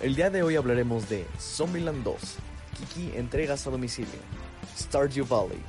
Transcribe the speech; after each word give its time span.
El 0.00 0.16
día 0.16 0.30
de 0.30 0.42
hoy 0.42 0.56
hablaremos 0.56 1.08
de 1.08 1.26
Zombieland 1.38 2.02
2, 2.04 2.16
Kiki 2.78 3.16
entregas 3.16 3.66
a 3.66 3.70
domicilio, 3.70 4.10
Stardew 4.76 5.24
Valley, 5.26 5.60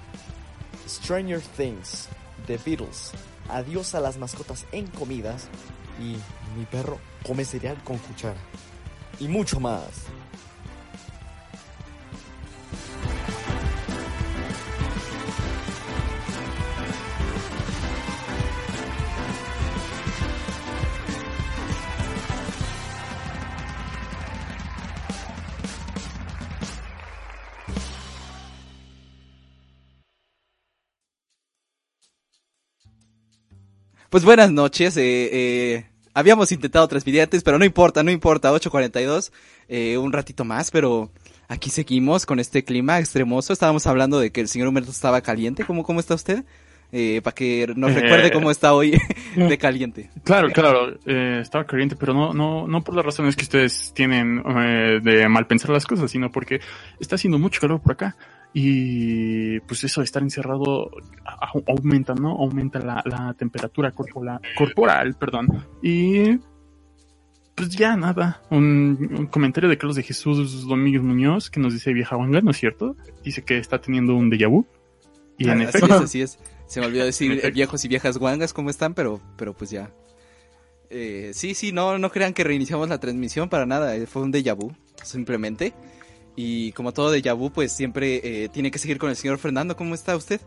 Stranger 0.87 1.41
Things, 1.41 2.07
The 2.47 2.57
Beatles, 2.65 3.11
Adiós 3.51 3.95
a 3.95 3.99
las 3.99 4.17
mascotas 4.17 4.65
en 4.71 4.87
comidas 4.87 5.49
y 5.99 6.15
Mi 6.57 6.65
perro 6.65 6.99
come 7.25 7.45
cereal 7.45 7.77
con 7.83 7.97
cuchara. 7.97 8.39
Y 9.19 9.27
mucho 9.27 9.59
más. 9.59 10.07
Pues 34.11 34.25
buenas 34.25 34.51
noches. 34.51 34.97
Eh, 34.97 35.29
eh, 35.31 35.85
habíamos 36.13 36.51
intentado 36.51 36.85
transmitir 36.85 37.21
antes, 37.21 37.43
pero 37.43 37.57
no 37.57 37.63
importa, 37.63 38.03
no 38.03 38.11
importa. 38.11 38.51
8.42, 38.51 39.31
eh, 39.69 39.97
un 39.97 40.11
ratito 40.11 40.43
más, 40.43 40.69
pero 40.69 41.09
aquí 41.47 41.69
seguimos 41.69 42.25
con 42.25 42.37
este 42.41 42.65
clima 42.65 42.99
extremoso. 42.99 43.53
Estábamos 43.53 43.87
hablando 43.87 44.19
de 44.19 44.33
que 44.33 44.41
el 44.41 44.49
señor 44.49 44.67
Humberto 44.67 44.91
estaba 44.91 45.21
caliente. 45.21 45.63
¿Cómo, 45.63 45.83
cómo 45.83 46.01
está 46.01 46.15
usted? 46.15 46.43
Eh, 46.91 47.21
para 47.23 47.33
que 47.33 47.71
nos 47.77 47.93
recuerde 47.93 48.27
Eh, 48.27 48.31
cómo 48.33 48.51
está 48.51 48.73
hoy 48.73 48.99
de 49.37 49.57
caliente. 49.57 50.09
Claro, 50.25 50.49
claro, 50.51 50.97
eh, 51.05 51.39
estaba 51.41 51.65
caliente, 51.65 51.95
pero 51.97 52.13
no, 52.13 52.33
no, 52.33 52.67
no 52.67 52.83
por 52.83 52.95
las 52.95 53.05
razones 53.05 53.37
que 53.37 53.43
ustedes 53.43 53.93
tienen 53.95 54.43
eh, 54.45 54.99
de 55.01 55.29
mal 55.29 55.47
pensar 55.47 55.69
las 55.69 55.85
cosas, 55.85 56.11
sino 56.11 56.33
porque 56.33 56.59
está 56.99 57.15
haciendo 57.15 57.39
mucho 57.39 57.61
calor 57.61 57.81
por 57.81 57.93
acá. 57.93 58.17
Y 58.53 59.59
pues 59.61 59.83
eso 59.85 60.01
de 60.01 60.05
estar 60.05 60.21
encerrado 60.21 60.91
aumenta, 61.67 62.13
¿no? 62.13 62.31
Aumenta 62.31 62.79
la, 62.79 63.01
la 63.05 63.33
temperatura 63.33 63.91
corporal, 63.91 64.41
corporal, 64.57 65.13
perdón. 65.15 65.65
Y 65.81 66.37
pues 67.55 67.69
ya 67.69 67.95
nada. 67.95 68.41
Un, 68.49 69.15
un 69.17 69.25
comentario 69.27 69.69
de 69.69 69.77
Carlos 69.77 69.95
de 69.95 70.03
Jesús 70.03 70.67
Domínguez 70.67 71.01
Muñoz 71.01 71.49
que 71.49 71.59
nos 71.59 71.73
dice 71.73 71.93
vieja 71.93 72.17
Wanga, 72.17 72.41
¿no 72.41 72.51
es 72.51 72.57
cierto? 72.57 72.95
Dice 73.23 73.43
que 73.43 73.57
está 73.57 73.79
teniendo 73.79 74.15
un 74.15 74.29
déjà 74.29 74.49
vu. 74.49 74.65
Y 75.37 75.45
en 75.49 75.61
así 75.61 75.77
efecto, 75.77 75.95
es, 75.95 76.01
así 76.01 76.21
es. 76.21 76.39
Se 76.67 76.81
me 76.81 76.87
olvidó 76.87 77.05
decir 77.05 77.51
viejos 77.53 77.83
y 77.85 77.87
viejas 77.87 78.17
guangas 78.17 78.53
cómo 78.53 78.69
están, 78.69 78.93
pero, 78.93 79.21
pero 79.37 79.53
pues 79.53 79.69
ya. 79.71 79.91
Eh, 80.89 81.31
sí, 81.33 81.53
sí, 81.53 81.71
no, 81.71 81.97
no 81.97 82.11
crean 82.11 82.33
que 82.33 82.43
reiniciamos 82.43 82.89
la 82.89 82.99
transmisión 82.99 83.47
para 83.47 83.65
nada. 83.65 83.95
eh, 83.95 84.07
Fue 84.07 84.21
un 84.21 84.31
déjà 84.33 84.53
vu, 84.55 84.73
simplemente. 85.03 85.73
Y 86.35 86.71
como 86.71 86.93
todo 86.93 87.13
déjà 87.13 87.33
vu, 87.35 87.51
pues 87.51 87.71
siempre 87.71 88.21
eh, 88.43 88.49
tiene 88.49 88.71
que 88.71 88.79
seguir 88.79 88.97
con 88.97 89.09
el 89.09 89.15
señor 89.15 89.37
Fernando. 89.37 89.75
¿Cómo 89.75 89.95
está 89.95 90.15
usted? 90.15 90.39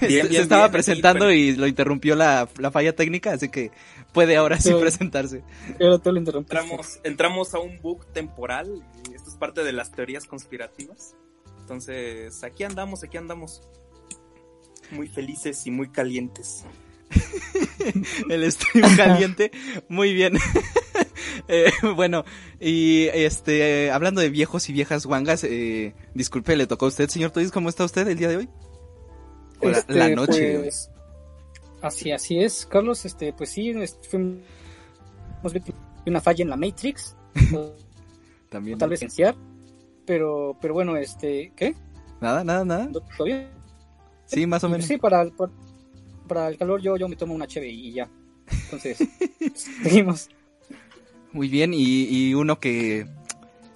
Bien, 0.00 0.10
se, 0.10 0.28
bien, 0.28 0.32
se 0.32 0.40
estaba 0.42 0.64
bien, 0.64 0.72
presentando 0.72 1.30
y 1.30 1.54
lo 1.56 1.66
interrumpió 1.66 2.16
la, 2.16 2.48
la 2.58 2.70
falla 2.70 2.94
técnica, 2.94 3.32
así 3.32 3.48
que 3.48 3.70
puede 4.12 4.36
ahora 4.36 4.58
sí 4.58 4.68
Pero- 4.70 4.80
presentarse. 4.80 5.42
Pero 5.78 5.98
tú 5.98 6.12
lo 6.12 6.18
interrumpiste. 6.18 6.58
Entramos, 6.58 6.98
entramos 7.04 7.54
a 7.54 7.58
un 7.60 7.80
bug 7.80 8.04
temporal 8.12 8.82
y 9.10 9.14
esto 9.14 9.30
es 9.30 9.36
parte 9.36 9.62
de 9.64 9.72
las 9.72 9.92
teorías 9.92 10.24
conspirativas. 10.26 11.14
Entonces, 11.60 12.42
aquí 12.42 12.64
andamos, 12.64 13.04
aquí 13.04 13.16
andamos. 13.16 13.62
Muy 14.90 15.06
felices 15.06 15.66
y 15.66 15.70
muy 15.70 15.88
calientes. 15.90 16.64
El 18.28 18.50
stream 18.50 18.96
caliente. 18.96 19.52
Muy 19.88 20.12
bien. 20.14 20.36
Eh, 21.48 21.70
bueno, 21.96 22.24
y 22.60 23.06
este, 23.12 23.90
hablando 23.90 24.20
de 24.20 24.30
viejos 24.30 24.68
y 24.68 24.72
viejas 24.72 25.06
guangas, 25.06 25.44
eh, 25.44 25.94
disculpe, 26.14 26.56
le 26.56 26.66
tocó 26.66 26.86
a 26.86 26.88
usted, 26.88 27.08
señor 27.08 27.30
Toys, 27.30 27.50
¿cómo 27.50 27.68
está 27.68 27.84
usted 27.84 28.06
el 28.08 28.18
día 28.18 28.28
de 28.28 28.36
hoy? 28.36 28.48
La- 29.62 29.70
Este, 29.78 29.94
la 29.94 30.08
noche. 30.10 30.58
pues, 30.60 30.90
así, 31.82 32.12
así 32.12 32.38
es, 32.40 32.66
Carlos. 32.66 33.04
Este, 33.04 33.32
pues 33.32 33.50
sí, 33.50 33.70
este, 33.70 34.08
fuimos 34.08 34.40
una 36.06 36.20
falla 36.20 36.42
en 36.44 36.50
la 36.50 36.56
Matrix. 36.56 37.16
o 37.54 37.72
También. 38.48 38.78
tal 38.78 38.90
vez. 38.90 39.04
Pero, 40.06 40.56
pero 40.60 40.74
bueno, 40.74 40.96
este, 40.96 41.52
¿qué? 41.56 41.74
Nada, 42.20 42.42
nada, 42.44 42.64
nada. 42.64 42.88
¿Todo 43.16 43.24
bien? 43.24 43.48
Sí, 44.26 44.46
más 44.46 44.62
o 44.64 44.68
menos. 44.68 44.86
Sí, 44.86 44.96
para 44.96 45.22
el, 45.22 45.32
para, 45.32 45.52
para 46.26 46.48
el 46.48 46.56
calor 46.58 46.80
yo, 46.80 46.96
yo 46.96 47.08
me 47.08 47.16
tomo 47.16 47.34
una 47.34 47.46
cheve 47.46 47.68
y 47.68 47.92
ya. 47.92 48.08
Entonces, 48.64 48.98
seguimos. 49.82 50.28
Muy 51.32 51.48
bien, 51.48 51.72
y, 51.74 52.04
y 52.08 52.34
uno 52.34 52.58
que, 52.58 53.06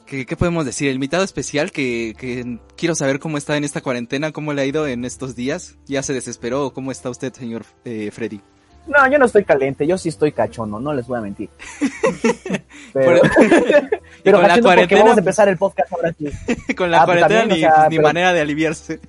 que, 0.07 0.27
¿qué 0.27 0.37
podemos 0.37 0.65
decir? 0.65 0.89
El 0.89 0.97
invitado 0.97 1.23
especial 1.25 1.71
que, 1.73 2.15
que 2.19 2.59
quiero 2.77 2.95
saber 2.95 3.19
cómo 3.21 3.39
está 3.39 3.57
en 3.57 3.65
esta 3.65 3.81
cuarentena, 3.81 4.33
cómo 4.33 4.53
le 4.53 4.63
ha 4.63 4.67
ido 4.67 4.87
en 4.89 5.05
estos 5.05 5.37
días. 5.37 5.77
¿Ya 5.87 6.03
se 6.03 6.13
desesperó 6.13 6.67
o 6.67 6.73
cómo 6.73 6.91
está 6.91 7.11
usted, 7.11 7.33
señor 7.33 7.65
eh, 7.85 8.11
Freddy? 8.13 8.41
No, 8.87 9.11
yo 9.11 9.19
no 9.19 9.25
estoy 9.25 9.45
caliente, 9.45 9.87
yo 9.87 9.97
sí 9.97 10.11
estoy 10.11 10.33
cachondo, 10.33 10.79
no 10.79 10.93
les 10.93 11.07
voy 11.07 11.17
a 11.19 11.23
mentir. 11.23 11.49
Pero, 12.93 13.23
pero 14.23 14.39
con 14.39 14.43
la 14.43 14.49
porque 14.55 14.61
cuarentena, 14.63 15.01
vamos 15.03 15.17
a 15.17 15.21
empezar 15.21 15.49
el 15.49 15.57
podcast 15.57 15.93
ahora 15.93 16.15
sí. 16.19 16.27
con 16.75 16.91
la 16.91 17.03
Ah, 17.03 17.07
pues 17.07 17.19
cuarentena 17.19 17.45
o 17.45 17.57
ni, 17.57 17.61
sea, 17.61 17.89
ni 17.89 17.97
pero- 17.97 18.09
manera 18.09 18.33
de 18.33 18.41
aliviarse. 18.41 19.01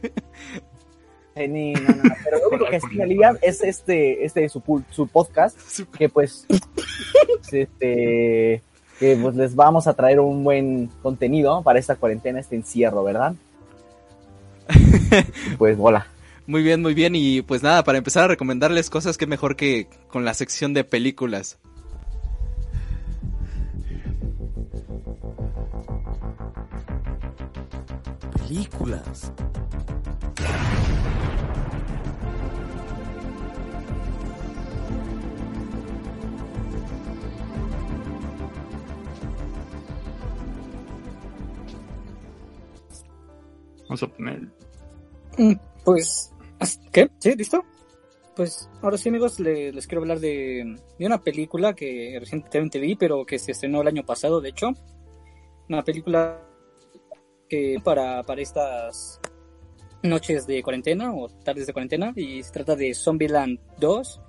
Eh, 1.36 1.50
ni- 1.50 1.74
no, 1.74 1.82
no, 1.82 2.04
no, 2.04 2.16
pero 2.24 2.40
lo 2.40 2.48
único 2.50 2.66
que 2.70 2.80
sí 2.80 2.88
me 2.96 3.06
es 3.42 3.62
este, 3.62 4.24
este 4.24 4.48
su, 4.48 4.62
podcast, 5.12 5.58
que 5.98 6.08
pues, 6.08 6.46
este, 7.52 8.62
que 9.00 9.18
pues 9.22 9.36
les 9.36 9.54
vamos 9.54 9.88
a 9.88 9.94
traer 9.94 10.22
un 10.22 10.46
buen 10.46 10.88
contenido 11.02 11.62
para 11.62 11.78
esta 11.78 11.98
cuarentena, 11.98 12.40
este 12.40 12.56
encierro, 12.56 13.04
¿verdad? 13.04 13.36
Pues, 15.58 15.78
hola. 15.80 16.08
Muy 16.48 16.62
bien, 16.64 16.82
muy 16.82 16.94
bien. 16.94 17.16
Y 17.16 17.42
pues 17.42 17.64
nada, 17.64 17.84
para 17.84 17.98
empezar 17.98 18.24
a 18.24 18.28
recomendarles 18.28 18.90
cosas 18.90 19.18
que 19.18 19.26
mejor 19.28 19.56
que 19.56 19.88
con 20.08 20.26
la 20.26 20.34
sección 20.34 20.74
de 20.74 20.84
películas. 20.84 21.58
Películas. 28.48 29.32
Vamos 43.88 44.04
a 44.04 44.08
poner 44.08 44.42
Mm, 45.38 45.54
Pues, 45.84 46.32
¿as- 46.60 46.80
¿qué? 46.92 47.10
¿Sí? 47.20 47.36
¿Listo? 47.36 47.64
Pues 48.36 48.70
ahora 48.82 48.98
sí, 48.98 49.10
amigos, 49.10 49.40
le- 49.40 49.72
les 49.72 49.86
quiero 49.88 50.02
hablar 50.02 50.20
de, 50.20 50.78
de 51.00 51.06
una 51.06 51.22
película 51.22 51.74
que 51.74 52.18
recientemente 52.20 52.80
vi, 52.80 52.96
pero 52.96 53.26
que 53.26 53.38
se 53.40 53.52
estrenó 53.52 53.82
el 53.82 53.88
año 53.88 54.04
pasado, 54.06 54.42
de 54.42 54.50
hecho. 54.50 54.72
Una 55.70 55.84
película 55.84 56.42
que 57.50 57.80
para, 57.84 58.24
para 58.24 58.42
estas 58.42 59.20
noches 60.04 60.46
de 60.48 60.62
cuarentena 60.64 61.14
o 61.14 61.28
tardes 61.30 61.68
de 61.68 61.74
cuarentena, 61.74 62.14
y 62.16 62.44
se 62.44 62.52
trata 62.52 62.76
de 62.76 62.94
Zombieland 62.94 63.60
2, 63.80 64.22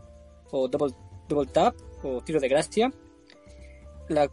o 0.52 0.68
Double, 0.68 0.94
Double 1.28 1.50
Tap, 1.52 1.74
o 2.02 2.20
Tiro 2.22 2.40
de 2.40 2.48
Gracia. 2.48 2.92
La 4.08 4.28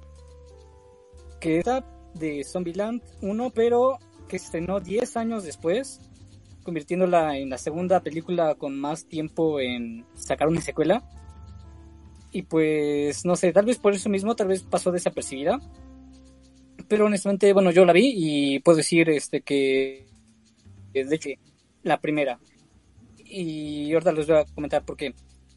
que 1.40 1.60
está 1.60 1.84
de 2.14 2.44
Zombieland 2.44 3.02
1, 3.22 3.50
pero 3.52 3.98
que 4.28 4.38
estrenó 4.38 4.80
10 4.80 5.18
años 5.18 5.44
después 5.44 6.00
convirtiéndola 6.64 7.38
en 7.38 7.50
la 7.50 7.58
segunda 7.58 8.02
película 8.02 8.56
con 8.56 8.80
más 8.80 9.06
tiempo 9.06 9.60
en 9.60 10.06
sacar 10.16 10.48
una 10.48 10.62
secuela. 10.62 11.04
Y 12.32 12.44
pues, 12.44 13.26
no 13.26 13.36
sé, 13.36 13.54
tal 13.54 13.66
vez 13.66 13.78
por 13.78 13.94
eso 13.94 14.10
mismo, 14.10 14.36
tal 14.36 14.48
vez 14.48 14.64
pasó 14.64 14.92
desapercibida. 14.92 15.60
Pero 16.88 17.06
honestamente, 17.06 17.54
bueno, 17.54 17.72
yo 17.72 17.86
la 17.86 17.94
vi 17.94 18.14
y 18.16 18.60
puedo 18.60 18.78
decir 18.78 19.10
este 19.10 19.42
que, 19.42 20.08
de 20.94 21.16
hecho, 21.16 21.30
la 21.84 22.00
primera. 22.00 22.40
Y 23.18 23.94
ahorita 23.94 24.12
les 24.14 24.28
voy 24.28 24.38
a 24.38 24.46
comentar 24.46 24.84
por 24.84 24.98
qué. 24.98 25.14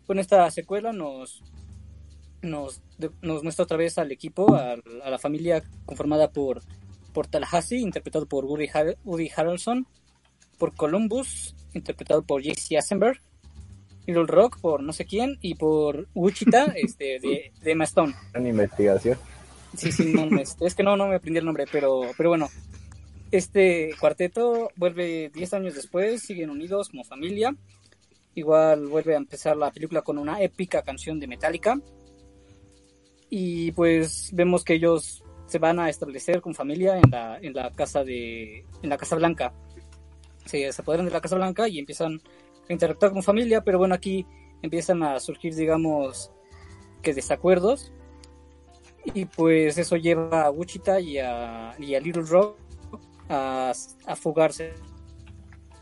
Con 0.07 0.19
esta 0.19 0.51
secuela 0.51 0.93
nos, 0.93 1.43
nos, 2.43 2.83
nos 3.23 3.43
muestra 3.43 3.65
otra 3.65 3.77
vez 3.77 3.97
al 3.99 4.13
equipo, 4.13 4.55
a, 4.55 4.77
a 5.03 5.11
la 5.11 5.19
familia 5.19 5.63
conformada 5.85 6.31
por, 6.31 6.61
por 7.17 7.27
Tallahassee, 7.29 7.81
interpretado 7.81 8.27
por 8.27 8.45
Woody, 8.45 8.69
Har- 8.75 8.99
Woody 9.07 9.31
Harrelson, 9.35 9.87
por 10.59 10.75
Columbus, 10.75 11.57
interpretado 11.73 12.23
por 12.23 12.43
Jesse 12.43 12.73
Eisenberg, 12.73 13.19
Little 14.07 14.27
Rock 14.27 14.61
por 14.61 14.83
no 14.83 14.93
sé 14.93 15.07
quién, 15.07 15.39
y 15.41 15.55
por 15.55 16.09
Wichita, 16.15 16.65
este, 16.77 17.19
de, 17.21 17.53
de 17.63 17.71
Emma 17.73 17.85
Stone. 17.85 18.15
Una 18.35 18.49
investigación. 18.51 19.17
Sí, 19.79 19.91
sí, 19.93 20.13
no, 20.13 20.39
este, 20.39 20.67
es 20.67 20.75
que 20.75 20.83
no, 20.83 20.95
no 20.95 21.09
me 21.09 21.15
aprendí 21.15 21.39
el 21.39 21.47
nombre, 21.47 21.65
pero, 21.73 22.03
pero 22.19 22.29
bueno. 22.29 22.49
este 23.31 23.93
cuarteto 23.99 24.69
vuelve 24.77 25.31
10 25.33 25.55
años 25.55 25.75
después, 25.75 26.23
siguen 26.23 26.51
unidos 26.51 26.91
como 26.91 27.03
familia. 27.03 27.57
Igual 28.35 28.89
vuelve 28.89 29.15
a 29.15 29.17
empezar 29.17 29.57
la 29.57 29.71
película 29.71 30.03
con 30.03 30.19
una 30.19 30.43
épica 30.43 30.83
canción 30.83 31.19
de 31.19 31.27
Metallica. 31.27 31.81
Y 33.31 33.73
pues 33.73 34.31
vemos 34.35 34.63
que 34.63 34.75
ellos 34.75 35.23
se 35.47 35.59
van 35.59 35.79
a 35.79 35.89
establecer 35.89 36.41
con 36.41 36.55
familia 36.55 36.99
en 36.99 37.11
la, 37.11 37.39
en 37.41 37.55
la 37.55 37.71
casa 37.71 38.05
de 38.05 38.65
en 38.83 38.89
la 38.89 38.97
Casa 38.97 39.17
Blanca. 39.17 39.53
Se, 40.45 40.73
se 40.73 40.83
apoderan 40.83 41.07
de 41.07 41.13
la 41.13 41.21
Casa 41.21 41.37
Blanca 41.37 41.69
y 41.69 41.79
empiezan 41.79 42.21
a 42.69 42.73
interactuar 42.73 43.13
con 43.13 43.23
familia, 43.23 43.63
pero 43.63 43.79
bueno, 43.79 43.95
aquí 43.95 44.27
empiezan 44.63 45.03
a 45.03 45.19
surgir, 45.21 45.55
digamos, 45.55 46.31
que 47.03 47.15
desacuerdos. 47.15 47.93
Y 49.15 49.27
pues 49.27 49.79
eso 49.79 49.97
lleva 49.97 50.43
a 50.43 50.51
Wichita 50.51 50.99
y 51.01 51.19
a, 51.19 51.75
y 51.79 51.95
a 51.95 52.01
Little 52.01 52.23
Rock 52.23 52.59
a, 53.29 53.73
a 54.07 54.17
fugarse 54.17 54.73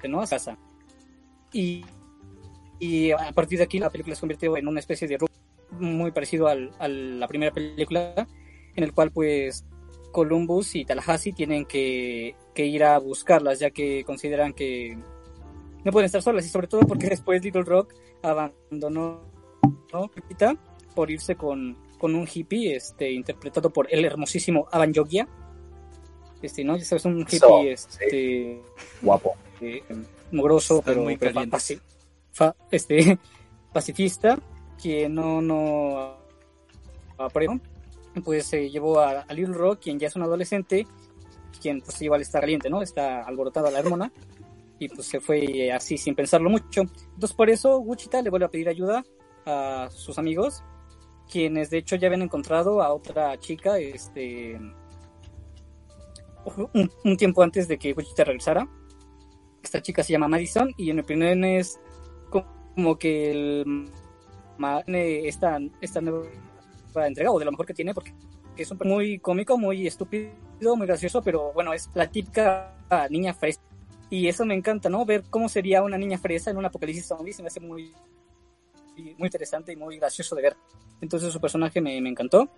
¿no? 0.09 0.21
a 0.21 0.27
casa. 0.27 0.59
Y, 1.53 1.85
y 2.79 3.13
a 3.13 3.33
partir 3.33 3.59
de 3.59 3.65
aquí 3.65 3.79
la 3.79 3.91
película 3.91 4.15
se 4.15 4.21
convirtió 4.21 4.57
en 4.57 4.69
una 4.69 4.81
especie 4.81 5.09
de 5.09 5.19
muy 5.79 6.11
parecido 6.11 6.49
al, 6.49 6.73
a 6.79 6.89
la 6.89 7.27
primera 7.27 7.53
película, 7.53 8.27
en 8.77 8.85
el 8.85 8.93
cual 8.93 9.11
pues 9.11 9.65
Columbus 10.13 10.75
y 10.77 10.85
Tallahassee 10.85 11.33
tienen 11.33 11.65
que, 11.67 12.35
que 12.55 12.67
ir 12.67 12.85
a 12.85 12.99
buscarlas, 12.99 13.59
ya 13.59 13.71
que 13.71 14.05
consideran 14.05 14.53
que 14.53 14.97
no 15.85 15.93
pueden 15.93 16.07
estar 16.07 16.23
solas, 16.23 16.47
y 16.47 16.49
sobre 16.49 16.67
todo 16.69 16.81
porque 16.83 17.07
después 17.11 17.43
Little 17.43 17.63
Rock 17.63 17.95
abandonó 18.23 19.21
¿no? 19.93 20.11
por 20.95 21.11
irse 21.11 21.35
con, 21.37 21.77
con 21.99 22.15
un 22.15 22.27
hippie 22.33 22.77
este, 22.77 23.11
interpretado 23.13 23.71
por 23.71 23.87
el 23.93 24.05
hermosísimo 24.05 24.67
Avan 24.71 24.93
Yogia. 24.93 25.29
Este, 26.43 26.63
¿no? 26.63 26.77
Ya 26.77 26.85
sabes, 26.85 27.05
un 27.07 27.21
hippie 27.23 27.39
So, 27.39 27.63
este, 27.63 28.61
Guapo. 29.03 29.33
eh, 29.61 29.83
mugroso, 30.31 30.83
pero, 30.85 31.03
muy 31.03 31.17
pero 31.17 31.33
calientes. 31.35 31.71
paci- 31.71 31.81
fa- 32.33 32.55
este, 32.71 33.19
pacifista, 33.73 34.39
que 34.83 35.09
no, 35.09 35.41
no 35.41 36.17
aprueba, 37.19 37.59
pues 38.23 38.47
se 38.47 38.71
llevó 38.71 39.01
a, 39.01 39.21
a 39.21 39.35
Little 39.35 39.55
Rock, 39.55 39.81
quien 39.83 39.99
ya 39.99 40.09
es 40.09 40.17
un 40.17 40.23
adolescente, 40.23 40.87
quien 41.61 41.81
pues 41.81 42.01
igual 42.03 42.21
está 42.21 42.41
caliente, 42.41 42.71
¿no? 42.71 42.83
Está 42.83 43.23
alborotada 43.23 43.71
la 43.71 43.81
hormona, 43.81 44.13
y 44.79 44.89
pues 44.89 45.07
se 45.07 45.21
fue 45.21 45.73
así 45.73 45.99
sin 45.99 46.15
pensarlo 46.15 46.51
mucho. 46.51 46.83
Entonces 46.83 47.33
por 47.35 47.51
eso 47.51 47.79
Wichita 47.79 48.23
le 48.23 48.31
vuelve 48.31 48.47
a 48.47 48.51
pedir 48.51 48.69
ayuda 48.69 49.05
a 49.47 49.89
sus 49.91 50.19
amigos, 50.19 50.63
quienes 51.31 51.71
de 51.71 51.79
hecho 51.79 51.97
ya 51.97 52.09
habían 52.09 52.23
encontrado 52.23 52.83
a 52.83 52.93
otra 52.93 53.39
chica, 53.39 53.79
este, 53.79 54.61
un, 57.05 57.17
tiempo 57.17 57.43
antes 57.43 57.69
de 57.69 57.79
que 57.79 57.93
Wichita 57.93 58.25
regresara. 58.25 58.69
Esta 59.63 59.81
chica 59.81 60.03
se 60.03 60.13
llama 60.13 60.29
Madison 60.29 60.71
y 60.77 60.91
en 60.91 60.97
mi 60.97 61.03
opinión 61.03 61.43
es 61.45 61.81
como 62.31 62.99
que 62.99 63.31
el 63.31 63.91
tiene 64.85 65.27
esta, 65.27 65.59
esta 65.81 66.01
nueva 66.01 66.27
entrega 67.03 67.31
o 67.31 67.39
de 67.39 67.45
lo 67.45 67.51
mejor 67.51 67.67
que 67.67 67.75
tiene 67.75 67.95
porque 67.95 68.13
es 68.57 68.71
un 68.71 68.79
muy 68.85 69.19
cómico, 69.19 69.59
muy 69.59 69.87
estúpido, 69.87 70.77
muy 70.77 70.87
gracioso, 70.87 71.23
pero 71.23 71.53
bueno, 71.53 71.73
es 71.73 71.91
la 71.95 72.09
típica 72.09 72.75
niña 73.11 73.35
fresa. 73.35 73.61
Y 74.11 74.29
eso 74.29 74.45
me 74.45 74.55
encanta, 74.55 74.89
¿no? 74.89 75.05
Ver 75.05 75.25
cómo 75.29 75.49
sería 75.49 75.83
una 75.83 75.99
niña 75.99 76.19
fresa 76.19 76.51
en 76.51 76.57
un 76.57 76.65
apocalipsis 76.67 77.07
zombie 77.07 77.33
se 77.33 77.43
me 77.43 77.49
hace 77.49 77.61
muy, 77.61 77.93
muy 78.97 79.27
interesante 79.27 79.73
y 79.73 79.77
muy 79.77 79.99
gracioso 79.99 80.37
de 80.37 80.43
ver. 80.43 80.57
Entonces 81.01 81.33
su 81.33 81.41
personaje 81.41 81.81
me, 81.81 82.01
me 82.01 82.11
encantó. 82.11 82.49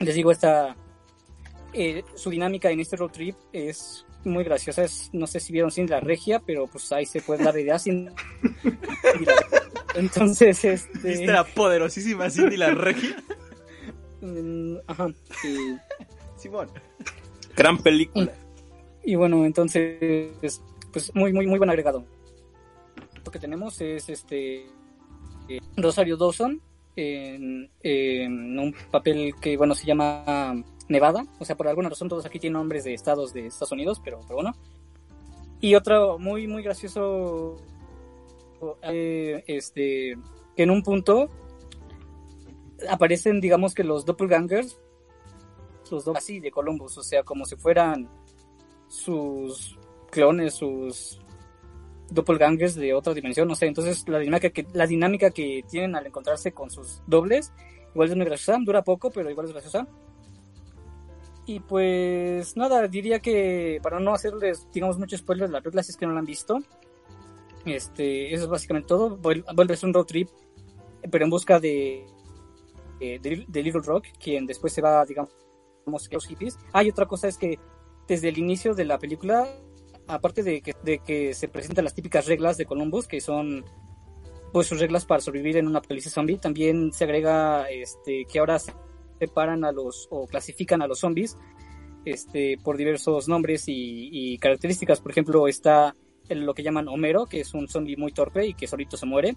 Les 0.00 0.14
digo, 0.14 0.32
esta, 0.32 0.74
eh, 1.72 2.02
su 2.14 2.30
dinámica 2.30 2.70
en 2.70 2.80
este 2.80 2.96
road 2.96 3.10
trip 3.10 3.36
es 3.52 4.06
muy 4.24 4.44
graciosa. 4.44 4.82
Es, 4.84 5.10
no 5.12 5.26
sé 5.26 5.40
si 5.40 5.52
vieron 5.52 5.70
Sin 5.70 5.88
la 5.88 6.00
Regia, 6.00 6.40
pero 6.40 6.66
pues 6.66 6.90
ahí 6.92 7.06
se 7.06 7.20
puede 7.20 7.44
dar 7.44 7.54
de 7.54 7.62
idea 7.62 7.78
sin. 7.78 8.10
Entonces, 9.94 10.64
este. 10.64 11.08
¿Viste 11.08 11.26
la 11.26 11.44
poderosísima 11.44 12.30
Cindy 12.30 12.56
la 12.56 12.70
regia? 12.70 13.16
mm, 14.20 14.76
Ajá. 14.86 15.08
Y, 15.44 15.76
Simón. 16.40 16.68
Gran 17.56 17.78
película. 17.78 18.32
y 19.04 19.14
bueno, 19.16 19.44
entonces, 19.44 20.30
pues 20.92 21.14
muy, 21.14 21.32
muy, 21.32 21.46
muy 21.46 21.58
buen 21.58 21.70
agregado. 21.70 22.04
Lo 23.24 23.30
que 23.30 23.38
tenemos 23.38 23.80
es 23.80 24.08
este. 24.08 24.66
eh, 25.48 25.60
Rosario 25.76 26.16
Dawson 26.16 26.60
en, 26.96 27.70
en 27.82 28.58
un 28.58 28.74
papel 28.90 29.34
que, 29.40 29.56
bueno, 29.56 29.74
se 29.74 29.86
llama 29.86 30.54
Nevada. 30.88 31.24
O 31.38 31.44
sea, 31.44 31.56
por 31.56 31.68
alguna 31.68 31.88
razón 31.90 32.08
todos 32.08 32.24
aquí 32.26 32.38
tienen 32.38 32.54
nombres 32.54 32.84
de 32.84 32.94
estados 32.94 33.32
de 33.34 33.46
Estados 33.46 33.72
Unidos, 33.72 34.00
pero, 34.02 34.20
pero 34.22 34.36
bueno. 34.36 34.54
Y 35.60 35.74
otro 35.74 36.18
muy, 36.18 36.46
muy 36.46 36.62
gracioso, 36.62 37.60
eh, 38.82 39.44
este, 39.46 40.16
que 40.56 40.62
en 40.62 40.70
un 40.70 40.82
punto 40.82 41.28
aparecen, 42.88 43.40
digamos 43.40 43.74
que 43.74 43.84
los 43.84 44.04
doppelgangers, 44.04 44.80
los 45.90 46.04
dos 46.04 46.16
así 46.16 46.40
de 46.40 46.50
Columbus, 46.50 46.96
o 46.98 47.02
sea, 47.02 47.22
como 47.22 47.44
si 47.44 47.56
fueran 47.56 48.08
sus 48.88 49.78
clones, 50.10 50.54
sus 50.54 51.20
doppelgangers 52.10 52.74
de 52.74 52.94
otra 52.94 53.14
dimensión, 53.14 53.48
no 53.48 53.54
sé, 53.54 53.66
entonces 53.66 54.04
la 54.08 54.18
dinámica 54.18 54.50
que, 54.50 54.66
la 54.72 54.86
tienen 55.68 55.94
al 55.94 56.06
encontrarse 56.06 56.52
con 56.52 56.70
sus 56.70 57.02
dobles, 57.06 57.52
igual 57.94 58.10
es 58.10 58.16
muy 58.16 58.26
graciosa, 58.26 58.58
dura 58.64 58.82
poco, 58.82 59.10
pero 59.10 59.30
igual 59.30 59.46
es 59.46 59.52
graciosa. 59.52 59.86
Y 61.46 61.58
pues 61.60 62.56
nada, 62.56 62.86
diría 62.86 63.18
que 63.18 63.80
para 63.82 63.98
no 63.98 64.14
hacerles, 64.14 64.68
digamos, 64.72 64.98
mucho 64.98 65.16
spoiler 65.16 65.48
de 65.48 65.54
la 65.54 65.60
película, 65.60 65.80
es 65.80 65.96
que 65.96 66.06
no 66.06 66.12
la 66.12 66.20
han 66.20 66.26
visto, 66.26 66.58
este, 67.64 68.34
eso 68.34 68.44
es 68.44 68.50
básicamente 68.50 68.88
todo. 68.88 69.18
Vuel- 69.18 69.44
Vuelve 69.54 69.74
a 69.74 69.76
ser 69.76 69.88
un 69.88 69.94
road 69.94 70.06
trip, 70.06 70.28
pero 71.10 71.24
en 71.24 71.30
busca 71.30 71.60
de, 71.60 72.06
de, 73.00 73.62
Little 73.62 73.82
Rock, 73.82 74.06
quien 74.18 74.46
después 74.46 74.72
se 74.72 74.82
va, 74.82 75.04
digamos, 75.04 75.30
que 76.08 76.16
los 76.16 76.26
hippies. 76.26 76.58
Hay 76.72 76.88
otra 76.90 77.06
cosa 77.06 77.28
es 77.28 77.36
que 77.36 77.58
desde 78.06 78.28
el 78.28 78.38
inicio 78.38 78.74
de 78.74 78.84
la 78.84 78.98
película, 78.98 79.48
aparte 80.06 80.42
de 80.42 80.60
que, 80.60 80.74
de 80.82 80.98
que 80.98 81.34
se 81.34 81.48
presentan 81.48 81.84
las 81.84 81.94
típicas 81.94 82.26
reglas 82.26 82.56
de 82.56 82.66
Columbus, 82.66 83.06
que 83.06 83.20
son 83.20 83.64
pues 84.52 84.66
sus 84.66 84.80
reglas 84.80 85.04
para 85.04 85.20
sobrevivir 85.20 85.56
en 85.58 85.68
una 85.68 85.78
apocalipsis 85.78 86.12
zombie, 86.12 86.36
también 86.38 86.92
se 86.92 87.04
agrega 87.04 87.70
este 87.70 88.24
que 88.24 88.40
ahora 88.40 88.58
se 88.58 88.72
separan 89.20 89.64
a 89.64 89.70
los 89.70 90.08
o 90.10 90.26
clasifican 90.26 90.82
a 90.82 90.88
los 90.88 90.98
zombies 90.98 91.36
este 92.04 92.56
por 92.64 92.76
diversos 92.76 93.28
nombres 93.28 93.68
y, 93.68 94.08
y 94.10 94.38
características. 94.38 95.00
Por 95.00 95.12
ejemplo, 95.12 95.46
está 95.46 95.94
lo 96.34 96.54
que 96.54 96.62
llaman 96.62 96.88
Homero, 96.88 97.26
que 97.26 97.40
es 97.40 97.54
un 97.54 97.68
zombie 97.68 97.96
muy 97.96 98.12
torpe 98.12 98.46
y 98.46 98.54
que 98.54 98.66
solito 98.66 98.96
se 98.96 99.06
muere. 99.06 99.36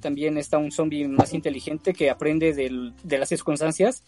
También 0.00 0.36
está 0.38 0.58
un 0.58 0.70
zombie 0.70 1.08
más 1.08 1.32
inteligente 1.34 1.92
que 1.94 2.10
aprende 2.10 2.52
del- 2.52 2.94
de 3.02 3.18
las 3.18 3.28
circunstancias. 3.28 4.04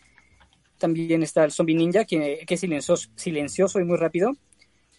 También 0.78 1.22
está 1.22 1.44
el 1.44 1.52
zombie 1.52 1.74
ninja, 1.74 2.04
que, 2.04 2.44
que 2.46 2.54
es 2.54 2.60
silencioso, 2.60 3.08
silencioso 3.16 3.80
y 3.80 3.84
muy 3.84 3.96
rápido. 3.96 4.32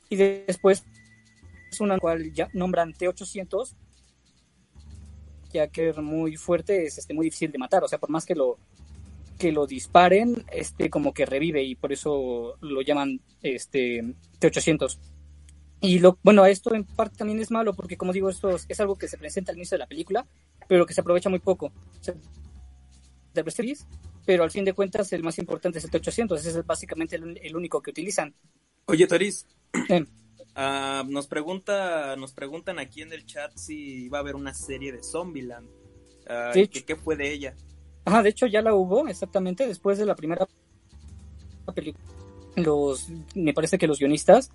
Y 0.10 0.16
de- 0.16 0.44
después 0.48 0.84
es 1.72 1.80
una 1.82 2.00
cual 2.00 2.34
ya 2.34 2.50
nombran 2.54 2.94
T800, 2.94 3.76
ya 5.54 5.68
que 5.68 5.90
es 5.90 5.98
muy 5.98 6.36
fuerte, 6.36 6.86
es 6.86 6.98
este, 6.98 7.14
muy 7.14 7.26
difícil 7.26 7.52
de 7.52 7.58
matar. 7.60 7.84
O 7.84 7.88
sea, 7.88 8.00
por 8.00 8.10
más 8.10 8.26
que 8.26 8.36
lo, 8.36 8.58
que 9.38 9.52
lo 9.52 9.68
disparen, 9.68 10.44
este 10.52 10.90
como 10.90 11.14
que 11.14 11.26
revive 11.26 11.62
y 11.64 11.76
por 11.76 11.94
eso 11.94 12.56
lo 12.62 12.82
llaman 12.82 13.22
este 13.44 14.02
T800. 14.40 14.98
Y 15.80 16.00
lo, 16.00 16.18
bueno, 16.24 16.46
esto 16.46 16.74
en 16.74 16.84
parte 16.84 17.18
también 17.18 17.40
es 17.40 17.52
malo 17.52 17.74
porque, 17.74 17.98
como 17.98 18.14
digo, 18.14 18.30
esto 18.30 18.50
es, 18.50 18.80
algo 18.80 18.96
que 18.96 19.08
se 19.08 19.18
presenta 19.18 19.52
al 19.52 19.58
inicio 19.58 19.76
de 19.76 19.80
la 19.80 19.88
película, 19.88 20.26
pero 20.68 20.86
que 20.86 20.94
se 20.94 21.02
aprovecha 21.02 21.30
muy 21.30 21.40
poco. 21.40 21.68
O 21.68 22.04
sea, 22.04 22.16
de 23.34 23.44
prestigio, 23.44 23.76
pero 24.26 24.44
al 24.44 24.52
fin 24.52 24.66
de 24.66 24.74
cuentas 24.74 25.14
el 25.14 25.24
más 25.24 25.38
importante 25.38 25.78
es 25.78 25.86
el 25.86 25.92
T800, 25.92 26.38
ese 26.38 26.50
es 26.50 26.66
básicamente 26.66 27.16
el, 27.16 27.40
el 27.42 27.56
único 27.56 27.82
que 27.82 27.92
utilizan. 27.92 28.34
Oye, 28.86 29.06
Toris, 29.06 29.46
Eh, 29.90 30.06
ah, 30.56 31.04
nos 31.08 31.28
pregunta, 31.28 32.16
nos 32.16 32.34
preguntan 32.34 32.80
aquí 32.80 33.04
en 33.04 33.14
el 33.14 33.26
chat 33.26 33.56
si 33.56 34.10
va 34.10 34.18
a 34.18 34.22
haber 34.22 34.36
una 34.36 34.54
serie 34.54 34.92
de 34.92 35.04
Zombieland. 35.04 35.70
De 36.54 36.68
que- 36.68 36.84
¿Qué 36.84 36.96
fue 36.96 37.16
de 37.16 37.32
ella? 37.32 37.56
Ajá, 38.04 38.24
de 38.24 38.30
hecho 38.30 38.48
ya 38.48 38.62
la 38.62 38.74
hubo 38.74 39.08
exactamente 39.08 39.68
después 39.68 39.98
de 39.98 40.06
la 40.06 40.16
primera 40.16 40.48
película. 41.76 42.04
Los, 42.56 43.10
me 43.36 43.54
parece 43.54 43.78
que 43.78 43.86
los 43.86 44.00
guionistas, 44.00 44.50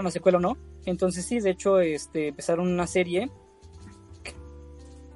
una 0.00 0.10
secuela 0.10 0.38
o 0.38 0.40
no. 0.40 0.56
Entonces 0.84 1.24
sí, 1.24 1.40
de 1.40 1.50
hecho, 1.50 1.80
este, 1.80 2.28
empezaron 2.28 2.68
una 2.68 2.86
serie 2.86 3.30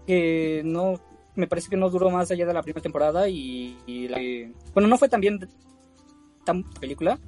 que 0.07 0.63
no, 0.65 1.01
me 1.35 1.47
parece 1.47 1.69
que 1.69 1.77
no 1.77 1.91
duró 1.91 2.11
más 2.11 2.31
allá 2.31 2.47
de 2.47 2.55
la 2.55 2.63
primera 2.63 2.83
temporada 2.83 3.29
y, 3.29 3.77
y 3.87 4.09
bueno, 4.73 4.89
no 4.89 4.97
fue 4.97 5.09
tan 5.09 5.21
bien 5.21 5.39
tan 6.45 6.63
película, 6.65 7.19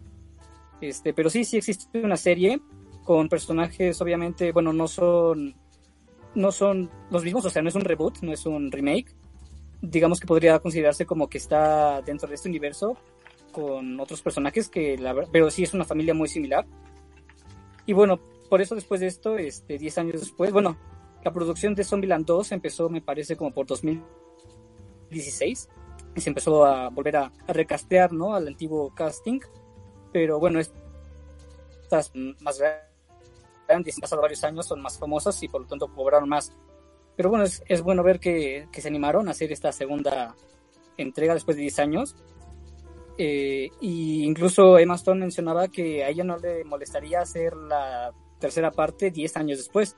este, 0.80 1.12
pero 1.12 1.28
sí, 1.28 1.44
sí 1.44 1.58
existe 1.58 2.00
una 2.00 2.16
serie 2.16 2.58
con 3.04 3.28
personajes, 3.28 4.00
obviamente, 4.00 4.52
bueno, 4.52 4.72
no 4.72 4.88
son, 4.88 5.54
no 6.34 6.52
son 6.52 6.90
los 7.10 7.22
mismos, 7.22 7.44
o 7.44 7.50
sea, 7.50 7.60
no 7.60 7.68
es 7.68 7.74
un 7.74 7.84
reboot, 7.84 8.20
no 8.22 8.32
es 8.32 8.46
un 8.46 8.72
remake, 8.72 9.14
digamos 9.82 10.20
que 10.20 10.26
podría 10.26 10.58
considerarse 10.58 11.04
como 11.04 11.28
que 11.28 11.38
está 11.38 12.00
dentro 12.02 12.28
de 12.28 12.34
este 12.34 12.48
universo, 12.48 12.96
con 13.52 13.98
otros 14.00 14.22
personajes 14.22 14.68
que 14.68 14.96
la 14.96 15.14
pero 15.30 15.50
sí 15.50 15.64
es 15.64 15.74
una 15.74 15.84
familia 15.84 16.14
muy 16.14 16.28
similar. 16.28 16.66
Y 17.86 17.92
bueno, 17.92 18.20
por 18.48 18.60
eso 18.60 18.74
después 18.74 19.00
de 19.00 19.06
esto, 19.06 19.38
este 19.38 19.78
10 19.78 19.98
años 19.98 20.20
después, 20.20 20.52
bueno, 20.52 20.76
la 21.24 21.32
producción 21.32 21.74
de 21.74 21.84
Zombieland 21.84 22.26
2 22.26 22.52
empezó, 22.52 22.88
me 22.88 23.00
parece, 23.00 23.36
como 23.36 23.52
por 23.52 23.66
2016 23.66 25.68
y 26.14 26.20
se 26.20 26.30
empezó 26.30 26.64
a 26.64 26.88
volver 26.88 27.16
a, 27.16 27.32
a 27.46 27.52
recastear, 27.52 28.12
¿no? 28.12 28.34
Al 28.34 28.48
antiguo 28.48 28.92
casting. 28.94 29.40
Pero 30.12 30.40
bueno, 30.40 30.60
estas 30.60 32.12
más 32.40 32.60
grandes, 33.68 33.96
han 33.96 34.00
pasado 34.00 34.22
varios 34.22 34.42
años, 34.44 34.66
son 34.66 34.80
más 34.80 34.98
famosas 34.98 35.40
y 35.42 35.48
por 35.48 35.62
lo 35.62 35.68
tanto 35.68 35.92
cobraron 35.94 36.28
más. 36.28 36.52
Pero 37.16 37.30
bueno, 37.30 37.44
es, 37.44 37.62
es 37.66 37.82
bueno 37.82 38.02
ver 38.02 38.18
que, 38.18 38.68
que 38.72 38.80
se 38.80 38.88
animaron 38.88 39.28
a 39.28 39.32
hacer 39.32 39.52
esta 39.52 39.72
segunda 39.72 40.34
entrega 40.96 41.34
después 41.34 41.56
de 41.56 41.62
10 41.62 41.78
años. 41.78 42.16
Eh, 43.22 43.70
y 43.82 44.24
incluso 44.24 44.78
Emma 44.78 44.94
Stone 44.94 45.20
mencionaba 45.20 45.68
que 45.68 46.02
a 46.02 46.08
ella 46.08 46.24
no 46.24 46.38
le 46.38 46.64
molestaría 46.64 47.20
hacer 47.20 47.54
la 47.54 48.14
tercera 48.38 48.70
parte 48.70 49.10
10 49.10 49.36
años 49.36 49.58
después. 49.58 49.94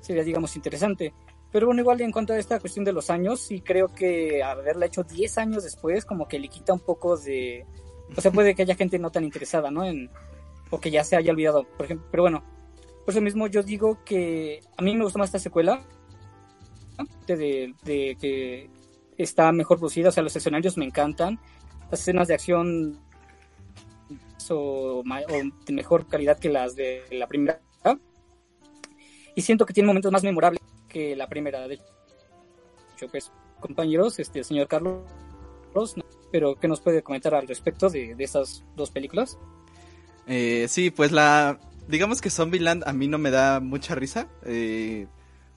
Sería, 0.00 0.24
digamos, 0.24 0.56
interesante. 0.56 1.14
Pero 1.52 1.66
bueno, 1.66 1.82
igual 1.82 2.00
en 2.00 2.10
cuanto 2.10 2.32
a 2.32 2.38
esta 2.38 2.58
cuestión 2.58 2.84
de 2.84 2.92
los 2.92 3.10
años, 3.10 3.38
sí 3.42 3.60
creo 3.60 3.86
que 3.86 4.42
haberla 4.42 4.86
hecho 4.86 5.04
10 5.04 5.38
años 5.38 5.62
después 5.62 6.04
como 6.04 6.26
que 6.26 6.40
le 6.40 6.48
quita 6.48 6.72
un 6.72 6.80
poco 6.80 7.16
de... 7.16 7.64
O 8.16 8.20
sea, 8.20 8.32
puede 8.32 8.56
que 8.56 8.62
haya 8.62 8.74
gente 8.74 8.98
no 8.98 9.12
tan 9.12 9.22
interesada, 9.22 9.70
¿no? 9.70 9.84
En, 9.84 10.10
o 10.70 10.80
que 10.80 10.90
ya 10.90 11.04
se 11.04 11.14
haya 11.14 11.30
olvidado, 11.30 11.62
por 11.76 11.86
ejemplo. 11.86 12.08
Pero 12.10 12.24
bueno, 12.24 12.42
por 13.04 13.14
eso 13.14 13.20
mismo 13.20 13.46
yo 13.46 13.62
digo 13.62 14.02
que 14.04 14.62
a 14.76 14.82
mí 14.82 14.96
me 14.96 15.04
gustó 15.04 15.20
más 15.20 15.28
esta 15.28 15.38
secuela. 15.38 15.80
De, 17.28 17.72
que 17.84 18.68
está 19.16 19.52
mejor 19.52 19.78
producida, 19.78 20.08
o 20.08 20.12
sea, 20.12 20.24
los 20.24 20.34
escenarios 20.34 20.76
me 20.76 20.86
encantan. 20.86 21.38
Las 21.90 22.00
escenas 22.00 22.28
de 22.28 22.34
acción 22.34 22.98
o, 24.50 25.02
de 25.04 25.72
mejor 25.72 26.06
calidad 26.06 26.38
que 26.38 26.48
las 26.48 26.74
de 26.76 27.02
la 27.10 27.26
primera. 27.26 27.60
Y 29.34 29.42
siento 29.42 29.66
que 29.66 29.72
tiene 29.72 29.86
momentos 29.86 30.10
más 30.10 30.24
memorables 30.24 30.60
que 30.88 31.14
la 31.14 31.28
primera. 31.28 31.68
De 31.68 31.78
hecho, 32.94 33.08
pues, 33.08 33.30
compañeros, 33.60 34.18
este, 34.18 34.40
el 34.40 34.44
señor 34.44 34.66
Carlos, 34.66 35.04
pero 36.32 36.56
¿qué 36.56 36.66
nos 36.66 36.80
puede 36.80 37.02
comentar 37.02 37.34
al 37.34 37.46
respecto 37.46 37.88
de, 37.88 38.16
de 38.16 38.24
estas 38.24 38.64
dos 38.74 38.90
películas? 38.90 39.38
Eh, 40.26 40.66
sí, 40.68 40.90
pues 40.90 41.12
la... 41.12 41.60
Digamos 41.86 42.20
que 42.20 42.30
Zombieland 42.30 42.82
a 42.86 42.92
mí 42.92 43.08
no 43.08 43.16
me 43.18 43.30
da 43.30 43.60
mucha 43.60 43.94
risa. 43.94 44.28
Eh, 44.44 45.06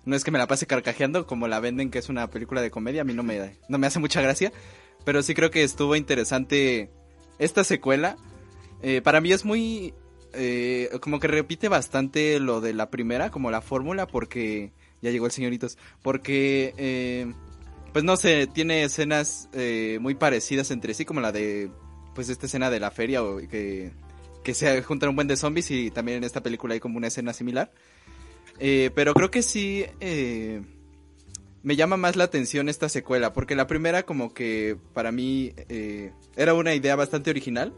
no 0.06 0.16
es 0.16 0.24
que 0.24 0.32
me 0.32 0.40
la 0.40 0.48
pase 0.48 0.66
carcajeando 0.66 1.28
como 1.28 1.48
la 1.48 1.60
venden 1.60 1.92
que 1.92 2.00
es 2.00 2.08
una 2.08 2.30
película 2.30 2.62
de 2.62 2.72
comedia. 2.72 3.02
A 3.02 3.04
mí 3.04 3.14
no 3.14 3.24
me, 3.24 3.58
no 3.68 3.78
me 3.78 3.88
hace 3.88 4.00
mucha 4.00 4.22
gracia. 4.22 4.54
Pero 5.04 5.24
sí 5.24 5.34
creo 5.34 5.50
que 5.50 5.64
estuvo 5.64 5.96
interesante 5.96 6.92
esta 7.40 7.64
secuela. 7.64 8.18
Eh, 8.82 9.02
para 9.02 9.20
mí 9.22 9.32
es 9.32 9.46
muy... 9.46 9.94
eh, 10.34 10.90
como 11.02 11.20
que 11.20 11.28
repite 11.28 11.70
bastante 11.70 12.40
lo 12.40 12.62
de 12.62 12.74
la 12.74 12.90
primera, 12.90 13.32
como 13.32 13.52
la 13.52 13.62
fórmula, 13.62 14.08
porque... 14.08 14.72
Ya 15.02 15.10
llegó 15.10 15.26
el 15.26 15.32
señoritos. 15.32 15.78
Porque... 16.04 16.74
eh, 16.78 17.34
pues 17.94 18.06
no 18.06 18.16
sé, 18.16 18.48
tiene 18.48 18.84
escenas 18.84 19.50
muy 20.00 20.16
parecidas 20.16 20.72
entre 20.72 20.94
sí, 20.94 21.06
como 21.06 21.20
la 21.22 21.32
de... 21.32 21.72
Pues 22.14 22.30
esta 22.30 22.46
escena 22.46 22.70
de 22.70 22.80
la 22.80 22.92
feria 22.92 23.24
o 23.24 23.38
que 23.38 23.92
que 24.44 24.54
se 24.54 24.82
juntan 24.82 25.10
un 25.10 25.16
buen 25.16 25.28
de 25.28 25.38
zombies 25.38 25.70
y 25.72 25.92
también 25.92 26.18
en 26.18 26.24
esta 26.24 26.42
película 26.42 26.74
hay 26.74 26.80
como 26.80 26.98
una 26.98 27.08
escena 27.08 27.32
similar. 27.32 27.72
Pero 28.60 29.14
creo 29.14 29.32
que 29.32 29.42
sí 29.44 29.86
me 31.64 31.76
llama 31.76 31.98
más 31.98 32.16
la 32.16 32.24
atención 32.24 32.70
esta 32.70 32.90
secuela, 32.90 33.34
porque 33.34 33.56
la 33.56 33.68
primera 33.68 34.04
como 34.04 34.34
que 34.34 34.78
para 34.94 35.12
mí 35.12 35.54
eh, 35.70 36.12
era 36.36 36.54
una 36.54 36.74
idea 36.74 36.96
bastante 36.96 37.30
original, 37.30 37.74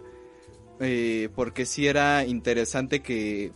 eh, 0.80 1.30
porque 1.36 1.66
sí 1.66 1.88
era 1.88 2.26
interesante 2.26 3.02
que, 3.02 3.52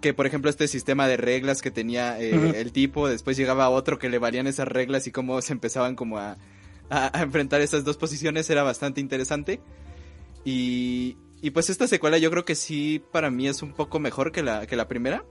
que 0.00 0.14
por 0.14 0.26
ejemplo 0.26 0.48
este 0.50 0.68
sistema 0.68 1.08
de 1.08 1.16
reglas 1.16 1.60
que 1.60 1.70
tenía 1.70 2.20
eh, 2.20 2.60
el 2.60 2.72
tipo, 2.72 3.08
después 3.08 3.36
llegaba 3.36 3.68
otro 3.68 3.98
que 3.98 4.08
le 4.08 4.18
valían 4.18 4.46
esas 4.46 4.68
reglas 4.68 5.06
y 5.06 5.10
cómo 5.12 5.40
se 5.42 5.52
empezaban 5.52 5.96
como 5.96 6.18
a, 6.18 6.38
a- 6.90 7.18
a 7.18 7.22
enfrentar 7.22 7.60
esas 7.60 7.84
dos 7.84 7.96
posiciones 7.96 8.48
era 8.50 8.62
bastante 8.62 9.00
interesante. 9.00 9.60
Y, 10.44 11.16
y 11.42 11.50
pues 11.50 11.70
esta 11.70 11.86
secuela 11.88 12.18
yo 12.18 12.30
creo 12.30 12.44
que 12.44 12.54
sí 12.54 13.02
para 13.12 13.30
mí 13.30 13.48
es 13.48 13.62
un 13.62 13.72
poco 13.72 13.98
mejor 13.98 14.30
que 14.30 14.42
la, 14.42 14.66
que 14.66 14.76
la 14.76 14.88
primera. 14.88 15.24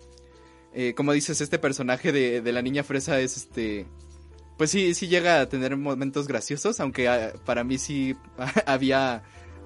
Como 0.96 1.14
dices, 1.14 1.40
este 1.40 1.60
personaje 1.60 2.12
de, 2.12 2.42
de 2.42 2.52
la 2.52 2.62
niña 2.64 2.84
fresa 2.84 3.20
es 3.20 3.38
este... 3.38 3.86
Pues 4.58 4.70
sí, 4.70 4.94
sí 4.94 5.08
llega 5.08 5.42
a 5.42 5.50
tener 5.50 5.76
momentos 5.78 6.28
graciosos, 6.28 6.80
aunque 6.80 7.08
ah, 7.08 7.34
para 7.46 7.64
mí 7.64 7.78
sí 7.78 8.16
había 8.66 9.24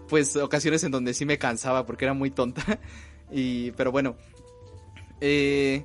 pues 0.08 0.36
ocasiones 0.38 0.84
en 0.84 0.92
donde 0.92 1.14
sí 1.14 1.26
me 1.26 1.38
cansaba 1.38 1.86
porque 1.86 2.06
era 2.06 2.14
muy 2.14 2.32
tonta. 2.32 2.64
Y, 3.30 3.72
pero 3.72 3.92
bueno. 3.92 4.16
Eh, 5.20 5.84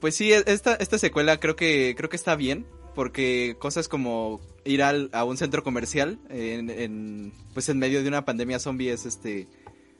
pues 0.00 0.16
sí, 0.16 0.32
esta, 0.32 0.74
esta 0.74 0.98
secuela 0.98 1.38
creo 1.38 1.54
que, 1.54 1.94
creo 1.96 2.10
que 2.10 2.16
está 2.16 2.34
bien. 2.34 2.66
Porque 2.96 3.54
cosas 3.60 3.86
como 3.86 4.40
ir 4.64 4.82
al, 4.82 5.10
a 5.12 5.22
un 5.22 5.36
centro 5.36 5.62
comercial 5.62 6.18
en, 6.28 6.68
en, 6.70 7.32
pues 7.54 7.68
en 7.68 7.78
medio 7.78 8.02
de 8.02 8.08
una 8.08 8.24
pandemia 8.24 8.58
zombie 8.58 8.90
es 8.90 9.06
este 9.06 9.46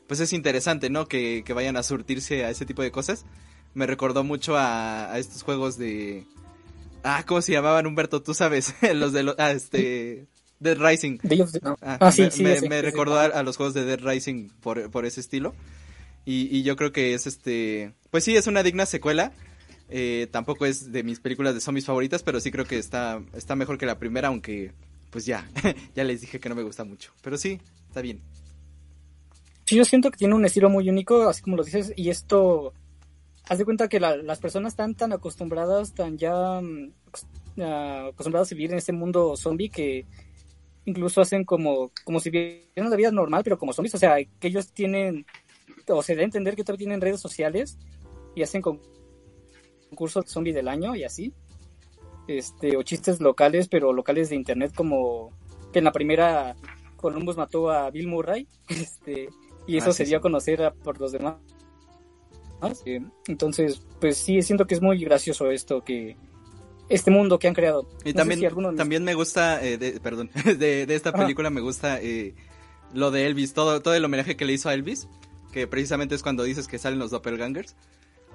pues 0.06 0.20
es 0.20 0.32
interesante, 0.32 0.90
¿no? 0.90 1.06
Que, 1.06 1.42
que 1.44 1.52
vayan 1.52 1.76
a 1.76 1.82
surtirse 1.82 2.44
a 2.44 2.50
ese 2.50 2.66
tipo 2.66 2.82
de 2.82 2.90
cosas. 2.90 3.26
Me 3.74 3.86
recordó 3.86 4.24
mucho 4.24 4.56
a, 4.56 5.12
a 5.12 5.18
estos 5.18 5.42
juegos 5.42 5.76
de 5.76 6.26
ah, 7.06 7.24
¿cómo 7.26 7.40
se 7.40 7.52
llamaban 7.52 7.86
Humberto? 7.86 8.22
Tú 8.22 8.34
sabes, 8.34 8.74
los 8.94 9.12
de 9.12 9.22
los 9.22 9.34
ah, 9.38 9.52
este 9.52 10.26
Dead 10.60 10.76
Rising. 10.78 11.18
Ah, 11.82 11.98
Ah, 12.00 12.12
sí, 12.12 12.22
me, 12.42 12.56
sí, 12.60 12.68
me- 12.68 12.82
recordó 12.82 13.18
a, 13.18 13.24
a 13.26 13.42
los 13.42 13.56
juegos 13.56 13.74
de 13.74 13.84
Dead 13.84 14.00
Rising 14.00 14.48
por, 14.60 14.90
por 14.90 15.06
ese 15.06 15.20
estilo. 15.20 15.54
Y, 16.24 16.48
y 16.56 16.62
yo 16.64 16.76
creo 16.76 16.92
que 16.92 17.14
es 17.14 17.26
este. 17.26 17.92
Pues 18.10 18.24
sí, 18.24 18.36
es 18.36 18.46
una 18.46 18.62
digna 18.62 18.84
secuela. 18.86 19.32
Eh, 19.88 20.26
tampoco 20.32 20.66
es 20.66 20.90
de 20.90 21.04
mis 21.04 21.20
películas 21.20 21.54
de 21.54 21.60
zombies 21.60 21.86
favoritas, 21.86 22.24
pero 22.24 22.40
sí 22.40 22.50
creo 22.50 22.64
que 22.64 22.76
está, 22.78 23.22
está 23.34 23.54
mejor 23.54 23.78
que 23.78 23.86
la 23.86 23.98
primera, 24.00 24.28
aunque 24.28 24.72
pues 25.10 25.24
ya, 25.26 25.48
ya 25.94 26.02
les 26.02 26.20
dije 26.22 26.40
que 26.40 26.48
no 26.48 26.56
me 26.56 26.64
gusta 26.64 26.82
mucho. 26.84 27.12
Pero 27.22 27.38
sí, 27.38 27.60
está 27.88 28.00
bien. 28.02 28.20
Sí, 29.64 29.76
yo 29.76 29.84
siento 29.84 30.10
que 30.10 30.16
tiene 30.18 30.34
un 30.34 30.44
estilo 30.44 30.70
muy 30.70 30.88
único, 30.90 31.28
así 31.28 31.42
como 31.42 31.56
lo 31.56 31.62
dices, 31.64 31.92
y 31.96 32.10
esto, 32.10 32.72
haz 33.48 33.58
de 33.58 33.64
cuenta 33.64 33.88
que 33.88 34.00
la- 34.00 34.16
las 34.16 34.38
personas 34.40 34.72
están 34.72 34.94
tan 34.94 35.12
acostumbradas, 35.12 35.94
tan 35.94 36.18
ya 36.18 36.60
mm, 36.60 36.92
ah, 37.60 38.06
acostumbradas 38.12 38.50
a 38.50 38.54
vivir 38.54 38.72
en 38.72 38.78
este 38.78 38.92
mundo 38.92 39.36
zombie 39.36 39.70
que 39.70 40.06
incluso 40.84 41.20
hacen 41.20 41.44
como, 41.44 41.90
como 42.04 42.20
si 42.20 42.30
vivieran 42.30 42.90
la 42.90 42.96
vida 42.96 43.10
normal, 43.10 43.42
pero 43.44 43.58
como 43.58 43.72
zombies, 43.72 43.94
o 43.94 43.98
sea, 43.98 44.16
que 44.38 44.48
ellos 44.48 44.72
tienen, 44.72 45.26
o 45.88 46.02
se 46.02 46.14
da 46.14 46.20
a 46.22 46.24
entender 46.24 46.54
que 46.54 46.62
todavía 46.64 46.84
tienen 46.84 47.00
redes 47.00 47.20
sociales 47.20 47.76
y 48.36 48.42
hacen 48.42 48.62
con- 48.62 48.80
concursos 49.90 50.26
zombie 50.28 50.52
del 50.52 50.68
año 50.68 50.94
y 50.94 51.04
así, 51.04 51.32
este, 52.28 52.76
o 52.76 52.82
chistes 52.82 53.20
locales, 53.20 53.68
pero 53.68 53.92
locales 53.92 54.30
de 54.30 54.36
internet 54.36 54.72
como 54.74 55.30
que 55.72 55.78
en 55.80 55.84
la 55.84 55.92
primera 55.92 56.54
Columbus 56.96 57.36
mató 57.36 57.70
a 57.70 57.90
Bill 57.90 58.08
Murray, 58.08 58.46
este, 58.68 59.28
y 59.66 59.76
eso 59.76 59.90
Ah, 59.90 59.92
se 59.92 60.04
dio 60.04 60.10
sí. 60.10 60.14
a 60.16 60.20
conocer 60.20 60.62
a- 60.62 60.72
por 60.72 61.00
los 61.00 61.12
demás. 61.12 61.36
Entonces, 63.26 63.82
pues 64.00 64.16
sí, 64.16 64.42
siento 64.42 64.66
que 64.66 64.74
es 64.74 64.82
muy 64.82 64.98
gracioso 65.04 65.50
esto 65.50 65.82
que 65.84 66.16
este 66.88 67.10
mundo 67.10 67.38
que 67.38 67.48
han 67.48 67.54
creado. 67.54 67.88
Y 68.04 68.12
también, 68.12 68.40
si 68.40 68.76
también 68.76 69.04
me 69.04 69.14
gusta, 69.14 69.64
eh, 69.64 69.78
de- 69.78 70.00
perdón, 70.00 70.30
de, 70.44 70.86
de 70.86 70.94
esta 70.94 71.10
Ajá. 71.10 71.18
película 71.18 71.50
me 71.50 71.60
gusta 71.60 72.00
eh, 72.00 72.34
lo 72.94 73.10
de 73.10 73.26
Elvis, 73.26 73.52
todo, 73.54 73.80
todo 73.82 73.94
el 73.94 74.04
homenaje 74.04 74.36
que 74.36 74.44
le 74.44 74.52
hizo 74.52 74.68
a 74.68 74.74
Elvis, 74.74 75.08
que 75.52 75.66
precisamente 75.66 76.14
es 76.14 76.22
cuando 76.22 76.44
dices 76.44 76.68
que 76.68 76.78
salen 76.78 76.98
los 76.98 77.10
doppelgangers. 77.10 77.74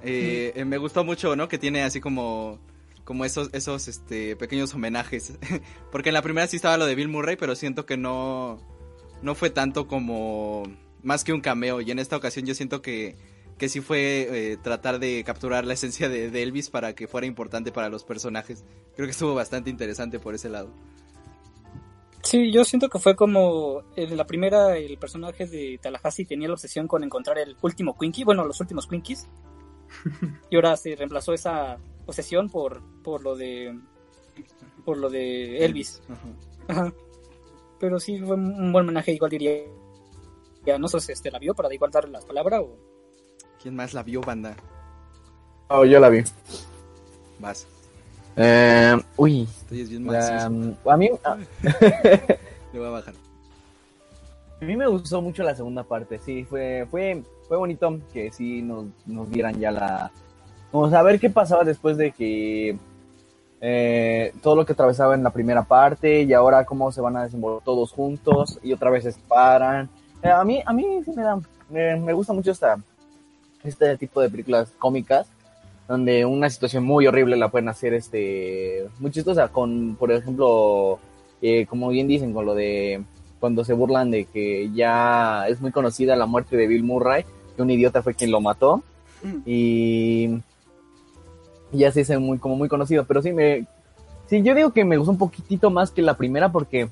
Eh, 0.03 0.53
eh, 0.55 0.65
me 0.65 0.77
gustó 0.77 1.03
mucho, 1.03 1.35
¿no? 1.35 1.47
Que 1.47 1.57
tiene 1.59 1.83
así 1.83 2.01
como, 2.01 2.59
como 3.03 3.23
esos, 3.23 3.49
esos 3.53 3.87
este, 3.87 4.35
pequeños 4.35 4.73
homenajes. 4.73 5.33
Porque 5.91 6.09
en 6.09 6.13
la 6.15 6.21
primera 6.21 6.47
sí 6.47 6.55
estaba 6.55 6.77
lo 6.77 6.85
de 6.85 6.95
Bill 6.95 7.07
Murray, 7.07 7.35
pero 7.37 7.55
siento 7.55 7.85
que 7.85 7.97
no, 7.97 8.59
no 9.21 9.35
fue 9.35 9.49
tanto 9.51 9.87
como 9.87 10.63
más 11.03 11.23
que 11.23 11.33
un 11.33 11.41
cameo. 11.41 11.81
Y 11.81 11.91
en 11.91 11.99
esta 11.99 12.17
ocasión 12.17 12.45
yo 12.45 12.55
siento 12.55 12.81
que, 12.81 13.15
que 13.61 13.69
sí 13.69 13.79
fue 13.79 14.53
eh, 14.53 14.57
tratar 14.57 14.97
de 14.97 15.23
capturar 15.23 15.65
la 15.65 15.73
esencia 15.75 16.09
de, 16.09 16.31
de 16.31 16.41
Elvis 16.41 16.71
para 16.71 16.95
que 16.95 17.07
fuera 17.07 17.27
importante 17.27 17.71
para 17.71 17.89
los 17.89 18.03
personajes. 18.03 18.65
Creo 18.95 19.05
que 19.05 19.11
estuvo 19.11 19.35
bastante 19.35 19.69
interesante 19.69 20.17
por 20.19 20.33
ese 20.33 20.49
lado. 20.49 20.73
Sí, 22.23 22.51
yo 22.51 22.65
siento 22.65 22.89
que 22.89 22.97
fue 22.97 23.15
como 23.15 23.83
en 23.95 24.17
la 24.17 24.25
primera 24.25 24.75
el 24.77 24.97
personaje 24.97 25.45
de 25.45 25.79
Tallahassee 25.79 26.25
tenía 26.25 26.47
la 26.47 26.55
obsesión 26.55 26.87
con 26.87 27.03
encontrar 27.03 27.37
el 27.37 27.55
último 27.61 27.95
Quinky, 27.95 28.23
bueno, 28.23 28.45
los 28.45 28.59
últimos 28.59 28.87
Quinkies. 28.87 29.29
y 30.49 30.55
ahora 30.55 30.75
se 30.75 30.95
reemplazó 30.95 31.31
esa 31.31 31.77
obsesión 32.07 32.49
por 32.49 32.81
por 33.03 33.21
lo 33.21 33.35
de 33.35 33.77
por 34.83 34.97
lo 34.97 35.11
de 35.11 35.63
Elvis. 35.63 36.01
Ajá. 36.09 36.27
Ajá. 36.67 36.93
Pero 37.79 37.99
sí 37.99 38.17
fue 38.17 38.37
un 38.37 38.71
buen 38.71 38.85
homenaje, 38.85 39.11
igual 39.11 39.29
diría. 39.29 39.53
Ya 40.65 40.79
no 40.79 40.87
sé 40.87 40.99
si 40.99 41.11
este 41.11 41.29
la 41.29 41.37
vio 41.37 41.53
para 41.53 41.71
igual 41.71 41.91
darle 41.91 42.09
las 42.09 42.25
palabras 42.25 42.61
o 42.63 42.90
¿Quién 43.61 43.75
más 43.75 43.93
la 43.93 44.01
vio, 44.01 44.21
banda? 44.21 44.55
Oh, 45.67 45.85
yo 45.85 45.99
la 45.99 46.09
vi. 46.09 46.23
Vas. 47.39 47.67
Eh, 48.35 48.97
uy. 49.17 49.43
Estoy 49.43 49.81
es 49.81 49.89
bien 49.89 50.03
macizo. 50.03 50.89
a 50.89 50.97
mí, 50.97 51.09
ah, 51.23 51.37
Le 52.73 52.79
voy 52.79 52.87
a 52.87 52.91
bajar. 52.91 53.13
A 54.61 54.65
mí 54.65 54.75
me 54.75 54.87
gustó 54.87 55.21
mucho 55.21 55.43
la 55.43 55.55
segunda 55.55 55.83
parte, 55.83 56.19
sí, 56.19 56.43
fue, 56.43 56.87
fue, 56.89 57.23
fue 57.47 57.57
bonito 57.57 57.99
que 58.13 58.31
sí 58.31 58.61
nos, 58.61 58.85
nos 59.05 59.29
dieran 59.29 59.59
ya 59.59 59.71
la... 59.71 60.11
Vamos 60.71 60.93
a 60.93 61.01
ver 61.01 61.19
qué 61.19 61.29
pasaba 61.29 61.63
después 61.63 61.97
de 61.97 62.11
que 62.11 62.77
eh, 63.59 64.33
todo 64.41 64.55
lo 64.55 64.65
que 64.65 64.73
atravesaba 64.73 65.15
en 65.15 65.23
la 65.23 65.31
primera 65.31 65.63
parte 65.63 66.21
y 66.21 66.33
ahora 66.33 66.63
cómo 66.63 66.91
se 66.91 67.01
van 67.01 67.17
a 67.17 67.23
desenvolver 67.23 67.63
todos 67.63 67.91
juntos 67.91 68.59
y 68.63 68.71
otra 68.71 68.89
vez 68.89 69.03
se 69.03 69.11
separan. 69.11 69.89
Eh, 70.21 70.29
a 70.29 70.43
mí, 70.43 70.61
a 70.65 70.73
mí 70.73 71.01
sí 71.03 71.11
me 71.11 71.23
da, 71.23 71.39
me, 71.69 71.95
me 71.97 72.13
gusta 72.13 72.31
mucho 72.33 72.51
esta, 72.51 72.77
este 73.63 73.97
tipo 73.97 74.21
de 74.21 74.29
películas 74.29 74.71
cómicas 74.77 75.27
donde 75.87 76.25
una 76.25 76.49
situación 76.49 76.83
muy 76.83 77.07
horrible 77.07 77.35
la 77.35 77.49
pueden 77.49 77.69
hacer 77.69 77.93
este 77.93 78.87
muy 78.99 79.11
chistosa 79.11 79.49
con 79.49 79.95
por 79.97 80.11
ejemplo 80.11 80.99
eh, 81.41 81.65
como 81.65 81.89
bien 81.89 82.07
dicen 82.07 82.33
con 82.33 82.45
lo 82.45 82.55
de 82.55 83.03
cuando 83.39 83.63
se 83.63 83.73
burlan 83.73 84.11
de 84.11 84.25
que 84.25 84.71
ya 84.73 85.47
es 85.47 85.59
muy 85.59 85.71
conocida 85.71 86.15
la 86.15 86.27
muerte 86.27 86.55
de 86.55 86.67
Bill 86.67 86.83
Murray 86.83 87.25
que 87.55 87.61
un 87.61 87.71
idiota 87.71 88.01
fue 88.01 88.13
quien 88.13 88.31
lo 88.31 88.41
mató 88.41 88.83
y 89.45 90.41
ya 91.71 91.91
se 91.91 91.99
dice 91.99 92.17
muy 92.17 92.37
como 92.37 92.55
muy 92.55 92.69
conocido. 92.69 93.05
Pero 93.05 93.21
sí 93.21 93.31
me 93.31 93.65
sí 94.27 94.41
yo 94.41 94.55
digo 94.55 94.71
que 94.71 94.85
me 94.85 94.97
gustó 94.97 95.11
un 95.11 95.17
poquitito 95.17 95.69
más 95.69 95.91
que 95.91 96.01
la 96.01 96.17
primera 96.17 96.51
porque 96.51 96.89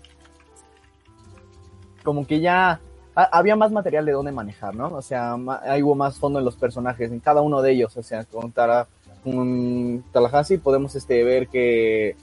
como 2.03 2.25
que 2.25 2.39
ya 2.39 2.79
había 3.15 3.55
más 3.55 3.71
material 3.71 4.05
de 4.05 4.11
dónde 4.11 4.31
manejar, 4.31 4.75
¿no? 4.75 4.93
O 4.93 5.01
sea, 5.01 5.35
ahí 5.63 5.83
hubo 5.83 5.95
más 5.95 6.17
fondo 6.17 6.39
en 6.39 6.45
los 6.45 6.55
personajes, 6.55 7.11
en 7.11 7.19
cada 7.19 7.41
uno 7.41 7.61
de 7.61 7.71
ellos. 7.71 7.95
O 7.97 8.03
sea, 8.03 8.23
con, 8.25 8.51
Tara, 8.51 8.87
con 9.23 10.03
Tallahassee 10.11 10.57
podemos 10.57 10.95
este, 10.95 11.23
ver 11.23 11.47
que 11.47 12.15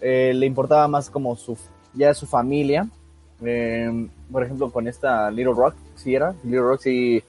eh, 0.00 0.32
le 0.34 0.46
importaba 0.46 0.88
más 0.88 1.10
como 1.10 1.36
su, 1.36 1.56
ya 1.94 2.12
su 2.14 2.26
familia. 2.26 2.86
Eh, 3.44 4.08
por 4.30 4.44
ejemplo, 4.44 4.70
con 4.70 4.86
esta 4.86 5.30
Little 5.30 5.54
Rock, 5.54 5.74
sí 5.96 6.14
era, 6.14 6.34
Little 6.44 6.60
Rock 6.60 6.80
sí 6.82 7.22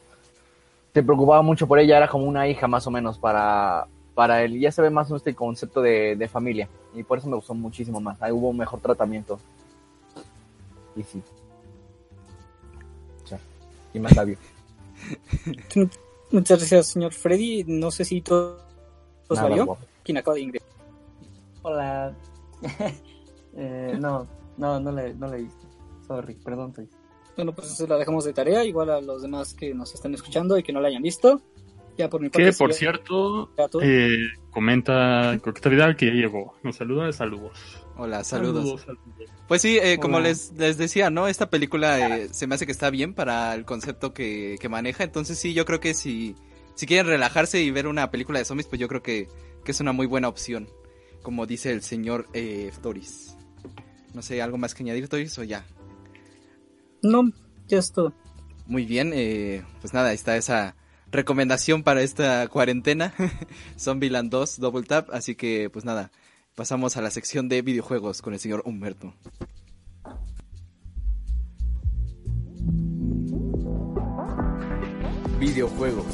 se 0.93 1.01
preocupaba 1.01 1.41
mucho 1.41 1.67
por 1.67 1.79
ella, 1.79 1.97
era 1.97 2.07
como 2.07 2.25
una 2.25 2.47
hija 2.47 2.67
más 2.67 2.85
o 2.85 2.91
menos 2.91 3.17
para, 3.17 3.87
para 4.13 4.43
él. 4.43 4.59
Ya 4.59 4.71
se 4.71 4.81
ve 4.81 4.91
más 4.91 5.09
este 5.09 5.33
concepto 5.33 5.81
de, 5.81 6.15
de 6.15 6.27
familia. 6.27 6.69
Y 6.93 7.03
por 7.03 7.17
eso 7.17 7.27
me 7.27 7.35
gustó 7.35 7.55
muchísimo 7.55 7.99
más. 7.99 8.21
Ahí 8.21 8.31
hubo 8.31 8.49
un 8.49 8.57
mejor 8.57 8.79
tratamiento. 8.79 9.39
Y 10.95 11.01
sí. 11.01 11.23
Y 13.93 13.99
más 13.99 14.13
sabio. 14.13 14.37
Muchas 16.31 16.59
gracias, 16.59 16.87
señor 16.87 17.13
Freddy. 17.13 17.63
No 17.67 17.91
sé 17.91 18.05
si 18.05 18.21
todo 18.21 18.57
os 19.27 19.37
Nada, 19.37 19.49
valió. 19.49 19.65
guapo. 19.65 19.85
¿Quién 20.03 20.17
acaba 20.17 20.35
de 20.35 20.41
ingresar? 20.41 20.69
Hola. 21.61 22.15
Eh, 23.55 23.95
no, 23.99 24.27
no, 24.57 24.79
no 24.79 24.91
la, 24.91 25.13
no 25.13 25.27
la 25.27 25.37
he 25.37 25.43
visto. 25.43 25.67
Sorry, 26.07 26.33
perdón, 26.33 26.73
Toys. 26.73 26.89
Bueno, 27.35 27.53
pues 27.53 27.71
eso 27.71 27.85
la 27.85 27.97
dejamos 27.97 28.25
de 28.25 28.33
tarea, 28.33 28.63
igual 28.65 28.89
a 28.89 28.99
los 28.99 29.21
demás 29.21 29.53
que 29.53 29.75
nos 29.75 29.93
están 29.93 30.11
escuchando 30.15 30.57
y 30.57 30.63
que 30.63 30.73
no 30.73 30.81
la 30.81 30.87
hayan 30.87 31.03
visto. 31.03 31.39
Ya 31.95 32.09
por 32.09 32.19
mi 32.19 32.29
parte. 32.29 32.45
Que 32.49 32.53
por 32.57 32.73
cierto, 32.73 33.51
eh, 33.79 34.09
comenta 34.49 35.37
Coqueta 35.43 35.69
Vidal 35.69 35.95
que 35.95 36.07
ya 36.07 36.13
llegó. 36.13 36.55
Nos 36.63 36.77
saluda, 36.77 37.11
saludos. 37.11 37.82
Hola, 37.95 38.23
saludos. 38.23 38.81
saludos. 38.81 38.99
Pues 39.47 39.61
sí, 39.61 39.77
eh, 39.77 39.99
como 39.99 40.19
les, 40.19 40.51
les 40.53 40.77
decía, 40.77 41.09
¿no? 41.09 41.27
Esta 41.27 41.49
película 41.49 42.17
eh, 42.17 42.29
se 42.31 42.47
me 42.47 42.55
hace 42.55 42.65
que 42.65 42.71
está 42.71 42.89
bien 42.89 43.13
para 43.13 43.53
el 43.53 43.65
concepto 43.65 44.13
que, 44.13 44.57
que 44.59 44.69
maneja. 44.69 45.03
Entonces 45.03 45.37
sí, 45.37 45.53
yo 45.53 45.65
creo 45.65 45.79
que 45.79 45.93
si, 45.93 46.35
si 46.75 46.87
quieren 46.87 47.07
relajarse 47.07 47.61
y 47.61 47.69
ver 47.71 47.87
una 47.87 48.09
película 48.09 48.39
de 48.39 48.45
zombies, 48.45 48.67
pues 48.67 48.79
yo 48.79 48.87
creo 48.87 49.03
que, 49.03 49.27
que 49.63 49.71
es 49.71 49.79
una 49.79 49.91
muy 49.91 50.07
buena 50.07 50.27
opción. 50.27 50.67
Como 51.21 51.45
dice 51.45 51.71
el 51.71 51.83
señor 51.83 52.27
eh, 52.33 52.71
Doris. 52.81 53.35
No 54.13 54.21
sé, 54.21 54.41
¿algo 54.41 54.57
más 54.57 54.73
que 54.73 54.83
añadir, 54.83 55.07
Doris, 55.07 55.37
o 55.37 55.43
ya? 55.43 55.65
No, 57.01 57.31
ya 57.67 57.79
es 57.79 57.91
todo. 57.91 58.13
Muy 58.65 58.85
bien, 58.85 59.11
eh, 59.13 59.63
pues 59.81 59.93
nada, 59.93 60.09
ahí 60.09 60.15
está 60.15 60.37
esa 60.37 60.75
recomendación 61.11 61.83
para 61.83 62.01
esta 62.01 62.47
cuarentena. 62.47 63.13
Zombieland 63.79 64.29
2, 64.29 64.59
Double 64.59 64.83
Tap. 64.83 65.09
Así 65.11 65.35
que, 65.35 65.69
pues 65.69 65.85
nada, 65.85 66.11
pasamos 66.55 66.97
a 66.97 67.01
la 67.01 67.09
sección 67.09 67.49
de 67.49 67.61
videojuegos 67.61 68.21
con 68.21 68.33
el 68.33 68.39
señor 68.39 68.61
Humberto. 68.65 69.13
Videojuegos. 75.39 76.05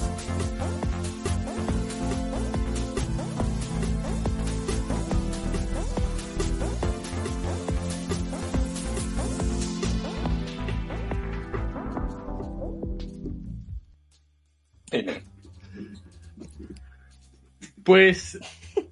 Pues 17.84 18.38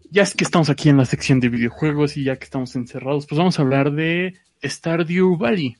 ya 0.09 0.23
es 0.23 0.35
que 0.35 0.43
estamos 0.43 0.69
aquí 0.69 0.89
en 0.89 0.97
la 0.97 1.05
sección 1.05 1.39
de 1.39 1.49
videojuegos 1.49 2.17
y 2.17 2.23
ya 2.23 2.37
que 2.37 2.45
estamos 2.45 2.75
encerrados, 2.75 3.27
pues 3.27 3.37
vamos 3.37 3.59
a 3.59 3.61
hablar 3.61 3.91
de 3.91 4.33
Stardew 4.63 5.37
Valley. 5.37 5.77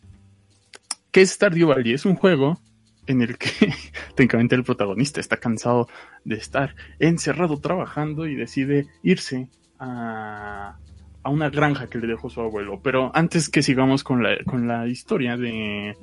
¿Qué 1.12 1.22
es 1.22 1.32
Stardew 1.32 1.70
Valley? 1.70 1.94
Es 1.94 2.06
un 2.06 2.16
juego 2.16 2.60
en 3.08 3.22
el 3.22 3.38
que 3.38 3.50
técnicamente 4.16 4.56
el 4.56 4.64
protagonista 4.64 5.20
está 5.20 5.38
cansado 5.38 5.88
de 6.26 6.36
estar 6.36 6.76
encerrado 7.00 7.60
trabajando 7.60 8.28
y 8.28 8.36
decide 8.36 8.88
irse 9.02 9.50
a, 9.80 10.78
a 11.24 11.30
una 11.30 11.50
granja 11.50 11.88
que 11.88 12.00
le 12.00 12.08
dejó 12.08 12.30
su 12.30 12.42
abuelo. 12.42 12.82
Pero 12.84 13.12
antes 13.14 13.50
que 13.50 13.64
sigamos 13.64 14.04
con 14.04 14.24
la, 14.24 14.38
con 14.46 14.68
la 14.68 14.88
historia 14.88 15.38
de, 15.38 15.96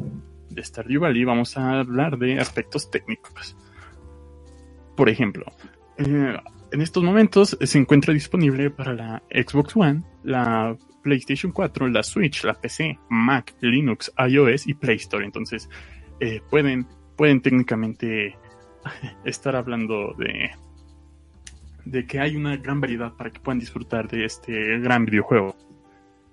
de 0.51 0.65
Stardew 0.65 1.01
Valley, 1.01 1.25
vamos 1.25 1.57
a 1.57 1.81
hablar 1.81 2.19
de 2.19 2.39
aspectos 2.39 2.91
técnicos. 2.91 3.57
Por 4.97 5.09
ejemplo, 5.09 5.45
eh, 5.99 6.37
en 6.75 6.81
estos 6.81 7.05
momentos 7.05 7.57
se 7.61 7.79
encuentra 7.79 8.13
disponible 8.13 8.69
para 8.69 8.95
la 8.95 9.23
Xbox 9.31 9.77
One, 9.77 10.03
la 10.25 10.77
PlayStation 11.05 11.53
4, 11.53 11.87
la 11.87 12.03
Switch, 12.03 12.43
la 12.43 12.55
PC, 12.55 12.99
Mac, 13.11 13.55
Linux, 13.61 14.13
iOS 14.19 14.67
y 14.67 14.75
Play 14.75 14.97
Store. 14.97 15.25
Entonces, 15.25 15.69
eh, 16.19 16.41
pueden, 16.51 16.85
pueden 17.17 17.41
técnicamente 17.43 18.37
estar 19.25 19.55
hablando 19.55 20.15
de, 20.19 20.51
de 21.85 22.07
que 22.09 22.19
hay 22.19 22.35
una 22.35 22.57
gran 22.57 22.81
variedad 22.81 23.13
para 23.13 23.31
que 23.31 23.39
puedan 23.39 23.61
disfrutar 23.61 24.09
de 24.09 24.25
este 24.25 24.81
gran 24.81 25.05
videojuego. 25.05 25.55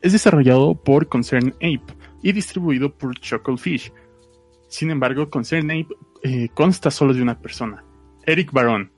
Es 0.01 0.11
desarrollado 0.11 0.73
por 0.73 1.07
Concern 1.07 1.53
Ape 1.57 1.93
y 2.23 2.31
distribuido 2.31 2.91
por 2.91 3.13
Chucklefish. 3.19 3.93
Sin 4.67 4.89
embargo, 4.89 5.29
Concern 5.29 5.69
Ape 5.69 5.93
eh, 6.23 6.49
consta 6.55 6.89
solo 6.89 7.13
de 7.13 7.21
una 7.21 7.39
persona, 7.39 7.83
Eric 8.25 8.51
Baron. 8.51 8.91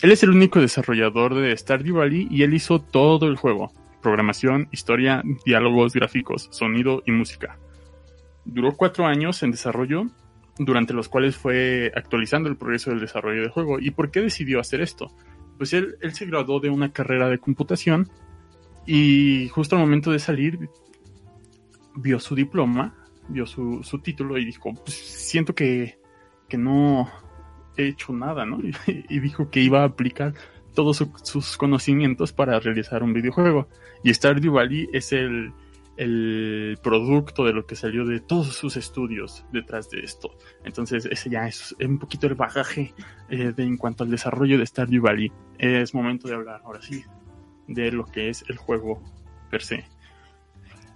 Él 0.00 0.12
es 0.12 0.22
el 0.22 0.30
único 0.30 0.60
desarrollador 0.60 1.34
de 1.34 1.56
Stardew 1.56 1.96
Valley 1.96 2.28
y 2.30 2.44
él 2.44 2.54
hizo 2.54 2.80
todo 2.80 3.26
el 3.26 3.36
juego. 3.36 3.72
Programación, 4.00 4.68
historia, 4.70 5.22
diálogos, 5.44 5.92
gráficos, 5.92 6.48
sonido 6.52 7.02
y 7.04 7.10
música. 7.10 7.58
Duró 8.44 8.76
cuatro 8.76 9.06
años 9.06 9.42
en 9.42 9.50
desarrollo, 9.50 10.06
durante 10.56 10.94
los 10.94 11.08
cuales 11.08 11.36
fue 11.36 11.92
actualizando 11.96 12.48
el 12.48 12.56
progreso 12.56 12.90
del 12.90 13.00
desarrollo 13.00 13.42
del 13.42 13.50
juego. 13.50 13.80
¿Y 13.80 13.90
por 13.90 14.12
qué 14.12 14.20
decidió 14.20 14.60
hacer 14.60 14.80
esto? 14.80 15.10
Pues 15.56 15.72
él, 15.72 15.96
él 16.00 16.14
se 16.14 16.26
graduó 16.26 16.60
de 16.60 16.70
una 16.70 16.92
carrera 16.92 17.28
de 17.28 17.38
computación 17.38 18.08
y 18.86 19.48
justo 19.48 19.74
al 19.74 19.82
momento 19.82 20.12
de 20.12 20.20
salir 20.20 20.70
vio 21.96 22.20
su 22.20 22.36
diploma, 22.36 22.94
vio 23.28 23.46
su, 23.46 23.82
su 23.82 23.98
título 23.98 24.38
y 24.38 24.44
dijo, 24.44 24.72
pues 24.74 24.94
siento 24.94 25.56
que, 25.56 25.98
que 26.48 26.56
no 26.56 27.10
hecho 27.86 28.12
nada, 28.12 28.44
¿no? 28.44 28.58
Y, 28.86 29.20
dijo 29.20 29.50
que 29.50 29.60
iba 29.60 29.82
a 29.82 29.84
aplicar 29.86 30.34
todos 30.74 30.96
su- 30.98 31.12
sus 31.22 31.56
conocimientos 31.56 32.32
para 32.32 32.58
realizar 32.60 33.02
un 33.02 33.12
videojuego. 33.12 33.68
Y 34.02 34.12
Stardew 34.14 34.52
Valley 34.52 34.88
es 34.92 35.12
el, 35.12 35.52
el 35.96 36.78
producto 36.82 37.44
de 37.44 37.52
lo 37.52 37.66
que 37.66 37.74
salió 37.76 38.04
de 38.04 38.20
todos 38.20 38.54
sus 38.54 38.76
estudios 38.76 39.44
detrás 39.52 39.90
de 39.90 40.00
esto. 40.00 40.30
Entonces 40.64 41.06
ese 41.06 41.30
ya 41.30 41.46
es 41.48 41.74
un 41.80 41.98
poquito 41.98 42.26
el 42.26 42.34
bagaje 42.34 42.94
eh, 43.28 43.52
de, 43.54 43.62
en 43.64 43.76
cuanto 43.76 44.04
al 44.04 44.10
desarrollo 44.10 44.58
de 44.58 44.66
Stardew 44.66 45.02
Valley. 45.02 45.32
Es 45.58 45.94
momento 45.94 46.28
de 46.28 46.34
hablar 46.34 46.60
ahora 46.64 46.80
sí 46.80 47.02
de 47.66 47.92
lo 47.92 48.04
que 48.04 48.28
es 48.30 48.44
el 48.48 48.56
juego 48.56 49.02
per 49.50 49.62
se. 49.62 49.84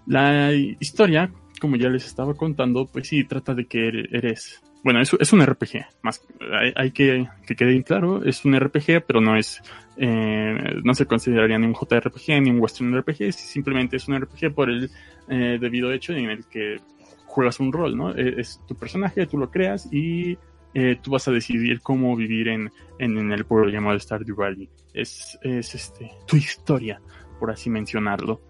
La 0.07 0.53
historia, 0.53 1.33
como 1.61 1.77
ya 1.77 1.89
les 1.89 2.07
estaba 2.07 2.35
contando, 2.35 2.87
pues 2.87 3.09
sí, 3.09 3.25
trata 3.25 3.55
de 3.55 3.67
que 3.67 3.89
eres... 4.11 4.61
Bueno, 4.85 5.01
es, 5.01 5.13
es 5.19 5.33
un 5.33 5.45
RPG, 5.47 5.85
más 6.03 6.27
hay, 6.53 6.73
hay 6.75 6.91
que 6.91 7.29
que 7.47 7.55
quede 7.55 7.83
claro, 7.85 8.25
es 8.25 8.45
un 8.45 8.59
RPG, 8.59 9.05
pero 9.07 9.21
no 9.21 9.37
es, 9.37 9.63
eh, 9.97 10.81
no 10.83 10.93
se 10.95 11.07
consideraría 11.07 11.57
ni 11.59 11.67
un 11.67 11.75
JRPG 11.75 12.43
ni 12.43 12.51
un 12.51 12.59
Western 12.59 12.97
RPG, 12.99 13.33
simplemente 13.33 13.97
es 13.97 14.09
un 14.09 14.21
RPG 14.21 14.53
por 14.53 14.71
el 14.71 14.91
eh, 15.29 15.59
debido 15.61 15.93
hecho 15.93 16.13
en 16.15 16.31
el 16.31 16.45
que 16.47 16.81
juegas 17.27 17.61
un 17.61 17.73
rol, 17.73 17.97
¿no? 17.97 18.11
Eh, 18.11 18.35
Es 18.39 18.61
tu 18.67 18.75
personaje, 18.75 19.27
tú 19.27 19.39
lo 19.39 19.51
creas 19.51 19.89
y 19.93 20.37
eh, 20.75 20.99
tú 21.01 21.13
vas 21.13 21.29
a 21.29 21.31
decidir 21.31 21.81
cómo 21.81 22.17
vivir 22.17 22.49
en, 22.49 22.73
en, 22.99 23.19
en 23.19 23.33
el 23.33 23.45
pueblo 23.45 23.71
llamado 23.71 23.99
Stardew 23.99 24.35
Valley. 24.35 24.69
Es, 24.93 25.39
es 25.43 25.75
este, 25.75 26.11
tu 26.27 26.37
historia, 26.37 27.01
por 27.39 27.51
así 27.51 27.71
mencionarlo. 27.71 28.41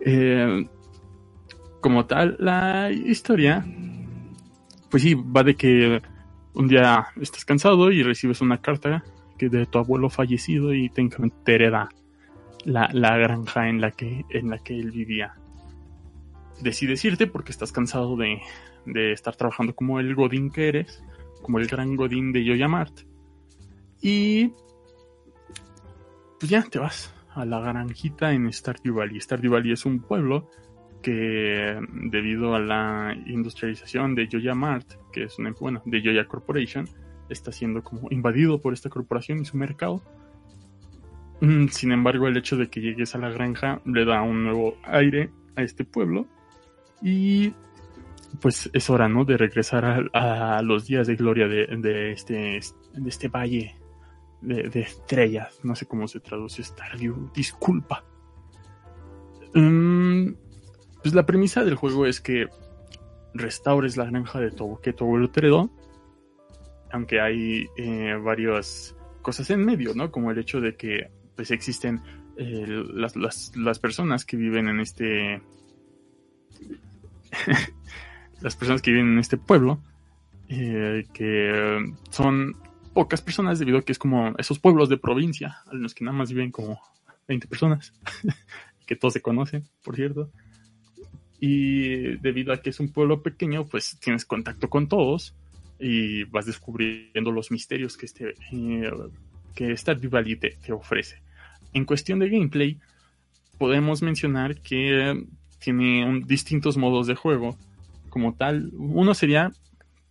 Eh, 0.00 0.66
como 1.80 2.04
tal, 2.04 2.36
la 2.40 2.90
historia 2.90 3.64
pues 4.90 5.02
sí, 5.02 5.14
va 5.14 5.42
de 5.42 5.54
que 5.54 6.02
un 6.54 6.68
día 6.68 7.08
estás 7.20 7.44
cansado 7.44 7.90
y 7.92 8.02
recibes 8.02 8.40
una 8.40 8.60
carta 8.60 9.04
que 9.38 9.48
de 9.48 9.66
tu 9.66 9.78
abuelo 9.78 10.08
fallecido 10.08 10.72
y 10.72 10.88
te 10.88 11.08
hereda 11.46 11.88
la, 12.64 12.88
la 12.92 13.16
granja 13.16 13.68
en 13.68 13.80
la 13.80 13.90
que 13.90 14.24
en 14.30 14.50
la 14.50 14.58
que 14.58 14.78
él 14.78 14.90
vivía. 14.90 15.34
Decides 16.60 17.04
irte 17.04 17.26
porque 17.26 17.52
estás 17.52 17.72
cansado 17.72 18.16
de, 18.16 18.40
de 18.86 19.12
estar 19.12 19.36
trabajando 19.36 19.74
como 19.74 20.00
el 20.00 20.14
Godín 20.14 20.50
que 20.50 20.68
eres, 20.68 21.04
como 21.42 21.58
el 21.58 21.66
gran 21.66 21.96
Godín 21.96 22.32
de 22.32 22.44
Yoyamart. 22.44 23.00
Y 24.00 24.52
pues 26.38 26.50
ya 26.50 26.62
te 26.62 26.78
vas 26.78 27.12
a 27.34 27.44
la 27.44 27.60
granjita 27.60 28.32
en 28.32 28.50
Stardew 28.52 28.94
Valley. 28.94 29.20
Stardew 29.20 29.52
Valley 29.52 29.72
es 29.72 29.84
un 29.84 30.00
pueblo 30.00 30.48
que 31.06 31.78
debido 32.10 32.56
a 32.56 32.58
la 32.58 33.16
industrialización 33.26 34.16
de 34.16 34.28
Joya 34.28 34.56
Mart, 34.56 34.94
que 35.12 35.22
es 35.22 35.38
una, 35.38 35.52
bueno, 35.52 35.80
de 35.84 36.02
Joya 36.02 36.26
Corporation, 36.26 36.88
está 37.28 37.52
siendo 37.52 37.84
como 37.84 38.08
invadido 38.10 38.60
por 38.60 38.72
esta 38.72 38.90
corporación 38.90 39.38
y 39.38 39.44
su 39.44 39.56
mercado. 39.56 40.02
Mm, 41.40 41.68
Sin 41.68 41.92
embargo, 41.92 42.26
el 42.26 42.36
hecho 42.36 42.56
de 42.56 42.68
que 42.68 42.80
llegues 42.80 43.14
a 43.14 43.18
la 43.18 43.30
granja 43.30 43.80
le 43.84 44.04
da 44.04 44.22
un 44.22 44.42
nuevo 44.42 44.78
aire 44.82 45.30
a 45.54 45.62
este 45.62 45.84
pueblo 45.84 46.26
y 47.00 47.52
pues 48.40 48.68
es 48.72 48.90
hora, 48.90 49.08
¿no? 49.08 49.24
De 49.24 49.36
regresar 49.36 50.10
a, 50.12 50.60
los 50.62 50.88
días 50.88 51.06
de 51.06 51.14
gloria 51.14 51.46
de, 51.46 52.10
este, 52.10 52.34
de 52.94 53.08
este 53.08 53.28
valle 53.28 53.76
de, 54.40 54.80
estrellas. 54.80 55.60
No 55.62 55.76
sé 55.76 55.86
cómo 55.86 56.08
se 56.08 56.18
traduce 56.18 56.64
Stardew. 56.64 57.30
Disculpa. 57.32 58.04
Mm, 59.54 60.45
pues 61.06 61.14
la 61.14 61.24
premisa 61.24 61.64
del 61.64 61.76
juego 61.76 62.04
es 62.04 62.20
que 62.20 62.48
restaures 63.32 63.96
la 63.96 64.06
granja 64.06 64.40
de 64.40 64.50
tu, 64.50 64.80
que 64.80 64.92
tu 64.92 65.04
abuelo. 65.04 65.70
Aunque 66.90 67.20
hay 67.20 67.68
eh, 67.76 68.18
varias 68.20 68.96
cosas 69.22 69.48
en 69.50 69.64
medio, 69.64 69.94
¿no? 69.94 70.10
Como 70.10 70.32
el 70.32 70.38
hecho 70.38 70.60
de 70.60 70.74
que 70.74 71.12
pues 71.36 71.52
existen 71.52 72.00
eh, 72.36 72.66
las, 72.92 73.14
las, 73.14 73.56
las 73.56 73.78
personas 73.78 74.24
que 74.24 74.36
viven 74.36 74.66
en 74.66 74.80
este... 74.80 75.40
las 78.40 78.56
personas 78.56 78.82
que 78.82 78.90
viven 78.90 79.12
en 79.12 79.20
este 79.20 79.36
pueblo, 79.36 79.78
eh, 80.48 81.06
que 81.14 81.84
son 82.10 82.56
pocas 82.94 83.22
personas 83.22 83.60
debido 83.60 83.78
a 83.78 83.82
que 83.82 83.92
es 83.92 83.98
como 84.00 84.34
esos 84.38 84.58
pueblos 84.58 84.88
de 84.88 84.96
provincia, 84.96 85.58
en 85.70 85.84
los 85.84 85.94
que 85.94 86.04
nada 86.04 86.16
más 86.16 86.30
viven 86.30 86.50
como 86.50 86.80
20 87.28 87.46
personas, 87.46 87.92
que 88.88 88.96
todos 88.96 89.14
se 89.14 89.22
conocen, 89.22 89.68
por 89.84 89.94
cierto. 89.94 90.32
Y 91.40 92.16
debido 92.18 92.52
a 92.52 92.62
que 92.62 92.70
es 92.70 92.80
un 92.80 92.88
pueblo 92.90 93.22
pequeño, 93.22 93.66
pues 93.66 93.98
tienes 94.00 94.24
contacto 94.24 94.70
con 94.70 94.88
todos 94.88 95.34
y 95.78 96.24
vas 96.24 96.46
descubriendo 96.46 97.30
los 97.30 97.50
misterios 97.50 97.96
que 97.96 98.06
este, 98.06 98.34
eh, 98.52 98.90
que 99.54 99.76
Stardew 99.76 100.10
Valley 100.10 100.36
te, 100.36 100.72
ofrece. 100.72 101.20
En 101.72 101.84
cuestión 101.84 102.18
de 102.18 102.30
gameplay, 102.30 102.78
podemos 103.58 104.02
mencionar 104.02 104.60
que 104.60 105.26
tiene 105.58 106.22
distintos 106.26 106.76
modos 106.76 107.06
de 107.06 107.14
juego. 107.14 107.56
Como 108.08 108.34
tal, 108.34 108.70
uno 108.74 109.14
sería 109.14 109.52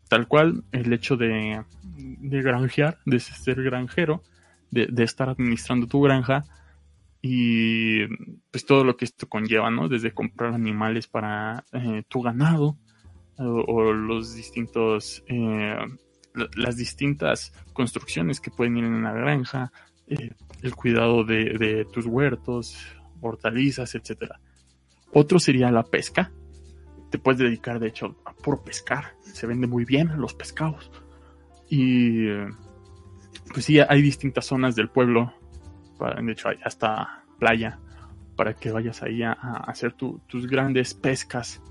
tal 0.09 0.27
cual 0.27 0.63
el 0.71 0.93
hecho 0.93 1.17
de, 1.17 1.63
de 1.95 2.41
granjear, 2.41 2.99
de 3.05 3.19
ser 3.19 3.63
granjero, 3.63 4.21
de, 4.69 4.87
de 4.87 5.03
estar 5.03 5.29
administrando 5.29 5.87
tu 5.87 6.01
granja 6.01 6.43
y 7.27 8.05
pues 8.51 8.67
todo 8.67 8.83
lo 8.83 8.95
que 8.95 9.05
esto 9.05 9.27
conlleva, 9.27 9.71
¿no? 9.71 9.89
Desde 9.89 10.11
comprar 10.13 10.53
animales 10.53 11.07
para 11.07 11.65
eh, 11.71 12.03
tu 12.07 12.21
ganado 12.21 12.77
o, 13.39 13.43
o 13.67 13.93
los 13.93 14.35
distintos, 14.35 15.23
eh, 15.27 15.75
la- 16.35 16.49
las 16.55 16.77
distintas 16.77 17.51
construcciones 17.73 18.39
que 18.39 18.51
pueden 18.51 18.77
ir 18.77 18.83
en 18.83 19.01
la 19.01 19.11
granja, 19.11 19.71
eh, 20.05 20.35
el 20.61 20.75
cuidado 20.75 21.23
de, 21.23 21.87
tus 21.91 22.05
huertos, 22.05 22.77
hortalizas, 23.21 23.95
etcétera. 23.95 24.39
Otro 25.11 25.39
sería 25.39 25.71
la 25.71 25.81
pesca. 25.81 26.31
Te 27.09 27.17
puedes 27.17 27.39
dedicar, 27.39 27.79
de 27.79 27.87
hecho, 27.87 28.17
a 28.25 28.33
puro 28.33 28.63
pescar. 28.63 29.15
Se 29.23 29.47
vende 29.47 29.65
muy 29.65 29.83
bien 29.83 30.11
los 30.21 30.35
pescados. 30.35 30.91
Y 31.71 32.27
eh, 32.27 32.49
pues 33.51 33.65
sí, 33.65 33.79
hay 33.79 34.03
distintas 34.03 34.45
zonas 34.45 34.75
del 34.75 34.89
pueblo. 34.89 35.33
Para- 35.97 36.21
de 36.21 36.31
hecho, 36.31 36.49
hasta 36.63 37.23
playa 37.39 37.79
para 38.35 38.53
que 38.53 38.71
vayas 38.71 39.01
ahí 39.03 39.23
a, 39.23 39.31
hacer 39.31 39.93
tu- 39.93 40.19
tus 40.27 40.47
grandes 40.47 40.93
pescas. 40.93 41.61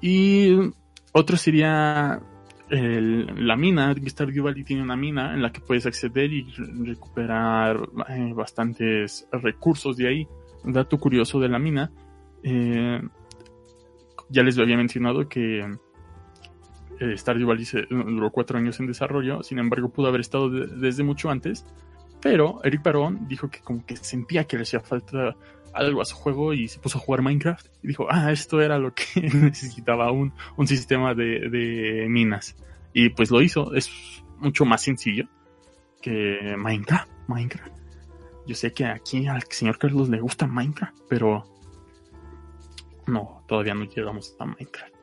Y 0.00 0.56
otro 1.12 1.36
sería 1.36 2.20
la 2.70 3.56
mina. 3.56 3.94
Stardew 4.06 4.44
Valley 4.44 4.64
tiene 4.64 4.82
una 4.82 4.96
mina 4.96 5.34
en 5.34 5.42
la 5.42 5.52
que 5.52 5.60
puedes 5.60 5.86
acceder 5.86 6.32
y 6.32 6.42
re- 6.50 6.66
recuperar 6.92 7.88
eh, 8.08 8.32
bastantes 8.34 9.26
recursos 9.32 9.96
de 9.96 10.08
ahí. 10.08 10.28
Dato 10.64 10.98
curioso 10.98 11.40
de 11.40 11.48
la 11.48 11.58
mina. 11.58 11.90
eh, 12.42 13.00
ya 14.30 14.42
les 14.42 14.58
había 14.58 14.76
mencionado 14.78 15.28
que 15.28 15.60
eh, 17.00 17.16
Stardew 17.18 17.46
Valley 17.48 17.66
duró 17.90 18.30
cuatro 18.30 18.58
años 18.58 18.80
en 18.80 18.86
desarrollo, 18.86 19.42
sin 19.42 19.58
embargo 19.58 19.90
pudo 19.90 20.08
haber 20.08 20.20
estado 20.22 20.48
de- 20.50 20.66
desde 20.66 21.04
mucho 21.04 21.30
antes, 21.30 21.66
pero 22.24 22.58
Eric 22.64 22.82
Barón 22.82 23.28
dijo 23.28 23.50
que 23.50 23.60
como 23.60 23.84
que 23.84 23.98
sentía 23.98 24.44
que 24.44 24.56
le 24.56 24.62
hacía 24.62 24.80
falta 24.80 25.36
algo 25.74 26.00
a 26.00 26.06
su 26.06 26.16
juego 26.16 26.54
y 26.54 26.68
se 26.68 26.78
puso 26.78 26.96
a 26.96 27.00
jugar 27.02 27.20
Minecraft 27.20 27.66
y 27.82 27.88
dijo, 27.88 28.06
ah, 28.08 28.32
esto 28.32 28.62
era 28.62 28.78
lo 28.78 28.94
que 28.94 29.04
necesitaba, 29.34 30.10
un, 30.10 30.32
un 30.56 30.66
sistema 30.66 31.14
de, 31.14 31.50
de 31.50 32.06
minas. 32.08 32.56
Y 32.94 33.10
pues 33.10 33.30
lo 33.30 33.42
hizo, 33.42 33.74
es 33.74 33.90
mucho 34.38 34.64
más 34.64 34.80
sencillo 34.80 35.28
que 36.00 36.56
Minecraft, 36.56 37.10
Minecraft. 37.28 37.74
Yo 38.46 38.54
sé 38.54 38.72
que 38.72 38.86
aquí 38.86 39.26
al 39.26 39.42
señor 39.50 39.76
Carlos 39.76 40.08
le 40.08 40.18
gusta 40.18 40.46
Minecraft, 40.46 40.96
pero 41.10 41.44
no, 43.06 43.44
todavía 43.46 43.74
no 43.74 43.84
llegamos 43.84 44.34
a 44.38 44.46
Minecraft. 44.46 44.93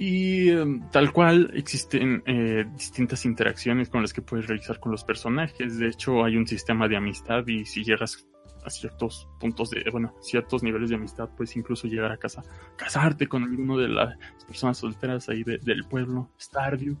Y 0.00 0.50
eh, 0.50 0.64
tal 0.92 1.12
cual 1.12 1.50
existen 1.54 2.22
eh, 2.24 2.64
distintas 2.72 3.24
interacciones 3.24 3.88
con 3.88 4.00
las 4.00 4.12
que 4.12 4.22
puedes 4.22 4.46
realizar 4.46 4.78
con 4.78 4.92
los 4.92 5.02
personajes. 5.02 5.76
De 5.78 5.88
hecho, 5.88 6.24
hay 6.24 6.36
un 6.36 6.46
sistema 6.46 6.86
de 6.86 6.96
amistad 6.96 7.44
y 7.48 7.64
si 7.64 7.82
llegas 7.82 8.24
a 8.64 8.70
ciertos 8.70 9.28
puntos 9.40 9.70
de, 9.70 9.84
bueno, 9.90 10.14
ciertos 10.20 10.62
niveles 10.62 10.90
de 10.90 10.96
amistad, 10.96 11.28
puedes 11.36 11.56
incluso 11.56 11.88
llegar 11.88 12.12
a 12.12 12.16
casa, 12.16 12.42
casarte 12.76 13.26
con 13.26 13.42
alguno 13.42 13.76
de 13.76 13.88
las 13.88 14.16
personas 14.46 14.78
solteras 14.78 15.28
ahí 15.28 15.42
de- 15.42 15.58
del 15.58 15.84
pueblo, 15.84 16.30
Stardew. 16.40 16.96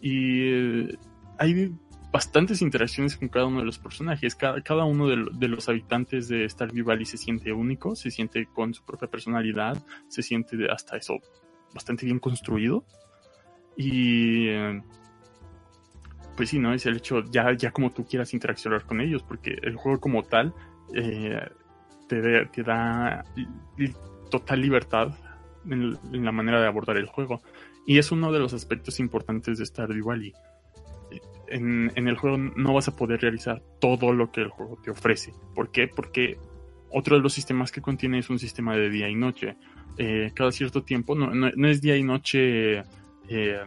Y 0.00 0.40
eh, 0.52 0.98
hay 1.38 1.72
bastantes 2.12 2.60
interacciones 2.60 3.16
con 3.16 3.28
cada 3.28 3.46
uno 3.46 3.60
de 3.60 3.66
los 3.66 3.78
personajes. 3.78 4.34
Cada, 4.34 4.60
cada 4.62 4.84
uno 4.84 5.06
de, 5.06 5.26
de 5.32 5.48
los 5.48 5.68
habitantes 5.68 6.28
de 6.28 6.48
Stardew 6.48 6.84
Valley 6.84 7.04
se 7.04 7.18
siente 7.18 7.52
único, 7.52 7.94
se 7.94 8.10
siente 8.10 8.46
con 8.46 8.74
su 8.74 8.84
propia 8.84 9.08
personalidad, 9.08 9.80
se 10.08 10.22
siente 10.22 10.56
hasta 10.70 10.96
eso 10.96 11.20
bastante 11.74 12.06
bien 12.06 12.18
construido. 12.18 12.84
Y 13.76 14.48
eh, 14.48 14.82
pues 16.36 16.50
sí, 16.50 16.58
¿no? 16.58 16.72
Es 16.72 16.86
el 16.86 16.96
hecho, 16.96 17.22
ya, 17.30 17.52
ya 17.52 17.70
como 17.70 17.90
tú 17.90 18.04
quieras 18.04 18.34
interaccionar 18.34 18.84
con 18.84 19.00
ellos, 19.00 19.22
porque 19.22 19.58
el 19.62 19.76
juego 19.76 20.00
como 20.00 20.22
tal 20.22 20.54
eh, 20.94 21.40
te, 22.08 22.62
da 22.62 23.24
total 24.30 24.60
libertad 24.60 25.14
en, 25.68 25.98
en 26.12 26.24
la 26.24 26.32
manera 26.32 26.60
de 26.60 26.66
abordar 26.66 26.96
el 26.96 27.06
juego. 27.06 27.42
Y 27.86 27.98
es 27.98 28.12
uno 28.12 28.32
de 28.32 28.38
los 28.38 28.54
aspectos 28.54 29.00
importantes 29.00 29.58
de 29.58 29.66
Stardew 29.66 30.06
Valley. 30.06 30.32
En, 31.48 31.92
en 31.94 32.08
el 32.08 32.16
juego 32.16 32.38
no 32.38 32.72
vas 32.72 32.88
a 32.88 32.96
poder 32.96 33.20
realizar 33.20 33.62
todo 33.80 34.12
lo 34.12 34.30
que 34.30 34.42
el 34.42 34.48
juego 34.48 34.78
te 34.82 34.90
ofrece. 34.90 35.34
¿Por 35.54 35.70
qué? 35.70 35.88
Porque 35.88 36.38
otro 36.90 37.16
de 37.16 37.22
los 37.22 37.32
sistemas 37.32 37.72
que 37.72 37.82
contiene 37.82 38.18
es 38.18 38.30
un 38.30 38.38
sistema 38.38 38.76
de 38.76 38.88
día 38.88 39.08
y 39.08 39.14
noche. 39.14 39.56
Eh, 39.98 40.32
cada 40.34 40.50
cierto 40.52 40.82
tiempo, 40.82 41.14
no, 41.14 41.34
no- 41.34 41.50
no 41.54 41.68
es 41.68 41.80
día 41.82 41.96
y 41.96 42.02
noche 42.02 42.78
eh, 43.28 43.58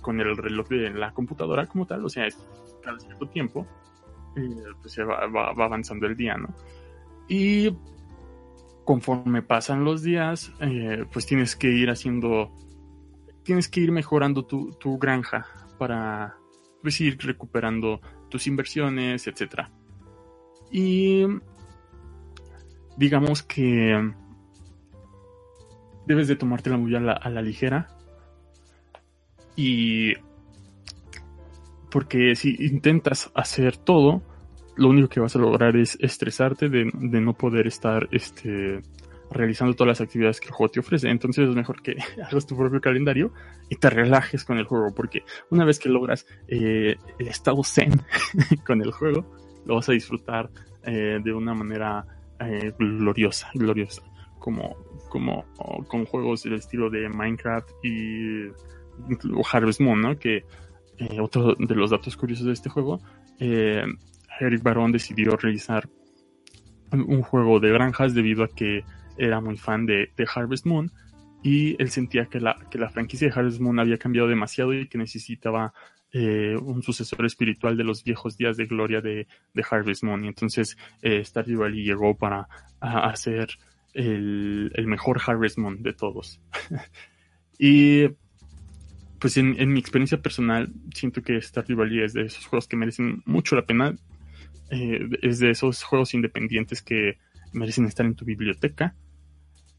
con 0.00 0.20
el 0.20 0.36
reloj 0.36 0.68
de 0.68 0.90
la 0.90 1.12
computadora 1.12 1.66
como 1.66 1.86
tal, 1.86 2.04
o 2.04 2.08
sea, 2.08 2.26
es 2.26 2.36
cada 2.82 2.98
cierto 2.98 3.26
tiempo, 3.28 3.66
eh, 4.36 4.64
pues 4.80 4.92
se 4.94 5.02
va, 5.04 5.26
va- 5.26 5.52
va 5.52 5.64
avanzando 5.64 6.06
el 6.06 6.16
día, 6.16 6.36
¿no? 6.36 6.48
Y 7.28 7.74
conforme 8.84 9.42
pasan 9.42 9.84
los 9.84 10.02
días, 10.02 10.52
eh, 10.60 11.04
pues 11.12 11.26
tienes 11.26 11.56
que 11.56 11.68
ir 11.70 11.90
haciendo, 11.90 12.52
tienes 13.42 13.68
que 13.68 13.80
ir 13.80 13.92
mejorando 13.92 14.44
tu, 14.44 14.70
tu 14.78 14.98
granja 14.98 15.46
para 15.78 16.36
pues 16.82 17.00
ir 17.00 17.18
recuperando 17.20 18.00
tus 18.28 18.46
inversiones, 18.46 19.26
etcétera. 19.26 19.70
Y 20.70 21.24
digamos 22.96 23.42
que 23.42 24.12
debes 26.06 26.28
de 26.28 26.36
tomártela 26.36 26.76
muy 26.76 26.94
a 26.94 27.00
la, 27.00 27.12
a 27.12 27.30
la 27.30 27.42
ligera. 27.42 27.88
Y 29.56 30.14
porque 31.90 32.34
si 32.36 32.56
intentas 32.58 33.30
hacer 33.34 33.76
todo, 33.76 34.22
lo 34.76 34.88
único 34.88 35.08
que 35.08 35.20
vas 35.20 35.34
a 35.34 35.38
lograr 35.38 35.76
es 35.76 35.96
estresarte 36.00 36.68
de, 36.68 36.84
no 36.92 37.32
poder 37.32 37.66
estar 37.66 38.08
este, 38.12 38.82
realizando 39.30 39.74
todas 39.74 39.88
las 39.88 40.00
actividades 40.00 40.40
que 40.40 40.48
el 40.48 40.52
juego 40.52 40.70
te 40.70 40.80
ofrece. 40.80 41.08
Entonces 41.08 41.48
es 41.48 41.54
mejor 41.54 41.82
que 41.82 41.96
hagas 42.22 42.46
tu 42.46 42.56
propio 42.56 42.80
calendario 42.80 43.32
y 43.68 43.76
te 43.76 43.90
relajes 43.90 44.44
con 44.44 44.58
el 44.58 44.64
juego, 44.64 44.94
porque 44.94 45.22
una 45.50 45.64
vez 45.64 45.78
que 45.78 45.88
logras 45.88 46.26
eh, 46.48 46.96
el 47.18 47.28
estado 47.28 47.64
zen 47.64 48.02
con 48.66 48.82
el 48.82 48.92
juego, 48.92 49.24
lo 49.64 49.76
vas 49.76 49.88
a 49.88 49.92
disfrutar 49.92 50.50
eh, 50.84 51.18
de 51.22 51.32
una 51.32 51.54
manera 51.54 52.04
eh, 52.40 52.72
gloriosa, 52.78 53.50
gloriosa, 53.54 54.02
como, 55.08 55.44
con 55.88 56.04
juegos 56.06 56.42
del 56.42 56.54
estilo 56.54 56.90
de 56.90 57.08
Minecraft 57.08 57.68
y 57.82 58.48
Harvest 59.50 59.80
Moon, 59.80 60.00
¿no? 60.00 60.18
Que 60.18 60.44
eh, 60.98 61.20
otro 61.20 61.54
de 61.54 61.74
los 61.74 61.90
datos 61.90 62.16
curiosos 62.16 62.46
de 62.46 62.52
este 62.52 62.68
juego, 62.68 63.00
eh, 63.38 63.84
Eric 64.40 64.62
Barón 64.62 64.92
decidió 64.92 65.36
realizar 65.36 65.88
un, 66.92 67.22
juego 67.22 67.60
de 67.60 67.70
granjas 67.70 68.14
debido 68.14 68.44
a 68.44 68.48
que 68.48 68.84
era 69.18 69.40
muy 69.40 69.56
fan 69.56 69.86
de, 69.86 70.10
Harvest 70.34 70.66
Moon 70.66 70.90
y 71.42 71.80
él 71.82 71.90
sentía 71.90 72.26
que 72.26 72.40
la, 72.40 72.56
franquicia 72.92 73.28
de 73.28 73.34
Harvest 73.34 73.60
Moon 73.60 73.78
había 73.78 73.98
cambiado 73.98 74.28
demasiado 74.28 74.72
y 74.72 74.88
que 74.88 74.98
necesitaba 74.98 75.72
eh, 76.12 76.56
un 76.60 76.82
sucesor 76.82 77.26
espiritual 77.26 77.76
de 77.76 77.84
los 77.84 78.04
viejos 78.04 78.36
días 78.36 78.56
de 78.56 78.66
gloria 78.66 79.00
de, 79.00 79.26
de 79.52 79.64
Harvest 79.68 80.04
Moon. 80.04 80.24
Y 80.24 80.28
entonces 80.28 80.76
eh, 81.02 81.22
Stardew 81.24 81.60
Valley 81.60 81.84
llegó 81.84 82.16
para 82.16 82.48
a- 82.80 83.08
hacer 83.10 83.48
el, 83.96 84.86
mejor 84.86 85.20
Harvest 85.24 85.58
Moon 85.58 85.82
de 85.82 85.92
todos. 85.92 86.40
y 87.58 88.08
pues 89.18 89.36
en, 89.38 89.72
mi 89.72 89.80
experiencia 89.80 90.20
personal 90.20 90.70
siento 90.94 91.22
que 91.22 91.40
Stardew 91.40 91.78
Valley 91.78 92.02
es 92.02 92.12
de 92.12 92.22
esos 92.22 92.46
juegos 92.46 92.68
que 92.68 92.76
merecen 92.76 93.22
mucho 93.24 93.56
la 93.56 93.66
pena. 93.66 93.96
Eh, 94.70 95.08
es 95.22 95.38
de 95.38 95.50
esos 95.50 95.82
juegos 95.82 96.12
independientes 96.14 96.82
que 96.82 97.18
merecen 97.52 97.86
estar 97.86 98.04
en 98.04 98.14
tu 98.14 98.24
biblioteca. 98.24 98.94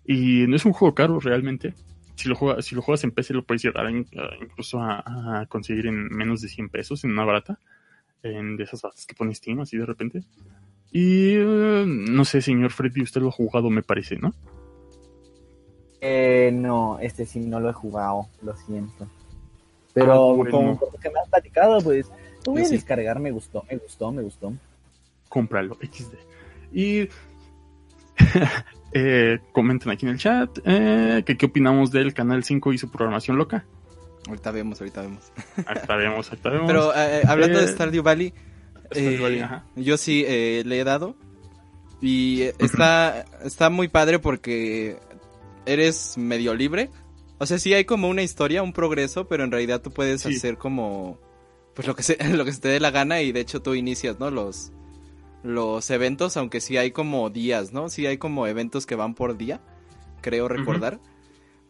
Y 0.04 0.48
no 0.48 0.56
es 0.56 0.66
un 0.66 0.74
juego 0.74 0.96
caro 0.96 1.20
realmente. 1.20 1.74
Si 2.16 2.28
lo, 2.28 2.36
juegas, 2.36 2.66
si 2.66 2.74
lo 2.74 2.82
juegas 2.82 3.04
en 3.04 3.12
PC 3.12 3.36
lo 3.36 3.44
puedes 3.44 3.62
llegar 3.62 3.86
incluso 3.92 4.82
a, 4.82 5.42
a 5.42 5.46
conseguir 5.46 5.86
en 5.86 6.08
menos 6.08 6.42
de 6.42 6.48
100 6.48 6.70
pesos 6.70 7.04
en 7.04 7.12
una 7.12 7.26
barata. 7.26 7.60
En 8.24 8.58
de 8.58 8.64
esas 8.64 8.82
baratas 8.82 9.06
que 9.06 9.14
pone 9.14 9.36
Steam 9.36 9.60
así 9.60 9.78
de 9.78 9.86
repente. 9.86 10.24
Y 10.92 11.36
eh, 11.36 11.84
no 11.86 12.24
sé, 12.26 12.42
señor 12.42 12.72
Freddy, 12.72 13.02
usted 13.02 13.22
lo 13.22 13.30
ha 13.30 13.32
jugado 13.32 13.70
me 13.70 13.84
parece, 13.84 14.18
¿no? 14.18 14.34
Eh, 16.02 16.52
no, 16.54 17.00
este 17.00 17.26
sí 17.26 17.40
no 17.40 17.60
lo 17.60 17.70
he 17.70 17.74
jugado, 17.74 18.28
lo 18.42 18.56
siento. 18.56 19.08
Pero 19.94 20.14
Ah, 20.14 20.34
bueno. 20.36 20.80
lo 20.80 21.00
que 21.00 21.10
me 21.10 21.20
has 21.20 21.28
platicado, 21.30 21.80
pues 21.82 22.08
lo 22.46 22.54
voy 22.54 22.62
a 22.62 22.66
Sí. 22.66 22.76
descargar, 22.76 23.20
me 23.20 23.32
gustó, 23.32 23.64
me 23.70 23.78
gustó, 23.78 24.12
me 24.12 24.22
gustó. 24.22 24.54
cómpralo, 25.30 25.78
XD. 25.82 26.14
Y 26.72 27.10
eh, 28.94 29.40
comenten 29.52 29.92
aquí 29.92 30.06
en 30.06 30.14
el 30.14 30.18
chat 30.18 30.50
eh, 30.66 31.24
que 31.26 31.36
qué 31.38 31.46
opinamos 31.48 31.92
del 31.92 32.14
Canal 32.14 32.44
5 32.44 32.74
y 32.74 32.78
su 32.78 32.90
programación 32.90 33.38
loca. 33.38 33.66
Ahorita 34.28 34.52
vemos, 34.52 34.80
ahorita 34.80 35.02
vemos. 35.02 35.32
Acá 35.66 35.96
vemos, 35.96 36.32
acá 36.32 36.50
vemos. 36.50 36.68
Pero 36.68 36.94
eh, 36.96 37.22
hablando 37.28 37.60
de 37.60 37.66
Eh, 37.66 37.68
Stardew 37.70 38.04
Valley, 38.04 38.34
eh, 38.92 39.62
yo 39.76 39.98
sí 39.98 40.24
eh, 40.28 40.64
le 40.66 40.80
he 40.80 40.84
dado. 40.84 41.16
Y 42.02 42.44
está, 42.60 43.26
está 43.44 43.70
muy 43.70 43.88
padre 43.88 44.20
porque 44.20 44.98
eres 45.66 46.18
medio 46.18 46.54
libre. 46.54 46.90
O 47.40 47.46
sea, 47.46 47.58
sí 47.60 47.74
hay 47.74 47.86
como 47.86 48.08
una 48.10 48.24
historia, 48.24 48.64
un 48.64 48.74
progreso, 48.74 49.28
pero 49.28 49.44
en 49.44 49.52
realidad 49.52 49.82
tú 49.82 49.92
puedes 49.92 50.22
Sí. 50.22 50.36
hacer 50.36 50.58
como 50.58 51.18
pues 51.76 51.88
lo 51.88 51.96
que 51.96 52.04
se, 52.04 52.18
lo 52.36 52.46
que 52.46 52.54
se 52.54 52.62
te 52.62 52.68
dé 52.70 52.80
la 52.80 52.92
gana 52.92 53.22
y 53.22 53.32
de 53.32 53.40
hecho 53.42 53.62
tú 53.62 53.74
inicias, 53.76 54.20
¿no? 54.20 54.30
Los 54.32 54.72
los 55.44 55.90
eventos, 55.92 56.36
aunque 56.36 56.60
sí 56.62 56.78
hay 56.78 56.92
como 56.92 57.30
días, 57.30 57.72
¿no? 57.72 57.90
Sí 57.90 58.06
hay 58.08 58.18
como 58.18 58.48
eventos 58.48 58.86
que 58.86 58.96
van 58.96 59.14
por 59.16 59.38
día, 59.38 59.62
creo 60.22 60.48
recordar. 60.48 61.00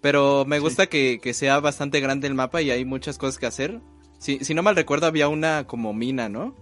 Pero 0.01 0.45
me 0.45 0.55
Sí. 0.57 0.61
gusta 0.61 0.87
que, 0.87 1.19
que 1.21 1.33
sea 1.33 1.59
bastante 1.59 1.99
grande 1.99 2.27
el 2.27 2.33
mapa 2.33 2.61
y 2.61 2.71
hay 2.71 2.85
muchas 2.85 3.17
cosas 3.17 3.37
que 3.37 3.45
hacer. 3.45 3.81
Si, 4.19 4.39
si 4.43 4.53
no 4.53 4.63
mal 4.63 4.75
recuerdo, 4.75 5.05
había 5.05 5.27
una 5.27 5.65
como 5.67 5.93
mina, 5.93 6.29
¿no? 6.29 6.55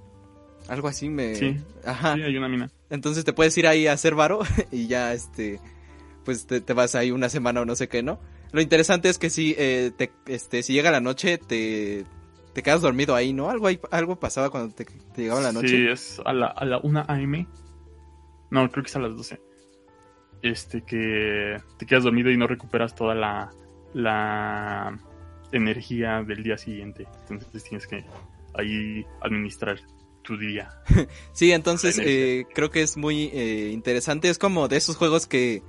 Algo 0.68 0.88
así 0.88 1.10
me... 1.10 1.36
Sí. 1.36 1.58
Ajá. 1.86 2.16
Sí, 2.16 2.24
hay 2.24 2.36
una 2.38 2.50
mina. 2.50 2.70
Entonces 2.90 3.24
te 3.26 3.34
puedes 3.34 3.58
ir 3.58 3.68
ahí 3.68 3.88
a 3.88 3.94
hacer 3.94 4.16
varo 4.16 4.40
y 4.72 4.88
ya, 4.88 5.14
este, 5.14 5.60
pues 6.24 6.48
te, 6.48 6.62
te 6.62 6.74
vas 6.74 6.96
ahí 6.96 7.12
una 7.12 7.30
semana 7.30 7.62
o 7.62 7.66
no 7.66 7.76
sé 7.76 7.88
qué, 7.88 8.02
¿no? 8.04 8.20
Lo 8.52 8.62
interesante 8.62 9.10
es 9.10 9.18
que 9.18 9.30
si, 9.30 9.54
eh, 9.58 9.92
te, 9.96 10.12
este, 10.28 10.64
si 10.64 10.74
llega 10.74 10.90
la 10.92 11.02
noche, 11.02 11.38
te, 11.38 12.06
te 12.54 12.64
quedas 12.64 12.82
dormido 12.82 13.14
ahí, 13.16 13.34
¿no? 13.34 13.50
Algo, 13.50 13.68
ahí- 13.68 13.80
algo 13.92 14.20
pasaba 14.20 14.50
cuando 14.50 14.74
te, 14.74 14.86
te 14.86 15.22
llegaba 15.24 15.42
la 15.42 15.52
noche. 15.52 15.68
Sí, 15.68 15.88
es 15.88 16.22
a 16.26 16.32
la, 16.34 16.48
a 16.48 16.64
la 16.66 16.78
1 16.80 17.04
AM. 17.08 17.48
No, 18.52 18.70
creo 18.72 18.84
que 18.84 18.90
es 18.90 18.96
a 18.96 19.00
las 19.00 19.16
12. 19.16 19.40
Este, 20.42 20.82
que 20.84 21.58
te 21.78 21.86
quedas 21.86 22.04
dormido 22.04 22.30
y 22.32 22.38
no 22.38 22.48
recuperas 22.48 22.94
toda 22.96 23.14
la, 23.16 23.52
la 23.94 24.98
energía 25.52 26.24
del 26.24 26.44
día 26.44 26.58
siguiente. 26.58 27.08
Entonces 27.30 27.64
tienes 27.64 27.88
que 27.88 28.06
ahí 28.54 29.06
administrar 29.22 29.80
tu 30.26 30.38
día. 30.38 30.70
Sí, 31.34 31.52
entonces 31.52 32.00
eh, 32.04 32.46
creo 32.54 32.70
que 32.72 32.82
es 32.82 32.98
muy 32.98 33.30
eh, 33.34 33.70
interesante. 33.74 34.30
Es 34.30 34.38
como 34.38 34.68
de 34.68 34.78
esos 34.78 34.96
juegos 34.98 35.28
que 35.28 35.62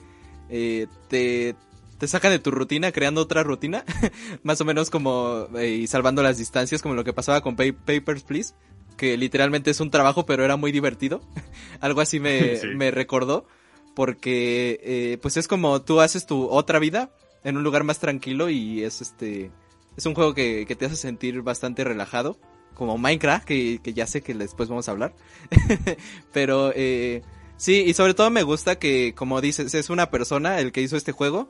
eh, 0.49 0.87
te, 1.09 1.55
te 1.99 2.09
sacan 2.09 2.31
de 2.33 2.39
tu 2.39 2.51
rutina 2.51 2.93
creando 2.93 3.21
otra 3.21 3.43
rutina. 3.43 3.85
Más 4.43 4.61
o 4.61 4.65
menos 4.65 4.91
como 4.91 5.49
y 5.61 5.87
salvando 5.87 6.23
las 6.23 6.39
distancias, 6.39 6.83
como 6.83 6.95
lo 6.95 7.05
que 7.05 7.13
pasaba 7.13 7.41
con 7.41 7.57
Pa- 7.57 7.65
Papers, 7.85 8.23
Please. 8.23 8.55
Que 8.97 9.17
literalmente 9.17 9.71
es 9.71 9.81
un 9.81 9.91
trabajo, 9.91 10.25
pero 10.25 10.45
era 10.45 10.57
muy 10.57 10.73
divertido. 10.73 11.21
Algo 11.81 12.01
así 12.01 12.19
me, 12.21 12.57
Sí. 12.57 12.69
me 12.69 12.91
recordó. 12.91 13.47
Porque 13.95 15.19
pues 15.23 15.37
es 15.37 15.49
como 15.49 15.81
tú 15.83 16.01
haces 16.01 16.27
tu 16.27 16.49
otra 16.49 16.79
vida 16.79 17.11
en 17.45 17.57
un 17.57 17.63
lugar 17.65 17.83
más 17.85 17.99
tranquilo 17.99 18.51
y 18.51 18.83
es 18.85 19.01
este... 19.01 19.51
Es 19.97 20.05
un 20.05 20.15
juego 20.15 20.35
que, 20.35 20.67
que 20.69 20.77
te 20.77 20.85
hace 20.85 20.97
sentir 20.97 21.41
bastante 21.43 21.83
relajado. 21.83 22.39
Como 22.77 22.99
Minecraft, 22.99 23.45
que, 23.45 23.81
que 23.83 23.93
ya 23.95 24.07
sé 24.07 24.21
que 24.23 24.35
después 24.35 24.69
vamos 24.69 24.89
a 24.89 24.93
hablar. 24.93 25.15
Pero 26.33 26.73
eh, 26.77 27.23
sí, 27.57 27.83
y 27.87 27.95
sobre 27.95 28.15
todo 28.15 28.31
me 28.31 28.43
gusta 28.45 28.79
que, 28.79 29.15
como 29.17 29.41
dices, 29.41 29.75
es 29.75 29.91
una 29.91 30.11
persona 30.11 30.61
el 30.61 30.71
que 30.73 30.83
hizo 30.83 30.97
este 30.97 31.13
juego. 31.13 31.49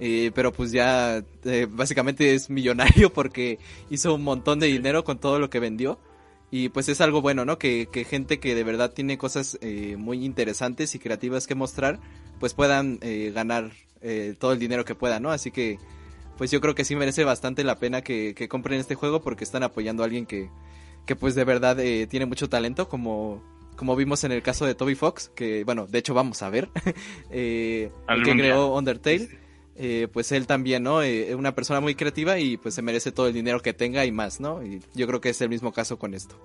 eh, 0.00 0.30
pero 0.34 0.52
pues 0.52 0.72
ya 0.72 1.24
eh, 1.44 1.66
básicamente 1.70 2.34
es 2.34 2.50
millonario 2.50 3.12
porque 3.14 3.58
hizo 3.90 4.14
un 4.14 4.24
montón 4.24 4.60
de 4.60 4.66
dinero 4.66 5.04
con 5.04 5.18
todo 5.18 5.38
lo 5.38 5.48
que 5.50 5.60
vendió. 5.60 5.98
Y 6.50 6.68
pues 6.68 6.88
es 6.88 7.00
algo 7.00 7.22
bueno, 7.22 7.44
¿no? 7.44 7.58
Que, 7.58 7.88
que 7.90 8.04
gente 8.04 8.38
que 8.38 8.54
de 8.54 8.62
verdad 8.64 8.92
tiene 8.92 9.18
cosas 9.18 9.58
eh, 9.62 9.96
muy 9.98 10.24
interesantes 10.24 10.94
y 10.94 10.98
creativas 11.00 11.46
que 11.46 11.54
mostrar, 11.56 11.98
pues 12.38 12.54
puedan 12.54 12.98
eh, 13.02 13.32
ganar 13.34 13.72
todo 14.38 14.52
el 14.52 14.60
dinero 14.60 14.84
que 14.84 14.94
puedan, 14.94 15.22
¿no? 15.24 15.32
Así 15.32 15.50
que, 15.50 15.80
pues 16.36 16.50
yo 16.50 16.60
creo 16.60 16.74
que 16.74 16.84
sí 16.84 16.96
merece 16.96 17.24
bastante 17.24 17.64
la 17.64 17.78
pena 17.78 18.02
que, 18.02 18.34
que 18.34 18.48
compren 18.48 18.80
este 18.80 18.94
juego 18.94 19.22
porque 19.22 19.44
están 19.44 19.62
apoyando 19.62 20.02
a 20.02 20.06
alguien 20.06 20.26
que, 20.26 20.50
que 21.06 21.16
pues 21.16 21.34
de 21.34 21.44
verdad 21.44 21.78
eh, 21.80 22.06
tiene 22.06 22.26
mucho 22.26 22.48
talento, 22.48 22.88
como, 22.88 23.42
como 23.76 23.96
vimos 23.96 24.24
en 24.24 24.32
el 24.32 24.42
caso 24.42 24.66
de 24.66 24.74
Toby 24.74 24.94
Fox, 24.94 25.30
que 25.34 25.64
bueno, 25.64 25.86
de 25.86 25.98
hecho 25.98 26.14
vamos 26.14 26.42
a 26.42 26.50
ver, 26.50 26.68
eh, 27.30 27.90
el 28.08 28.22
que 28.22 28.32
creó 28.32 28.74
Undertale. 28.74 29.46
Eh, 29.78 30.08
pues 30.10 30.32
él 30.32 30.46
también, 30.46 30.82
¿no? 30.82 31.02
Eh, 31.02 31.34
una 31.34 31.54
persona 31.54 31.80
muy 31.80 31.94
creativa 31.94 32.38
y 32.38 32.56
pues 32.56 32.74
se 32.74 32.80
merece 32.80 33.12
todo 33.12 33.28
el 33.28 33.34
dinero 33.34 33.60
que 33.60 33.74
tenga 33.74 34.06
y 34.06 34.12
más, 34.12 34.40
¿no? 34.40 34.64
Y 34.64 34.80
yo 34.94 35.06
creo 35.06 35.20
que 35.20 35.28
es 35.28 35.40
el 35.42 35.50
mismo 35.50 35.72
caso 35.72 35.98
con 35.98 36.14
esto. 36.14 36.40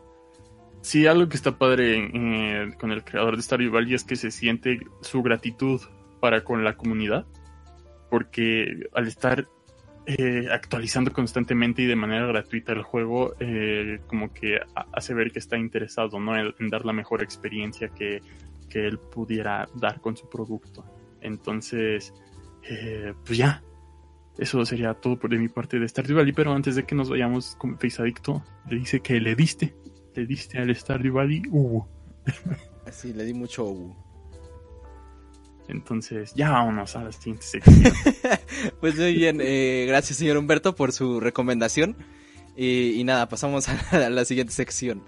Sí, 0.82 1.08
algo 1.08 1.30
que 1.30 1.38
está 1.38 1.58
padre 1.58 2.10
eh, 2.14 2.74
con 2.80 2.92
el 2.92 3.04
creador 3.04 3.38
de 3.38 3.44
Stardew 3.44 3.72
Valley 3.72 3.94
es 3.94 4.04
que 4.04 4.16
se 4.16 4.32
siente 4.32 4.80
su 5.02 5.22
gratitud 5.22 5.80
para 6.20 6.44
con 6.44 6.64
la 6.64 6.76
comunidad, 6.76 7.26
porque 8.10 8.88
al 8.94 9.08
estar 9.08 9.48
eh, 10.06 10.48
actualizando 10.52 11.12
constantemente 11.14 11.82
y 11.82 11.86
de 11.86 11.96
manera 11.96 12.26
gratuita 12.28 12.74
el 12.74 12.82
juego, 12.84 13.34
eh, 13.40 14.00
como 14.08 14.34
que 14.34 14.58
ha- 14.58 14.88
hace 14.94 15.14
ver 15.14 15.32
que 15.32 15.40
está 15.40 15.58
interesado 15.58 16.20
¿no? 16.20 16.36
en, 16.38 16.54
dar 16.70 16.86
la 16.86 16.94
mejor 16.94 17.22
experiencia 17.22 17.90
que, 17.90 18.22
que 18.70 18.88
él 18.88 18.98
pudiera 18.98 19.68
dar 19.76 20.02
con 20.02 20.18
su 20.18 20.28
producto. 20.30 20.84
Entonces, 21.22 22.14
eh, 22.70 23.14
pues 23.26 23.38
ya, 23.38 23.64
eso 24.38 24.66
sería 24.66 24.94
todo 24.96 25.20
por 25.20 25.30
de 25.30 25.38
mi 25.38 25.50
parte 25.50 25.78
de 25.80 25.88
Stardew 25.88 26.18
Valley, 26.18 26.34
pero 26.34 26.54
antes 26.54 26.76
de 26.76 26.84
que 26.84 26.96
nos 26.96 27.10
vayamos 27.10 27.56
con 27.58 27.78
Face 27.78 28.02
Adicto, 28.02 28.44
le 28.70 28.78
dice 28.78 29.02
que 29.02 29.20
le 29.20 29.36
diste, 29.36 29.76
le 30.16 30.26
diste 30.26 30.58
al 30.58 30.76
Stardew 30.76 31.14
Valley, 31.14 31.44
uh. 31.52 31.84
Así 32.88 33.14
le 33.14 33.24
di 33.24 33.34
mucho... 33.34 33.66
uh. 33.66 33.96
Entonces, 35.72 36.34
ya 36.36 36.52
vámonos 36.52 36.96
a 36.96 37.04
la 37.06 37.12
siguiente 37.12 37.46
sección. 37.46 37.94
Pues 38.80 38.98
muy 38.98 39.14
bien, 39.14 39.40
eh, 39.42 39.86
gracias 39.88 40.20
señor 40.20 40.38
Humberto 40.38 40.76
por 40.76 40.92
su 40.92 41.20
recomendación. 41.20 41.96
Y, 42.56 43.00
y 43.00 43.04
nada, 43.04 43.30
pasamos 43.30 43.70
a 43.70 43.74
la, 43.74 43.82
a 44.08 44.10
la 44.10 44.26
siguiente 44.26 44.54
sección. 44.54 45.02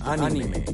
Anime. 0.00 0.64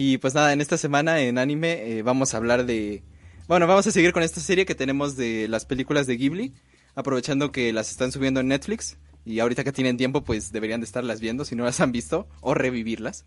Y 0.00 0.18
pues 0.18 0.32
nada, 0.32 0.52
en 0.52 0.60
esta 0.60 0.78
semana 0.78 1.20
en 1.22 1.38
anime 1.38 1.98
eh, 1.98 2.02
vamos 2.02 2.32
a 2.32 2.36
hablar 2.36 2.66
de... 2.66 3.02
Bueno, 3.48 3.66
vamos 3.66 3.84
a 3.88 3.90
seguir 3.90 4.12
con 4.12 4.22
esta 4.22 4.40
serie 4.40 4.64
que 4.64 4.76
tenemos 4.76 5.16
de 5.16 5.48
las 5.48 5.66
películas 5.66 6.06
de 6.06 6.16
Ghibli, 6.16 6.54
aprovechando 6.94 7.50
que 7.50 7.72
las 7.72 7.90
están 7.90 8.12
subiendo 8.12 8.38
en 8.38 8.46
Netflix. 8.46 8.96
Y 9.24 9.40
ahorita 9.40 9.64
que 9.64 9.72
tienen 9.72 9.96
tiempo, 9.96 10.22
pues 10.22 10.52
deberían 10.52 10.78
de 10.80 10.84
estarlas 10.84 11.18
viendo 11.18 11.44
si 11.44 11.56
no 11.56 11.64
las 11.64 11.80
han 11.80 11.90
visto, 11.90 12.28
o 12.42 12.54
revivirlas. 12.54 13.24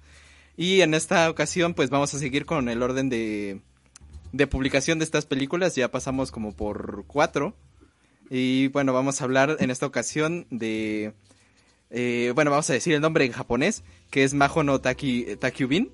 Y 0.55 0.79
en 0.79 0.93
esta 0.93 1.29
ocasión, 1.29 1.73
pues 1.73 1.89
vamos 1.89 2.13
a 2.13 2.19
seguir 2.19 2.45
con 2.45 2.69
el 2.69 2.81
orden 2.81 3.09
de, 3.09 3.59
de 4.31 4.47
publicación 4.47 4.97
de 4.97 5.03
estas 5.03 5.25
películas. 5.25 5.75
Ya 5.75 5.91
pasamos 5.91 6.31
como 6.31 6.55
por 6.55 7.03
cuatro. 7.05 7.53
Y 8.29 8.69
bueno, 8.69 8.93
vamos 8.93 9.19
a 9.19 9.25
hablar 9.25 9.57
en 9.59 9.71
esta 9.71 9.87
ocasión 9.87 10.47
de... 10.51 11.11
eh, 11.89 12.31
bueno, 12.33 12.49
vamos 12.49 12.69
a 12.69 12.73
decir 12.73 12.93
el 12.93 13.01
nombre 13.01 13.25
en 13.25 13.33
japonés, 13.33 13.83
que 14.09 14.23
es 14.23 14.33
Majo 14.33 14.63
no 14.63 14.79
Taki, 14.79 15.35
Takyubin. 15.35 15.91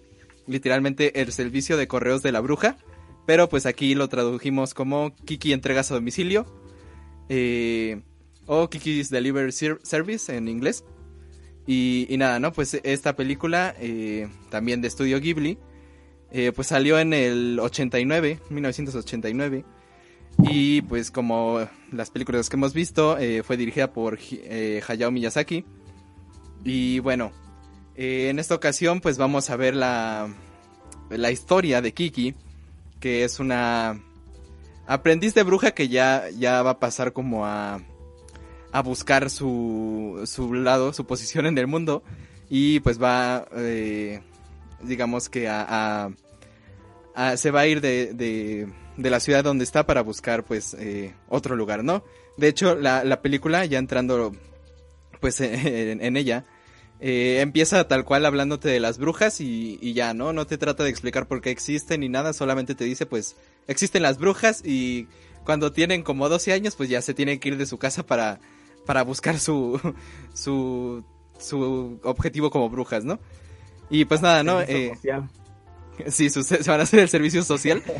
Literalmente 0.47 1.21
el 1.21 1.31
servicio 1.31 1.77
de 1.77 1.87
correos 1.87 2.23
de 2.23 2.31
la 2.31 2.39
bruja. 2.39 2.77
Pero 3.25 3.49
pues 3.49 3.65
aquí 3.65 3.93
lo 3.93 4.07
tradujimos 4.07 4.73
como 4.73 5.13
Kiki 5.25 5.51
entregas 5.53 5.91
a 5.91 5.95
domicilio. 5.95 6.45
eh, 7.29 8.01
o 8.45 8.69
Kiki's 8.69 9.09
Delivery 9.09 9.51
Ser- 9.51 9.79
Service 9.83 10.33
en 10.33 10.47
inglés. 10.47 10.85
Y, 11.65 12.07
nada, 12.17 12.39
¿no? 12.39 12.53
Pues 12.53 12.79
esta 12.85 13.17
película, 13.17 13.75
eh, 13.77 14.29
también 14.49 14.79
de 14.81 14.87
estudio 14.87 15.19
Ghibli, 15.19 15.57
eh, 16.31 16.53
pues 16.55 16.67
salió 16.67 16.97
en 16.97 17.11
el 17.11 17.59
89, 17.59 18.39
1989. 18.49 19.65
Y 20.49 20.81
pues 20.83 21.11
como 21.11 21.67
las 21.91 22.09
películas 22.11 22.47
que 22.49 22.55
hemos 22.55 22.73
visto, 22.73 23.17
fue 23.43 23.57
dirigida 23.57 23.91
por 23.91 24.17
Hayao 24.87 25.11
Miyazaki. 25.11 25.65
Y 26.63 26.99
bueno, 26.99 27.33
eh, 27.97 28.29
en 28.29 28.39
esta 28.39 28.55
ocasión 28.55 29.01
pues 29.01 29.17
vamos 29.17 29.49
a 29.49 29.55
ver 29.55 29.75
la, 29.75 30.27
la 31.09 31.31
historia 31.31 31.81
de 31.81 31.93
Kiki, 31.93 32.35
que 32.99 33.23
es 33.23 33.39
una 33.39 34.01
aprendiz 34.87 35.33
de 35.33 35.43
bruja 35.43 35.71
que 35.71 35.87
ya, 35.89 36.25
ya 36.37 36.61
va 36.63 36.71
a 36.71 36.79
pasar 36.79 37.11
como 37.13 37.45
a, 37.45 37.81
a 38.71 38.81
buscar 38.81 39.29
su, 39.29 40.21
su 40.25 40.53
lado, 40.53 40.93
su 40.93 41.05
posición 41.05 41.45
en 41.45 41.57
el 41.57 41.67
mundo. 41.67 42.03
Y 42.49 42.79
pues 42.79 43.01
va, 43.01 43.45
eh, 43.55 44.21
digamos 44.81 45.27
que 45.29 45.49
a, 45.49 46.09
a- 47.15 47.35
se 47.37 47.51
va 47.51 47.61
a 47.61 47.67
ir 47.67 47.81
de, 47.81 48.13
de, 48.13 48.67
de 48.95 49.09
la 49.09 49.19
ciudad 49.19 49.43
donde 49.43 49.63
está 49.63 49.85
para 49.85 50.01
buscar 50.01 50.43
pues 50.43 50.75
eh, 50.75 51.13
otro 51.29 51.55
lugar, 51.55 51.83
¿no? 51.83 52.03
De 52.37 52.47
hecho, 52.47 52.75
la, 52.75 53.03
la 53.03 53.21
película, 53.23 53.65
ya 53.65 53.79
entrando 53.79 54.33
pues 55.19 55.41
en 55.41 56.15
ella, 56.15 56.45
eh, 56.99 57.39
empieza 57.41 57.87
tal 57.87 58.03
cual 58.05 58.25
hablándote 58.25 58.69
de 58.69 58.79
las 58.79 58.97
brujas 58.97 59.39
y, 59.41 59.77
y 59.81 59.93
ya, 59.93 60.13
¿no? 60.13 60.33
No 60.33 60.47
te 60.47 60.57
trata 60.57 60.83
de 60.83 60.89
explicar 60.89 61.27
por 61.27 61.41
qué 61.41 61.51
existen 61.51 61.99
ni 62.01 62.09
nada, 62.09 62.33
solamente 62.33 62.75
te 62.75 62.85
dice 62.85 63.05
pues 63.05 63.35
existen 63.67 64.01
las 64.03 64.17
brujas 64.17 64.61
y 64.65 65.07
cuando 65.43 65.71
tienen 65.71 66.03
como 66.03 66.27
12 66.29 66.53
años 66.53 66.75
pues 66.75 66.89
ya 66.89 67.01
se 67.01 67.13
tienen 67.13 67.39
que 67.39 67.49
ir 67.49 67.57
de 67.57 67.65
su 67.65 67.77
casa 67.77 68.05
para, 68.05 68.39
para 68.85 69.03
buscar 69.03 69.39
su, 69.39 69.79
su, 70.33 71.03
su 71.39 71.99
objetivo 72.03 72.49
como 72.49 72.69
brujas, 72.69 73.03
¿no? 73.05 73.19
Y 73.89 74.05
pues 74.05 74.21
nada, 74.21 74.43
¿no? 74.43 74.61
Eh. 74.61 74.91
Sí, 76.09 76.29
su- 76.29 76.43
se 76.43 76.57
van 76.69 76.79
a 76.79 76.83
hacer 76.83 76.99
el 76.99 77.09
servicio 77.09 77.43
social. 77.43 77.81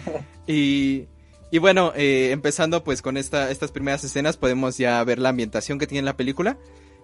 Y, 0.50 1.08
y 1.52 1.58
bueno, 1.58 1.92
eh, 1.96 2.30
empezando 2.32 2.82
pues 2.84 3.02
con 3.02 3.18
esta, 3.18 3.52
estas 3.52 3.72
primeras 3.72 4.04
escenas, 4.06 4.38
podemos 4.38 4.78
ya 4.78 5.04
ver 5.04 5.20
la 5.20 5.30
ambientación 5.30 5.78
que 5.78 5.88
tiene 5.88 6.06
la 6.06 6.16
película, 6.16 6.58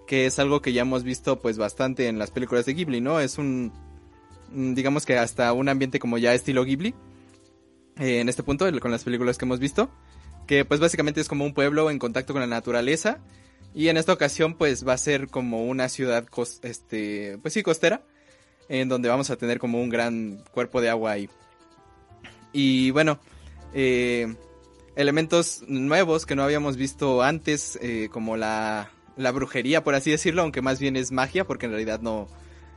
que 0.08 0.26
es 0.26 0.40
algo 0.40 0.62
que 0.62 0.74
ya 0.74 0.82
hemos 0.82 1.04
visto 1.04 1.42
pues 1.42 1.58
bastante 1.58 2.08
en 2.08 2.20
las 2.20 2.32
películas 2.32 2.66
de 2.66 2.74
Ghibli, 2.74 3.02
¿no? 3.02 3.20
Es 3.20 3.38
un, 3.38 3.72
mm, 4.52 4.74
digamos 4.74 5.06
que 5.06 5.18
hasta 5.18 5.52
un 5.54 5.70
ambiente 5.70 6.00
como 6.00 6.18
ya 6.18 6.34
estilo 6.34 6.64
Ghibli, 6.66 6.94
eh, 8.00 8.20
en 8.20 8.30
este 8.30 8.44
punto, 8.44 8.66
con 8.80 8.92
las 8.92 9.04
películas 9.04 9.38
que 9.38 9.46
hemos 9.46 9.60
visto, 9.60 9.90
que 10.48 10.66
pues 10.66 10.80
básicamente 10.80 11.22
es 11.22 11.28
como 11.30 11.46
un 11.46 11.54
pueblo 11.54 11.90
en 11.90 12.00
contacto 12.00 12.34
con 12.34 12.42
la 12.42 12.48
naturaleza. 12.48 13.20
Y 13.76 13.88
en 13.88 13.98
esta 13.98 14.14
ocasión 14.14 14.54
pues 14.54 14.88
va 14.88 14.94
a 14.94 14.98
ser 14.98 15.30
como 15.30 15.66
una 15.66 15.90
ciudad, 15.90 16.26
cos- 16.28 16.60
este, 16.64 17.40
pues 17.42 17.54
sí, 17.56 17.64
costera 17.64 18.04
en 18.70 18.88
donde 18.88 19.10
vamos 19.10 19.30
a 19.32 19.36
tener 19.36 19.58
como 19.60 19.82
un 19.82 19.90
gran 19.90 20.44
cuerpo 20.52 20.80
de 20.80 20.90
agua 20.90 21.12
ahí. 21.12 21.30
Y 22.52 22.92
bueno, 22.92 23.20
eh, 23.74 24.36
elementos 24.96 25.64
nuevos 25.68 26.26
que 26.26 26.36
no 26.36 26.44
habíamos 26.44 26.78
visto 26.78 27.24
antes, 27.24 27.80
eh, 27.82 28.10
como 28.12 28.38
la, 28.38 28.92
la 29.16 29.32
brujería, 29.32 29.84
por 29.84 29.96
así 29.96 30.12
decirlo, 30.12 30.42
aunque 30.42 30.62
más 30.62 30.80
bien 30.80 30.96
es 30.96 31.12
magia, 31.12 31.46
porque 31.46 31.66
en 31.66 31.72
realidad 31.72 32.02
no, 32.02 32.28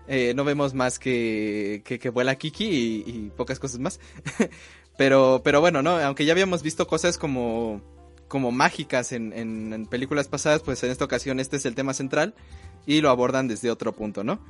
eh, 0.09 0.35
no 0.35 0.45
vemos 0.45 0.75
más 0.75 0.99
que, 0.99 1.83
que, 1.85 2.11
vuela 2.11 2.37
Kiki 2.37 2.65
y, 2.65 3.05
y 3.07 3.33
pocas 3.37 3.59
cosas 3.59 3.81
más. 3.81 4.01
pero, 4.97 5.41
pero 5.45 5.61
bueno, 5.61 5.83
¿no? 5.83 5.99
Aunque 5.99 6.25
ya 6.25 6.33
habíamos 6.33 6.63
visto 6.63 6.87
cosas 6.87 7.19
como, 7.19 7.81
como 8.29 8.53
mágicas 8.53 9.13
en, 9.13 9.33
en, 9.33 9.73
en 9.73 9.87
películas 9.87 10.29
pasadas, 10.29 10.63
pues 10.63 10.83
en 10.83 10.91
esta 10.91 11.05
ocasión 11.05 11.41
este 11.41 11.57
es 11.57 11.67
el 11.67 11.75
tema 11.75 11.95
central 11.95 12.35
y 12.87 13.01
lo 13.01 13.11
abordan 13.11 13.49
desde 13.49 13.71
otro 13.71 13.93
punto, 13.93 14.25
¿no? 14.25 14.41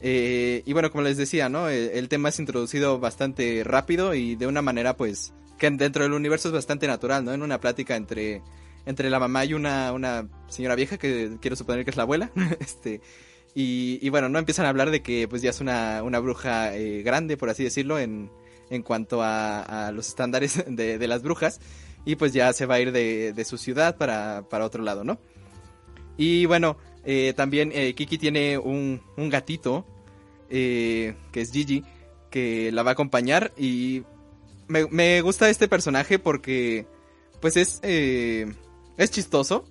Eh, 0.00 0.62
y 0.66 0.72
bueno, 0.72 0.90
como 0.90 1.02
les 1.02 1.16
decía, 1.16 1.48
¿no? 1.48 1.68
El, 1.68 1.90
el 1.90 2.08
tema 2.08 2.28
es 2.28 2.38
introducido 2.38 2.98
bastante 2.98 3.62
rápido 3.64 4.14
y 4.14 4.36
de 4.36 4.46
una 4.46 4.62
manera, 4.62 4.96
pues, 4.96 5.32
que 5.58 5.70
dentro 5.70 6.02
del 6.02 6.12
universo 6.12 6.48
es 6.48 6.54
bastante 6.54 6.86
natural, 6.86 7.24
¿no? 7.24 7.32
En 7.32 7.42
una 7.42 7.60
plática 7.60 7.96
entre, 7.96 8.42
entre 8.86 9.10
la 9.10 9.18
mamá 9.18 9.44
y 9.44 9.54
una, 9.54 9.92
una 9.92 10.28
señora 10.48 10.74
vieja, 10.74 10.98
que 10.98 11.36
quiero 11.40 11.56
suponer 11.56 11.84
que 11.84 11.90
es 11.90 11.96
la 11.96 12.02
abuela, 12.04 12.30
este, 12.60 13.00
y, 13.54 13.98
y 14.02 14.08
bueno, 14.08 14.28
no 14.28 14.38
empiezan 14.38 14.66
a 14.66 14.70
hablar 14.70 14.90
de 14.90 15.02
que, 15.02 15.28
pues, 15.28 15.42
ya 15.42 15.50
es 15.50 15.60
una, 15.60 16.02
una 16.02 16.18
bruja 16.18 16.76
eh, 16.76 17.02
grande, 17.02 17.36
por 17.36 17.50
así 17.50 17.64
decirlo, 17.64 17.98
en, 17.98 18.30
en 18.70 18.82
cuanto 18.82 19.22
a, 19.22 19.86
a 19.86 19.92
los 19.92 20.08
estándares 20.08 20.64
de, 20.68 20.98
de 20.98 21.08
las 21.08 21.22
brujas, 21.22 21.60
y 22.04 22.16
pues 22.16 22.32
ya 22.32 22.52
se 22.52 22.66
va 22.66 22.74
a 22.74 22.80
ir 22.80 22.92
de, 22.92 23.32
de 23.32 23.44
su 23.44 23.56
ciudad 23.56 23.96
para, 23.96 24.44
para 24.48 24.64
otro 24.64 24.82
lado, 24.82 25.04
¿no? 25.04 25.18
Y 26.16 26.46
bueno, 26.46 26.76
eh, 27.04 27.32
también 27.36 27.72
eh, 27.74 27.94
Kiki 27.94 28.18
tiene 28.18 28.58
un, 28.58 29.02
un 29.16 29.30
gatito, 29.30 29.86
eh, 30.50 31.14
que 31.32 31.40
es 31.40 31.50
Gigi, 31.50 31.82
que 32.30 32.70
la 32.72 32.82
va 32.82 32.90
a 32.90 32.92
acompañar 32.92 33.52
y 33.56 34.02
me, 34.68 34.86
me 34.86 35.20
gusta 35.20 35.48
este 35.48 35.68
personaje 35.68 36.18
porque 36.18 36.86
pues 37.40 37.56
es, 37.56 37.80
eh, 37.82 38.52
es 38.96 39.10
chistoso 39.10 39.64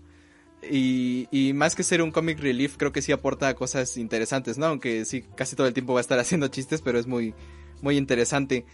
y, 0.62 1.28
y 1.32 1.54
más 1.54 1.76
que 1.76 1.84
ser 1.84 2.02
un 2.02 2.12
comic 2.12 2.40
relief 2.40 2.78
creo 2.78 2.92
que 2.92 3.02
sí 3.02 3.12
aporta 3.12 3.54
cosas 3.56 3.98
interesantes, 3.98 4.58
¿no? 4.58 4.68
Aunque 4.68 5.06
sí 5.06 5.26
casi 5.36 5.56
todo 5.56 5.68
el 5.68 5.74
tiempo 5.74 5.94
va 5.94 6.00
a 6.00 6.02
estar 6.02 6.20
haciendo 6.20 6.48
chistes, 6.48 6.82
pero 6.82 7.00
es 7.00 7.08
muy, 7.08 7.34
muy 7.82 7.98
interesante. 7.98 8.66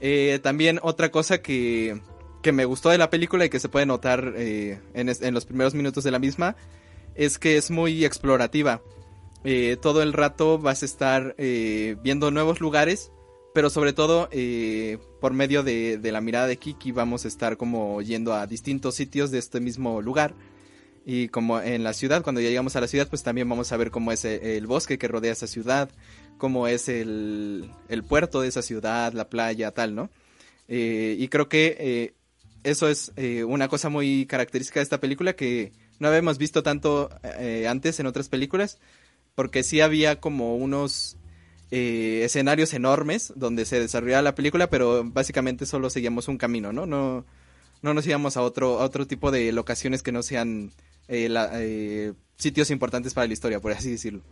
Eh, 0.00 0.40
también 0.42 0.80
otra 0.82 1.10
cosa 1.10 1.40
que, 1.40 2.00
que 2.42 2.52
me 2.52 2.64
gustó 2.64 2.90
de 2.90 2.98
la 2.98 3.10
película 3.10 3.44
y 3.44 3.50
que 3.50 3.60
se 3.60 3.68
puede 3.68 3.86
notar 3.86 4.34
eh, 4.36 4.80
en, 4.92 5.08
en 5.08 5.34
los 5.34 5.46
primeros 5.46 5.74
minutos 5.74 6.04
de 6.04 6.10
la 6.10 6.18
misma 6.18 6.56
es 7.14 7.38
que 7.38 7.56
es 7.56 7.70
muy 7.70 8.04
explorativa. 8.04 8.82
Eh, 9.44 9.76
todo 9.80 10.02
el 10.02 10.12
rato 10.12 10.58
vas 10.58 10.82
a 10.82 10.86
estar 10.86 11.34
eh, 11.38 11.96
viendo 12.02 12.30
nuevos 12.30 12.60
lugares, 12.60 13.12
pero 13.54 13.70
sobre 13.70 13.94
todo 13.94 14.28
eh, 14.32 14.98
por 15.20 15.32
medio 15.32 15.62
de, 15.62 15.96
de 15.96 16.12
la 16.12 16.20
mirada 16.20 16.46
de 16.46 16.58
Kiki 16.58 16.92
vamos 16.92 17.24
a 17.24 17.28
estar 17.28 17.56
como 17.56 18.02
yendo 18.02 18.34
a 18.34 18.46
distintos 18.46 18.96
sitios 18.96 19.30
de 19.30 19.38
este 19.38 19.60
mismo 19.60 20.02
lugar. 20.02 20.34
Y 21.06 21.28
como 21.28 21.60
en 21.60 21.84
la 21.84 21.92
ciudad, 21.92 22.22
cuando 22.22 22.40
ya 22.40 22.48
llegamos 22.48 22.76
a 22.76 22.80
la 22.80 22.88
ciudad, 22.88 23.08
pues 23.08 23.22
también 23.22 23.48
vamos 23.48 23.72
a 23.72 23.76
ver 23.76 23.90
cómo 23.90 24.10
es 24.10 24.24
el, 24.24 24.42
el 24.42 24.66
bosque 24.66 24.98
que 24.98 25.06
rodea 25.06 25.32
esa 25.32 25.46
ciudad, 25.46 25.90
cómo 26.38 26.66
es 26.66 26.88
el, 26.88 27.70
el 27.88 28.02
puerto 28.04 28.40
de 28.40 28.48
esa 28.48 28.62
ciudad, 28.62 29.12
la 29.12 29.28
playa, 29.28 29.70
tal, 29.70 29.94
¿no? 29.94 30.10
Eh, 30.66 31.14
y 31.18 31.28
creo 31.28 31.48
que 31.48 31.76
eh, 31.78 32.14
eso 32.62 32.88
es 32.88 33.12
eh, 33.16 33.44
una 33.44 33.68
cosa 33.68 33.90
muy 33.90 34.24
característica 34.26 34.80
de 34.80 34.84
esta 34.84 34.98
película 34.98 35.36
que 35.36 35.72
no 36.00 36.08
habíamos 36.08 36.38
visto 36.38 36.62
tanto 36.62 37.10
eh, 37.38 37.66
antes 37.68 38.00
en 38.00 38.06
otras 38.06 38.30
películas, 38.30 38.78
porque 39.34 39.62
sí 39.62 39.80
había 39.82 40.20
como 40.20 40.56
unos 40.56 41.18
eh, 41.70 42.22
escenarios 42.24 42.72
enormes 42.74 43.32
donde 43.36 43.64
se 43.64 43.80
desarrollaba 43.80 44.22
la 44.22 44.34
película, 44.34 44.68
pero 44.70 45.02
básicamente 45.04 45.66
solo 45.66 45.90
seguíamos 45.90 46.28
un 46.28 46.38
camino, 46.38 46.72
¿no? 46.72 46.86
No, 46.86 47.24
no 47.82 47.94
nos 47.94 48.06
íbamos 48.06 48.36
a 48.36 48.42
otro, 48.42 48.80
a 48.80 48.84
otro 48.84 49.06
tipo 49.06 49.30
de 49.30 49.50
locaciones 49.52 50.02
que 50.02 50.12
no 50.12 50.22
sean 50.22 50.72
eh, 51.08 51.28
eh, 51.54 52.12
sitios 52.36 52.70
importantes 52.70 53.14
para 53.14 53.26
la 53.26 53.32
historia, 53.32 53.60
por 53.60 53.72
así 53.72 53.90
decirlo. 53.90 54.22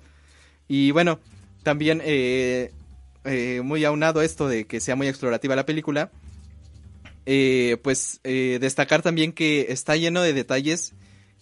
Y 0.68 0.90
bueno, 0.92 1.18
también 1.62 2.00
eh, 2.04 2.72
eh, 3.24 3.60
muy 3.62 3.84
aunado 3.84 4.22
esto 4.22 4.48
de 4.48 4.64
que 4.66 4.80
sea 4.80 4.96
muy 4.96 5.08
explorativa 5.08 5.56
la 5.56 5.66
película, 5.66 6.10
pues 7.24 8.20
destacar 8.24 9.02
también 9.02 9.32
que 9.32 9.66
está 9.70 9.96
lleno 9.96 10.22
de 10.22 10.32
detalles 10.32 10.92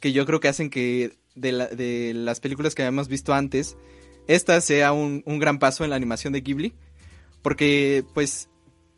que 0.01 0.13
yo 0.13 0.27
creo 0.27 0.41
que 0.41 0.49
hacen 0.49 0.71
que 0.71 1.17
de, 1.35 1.53
la- 1.53 1.69
de 1.69 2.13
las 2.15 2.41
películas 2.41 2.75
que 2.75 2.83
habíamos 2.83 3.09
visto 3.09 3.33
antes, 3.35 3.77
esta 4.35 4.61
sea 4.61 4.93
un, 4.93 5.23
un 5.27 5.39
gran 5.39 5.59
paso 5.59 5.85
en 5.85 5.91
la 5.91 5.97
animación 5.97 6.33
de 6.33 6.41
Ghibli, 6.41 6.73
porque 7.43 8.05
pues 8.15 8.49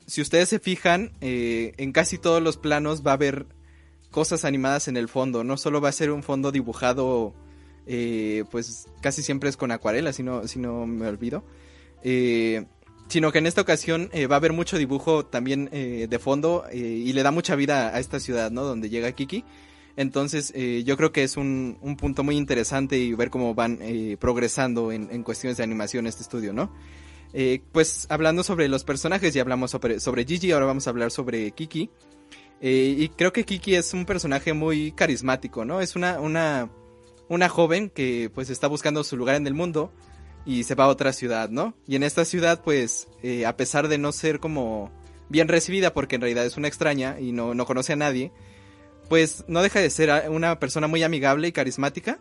si 0.07 0.21
ustedes 0.21 0.49
se 0.51 0.59
fijan, 0.59 1.13
eh, 1.21 1.73
en 1.79 1.93
casi 1.93 2.19
todos 2.19 2.43
los 2.43 2.59
planos 2.59 3.03
va 3.07 3.13
a 3.13 3.15
haber 3.15 3.47
cosas 4.11 4.45
animadas 4.45 4.89
en 4.89 4.97
el 4.97 5.09
fondo, 5.09 5.43
no 5.43 5.57
solo 5.57 5.81
va 5.81 5.89
a 5.89 5.93
ser 5.93 6.11
un 6.11 6.23
fondo 6.23 6.53
dibujado, 6.53 7.35
eh, 7.87 8.45
pues 8.51 8.89
casi 9.01 9.23
siempre 9.23 9.49
es 9.49 9.57
con 9.57 9.73
acuarela, 9.73 10.13
si 10.13 10.23
no, 10.23 10.47
si 10.47 10.59
no 10.59 10.87
me 10.87 11.09
olvido. 11.09 11.45
Eh, 12.05 12.67
sino 13.09 13.33
que 13.33 13.39
en 13.39 13.47
esta 13.47 13.63
ocasión 13.63 14.11
eh, 14.13 14.27
va 14.27 14.37
a 14.37 14.39
haber 14.39 14.53
mucho 14.53 14.77
dibujo 14.77 15.25
también 15.25 15.69
de 15.71 16.19
fondo 16.19 16.65
y 16.73 17.13
le 17.13 17.23
da 17.23 17.31
mucha 17.31 17.57
vida 17.57 17.95
a 17.95 18.01
esta 18.01 18.21
ciudad, 18.21 18.51
¿no? 18.51 18.63
Donde 18.65 18.89
llega 18.89 19.13
Kiki. 19.13 19.45
Entonces, 19.97 20.53
eh, 20.55 20.83
yo 20.85 20.97
creo 20.97 21.13
que 21.13 21.23
es 21.23 21.37
un, 21.37 21.79
un 21.83 21.97
punto 21.97 22.23
muy 22.25 22.37
interesante 22.37 22.99
y 22.99 23.13
ver 23.15 23.31
cómo 23.31 23.55
van 23.55 23.79
eh, 23.83 24.17
progresando 24.19 24.93
en, 24.93 25.09
en 25.11 25.23
cuestiones 25.23 25.59
de 25.59 25.65
animación 25.65 26.07
este 26.07 26.23
estudio, 26.23 26.53
¿no? 26.53 26.73
Eh, 27.35 27.63
pues 27.73 28.07
hablando 28.11 28.43
sobre 28.43 28.69
los 28.69 28.85
personajes, 28.85 29.33
ya 29.33 29.43
hablamos 29.43 29.71
sobre, 29.71 30.01
sobre 30.01 30.25
Gigi, 30.25 30.53
ahora 30.53 30.67
vamos 30.67 30.87
a 30.87 30.91
hablar 30.91 31.11
sobre 31.11 31.51
Kiki. 31.53 31.91
Eh, 32.61 32.95
y 32.97 33.09
creo 33.09 33.33
que 33.33 33.45
Kiki 33.45 33.75
es 33.75 33.93
un 33.95 34.05
personaje 34.05 34.53
muy 34.53 34.93
carismático, 34.93 35.65
¿no? 35.65 35.81
Es 35.81 35.97
una, 35.97 36.21
una, 36.21 36.71
una 37.29 37.49
joven 37.49 37.91
que 37.91 38.31
pues 38.33 38.51
está 38.51 38.69
buscando 38.69 39.03
su 39.03 39.17
lugar 39.17 39.37
en 39.37 39.47
el 39.47 39.55
mundo 39.55 39.93
y 40.45 40.65
se 40.65 40.75
va 40.75 40.85
a 40.85 40.89
otra 40.89 41.13
ciudad, 41.13 41.49
¿no? 41.49 41.75
Y 41.87 41.97
en 41.97 42.03
esta 42.03 42.25
ciudad, 42.25 42.63
pues, 42.63 43.09
eh, 43.23 43.47
a 43.47 43.57
pesar 43.57 43.89
de 43.89 43.99
no 43.99 44.13
ser 44.13 44.39
como 44.39 44.93
bien 45.29 45.49
recibida, 45.49 45.95
porque 45.95 46.17
en 46.17 46.21
realidad 46.21 46.45
es 46.45 46.57
una 46.57 46.69
extraña 46.69 47.19
y 47.19 47.33
no, 47.33 47.55
no 47.55 47.65
conoce 47.65 47.95
a 47.95 47.97
nadie, 47.97 48.33
pues 49.09 49.45
no 49.49 49.63
deja 49.63 49.81
de 49.81 49.91
ser 49.91 50.31
una 50.31 50.59
persona 50.59 50.87
muy 50.87 51.03
amigable 51.03 51.49
y 51.49 51.53
carismática. 51.53 52.19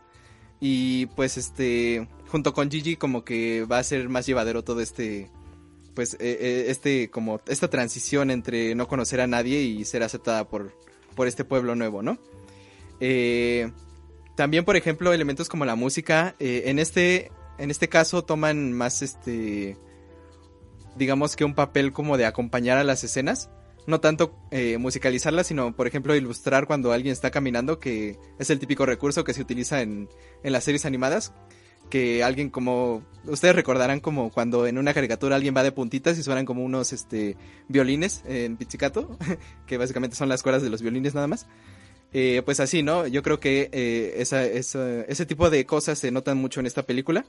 Y 0.60 1.08
pues 1.08 1.38
este, 1.38 2.08
junto 2.28 2.54
con 2.54 2.70
Gigi 2.70 2.96
como 2.96 3.24
que 3.24 3.66
va 3.66 3.80
a 3.80 3.84
ser 3.84 4.10
más 4.10 4.28
llevadero 4.28 4.64
todo 4.64 4.82
este, 4.82 5.30
pues 5.96 6.14
eh, 6.16 6.38
eh, 6.40 6.66
este, 6.68 7.10
como 7.10 7.42
esta 7.48 7.70
transición 7.70 8.30
entre 8.30 8.76
no 8.76 8.88
conocer 8.88 9.22
a 9.22 9.28
nadie 9.28 9.62
y 9.62 9.84
ser 9.86 10.04
aceptada 10.04 10.48
por, 10.48 10.72
por 11.16 11.28
este 11.28 11.44
pueblo 11.44 11.76
nuevo, 11.76 12.04
¿no? 12.04 12.20
Eh, 13.00 13.72
también, 14.36 14.64
por 14.64 14.76
ejemplo, 14.76 15.12
elementos 15.12 15.50
como 15.50 15.66
la 15.66 15.76
música, 15.76 16.36
eh, 16.40 16.64
en 16.68 16.80
este, 16.80 17.32
en 17.58 17.70
este 17.70 17.90
caso 17.90 18.24
toman 18.24 18.72
más 18.74 19.02
este, 19.02 19.78
digamos 20.96 21.36
que 21.36 21.44
un 21.44 21.54
papel 21.54 21.92
como 21.92 22.18
de 22.18 22.26
acompañar 22.26 22.78
a 22.78 22.84
las 22.84 23.04
escenas 23.04 23.50
no 23.88 24.00
tanto 24.00 24.36
eh, 24.52 24.78
musicalizarla, 24.78 25.44
sino 25.44 25.76
por 25.76 25.88
ejemplo 25.88 26.16
ilustrar 26.16 26.68
cuando 26.68 26.92
alguien 26.92 27.14
está 27.14 27.32
caminando, 27.32 27.80
que 27.80 28.18
es 28.40 28.50
el 28.50 28.60
típico 28.60 28.86
recurso 28.86 29.24
que 29.24 29.34
se 29.34 29.42
utiliza 29.42 29.82
en, 29.82 30.10
en 30.44 30.54
las 30.54 30.64
series 30.64 30.86
animadas, 30.86 31.34
que 31.90 32.24
alguien 32.24 32.50
como, 32.50 33.04
ustedes 33.26 33.56
recordarán 33.56 34.00
como 34.00 34.32
cuando 34.32 34.66
en 34.66 34.78
una 34.78 34.94
caricatura 34.94 35.36
alguien 35.36 35.56
va 35.56 35.64
de 35.64 35.72
puntitas 35.72 36.18
y 36.18 36.24
suenan 36.24 36.46
como 36.46 36.64
unos 36.64 36.94
este 36.94 37.36
violines 37.68 38.24
en 38.26 38.58
pizzicato, 38.58 39.18
que 39.68 39.78
básicamente 39.78 40.16
son 40.16 40.30
las 40.30 40.44
cuerdas 40.44 40.64
de 40.64 40.70
los 40.70 40.82
violines 40.82 41.14
nada 41.14 41.28
más. 41.28 41.48
Eh, 42.14 42.42
pues 42.44 42.60
así, 42.60 42.84
¿no? 42.84 43.08
Yo 43.08 43.24
creo 43.24 43.40
que 43.40 43.70
eh, 43.72 44.16
esa, 44.18 44.44
ese 44.44 45.26
tipo 45.26 45.50
de 45.50 45.66
cosas 45.66 45.98
se 45.98 46.12
notan 46.12 46.38
mucho 46.38 46.60
en 46.60 46.66
esta 46.66 46.84
película. 46.84 47.26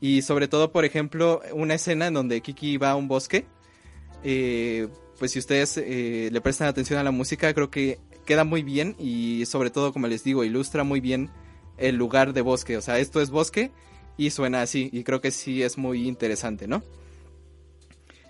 Y 0.00 0.22
sobre 0.22 0.48
todo, 0.48 0.72
por 0.72 0.84
ejemplo, 0.84 1.40
una 1.52 1.74
escena 1.74 2.08
en 2.08 2.14
donde 2.14 2.40
Kiki 2.40 2.76
va 2.76 2.90
a 2.90 2.96
un 2.96 3.08
bosque. 3.08 3.46
Eh, 4.24 4.88
pues 5.22 5.30
si 5.30 5.38
ustedes 5.38 5.76
eh, 5.76 6.30
le 6.32 6.40
prestan 6.40 6.66
atención 6.66 6.98
a 6.98 7.04
la 7.04 7.12
música, 7.12 7.54
creo 7.54 7.70
que 7.70 8.00
queda 8.26 8.42
muy 8.42 8.64
bien 8.64 8.96
y 8.98 9.46
sobre 9.46 9.70
todo, 9.70 9.92
como 9.92 10.08
les 10.08 10.24
digo, 10.24 10.42
ilustra 10.42 10.82
muy 10.82 10.98
bien 10.98 11.30
el 11.78 11.94
lugar 11.94 12.32
de 12.32 12.40
bosque. 12.40 12.76
O 12.76 12.80
sea, 12.80 12.98
esto 12.98 13.20
es 13.20 13.30
bosque 13.30 13.70
y 14.16 14.30
suena 14.30 14.62
así 14.62 14.90
y 14.92 15.04
creo 15.04 15.20
que 15.20 15.30
sí 15.30 15.62
es 15.62 15.78
muy 15.78 16.08
interesante, 16.08 16.66
¿no? 16.66 16.82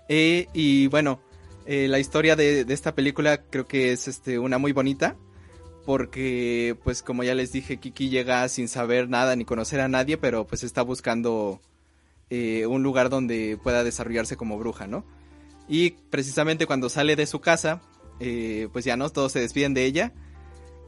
Eh, 0.07 0.45
y 0.53 0.85
bueno, 0.85 1.19
eh, 1.65 1.87
la 1.87 1.97
historia 1.97 2.35
de, 2.35 2.63
esta 2.69 2.93
película 2.93 3.41
creo 3.41 3.65
que 3.65 3.91
es 3.91 4.07
este, 4.07 4.37
una 4.37 4.59
muy 4.59 4.71
bonita 4.71 5.15
porque 5.87 6.77
pues 6.83 7.01
como 7.01 7.23
ya 7.23 7.33
les 7.33 7.51
dije, 7.51 7.77
Kiki 7.77 8.09
llega 8.09 8.47
sin 8.49 8.67
saber 8.67 9.09
nada 9.09 9.35
ni 9.35 9.45
conocer 9.45 9.79
a 9.79 9.87
nadie, 9.87 10.17
pero 10.17 10.45
pues 10.45 10.63
está 10.63 10.83
buscando 10.83 11.59
un 12.29 12.83
lugar 12.83 13.09
donde 13.09 13.57
pueda 13.63 13.83
desarrollarse 13.83 14.37
como 14.37 14.59
bruja, 14.59 14.85
¿no? 14.85 15.03
Y 15.67 15.91
precisamente 16.09 16.65
cuando 16.65 16.89
sale 16.89 17.15
de 17.15 17.25
su 17.25 17.39
casa, 17.39 17.81
eh, 18.19 18.67
pues 18.71 18.85
ya 18.85 18.97
no, 18.97 19.09
todos 19.09 19.31
se 19.31 19.39
despiden 19.39 19.73
de 19.73 19.85
ella, 19.85 20.13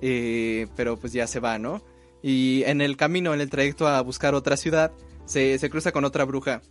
eh, 0.01 0.67
pero 0.75 0.97
pues 0.97 1.13
ya 1.13 1.27
se 1.27 1.39
va, 1.39 1.57
¿no? 1.57 1.83
Y 2.21 2.63
en 2.65 2.81
el 2.81 2.97
camino, 2.97 3.33
en 3.33 3.41
el 3.41 3.49
trayecto 3.49 3.87
a 3.87 4.01
buscar 4.01 4.35
otra 4.35 4.57
ciudad, 4.57 4.91
se, 5.25 5.57
se 5.59 5.69
cruza 5.69 5.91
con 5.91 6.05
otra 6.05 6.25
bruja. 6.25 6.61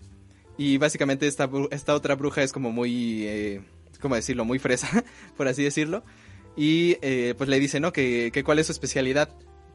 Y 0.57 0.79
básicamente 0.79 1.27
esta, 1.27 1.49
esta 1.71 1.95
otra 1.95 2.15
bruja 2.15 2.43
es 2.43 2.53
como 2.53 2.71
muy, 2.71 3.25
eh, 3.27 3.63
¿cómo 4.01 4.15
decirlo? 4.15 4.45
Muy 4.45 4.59
fresa, 4.59 5.05
por 5.37 5.49
así 5.49 5.63
decirlo. 5.63 6.05
Y 6.57 6.95
pues 7.37 7.49
le 7.49 7.59
dice, 7.59 7.81
¿no? 7.81 7.93
Que, 7.93 8.31
que 8.33 8.45
cuál 8.45 8.61
es 8.61 8.67
su 8.67 8.73
especialidad. 8.73 9.31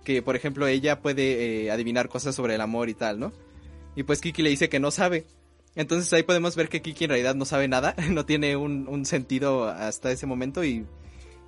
Que 0.05 0.21
por 0.21 0.37
ejemplo 0.37 0.65
ella 0.65 1.01
puede 1.01 1.69
adivinar 1.69 2.07
cosas 2.07 2.33
sobre 2.33 2.55
el 2.55 2.61
amor 2.61 2.87
y 2.87 2.93
tal, 2.93 3.19
¿no? 3.19 3.33
Y 3.95 4.03
pues 4.03 4.21
Kiki 4.21 4.41
le 4.41 4.49
dice 4.49 4.69
que 4.69 4.79
no 4.79 4.91
sabe. 4.91 5.25
Entonces 5.75 6.11
ahí 6.13 6.23
podemos 6.23 6.55
ver 6.55 6.69
que 6.69 6.81
Kiki 6.81 7.05
en 7.05 7.09
realidad 7.11 7.35
no 7.35 7.45
sabe 7.45 7.67
nada, 7.67 7.95
no 8.09 8.25
tiene 8.25 8.55
un, 8.57 8.87
un 8.87 9.05
sentido 9.05 9.67
hasta 9.67 10.11
ese 10.11 10.25
momento 10.25 10.63
y, 10.63 10.85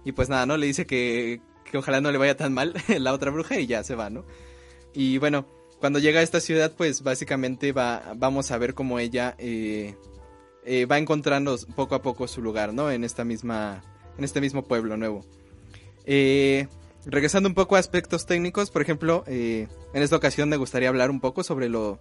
y 0.05 0.11
pues 0.11 0.29
nada, 0.29 0.45
¿no? 0.45 0.57
Le 0.57 0.67
dice 0.67 0.85
que, 0.85 1.41
que 1.69 1.77
ojalá 1.77 2.01
no 2.01 2.11
le 2.11 2.17
vaya 2.17 2.37
tan 2.37 2.53
mal 2.53 2.73
la 2.87 3.13
otra 3.13 3.31
bruja 3.31 3.59
y 3.59 3.67
ya 3.67 3.83
se 3.83 3.95
va, 3.95 4.09
¿no? 4.09 4.25
Y 4.93 5.17
bueno, 5.17 5.47
cuando 5.79 5.99
llega 5.99 6.19
a 6.19 6.23
esta 6.23 6.39
ciudad 6.39 6.73
pues 6.75 7.01
básicamente 7.03 7.71
va, 7.71 8.13
vamos 8.15 8.51
a 8.51 8.57
ver 8.57 8.73
cómo 8.73 8.99
ella 8.99 9.35
eh, 9.37 9.95
eh, 10.63 10.85
va 10.85 10.99
encontrando 10.99 11.57
poco 11.75 11.95
a 11.95 12.01
poco 12.01 12.27
su 12.27 12.41
lugar, 12.41 12.73
¿no? 12.73 12.91
En 12.91 13.03
esta 13.03 13.23
misma, 13.23 13.83
en 14.17 14.23
este 14.23 14.41
mismo 14.41 14.63
pueblo 14.63 14.95
nuevo. 14.95 15.25
Eh, 16.05 16.67
regresando 17.05 17.49
un 17.49 17.55
poco 17.55 17.75
a 17.75 17.79
aspectos 17.79 18.25
técnicos, 18.25 18.69
por 18.69 18.81
ejemplo, 18.81 19.23
eh, 19.27 19.67
en 19.93 20.03
esta 20.03 20.15
ocasión 20.15 20.49
me 20.49 20.57
gustaría 20.57 20.89
hablar 20.89 21.09
un 21.09 21.19
poco 21.19 21.43
sobre 21.43 21.67
lo, 21.67 21.99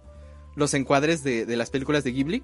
los 0.55 0.73
encuadres 0.73 1.23
de, 1.23 1.45
de 1.45 1.55
las 1.57 1.69
películas 1.69 2.03
de 2.03 2.11
Ghibli. 2.11 2.43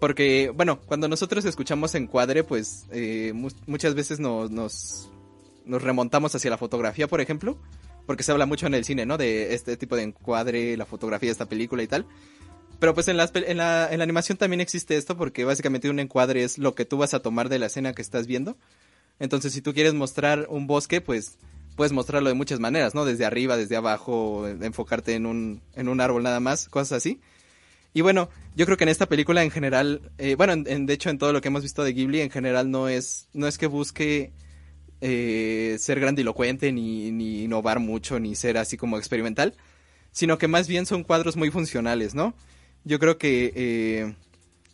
Porque, 0.00 0.50
bueno, 0.54 0.80
cuando 0.86 1.08
nosotros 1.08 1.44
escuchamos 1.44 1.94
encuadre, 1.94 2.42
pues 2.44 2.86
eh, 2.90 3.32
mu- 3.34 3.50
muchas 3.66 3.94
veces 3.94 4.18
nos, 4.18 4.50
nos, 4.50 5.10
nos 5.66 5.82
remontamos 5.82 6.34
hacia 6.34 6.50
la 6.50 6.58
fotografía, 6.58 7.06
por 7.06 7.20
ejemplo. 7.20 7.58
Porque 8.06 8.22
se 8.22 8.32
habla 8.32 8.46
mucho 8.46 8.66
en 8.66 8.74
el 8.74 8.84
cine, 8.84 9.04
¿no? 9.06 9.18
De 9.18 9.54
este 9.54 9.76
tipo 9.76 9.94
de 9.94 10.02
encuadre, 10.02 10.76
la 10.76 10.86
fotografía 10.86 11.28
de 11.28 11.32
esta 11.32 11.46
película 11.46 11.82
y 11.82 11.86
tal. 11.86 12.06
Pero 12.80 12.94
pues 12.94 13.08
en, 13.08 13.18
las 13.18 13.30
en, 13.34 13.58
la, 13.58 13.88
en 13.92 13.98
la 13.98 14.04
animación 14.04 14.38
también 14.38 14.62
existe 14.62 14.96
esto 14.96 15.16
porque 15.18 15.44
básicamente 15.44 15.90
un 15.90 16.00
encuadre 16.00 16.42
es 16.44 16.56
lo 16.56 16.74
que 16.74 16.86
tú 16.86 16.96
vas 16.96 17.12
a 17.12 17.20
tomar 17.20 17.50
de 17.50 17.58
la 17.58 17.66
escena 17.66 17.92
que 17.92 18.00
estás 18.00 18.26
viendo. 18.26 18.56
Entonces 19.18 19.52
si 19.52 19.60
tú 19.60 19.74
quieres 19.74 19.92
mostrar 19.92 20.46
un 20.48 20.66
bosque, 20.66 21.02
pues 21.02 21.36
puedes 21.80 21.92
mostrarlo 21.92 22.28
de 22.28 22.34
muchas 22.34 22.60
maneras, 22.60 22.94
¿no? 22.94 23.06
Desde 23.06 23.24
arriba, 23.24 23.56
desde 23.56 23.74
abajo, 23.74 24.46
enfocarte 24.46 25.14
en 25.14 25.24
un, 25.24 25.62
en 25.74 25.88
un 25.88 26.02
árbol 26.02 26.22
nada 26.22 26.38
más, 26.38 26.68
cosas 26.68 26.92
así. 26.98 27.20
Y 27.94 28.02
bueno, 28.02 28.28
yo 28.54 28.66
creo 28.66 28.76
que 28.76 28.84
en 28.84 28.90
esta 28.90 29.06
película 29.06 29.42
en 29.42 29.50
general, 29.50 30.02
eh, 30.18 30.34
bueno, 30.34 30.52
en- 30.52 30.84
de 30.84 30.92
hecho 30.92 31.08
en 31.08 31.16
todo 31.16 31.32
lo 31.32 31.40
que 31.40 31.48
hemos 31.48 31.62
visto 31.62 31.82
de 31.82 31.94
Ghibli 31.94 32.20
en 32.20 32.28
general 32.28 32.70
no 32.70 32.90
es, 32.90 33.28
no 33.32 33.46
es 33.46 33.56
que 33.56 33.66
busque 33.66 34.30
eh, 35.00 35.78
ser 35.78 36.00
grandilocuente 36.00 36.70
ni, 36.70 37.12
ni 37.12 37.44
innovar 37.44 37.80
mucho 37.80 38.20
ni 38.20 38.34
ser 38.34 38.58
así 38.58 38.76
como 38.76 38.98
experimental, 38.98 39.54
sino 40.12 40.36
que 40.36 40.48
más 40.48 40.68
bien 40.68 40.84
son 40.84 41.02
cuadros 41.02 41.38
muy 41.38 41.50
funcionales, 41.50 42.14
¿no? 42.14 42.34
Yo 42.84 42.98
creo 42.98 43.16
que 43.16 43.54
eh, 43.56 44.14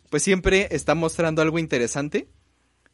pues 0.09 0.23
siempre 0.23 0.67
está 0.71 0.93
mostrando 0.93 1.41
algo 1.41 1.57
interesante, 1.57 2.27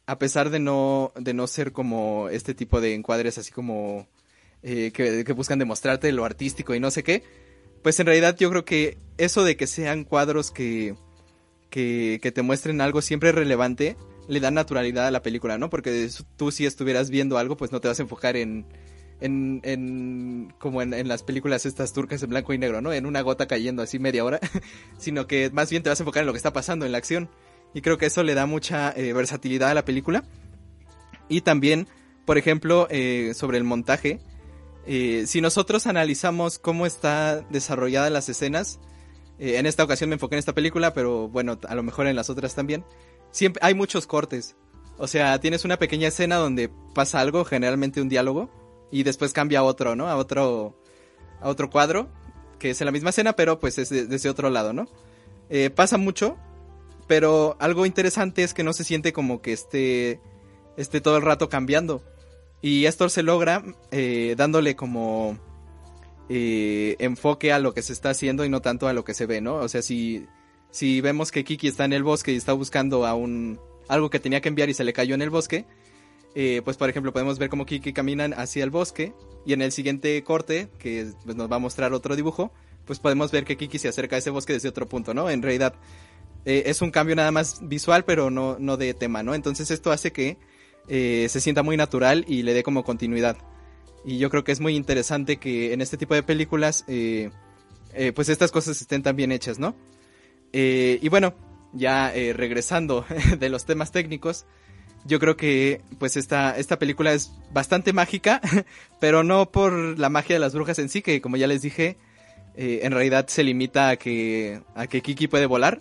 a 0.06 0.18
pesar 0.18 0.50
de 0.50 0.58
no, 0.58 1.12
de 1.16 1.34
no 1.34 1.46
ser 1.46 1.72
como 1.72 2.28
este 2.28 2.54
tipo 2.54 2.80
de 2.80 2.94
encuadres 2.94 3.38
así 3.38 3.50
como 3.52 4.06
eh, 4.62 4.92
que, 4.92 5.24
que 5.24 5.32
buscan 5.32 5.58
demostrarte 5.58 6.12
lo 6.12 6.24
artístico 6.24 6.74
y 6.74 6.80
no 6.80 6.90
sé 6.90 7.02
qué, 7.02 7.22
pues 7.82 8.00
en 8.00 8.06
realidad 8.06 8.36
yo 8.38 8.50
creo 8.50 8.64
que 8.64 8.98
eso 9.18 9.44
de 9.44 9.56
que 9.56 9.66
sean 9.66 10.04
cuadros 10.04 10.50
que, 10.50 10.94
que, 11.70 12.18
que 12.22 12.32
te 12.32 12.42
muestren 12.42 12.80
algo 12.80 13.02
siempre 13.02 13.32
relevante, 13.32 13.96
le 14.28 14.40
da 14.40 14.50
naturalidad 14.50 15.06
a 15.06 15.10
la 15.10 15.22
película, 15.22 15.58
¿no? 15.58 15.70
Porque 15.70 16.08
tú 16.36 16.50
si 16.50 16.66
estuvieras 16.66 17.10
viendo 17.10 17.36
algo, 17.36 17.56
pues 17.56 17.72
no 17.72 17.80
te 17.80 17.88
vas 17.88 17.98
a 17.98 18.02
enfocar 18.02 18.36
en, 18.36 18.64
en, 19.20 19.60
en 19.64 20.54
como 20.58 20.82
en, 20.82 20.94
en 20.94 21.08
las 21.08 21.22
películas 21.22 21.66
estas 21.66 21.92
turcas 21.92 22.22
en 22.22 22.30
blanco 22.30 22.52
y 22.52 22.58
negro, 22.58 22.80
¿no? 22.80 22.92
En 22.92 23.06
una 23.06 23.20
gota 23.22 23.46
cayendo 23.46 23.82
así 23.82 23.98
media 23.98 24.24
hora, 24.24 24.40
sino 24.98 25.26
que 25.26 25.50
más 25.50 25.70
bien 25.70 25.82
te 25.82 25.90
vas 25.90 26.00
a 26.00 26.02
enfocar 26.02 26.22
en 26.22 26.26
lo 26.26 26.32
que 26.32 26.38
está 26.38 26.52
pasando, 26.52 26.86
en 26.86 26.92
la 26.92 26.98
acción. 26.98 27.28
Y 27.74 27.82
creo 27.82 27.98
que 27.98 28.06
eso 28.06 28.22
le 28.22 28.34
da 28.34 28.46
mucha 28.46 28.92
eh, 28.96 29.12
versatilidad 29.12 29.70
a 29.70 29.74
la 29.74 29.84
película. 29.84 30.24
Y 31.28 31.40
también, 31.40 31.88
por 32.24 32.38
ejemplo, 32.38 32.86
eh, 32.90 33.32
sobre 33.34 33.58
el 33.58 33.64
montaje, 33.64 34.20
eh, 34.86 35.24
si 35.26 35.40
nosotros 35.40 35.86
analizamos 35.86 36.58
cómo 36.58 36.86
está 36.86 37.40
desarrollada 37.50 38.10
las 38.10 38.28
escenas, 38.28 38.78
eh, 39.38 39.56
en 39.58 39.66
esta 39.66 39.82
ocasión 39.82 40.10
me 40.10 40.14
enfoqué 40.14 40.36
en 40.36 40.38
esta 40.38 40.52
película, 40.54 40.94
pero 40.94 41.28
bueno, 41.28 41.58
a 41.66 41.74
lo 41.74 41.82
mejor 41.82 42.06
en 42.06 42.14
las 42.16 42.30
otras 42.30 42.54
también, 42.54 42.84
siempre 43.30 43.60
hay 43.64 43.74
muchos 43.74 44.06
cortes. 44.06 44.54
O 44.96 45.08
sea, 45.08 45.40
tienes 45.40 45.64
una 45.64 45.76
pequeña 45.78 46.08
escena 46.08 46.36
donde 46.36 46.70
pasa 46.94 47.18
algo, 47.20 47.44
generalmente 47.44 48.00
un 48.00 48.08
diálogo, 48.08 48.48
y 48.92 49.02
después 49.02 49.32
cambia 49.32 49.58
a 49.60 49.62
otro, 49.64 49.96
¿no? 49.96 50.06
A 50.08 50.16
otro, 50.16 50.78
a 51.40 51.48
otro 51.48 51.68
cuadro, 51.70 52.08
que 52.60 52.70
es 52.70 52.80
en 52.80 52.84
la 52.84 52.92
misma 52.92 53.10
escena, 53.10 53.32
pero 53.32 53.58
pues 53.58 53.78
es 53.78 53.88
de- 53.88 54.06
desde 54.06 54.28
otro 54.28 54.50
lado, 54.50 54.72
¿no? 54.72 54.86
Eh, 55.50 55.70
pasa 55.70 55.98
mucho, 55.98 56.36
pero 57.06 57.56
algo 57.58 57.86
interesante 57.86 58.42
es 58.42 58.54
que 58.54 58.64
no 58.64 58.72
se 58.72 58.84
siente 58.84 59.12
como 59.12 59.42
que 59.42 59.52
esté, 59.52 60.20
esté 60.76 61.00
todo 61.00 61.16
el 61.16 61.22
rato 61.22 61.48
cambiando. 61.48 62.02
Y 62.62 62.86
esto 62.86 63.08
se 63.08 63.22
logra 63.22 63.62
eh, 63.90 64.34
dándole 64.38 64.74
como 64.74 65.38
eh, 66.28 66.96
enfoque 66.98 67.52
a 67.52 67.58
lo 67.58 67.74
que 67.74 67.82
se 67.82 67.92
está 67.92 68.10
haciendo 68.10 68.44
y 68.44 68.48
no 68.48 68.62
tanto 68.62 68.88
a 68.88 68.94
lo 68.94 69.04
que 69.04 69.12
se 69.12 69.26
ve, 69.26 69.40
¿no? 69.40 69.56
O 69.56 69.68
sea, 69.68 69.82
si, 69.82 70.26
si 70.70 71.02
vemos 71.02 71.30
que 71.30 71.44
Kiki 71.44 71.68
está 71.68 71.84
en 71.84 71.92
el 71.92 72.02
bosque 72.02 72.32
y 72.32 72.36
está 72.36 72.54
buscando 72.54 73.06
a 73.06 73.14
un 73.14 73.60
algo 73.86 74.08
que 74.08 74.18
tenía 74.18 74.40
que 74.40 74.48
enviar 74.48 74.70
y 74.70 74.74
se 74.74 74.84
le 74.84 74.94
cayó 74.94 75.14
en 75.14 75.20
el 75.20 75.28
bosque, 75.28 75.66
eh, 76.34 76.62
pues 76.64 76.78
por 76.78 76.88
ejemplo 76.88 77.12
podemos 77.12 77.38
ver 77.38 77.50
cómo 77.50 77.66
Kiki 77.66 77.92
caminan 77.92 78.32
hacia 78.32 78.64
el 78.64 78.70
bosque 78.70 79.12
y 79.44 79.52
en 79.52 79.60
el 79.60 79.70
siguiente 79.70 80.22
corte, 80.24 80.68
que 80.78 81.12
pues, 81.24 81.36
nos 81.36 81.52
va 81.52 81.56
a 81.56 81.60
mostrar 81.60 81.92
otro 81.92 82.16
dibujo, 82.16 82.50
pues 82.86 82.98
podemos 82.98 83.30
ver 83.30 83.44
que 83.44 83.56
Kiki 83.56 83.78
se 83.78 83.88
acerca 83.88 84.16
a 84.16 84.18
ese 84.18 84.30
bosque 84.30 84.54
desde 84.54 84.68
otro 84.68 84.88
punto, 84.88 85.14
¿no? 85.14 85.28
En 85.28 85.42
realidad 85.42 85.74
eh, 86.44 86.64
es 86.66 86.82
un 86.82 86.90
cambio 86.90 87.16
nada 87.16 87.30
más 87.30 87.60
visual, 87.62 88.04
pero 88.04 88.30
no, 88.30 88.58
no 88.58 88.76
de 88.76 88.94
tema, 88.94 89.22
¿no? 89.22 89.34
Entonces 89.34 89.70
esto 89.70 89.92
hace 89.92 90.12
que 90.12 90.36
eh, 90.88 91.26
se 91.30 91.40
sienta 91.40 91.62
muy 91.62 91.76
natural 91.76 92.24
y 92.28 92.42
le 92.42 92.52
dé 92.52 92.62
como 92.62 92.84
continuidad. 92.84 93.38
Y 94.04 94.18
yo 94.18 94.28
creo 94.28 94.44
que 94.44 94.52
es 94.52 94.60
muy 94.60 94.76
interesante 94.76 95.38
que 95.38 95.72
en 95.72 95.80
este 95.80 95.96
tipo 95.96 96.14
de 96.14 96.22
películas, 96.22 96.84
eh, 96.88 97.30
pues 98.14 98.28
estas 98.28 98.52
cosas 98.52 98.80
estén 98.80 99.02
tan 99.02 99.16
bien 99.16 99.32
hechas, 99.32 99.58
¿no? 99.58 99.74
Y 100.52 101.08
bueno, 101.08 101.34
ya 101.72 102.12
regresando 102.12 103.06
de 103.38 103.48
los 103.48 103.64
temas 103.64 103.92
técnicos, 103.92 104.44
yo 105.06 105.18
creo 105.18 105.36
que 105.36 105.80
pues 105.98 106.16
esta, 106.16 106.56
esta 106.58 106.78
película 106.78 107.12
es 107.14 107.32
bastante 107.52 107.92
mágica, 107.92 108.40
pero 109.00 109.24
no 109.24 109.50
por 109.50 109.72
la 109.98 110.10
magia 110.10 110.36
de 110.36 110.40
las 110.40 110.54
brujas 110.54 110.78
en 110.78 110.90
sí, 110.90 111.00
que 111.00 111.22
como 111.22 111.38
ya 111.38 111.46
les 111.46 111.62
dije, 111.62 111.96
en 112.56 112.92
realidad 112.92 113.26
se 113.28 113.42
limita 113.42 113.88
a 113.88 113.96
que, 113.96 114.60
a 114.74 114.86
que 114.86 115.00
Kiki 115.00 115.28
puede 115.28 115.46
volar 115.46 115.80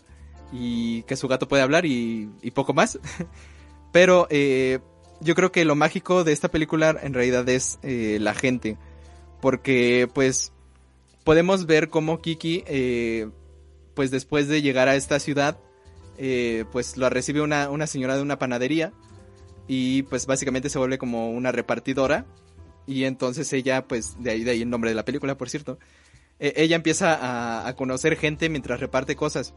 y 0.53 1.01
que 1.03 1.17
su 1.17 1.27
gato 1.27 1.47
puede 1.47 1.63
hablar 1.63 1.85
y, 1.85 2.29
poco 2.53 2.73
más. 2.73 2.99
Pero 3.91 4.27
eh, 4.29 4.79
yo 5.19 5.35
creo 5.35 5.51
que 5.51 5.65
lo 5.65 5.75
mágico 5.75 6.23
de 6.23 6.31
esta 6.31 6.49
película 6.49 6.95
en 7.01 7.13
realidad 7.13 7.47
es 7.49 7.79
eh, 7.81 8.19
la 8.21 8.33
gente, 8.33 8.77
porque 9.41 10.07
pues 10.13 10.53
podemos 11.23 11.65
ver 11.65 11.89
cómo 11.89 12.21
Kiki, 12.21 12.63
eh, 12.67 13.29
pues 13.95 14.11
después 14.11 14.47
de 14.47 14.61
llegar 14.61 14.87
a 14.87 14.95
esta 14.95 15.19
ciudad, 15.19 15.57
eh, 16.17 16.65
pues 16.71 16.97
lo 16.97 17.09
recibe 17.09 17.41
una, 17.41 17.69
una 17.69 17.87
señora 17.87 18.15
de 18.15 18.21
una 18.21 18.37
panadería 18.37 18.93
y 19.67 20.03
pues 20.03 20.27
básicamente 20.27 20.69
se 20.69 20.77
vuelve 20.77 20.97
como 20.97 21.31
una 21.31 21.51
repartidora 21.51 22.25
y 22.85 23.05
entonces 23.05 23.51
ella, 23.53 23.87
pues 23.87 24.21
de 24.21 24.31
ahí, 24.31 24.43
de 24.43 24.51
ahí 24.51 24.61
el 24.61 24.69
nombre 24.69 24.91
de 24.91 24.95
la 24.95 25.05
película, 25.05 25.37
por 25.37 25.49
cierto, 25.49 25.79
eh, 26.39 26.53
ella 26.57 26.75
empieza 26.75 27.67
a 27.67 27.75
conocer 27.75 28.17
gente 28.17 28.49
mientras 28.49 28.79
reparte 28.79 29.15
cosas. 29.15 29.53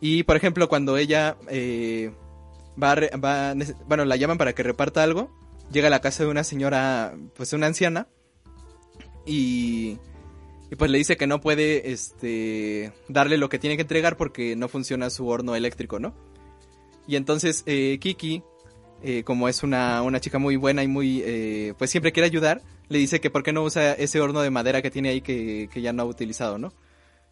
Y 0.00 0.24
por 0.24 0.36
ejemplo, 0.36 0.68
cuando 0.68 0.96
ella 0.96 1.36
eh, 1.48 2.12
va, 2.82 2.92
a 2.92 3.16
va 3.16 3.54
bueno, 3.86 4.04
la 4.04 4.16
llaman 4.16 4.38
para 4.38 4.54
que 4.54 4.62
reparta 4.62 5.02
algo, 5.02 5.30
llega 5.72 5.88
a 5.88 5.90
la 5.90 6.00
casa 6.00 6.24
de 6.24 6.30
una 6.30 6.44
señora, 6.44 7.14
pues 7.34 7.52
una 7.52 7.66
anciana, 7.66 8.08
y, 9.24 9.98
y 10.70 10.76
pues 10.76 10.90
le 10.90 10.98
dice 10.98 11.16
que 11.16 11.26
no 11.26 11.40
puede, 11.40 11.92
este, 11.92 12.92
darle 13.08 13.38
lo 13.38 13.48
que 13.48 13.58
tiene 13.58 13.76
que 13.76 13.82
entregar 13.82 14.16
porque 14.16 14.56
no 14.56 14.68
funciona 14.68 15.10
su 15.10 15.26
horno 15.28 15.56
eléctrico, 15.56 15.98
¿no? 15.98 16.14
Y 17.08 17.16
entonces 17.16 17.62
eh, 17.66 17.98
Kiki, 18.00 18.42
eh, 19.02 19.22
como 19.24 19.48
es 19.48 19.62
una, 19.62 20.02
una 20.02 20.20
chica 20.20 20.38
muy 20.38 20.56
buena 20.56 20.82
y 20.82 20.88
muy, 20.88 21.22
eh, 21.24 21.74
pues 21.78 21.90
siempre 21.90 22.12
quiere 22.12 22.26
ayudar, 22.26 22.62
le 22.88 22.98
dice 22.98 23.20
que 23.20 23.30
por 23.30 23.42
qué 23.42 23.52
no 23.52 23.62
usa 23.62 23.92
ese 23.92 24.20
horno 24.20 24.40
de 24.40 24.50
madera 24.50 24.82
que 24.82 24.90
tiene 24.90 25.10
ahí 25.10 25.20
que, 25.20 25.68
que 25.72 25.82
ya 25.82 25.92
no 25.92 26.02
ha 26.02 26.06
utilizado, 26.06 26.58
¿no? 26.58 26.72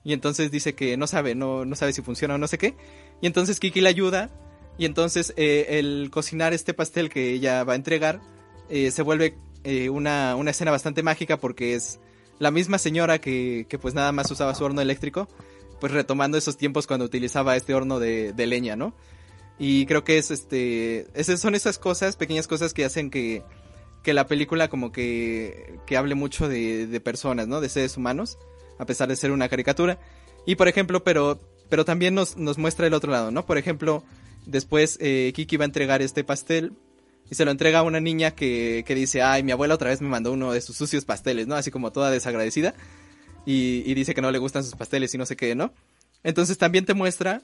Y 0.04 0.12
entonces 0.12 0.50
dice 0.50 0.74
que 0.74 0.96
no 0.96 1.06
sabe, 1.06 1.34
no, 1.34 1.64
no 1.64 1.74
sabe 1.76 1.94
si 1.94 2.02
funciona 2.02 2.34
o 2.34 2.38
no 2.38 2.46
sé 2.46 2.58
qué. 2.58 2.76
Y 3.22 3.26
entonces 3.26 3.58
Kiki 3.58 3.80
le 3.80 3.88
ayuda. 3.88 4.30
Y 4.76 4.84
entonces 4.84 5.32
eh, 5.36 5.78
el 5.78 6.10
cocinar 6.12 6.52
este 6.52 6.74
pastel 6.74 7.08
que 7.08 7.30
ella 7.30 7.64
va 7.64 7.74
a 7.74 7.76
entregar 7.76 8.20
eh, 8.68 8.90
se 8.90 9.02
vuelve 9.02 9.36
eh, 9.62 9.88
una, 9.88 10.36
una 10.36 10.50
escena 10.50 10.70
bastante 10.70 11.02
mágica 11.02 11.38
porque 11.38 11.74
es 11.74 12.00
la 12.38 12.50
misma 12.50 12.78
señora 12.78 13.20
que, 13.20 13.66
que 13.68 13.78
pues 13.78 13.94
nada 13.94 14.10
más 14.12 14.30
usaba 14.30 14.54
su 14.54 14.64
horno 14.64 14.80
eléctrico, 14.80 15.28
pues 15.80 15.92
retomando 15.92 16.36
esos 16.36 16.56
tiempos 16.56 16.86
cuando 16.86 17.04
utilizaba 17.06 17.56
este 17.56 17.72
horno 17.72 18.00
de, 18.00 18.34
leña, 18.36 18.74
¿no? 18.74 18.94
Y 19.58 19.86
creo 19.86 20.02
que 20.02 20.18
es 20.18 20.32
este, 20.32 21.06
esas 21.14 21.40
son 21.40 21.54
esas 21.54 21.78
cosas, 21.78 22.16
pequeñas 22.16 22.48
cosas 22.48 22.74
que 22.74 22.84
hacen 22.84 23.10
que, 23.10 23.44
que 24.02 24.12
la 24.12 24.26
película 24.26 24.68
como 24.68 24.90
que, 24.90 25.78
que 25.86 25.96
hable 25.96 26.16
mucho 26.16 26.48
de 26.48 27.00
personas, 27.04 27.46
¿no? 27.46 27.60
De 27.60 27.68
seres 27.68 27.96
humanos, 27.96 28.38
a 28.78 28.86
pesar 28.86 29.08
de 29.08 29.16
ser 29.16 29.30
una 29.30 29.48
caricatura. 29.48 29.98
Y 30.46 30.56
por 30.56 30.68
ejemplo, 30.68 31.04
pero, 31.04 31.40
pero 31.68 31.84
también 31.84 32.14
nos, 32.14 32.36
nos 32.36 32.58
muestra 32.58 32.86
el 32.86 32.94
otro 32.94 33.10
lado, 33.10 33.30
¿no? 33.30 33.46
Por 33.46 33.58
ejemplo, 33.58 34.04
después 34.46 34.98
eh, 35.00 35.32
Kiki 35.34 35.56
va 35.56 35.64
a 35.64 35.66
entregar 35.66 36.02
este 36.02 36.24
pastel 36.24 36.72
y 37.30 37.34
se 37.34 37.44
lo 37.44 37.50
entrega 37.50 37.78
a 37.78 37.82
una 37.82 38.00
niña 38.00 38.32
que, 38.32 38.84
que 38.86 38.94
dice, 38.94 39.22
ay, 39.22 39.42
mi 39.42 39.52
abuela 39.52 39.74
otra 39.74 39.90
vez 39.90 40.00
me 40.00 40.08
mandó 40.08 40.32
uno 40.32 40.52
de 40.52 40.60
sus 40.60 40.76
sucios 40.76 41.04
pasteles, 41.04 41.46
¿no? 41.46 41.54
Así 41.54 41.70
como 41.70 41.92
toda 41.92 42.10
desagradecida. 42.10 42.74
Y, 43.46 43.82
y 43.86 43.94
dice 43.94 44.14
que 44.14 44.22
no 44.22 44.30
le 44.30 44.38
gustan 44.38 44.64
sus 44.64 44.74
pasteles 44.74 45.14
y 45.14 45.18
no 45.18 45.26
sé 45.26 45.36
qué, 45.36 45.54
¿no? 45.54 45.72
Entonces 46.22 46.58
también 46.58 46.84
te 46.84 46.94
muestra 46.94 47.42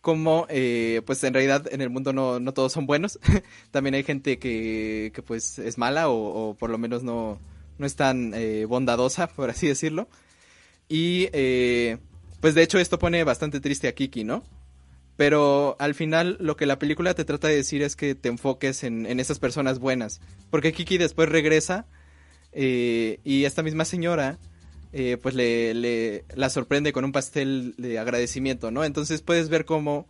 cómo, 0.00 0.46
eh, 0.48 1.02
pues 1.06 1.22
en 1.24 1.34
realidad 1.34 1.66
en 1.70 1.80
el 1.80 1.90
mundo 1.90 2.12
no, 2.12 2.40
no 2.40 2.52
todos 2.52 2.72
son 2.72 2.86
buenos. 2.86 3.18
también 3.70 3.94
hay 3.94 4.04
gente 4.04 4.38
que, 4.38 5.10
que 5.14 5.22
pues 5.22 5.58
es 5.58 5.78
mala 5.78 6.08
o, 6.08 6.50
o 6.50 6.54
por 6.54 6.70
lo 6.70 6.78
menos 6.78 7.02
no, 7.02 7.38
no 7.78 7.86
es 7.86 7.96
tan 7.96 8.32
eh, 8.34 8.64
bondadosa, 8.66 9.28
por 9.28 9.50
así 9.50 9.66
decirlo. 9.66 10.08
Y 10.88 11.28
eh, 11.32 11.98
pues 12.40 12.54
de 12.54 12.62
hecho 12.62 12.78
esto 12.78 12.98
pone 12.98 13.24
bastante 13.24 13.60
triste 13.60 13.88
a 13.88 13.94
Kiki, 13.94 14.24
¿no? 14.24 14.42
Pero 15.16 15.76
al 15.80 15.94
final 15.94 16.36
lo 16.40 16.56
que 16.56 16.66
la 16.66 16.78
película 16.78 17.14
te 17.14 17.24
trata 17.24 17.48
de 17.48 17.56
decir 17.56 17.82
es 17.82 17.96
que 17.96 18.14
te 18.14 18.28
enfoques 18.28 18.84
en, 18.84 19.04
en 19.06 19.18
esas 19.20 19.38
personas 19.38 19.80
buenas. 19.80 20.20
Porque 20.50 20.72
Kiki 20.72 20.96
después 20.96 21.28
regresa 21.28 21.86
eh, 22.52 23.18
y 23.24 23.44
esta 23.44 23.62
misma 23.62 23.84
señora 23.84 24.38
eh, 24.92 25.18
pues 25.20 25.34
le, 25.34 25.74
le- 25.74 26.24
la 26.34 26.48
sorprende 26.50 26.92
con 26.92 27.04
un 27.04 27.12
pastel 27.12 27.74
de 27.78 27.98
agradecimiento, 27.98 28.70
¿no? 28.70 28.84
Entonces 28.84 29.20
puedes 29.22 29.48
ver 29.48 29.64
cómo 29.64 30.06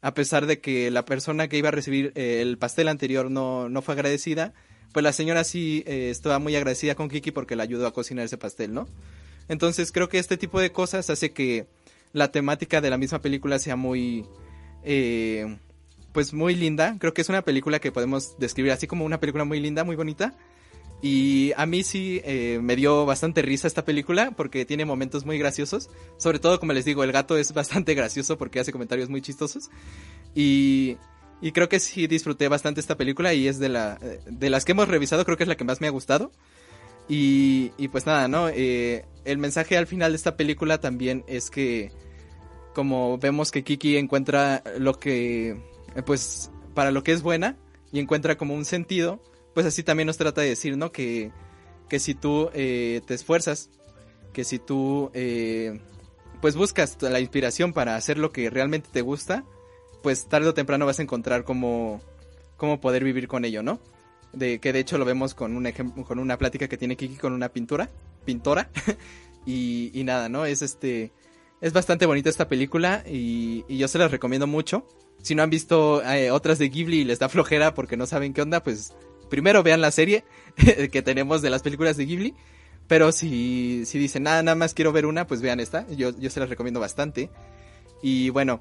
a 0.00 0.14
pesar 0.14 0.46
de 0.46 0.60
que 0.60 0.90
la 0.90 1.04
persona 1.04 1.48
que 1.48 1.58
iba 1.58 1.68
a 1.68 1.72
recibir 1.72 2.12
eh, 2.14 2.40
el 2.40 2.56
pastel 2.56 2.88
anterior 2.88 3.30
no, 3.30 3.68
no 3.68 3.82
fue 3.82 3.94
agradecida, 3.94 4.54
pues 4.92 5.02
la 5.02 5.12
señora 5.12 5.44
sí 5.44 5.84
eh, 5.86 6.08
estaba 6.10 6.38
muy 6.38 6.56
agradecida 6.56 6.94
con 6.94 7.08
Kiki 7.08 7.30
porque 7.30 7.56
la 7.56 7.62
ayudó 7.64 7.86
a 7.86 7.92
cocinar 7.92 8.24
ese 8.24 8.38
pastel, 8.38 8.72
¿no? 8.72 8.88
Entonces 9.52 9.92
creo 9.92 10.08
que 10.08 10.18
este 10.18 10.38
tipo 10.38 10.60
de 10.60 10.72
cosas 10.72 11.10
hace 11.10 11.32
que 11.32 11.66
la 12.14 12.32
temática 12.32 12.80
de 12.80 12.88
la 12.88 12.96
misma 12.96 13.20
película 13.20 13.58
sea 13.58 13.76
muy, 13.76 14.24
eh, 14.82 15.58
pues 16.12 16.32
muy 16.32 16.54
linda. 16.54 16.96
Creo 16.98 17.12
que 17.12 17.20
es 17.20 17.28
una 17.28 17.42
película 17.42 17.78
que 17.78 17.92
podemos 17.92 18.38
describir 18.38 18.72
así 18.72 18.86
como 18.86 19.04
una 19.04 19.20
película 19.20 19.44
muy 19.44 19.60
linda, 19.60 19.84
muy 19.84 19.94
bonita. 19.94 20.34
Y 21.02 21.52
a 21.58 21.66
mí 21.66 21.82
sí 21.82 22.22
eh, 22.24 22.60
me 22.62 22.76
dio 22.76 23.04
bastante 23.04 23.42
risa 23.42 23.66
esta 23.66 23.84
película 23.84 24.30
porque 24.30 24.64
tiene 24.64 24.86
momentos 24.86 25.26
muy 25.26 25.36
graciosos. 25.36 25.90
Sobre 26.16 26.38
todo, 26.38 26.58
como 26.58 26.72
les 26.72 26.86
digo, 26.86 27.04
el 27.04 27.12
gato 27.12 27.36
es 27.36 27.52
bastante 27.52 27.92
gracioso 27.94 28.38
porque 28.38 28.58
hace 28.58 28.72
comentarios 28.72 29.10
muy 29.10 29.20
chistosos. 29.20 29.68
Y, 30.34 30.96
y 31.42 31.52
creo 31.52 31.68
que 31.68 31.78
sí 31.78 32.06
disfruté 32.06 32.48
bastante 32.48 32.80
esta 32.80 32.96
película 32.96 33.34
y 33.34 33.48
es 33.48 33.58
de, 33.58 33.68
la, 33.68 33.98
de 34.24 34.48
las 34.48 34.64
que 34.64 34.72
hemos 34.72 34.88
revisado, 34.88 35.26
creo 35.26 35.36
que 35.36 35.44
es 35.44 35.48
la 35.48 35.56
que 35.58 35.64
más 35.64 35.82
me 35.82 35.88
ha 35.88 35.90
gustado. 35.90 36.32
Y, 37.08 37.72
y 37.76 37.88
pues 37.88 38.06
nada, 38.06 38.28
¿no? 38.28 38.48
Eh, 38.48 39.04
el 39.24 39.38
mensaje 39.38 39.76
al 39.76 39.86
final 39.86 40.12
de 40.12 40.16
esta 40.16 40.36
película 40.36 40.80
también 40.80 41.24
es 41.26 41.50
que 41.50 41.90
como 42.74 43.18
vemos 43.18 43.50
que 43.50 43.64
Kiki 43.64 43.96
encuentra 43.96 44.62
lo 44.78 44.98
que, 44.98 45.60
pues, 46.06 46.50
para 46.74 46.90
lo 46.90 47.02
que 47.02 47.12
es 47.12 47.22
buena 47.22 47.56
y 47.92 48.00
encuentra 48.00 48.36
como 48.36 48.54
un 48.54 48.64
sentido, 48.64 49.22
pues 49.54 49.66
así 49.66 49.82
también 49.82 50.06
nos 50.06 50.16
trata 50.16 50.40
de 50.40 50.48
decir, 50.48 50.76
¿no? 50.76 50.92
Que, 50.92 51.30
que 51.88 51.98
si 51.98 52.14
tú 52.14 52.50
eh, 52.54 53.02
te 53.06 53.14
esfuerzas, 53.14 53.68
que 54.32 54.44
si 54.44 54.58
tú, 54.58 55.10
eh, 55.12 55.80
pues 56.40 56.56
buscas 56.56 56.96
la 57.02 57.20
inspiración 57.20 57.72
para 57.72 57.96
hacer 57.96 58.18
lo 58.18 58.32
que 58.32 58.48
realmente 58.48 58.88
te 58.90 59.02
gusta, 59.02 59.44
pues 60.02 60.26
tarde 60.26 60.48
o 60.48 60.54
temprano 60.54 60.86
vas 60.86 60.98
a 60.98 61.02
encontrar 61.02 61.44
cómo, 61.44 62.00
cómo 62.56 62.80
poder 62.80 63.04
vivir 63.04 63.28
con 63.28 63.44
ello, 63.44 63.62
¿no? 63.62 63.80
De 64.32 64.58
que 64.60 64.72
de 64.72 64.80
hecho 64.80 64.98
lo 64.98 65.04
vemos 65.04 65.34
con 65.34 65.56
un 65.56 65.66
ejemplo, 65.66 66.04
con 66.04 66.18
una 66.18 66.38
plática 66.38 66.68
que 66.68 66.78
tiene 66.78 66.96
Kiki 66.96 67.16
con 67.16 67.32
una 67.32 67.50
pintura, 67.50 67.90
pintora, 68.24 68.70
y, 69.46 69.90
y 69.92 70.04
nada, 70.04 70.28
¿no? 70.28 70.46
Es 70.46 70.62
este, 70.62 71.12
es 71.60 71.72
bastante 71.72 72.06
bonita 72.06 72.28
esta 72.28 72.48
película 72.48 73.04
y, 73.06 73.64
y 73.68 73.78
yo 73.78 73.88
se 73.88 73.98
las 73.98 74.10
recomiendo 74.10 74.46
mucho. 74.46 74.86
Si 75.22 75.34
no 75.34 75.42
han 75.42 75.50
visto 75.50 76.02
eh, 76.02 76.30
otras 76.30 76.58
de 76.58 76.68
Ghibli 76.68 77.00
y 77.00 77.04
les 77.04 77.20
da 77.20 77.28
flojera 77.28 77.74
porque 77.74 77.96
no 77.96 78.06
saben 78.06 78.34
qué 78.34 78.42
onda, 78.42 78.62
pues 78.62 78.92
primero 79.30 79.62
vean 79.62 79.80
la 79.80 79.92
serie 79.92 80.24
que 80.92 81.02
tenemos 81.02 81.40
de 81.40 81.50
las 81.50 81.62
películas 81.62 81.96
de 81.96 82.06
Ghibli. 82.06 82.34
Pero 82.88 83.12
si, 83.12 83.84
si 83.86 83.98
dicen 83.98 84.24
nada, 84.24 84.42
nada 84.42 84.56
más 84.56 84.74
quiero 84.74 84.92
ver 84.92 85.06
una, 85.06 85.26
pues 85.26 85.40
vean 85.40 85.60
esta. 85.60 85.86
Yo, 85.88 86.10
yo 86.18 86.30
se 86.30 86.40
las 86.40 86.48
recomiendo 86.48 86.80
bastante. 86.80 87.30
Y 88.02 88.30
bueno, 88.30 88.60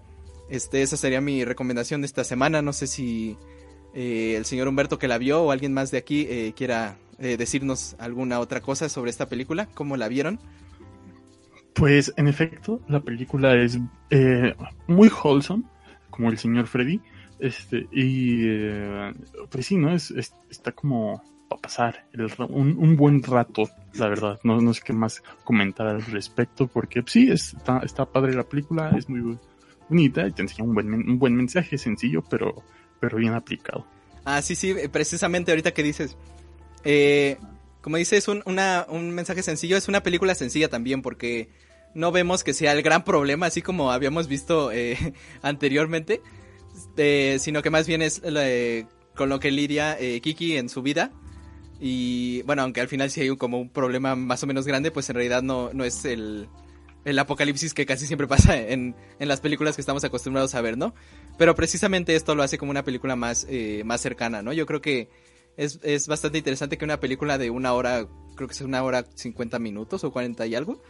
este, 0.50 0.84
esa 0.84 0.96
sería 0.96 1.22
mi 1.22 1.44
recomendación 1.44 2.02
de 2.02 2.06
esta 2.06 2.24
semana. 2.24 2.62
No 2.62 2.72
sé 2.72 2.86
si 2.86 3.36
eh, 3.94 4.36
el 4.38 4.46
señor 4.46 4.68
Humberto 4.68 4.98
que 5.00 5.08
la 5.08 5.18
vio 5.18 5.42
o 5.44 5.52
alguien 5.52 5.74
más 5.74 5.92
de 5.92 5.98
aquí 5.98 6.26
eh, 6.30 6.54
quiera 6.56 6.98
eh, 7.20 7.38
decirnos 7.38 7.96
alguna 8.00 8.40
otra 8.40 8.62
cosa 8.62 8.90
sobre 8.90 9.12
esta 9.12 9.28
película, 9.30 9.68
cómo 9.74 9.98
la 9.98 10.08
vieron. 10.08 10.40
Pues 11.74 12.14
en 12.18 12.28
efecto, 12.28 12.82
la 12.88 13.00
película 13.00 13.56
es 13.56 13.80
eh, 14.10 14.54
muy 14.88 15.10
wholesome, 15.10 15.64
como 16.10 16.30
el 16.30 16.38
señor 16.38 16.68
Freddy. 16.68 17.00
Este, 17.40 17.88
y 17.92 18.42
eh, 18.46 19.14
pues 19.50 19.66
sí, 19.66 19.78
¿no? 19.78 19.92
Es, 19.94 20.12
es- 20.12 20.36
está 20.50 20.74
como 20.74 21.24
para 21.50 21.62
pasar 21.62 22.06
un, 22.50 22.96
buen 22.96 23.24
rato, 23.24 23.64
la 23.96 24.08
verdad. 24.08 24.40
No, 24.44 24.62
no 24.62 24.74
sé 24.74 24.82
qué 24.86 24.94
más 24.94 25.24
comentar 25.44 25.88
al 25.88 26.02
respecto, 26.04 26.68
porque 26.68 27.02
pues, 27.02 27.14
sí, 27.14 27.30
está, 27.30 27.80
está 27.80 28.06
padre 28.06 28.34
la 28.36 28.44
película, 28.44 28.92
es 28.98 29.10
muy, 29.10 29.38
bonita 29.90 30.26
y 30.26 30.32
te 30.32 30.42
enseña 30.42 30.64
un 30.64 30.74
buen, 30.74 30.94
un 30.94 31.20
buen 31.20 31.36
mensaje 31.36 31.78
sencillo, 31.78 32.24
pero, 32.30 32.64
pero 33.02 33.18
bien 33.18 33.34
aplicado. 33.34 33.86
Ah, 34.24 34.42
sí, 34.42 34.56
sí, 34.56 34.74
precisamente 34.90 35.52
ahorita 35.52 35.74
que 35.74 35.84
dices. 35.84 36.16
Eh, 36.86 37.38
como 37.82 37.98
dices, 37.98 38.30
un, 38.30 38.44
un 38.46 39.12
mensaje 39.12 39.44
sencillo, 39.44 39.76
es 39.76 39.90
una 39.90 40.04
película 40.04 40.36
sencilla 40.36 40.70
también 40.70 41.02
porque 41.02 41.50
no 41.94 42.12
vemos 42.12 42.44
que 42.44 42.54
sea 42.54 42.72
el 42.72 42.84
gran 42.84 43.04
problema, 43.04 43.48
así 43.48 43.62
como 43.62 43.92
habíamos 43.92 44.28
visto 44.28 44.72
eh, 44.72 45.14
anteriormente, 45.42 46.22
eh, 46.96 47.38
sino 47.40 47.62
que 47.62 47.70
más 47.70 47.88
bien 47.88 48.02
es 48.02 48.22
eh, 48.24 48.86
con 49.16 49.30
lo 49.30 49.40
que 49.40 49.52
lidia 49.52 49.98
eh, 50.00 50.22
Kiki 50.22 50.58
en 50.58 50.70
su 50.70 50.82
vida. 50.82 51.12
Y 51.80 52.44
bueno, 52.44 52.62
aunque 52.62 52.82
al 52.82 52.88
final 52.88 53.10
sí 53.10 53.22
hay 53.22 53.32
un, 53.32 53.38
como 53.38 53.60
un 53.60 53.70
problema 53.70 54.16
más 54.16 54.44
o 54.44 54.48
menos 54.48 54.68
grande, 54.68 54.92
pues 54.92 55.10
en 55.10 55.16
realidad 55.16 55.42
no, 55.42 55.72
no 55.74 55.84
es 55.84 56.06
el, 56.06 56.48
el 57.06 57.18
apocalipsis 57.20 57.74
que 57.74 57.88
casi 57.88 58.06
siempre 58.06 58.28
pasa 58.28 58.56
en, 58.56 58.96
en 59.20 59.28
las 59.28 59.42
películas 59.42 59.76
que 59.76 59.82
estamos 59.82 60.04
acostumbrados 60.04 60.54
a 60.54 60.62
ver, 60.62 60.78
¿no? 60.78 60.94
Pero 61.42 61.56
precisamente 61.56 62.16
esto 62.16 62.36
lo 62.36 62.44
hace 62.44 62.60
como 62.60 62.70
una 62.70 62.84
película 62.84 63.16
más, 63.16 63.48
eh, 63.50 63.82
más 63.84 64.00
cercana, 64.00 64.44
¿no? 64.44 64.54
Yo 64.54 64.68
creo 64.68 64.80
que 64.80 65.10
es, 65.58 65.80
es 65.82 66.08
bastante 66.08 66.38
interesante 66.38 66.78
que 66.78 66.86
una 66.86 67.00
película 67.00 67.40
de 67.40 67.50
una 67.50 67.74
hora, 67.74 68.06
creo 68.36 68.48
que 68.48 68.54
es 68.54 68.62
una 68.62 68.84
hora 68.84 69.06
50 69.16 69.58
minutos 69.58 70.04
o 70.04 70.12
40 70.12 70.46
y 70.46 70.54
algo, 70.54 70.84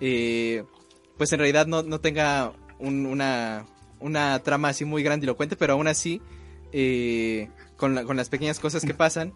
eh, 0.00 0.64
pues 1.16 1.32
en 1.32 1.38
realidad 1.38 1.66
no, 1.66 1.82
no 1.82 1.98
tenga 2.02 2.52
un- 2.78 3.06
una, 3.06 3.64
una 3.98 4.38
trama 4.42 4.68
así 4.68 4.84
muy 4.84 5.02
grandilocuente, 5.02 5.56
pero 5.56 5.72
aún 5.72 5.88
así, 5.88 6.20
eh, 6.72 7.48
con, 7.78 7.94
la- 7.94 8.04
con 8.04 8.18
las 8.18 8.28
pequeñas 8.28 8.60
cosas 8.60 8.84
que 8.84 8.92
pasan, 8.92 9.32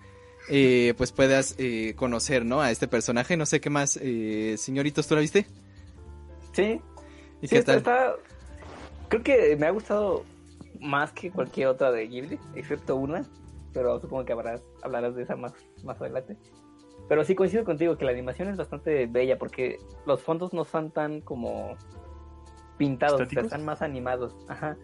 eh, 0.51 0.93
pues 0.99 1.11
puedas 1.11 1.55
eh, 1.57 1.95
conocer, 1.97 2.45
¿no? 2.45 2.61
A 2.61 2.71
este 2.71 2.87
personaje. 2.87 3.35
No 3.39 3.47
sé 3.47 3.63
qué 3.63 3.71
más, 3.71 3.99
eh, 4.03 4.57
señoritos, 4.59 5.07
¿tú 5.07 5.15
la 5.15 5.23
viste? 5.23 5.47
Sí, 6.53 6.83
¿Y 7.41 7.49
sí, 7.49 7.57
qué 7.57 7.63
tal? 7.63 7.79
está- 7.79 8.15
Creo 9.09 9.23
que 9.23 9.57
me 9.57 9.67
ha 9.67 9.71
gustado 9.71 10.25
más 10.81 11.13
que 11.13 11.31
cualquier 11.31 11.69
otra 11.69 11.93
de 11.93 12.07
Ghibli, 12.07 12.39
excepto 12.55 12.97
una, 12.97 13.25
pero 13.73 14.01
supongo 14.01 14.25
que 14.25 14.33
habrás, 14.33 14.63
hablarás 14.83 15.15
de 15.15 15.23
esa 15.23 15.37
más, 15.37 15.53
más 15.85 16.01
adelante. 16.01 16.37
Pero 17.09 17.25
sí 17.25 17.35
coincido 17.35 17.65
contigo 17.65 17.97
que 17.97 18.05
la 18.05 18.13
animación 18.13 18.49
es 18.49 18.57
bastante 18.57 19.07
bella 19.07 19.39
porque 19.39 19.79
los 20.07 20.23
fondos 20.23 20.53
no 20.53 20.65
son 20.65 20.91
tan 20.91 21.21
como 21.21 21.77
pintados, 22.79 23.21
o 23.21 23.27
sea, 23.27 23.43
están 23.43 23.65
más 23.65 23.83
animados. 23.83 24.37
Ajá. 24.49 24.77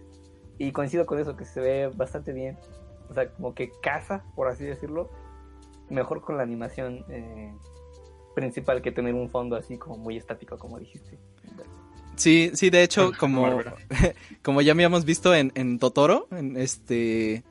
Y 0.58 0.72
coincido 0.72 1.06
con 1.06 1.18
eso, 1.18 1.36
que 1.36 1.44
se 1.44 1.60
ve 1.60 1.90
bastante 1.94 2.32
bien. 2.32 2.58
O 3.08 3.14
sea, 3.14 3.30
como 3.32 3.54
que 3.54 3.70
casa, 3.80 4.24
por 4.34 4.48
así 4.48 4.64
decirlo, 4.64 5.10
mejor 5.88 6.20
con 6.20 6.36
la 6.36 6.42
animación 6.42 7.04
eh, 7.08 7.54
principal 8.34 8.82
que 8.82 8.90
tener 8.90 9.14
un 9.14 9.28
fondo 9.28 9.56
así 9.56 9.78
como 9.78 9.96
muy 9.96 10.16
estático, 10.16 10.58
como 10.58 10.78
dijiste. 10.78 11.18
Sí, 12.16 12.50
sí, 12.54 12.70
de 12.70 12.82
hecho, 12.82 13.12
como, 13.18 13.60
como 14.42 14.62
ya 14.62 14.72
habíamos 14.72 15.04
visto 15.04 15.34
en, 15.34 15.52
en 15.54 15.78
Totoro, 15.78 16.28
en 16.32 16.56
este, 16.56 17.42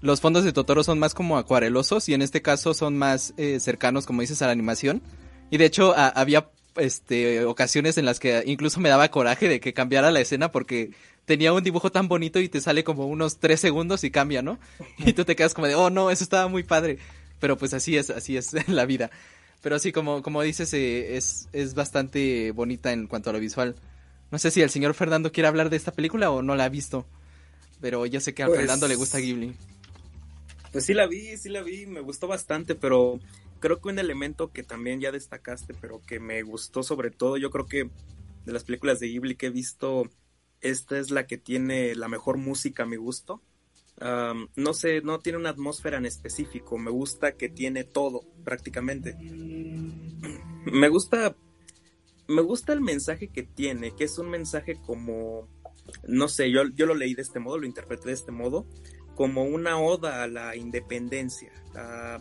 los 0.00 0.20
fondos 0.20 0.44
de 0.44 0.52
Totoro 0.52 0.82
son 0.84 0.98
más 0.98 1.14
como 1.14 1.36
acuarelosos 1.38 2.08
y 2.08 2.14
en 2.14 2.22
este 2.22 2.42
caso 2.42 2.74
son 2.74 2.96
más 2.96 3.34
eh, 3.36 3.60
cercanos, 3.60 4.06
como 4.06 4.22
dices, 4.22 4.40
a 4.42 4.46
la 4.46 4.52
animación. 4.52 5.02
Y 5.50 5.58
de 5.58 5.66
hecho 5.66 5.94
a- 5.96 6.08
había 6.08 6.48
este, 6.76 7.44
ocasiones 7.44 7.98
en 7.98 8.04
las 8.04 8.18
que 8.20 8.42
incluso 8.46 8.80
me 8.80 8.88
daba 8.88 9.10
coraje 9.10 9.48
de 9.48 9.60
que 9.60 9.72
cambiara 9.72 10.10
la 10.10 10.20
escena 10.20 10.50
porque 10.50 10.90
tenía 11.24 11.52
un 11.52 11.62
dibujo 11.64 11.90
tan 11.90 12.08
bonito 12.08 12.38
y 12.40 12.48
te 12.48 12.60
sale 12.60 12.84
como 12.84 13.06
unos 13.06 13.38
tres 13.38 13.60
segundos 13.60 14.04
y 14.04 14.10
cambia, 14.10 14.42
¿no? 14.42 14.58
Y 14.98 15.12
tú 15.12 15.24
te 15.24 15.36
quedas 15.36 15.54
como 15.54 15.66
de, 15.66 15.74
oh 15.74 15.90
no, 15.90 16.10
eso 16.10 16.24
estaba 16.24 16.48
muy 16.48 16.62
padre. 16.62 16.98
Pero 17.38 17.58
pues 17.58 17.74
así 17.74 17.96
es, 17.96 18.08
así 18.10 18.36
es 18.36 18.52
la 18.68 18.86
vida. 18.86 19.10
Pero 19.62 19.78
sí, 19.78 19.90
como, 19.92 20.22
como 20.22 20.42
dices, 20.42 20.72
eh, 20.74 21.16
es, 21.16 21.48
es 21.52 21.74
bastante 21.74 22.50
bonita 22.52 22.92
en 22.92 23.06
cuanto 23.08 23.30
a 23.30 23.32
lo 23.34 23.40
visual. 23.40 23.74
No 24.30 24.38
sé 24.38 24.50
si 24.50 24.60
el 24.62 24.70
señor 24.70 24.94
Fernando 24.94 25.32
quiere 25.32 25.48
hablar 25.48 25.70
de 25.70 25.76
esta 25.76 25.92
película 25.92 26.30
o 26.30 26.42
no 26.42 26.54
la 26.56 26.64
ha 26.64 26.68
visto. 26.68 27.06
Pero 27.80 28.06
yo 28.06 28.20
sé 28.20 28.34
que 28.34 28.42
a 28.42 28.46
Pues- 28.46 28.58
Fernando 28.60 28.88
le 28.88 28.96
gusta 28.96 29.18
Ghibli. 29.18 29.54
Pues 30.72 30.84
sí 30.84 30.94
la 30.94 31.06
vi, 31.06 31.36
sí 31.36 31.48
la 31.48 31.62
vi, 31.62 31.86
me 31.86 32.00
gustó 32.00 32.26
bastante, 32.26 32.74
pero 32.74 33.18
creo 33.60 33.80
que 33.80 33.88
un 33.88 33.98
elemento 33.98 34.52
que 34.52 34.62
también 34.62 35.00
ya 35.00 35.10
destacaste, 35.12 35.74
pero 35.80 36.02
que 36.06 36.20
me 36.20 36.42
gustó 36.42 36.82
sobre 36.82 37.10
todo, 37.10 37.36
yo 37.38 37.50
creo 37.50 37.66
que 37.66 37.88
de 38.44 38.52
las 38.52 38.64
películas 38.64 39.00
de 39.00 39.08
Ghibli 39.08 39.36
que 39.36 39.46
he 39.46 39.50
visto, 39.50 40.10
esta 40.60 40.98
es 40.98 41.10
la 41.10 41.26
que 41.26 41.38
tiene 41.38 41.94
la 41.94 42.08
mejor 42.08 42.36
música 42.36 42.82
a 42.82 42.86
mi 42.86 42.96
gusto. 42.96 43.42
Am, 44.00 44.48
no 44.56 44.74
sé, 44.74 45.00
no 45.00 45.20
tiene 45.20 45.38
una 45.38 45.48
atmósfera 45.50 45.96
en 45.96 46.04
específico, 46.04 46.76
me 46.76 46.90
gusta 46.90 47.32
que 47.32 47.48
tiene 47.48 47.84
todo, 47.84 48.22
prácticamente. 48.44 49.16
Me 50.66 50.88
gusta, 50.88 51.36
me 52.28 52.42
gusta 52.42 52.72
el 52.72 52.80
mensaje 52.80 53.28
que 53.28 53.42
tiene, 53.42 53.94
que 53.94 54.04
es 54.04 54.18
un 54.18 54.28
mensaje 54.30 54.76
como, 54.84 55.48
no 56.06 56.28
sé, 56.28 56.50
yo, 56.50 56.62
yo 56.74 56.86
lo 56.86 56.94
leí 56.94 57.14
de 57.14 57.22
este 57.22 57.38
modo, 57.38 57.58
lo 57.58 57.66
interpreté 57.66 58.08
de 58.08 58.14
este 58.14 58.32
modo, 58.32 58.66
como 59.14 59.44
una 59.44 59.78
oda 59.80 60.22
a 60.22 60.28
la 60.28 60.56
independencia, 60.56 61.52
a- 61.74 62.20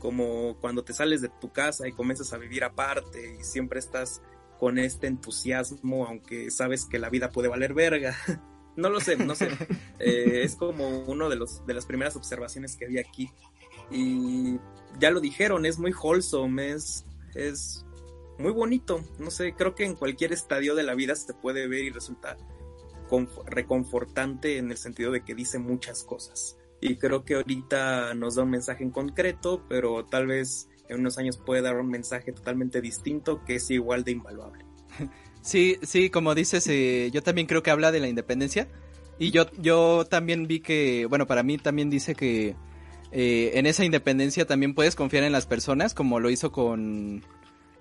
como 0.00 0.58
cuando 0.60 0.84
te 0.84 0.92
sales 0.92 1.22
de 1.22 1.30
tu 1.40 1.50
casa 1.50 1.88
y 1.88 1.92
comienzas 1.92 2.32
a 2.34 2.38
vivir 2.38 2.62
aparte 2.64 3.36
y 3.40 3.44
siempre 3.44 3.78
estás 3.78 4.20
con 4.58 4.78
este 4.78 5.06
entusiasmo, 5.06 6.06
aunque 6.06 6.50
sabes 6.50 6.84
que 6.84 6.98
la 6.98 7.08
vida 7.10 7.30
puede 7.30 7.48
valer 7.48 7.74
verga. 7.74 8.16
No 8.76 8.90
lo 8.90 8.98
sé, 8.98 9.14
no 9.16 9.36
sé. 9.36 9.50
Eh, 10.00 10.42
es 10.42 10.56
como 10.56 11.04
uno 11.04 11.28
de 11.28 11.36
los 11.36 11.64
de 11.64 11.74
las 11.74 11.86
primeras 11.86 12.16
observaciones 12.16 12.74
que 12.74 12.86
vi 12.88 12.98
aquí. 12.98 13.30
Y 13.88 14.58
ya 14.98 15.12
lo 15.12 15.20
dijeron, 15.20 15.64
es 15.64 15.78
muy 15.78 15.92
wholesome, 15.92 16.72
es, 16.72 17.06
es 17.36 17.83
muy 18.38 18.52
bonito. 18.52 19.02
No 19.18 19.30
sé, 19.30 19.54
creo 19.54 19.74
que 19.74 19.84
en 19.84 19.94
cualquier 19.94 20.32
estadio 20.32 20.74
de 20.74 20.82
la 20.82 20.94
vida 20.94 21.14
se 21.14 21.34
puede 21.34 21.66
ver 21.68 21.84
y 21.84 21.90
resulta 21.90 22.36
conf- 23.08 23.44
reconfortante 23.46 24.58
en 24.58 24.70
el 24.70 24.76
sentido 24.76 25.12
de 25.12 25.22
que 25.24 25.34
dice 25.34 25.58
muchas 25.58 26.04
cosas. 26.04 26.56
Y 26.80 26.96
creo 26.96 27.24
que 27.24 27.34
ahorita 27.36 28.14
nos 28.14 28.34
da 28.34 28.42
un 28.42 28.50
mensaje 28.50 28.84
en 28.84 28.90
concreto, 28.90 29.64
pero 29.68 30.04
tal 30.04 30.26
vez 30.26 30.68
en 30.88 31.00
unos 31.00 31.16
años 31.18 31.38
puede 31.38 31.62
dar 31.62 31.76
un 31.76 31.88
mensaje 31.88 32.32
totalmente 32.32 32.80
distinto 32.80 33.42
que 33.44 33.56
es 33.56 33.70
igual 33.70 34.04
de 34.04 34.12
invaluable. 34.12 34.64
Sí, 35.44 35.76
sí, 35.82 36.08
como 36.08 36.34
dices, 36.34 36.66
eh, 36.68 37.10
yo 37.12 37.22
también 37.22 37.46
creo 37.46 37.62
que 37.62 37.70
habla 37.70 37.92
de 37.92 38.00
la 38.00 38.08
independencia. 38.08 38.66
Y 39.18 39.30
yo, 39.30 39.44
yo 39.58 40.06
también 40.08 40.46
vi 40.46 40.60
que, 40.60 41.04
bueno, 41.04 41.26
para 41.26 41.42
mí 41.42 41.58
también 41.58 41.90
dice 41.90 42.14
que 42.14 42.56
eh, 43.12 43.50
en 43.52 43.66
esa 43.66 43.84
independencia 43.84 44.46
también 44.46 44.74
puedes 44.74 44.96
confiar 44.96 45.22
en 45.22 45.32
las 45.32 45.44
personas, 45.44 45.92
como 45.92 46.18
lo 46.18 46.30
hizo 46.30 46.50
con, 46.50 47.22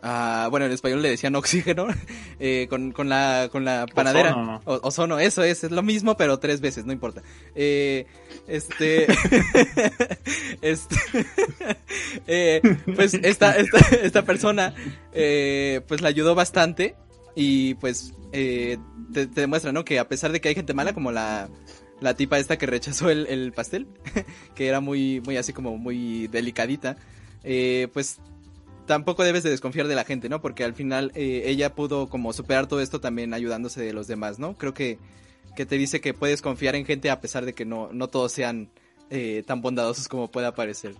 ah, 0.03 0.47
bueno, 0.51 0.67
en 0.67 0.71
español 0.71 1.01
le 1.01 1.09
decían 1.09 1.35
oxígeno, 1.35 1.87
eh, 2.39 2.67
con, 2.69 2.91
con 2.91 3.09
la, 3.09 3.49
con 3.51 3.65
la 3.65 3.87
panadera. 3.87 4.31
Ozono. 4.33 4.61
O- 4.65 4.79
ozono, 4.87 5.19
eso 5.19 5.41
es, 5.43 5.63
es 5.63 5.71
lo 5.71 5.81
mismo, 5.81 6.15
pero 6.17 6.37
tres 6.37 6.61
veces, 6.61 6.85
no 6.85 6.93
importa. 6.93 7.23
Eh, 7.55 8.05
este, 8.47 9.07
este, 10.61 10.95
eh, 12.27 12.61
pues 12.95 13.13
esta, 13.15 13.55
esta, 13.57 13.79
esta 13.95 14.21
persona, 14.23 14.73
eh, 15.13 15.81
pues 15.87 16.01
la 16.01 16.09
ayudó 16.09 16.35
bastante 16.35 16.95
y 17.35 17.75
pues 17.75 18.13
eh, 18.31 18.77
te, 19.13 19.27
te 19.27 19.41
demuestra, 19.41 19.71
¿no? 19.71 19.85
Que 19.85 19.99
a 19.99 20.07
pesar 20.07 20.31
de 20.31 20.41
que 20.41 20.49
hay 20.49 20.55
gente 20.55 20.73
mala, 20.73 20.93
como 20.93 21.11
la, 21.11 21.49
la 22.01 22.13
tipa 22.15 22.37
esta 22.39 22.57
que 22.57 22.65
rechazó 22.65 23.09
el, 23.09 23.27
el 23.27 23.51
pastel, 23.53 23.87
que 24.55 24.67
era 24.67 24.79
muy, 24.79 25.21
muy 25.21 25.37
así 25.37 25.53
como 25.53 25.77
muy 25.77 26.27
delicadita, 26.27 26.97
eh, 27.43 27.87
pues 27.93 28.19
tampoco 28.85 29.23
debes 29.23 29.43
de 29.43 29.49
desconfiar 29.49 29.87
de 29.87 29.95
la 29.95 30.03
gente, 30.03 30.29
¿no? 30.29 30.41
Porque 30.41 30.63
al 30.63 30.73
final 30.73 31.11
eh, 31.15 31.43
ella 31.45 31.73
pudo 31.75 32.07
como 32.09 32.33
superar 32.33 32.67
todo 32.67 32.81
esto 32.81 32.99
también 32.99 33.33
ayudándose 33.33 33.81
de 33.81 33.93
los 33.93 34.07
demás, 34.07 34.39
¿no? 34.39 34.55
Creo 34.57 34.73
que, 34.73 34.99
que 35.55 35.65
te 35.65 35.77
dice 35.77 36.01
que 36.01 36.13
puedes 36.13 36.41
confiar 36.41 36.75
en 36.75 36.85
gente 36.85 37.09
a 37.09 37.21
pesar 37.21 37.45
de 37.45 37.53
que 37.53 37.65
no, 37.65 37.91
no 37.91 38.07
todos 38.07 38.31
sean 38.31 38.69
eh, 39.09 39.43
tan 39.45 39.61
bondadosos 39.61 40.07
como 40.07 40.31
pueda 40.31 40.53
parecer. 40.53 40.95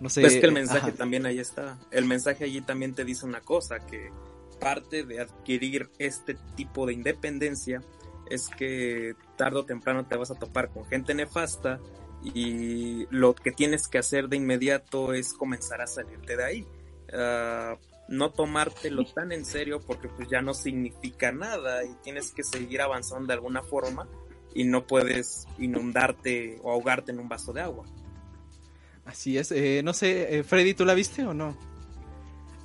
No 0.00 0.08
sé. 0.08 0.22
Pues 0.22 0.36
que 0.36 0.46
el 0.46 0.52
mensaje 0.52 0.88
ajá. 0.88 0.92
también 0.92 1.26
ahí 1.26 1.38
está. 1.38 1.78
El 1.90 2.06
mensaje 2.06 2.44
allí 2.44 2.60
también 2.62 2.94
te 2.94 3.04
dice 3.04 3.26
una 3.26 3.40
cosa, 3.40 3.80
que 3.80 4.10
parte 4.58 5.04
de 5.04 5.20
adquirir 5.20 5.90
este 5.98 6.36
tipo 6.54 6.86
de 6.86 6.92
independencia 6.92 7.82
es 8.30 8.48
que 8.48 9.14
tarde 9.36 9.58
o 9.58 9.64
temprano 9.64 10.06
te 10.06 10.16
vas 10.16 10.30
a 10.30 10.36
topar 10.36 10.70
con 10.70 10.86
gente 10.86 11.14
nefasta 11.14 11.80
y 12.22 13.06
lo 13.10 13.34
que 13.34 13.50
tienes 13.50 13.88
que 13.88 13.98
hacer 13.98 14.28
de 14.28 14.36
inmediato 14.36 15.14
es 15.14 15.32
comenzar 15.32 15.80
a 15.80 15.86
salirte 15.86 16.36
de 16.36 16.44
ahí. 16.44 16.66
Ah, 17.12 17.76
no 18.08 18.30
tomártelo 18.30 19.04
tan 19.04 19.30
en 19.32 19.44
serio 19.44 19.80
porque 19.86 20.08
pues 20.08 20.28
ya 20.28 20.42
no 20.42 20.52
significa 20.52 21.30
nada 21.30 21.84
y 21.84 21.94
tienes 22.02 22.32
que 22.32 22.42
seguir 22.42 22.80
avanzando 22.82 23.28
de 23.28 23.34
alguna 23.34 23.62
forma 23.62 24.08
y 24.52 24.64
no 24.64 24.84
puedes 24.84 25.46
inundarte 25.58 26.58
o 26.64 26.72
ahogarte 26.72 27.12
en 27.12 27.20
un 27.20 27.28
vaso 27.28 27.52
de 27.52 27.60
agua. 27.60 27.84
Así 29.06 29.38
es. 29.38 29.52
eh, 29.52 29.80
no 29.84 29.92
sé, 29.92 30.38
eh, 30.38 30.42
Freddy, 30.42 30.74
¿tú 30.74 30.84
la 30.84 30.94
viste 30.94 31.24
o 31.24 31.32
no? 31.34 31.56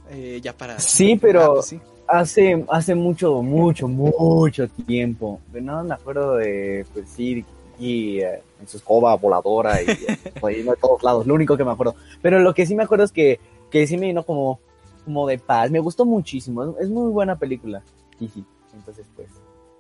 Eh, 0.09 0.39
ya 0.43 0.55
para. 0.55 0.79
Sí, 0.79 1.15
pero 1.19 1.59
Ah, 1.59 1.63
sí. 1.63 1.79
hace, 2.07 2.65
hace 2.69 2.95
mucho, 2.95 3.41
mucho, 3.41 3.87
mucho 3.87 4.67
tiempo. 4.67 5.39
No 5.53 5.83
me 5.83 5.93
acuerdo 5.93 6.35
de, 6.37 6.85
pues 6.93 7.07
sí, 7.09 7.43
y 7.79 8.19
eh, 8.19 8.41
en 8.61 8.67
su 8.67 8.77
escoba 8.77 9.15
voladora 9.15 9.81
y 9.81 9.89
eh, 9.89 10.17
por 10.39 10.49
ahí, 10.51 10.63
no, 10.63 10.71
de 10.71 10.77
todos 10.77 11.01
lados. 11.03 11.25
Lo 11.25 11.33
único 11.33 11.57
que 11.57 11.63
me 11.63 11.71
acuerdo. 11.71 11.95
Pero 12.21 12.39
lo 12.39 12.53
que 12.53 12.65
sí 12.65 12.75
me 12.75 12.83
acuerdo 12.83 13.05
es 13.05 13.11
que, 13.11 13.39
que 13.75 13.87
sí 13.87 13.97
me 13.97 14.07
vino 14.07 14.23
como, 14.23 14.61
como 15.03 15.27
de 15.27 15.37
paz. 15.37 15.69
Me 15.69 15.79
gustó 15.79 16.05
muchísimo. 16.05 16.77
Es, 16.79 16.87
muy 16.87 17.11
buena 17.11 17.37
película. 17.37 17.83
Y 18.21 18.29
sí, 18.29 18.45
entonces 18.73 19.05
pues. 19.17 19.27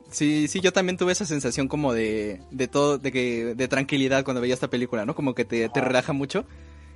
Sí, 0.09 0.49
sí, 0.49 0.59
yo 0.59 0.73
también 0.73 0.97
tuve 0.97 1.13
esa 1.13 1.25
sensación 1.25 1.69
como 1.69 1.93
de, 1.93 2.41
de 2.51 2.67
todo, 2.67 2.97
de 2.97 3.13
que, 3.13 3.55
de 3.55 3.67
tranquilidad 3.69 4.25
cuando 4.25 4.41
veía 4.41 4.53
esta 4.53 4.69
película, 4.69 5.05
¿no? 5.05 5.15
Como 5.15 5.33
que 5.33 5.45
te, 5.45 5.69
te 5.69 5.79
relaja 5.79 6.11
mucho. 6.11 6.43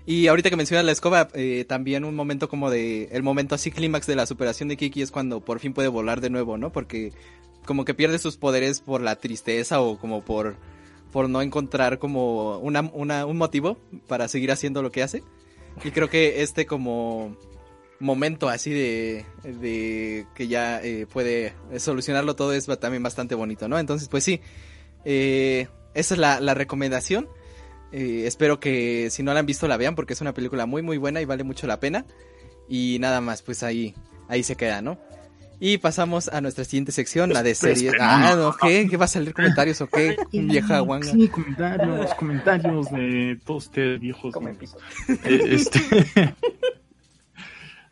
Y 0.05 0.27
ahorita 0.27 0.49
que 0.49 0.57
mencionas 0.57 0.85
la 0.85 0.91
escoba, 0.91 1.29
eh, 1.35 1.63
también 1.69 2.03
un 2.03 2.15
momento 2.15 2.49
como 2.49 2.69
de, 2.69 3.05
el 3.13 3.23
momento 3.23 3.55
así 3.55 3.71
clímax 3.71 4.05
de 4.05 4.17
la 4.17 4.25
superación 4.25 4.67
de 4.67 4.75
Kiki 4.75 5.01
es 5.01 5.11
cuando 5.11 5.39
por 5.39 5.59
fin 5.59 5.73
puede 5.73 5.87
volar 5.87 6.19
de 6.19 6.29
nuevo, 6.29 6.57
¿no? 6.57 6.73
Porque 6.73 7.13
como 7.65 7.85
que 7.85 7.93
pierde 7.93 8.19
sus 8.19 8.35
poderes 8.35 8.81
por 8.81 9.01
la 9.01 9.15
tristeza 9.15 9.79
o 9.79 9.97
como 9.97 10.21
por, 10.21 10.57
por 11.13 11.29
no 11.29 11.41
encontrar 11.41 11.97
como 11.97 12.57
una, 12.57 12.81
una, 12.93 13.25
un 13.25 13.37
motivo 13.37 13.77
para 14.09 14.27
seguir 14.27 14.51
haciendo 14.51 14.81
lo 14.81 14.91
que 14.91 15.01
hace. 15.01 15.23
Y 15.83 15.91
creo 15.91 16.09
que 16.09 16.41
este 16.41 16.65
como 16.65 17.37
momento 17.99 18.49
así 18.49 18.71
de, 18.71 19.25
de 19.43 20.25
que 20.35 20.47
ya 20.47 20.81
eh, 20.81 21.05
puede 21.11 21.53
solucionarlo 21.77 22.35
todo 22.35 22.53
es 22.53 22.65
también 22.79 23.03
bastante 23.03 23.35
bonito, 23.35 23.67
¿no? 23.67 23.77
Entonces, 23.77 24.07
pues 24.07 24.23
sí, 24.23 24.41
eh, 25.05 25.67
esa 25.93 26.13
es 26.13 26.19
la, 26.19 26.39
la 26.39 26.53
recomendación. 26.53 27.27
Eh, 27.91 28.23
espero 28.25 28.59
que 28.59 29.09
si 29.09 29.23
no 29.23 29.33
la 29.33 29.39
han 29.39 29.45
visto 29.45 29.67
la 29.67 29.77
vean 29.77 29.95
porque 29.95 30.13
es 30.13 30.21
una 30.21 30.33
película 30.33 30.67
muy 30.67 30.83
muy 30.83 30.97
buena 30.97 31.21
y 31.21 31.25
vale 31.25 31.43
mucho 31.43 31.67
la 31.67 31.79
pena. 31.79 32.05
Y 32.67 32.97
nada 32.99 33.19
más, 33.19 33.41
pues 33.41 33.63
ahí, 33.63 33.95
ahí 34.27 34.43
se 34.43 34.55
queda, 34.55 34.81
¿no? 34.81 34.99
Y 35.59 35.77
pasamos 35.77 36.29
a 36.29 36.39
nuestra 36.39 36.63
siguiente 36.63 36.91
sección, 36.93 37.31
la 37.33 37.43
de 37.43 37.51
Espera, 37.51 37.75
series. 37.75 37.93
espera, 37.93 38.15
Ah, 38.31 38.35
no, 38.35 38.43
no, 38.43 38.55
¿qué? 38.61 38.87
¿Qué 38.89 38.95
va 38.97 39.05
a 39.05 39.09
salir 39.09 39.33
comentarios 39.33 39.81
o 39.81 39.87
qué? 39.87 40.15
Vieja 40.31 40.79
guanga. 40.79 41.11
Sí, 41.11 41.27
comentarios, 41.27 42.13
comentarios 42.13 42.89
de 42.91 43.37
todos 43.45 43.65
ustedes 43.65 43.99
viejos. 43.99 44.33
Eh, 45.25 45.41
este, 45.49 45.79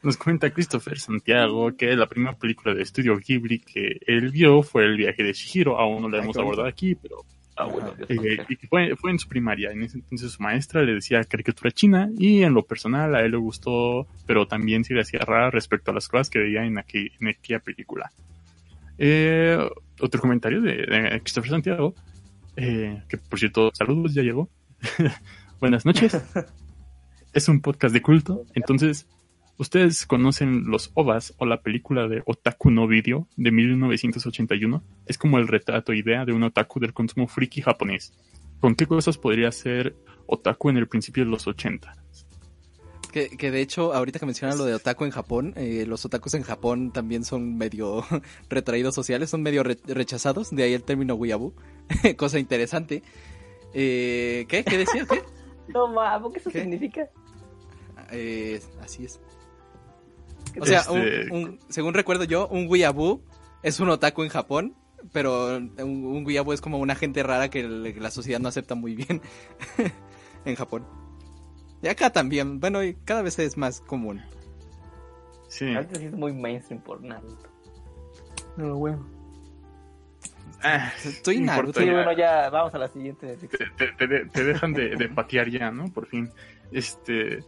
nos 0.03 0.15
comenta 0.15 0.49
Christopher 0.51 0.97
Santiago 0.99 1.75
que 1.75 1.95
la 1.95 2.07
primera 2.07 2.37
película 2.37 2.73
de 2.73 2.83
estudio 2.83 3.17
Ghibli 3.17 3.59
que 3.59 3.99
él 4.07 4.29
vio 4.31 4.61
fue 4.63 4.85
El 4.85 4.95
viaje 4.95 5.23
de 5.23 5.33
Shihiro. 5.33 5.77
Aún 5.77 6.03
no 6.03 6.09
la 6.09 6.19
hemos 6.19 6.37
abordado 6.37 6.67
aquí, 6.67 6.95
pero 6.95 7.25
Ah, 7.57 7.65
bueno, 7.65 7.91
Dios 7.97 8.09
eh, 8.09 8.45
y 8.49 8.55
que 8.55 8.67
fue, 8.67 8.95
fue 8.95 9.09
en 9.11 9.17
su 9.19 9.27
primaria. 9.27 9.71
En 9.71 9.81
ese 9.83 9.97
entonces 9.97 10.31
su 10.33 10.43
maestra 10.43 10.83
le 10.83 10.93
decía 10.93 11.23
caricatura 11.23 11.71
china 11.71 12.09
y 12.17 12.43
en 12.43 12.53
lo 12.53 12.63
personal 12.65 13.15
a 13.15 13.21
él 13.21 13.31
le 13.31 13.37
gustó, 13.37 14.05
pero 14.27 14.47
también 14.47 14.83
se 14.83 14.93
le 14.93 15.01
hacía 15.01 15.19
rara 15.21 15.49
respecto 15.49 15.89
a 15.91 15.93
las 15.95 16.07
cosas 16.07 16.29
que 16.29 16.39
veía 16.39 16.63
en, 16.65 16.75
aquel- 16.77 17.11
en 17.19 17.29
aquella 17.29 17.59
película. 17.59 18.11
Eh, 18.99 19.57
otro 19.99 20.21
comentario 20.21 20.61
de, 20.61 20.85
de 20.85 21.19
Christopher 21.21 21.49
Santiago, 21.51 21.95
eh, 22.55 23.01
que 23.09 23.17
por 23.17 23.39
cierto, 23.39 23.71
saludos, 23.73 24.13
ya 24.13 24.21
llegó. 24.21 24.49
Buenas 25.59 25.85
noches. 25.85 26.15
es 27.33 27.47
un 27.49 27.61
podcast 27.61 27.93
de 27.93 28.01
culto, 28.01 28.45
entonces 28.53 29.07
¿Ustedes 29.59 30.05
conocen 30.05 30.65
los 30.67 30.91
OVAs 30.93 31.33
o 31.37 31.45
la 31.45 31.61
película 31.61 32.07
de 32.07 32.21
Otaku 32.25 32.69
no 32.69 32.87
Video 32.87 33.27
de 33.37 33.51
1981? 33.51 34.83
Es 35.07 35.17
como 35.17 35.39
el 35.39 35.47
retrato 35.47 35.93
idea 35.93 36.25
de 36.25 36.33
un 36.33 36.43
otaku 36.43 36.79
del 36.79 36.93
consumo 36.93 37.27
friki 37.27 37.61
japonés. 37.61 38.13
¿Con 38.59 38.75
qué 38.75 38.85
cosas 38.85 39.17
podría 39.17 39.51
ser 39.51 39.95
otaku 40.27 40.69
en 40.69 40.77
el 40.77 40.87
principio 40.87 41.25
de 41.25 41.31
los 41.31 41.47
80? 41.47 41.95
Que, 43.11 43.29
que 43.29 43.49
de 43.49 43.61
hecho, 43.61 43.93
ahorita 43.95 44.19
que 44.19 44.25
mencionan 44.27 44.59
lo 44.59 44.65
de 44.65 44.75
otaku 44.75 45.05
en 45.05 45.11
Japón, 45.11 45.53
eh, 45.55 45.85
los 45.87 46.05
otakus 46.05 46.35
en 46.35 46.43
Japón 46.43 46.91
también 46.91 47.23
son 47.23 47.57
medio 47.57 48.03
retraídos 48.49 48.93
sociales, 48.93 49.31
son 49.31 49.41
medio 49.41 49.63
re- 49.63 49.79
rechazados, 49.87 50.51
de 50.51 50.63
ahí 50.63 50.73
el 50.73 50.83
término 50.83 51.15
weeaboo, 51.15 51.53
cosa 52.17 52.37
interesante. 52.37 53.01
Eh, 53.73 54.45
¿Qué? 54.47 54.63
¿Qué 54.63 54.77
decía? 54.77 55.05
¿Qué? 55.05 55.23
No 55.73 56.31
¿qué 56.31 56.39
eso 56.39 56.49
¿Qué? 56.49 56.61
significa? 56.61 57.09
Eh, 58.11 58.61
así 58.81 59.03
es. 59.03 59.19
¿Qué 60.57 60.61
O 60.61 60.65
sea, 60.65 60.79
Este- 60.79 61.31
un- 61.31 61.43
un- 61.43 61.59
según 61.69 61.93
recuerdo 61.93 62.23
yo, 62.23 62.47
un 62.47 62.67
weeaboo 62.67 63.21
es 63.63 63.79
un 63.79 63.89
otaku 63.89 64.23
en 64.23 64.29
Japón, 64.29 64.75
pero 65.13 65.57
un, 65.57 65.73
un 65.79 66.25
weeaboo 66.25 66.53
es 66.53 66.61
como 66.61 66.79
una 66.79 66.95
gente 66.95 67.21
rara 67.23 67.49
que 67.49 67.59
el- 67.61 67.95
la 68.01 68.11
sociedad 68.11 68.39
no 68.39 68.49
acepta 68.49 68.75
muy 68.75 68.95
bien 68.95 69.21
en 70.45 70.55
Japón. 70.55 70.85
Y 71.81 71.87
acá 71.89 72.09
también, 72.11 72.59
bueno, 72.59 72.83
y 72.83 72.95
cada 73.05 73.21
vez 73.21 73.37
es 73.39 73.55
más 73.57 73.81
común. 73.81 74.21
Sí. 75.47 75.73
Sí 75.93 76.05
es 76.05 76.11
muy 76.13 76.33
mainstream 76.33 76.81
por 76.81 77.01
Naruto. 77.03 77.49
No, 78.57 78.75
bueno. 78.75 79.07
Ah, 80.63 80.91
Estoy 81.05 81.39
Naruto. 81.39 81.79
Sí, 81.79 81.85
bueno, 81.85 82.11
ya 82.13 82.49
vamos 82.49 82.73
a 82.73 82.79
la 82.79 82.87
siguiente 82.87 83.37
te, 83.37 83.47
te- 83.47 84.07
te- 84.07 84.25
te 84.25 84.43
dejan 84.43 84.73
de, 84.73 84.95
de 84.95 85.07
patear 85.09 85.49
ya, 85.49 85.69
¿no? 85.69 85.85
Por 85.93 86.07
fin. 86.07 86.29
Este. 86.71 87.43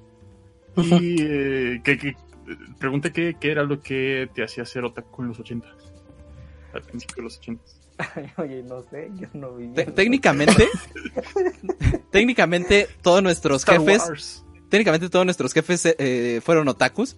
Y 0.78 1.16
eh, 1.20 1.82
que, 1.84 1.98
que- 1.98 2.16
pregunta 2.80 3.12
qué, 3.12 3.36
qué 3.40 3.52
era 3.52 3.64
lo 3.64 3.80
que 3.82 4.30
te 4.34 4.44
hacía 4.44 4.66
ser 4.66 4.84
otaku 4.86 5.22
en 5.24 5.28
los 5.30 5.40
80 5.40 5.68
Al 6.74 6.82
principio 6.84 7.16
de 7.18 7.22
los 7.24 7.38
80 7.38 7.64
Oye, 8.38 8.64
no 8.64 8.82
sé, 8.90 9.10
yo 9.20 9.28
no 9.34 9.56
vi. 9.56 9.68
Te- 9.74 9.86
técnicamente, 9.92 10.68
técnicamente 12.12 12.88
todos 13.02 13.22
nuestros 13.24 13.62
Star 13.62 13.80
jefes, 13.80 14.02
Wars. 14.08 14.46
técnicamente 14.70 15.10
todos 15.10 15.26
nuestros 15.26 15.54
jefes 15.54 15.86
eh, 15.98 16.40
fueron 16.44 16.68
otakus, 16.68 17.18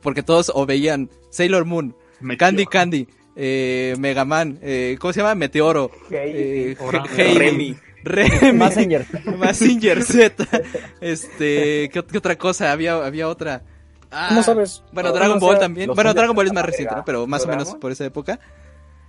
porque 0.00 0.22
todos 0.22 0.50
o 0.54 0.66
veían 0.66 1.10
Sailor 1.30 1.64
Moon, 1.64 1.96
Meteor. 2.20 2.38
Candy 2.38 2.66
Candy, 2.66 3.08
eh, 3.36 3.94
Mega 3.98 4.24
Man, 4.24 4.58
eh, 4.62 4.96
¿cómo 5.00 5.12
se 5.12 5.20
llama? 5.20 5.34
Meteoro, 5.34 5.90
eh, 6.10 6.76
Ora- 6.80 7.04
He- 7.16 7.22
Heidi, 7.22 7.38
Remy. 7.38 7.76
Remy, 8.02 8.52
Messenger. 8.56 9.06
Mazinger 9.36 10.02
Z, 10.04 10.46
este, 11.00 11.90
¿qué, 11.92 12.02
qué 12.10 12.18
otra 12.18 12.36
cosa? 12.38 12.72
Había, 12.72 13.04
había 13.04 13.28
otra. 13.28 13.62
Ah, 14.10 14.26
¿Cómo 14.28 14.42
sabes? 14.42 14.82
Bueno, 14.92 15.10
No, 15.10 15.14
Dragon 15.14 15.38
Ball 15.38 15.58
también. 15.58 15.90
Bueno, 15.94 16.12
Dragon 16.14 16.34
Ball 16.34 16.46
es 16.46 16.52
más 16.52 16.64
reciente, 16.66 16.94
¿no? 16.96 17.04
Pero 17.04 17.26
más 17.26 17.44
o 17.44 17.48
menos 17.48 17.74
por 17.76 17.92
esa 17.92 18.04
época. 18.04 18.40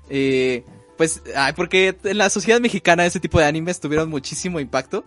Eh, 0.09 0.63
pues, 0.97 1.23
ay, 1.35 1.53
porque 1.55 1.95
en 2.03 2.17
la 2.17 2.29
sociedad 2.29 2.59
mexicana 2.59 3.05
ese 3.05 3.19
tipo 3.19 3.39
de 3.39 3.45
animes 3.45 3.79
tuvieron 3.79 4.09
muchísimo 4.09 4.59
impacto. 4.59 5.03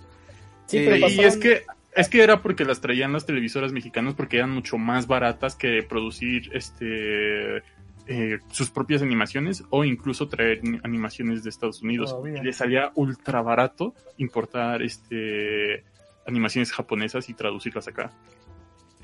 Sí, 0.67 0.79
Eh, 0.79 0.83
pero 0.85 0.97
y 0.97 1.01
pasaron- 1.03 1.25
es 1.27 1.37
que 1.37 1.63
es 1.97 2.09
que 2.09 2.23
era 2.25 2.43
porque 2.43 2.65
las 2.65 2.81
traían 2.81 3.13
las 3.13 3.25
televisoras 3.25 3.71
mexicanas 3.71 4.15
porque 4.15 4.39
eran 4.39 4.51
mucho 4.51 4.79
más 4.79 5.07
baratas 5.07 5.55
que 5.55 5.83
producir 5.89 6.51
este 6.53 7.59
eh, 8.07 8.39
sus 8.51 8.69
propias 8.71 9.01
animaciones 9.01 9.63
o 9.71 9.85
incluso 9.85 10.29
traer 10.29 10.63
ni- 10.65 10.79
animaciones 10.83 11.43
de 11.45 11.51
Estados 11.51 11.83
Unidos. 11.83 12.15
Y 12.27 12.43
les 12.43 12.57
salía 12.57 12.91
ultra 12.97 13.41
barato 13.43 13.95
importar 14.19 14.83
este 14.83 15.85
animaciones 16.27 16.73
japonesas 16.73 17.29
y 17.29 17.35
traducirlas 17.35 17.87
acá. 17.87 18.11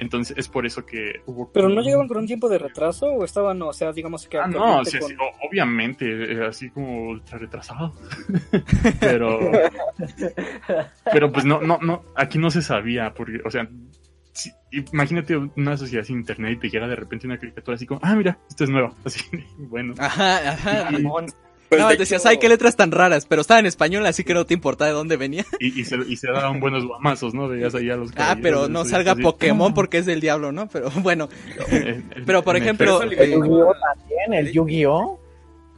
Entonces 0.00 0.36
es 0.38 0.48
por 0.48 0.64
eso 0.66 0.84
que 0.86 1.20
hubo 1.26 1.52
¿Pero 1.52 1.68
no 1.68 1.80
llegaban 1.82 2.08
con 2.08 2.16
un 2.18 2.26
tiempo 2.26 2.48
de 2.48 2.58
retraso 2.58 3.06
o 3.06 3.24
estaban, 3.24 3.60
o 3.62 3.72
sea, 3.72 3.92
digamos 3.92 4.26
que 4.26 4.38
Ah, 4.38 4.46
no, 4.46 4.78
o 4.80 4.84
sea, 4.84 5.00
con- 5.00 5.10
sí, 5.10 5.16
obviamente, 5.48 6.32
eh, 6.32 6.46
así 6.46 6.70
como 6.70 7.08
ultra 7.10 7.38
retrasado. 7.38 7.92
pero, 9.00 9.38
pero 11.12 11.32
pues 11.32 11.44
no, 11.44 11.60
no, 11.60 11.78
no, 11.82 12.02
aquí 12.16 12.38
no 12.38 12.50
se 12.50 12.62
sabía, 12.62 13.12
porque, 13.14 13.40
o 13.44 13.50
sea, 13.50 13.68
si- 14.32 14.52
imagínate 14.92 15.36
una 15.36 15.76
sociedad 15.76 16.04
sin 16.04 16.18
internet 16.18 16.52
y 16.52 16.60
te 16.60 16.70
llega 16.70 16.88
de 16.88 16.96
repente 16.96 17.26
una 17.26 17.38
caricatura 17.38 17.74
así 17.74 17.86
como, 17.86 18.00
ah, 18.02 18.14
mira, 18.14 18.38
esto 18.48 18.64
es 18.64 18.70
nuevo, 18.70 18.94
así, 19.04 19.20
bueno. 19.58 19.94
Ajá, 19.98 20.52
ajá. 20.52 20.88
Y-. 20.98 21.02
Pues, 21.70 21.80
no, 21.80 21.88
de 21.88 21.96
decías, 21.96 22.22
hecho, 22.22 22.28
ay, 22.30 22.38
qué 22.38 22.48
letras 22.48 22.74
tan 22.74 22.90
raras, 22.90 23.26
pero 23.26 23.42
estaba 23.42 23.60
en 23.60 23.66
español, 23.66 24.04
así 24.04 24.24
que 24.24 24.34
no 24.34 24.44
te 24.44 24.54
importa 24.54 24.86
de 24.86 24.90
dónde 24.90 25.16
venía. 25.16 25.46
Y, 25.60 25.80
y 25.80 25.84
se, 25.84 25.96
y 25.98 26.16
se 26.16 26.26
daban 26.26 26.58
buenos 26.58 26.84
guamazos, 26.84 27.32
¿no? 27.32 27.46
Veías 27.46 27.74
ahí 27.76 27.88
a 27.88 27.96
los 27.96 28.10
Ah, 28.16 28.36
pero 28.42 28.68
no 28.68 28.84
salga 28.84 29.12
así. 29.12 29.22
Pokémon 29.22 29.72
porque 29.72 29.98
es 29.98 30.06
del 30.06 30.20
diablo, 30.20 30.50
¿no? 30.50 30.68
Pero 30.68 30.90
bueno, 30.96 31.28
Eh, 31.70 32.02
eh, 32.10 32.22
Pero, 32.26 32.42
por 32.42 32.56
ejemplo, 32.56 33.00
eso 33.00 33.22
El 33.22 33.30
Yu-Gi-Oh 33.34 33.74
también, 33.74 34.46
el 34.46 34.52
Yu-Gi-Oh. 34.52 35.20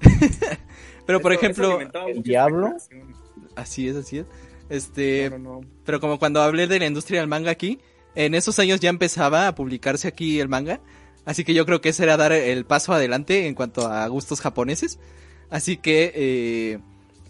pero 1.07 1.21
por 1.21 1.33
ejemplo, 1.33 1.79
¿el 1.81 2.23
diablo? 2.23 2.73
así 3.55 3.89
es, 3.89 3.97
así 3.97 4.19
es. 4.19 4.27
Este, 4.71 5.29
No, 5.31 5.39
no, 5.39 5.61
no. 5.61 5.67
Pero 5.85 6.01
como 6.01 6.19
cuando 6.19 6.41
hablé 6.41 6.67
de 6.67 6.79
la 6.79 6.87
industria 6.87 7.21
del 7.21 7.29
manga 7.29 7.51
aquí, 7.51 7.81
en 8.15 8.35
esos 8.35 8.59
años 8.59 8.81
ya 8.81 8.89
empezaba 8.89 9.47
a 9.47 9.55
publicarse 9.55 10.09
aquí 10.09 10.41
el 10.41 10.49
manga. 10.49 10.81
Así 11.25 11.45
que 11.45 11.55
yo 11.55 11.67
creo 11.67 11.81
que 11.81 11.91
ese 11.91 12.03
era 12.05 12.17
dar 12.17 12.33
el 12.33 12.65
paso 12.65 12.93
adelante 12.93 13.47
en 13.47 13.55
cuanto 13.55 13.87
a 13.87 14.07
gustos 14.09 14.41
japoneses. 14.41 14.99
Así 15.53 15.77
que, 15.77 16.13
eh, 16.17 16.79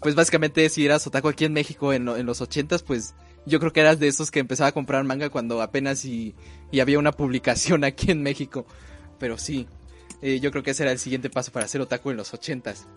pues 0.01 0.15
básicamente 0.15 0.67
si 0.69 0.85
eras 0.85 1.05
otaku 1.05 1.27
aquí 1.27 1.45
en 1.45 1.53
México 1.53 1.93
en, 1.93 2.07
en 2.07 2.25
los 2.25 2.41
ochentas, 2.41 2.81
pues 2.81 3.13
yo 3.45 3.59
creo 3.59 3.71
que 3.73 3.81
eras 3.81 3.99
de 3.99 4.07
esos 4.07 4.31
que 4.31 4.39
empezaba 4.39 4.69
a 4.69 4.71
comprar 4.71 5.03
manga 5.03 5.29
cuando 5.29 5.61
apenas 5.61 6.05
y, 6.05 6.33
y 6.71 6.79
había 6.79 6.97
una 6.99 7.11
publicación 7.11 7.83
aquí 7.89 8.09
en 8.11 8.23
México. 8.23 8.65
Pero 9.19 9.37
sí, 9.37 9.67
eh, 10.21 10.39
yo 10.39 10.49
creo 10.51 10.63
que 10.63 10.71
ese 10.71 10.83
era 10.83 10.91
el 10.93 10.99
siguiente 10.99 11.29
paso 11.29 11.51
para 11.51 11.67
ser 11.67 11.81
otaku 11.81 12.11
en 12.11 12.17
los 12.17 12.33
ochentas. 12.33 12.87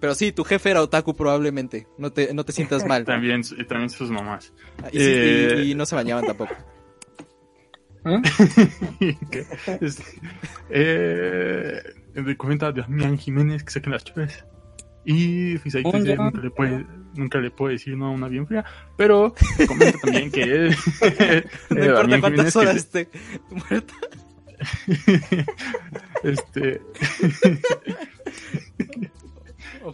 Pero 0.00 0.14
sí, 0.14 0.32
tu 0.32 0.44
jefe 0.44 0.70
era 0.70 0.82
otaku 0.82 1.14
probablemente. 1.16 1.86
No 1.96 2.12
te, 2.12 2.34
no 2.34 2.44
te 2.44 2.52
sientas 2.52 2.84
mal. 2.86 3.04
También, 3.06 3.40
y 3.56 3.64
también 3.64 3.88
sus 3.88 4.10
mamás. 4.10 4.52
Y, 4.92 4.98
sí- 4.98 5.04
y- 5.04 5.08
Eh. 5.08 5.64
y 5.68 5.74
no 5.74 5.86
se 5.86 5.94
bañaban 5.94 6.26
tampoco. 6.26 6.54
Eh, 10.70 11.82
me 12.14 12.36
comenta 12.36 12.72
Damián 12.72 13.18
Jiménez 13.18 13.62
que 13.64 13.70
saquen 13.70 13.92
las 13.92 14.04
chaves. 14.04 14.44
Y 15.04 15.58
Fisai 15.58 15.82
dice, 15.82 16.04
ya. 16.04 16.16
nunca 16.16 16.40
le 16.40 16.50
puede, 16.50 16.86
nunca 17.14 17.38
le 17.40 17.50
puede 17.50 17.72
decir 17.74 17.96
no 17.96 18.06
a 18.06 18.10
una 18.10 18.28
bien 18.28 18.46
fría, 18.46 18.64
pero 18.96 19.34
comenta 19.66 19.98
también 19.98 20.30
que 20.30 20.44
No 21.00 21.06
eh, 21.06 21.44
importa 21.70 21.92
Damián 22.02 22.20
cuántas 22.20 22.54
horas 22.56 22.76
esté 22.76 23.08
muerta. 23.50 23.94
este. 26.22 26.80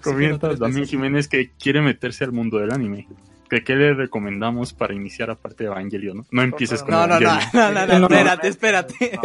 Comenta 0.03 0.49
no 0.49 0.57
Damián. 0.57 0.85
Jiménez 0.85 1.29
que 1.29 1.53
quiere 1.53 1.81
meterse 1.81 2.25
al 2.25 2.33
mundo 2.33 2.59
del 2.59 2.73
anime. 2.73 3.09
¿Que 3.49 3.65
¿Qué 3.65 3.75
le 3.77 3.95
recomendamos 3.95 4.75
para 4.75 4.93
iniciar 4.93 5.31
aparte 5.31 5.65
de 5.65 5.71
Evangelion? 5.71 6.19
No, 6.19 6.25
no 6.31 6.43
empieces 6.43 6.83
con 6.83 6.91
No, 6.91 7.07
no, 7.07 7.19
no, 7.19 7.39
no, 7.55 7.73
no, 7.73 7.87
no, 7.87 7.87
No, 7.87 7.99
no, 8.01 8.07
espérate, 8.07 8.49
espérate. 8.49 9.19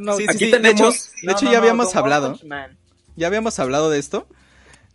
Note. 0.00 0.18
Sí, 0.18 0.24
sí, 0.24 0.30
Aquí 0.30 0.38
sí, 0.46 0.50
de 0.50 0.56
hecho, 0.70 0.74
tenemos- 0.90 1.10
de 1.22 1.32
hecho 1.32 1.50
ya 1.52 1.58
habíamos 1.58 1.94
hablado. 1.96 2.38
Ya 3.16 3.26
habíamos 3.26 3.58
hablado 3.58 3.90
de 3.90 3.98
esto. 3.98 4.26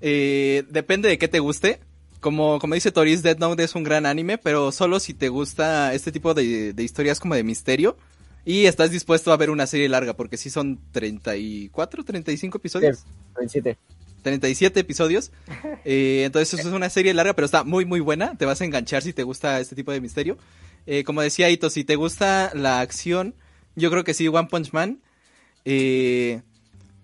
Eh, 0.02 0.64
depende 0.70 1.10
de 1.10 1.18
qué 1.18 1.28
te 1.28 1.40
guste. 1.40 1.80
Como, 2.20 2.58
como 2.60 2.74
dice 2.74 2.92
Toris, 2.92 3.22
Dead 3.22 3.38
Note 3.38 3.64
es 3.64 3.76
un 3.76 3.84
gran 3.84 4.06
anime, 4.08 4.38
pero 4.40 4.72
solo 4.72 5.00
si 5.00 5.14
te 5.14 5.30
gusta 5.30 5.94
este 5.94 6.12
tipo 6.12 6.34
de, 6.34 6.74
de 6.74 6.84
historias 6.84 7.20
como 7.20 7.36
de 7.36 7.44
misterio. 7.44 7.96
Y 8.44 8.66
estás 8.66 8.92
dispuesto 8.92 9.32
a 9.32 9.38
ver 9.38 9.50
una 9.50 9.68
serie 9.68 9.90
larga, 9.90 10.16
porque 10.16 10.38
sí 10.38 10.50
son 10.50 10.80
34, 10.94 12.04
35 12.04 12.58
episodios. 12.58 13.04
27. 13.36 13.78
37 14.24 14.80
episodios. 14.80 15.32
Eh, 15.90 16.24
entonces 16.26 16.60
es 16.60 16.66
una 16.66 16.90
serie 16.90 17.14
larga, 17.14 17.34
pero 17.34 17.46
está 17.46 17.64
muy, 17.64 17.86
muy 17.86 18.00
buena. 18.02 18.36
Te 18.36 18.46
vas 18.46 18.60
a 18.60 18.66
enganchar 18.66 19.04
si 19.04 19.14
te 19.14 19.24
gusta 19.24 19.60
este 19.62 19.74
tipo 19.76 19.92
de 19.94 20.02
misterio. 20.02 20.38
Eh, 20.86 21.04
como 21.06 21.22
decía 21.22 21.50
Ito, 21.50 21.70
si 21.70 21.84
te 21.86 21.96
gusta 21.96 22.52
la 22.54 22.80
acción, 22.82 23.36
yo 23.78 23.90
creo 23.90 24.04
que 24.04 24.14
sí, 24.14 24.28
One 24.28 24.48
Punch 24.50 24.74
Man. 24.74 25.00
Eh, 25.64 26.42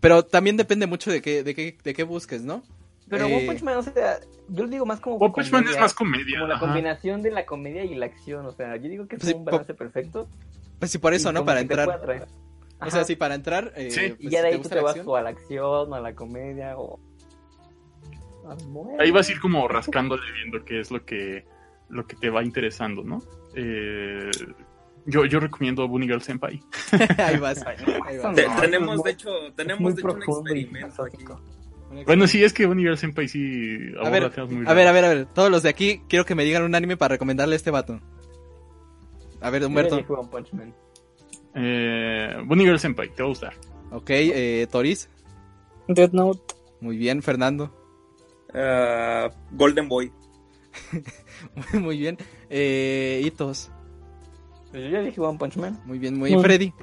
pero 0.02 0.24
también 0.24 0.58
depende 0.58 0.86
mucho 0.88 1.10
de 1.12 1.22
qué, 1.22 1.44
de 1.44 1.56
qué, 1.56 1.78
de 1.82 1.94
qué 1.94 2.04
busques, 2.04 2.42
¿no? 2.44 2.64
Pero 3.10 3.28
Eh, 3.28 3.38
One 3.38 3.46
Punch 3.46 3.62
Man, 3.62 3.78
o 3.78 3.84
sea, 3.84 4.20
yo 4.50 4.64
lo 4.64 4.70
digo 4.70 4.86
más 4.86 5.00
como. 5.00 5.16
One 5.18 5.34
Punch 5.34 5.52
Man 5.52 5.66
es 5.70 5.80
más 5.80 5.94
comedia. 5.94 6.40
Como 6.40 6.48
la 6.48 6.60
combinación 6.60 7.22
de 7.22 7.32
la 7.32 7.46
comedia 7.46 7.84
y 7.86 7.96
la 7.96 8.08
acción, 8.08 8.46
o 8.46 8.52
sea, 8.52 8.76
yo 8.78 8.90
digo 8.90 9.08
que 9.08 9.16
es 9.16 9.22
Pues 9.22 9.32
sí, 9.32 9.38
un 9.38 9.46
balance 9.46 9.74
perfecto. 9.74 10.28
Pues 10.80 10.92
sí, 10.92 10.98
por 10.98 11.14
eso, 11.14 11.32
¿no? 11.32 11.46
Para 11.46 11.62
entrar. 11.62 12.28
O 12.82 12.90
sea, 12.92 13.06
sí, 13.06 13.16
para 13.16 13.36
entrar. 13.36 13.72
eh, 13.78 13.92
Sí. 13.92 14.10
pues, 14.10 14.20
Y 14.20 14.30
ya 14.30 14.42
de 14.42 14.48
ahí 14.50 14.60
tú 14.62 14.68
te 14.68 14.82
vas 14.82 15.00
o 15.06 15.16
a 15.16 15.22
la 15.22 15.30
acción, 15.30 15.94
o 15.94 15.96
a 15.96 16.02
la 16.02 16.14
comedia, 16.14 16.78
o. 16.78 17.00
Ahí 19.00 19.12
vas 19.12 19.30
a 19.30 19.32
ir 19.32 19.40
como 19.40 19.68
rascándole 19.70 20.24
viendo 20.34 20.66
qué 20.66 20.82
es 20.82 20.92
lo 20.92 21.06
que, 21.06 21.46
lo 21.90 22.06
que 22.06 22.16
te 22.18 22.30
va 22.30 22.44
interesando, 22.44 23.04
¿no? 23.04 23.22
Eh, 23.56 24.30
yo, 25.06 25.26
yo 25.26 25.40
recomiendo 25.40 25.88
Bunny 25.88 26.08
Girl 26.08 26.22
Senpai. 26.22 26.62
Ahí 27.18 27.38
vas. 27.38 27.64
Ahí 27.66 28.18
vas. 28.18 28.36
Te- 28.36 28.48
no, 28.48 28.62
tenemos, 28.62 29.04
de 29.04 29.12
hecho, 29.12 29.30
tenemos 29.56 29.82
muy 29.82 29.94
de 29.94 30.02
hecho 30.02 30.12
un 30.12 30.22
experimento 30.22 31.04
aquí. 31.04 31.26
Bueno, 32.06 32.26
sí, 32.28 32.44
es 32.44 32.54
que 32.54 32.66
Bunny 32.66 32.84
Girl 32.84 32.98
Senpai 32.98 33.28
sí 33.28 33.78
A 34.04 34.10
ver, 34.10 34.32
temas 34.32 34.52
muy 34.52 34.66
a 34.66 34.74
ver, 34.74 34.88
a 34.88 34.92
ver, 34.92 35.06
a 35.06 35.10
ver. 35.10 35.26
Todos 35.28 35.52
los 35.52 35.62
de 35.64 35.70
aquí 35.70 36.02
quiero 36.10 36.26
que 36.26 36.34
me 36.36 36.44
digan 36.44 36.64
un 36.64 36.74
anime 36.74 36.98
para 36.98 37.14
recomendarle 37.14 37.54
a 37.54 37.58
este 37.58 37.72
vato. 37.72 38.00
A 39.42 39.50
ver, 39.50 39.66
Humberto. 39.66 39.98
One 39.98 40.30
Punch 40.30 40.54
Man. 40.54 40.74
Eh, 41.56 42.36
Bunny 42.46 42.64
Girl 42.64 42.80
Senpai, 42.80 43.14
te 43.14 43.22
va 43.22 43.28
a 43.28 43.30
gustar. 43.30 43.54
Ok, 43.92 44.10
eh, 44.10 44.68
Toris. 44.72 45.10
Death 45.88 46.14
Note. 46.14 46.42
Muy 46.82 46.98
bien, 46.98 47.22
Fernando. 47.22 47.72
Ah, 48.54 49.30
Golden 49.52 49.88
Boy. 49.88 50.12
Muy 51.74 51.98
bien. 51.98 52.18
Eh, 52.50 53.22
Itos. 53.26 53.72
Pues 54.74 54.86
yo 54.86 54.90
ya 54.90 55.02
dije 55.02 55.22
One 55.22 55.38
Punch 55.38 55.56
Man. 55.58 55.80
Muy 55.86 56.00
bien, 56.00 56.18
muy 56.18 56.32
bien. 56.32 56.42
Freddy. 56.42 56.74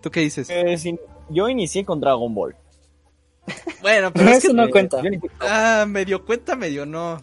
¿Tú 0.00 0.12
qué 0.12 0.20
dices? 0.20 0.48
Eh, 0.48 0.78
sí, 0.78 0.96
yo 1.28 1.48
inicié 1.48 1.84
con 1.84 2.00
Dragon 2.00 2.32
Ball. 2.32 2.54
Bueno, 3.82 4.12
pero 4.12 4.30
es 4.30 4.38
Eso 4.38 4.48
que... 4.48 4.54
no 4.54 4.68
cuenta. 4.70 5.00
Ah, 5.40 5.84
medio 5.88 6.24
cuenta, 6.24 6.54
medio 6.56 6.86
no. 6.86 7.20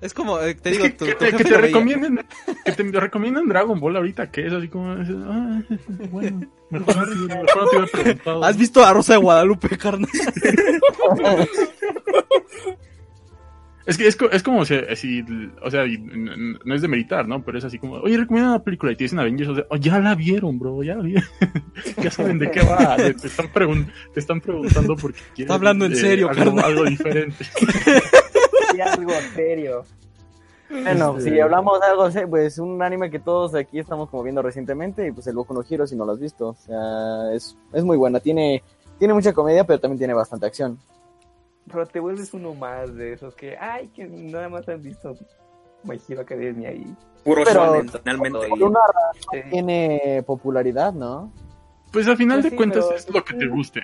Es 0.00 0.12
como, 0.14 0.38
eh, 0.40 0.54
te 0.54 0.70
Es 0.70 0.74
digo, 0.76 0.84
que, 0.84 0.90
tu, 0.90 1.04
que 1.06 1.12
tu 1.12 1.18
te, 1.18 1.24
jefe 1.26 1.36
que 1.38 1.44
te 1.44 1.50
lo 1.50 1.56
veía. 1.56 1.66
recomienden, 1.68 2.26
que 2.64 2.72
te 2.72 2.82
recomienden 3.00 3.48
Dragon 3.48 3.78
Ball 3.80 3.96
ahorita, 3.96 4.30
que 4.30 4.46
es 4.46 4.52
así 4.52 4.68
como, 4.68 4.90
ah, 4.92 5.62
bueno, 6.10 6.46
mejor 6.70 6.96
no 6.96 7.04
te, 7.28 7.34
mejor 7.34 7.62
no 7.62 7.68
te 7.70 7.76
hubiera 7.76 7.92
preguntado. 7.92 8.44
¿Has 8.44 8.56
visto 8.58 8.84
a 8.84 8.92
Rosa 8.92 9.14
de 9.14 9.18
Guadalupe, 9.20 9.76
carnal? 9.78 10.10
Es 13.86 13.96
que 13.96 14.06
es, 14.08 14.16
co- 14.16 14.30
es 14.30 14.42
como 14.42 14.64
si, 14.64 14.74
si- 14.96 15.24
o 15.62 15.70
sea, 15.70 15.84
no 16.64 16.74
es 16.74 16.82
de 16.82 16.88
meditar, 16.88 17.28
¿no? 17.28 17.44
Pero 17.44 17.56
es 17.58 17.64
así 17.64 17.78
como, 17.78 17.94
oye, 17.94 18.16
recomienda 18.16 18.50
una 18.50 18.62
película 18.64 18.90
y 18.92 18.96
te 18.96 19.04
dicen 19.04 19.20
Avengers, 19.20 19.48
o 19.50 19.54
sea, 19.54 19.64
oh, 19.70 19.76
ya 19.76 19.98
la 20.00 20.14
vieron, 20.16 20.58
bro, 20.58 20.82
ya 20.82 20.96
la 20.96 21.02
vieron. 21.02 21.28
ya 22.02 22.10
saben 22.10 22.38
de 22.40 22.50
qué 22.50 22.62
va. 22.64 22.96
Te, 22.96 23.14
te 23.14 23.28
están, 23.28 23.46
pregun- 23.52 23.86
te 24.12 24.18
están 24.20 24.40
preguntando 24.40 24.96
porque 24.96 25.20
quieren. 25.34 25.52
hablando 25.52 25.84
en 25.86 25.94
serio, 25.94 26.28
algo, 26.28 26.44
carnal. 26.44 26.64
algo 26.64 26.84
diferente. 26.84 27.44
Sí, 28.72 28.80
algo 28.80 29.12
serio. 29.34 29.84
Bueno, 30.68 31.16
Este- 31.18 31.30
si 31.30 31.40
hablamos 31.40 31.78
de 31.80 31.86
algo, 31.86 32.28
pues 32.28 32.58
un 32.58 32.82
anime 32.82 33.08
que 33.08 33.20
todos 33.20 33.54
aquí 33.54 33.78
estamos 33.78 34.10
como 34.10 34.24
viendo 34.24 34.42
recientemente, 34.42 35.06
y 35.06 35.12
pues 35.12 35.26
el 35.28 35.36
Boku 35.36 35.54
no 35.54 35.62
Hero, 35.68 35.86
si 35.86 35.94
no 35.94 36.04
lo 36.04 36.12
has 36.12 36.20
visto. 36.20 36.48
O 36.48 36.54
sea, 36.56 37.32
es, 37.32 37.56
es 37.72 37.84
muy 37.84 37.96
buena. 37.96 38.18
Tiene, 38.18 38.64
tiene 38.98 39.14
mucha 39.14 39.32
comedia, 39.32 39.62
pero 39.64 39.78
también 39.78 39.98
tiene 39.98 40.12
bastante 40.14 40.44
acción. 40.46 40.76
Pero 41.68 41.86
te 41.86 41.98
vuelves 42.00 42.32
uno 42.34 42.54
más 42.54 42.94
de 42.94 43.12
esos 43.14 43.34
que, 43.34 43.56
ay, 43.56 43.88
que 43.88 44.04
nada 44.06 44.48
más 44.48 44.68
han 44.68 44.80
visto 44.82 45.14
My 45.82 46.00
Hero 46.08 46.20
Academia 46.22 46.72
y... 46.72 46.86
Puro 47.24 47.42
Pero-. 47.44 47.82
Por 48.48 48.62
una 48.62 48.80
Sí. 49.32 49.38
tiene 49.50 50.22
popularidad, 50.26 50.92
¿no? 50.92 51.32
Pues 51.92 52.06
al 52.06 52.16
final 52.16 52.36
Pues 52.38 52.44
de 52.44 52.50
sí, 52.50 52.56
cuentas 52.56 52.84
pero- 52.86 52.96
es 52.96 53.10
lo 53.10 53.24
que 53.24 53.34
te 53.34 53.46
guste. 53.48 53.80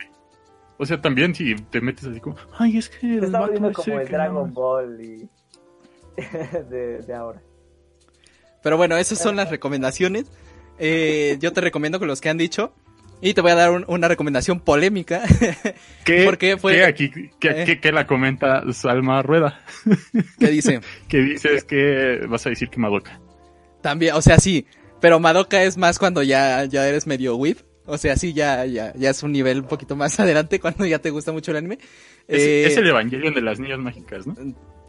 O 0.78 0.86
sea, 0.86 1.00
también 1.00 1.34
si 1.34 1.54
te 1.56 1.80
metes 1.80 2.04
así 2.06 2.20
como, 2.20 2.36
ay, 2.58 2.78
es 2.78 2.88
que 2.88 3.18
Te 3.18 3.26
está 3.26 3.40
volviendo 3.40 3.72
como 3.72 3.98
el 4.00 4.08
Dragon 4.08 4.44
más". 4.44 4.54
Ball 4.54 5.00
y... 5.00 5.28
de, 6.70 6.98
de 7.02 7.14
ahora. 7.14 7.40
Pero 8.62 8.76
bueno, 8.76 8.96
esas 8.96 9.18
son 9.18 9.34
las 9.36 9.50
recomendaciones. 9.50 10.26
Eh, 10.78 11.36
yo 11.40 11.52
te 11.52 11.60
recomiendo 11.60 11.98
con 11.98 12.06
los 12.08 12.20
que 12.20 12.28
han 12.28 12.38
dicho. 12.38 12.72
Y 13.24 13.34
te 13.34 13.40
voy 13.40 13.52
a 13.52 13.54
dar 13.54 13.70
un- 13.70 13.84
una 13.88 14.08
recomendación 14.08 14.58
polémica. 14.60 15.22
¿Qué, 16.04 16.24
Porque 16.24 16.56
fue- 16.58 16.72
qué 16.74 16.84
aquí, 16.84 17.10
que, 17.38 17.48
Eh. 17.48 17.64
que- 17.64 17.80
que 17.80 17.92
la 17.92 18.06
comenta 18.06 18.64
Salma 18.72 19.22
Rueda? 19.22 19.60
que 20.40 20.48
dice, 20.48 20.80
Que 21.08 21.18
dices 21.22 21.64
que 21.64 22.20
vas 22.28 22.44
a 22.46 22.50
decir 22.50 22.68
que 22.68 22.78
Madoka. 22.80 23.20
también, 23.80 24.14
o 24.14 24.22
sea, 24.22 24.38
sí. 24.38 24.66
Pero 25.00 25.18
Madoka 25.20 25.62
es 25.62 25.76
más 25.76 25.98
cuando 25.98 26.22
ya, 26.22 26.64
ya 26.64 26.86
eres 26.86 27.06
medio 27.06 27.36
whip. 27.36 27.58
O 27.84 27.98
sea, 27.98 28.16
sí, 28.16 28.32
ya, 28.32 28.64
ya, 28.64 28.92
ya 28.96 29.10
es 29.10 29.22
un 29.24 29.32
nivel 29.32 29.60
un 29.62 29.66
poquito 29.66 29.96
más 29.96 30.18
adelante 30.20 30.60
cuando 30.60 30.86
ya 30.86 31.00
te 31.00 31.10
gusta 31.10 31.32
mucho 31.32 31.50
el 31.50 31.56
anime. 31.56 31.78
Es, 32.28 32.40
Eh, 32.42 32.66
es 32.66 32.76
el 32.76 32.86
Evangelion 32.88 33.34
de 33.34 33.42
las 33.42 33.58
niñas 33.58 33.78
mágicas, 33.80 34.24
¿no? 34.26 34.36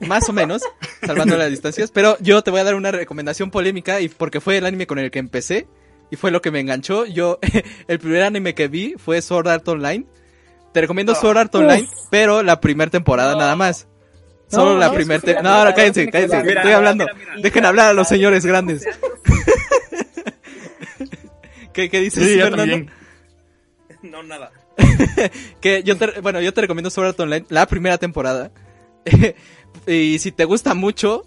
Más 0.02 0.30
o 0.30 0.34
menos, 0.34 0.62
salvando 1.04 1.36
las 1.38 1.50
distancias. 1.50 1.90
Pero 1.92 2.18
yo 2.20 2.42
te 2.44 2.52
voy 2.52 2.60
a 2.60 2.64
dar 2.64 2.76
una 2.76 2.92
recomendación 2.92 3.50
polémica 3.50 4.00
y 4.02 4.10
porque 4.10 4.42
fue 4.42 4.58
el 4.58 4.66
anime 4.68 4.86
con 4.86 5.00
el 5.00 5.10
que 5.10 5.18
empecé 5.20 5.66
y 6.14 6.16
fue 6.16 6.30
lo 6.30 6.44
que 6.44 6.52
me 6.52 6.60
enganchó. 6.60 7.06
Yo, 7.08 7.40
el 7.88 7.98
primer 7.98 8.22
anime 8.22 8.54
que 8.54 8.68
vi 8.68 8.94
fue 9.04 9.20
Sword 9.20 9.48
Art 9.48 9.68
Online. 9.68 10.06
Te 10.72 10.82
recomiendo 10.82 11.16
Sword 11.16 11.38
Art 11.40 11.56
Online, 11.56 11.90
pero 12.12 12.44
la 12.44 12.62
primera 12.62 12.92
temporada 12.92 13.36
nada 13.36 13.56
más. 13.56 13.88
Solo 14.48 14.74
No, 14.74 14.78
la 14.80 14.90
no, 14.90 14.94
primera 14.94 15.20
temporada. 15.20 15.64
No, 15.64 15.70
no, 15.72 15.76
cállense, 15.76 16.08
cállense. 16.12 16.44
Mira, 16.44 16.62
Estoy 16.62 16.74
hablando. 16.74 17.06
mira, 17.06 17.18
mira. 17.32 17.42
Dejen 17.42 17.66
hablar 17.66 17.90
a 17.90 17.94
los 17.94 18.08
señores 18.08 18.46
grandes. 18.46 18.86
¿Qué, 21.74 21.90
qué 21.90 22.00
dices, 22.00 22.24
Sí, 22.24 22.36
Fernando? 22.36 22.58
también. 22.58 22.92
No, 24.04 24.22
nada. 24.22 24.52
que 25.62 25.82
yo 25.82 25.98
te, 25.98 26.22
bueno, 26.22 26.42
yo 26.42 26.54
te 26.54 26.62
recomiendo 26.62 26.92
Sword 26.92 27.08
Art 27.08 27.20
Online, 27.22 27.46
la 27.50 27.66
primera 27.66 27.98
temporada. 27.98 28.52
y 29.88 30.20
si 30.20 30.32
te 30.32 30.46
gusta 30.46 30.76
mucho, 30.76 31.26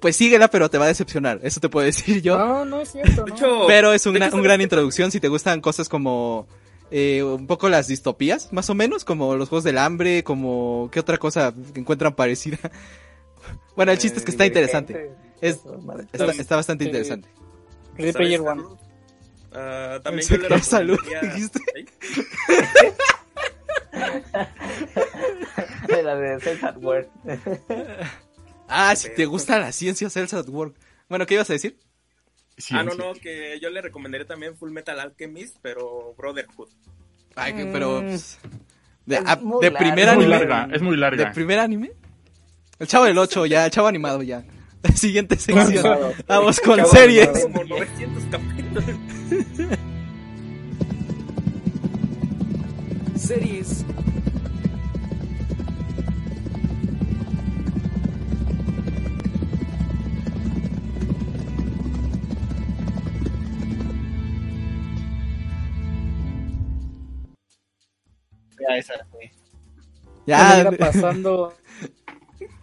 pues 0.00 0.16
síguela, 0.16 0.48
pero 0.48 0.68
te 0.70 0.78
va 0.78 0.84
a 0.86 0.88
decepcionar. 0.88 1.40
Eso 1.42 1.60
te 1.60 1.68
puedo 1.68 1.84
decir 1.86 2.22
yo. 2.22 2.38
No, 2.38 2.64
no 2.64 2.80
es 2.80 2.92
cierto. 2.92 3.24
No. 3.26 3.66
Pero 3.66 3.92
es 3.92 4.04
un 4.06 4.12
de 4.14 4.18
gran, 4.20 4.28
hecho, 4.28 4.36
un 4.36 4.40
¿sabes 4.42 4.48
gran 4.48 4.60
introducción 4.60 5.10
si 5.10 5.20
te 5.20 5.28
gustan 5.28 5.60
cosas 5.60 5.88
como 5.88 6.46
eh, 6.90 7.22
un 7.22 7.46
poco 7.46 7.68
las 7.68 7.86
distopías, 7.88 8.52
más 8.52 8.70
o 8.70 8.74
menos, 8.74 9.04
como 9.04 9.34
los 9.36 9.48
juegos 9.48 9.64
del 9.64 9.78
hambre, 9.78 10.22
como 10.24 10.88
qué 10.92 11.00
otra 11.00 11.18
cosa 11.18 11.52
que 11.74 11.80
encuentran 11.80 12.14
parecida. 12.14 12.58
Bueno, 13.76 13.92
el 13.92 13.98
chiste 13.98 14.18
es 14.18 14.24
que 14.24 14.32
está 14.32 14.44
interesante. 14.44 15.12
Es- 15.40 15.60
Está, 16.12 16.32
está 16.32 16.56
bastante 16.56 16.84
Sí. 16.84 16.88
interesante. 16.90 17.28
Ready 17.96 18.12
¿sabes, 18.12 18.16
Player 18.16 18.40
One. 18.40 18.62
Ah, 19.52 20.00
también 20.02 20.26
yo 20.28 20.36
le 20.36 20.62
salud, 20.62 20.98
dijiste. 21.22 21.60
¿Sí? 22.02 22.24
De 25.86 26.02
la 26.02 26.16
de 26.16 26.38
Work. 26.82 27.08
Ah, 28.68 28.94
si 28.96 29.08
te 29.14 29.24
gusta 29.26 29.58
la 29.58 29.72
ciencia, 29.72 30.10
Cells 30.10 30.34
at 30.34 30.48
Work. 30.48 30.74
Bueno, 31.08 31.26
¿qué 31.26 31.34
ibas 31.34 31.48
a 31.50 31.54
decir? 31.54 31.78
Ah, 32.70 32.82
no, 32.82 32.90
Ciencia. 32.90 32.94
no, 33.04 33.14
que 33.14 33.58
yo 33.60 33.70
le 33.70 33.80
recomendaría 33.80 34.26
también 34.26 34.56
Full 34.56 34.70
Metal 34.70 34.98
Alchemist, 35.00 35.56
pero 35.62 36.14
Brotherhood. 36.18 36.68
Ay, 37.36 37.54
que- 37.54 37.66
pero... 37.66 38.00
pues, 38.02 38.38
de, 39.06 39.16
Es 39.16 39.40
muy 39.42 39.60
de 39.64 39.70
larga. 39.70 39.78
primer 39.78 39.98
Es 40.08 40.14
muy 40.14 40.24
anime. 40.24 40.28
larga, 40.38 40.68
es 40.76 40.82
muy 40.82 40.90
¿De 40.92 40.96
larga. 40.98 41.32
primer 41.32 41.58
anime? 41.60 41.92
El 42.78 42.86
chavo 42.86 43.04
del 43.06 43.16
8, 43.18 43.46
ya, 43.46 43.64
el 43.64 43.70
chavo 43.70 43.86
animado 43.88 44.22
ya. 44.22 44.44
Siguiente 44.94 45.36
sección. 45.38 45.98
Vamos 46.26 46.60
con 46.60 46.76
Chavo 46.76 46.90
series. 46.90 47.28
animado. 47.28 47.52
Como 47.52 47.64
900 47.64 48.24
capítulos. 48.30 48.84
Series. 53.16 53.84
Ya, 68.68 68.76
esa, 68.76 68.94
sí. 68.94 69.30
Ya. 70.26 70.70
Pasando 70.78 71.52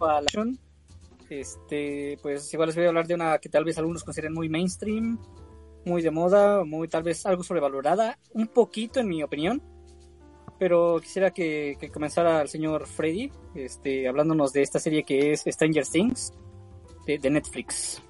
a 0.00 0.06
la 0.06 0.18
acción, 0.18 0.58
este, 1.28 2.18
pues 2.22 2.52
igual 2.54 2.68
les 2.68 2.76
voy 2.76 2.84
a 2.84 2.88
hablar 2.88 3.06
de 3.06 3.14
una 3.14 3.38
que 3.38 3.48
tal 3.48 3.64
vez 3.64 3.76
algunos 3.78 4.04
consideren 4.04 4.32
muy 4.34 4.48
mainstream, 4.48 5.18
muy 5.84 6.02
de 6.02 6.10
moda, 6.10 6.64
muy 6.64 6.88
tal 6.88 7.02
vez 7.02 7.26
algo 7.26 7.42
sobrevalorada, 7.42 8.18
un 8.34 8.46
poquito 8.48 9.00
en 9.00 9.08
mi 9.08 9.22
opinión. 9.22 9.60
Pero 10.58 10.98
quisiera 11.02 11.32
que, 11.32 11.76
que 11.78 11.90
comenzara 11.90 12.40
el 12.40 12.48
señor 12.48 12.86
Freddy, 12.86 13.30
este, 13.54 14.08
hablándonos 14.08 14.52
de 14.54 14.62
esta 14.62 14.78
serie 14.78 15.02
que 15.02 15.32
es 15.32 15.44
Stranger 15.46 15.86
Things 15.86 16.32
de, 17.06 17.18
de 17.18 17.30
Netflix. 17.30 18.02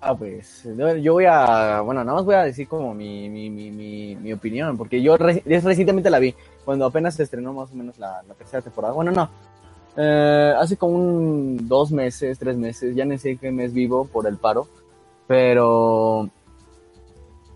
Ah, 0.00 0.16
pues 0.16 0.66
yo 1.02 1.12
voy 1.14 1.24
a, 1.28 1.80
bueno, 1.80 2.02
nada 2.04 2.16
más 2.16 2.24
voy 2.24 2.36
a 2.36 2.44
decir 2.44 2.68
como 2.68 2.94
mi, 2.94 3.28
mi, 3.28 3.50
mi, 3.50 3.70
mi, 3.72 4.14
mi 4.16 4.32
opinión, 4.32 4.78
porque 4.78 5.02
yo 5.02 5.16
re- 5.16 5.42
recientemente 5.44 6.08
la 6.08 6.20
vi, 6.20 6.34
cuando 6.68 6.84
apenas 6.84 7.14
se 7.14 7.22
estrenó 7.22 7.54
más 7.54 7.72
o 7.72 7.74
menos 7.74 7.98
la, 7.98 8.22
la 8.28 8.34
tercera 8.34 8.60
temporada. 8.60 8.92
Bueno, 8.92 9.10
no, 9.10 9.30
eh, 9.96 10.52
hace 10.54 10.76
como 10.76 10.96
un 10.96 11.66
dos 11.66 11.90
meses, 11.90 12.38
tres 12.38 12.58
meses, 12.58 12.94
ya 12.94 13.06
no 13.06 13.16
sé 13.16 13.38
qué 13.38 13.50
mes 13.50 13.72
vivo 13.72 14.04
por 14.04 14.26
el 14.26 14.36
paro, 14.36 14.68
pero 15.26 16.28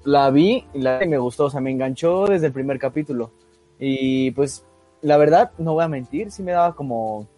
la 0.04 0.30
vi 0.30 0.64
y 0.72 0.78
la, 0.78 0.98
me 1.06 1.18
gustó, 1.18 1.44
o 1.44 1.50
sea, 1.50 1.60
me 1.60 1.70
enganchó 1.70 2.24
desde 2.26 2.46
el 2.46 2.54
primer 2.54 2.78
capítulo. 2.78 3.32
Y 3.78 4.30
pues, 4.30 4.64
la 5.02 5.18
verdad, 5.18 5.50
no 5.58 5.74
voy 5.74 5.84
a 5.84 5.88
mentir, 5.88 6.30
sí 6.30 6.42
me 6.42 6.52
daba 6.52 6.74
como 6.74 7.28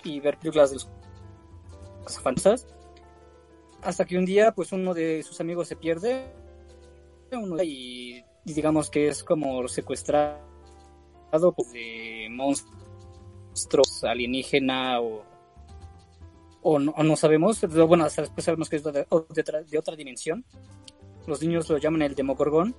y 0.04 0.20
ver 0.20 0.38
películas 0.38 0.70
de 0.70 0.76
los 0.76 0.90
cazafantasmas. 2.04 2.68
Hasta 3.82 4.06
que 4.06 4.18
un 4.18 4.26
día, 4.26 4.52
pues 4.54 4.72
uno 4.72 4.94
de 4.94 5.24
sus 5.24 5.40
amigos 5.40 5.68
se 5.68 5.76
pierde 5.76 6.34
y, 7.64 8.24
digamos 8.44 8.90
que 8.90 9.08
es 9.08 9.24
como 9.24 9.68
secuestrado 9.68 10.40
pues, 11.56 11.72
de 11.74 12.28
monstruos 12.32 14.04
alienígena 14.04 15.00
o, 15.02 15.24
o, 16.62 16.80
no, 16.80 16.92
o 16.98 17.04
no 17.04 17.16
sabemos, 17.16 17.62
bueno, 17.88 18.06
hasta 18.06 18.24
después 18.24 18.46
sabemos 18.46 18.70
que 18.70 18.78
es 18.78 18.84
de, 18.84 19.06
otra- 19.10 19.62
de 19.64 19.78
otra 19.78 19.96
dimensión. 19.96 20.44
Los 21.28 21.42
niños 21.42 21.70
lo 21.70 21.78
llaman 21.78 22.02
el 22.02 22.16
Demogorgon. 22.16 22.76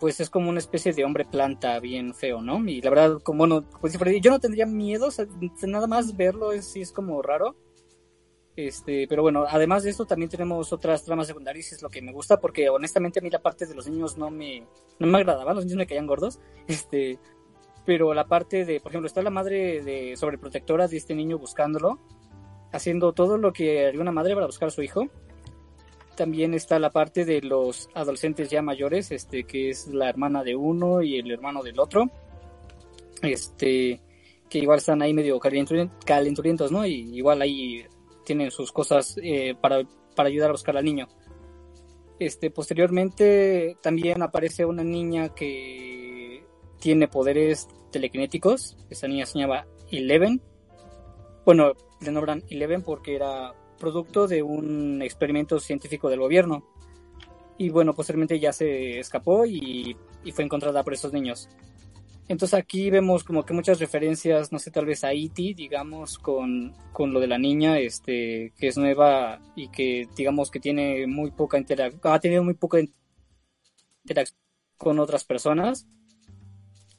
Pues 0.00 0.18
es 0.20 0.30
como 0.30 0.50
una 0.50 0.58
especie 0.58 0.92
de 0.92 1.04
hombre 1.04 1.24
planta 1.24 1.78
bien 1.78 2.12
feo, 2.12 2.42
¿no? 2.42 2.58
Y 2.68 2.80
la 2.80 2.90
verdad, 2.90 3.20
como 3.22 3.38
bueno, 3.38 3.64
pues 3.80 3.96
yo 4.20 4.30
no 4.30 4.40
tendría 4.40 4.66
miedo, 4.66 5.06
o 5.06 5.10
sea, 5.10 5.26
nada 5.62 5.86
más 5.86 6.16
verlo 6.16 6.52
es, 6.52 6.74
es 6.74 6.92
como 6.92 7.22
raro. 7.22 7.54
Este, 8.56 9.06
pero 9.06 9.22
bueno, 9.22 9.44
además 9.48 9.84
de 9.84 9.90
esto 9.90 10.06
también 10.06 10.30
tenemos 10.30 10.72
otras 10.72 11.04
tramas 11.04 11.26
secundarias 11.26 11.72
es 11.72 11.82
lo 11.82 11.90
que 11.90 12.00
me 12.00 12.10
gusta 12.10 12.40
porque 12.40 12.70
honestamente 12.70 13.18
a 13.18 13.22
mí 13.22 13.28
la 13.28 13.42
parte 13.42 13.66
de 13.66 13.74
los 13.74 13.86
niños 13.86 14.16
no 14.16 14.30
me, 14.30 14.66
no 14.98 15.06
me 15.06 15.18
agradaba, 15.18 15.52
los 15.52 15.66
niños 15.66 15.76
me 15.76 15.86
caían 15.86 16.06
gordos, 16.06 16.40
este, 16.66 17.18
pero 17.86 18.12
la 18.12 18.26
parte 18.26 18.64
de, 18.64 18.80
por 18.80 18.90
ejemplo, 18.90 19.06
está 19.06 19.22
la 19.22 19.30
madre 19.30 19.80
de 19.82 20.16
sobreprotectora 20.16 20.88
de 20.88 20.96
este 20.96 21.14
niño 21.14 21.38
buscándolo, 21.38 22.00
haciendo 22.72 23.12
todo 23.12 23.38
lo 23.38 23.52
que 23.52 23.86
haría 23.86 24.00
una 24.00 24.10
madre 24.10 24.34
para 24.34 24.46
buscar 24.46 24.68
a 24.68 24.72
su 24.72 24.82
hijo. 24.82 25.06
También 26.16 26.54
está 26.54 26.78
la 26.78 26.90
parte 26.90 27.24
de 27.24 27.42
los 27.42 27.90
adolescentes 27.94 28.48
ya 28.48 28.62
mayores, 28.62 29.12
este, 29.12 29.44
que 29.44 29.68
es 29.68 29.88
la 29.88 30.08
hermana 30.08 30.42
de 30.42 30.56
uno 30.56 31.02
y 31.02 31.18
el 31.18 31.30
hermano 31.30 31.62
del 31.62 31.78
otro, 31.78 32.10
este, 33.22 34.00
que 34.48 34.58
igual 34.58 34.78
están 34.78 35.02
ahí 35.02 35.12
medio 35.12 35.38
calenturi- 35.38 35.90
calenturientos, 36.04 36.72
¿no? 36.72 36.86
Y 36.86 37.14
igual 37.14 37.42
ahí 37.42 37.84
tienen 38.24 38.50
sus 38.50 38.72
cosas 38.72 39.16
eh, 39.22 39.54
para, 39.60 39.82
para 40.14 40.28
ayudar 40.28 40.48
a 40.48 40.52
buscar 40.52 40.76
al 40.76 40.84
niño. 40.84 41.06
Este, 42.18 42.50
posteriormente 42.50 43.76
también 43.82 44.22
aparece 44.22 44.64
una 44.64 44.82
niña 44.82 45.34
que 45.34 46.42
tiene 46.80 47.08
poderes 47.08 47.68
telequinéticos. 47.92 48.78
Esa 48.88 49.06
niña 49.06 49.26
se 49.26 49.38
llama 49.38 49.66
Eleven. 49.90 50.40
Bueno, 51.44 51.74
le 52.00 52.10
nombran 52.10 52.42
Eleven 52.48 52.80
porque 52.82 53.16
era 53.16 53.54
producto 53.76 54.26
de 54.26 54.42
un 54.42 55.02
experimento 55.02 55.60
científico 55.60 56.08
del 56.08 56.20
gobierno. 56.20 56.66
Y 57.58 57.70
bueno, 57.70 57.94
posteriormente 57.94 58.38
ya 58.38 58.52
se 58.52 58.98
escapó 58.98 59.46
y, 59.46 59.96
fue 60.34 60.44
encontrada 60.44 60.82
por 60.82 60.92
esos 60.92 61.12
niños. 61.12 61.48
Entonces 62.28 62.58
aquí 62.58 62.90
vemos 62.90 63.22
como 63.22 63.44
que 63.44 63.54
muchas 63.54 63.78
referencias, 63.78 64.50
no 64.50 64.58
sé, 64.58 64.72
tal 64.72 64.84
vez 64.84 65.04
a 65.04 65.12
E.T., 65.12 65.54
digamos, 65.56 66.18
con, 66.18 66.74
con 66.92 67.12
lo 67.12 67.20
de 67.20 67.28
la 67.28 67.38
niña, 67.38 67.78
este, 67.78 68.52
que 68.58 68.66
es 68.66 68.76
nueva 68.76 69.40
y 69.54 69.68
que 69.68 70.08
digamos 70.16 70.50
que 70.50 70.58
tiene 70.58 71.06
muy 71.06 71.30
poca 71.30 71.56
interacción, 71.56 72.00
ha 72.12 72.18
tenido 72.18 72.42
muy 72.42 72.54
poca 72.54 72.80
interacción 74.02 74.38
con 74.76 74.98
otras 74.98 75.24
personas. 75.24 75.86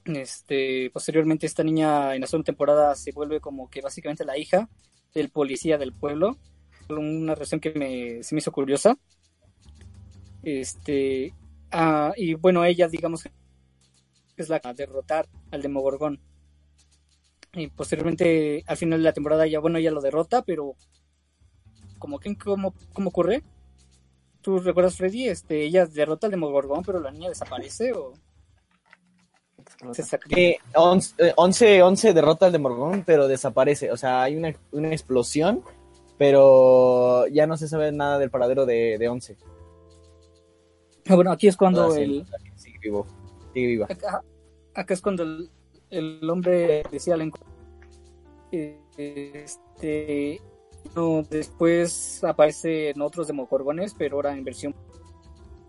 Este, 0.06 0.90
posteriormente 0.92 1.46
esta 1.46 1.64
niña 1.64 2.16
en 2.16 2.22
la 2.22 2.28
segunda 2.28 2.46
temporada 2.46 2.96
se 2.96 3.12
vuelve 3.12 3.42
como 3.42 3.70
que 3.70 3.82
básicamente 3.82 4.24
la 4.24 4.38
hija 4.38 4.70
del 5.14 5.30
policía 5.30 5.78
del 5.78 5.94
pueblo. 5.94 6.38
Una 6.90 7.36
relación 7.36 7.60
que 7.60 7.72
me, 7.72 8.24
se 8.24 8.36
me 8.36 8.40
hizo 8.40 8.52
curiosa. 8.52 8.98
Este, 10.44 11.34
ah, 11.72 12.14
y 12.16 12.36
bueno, 12.36 12.64
ella 12.64 12.88
digamos 12.88 13.24
es 14.38 14.50
la 14.50 14.60
que 14.60 14.68
va 14.68 14.72
a 14.72 14.76
derrotar 14.76 15.28
al 15.52 15.62
Demogorgón. 15.62 16.20
Y 17.54 17.68
posteriormente, 17.68 18.64
al 18.68 18.78
final 18.78 19.00
de 19.00 19.04
la 19.04 19.14
temporada, 19.14 19.48
ya 19.48 19.60
bueno, 19.60 19.80
ella 19.80 19.92
lo 19.92 20.02
derrota, 20.02 20.44
pero 20.44 20.76
como 21.98 22.20
que 22.20 22.38
cómo, 22.38 22.74
cómo 22.94 23.10
ocurre. 23.10 23.44
¿Tú 24.42 24.60
recuerdas, 24.60 24.96
Freddy? 24.96 25.28
Este, 25.28 25.64
ella 25.64 25.86
derrota 25.86 26.28
al 26.28 26.32
Demogorgón, 26.32 26.84
pero 26.84 27.00
la 27.00 27.12
niña 27.12 27.30
desaparece 27.30 27.94
o. 27.94 28.14
Eh, 30.30 30.58
11, 30.74 31.16
eh, 31.18 31.34
11, 31.36 31.84
11 31.84 32.14
derrota 32.14 32.46
al 32.48 32.52
de 32.52 32.60
Morgón, 32.60 33.04
pero 33.06 33.28
desaparece. 33.28 33.92
O 33.92 33.98
sea, 33.98 34.24
hay 34.24 34.36
una, 34.36 34.56
una 34.72 34.90
explosión, 34.90 35.64
pero 36.18 37.28
ya 37.28 37.48
no 37.48 37.58
se 37.58 37.68
sabe 37.68 37.92
nada 37.92 38.20
del 38.20 38.30
paradero 38.30 38.66
de, 38.66 38.98
de 38.98 39.08
11. 39.08 39.38
Ah, 41.08 41.16
Bueno, 41.16 41.32
aquí 41.32 41.48
es 41.48 41.58
cuando 41.58 41.86
Ah, 41.86 41.92
sí, 41.92 42.02
el, 42.02 42.26
Sigue 42.56 42.80
vivo. 42.82 43.08
Sigue 43.54 43.68
viva. 43.68 43.88
acá, 43.90 44.24
acá 44.74 44.94
es 44.94 45.02
cuando 45.02 45.24
el, 45.24 45.50
el 45.90 46.30
hombre 46.30 46.84
decía 46.92 47.16
eh, 48.52 48.80
este 48.98 50.42
no, 50.96 51.22
después 51.30 52.24
aparecen 52.24 53.02
otros 53.02 53.28
demogorgones 53.28 53.94
pero 53.94 54.16
ahora 54.16 54.34
en 54.34 54.44
versión 54.46 54.74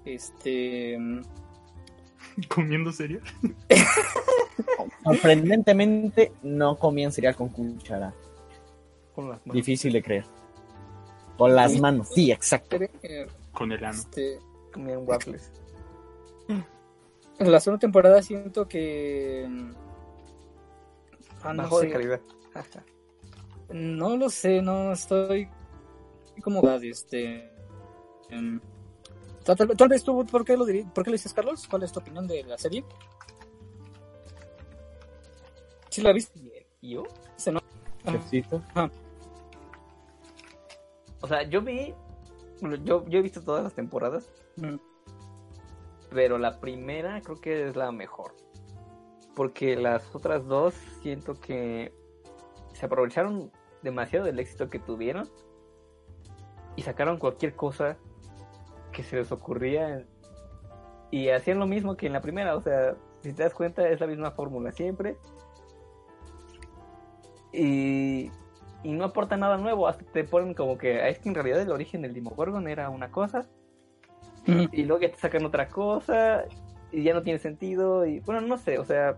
este 0.05 0.97
Comiendo 2.47 2.93
cereal. 2.93 3.23
Sorprendentemente, 5.05 6.33
no 6.43 6.77
comían 6.79 7.11
cereal 7.11 7.35
con 7.35 7.49
cuchara. 7.49 8.15
Con 9.15 9.29
las 9.31 9.41
manos. 9.41 9.55
Difícil 9.55 9.93
de 9.93 10.03
creer. 10.03 10.25
Con 11.39 11.55
las 11.55 11.73
Sí. 11.73 11.81
manos, 11.81 12.09
sí, 12.09 12.31
exacto. 12.33 12.77
Con 13.53 13.73
el 13.73 13.83
ano. 13.85 13.97
este, 13.99 14.39
Comían 14.73 15.05
waffles. 15.07 15.51
en 17.39 17.53
la 17.53 17.61
segunda 17.61 17.79
temporada 17.81 18.21
siento 18.23 18.67
que 18.69 19.47
mm, 19.49 19.71
ah, 21.45 21.53
no, 21.55 21.63
Bajo 21.63 21.81
de 21.81 21.87
sé, 21.87 21.93
calidad. 21.93 22.21
no 23.71 24.17
lo 24.17 24.29
sé 24.29 24.61
no 24.61 24.93
estoy 24.93 25.49
como 26.43 26.61
este 26.81 27.51
em, 28.31 28.61
tal, 29.45 29.89
vez 29.89 30.03
tú, 30.05 30.25
¿por 30.27 30.45
qué, 30.45 30.57
lo 30.57 30.67
diri- 30.67 30.91
¿por 30.93 31.05
qué 31.05 31.11
lo 31.11 31.15
dices, 31.15 31.33
Carlos? 31.33 31.67
¿Cuál 31.69 31.83
es 31.85 31.93
tu 31.93 32.01
opinión 32.01 32.27
de 32.27 32.43
la 32.45 32.59
serie? 32.59 32.85
¿Sí 35.91 36.03
la 36.03 36.13
viste? 36.13 36.67
¿Y 36.81 36.91
yo? 36.95 37.05
¿Se 37.37 37.51
no? 37.51 37.61
Ah, 38.05 38.13
Chefcito. 38.13 38.63
O 41.21 41.27
sea, 41.27 41.43
yo 41.43 41.63
vi. 41.63 41.95
Yo, 42.85 43.05
yo 43.07 43.19
he 43.19 43.23
visto 43.23 43.41
todas 43.41 43.63
las 43.63 43.75
temporadas, 43.75 44.33
mm, 44.57 44.77
pero 46.11 46.39
la 46.39 46.59
primera 46.59 47.21
creo 47.21 47.41
que 47.41 47.69
es 47.69 47.77
la 47.77 47.93
mejor. 47.93 48.35
Porque 49.37 49.77
las 49.77 50.13
otras 50.15 50.45
dos 50.47 50.75
siento 51.03 51.35
que 51.35 51.93
se 52.73 52.87
aprovecharon 52.87 53.53
demasiado 53.83 54.27
del 54.27 54.41
éxito 54.41 54.69
que 54.69 54.81
tuvieron 54.81 55.29
y 56.75 56.83
sacaron 56.83 57.19
cualquier 57.19 57.55
cosa 57.55 57.97
que 58.93 59.03
se 59.03 59.17
les 59.17 59.31
ocurría 59.31 60.05
y 61.11 61.29
hacían 61.31 61.59
lo 61.59 61.67
mismo 61.67 61.97
que 61.97 62.07
en 62.07 62.13
la 62.13 62.21
primera. 62.21 62.57
O 62.57 62.61
sea, 62.61 62.97
si 63.23 63.33
te 63.33 63.43
das 63.43 63.55
cuenta, 63.55 63.89
es 63.89 64.01
la 64.01 64.07
misma 64.07 64.31
fórmula 64.33 64.73
siempre. 64.73 65.17
Y, 67.53 68.31
y 68.83 68.93
no 68.93 69.05
aporta 69.05 69.37
nada 69.37 69.57
nuevo. 69.57 69.89
Hasta 69.89 70.05
te 70.05 70.25
ponen 70.25 70.55
como 70.55 70.79
que 70.79 71.01
"Ah, 71.01 71.09
es 71.09 71.19
que 71.19 71.29
en 71.29 71.35
realidad 71.35 71.61
el 71.61 71.71
origen 71.71 72.03
del 72.03 72.15
Demogorgon 72.15 72.69
era 72.69 72.89
una 72.91 73.11
cosa 73.11 73.47
mm, 74.47 74.67
y 74.73 74.85
luego 74.85 75.03
ya 75.03 75.11
te 75.11 75.17
sacan 75.19 75.45
otra 75.45 75.69
cosa 75.69 76.45
y 76.93 77.03
ya 77.03 77.13
no 77.15 77.23
tiene 77.23 77.39
sentido 77.39 78.07
y 78.07 78.21
bueno 78.21 78.41
no 78.41 78.57
sé 78.57 78.79
o 78.79 78.85
sea 78.85 79.17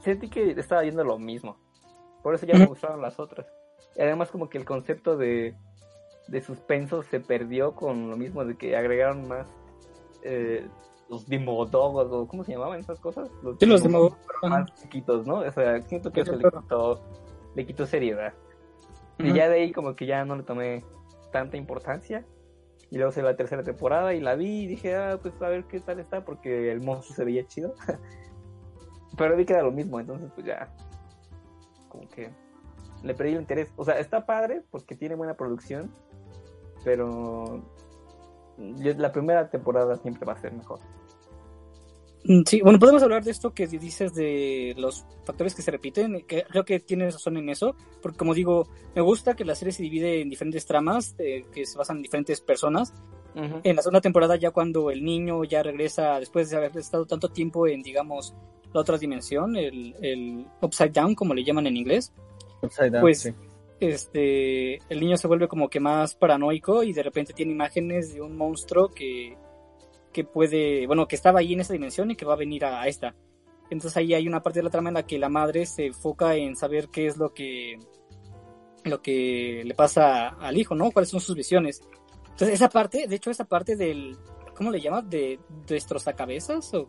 sentí 0.00 0.28
que 0.28 0.50
estaba 0.50 0.82
viendo 0.82 1.02
lo 1.04 1.18
mismo 1.18 1.56
por 2.22 2.34
eso 2.34 2.44
ya 2.46 2.54
me 2.54 2.60
Ujú. 2.64 2.70
gustaron 2.70 3.02
las 3.02 3.18
otras. 3.20 3.46
Y 3.96 4.00
además 4.02 4.30
como 4.30 4.48
que 4.48 4.58
el 4.58 4.64
concepto 4.64 5.16
de 5.16 5.54
de 6.26 6.40
suspenso 6.40 7.02
se 7.02 7.20
perdió 7.20 7.74
con 7.74 8.08
lo 8.10 8.16
mismo 8.16 8.44
de 8.44 8.56
que 8.56 8.76
agregaron 8.76 9.28
más 9.28 9.46
eh, 10.22 10.66
los 11.10 11.28
dimodogos 11.28 12.10
o 12.10 12.26
cómo 12.26 12.44
se 12.44 12.52
llamaban 12.52 12.80
esas 12.80 12.98
cosas 12.98 13.28
los, 13.42 13.58
Sí, 13.58 13.66
los 13.66 13.82
Dimodogos, 13.82 14.16
Dimodogos, 14.16 14.18
pero 14.26 14.50
más 14.50 14.74
chiquitos 14.74 15.26
no 15.26 15.34
o 15.40 15.50
sea 15.52 15.82
siento 15.82 16.10
que 16.10 16.24
Sí, 16.24 16.30
eso 16.30 16.36
le 16.38 16.50
quitó 16.50 17.00
le 17.54 17.66
quitó 17.66 17.86
seriedad 17.86 18.34
y 19.18 19.28
Ujú. 19.28 19.36
ya 19.36 19.48
de 19.48 19.56
ahí 19.56 19.72
como 19.72 19.94
que 19.94 20.06
ya 20.06 20.24
no 20.24 20.36
le 20.36 20.42
tomé 20.42 20.84
tanta 21.32 21.56
importancia. 21.56 22.24
Y 22.90 22.96
luego 22.96 23.12
se 23.12 23.22
la 23.22 23.34
tercera 23.34 23.62
temporada 23.62 24.14
y 24.14 24.20
la 24.20 24.36
vi 24.36 24.62
y 24.62 24.66
dije, 24.66 24.94
ah, 24.94 25.18
pues 25.20 25.34
a 25.42 25.48
ver 25.48 25.64
qué 25.64 25.80
tal 25.80 25.98
está, 25.98 26.24
porque 26.24 26.70
el 26.70 26.80
monstruo 26.80 27.16
se 27.16 27.24
veía 27.24 27.44
chido. 27.46 27.74
Pero 29.16 29.36
vi 29.36 29.44
que 29.44 29.52
era 29.52 29.62
lo 29.62 29.72
mismo, 29.72 29.98
entonces 29.98 30.30
pues 30.34 30.46
ya, 30.46 30.72
como 31.88 32.08
que 32.08 32.30
le 33.02 33.14
perdí 33.14 33.32
el 33.32 33.40
interés. 33.40 33.72
O 33.76 33.84
sea, 33.84 33.98
está 33.98 34.26
padre 34.26 34.62
porque 34.70 34.96
tiene 34.96 35.14
buena 35.14 35.34
producción, 35.34 35.92
pero 36.84 37.62
la 38.58 39.12
primera 39.12 39.48
temporada 39.50 39.96
siempre 39.96 40.26
va 40.26 40.32
a 40.32 40.38
ser 40.38 40.52
mejor. 40.52 40.80
Mm, 42.24 42.42
Sí, 42.46 42.60
bueno, 42.62 42.78
podemos 42.78 43.02
hablar 43.02 43.22
de 43.22 43.30
esto 43.30 43.52
que 43.52 43.66
dices 43.66 44.14
de 44.14 44.74
los 44.78 45.04
factores 45.24 45.54
que 45.54 45.62
se 45.62 45.70
repiten, 45.70 46.24
que 46.26 46.44
creo 46.44 46.64
que 46.64 46.80
tienes 46.80 47.14
razón 47.14 47.36
en 47.36 47.50
eso, 47.50 47.76
porque 48.00 48.16
como 48.18 48.32
digo, 48.34 48.66
me 48.94 49.02
gusta 49.02 49.34
que 49.36 49.44
la 49.44 49.54
serie 49.54 49.72
se 49.72 49.82
divide 49.82 50.20
en 50.22 50.30
diferentes 50.30 50.64
tramas, 50.64 51.14
eh, 51.18 51.44
que 51.52 51.66
se 51.66 51.76
basan 51.76 51.96
en 51.98 52.02
diferentes 52.02 52.40
personas. 52.40 52.92
En 53.64 53.74
la 53.74 53.82
segunda 53.82 54.00
temporada, 54.00 54.36
ya 54.36 54.52
cuando 54.52 54.92
el 54.92 55.04
niño 55.04 55.42
ya 55.42 55.60
regresa, 55.64 56.20
después 56.20 56.50
de 56.50 56.56
haber 56.56 56.76
estado 56.78 57.04
tanto 57.04 57.28
tiempo 57.30 57.66
en, 57.66 57.82
digamos, 57.82 58.32
la 58.72 58.80
otra 58.80 58.96
dimensión, 58.96 59.56
el, 59.56 59.92
el 60.00 60.46
upside 60.62 60.92
down, 60.92 61.16
como 61.16 61.34
le 61.34 61.42
llaman 61.42 61.66
en 61.66 61.76
inglés, 61.76 62.12
Upside 62.62 62.90
down, 62.90 63.00
Pues, 63.00 63.22
sí. 63.22 63.30
este, 63.80 64.76
el 64.88 65.00
niño 65.00 65.16
se 65.16 65.26
vuelve 65.26 65.48
como 65.48 65.68
que 65.68 65.80
más 65.80 66.14
paranoico 66.14 66.84
y 66.84 66.92
de 66.92 67.02
repente 67.02 67.32
tiene 67.32 67.50
imágenes 67.52 68.14
de 68.14 68.20
un 68.22 68.36
monstruo 68.36 68.88
que, 68.88 69.36
que 70.14 70.24
puede, 70.24 70.86
bueno, 70.86 71.06
que 71.06 71.16
estaba 71.16 71.40
ahí 71.40 71.52
en 71.52 71.60
esa 71.60 71.74
dimensión 71.74 72.10
y 72.10 72.16
que 72.16 72.24
va 72.24 72.32
a 72.32 72.38
venir 72.38 72.64
a, 72.64 72.80
a 72.80 72.88
esta. 72.88 73.14
Entonces 73.68 73.96
ahí 73.98 74.14
hay 74.14 74.26
una 74.26 74.42
parte 74.42 74.60
de 74.60 74.62
la 74.62 74.70
trama 74.70 74.88
en 74.88 74.94
la 74.94 75.06
que 75.06 75.18
la 75.18 75.28
madre 75.28 75.66
se 75.66 75.86
enfoca 75.86 76.36
en 76.36 76.56
saber 76.56 76.88
qué 76.88 77.06
es 77.06 77.16
lo 77.16 77.34
que, 77.34 77.78
lo 78.84 79.02
que 79.02 79.62
le 79.64 79.74
pasa 79.74 80.28
al 80.28 80.56
hijo, 80.56 80.74
¿no? 80.74 80.90
Cuáles 80.90 81.10
son 81.10 81.20
sus 81.20 81.34
visiones. 81.34 81.82
Entonces 82.30 82.54
esa 82.54 82.68
parte, 82.68 83.06
de 83.06 83.16
hecho 83.16 83.30
esa 83.30 83.44
parte 83.44 83.76
del, 83.76 84.16
¿cómo 84.56 84.70
le 84.70 84.80
llamas? 84.80 85.08
De 85.10 85.38
destrozacabezas 85.66 86.72
o 86.74 86.88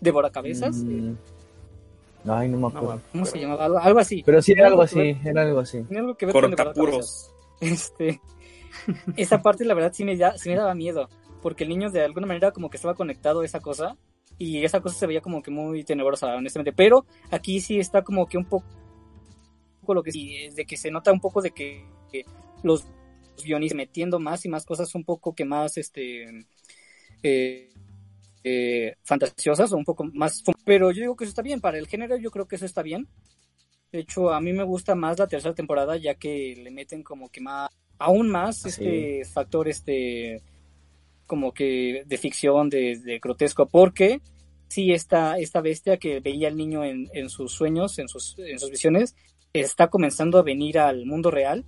devoracabezas. 0.00 0.76
Mm. 0.76 1.14
Ay, 2.26 2.48
no 2.48 2.58
me 2.58 2.66
acuerdo. 2.66 3.00
¿Cómo 3.12 3.24
se 3.24 3.40
llama? 3.40 3.54
Algo, 3.54 3.78
algo 3.78 3.98
así. 3.98 4.22
Pero 4.24 4.42
sí 4.42 4.52
era 4.52 4.66
algo 4.66 4.82
Algo 4.82 4.94
que 4.94 5.10
así, 5.10 5.28
era 5.28 5.42
algo 5.42 5.60
así. 5.60 5.82
Tiene 5.84 6.00
algo 6.00 6.14
que 6.14 6.26
ver 6.26 6.32
con. 6.34 6.54
Cortapuros. 6.54 7.32
Este, 7.60 8.18
esa 9.14 9.42
parte 9.42 9.66
la 9.66 9.74
verdad 9.74 9.92
sí 9.92 10.02
me, 10.02 10.16
da, 10.16 10.38
sí 10.38 10.48
me 10.48 10.56
daba 10.56 10.74
miedo, 10.74 11.10
porque 11.42 11.64
el 11.64 11.70
niño 11.70 11.90
de 11.90 12.02
alguna 12.02 12.26
manera 12.26 12.52
como 12.52 12.70
que 12.70 12.76
estaba 12.76 12.94
conectado 12.94 13.40
a 13.40 13.44
esa 13.44 13.60
cosa 13.60 13.96
y 14.38 14.64
esa 14.64 14.80
cosa 14.80 14.96
se 14.98 15.06
veía 15.06 15.20
como 15.20 15.42
que 15.42 15.50
muy 15.50 15.84
tenebrosa, 15.84 16.34
honestamente, 16.34 16.72
pero 16.72 17.04
aquí 17.30 17.60
sí 17.60 17.78
está 17.78 18.02
como 18.02 18.26
que 18.26 18.38
un 18.38 18.46
poco 18.46 18.64
lo 19.94 20.02
que 20.02 20.12
sí, 20.12 20.48
de 20.54 20.64
que 20.64 20.76
se 20.76 20.90
nota 20.90 21.12
un 21.12 21.20
poco 21.20 21.42
de 21.42 21.50
que, 21.50 21.84
que 22.12 22.24
los 22.62 22.86
guionistas 23.42 23.76
metiendo 23.76 24.20
más 24.20 24.44
y 24.44 24.48
más 24.48 24.64
cosas 24.64 24.94
un 24.94 25.04
poco 25.04 25.34
que 25.34 25.44
más 25.44 25.76
este 25.78 26.46
eh, 27.22 27.70
eh, 28.44 28.94
fantasiosas 29.02 29.72
o 29.72 29.76
un 29.76 29.84
poco 29.84 30.04
más 30.04 30.42
pero 30.64 30.90
yo 30.92 31.00
digo 31.00 31.16
que 31.16 31.24
eso 31.24 31.30
está 31.30 31.42
bien 31.42 31.60
para 31.60 31.78
el 31.78 31.88
género 31.88 32.16
yo 32.16 32.30
creo 32.30 32.46
que 32.46 32.56
eso 32.56 32.66
está 32.66 32.82
bien. 32.82 33.08
De 33.92 33.98
hecho, 33.98 34.32
a 34.32 34.40
mí 34.40 34.52
me 34.52 34.62
gusta 34.62 34.94
más 34.94 35.18
la 35.18 35.26
tercera 35.26 35.54
temporada, 35.54 35.96
ya 35.96 36.14
que 36.14 36.54
le 36.56 36.70
meten 36.70 37.02
como 37.02 37.28
que 37.28 37.40
más, 37.40 37.70
aún 37.98 38.28
más 38.28 38.64
Ah, 38.64 38.68
este 38.68 39.24
factor, 39.24 39.68
este, 39.68 40.42
como 41.30 41.52
que 41.54 42.02
de 42.06 42.18
ficción, 42.18 42.68
de, 42.68 42.98
de 42.98 43.20
grotesco, 43.20 43.66
porque 43.66 44.20
sí, 44.66 44.90
esta, 44.90 45.38
esta 45.38 45.60
bestia 45.60 45.96
que 45.96 46.18
veía 46.18 46.48
al 46.48 46.56
niño 46.56 46.82
en, 46.82 47.08
en 47.14 47.30
sus 47.30 47.52
sueños, 47.52 48.00
en 48.00 48.08
sus, 48.08 48.36
en 48.40 48.58
sus 48.58 48.68
visiones, 48.68 49.14
está 49.52 49.86
comenzando 49.86 50.38
a 50.38 50.42
venir 50.42 50.80
al 50.80 51.06
mundo 51.06 51.30
real, 51.30 51.64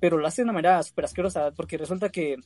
pero 0.00 0.18
lo 0.18 0.26
hace 0.26 0.42
de 0.42 0.44
una 0.44 0.52
manera 0.52 0.82
súper 0.82 1.06
asquerosa, 1.06 1.50
porque 1.52 1.78
resulta 1.78 2.10
que, 2.10 2.36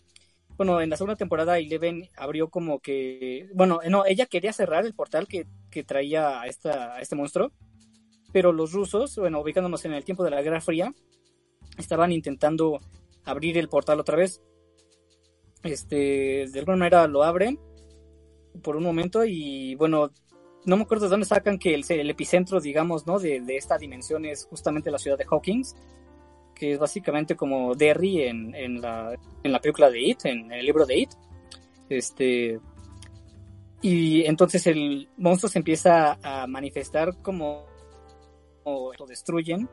bueno, 0.57 0.81
en 0.81 0.91
la 0.91 0.97
segunda 0.97 1.17
temporada 1.17 1.59
Eleven 1.59 2.09
abrió 2.17 2.51
como 2.51 2.79
que, 2.79 3.49
bueno, 3.53 3.81
no, 3.89 4.07
ella 4.07 4.27
quería 4.27 4.53
cerrar 4.53 4.87
el 4.87 4.95
portal 4.95 5.27
que, 5.27 5.49
que 5.73 5.83
traía 5.83 6.41
a, 6.41 6.47
esta, 6.47 6.95
a 6.95 7.01
este 7.01 7.17
monstruo, 7.17 7.51
pero 8.33 8.53
los 8.53 8.71
rusos, 8.71 9.17
bueno, 9.17 9.41
ubicándonos 9.41 9.85
en 9.87 9.93
el 9.95 10.05
tiempo 10.05 10.23
de 10.23 10.31
la 10.31 10.41
Guerra 10.41 10.61
Fría, 10.61 10.95
estaban 11.79 12.13
intentando 12.13 12.79
abrir 13.25 13.59
el 13.59 13.69
portal 13.69 13.99
otra 13.99 14.17
vez. 14.17 14.41
Este, 15.63 16.47
de 16.51 16.59
alguna 16.59 16.79
manera 16.79 17.07
lo 17.07 17.23
abren 17.23 17.59
por 18.63 18.77
un 18.77 18.83
momento 18.83 19.25
y 19.25 19.75
bueno, 19.75 20.11
no 20.65 20.77
me 20.77 20.83
acuerdo 20.83 21.05
de 21.05 21.11
dónde 21.11 21.27
sacan 21.27 21.59
que 21.59 21.75
el, 21.75 22.11
epicentro, 22.11 22.61
digamos, 22.61 23.07
¿no? 23.07 23.19
De, 23.19 23.41
de, 23.41 23.57
esta 23.57 23.79
dimensión 23.79 24.25
es 24.25 24.47
justamente 24.47 24.91
la 24.91 24.99
ciudad 24.99 25.19
de 25.19 25.27
Hawkins, 25.31 25.75
que 26.55 26.73
es 26.73 26.79
básicamente 26.79 27.37
como 27.37 27.75
Derry 27.75 28.23
en, 28.23 28.55
en, 28.55 28.81
la, 28.81 29.17
en 29.43 29.53
la 29.53 29.61
película 29.61 29.91
de 29.91 30.01
It, 30.01 30.25
en 30.25 30.53
el 30.53 30.67
libro 30.67 30.85
de 30.85 30.99
It. 30.99 31.11
Este, 31.89 32.61
y 33.83 34.25
entonces 34.27 34.67
el 34.67 35.09
monstruo 35.17 35.51
se 35.51 35.59
empieza 35.59 36.19
a 36.23 36.47
manifestar 36.47 37.21
como 37.23 37.67
o 38.65 38.93
lo 38.99 39.07
destruyen 39.07 39.69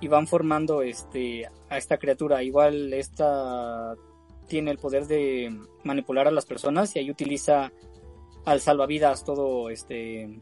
y 0.00 0.08
van 0.08 0.26
formando 0.26 0.82
este 0.82 1.46
a 1.68 1.78
esta 1.78 1.96
criatura. 1.96 2.42
Igual 2.42 2.92
esta 2.92 3.94
tiene 4.48 4.70
el 4.70 4.78
poder 4.78 5.06
de 5.06 5.56
manipular 5.84 6.26
a 6.26 6.30
las 6.30 6.46
personas 6.46 6.94
y 6.94 6.98
ahí 6.98 7.10
utiliza 7.10 7.72
al 8.44 8.60
salvavidas 8.60 9.24
todo 9.24 9.70
este 9.70 10.40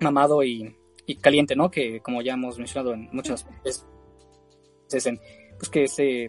mamado 0.00 0.42
y, 0.44 0.76
y 1.06 1.16
caliente, 1.16 1.56
¿no? 1.56 1.70
Que 1.70 2.00
como 2.00 2.22
ya 2.22 2.34
hemos 2.34 2.58
mencionado 2.58 2.94
en 2.94 3.08
muchas 3.12 3.46
veces, 3.64 5.06
en, 5.06 5.20
pues 5.58 5.68
que 5.68 5.88
se, 5.88 6.28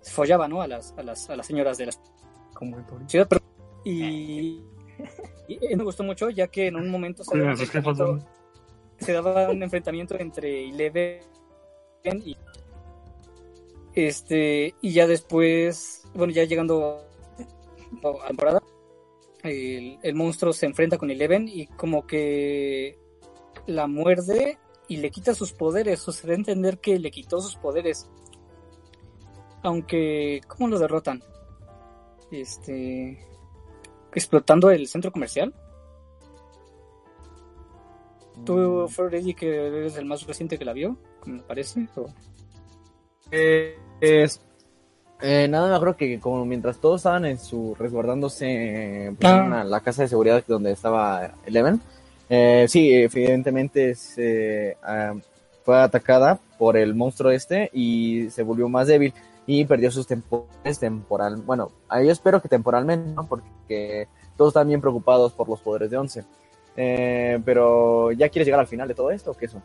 se, 0.00 0.12
follaba, 0.12 0.48
¿no? 0.48 0.62
A 0.62 0.68
las, 0.68 0.94
a 0.96 1.02
las, 1.02 1.28
a 1.28 1.36
las 1.36 1.46
señoras 1.46 1.78
de 1.78 1.86
la 1.86 1.92
como 2.54 2.78
el 2.78 2.84
ciudad. 3.08 3.26
Pero, 3.28 3.42
y, 3.84 4.62
y, 5.48 5.76
me 5.76 5.84
gustó 5.84 6.04
mucho 6.04 6.30
ya 6.30 6.46
que 6.46 6.68
en 6.68 6.76
un 6.76 6.88
momento 6.88 7.24
se 7.24 7.36
se 8.98 9.12
daba 9.12 9.50
un 9.50 9.62
enfrentamiento 9.62 10.16
entre 10.18 10.68
Eleven 10.68 11.20
y 12.24 12.36
este 13.94 14.74
y 14.80 14.92
ya 14.92 15.06
después 15.06 16.01
bueno 16.14 16.32
ya 16.32 16.44
llegando 16.44 17.00
a 18.02 18.08
la 18.08 18.26
temporada 18.28 18.62
el, 19.42 19.98
el, 20.02 20.14
monstruo 20.14 20.52
se 20.52 20.66
enfrenta 20.66 20.98
con 20.98 21.10
Eleven 21.10 21.48
y 21.48 21.66
como 21.66 22.06
que 22.06 22.98
la 23.66 23.86
muerde 23.86 24.58
y 24.88 24.98
le 24.98 25.10
quita 25.10 25.34
sus 25.34 25.52
poderes 25.52 26.06
o 26.06 26.12
se 26.12 26.26
da 26.26 26.32
a 26.32 26.36
entender 26.36 26.78
que 26.78 26.98
le 26.98 27.10
quitó 27.10 27.40
sus 27.40 27.56
poderes 27.56 28.08
aunque 29.62 30.40
cómo 30.46 30.68
lo 30.68 30.78
derrotan 30.78 31.22
este 32.30 33.18
explotando 34.12 34.70
el 34.70 34.86
centro 34.86 35.10
comercial 35.10 35.54
¿Tú, 38.44 38.88
Freddy, 38.88 39.34
que 39.34 39.66
eres 39.66 39.96
el 39.96 40.04
más 40.04 40.26
reciente 40.26 40.58
que 40.58 40.64
la 40.64 40.72
vio? 40.72 40.96
Me 41.26 41.42
parece. 41.42 41.86
¿O? 41.96 42.06
Eh, 43.30 43.78
es, 44.00 44.40
Eh, 45.22 45.46
nada, 45.48 45.68
me 45.68 45.74
acuerdo 45.76 45.96
que 45.96 46.18
como 46.18 46.44
mientras 46.44 46.78
todos 46.78 47.00
estaban 47.00 47.24
en 47.24 47.38
su 47.38 47.76
resguardándose 47.78 49.14
pues, 49.18 49.32
Ah. 49.32 49.44
en 49.44 49.50
la, 49.50 49.64
la 49.64 49.80
casa 49.80 50.02
de 50.02 50.08
seguridad 50.08 50.42
donde 50.48 50.72
estaba 50.72 51.30
Eleven, 51.46 51.80
eh, 52.28 52.66
sí, 52.68 52.92
evidentemente 52.92 53.94
se, 53.94 54.76
ah, 54.82 55.14
fue 55.64 55.78
atacada 55.80 56.40
por 56.58 56.76
el 56.76 56.94
monstruo 56.94 57.30
este 57.30 57.70
y 57.72 58.30
se 58.30 58.42
volvió 58.42 58.68
más 58.68 58.88
débil 58.88 59.14
y 59.46 59.64
perdió 59.64 59.90
sus 59.90 60.06
temporadas 60.06 60.78
temporal. 60.80 61.36
Bueno, 61.36 61.70
yo 61.90 62.10
espero 62.10 62.40
que 62.42 62.48
temporalmente, 62.48 63.10
¿no? 63.12 63.26
Porque 63.28 64.08
todos 64.36 64.50
están 64.50 64.68
bien 64.68 64.80
preocupados 64.80 65.32
por 65.32 65.48
los 65.48 65.60
poderes 65.60 65.90
de 65.90 65.98
Once. 65.98 66.24
Eh, 66.76 67.38
pero 67.44 68.12
¿ya 68.12 68.28
quieres 68.28 68.46
llegar 68.46 68.60
al 68.60 68.66
final 68.66 68.88
de 68.88 68.94
todo 68.94 69.10
esto 69.10 69.32
o 69.32 69.34
qué 69.34 69.46
eso? 69.46 69.60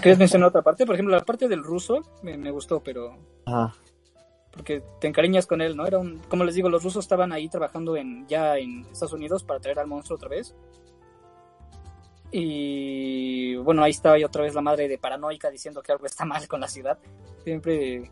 ¿Quieres 0.00 0.18
mencionar 0.18 0.48
otra 0.48 0.62
parte? 0.62 0.86
Por 0.86 0.94
ejemplo, 0.94 1.14
la 1.14 1.22
parte 1.22 1.46
del 1.48 1.62
ruso 1.62 2.02
me, 2.22 2.36
me 2.38 2.50
gustó, 2.50 2.80
pero 2.80 3.14
Ajá. 3.44 3.74
Porque 4.54 4.82
te 5.00 5.08
encariñas 5.08 5.46
con 5.46 5.60
él, 5.60 5.76
¿no? 5.76 5.86
Era 5.86 5.98
un, 5.98 6.18
como 6.28 6.44
les 6.44 6.54
digo, 6.54 6.68
los 6.68 6.82
rusos 6.82 7.04
estaban 7.04 7.32
ahí 7.32 7.48
trabajando 7.48 7.96
en 7.96 8.26
ya 8.28 8.56
en 8.56 8.86
Estados 8.90 9.12
Unidos 9.12 9.42
para 9.42 9.60
traer 9.60 9.78
al 9.78 9.86
monstruo 9.86 10.16
otra 10.16 10.28
vez. 10.28 10.54
Y 12.30 13.56
bueno, 13.56 13.82
ahí 13.82 13.90
estaba 13.90 14.18
ya 14.18 14.26
otra 14.26 14.42
vez 14.42 14.54
la 14.54 14.60
madre 14.60 14.88
de 14.88 14.98
paranoica 14.98 15.50
diciendo 15.50 15.82
que 15.82 15.92
algo 15.92 16.06
está 16.06 16.24
mal 16.24 16.46
con 16.48 16.60
la 16.60 16.68
ciudad. 16.68 16.98
Siempre 17.44 18.10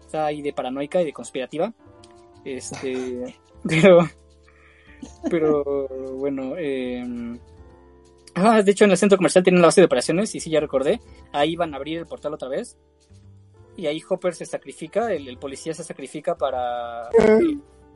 está 0.00 0.26
ahí 0.26 0.42
de 0.42 0.52
paranoica 0.52 1.00
y 1.00 1.04
de 1.04 1.12
conspirativa. 1.12 1.72
Este, 2.44 3.38
pero, 3.68 4.08
pero 5.30 5.88
bueno, 6.16 6.54
eh, 6.58 7.38
ah, 8.34 8.62
de 8.62 8.70
hecho 8.70 8.84
en 8.84 8.90
el 8.90 8.98
centro 8.98 9.16
comercial 9.16 9.44
tienen 9.44 9.62
la 9.62 9.68
base 9.68 9.80
de 9.80 9.86
operaciones 9.86 10.34
y 10.34 10.40
sí 10.40 10.50
ya 10.50 10.60
recordé, 10.60 11.00
ahí 11.32 11.56
van 11.56 11.72
a 11.72 11.76
abrir 11.76 11.98
el 11.98 12.06
portal 12.06 12.34
otra 12.34 12.48
vez 12.48 12.76
y 13.76 13.86
ahí 13.86 14.02
Hopper 14.08 14.34
se 14.34 14.46
sacrifica, 14.46 15.12
el, 15.12 15.28
el 15.28 15.38
policía 15.38 15.74
se 15.74 15.84
sacrifica 15.84 16.36
para, 16.36 17.08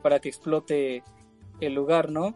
para 0.01 0.19
que 0.19 0.29
explote 0.29 1.03
el 1.59 1.73
lugar, 1.73 2.09
¿no? 2.11 2.35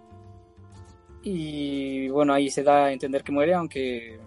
Y 1.22 2.10
bueno, 2.10 2.34
ahí 2.34 2.50
se 2.50 2.64
da 2.64 2.86
a 2.86 2.92
entender 2.92 3.24
que 3.24 3.32
muere, 3.32 3.54
aunque 3.54 4.20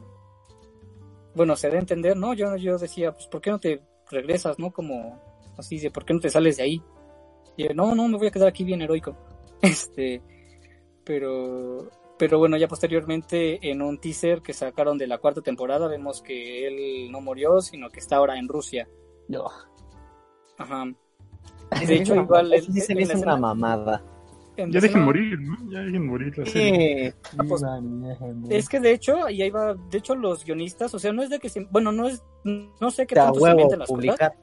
bueno, 1.36 1.54
se 1.54 1.68
da 1.68 1.76
a 1.76 1.80
entender, 1.80 2.16
¿no? 2.16 2.32
Yo, 2.32 2.56
yo 2.56 2.78
decía, 2.78 3.12
pues, 3.12 3.26
¿por 3.26 3.42
qué 3.42 3.50
no 3.50 3.60
te 3.60 3.82
regresas, 4.10 4.58
no? 4.58 4.70
Como 4.72 5.20
así 5.58 5.78
de, 5.78 5.90
¿por 5.90 6.06
qué 6.06 6.14
no 6.14 6.20
te 6.20 6.30
sales 6.30 6.56
de 6.56 6.62
ahí? 6.62 6.82
Y 7.58 7.64
yo, 7.64 7.74
no, 7.74 7.94
no, 7.94 8.08
me 8.08 8.16
voy 8.16 8.28
a 8.28 8.30
quedar 8.30 8.48
aquí 8.48 8.64
bien 8.64 8.82
heroico. 8.82 9.16
Este, 9.62 10.20
pero, 11.02 11.88
pero 12.18 12.38
bueno, 12.38 12.58
ya 12.58 12.68
posteriormente 12.68 13.58
en 13.70 13.80
un 13.80 13.98
teaser 13.98 14.42
que 14.42 14.52
sacaron 14.52 14.98
de 14.98 15.06
la 15.06 15.16
cuarta 15.16 15.40
temporada 15.40 15.88
vemos 15.88 16.20
que 16.20 16.66
él 16.66 17.10
no 17.10 17.22
murió, 17.22 17.60
sino 17.62 17.88
que 17.88 18.00
está 18.00 18.16
ahora 18.16 18.38
en 18.38 18.48
Rusia. 18.48 18.86
No. 19.28 19.48
Ajá. 20.58 20.84
De 21.86 21.94
hecho, 21.96 22.14
igual 22.14 22.52
Eso 22.52 22.72
sí 22.72 22.80
se 22.80 22.94
me 22.94 23.02
hizo 23.02 23.18
una 23.18 23.36
mamada. 23.36 24.02
en 24.56 24.70
Ya 24.70 24.80
dejen 24.80 25.02
morir, 25.02 25.40
¿no? 25.40 25.56
Ya 25.70 25.80
dejen 25.80 26.06
morir 26.06 26.38
la 26.38 26.46
serie. 26.46 27.06
Eh, 27.06 27.14
Ah, 27.38 27.44
pues, 27.46 27.62
Es 28.48 28.68
que 28.68 28.80
de 28.80 28.92
hecho, 28.92 29.28
y 29.28 29.42
ahí 29.42 29.50
va, 29.50 29.74
de 29.74 29.98
hecho 29.98 30.14
los 30.14 30.44
guionistas, 30.44 30.94
o 30.94 30.98
sea, 30.98 31.12
no 31.12 31.22
es 31.22 31.30
de 31.30 31.38
que 31.38 31.48
se, 31.48 31.66
bueno, 31.70 31.92
no 31.92 32.08
es, 32.08 32.22
no 32.44 32.90
sé 32.90 33.06
qué 33.06 33.16
tanto 33.16 33.40
se 33.40 33.50
inventan 33.50 33.80
las 33.80 33.88
cosas, 33.88 34.06
publicar. 34.06 34.36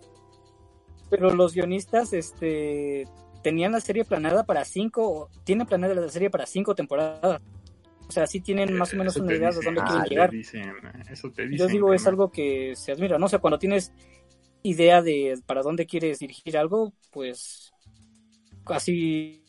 pero 1.10 1.34
los 1.34 1.53
guionistas, 1.53 2.14
este, 2.14 3.07
tenían 3.41 3.73
la 3.73 3.81
serie 3.81 4.05
planeada 4.05 4.43
para 4.45 4.65
cinco, 4.65 5.30
tienen 5.43 5.68
planeada 5.68 5.93
la 5.93 6.10
serie 6.10 6.30
para 6.30 6.45
cinco 6.45 6.73
temporadas. 6.73 7.41
O 8.07 8.11
sea, 8.11 8.27
sí 8.27 8.41
tienen 8.41 8.77
más 8.77 8.93
o 8.93 8.97
menos 8.97 9.15
una 9.15 9.34
idea 9.34 9.49
de 9.49 9.61
dónde 9.64 9.81
ah, 9.81 9.85
quieren 9.85 10.05
llegar. 10.05 10.30
dicen, 10.30 10.73
eso 11.10 11.31
te 11.31 11.47
dicen, 11.47 11.68
Yo 11.68 11.72
digo, 11.72 11.93
es 11.93 12.05
algo 12.05 12.31
que 12.31 12.76
se 12.76 12.91
admira, 12.91 13.18
¿no? 13.18 13.26
O 13.26 13.30
sea, 13.30 13.39
cuando 13.39 13.57
tienes 13.57 13.93
idea 14.64 15.02
de 15.02 15.40
para 15.45 15.61
dónde 15.61 15.85
quieres 15.85 16.19
dirigir 16.19 16.57
algo, 16.57 16.94
pues 17.11 17.72
así 18.65 19.44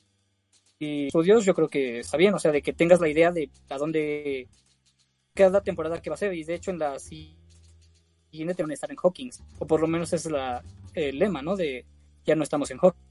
estudios 0.79 1.45
yo 1.45 1.55
creo 1.55 1.69
que 1.69 2.01
está 2.01 2.17
bien, 2.17 2.35
o 2.35 2.39
sea, 2.39 2.53
de 2.53 2.63
que 2.63 2.73
tengas 2.73 3.01
la 3.01 3.09
idea 3.09 3.33
de 3.33 3.51
a 3.69 3.79
dónde 3.79 4.49
cada 5.35 5.63
temporada 5.63 6.03
que 6.03 6.11
va 6.11 6.15
a 6.15 6.19
ser 6.19 6.35
y 6.35 6.45
de 6.45 6.55
hecho 6.55 6.71
en 6.71 6.79
la 6.79 6.99
siguiente 6.99 8.55
te 8.55 8.63
van 8.63 8.71
a 8.71 8.75
estar 8.75 8.91
en 8.91 8.99
Hawkins, 9.03 9.43
o 9.59 9.67
por 9.67 9.81
lo 9.81 9.87
menos 9.87 10.13
es 10.13 10.27
la, 10.27 10.63
el 10.95 11.19
lema, 11.19 11.43
¿no? 11.43 11.57
De 11.57 11.87
ya 12.25 12.35
no 12.35 12.43
estamos 12.43 12.71
en 12.71 12.79
Hawkins. 12.79 13.05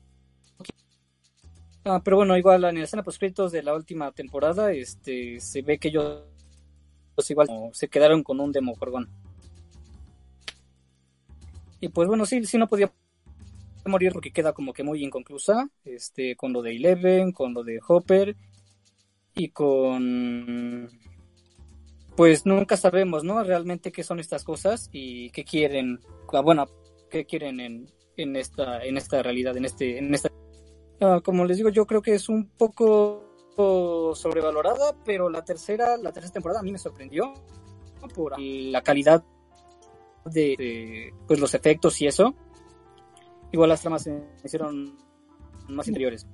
Ah, 1.86 2.02
pero 2.04 2.18
bueno, 2.18 2.38
igual 2.38 2.64
en 2.64 2.78
la 2.78 2.84
escena 2.84 3.04
post 3.04 3.22
de 3.22 3.64
la 3.64 3.74
última 3.74 4.12
temporada, 4.12 4.72
este, 4.72 5.40
se 5.42 5.62
ve 5.62 5.78
que 5.78 5.90
ellos 5.90 6.24
igual 7.30 7.48
se 7.74 7.88
quedaron 7.90 8.24
con 8.24 8.40
un 8.40 8.52
Demogorgón. 8.52 9.10
Y 11.84 11.90
pues 11.90 12.08
bueno, 12.08 12.26
sí, 12.26 12.46
sí 12.46 12.58
no 12.58 12.70
podía 12.70 12.94
morir 13.84 14.14
porque 14.14 14.32
queda 14.32 14.54
como 14.54 14.72
que 14.72 14.84
muy 14.84 15.04
inconclusa, 15.04 15.70
este, 15.84 16.38
con 16.38 16.54
lo 16.54 16.62
de 16.62 16.78
Eleven, 16.78 17.34
con 17.34 17.54
lo 17.54 17.62
de 17.62 17.82
Hopper 17.86 18.38
y 19.36 19.50
con 19.50 20.90
pues 22.16 22.46
nunca 22.46 22.78
sabemos, 22.78 23.26
¿no? 23.26 23.44
Realmente 23.44 23.92
qué 23.92 24.02
son 24.02 24.22
estas 24.22 24.46
cosas 24.46 24.90
y 24.94 25.30
qué 25.32 25.44
quieren, 25.44 26.00
ah, 26.32 26.40
bueno, 26.40 26.68
qué 27.10 27.26
quieren 27.26 27.60
en, 27.60 27.92
en 28.16 28.38
esta 28.38 28.82
en 28.86 28.96
esta 28.96 29.22
realidad, 29.22 29.58
en 29.58 29.66
este 29.66 29.98
en 29.98 30.14
esta 30.14 30.30
Ah, 31.02 31.20
como 31.22 31.44
les 31.44 31.58
digo, 31.58 31.68
yo 31.68 31.86
creo 31.86 32.02
que 32.02 32.14
es 32.14 32.30
un 32.30 32.48
poco 32.48 33.26
sobrevalorada, 34.16 34.96
pero 35.04 35.30
la 35.30 35.44
tercera 35.44 35.98
la 35.98 36.14
tercera 36.14 36.32
temporada 36.32 36.62
a 36.62 36.64
mí 36.64 36.72
me 36.72 36.78
sorprendió 36.78 37.34
por 38.16 38.40
la 38.40 38.82
calidad 38.84 39.22
de, 40.26 40.56
de, 40.58 41.14
pues 41.28 41.40
los 41.40 41.54
efectos 41.54 42.02
y 42.02 42.08
eso. 42.08 42.34
Igual 43.52 43.70
las 43.70 43.82
tramas 43.82 44.04
se 44.04 44.24
hicieron 44.44 44.98
más 45.68 45.88
interiores. 45.88 46.28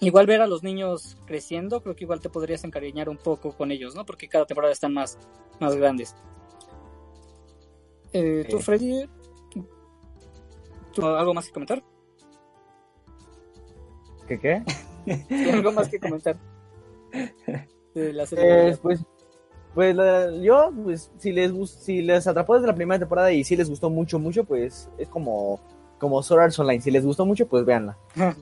Igual 0.00 0.26
ver 0.26 0.42
a 0.42 0.46
los 0.46 0.62
niños 0.62 1.18
creciendo, 1.26 1.82
creo 1.82 1.96
que 1.96 2.04
igual 2.04 2.20
te 2.20 2.30
podrías 2.30 2.62
encariñar 2.64 3.08
un 3.08 3.16
poco 3.16 3.56
con 3.56 3.72
ellos, 3.72 3.96
¿no? 3.96 4.04
Porque 4.04 4.28
cada 4.28 4.46
temporada 4.46 4.72
están 4.72 4.94
más, 4.94 5.18
más 5.58 5.74
grandes. 5.74 6.14
Eh, 8.12 8.46
¿Tú. 8.48 8.60
Freddy? 8.60 9.08
¿tú 10.92 11.04
¿Algo 11.04 11.34
más 11.34 11.46
que 11.46 11.52
comentar? 11.52 11.82
¿Qué 14.28 14.38
qué? 14.38 14.62
¿Algo 15.52 15.72
más 15.72 15.88
que 15.88 15.98
comentar? 15.98 16.36
De 17.94 18.12
la 18.12 18.26
serie. 18.26 18.70
Eh, 18.70 18.78
pues, 18.80 19.04
pues 19.78 19.94
la- 19.94 20.32
yo, 20.32 20.72
pues, 20.82 21.08
si 21.18 21.30
les 21.30 21.52
si 21.70 22.02
les 22.02 22.26
atrapó 22.26 22.54
desde 22.54 22.66
la 22.66 22.74
primera 22.74 22.98
temporada 22.98 23.30
y 23.30 23.44
si 23.44 23.54
les 23.54 23.70
gustó 23.70 23.88
mucho, 23.88 24.18
mucho, 24.18 24.42
pues 24.42 24.88
es 24.98 25.06
como, 25.06 25.60
como 26.00 26.20
Sword 26.20 26.40
Art 26.42 26.58
Online. 26.58 26.80
Si 26.80 26.90
les 26.90 27.04
gustó 27.04 27.24
mucho, 27.24 27.46
pues 27.46 27.64
véanla. 27.64 27.96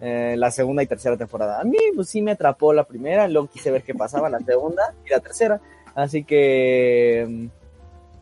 Eh, 0.00 0.34
la 0.36 0.50
segunda 0.50 0.82
y 0.82 0.86
tercera 0.86 1.16
temporada. 1.16 1.58
A 1.58 1.64
mí, 1.64 1.78
pues 1.94 2.10
sí 2.10 2.20
me 2.20 2.32
atrapó 2.32 2.72
la 2.74 2.84
primera, 2.84 3.26
luego 3.26 3.48
quise 3.48 3.70
ver 3.70 3.82
qué 3.82 3.94
pasaba 3.94 4.28
la 4.28 4.38
segunda 4.40 4.94
y 5.06 5.08
la 5.08 5.20
tercera. 5.20 5.58
Así 5.94 6.22
que, 6.22 7.26
mm, 7.26 7.46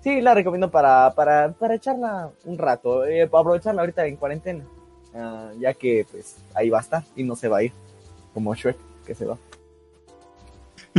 sí, 0.01 0.20
la 0.20 0.35
recomiendo 0.35 0.70
para, 0.70 1.12
para, 1.16 1.53
para 1.53 1.74
echarla 1.74 2.31
un 2.45 2.57
rato, 2.59 3.05
eh, 3.05 3.27
para 3.27 3.41
aprovecharla 3.41 3.82
ahorita 3.82 4.07
en 4.07 4.16
cuarentena. 4.16 4.65
Ah, 5.15 5.51
ya 5.59 5.74
que, 5.74 6.07
pues, 6.11 6.36
ahí 6.55 6.70
va 6.70 6.78
a 6.78 6.82
estar 6.82 7.03
y 7.16 7.24
no 7.24 7.35
se 7.35 7.49
va 7.49 7.59
a 7.59 7.62
ir. 7.65 7.73
Como 8.32 8.55
Shrek, 8.55 8.77
que 9.05 9.15
se 9.16 9.27
va. 9.27 9.36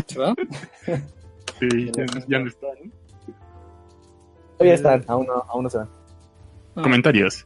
¿Se 0.06 0.20
va? 0.20 0.36
Sí, 1.60 1.92
ya, 1.96 2.06
ya 2.28 2.40
no 2.40 2.48
está, 2.48 2.68
¿no? 2.84 2.92
Hoy 4.58 4.70
están, 4.70 5.04
aún 5.08 5.26
no, 5.28 5.34
aún 5.50 5.64
no 5.64 5.70
se 5.70 5.78
van. 5.80 5.90
Ah. 6.76 6.82
Comentarios. 6.82 7.46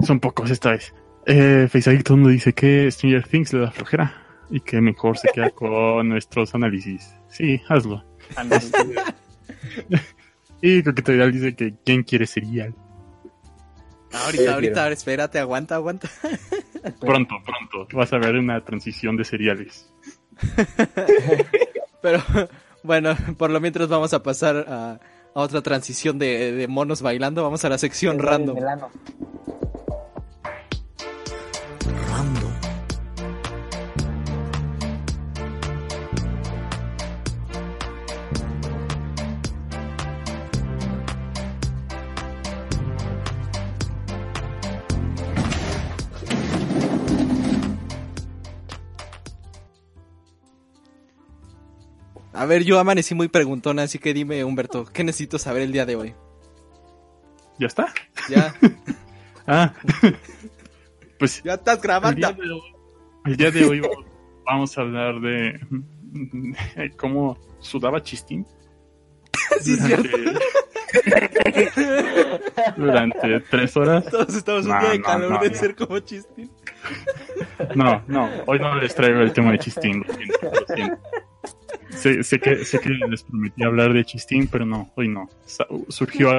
Son 0.00 0.20
pocos 0.20 0.50
esta 0.50 0.70
vez. 0.72 0.94
Eh, 1.26 1.68
Facebook 1.70 2.02
todo 2.04 2.14
el 2.14 2.20
mundo 2.20 2.32
dice 2.32 2.52
que 2.52 2.90
Stranger 2.90 3.26
Things 3.26 3.52
le 3.52 3.60
da 3.60 3.70
flojera 3.70 4.22
y 4.50 4.60
que 4.60 4.80
mejor 4.80 5.16
se 5.18 5.28
queda 5.28 5.50
con 5.50 6.08
nuestros 6.10 6.54
análisis. 6.54 7.14
Sí, 7.28 7.60
hazlo. 7.68 8.04
Y 10.64 10.80
Coqueto 10.84 11.10
Vidal 11.10 11.32
dice 11.32 11.56
que 11.56 11.74
¿quién 11.84 12.04
quiere 12.04 12.24
cereal? 12.24 12.72
Ahorita, 14.12 14.42
Sí, 14.42 14.48
ahorita, 14.48 14.92
espérate, 14.92 15.40
aguanta, 15.40 15.74
aguanta. 15.74 16.08
Pronto, 17.00 17.36
pronto. 17.44 17.96
Vas 17.96 18.12
a 18.12 18.18
ver 18.18 18.36
una 18.36 18.64
transición 18.64 19.16
de 19.16 19.24
cereales. 19.24 19.92
Pero 22.00 22.20
bueno, 22.82 23.16
por 23.38 23.50
lo 23.50 23.60
mientras 23.60 23.88
vamos 23.88 24.12
a 24.14 24.22
pasar 24.22 24.66
a, 24.68 24.92
a 24.92 25.40
otra 25.40 25.62
transición 25.62 26.18
de, 26.18 26.52
de 26.52 26.68
monos 26.68 27.02
bailando. 27.02 27.42
Vamos 27.42 27.64
a 27.64 27.68
la 27.68 27.78
sección. 27.78 28.18
Random. 28.18 28.56
A 52.42 52.46
ver, 52.46 52.64
yo 52.64 52.80
amanecí 52.80 53.14
muy 53.14 53.28
preguntona, 53.28 53.82
así 53.84 54.00
que 54.00 54.12
dime, 54.12 54.42
Humberto, 54.42 54.84
¿qué 54.92 55.04
necesito 55.04 55.38
saber 55.38 55.62
el 55.62 55.70
día 55.70 55.86
de 55.86 55.94
hoy? 55.94 56.14
¿Ya 57.58 57.68
está? 57.68 57.92
Ya. 58.28 58.52
Ah, 59.46 59.72
pues 61.18 61.40
Ya 61.42 61.54
estás 61.54 61.76
el 61.76 61.82
grabando. 61.82 62.16
día, 62.16 62.32
de 62.32 62.50
hoy, 62.52 62.62
el 63.26 63.36
día 63.36 63.50
de 63.50 63.64
hoy 63.64 63.80
vamos- 64.44 64.78
a 64.78 64.80
hablar 64.80 65.20
de, 65.20 65.60
cómo 66.96 67.38
sudaba 67.60 68.02
Chistín. 68.02 68.44
Sí, 69.60 69.76
durante, 69.76 70.10
durante 72.76 73.40
tres 73.50 73.76
horas. 73.76 74.04
Todos 74.10 74.34
estamos 74.34 74.64
un 74.64 74.70
No, 74.72 74.80
día 74.80 74.90
de 74.90 74.98
no, 74.98 75.04
calor 75.04 75.30
no, 75.32 75.38
de 75.40 75.54
ser 75.54 75.74
como 75.76 75.98
chistín. 76.00 76.50
No, 77.74 78.02
no, 78.08 78.28
hoy 78.46 78.58
no 78.58 78.74
les 78.76 78.94
traigo 78.94 79.20
el 79.20 79.32
tema 79.32 79.52
de 79.52 79.58
Chistín. 79.58 80.04
Lo 80.06 80.14
siento, 80.14 80.38
lo 80.68 80.74
siento. 80.74 80.98
Sé, 81.96 82.40
que, 82.40 82.56
les 83.08 83.22
prometí 83.22 83.62
hablar 83.62 83.92
de 83.92 84.04
Chistín, 84.04 84.48
pero 84.48 84.64
no, 84.64 84.90
hoy 84.96 85.08
no. 85.08 85.28
Surgió 85.88 86.30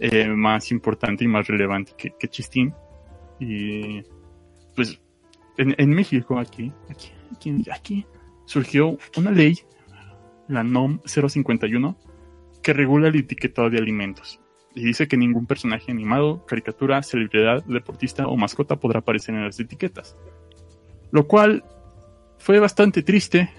eh, 0.00 0.28
más 0.28 0.70
importante 0.70 1.24
y 1.24 1.28
más 1.28 1.46
relevante 1.46 1.92
que, 1.96 2.28
Chistín. 2.28 2.74
Y 3.38 4.02
pues 4.74 5.00
en, 5.58 5.74
en 5.78 5.90
México, 5.90 6.38
aquí, 6.38 6.72
aquí, 6.88 7.10
aquí, 7.32 7.70
aquí, 7.70 8.06
surgió 8.46 8.98
una 9.16 9.30
ley, 9.30 9.58
la 10.48 10.64
NOM 10.64 11.00
051, 11.04 11.96
que 12.62 12.72
regula 12.72 13.08
el 13.08 13.16
etiquetado 13.16 13.70
de 13.70 13.78
alimentos. 13.78 14.40
Y 14.74 14.84
dice 14.84 15.06
que 15.06 15.16
ningún 15.16 15.46
personaje 15.46 15.92
animado, 15.92 16.44
caricatura, 16.46 17.02
celebridad, 17.02 17.62
deportista 17.64 18.26
o 18.26 18.36
mascota 18.36 18.76
podrá 18.76 19.00
aparecer 19.00 19.34
en 19.34 19.44
las 19.44 19.60
etiquetas. 19.60 20.16
Lo 21.12 21.28
cual 21.28 21.62
fue 22.38 22.58
bastante 22.58 23.02
triste 23.02 23.50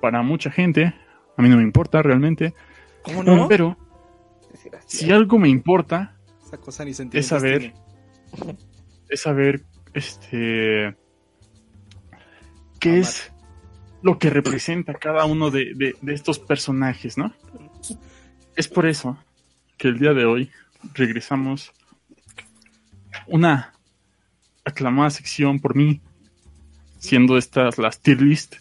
para 0.00 0.22
mucha 0.22 0.50
gente. 0.50 0.94
A 1.36 1.42
mí 1.42 1.48
no 1.48 1.56
me 1.56 1.62
importa 1.62 2.02
realmente. 2.02 2.54
¿Cómo 3.02 3.22
no? 3.22 3.48
Pero 3.48 3.76
si 4.86 5.10
algo 5.10 5.38
me 5.38 5.48
importa 5.48 6.16
Esa 6.44 6.58
cosa 6.58 6.84
ni 6.84 6.90
es 7.12 7.26
saber, 7.26 7.72
tiene. 8.34 8.56
es 9.08 9.20
saber, 9.22 9.64
este, 9.94 10.96
qué 12.78 12.98
es 12.98 13.32
lo 14.02 14.18
que 14.18 14.30
representa 14.30 14.94
cada 14.94 15.24
uno 15.24 15.50
de, 15.50 15.72
de- 15.74 15.96
de 16.00 16.14
estos 16.14 16.38
personajes, 16.38 17.16
¿no? 17.18 17.32
Es 18.56 18.68
por 18.68 18.86
eso 18.86 19.18
que 19.78 19.88
el 19.88 19.98
día 19.98 20.12
de 20.12 20.24
hoy 20.26 20.50
regresamos 20.94 21.72
una 23.26 23.72
aclamada 24.64 25.10
sección 25.10 25.60
por 25.60 25.74
mí, 25.76 26.00
siendo 26.98 27.36
estas 27.38 27.78
las 27.78 28.00
tier 28.00 28.20
list. 28.22 28.56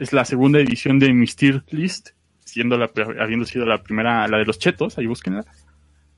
Es 0.00 0.14
la 0.14 0.24
segunda 0.24 0.58
edición 0.58 0.98
de 0.98 1.12
mis 1.12 1.36
tier 1.36 1.62
list, 1.68 2.12
siendo 2.42 2.78
la, 2.78 2.90
habiendo 3.20 3.44
sido 3.44 3.66
la 3.66 3.82
primera, 3.82 4.26
la 4.28 4.38
de 4.38 4.46
los 4.46 4.58
chetos, 4.58 4.96
ahí 4.96 5.04
búsquenla. 5.04 5.44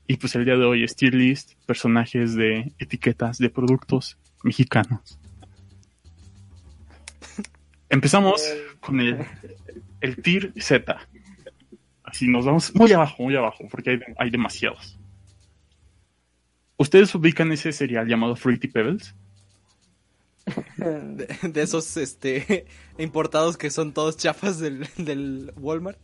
Y 0.07 0.15
pues 0.15 0.33
el 0.35 0.45
día 0.45 0.55
de 0.55 0.63
hoy 0.63 0.85
es 0.85 0.95
tier 0.95 1.13
list, 1.13 1.55
personajes 1.65 2.33
de 2.33 2.71
etiquetas 2.79 3.39
de 3.39 3.49
productos 3.49 4.17
mexicanos. 4.41 5.19
Empezamos 7.89 8.41
con 8.79 9.01
el, 9.01 9.17
el 9.99 10.15
tier 10.15 10.53
Z. 10.57 10.97
Así 12.05 12.29
nos 12.29 12.45
vamos 12.45 12.73
muy 12.73 12.93
abajo, 12.93 13.21
muy 13.21 13.35
abajo, 13.35 13.67
porque 13.69 13.89
hay, 13.89 13.99
hay 14.17 14.29
demasiados. 14.29 14.97
¿Ustedes 16.77 17.13
ubican 17.15 17.51
ese 17.51 17.73
cereal 17.73 18.07
llamado 18.07 18.37
Fruity 18.37 18.69
Pebbles? 18.69 19.13
De, 20.77 21.27
de 21.43 21.61
esos 21.61 21.95
este 21.97 22.65
importados 22.97 23.57
que 23.57 23.69
son 23.69 23.93
todos 23.93 24.17
chafas 24.17 24.59
del, 24.59 24.87
del 24.97 25.53
Walmart. 25.57 25.97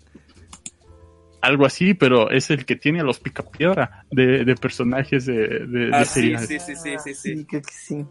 Algo 1.42 1.66
así, 1.66 1.94
pero 1.94 2.30
es 2.32 2.50
el 2.50 2.66
que 2.66 2.76
tiene 2.76 3.00
a 3.00 3.04
los 3.04 3.20
picapiedra 3.20 4.06
de, 4.12 4.44
de 4.44 4.56
personajes 4.56 5.26
de, 5.26 5.34
de, 5.48 5.68
de 5.68 5.90
Ah, 5.94 6.04
sí, 6.04 6.22
cereal. 6.22 6.46
sí, 6.48 6.60
sí, 6.60 6.76
sí, 6.76 6.92
sí, 7.04 7.14
sí. 7.14 7.36
Sí, 7.38 7.46
creo 7.46 7.62
que 7.62 7.72
sí. 7.74 8.06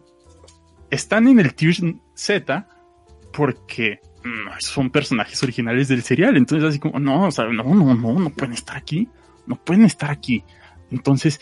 están 0.91 1.29
en 1.29 1.39
el 1.39 1.55
tier 1.55 1.75
Z 2.15 2.69
porque 3.33 4.01
mm, 4.25 4.59
son 4.61 4.91
personajes 4.91 5.43
originales 5.43 5.89
del 5.89 6.03
serial. 6.03 6.37
Entonces, 6.39 6.69
así 6.69 6.79
como, 6.79 6.99
no, 6.99 7.27
o 7.27 7.31
sea, 7.31 7.45
no, 7.47 7.65
no, 7.65 7.95
no, 7.95 8.19
no 8.19 8.31
pueden 8.31 8.55
estar 8.55 8.77
aquí. 8.79 9.09
No 9.47 9.57
pueden 9.57 9.85
estar 9.85 10.11
aquí. 10.11 10.43
Entonces, 10.91 11.39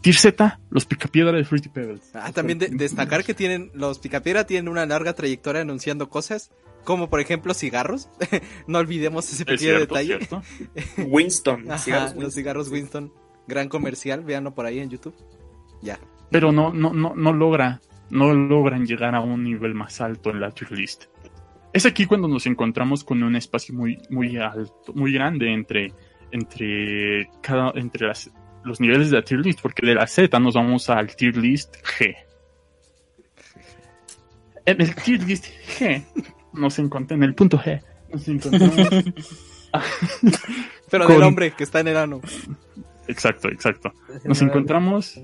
tier 0.00 0.16
Z, 0.16 0.60
los 0.70 0.86
picapiedra 0.86 1.32
de 1.36 1.44
Fruity 1.44 1.68
Pebbles. 1.68 2.10
Ah, 2.14 2.32
también 2.32 2.58
de- 2.58 2.68
destacar 2.68 3.24
que 3.24 3.34
tienen 3.34 3.70
los 3.74 3.98
Picapiedra 3.98 4.44
tienen 4.46 4.68
una 4.68 4.86
larga 4.86 5.12
trayectoria 5.14 5.62
anunciando 5.62 6.08
cosas, 6.08 6.50
como 6.84 7.10
por 7.10 7.20
ejemplo 7.20 7.52
cigarros. 7.54 8.08
no 8.66 8.78
olvidemos 8.78 9.26
ese 9.32 9.42
Es 9.42 9.46
pequeño 9.46 9.58
cierto, 9.76 9.94
detalle. 9.94 10.16
cierto. 10.18 10.42
Winston. 11.08 11.64
Ajá, 11.70 11.78
cigarros 11.78 12.16
los 12.16 12.34
cigarros 12.34 12.68
Winston, 12.70 13.12
gran 13.46 13.68
comercial, 13.68 14.22
véanlo 14.24 14.54
por 14.54 14.66
ahí 14.66 14.78
en 14.78 14.90
YouTube. 14.90 15.14
Ya. 15.82 15.98
Pero 16.30 16.52
no, 16.52 16.72
no, 16.72 16.92
no, 16.92 17.14
no 17.14 17.32
logra, 17.32 17.80
no 18.10 18.32
logran 18.34 18.86
llegar 18.86 19.14
a 19.14 19.20
un 19.20 19.42
nivel 19.44 19.74
más 19.74 20.00
alto 20.00 20.30
en 20.30 20.40
la 20.40 20.50
tier 20.50 20.72
list. 20.72 21.04
Es 21.72 21.86
aquí 21.86 22.06
cuando 22.06 22.28
nos 22.28 22.46
encontramos 22.46 23.04
con 23.04 23.22
un 23.22 23.36
espacio 23.36 23.74
muy, 23.74 23.98
muy 24.10 24.36
alto, 24.38 24.92
muy 24.94 25.12
grande 25.12 25.52
entre, 25.52 25.92
entre 26.30 27.28
cada, 27.42 27.72
entre 27.74 28.06
las, 28.08 28.30
los 28.68 28.80
niveles 28.80 29.10
de 29.10 29.16
la 29.16 29.22
tier 29.24 29.40
list, 29.40 29.60
porque 29.60 29.84
de 29.86 29.94
la 29.94 30.06
Z 30.06 30.38
nos 30.38 30.54
vamos 30.54 30.88
al 30.90 31.14
tier 31.16 31.36
list 31.36 31.74
G. 31.98 32.14
En 34.66 34.80
el 34.80 34.94
tier 34.94 35.22
list 35.24 35.46
G 35.78 36.04
nos 36.52 36.78
encontramos, 36.78 37.22
en 37.22 37.28
el 37.28 37.34
punto 37.34 37.58
G, 37.58 37.82
nos 38.12 38.28
encontramos 38.28 39.04
Pero 40.90 41.04
Con- 41.06 41.14
del 41.16 41.24
hombre 41.24 41.50
que 41.52 41.64
está 41.64 41.80
en 41.80 41.88
el 41.88 41.96
ano. 41.96 42.20
Exacto, 43.06 43.48
exacto. 43.48 43.92
Nos 44.24 44.40
encontramos. 44.42 45.18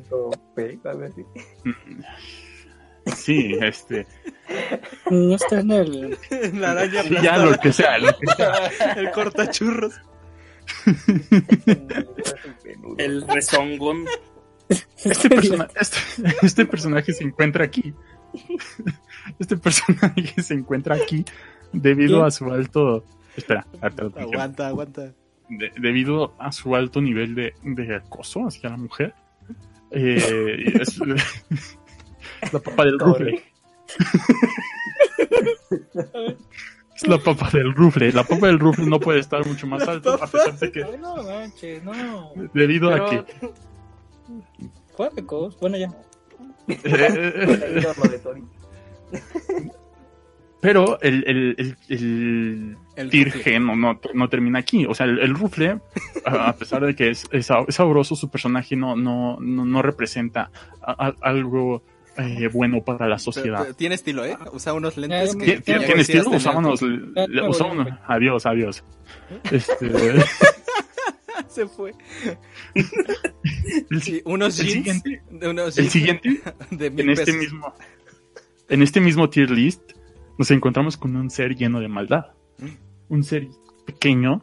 P. 0.54 0.78
Sí, 3.14 3.54
este. 3.60 4.06
No 5.10 5.34
está 5.34 5.60
en 5.60 5.70
el. 5.70 6.18
La 6.54 6.70
araña 6.70 7.02
Sí, 7.02 7.14
ya 7.22 7.36
lo 7.38 7.58
que 7.58 7.72
sea, 7.72 7.98
lo 7.98 8.16
que 8.18 8.26
sea. 8.28 8.66
el 8.96 9.10
cortachurros. 9.10 9.94
El 12.98 13.26
rezongón. 13.26 14.04
Este, 14.68 15.28
persona- 15.28 15.68
este, 15.78 15.98
este 16.42 16.66
personaje 16.66 17.12
se 17.12 17.24
encuentra 17.24 17.64
aquí. 17.64 17.94
Este 19.38 19.56
personaje 19.56 20.42
se 20.42 20.54
encuentra 20.54 20.96
aquí 20.96 21.24
debido 21.72 22.24
a 22.24 22.30
su 22.30 22.50
alto. 22.50 23.04
Espera. 23.36 23.66
Aguanta, 23.80 24.68
aguanta. 24.68 25.12
De- 25.48 25.72
debido 25.78 26.34
a 26.38 26.50
su 26.52 26.74
alto 26.74 27.00
nivel 27.02 27.34
de, 27.34 27.54
de 27.62 27.96
acoso 27.96 28.46
hacia 28.46 28.70
la 28.70 28.76
mujer. 28.76 29.14
Eh, 29.90 30.72
es 30.80 30.98
la 32.52 32.58
papa 32.58 32.84
del 32.84 32.98
rufle. 32.98 33.42
Es 36.94 37.06
la 37.08 37.18
papa 37.18 37.50
del 37.52 37.74
rufle. 37.74 38.12
La 38.12 38.22
papa 38.24 38.46
del 38.46 38.58
rufle 38.58 38.86
no 38.86 39.00
puede 39.00 39.18
estar 39.20 39.44
mucho 39.46 39.66
más 39.66 39.86
alto 39.88 40.14
a 40.14 40.26
pesar 40.26 40.56
de 40.58 40.70
que 40.72 40.84
No 41.00 41.16
manches, 41.22 41.82
no. 41.82 42.30
debido 42.52 42.90
a 42.90 42.94
Pero- 43.08 43.26
que 43.26 43.50
Cuáticos. 44.96 45.58
Bueno, 45.60 45.76
ya. 45.76 45.88
Pero 50.60 50.98
el, 51.02 51.24
el, 51.26 51.76
el, 51.88 52.76
el. 52.96 53.10
G 53.32 53.60
no, 53.60 53.76
no, 53.76 54.00
no 54.14 54.28
termina 54.30 54.60
aquí. 54.60 54.86
O 54.86 54.94
sea, 54.94 55.04
el, 55.04 55.18
el 55.18 55.34
rufle, 55.34 55.78
a 56.24 56.48
a 56.48 56.52
pesar 56.56 56.86
de 56.86 56.94
que 56.94 57.10
es, 57.10 57.26
es 57.32 57.50
sabroso, 57.68 58.16
su 58.16 58.30
personaje 58.30 58.74
no, 58.74 58.96
no, 58.96 59.36
no, 59.40 59.66
no 59.66 59.82
representa 59.82 60.50
a- 60.80 61.08
a- 61.08 61.14
algo 61.20 61.82
eh, 62.16 62.48
bueno 62.52 62.82
para 62.84 63.08
la 63.08 63.18
sociedad. 63.18 63.62
pero 63.62 63.74
tiene 63.74 63.94
estilo, 63.94 64.24
¿eh? 64.24 64.36
Usa 64.52 64.72
unos 64.72 64.96
lentes 64.96 65.34
que... 65.36 65.60
¿Tiene, 65.60 65.80
que 65.80 65.86
tiene- 65.86 66.00
estilo? 66.02 66.30
Usámonos. 66.30 66.80
usámonos- 66.82 67.98
Adiós, 68.06 68.46
adiós. 68.46 68.84
Este, 69.50 69.90
Se 71.48 71.66
fue. 71.66 71.94
el, 72.74 74.02
Sí, 74.02 74.22
unos 74.24 74.58
el 74.58 74.66
jeans. 74.66 74.84
siguiente, 75.00 75.22
de 75.30 75.48
unos 75.48 75.78
el 75.78 75.88
jeans 75.88 75.92
siguiente 75.92 76.40
de 76.70 76.90
mil 76.90 77.00
en 77.06 77.10
este 77.10 77.32
mismo 77.32 77.74
en 78.68 78.82
este 78.82 79.00
mismo 79.00 79.28
tier 79.30 79.50
list 79.50 79.92
nos 80.38 80.50
encontramos 80.50 80.96
con 80.96 81.14
un 81.16 81.30
ser 81.30 81.54
lleno 81.54 81.80
de 81.80 81.88
maldad 81.88 82.26
un 83.08 83.22
ser 83.22 83.46
pequeño 83.86 84.42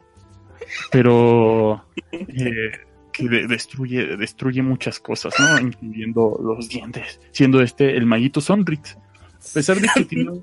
pero 0.91 1.85
eh, 2.11 2.72
que 3.12 3.28
de- 3.30 3.48
destruye 3.48 4.18
destruye 4.18 4.62
muchas 4.62 5.00
cosas 5.00 5.34
no 5.40 5.60
incluyendo 5.60 6.40
los 6.44 6.70
dientes 6.70 7.20
siendo 7.32 7.62
este 7.62 7.96
el 7.98 8.06
maguito 8.06 8.42
Sonrix 8.42 8.96
a 8.98 9.54
pesar 9.54 9.78
de 9.80 9.90
que 9.94 10.06
tiene 10.06 10.42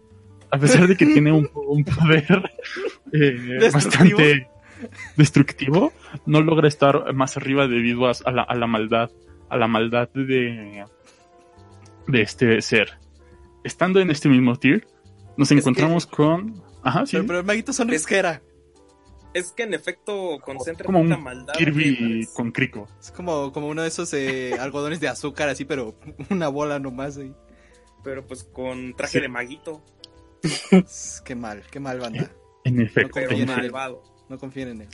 a 0.51 0.59
pesar 0.59 0.87
de 0.89 0.97
que 0.97 1.07
tiene 1.07 1.33
un, 1.33 1.51
un 1.55 1.85
poder 1.85 2.51
eh, 3.13 3.59
bastante 3.73 4.49
destructivo 5.17 5.93
no 6.27 6.41
logra 6.41 6.69
estar 6.69 7.13
más 7.15 7.37
arriba 7.37 7.67
debido 7.67 8.07
a, 8.09 8.13
a 8.25 8.31
la, 8.31 8.43
a 8.43 8.55
la 8.55 8.67
maldad 8.67 9.11
a 9.51 9.57
la 9.57 9.67
maldad 9.67 10.09
de 10.15 10.85
de 12.07 12.23
este 12.23 12.63
ser. 12.63 12.99
Estando 13.65 14.01
en 14.01 14.11
este 14.11 14.31
mismo 14.31 14.57
tier, 14.57 14.87
nos 15.37 15.51
encontramos 15.53 16.07
con. 16.07 16.55
Ajá, 16.83 17.05
sí. 17.05 17.17
Pero, 17.17 17.27
pero 17.27 17.39
el 17.41 17.45
maguito 17.45 17.73
son 17.75 17.89
risquera. 17.89 18.41
Es 19.35 19.53
que 19.53 19.65
en 19.65 19.75
efecto 19.75 20.39
concentra 20.45 20.87
Como 20.87 21.01
un 21.01 21.23
maldad. 21.23 21.55
Kirby 21.55 22.27
con 22.35 22.51
crico. 22.51 22.89
Es 23.01 23.11
como, 23.11 23.53
como 23.53 23.69
uno 23.69 23.83
de 23.83 23.89
esos 23.89 24.13
eh, 24.15 24.55
algodones 24.61 25.01
de 25.01 25.09
azúcar 25.09 25.49
así, 25.49 25.65
pero 25.65 25.95
una 26.31 26.49
bola 26.49 26.79
nomás 26.79 27.17
ahí. 27.19 27.35
Pero 28.05 28.27
pues 28.27 28.45
con 28.45 28.95
traje 28.95 29.19
Sí. 29.19 29.21
de 29.21 29.29
maguito, 29.29 29.83
Qué 31.25 31.35
mal, 31.35 31.63
qué 31.71 31.81
mal 31.81 31.99
banda. 31.99 32.31
En 32.65 32.81
efecto. 32.81 33.11
pero 33.15 33.29
confíen 33.29 33.49
en 33.51 33.65
él. 33.65 33.73
No 34.29 34.39
confíen 34.39 34.69
en 34.69 34.81
él. 34.83 34.89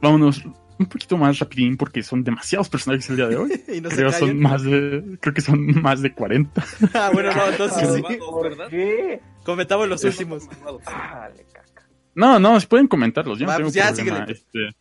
Vámonos 0.00 0.42
un 0.78 0.86
poquito 0.86 1.16
más 1.16 1.38
rapidín 1.38 1.76
porque 1.76 2.02
son 2.02 2.24
demasiados 2.24 2.68
personajes 2.68 3.08
el 3.10 3.16
día 3.16 3.28
de 3.28 3.36
hoy. 3.36 3.62
y 3.72 3.80
no 3.80 3.88
creo 3.88 4.10
son 4.12 4.40
más 4.40 4.62
de 4.64 5.18
creo 5.20 5.32
que 5.34 5.40
son 5.40 5.80
más 5.80 6.02
de 6.02 6.12
40. 6.12 6.64
ah, 6.94 7.10
bueno, 7.12 7.32
no, 7.32 7.46
entonces 7.48 7.94
sí. 7.94 8.02
¿Por 8.18 8.42
¿verdad? 8.50 8.68
qué? 8.68 9.20
Comentamos 9.44 9.88
los 9.88 10.02
últimos. 10.04 10.48
Ah, 10.86 11.28
le. 11.36 11.46
No, 12.14 12.38
no, 12.38 12.60
si 12.60 12.66
pueden 12.66 12.88
comentarlos, 12.88 13.38
yo 13.38 13.46
no 13.46 13.50
Va, 13.52 13.56
tengo 13.56 13.66
pues 13.68 13.74
ya, 13.74 13.92
problema. 13.92 14.26
síguele. 14.26 14.32
Este, 14.32 14.76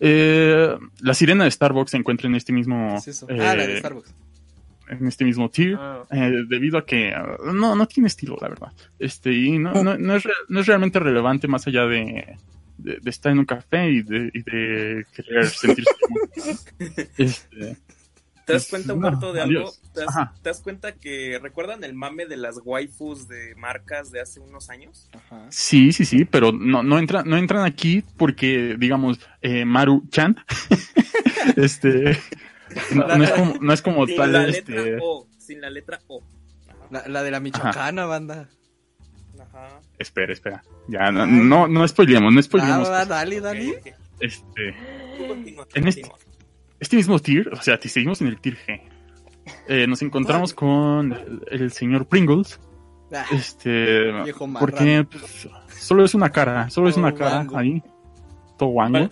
eh, 0.00 0.76
la 1.00 1.14
sirena 1.14 1.44
de 1.44 1.50
Starbucks 1.50 1.90
se 1.90 1.96
encuentra 1.96 2.28
en 2.28 2.34
este 2.36 2.52
mismo 2.52 2.90
¿Qué 3.04 3.10
es 3.10 3.16
eso? 3.16 3.28
eh, 3.28 3.38
ah, 3.40 3.56
la 3.56 3.66
de 3.66 3.78
Starbucks. 3.78 4.14
en 4.90 5.06
este 5.08 5.24
mismo 5.24 5.50
tier. 5.50 5.76
Ah, 5.78 6.04
eh, 6.10 6.32
debido 6.48 6.78
a 6.78 6.86
que 6.86 7.12
uh, 7.40 7.52
no, 7.52 7.74
no 7.74 7.86
tiene 7.86 8.06
estilo, 8.06 8.36
la 8.40 8.48
verdad. 8.48 8.72
Este, 8.98 9.32
y 9.32 9.58
no, 9.58 9.72
no, 9.82 9.98
no 9.98 10.16
es, 10.16 10.24
no 10.48 10.60
es 10.60 10.66
realmente 10.66 10.98
relevante 11.00 11.48
más 11.48 11.66
allá 11.66 11.84
de, 11.86 12.36
de, 12.78 12.98
de 13.00 13.10
estar 13.10 13.32
en 13.32 13.40
un 13.40 13.44
café 13.44 13.90
y 13.90 14.02
de, 14.02 14.30
y 14.32 14.42
de 14.42 15.04
querer 15.14 15.46
sentirse 15.46 15.90
este, 17.18 17.76
¿Te 18.48 18.52
das 18.54 18.66
cuenta, 18.68 18.88
No, 18.88 18.94
Humberto, 18.94 19.32
de 19.32 19.40
algo? 19.42 19.72
¿Te 19.94 20.00
das, 20.00 20.08
Ajá. 20.08 20.34
te 20.42 20.48
das 20.48 20.60
cuenta 20.60 20.92
que 20.92 21.38
recuerdan 21.40 21.84
el 21.84 21.94
mame 21.94 22.26
de 22.26 22.36
las 22.36 22.58
waifus 22.64 23.28
de 23.28 23.54
marcas 23.56 24.10
de 24.10 24.20
hace 24.20 24.40
unos 24.40 24.70
años? 24.70 25.08
Ajá. 25.12 25.46
Sí, 25.50 25.92
sí, 25.92 26.04
sí, 26.04 26.24
pero 26.24 26.50
no, 26.50 26.82
no, 26.82 26.98
entran, 26.98 27.28
no 27.28 27.36
entran 27.36 27.64
aquí 27.64 28.02
porque, 28.16 28.76
digamos, 28.78 29.20
eh, 29.42 29.64
Maru-chan, 29.64 30.36
este, 31.56 32.18
no, 32.94 33.06
no 33.16 33.24
es 33.24 33.30
como, 33.32 33.54
no 33.60 33.72
es 33.72 33.82
como 33.82 34.06
Sin 34.06 34.16
tal, 34.16 34.32
la 34.32 34.46
letra 34.46 34.80
este, 34.80 34.98
O, 35.02 35.26
sin 35.38 35.60
la 35.60 35.70
letra 35.70 36.00
O. 36.08 36.22
La, 36.90 37.06
la 37.06 37.22
de 37.22 37.30
la 37.30 37.40
Michoacana, 37.40 38.06
banda. 38.06 38.48
Ajá. 39.40 39.80
espera, 39.98 40.32
espera, 40.32 40.64
ya, 40.88 41.12
no, 41.12 41.26
no, 41.26 41.68
no 41.68 41.86
spoilemos, 41.86 42.32
no 42.32 42.40
Ah, 42.40 42.42
spoilemos, 42.42 42.90
va, 42.90 43.04
dale, 43.04 43.40
dale. 43.40 43.94
Este, 44.20 44.74
continúa, 45.26 45.66
En 45.74 45.86
este-. 45.86 46.10
Este 46.80 46.96
mismo 46.96 47.18
tier, 47.18 47.48
o 47.52 47.60
sea, 47.62 47.78
te 47.78 47.88
seguimos 47.88 48.20
en 48.20 48.28
el 48.28 48.40
tier 48.40 48.56
G, 48.66 48.80
eh, 49.68 49.86
nos 49.86 50.02
encontramos 50.02 50.52
con 50.54 51.16
el, 51.50 51.72
señor 51.72 52.06
Pringles, 52.06 52.60
Ah, 53.10 53.24
este, 53.32 54.12
viejo 54.22 54.46
porque 54.60 55.06
pues, 55.10 55.48
solo 55.70 56.04
es 56.04 56.14
una 56.14 56.28
cara, 56.30 56.68
solo 56.68 56.90
es 56.90 56.96
una 56.98 57.14
cara 57.14 57.46
ahí, 57.54 57.82
todo 58.58 58.68
guango. 58.68 59.08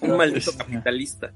Un 0.00 0.16
maldito 0.16 0.50
Este- 0.50 0.64
capitalista. 0.64 1.32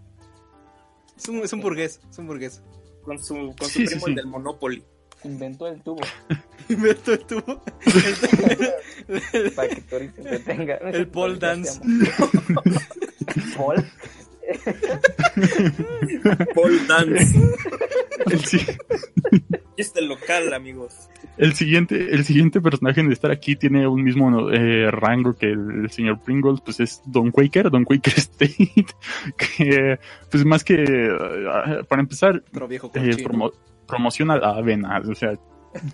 Es 1.17 1.29
un, 1.29 1.39
es 1.39 1.53
un 1.53 1.61
burgués, 1.61 2.01
es 2.11 2.19
un 2.19 2.27
burgués. 2.27 2.63
Con 3.05 3.19
su, 3.23 3.35
con 3.57 3.69
su 3.69 3.79
Sí, 3.79 3.85
primo 3.87 4.05
sí. 4.07 4.11
el 4.11 4.17
del 4.17 4.27
Monopoly. 4.27 4.83
inventó 5.25 5.69
el 5.69 5.81
tubo 5.83 6.01
Inventó 6.69 7.13
el 7.13 7.21
tubo. 7.21 7.63
para 9.57 9.69
que 9.69 9.81
Tori 9.83 10.11
se 10.11 10.35
es 10.35 10.95
El 10.95 11.09
pole 11.09 11.39
dance. 11.39 11.81
¿Pole? 13.57 13.85
Paul 16.55 16.87
Dance. 16.87 17.41
El, 18.31 18.45
si- 18.45 18.67
Este 19.77 20.03
local, 20.03 20.53
amigos. 20.53 21.09
el 21.39 21.55
siguiente, 21.55 22.13
el 22.15 22.25
siguiente 22.25 22.61
personaje 22.61 23.01
en 23.01 23.11
estar 23.11 23.31
aquí 23.31 23.57
tiene 23.57 23.87
un 23.89 24.03
mismo 24.05 24.51
eh, 24.51 24.91
rango 24.91 25.35
que 25.35 25.47
el, 25.47 25.91
señor 25.91 26.21
Pringles, 26.21 26.61
pues 26.61 26.81
es 26.81 27.01
Don 27.07 27.31
Quaker, 27.31 27.71
Don 27.71 27.85
Quaker 27.85 28.13
State, 28.19 28.87
que 29.39 29.99
pues 30.31 30.45
más 30.45 30.63
que 30.65 30.85
eh, 30.85 31.83
para 31.89 32.03
empezar 32.03 32.37
eh, 32.37 33.17
promo- 33.25 33.53
promociona 33.87 34.37
la 34.37 34.51
avena, 34.51 35.01
o 35.09 35.15
sea, 35.15 35.33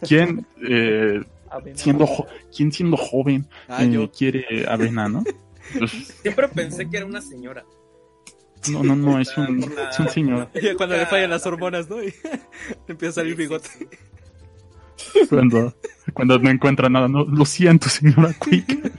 ¿quién 0.07 0.45
eh, 0.69 1.21
A 1.51 1.61
siendo 1.75 2.07
jo- 2.09 2.27
quién 2.55 2.73
siendo 2.73 2.97
joven 2.97 3.47
Ah, 3.69 3.85
eh, 3.85 3.91
yo. 3.91 4.11
quiere 4.11 4.67
avena, 4.69 5.09
no? 5.09 5.23
Pues, 5.79 5.91
Siempre 6.23 6.49
pensé 6.49 6.89
que 6.91 6.97
era 6.97 7.07
una 7.07 7.21
señora. 7.23 7.65
no, 8.73 8.83
no, 8.83 8.97
no, 8.97 9.19
es 9.21 9.37
un, 9.37 9.63
es 9.91 9.99
un 9.99 10.09
señor. 10.09 10.49
Y 10.55 10.75
cuando 10.75 10.97
le 10.97 11.07
fallan 11.07 11.31
las 11.31 11.45
la- 11.45 11.53
hormonas, 11.53 11.89
¿no? 11.91 12.03
Y 12.03 12.13
empieza 12.89 13.21
a 13.21 13.25
salir 13.25 13.37
bigote. 13.37 13.69
Cuando, 15.29 15.75
cuando 16.15 16.39
no 16.39 16.51
encuentra 16.51 16.89
nada, 16.89 17.07
no, 17.09 17.25
lo 17.25 17.45
siento, 17.45 17.89
señora 17.89 18.33
Quaker. 18.39 18.93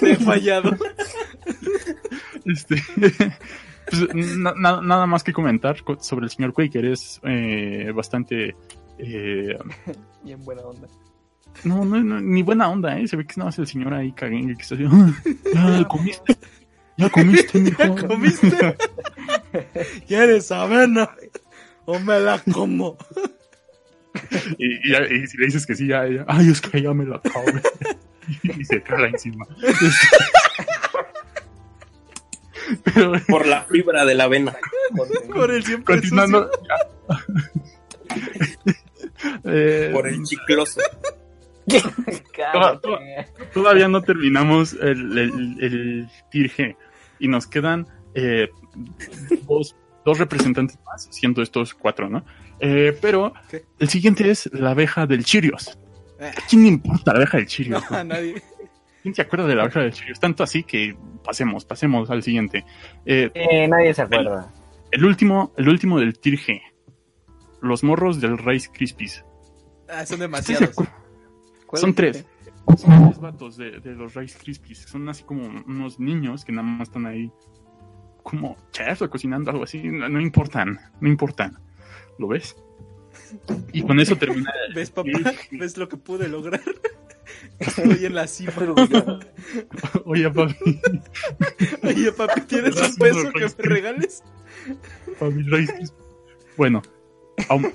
Te 0.00 0.12
he 0.12 0.16
fallado. 0.16 0.76
Este, 2.44 2.82
pues, 3.88 4.14
na- 4.36 4.54
na- 4.56 4.80
nada 4.82 5.06
más 5.06 5.22
que 5.24 5.32
comentar 5.32 5.82
co- 5.82 5.98
sobre 6.00 6.24
el 6.26 6.30
señor 6.30 6.52
Quaker. 6.52 6.84
Es 6.86 7.20
eh, 7.24 7.92
bastante. 7.94 8.54
eh, 8.98 9.56
Bien 10.24 10.44
buena 10.44 10.62
onda. 10.62 10.88
no, 11.64 11.84
no, 11.84 12.02
no, 12.02 12.20
ni 12.20 12.42
buena 12.42 12.68
onda, 12.68 12.98
¿eh? 12.98 13.06
Se 13.08 13.16
ve 13.16 13.24
que 13.24 13.32
es 13.32 13.38
nada 13.38 13.48
más 13.48 13.58
el 13.58 13.66
señor 13.66 13.94
ahí 13.94 14.12
caguengue 14.12 14.56
que 14.56 14.62
está 14.62 14.74
así. 14.74 14.84
"Ah, 15.56 15.86
comiste. 15.88 16.36
Ya 16.96 17.08
comiste, 17.10 17.58
mijo. 17.60 17.82
¿Ya 17.82 18.06
comiste? 18.06 18.76
¿Quieres 20.06 20.50
avena? 20.52 21.10
¿O 21.84 21.98
me 21.98 22.18
la 22.20 22.38
como? 22.52 22.96
Y, 24.58 24.88
y 24.88 24.92
ya- 24.92 25.06
y 25.06 25.26
si 25.26 25.36
le 25.38 25.46
dices 25.46 25.66
que 25.66 25.74
sí, 25.74 25.86
ya, 25.88 26.06
ya, 26.06 26.24
Ay, 26.28 26.50
es 26.50 26.60
que 26.60 26.80
ya 26.82 26.92
me 26.92 27.04
la 27.06 27.16
acabé. 27.16 27.62
Y 28.56 28.64
se 28.64 28.80
caga 28.82 29.08
encima. 29.08 29.44
Pero 32.84 33.12
Por 33.28 33.46
la 33.46 33.62
fibra 33.64 34.04
de 34.04 34.14
la 34.14 34.24
avena. 34.24 34.56
Por 35.34 35.50
el 35.50 35.64
siempre 35.64 35.96
continuando. 35.96 36.48
Eh, 39.44 39.90
Por 39.92 40.06
el 40.06 40.22
chicloso. 40.22 40.80
Todavía 43.52 43.88
no 43.88 44.02
terminamos 44.02 44.72
el, 44.74 45.18
el, 45.18 45.30
el 45.60 46.08
G 46.32 46.76
y 47.18 47.28
nos 47.28 47.46
quedan 47.46 47.86
eh, 48.14 48.48
dos, 49.46 49.76
dos 50.04 50.18
representantes 50.18 50.78
más, 50.84 51.08
siendo 51.10 51.42
estos 51.42 51.74
cuatro, 51.74 52.08
¿no? 52.08 52.24
Eh, 52.60 52.96
pero 53.00 53.32
¿Qué? 53.50 53.64
el 53.78 53.88
siguiente 53.88 54.30
es 54.30 54.50
la 54.52 54.70
abeja 54.70 55.06
del 55.06 55.24
Chirios. 55.24 55.78
Eh. 56.20 56.30
¿A 56.36 56.46
quién 56.48 56.62
le 56.62 56.68
importa 56.68 57.12
la 57.12 57.18
abeja 57.18 57.36
del 57.38 57.46
Chirios? 57.46 57.82
No, 57.90 57.96
a 57.96 58.04
nadie. 58.04 58.42
¿Quién 59.02 59.14
se 59.14 59.22
acuerda 59.22 59.46
de 59.46 59.54
la 59.56 59.62
abeja 59.64 59.80
del 59.80 59.92
Chirios? 59.92 60.20
Tanto 60.20 60.42
así 60.44 60.62
que 60.62 60.96
pasemos, 61.24 61.64
pasemos 61.64 62.08
al 62.10 62.22
siguiente. 62.22 62.64
Eh, 63.04 63.30
Eh, 63.34 63.66
nadie 63.68 63.92
se 63.94 64.02
acuerda. 64.02 64.52
el 64.90 65.04
último, 65.04 65.52
el 65.56 65.68
último 65.68 65.98
del 65.98 66.14
G. 66.20 66.60
Los 67.60 67.82
morros 67.84 68.20
del 68.20 68.38
Rice 68.38 68.70
Krispies. 68.72 69.24
Ah, 69.88 69.98
son 69.98 70.06
¿Sí 70.06 70.14
se 70.16 70.22
demasiados. 70.22 70.74
¿Cuál 71.72 71.80
Son 71.80 71.90
es 71.90 71.96
tres. 71.96 72.26
Son 72.76 73.04
tres 73.08 73.18
vatos 73.18 73.56
de, 73.56 73.80
de 73.80 73.94
los 73.94 74.14
Rice 74.14 74.38
Krispies. 74.38 74.80
Son 74.80 75.08
así 75.08 75.24
como 75.24 75.46
unos 75.66 75.98
niños 75.98 76.44
que 76.44 76.52
nada 76.52 76.68
más 76.68 76.88
están 76.88 77.06
ahí 77.06 77.32
como 78.22 78.58
chefs 78.72 79.00
o 79.00 79.08
cocinando 79.08 79.50
algo 79.50 79.64
así. 79.64 79.82
No, 79.82 80.06
no 80.10 80.20
importan, 80.20 80.78
no 81.00 81.08
importan. 81.08 81.58
¿Lo 82.18 82.28
ves? 82.28 82.54
Y 83.72 83.80
con 83.82 83.98
eso 84.00 84.16
termina. 84.16 84.52
¿Ves, 84.74 84.90
papá? 84.90 85.08
¿Ves 85.50 85.78
lo 85.78 85.88
que 85.88 85.96
pude 85.96 86.28
lograr? 86.28 86.60
Estoy 87.58 88.04
en 88.04 88.14
la 88.16 88.26
cima. 88.26 88.52
Oye, 90.04 90.30
papi, 90.30 90.54
Oye, 91.84 92.12
papi, 92.12 92.40
¿tienes 92.42 92.76
un 92.76 92.96
peso 92.96 93.32
que 93.32 93.46
me 93.46 93.68
regales? 93.74 94.22
papi, 95.18 95.42
Rice 95.44 95.72
Krispies. 95.74 95.94
Bueno, 96.58 96.82
aún- 97.48 97.72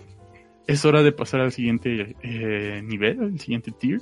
es 0.67 0.85
hora 0.85 1.01
de 1.03 1.11
pasar 1.11 1.39
al 1.41 1.51
siguiente 1.51 2.15
eh, 2.21 2.81
nivel, 2.83 3.19
al 3.21 3.39
siguiente 3.39 3.71
tier. 3.71 4.01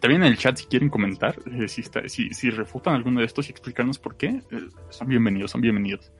También 0.00 0.22
en 0.22 0.28
el 0.28 0.38
chat, 0.38 0.56
si 0.56 0.66
quieren 0.66 0.88
comentar, 0.88 1.36
eh, 1.52 1.68
si, 1.68 1.80
está- 1.82 2.08
si, 2.08 2.30
si 2.34 2.50
refutan 2.50 2.94
alguno 2.94 3.20
de 3.20 3.26
estos 3.26 3.48
y 3.48 3.50
explicarnos 3.52 3.98
por 3.98 4.16
qué, 4.16 4.28
eh, 4.50 4.68
son 4.90 5.08
bienvenidos, 5.08 5.50
son 5.50 5.60
bienvenidos. 5.60 6.10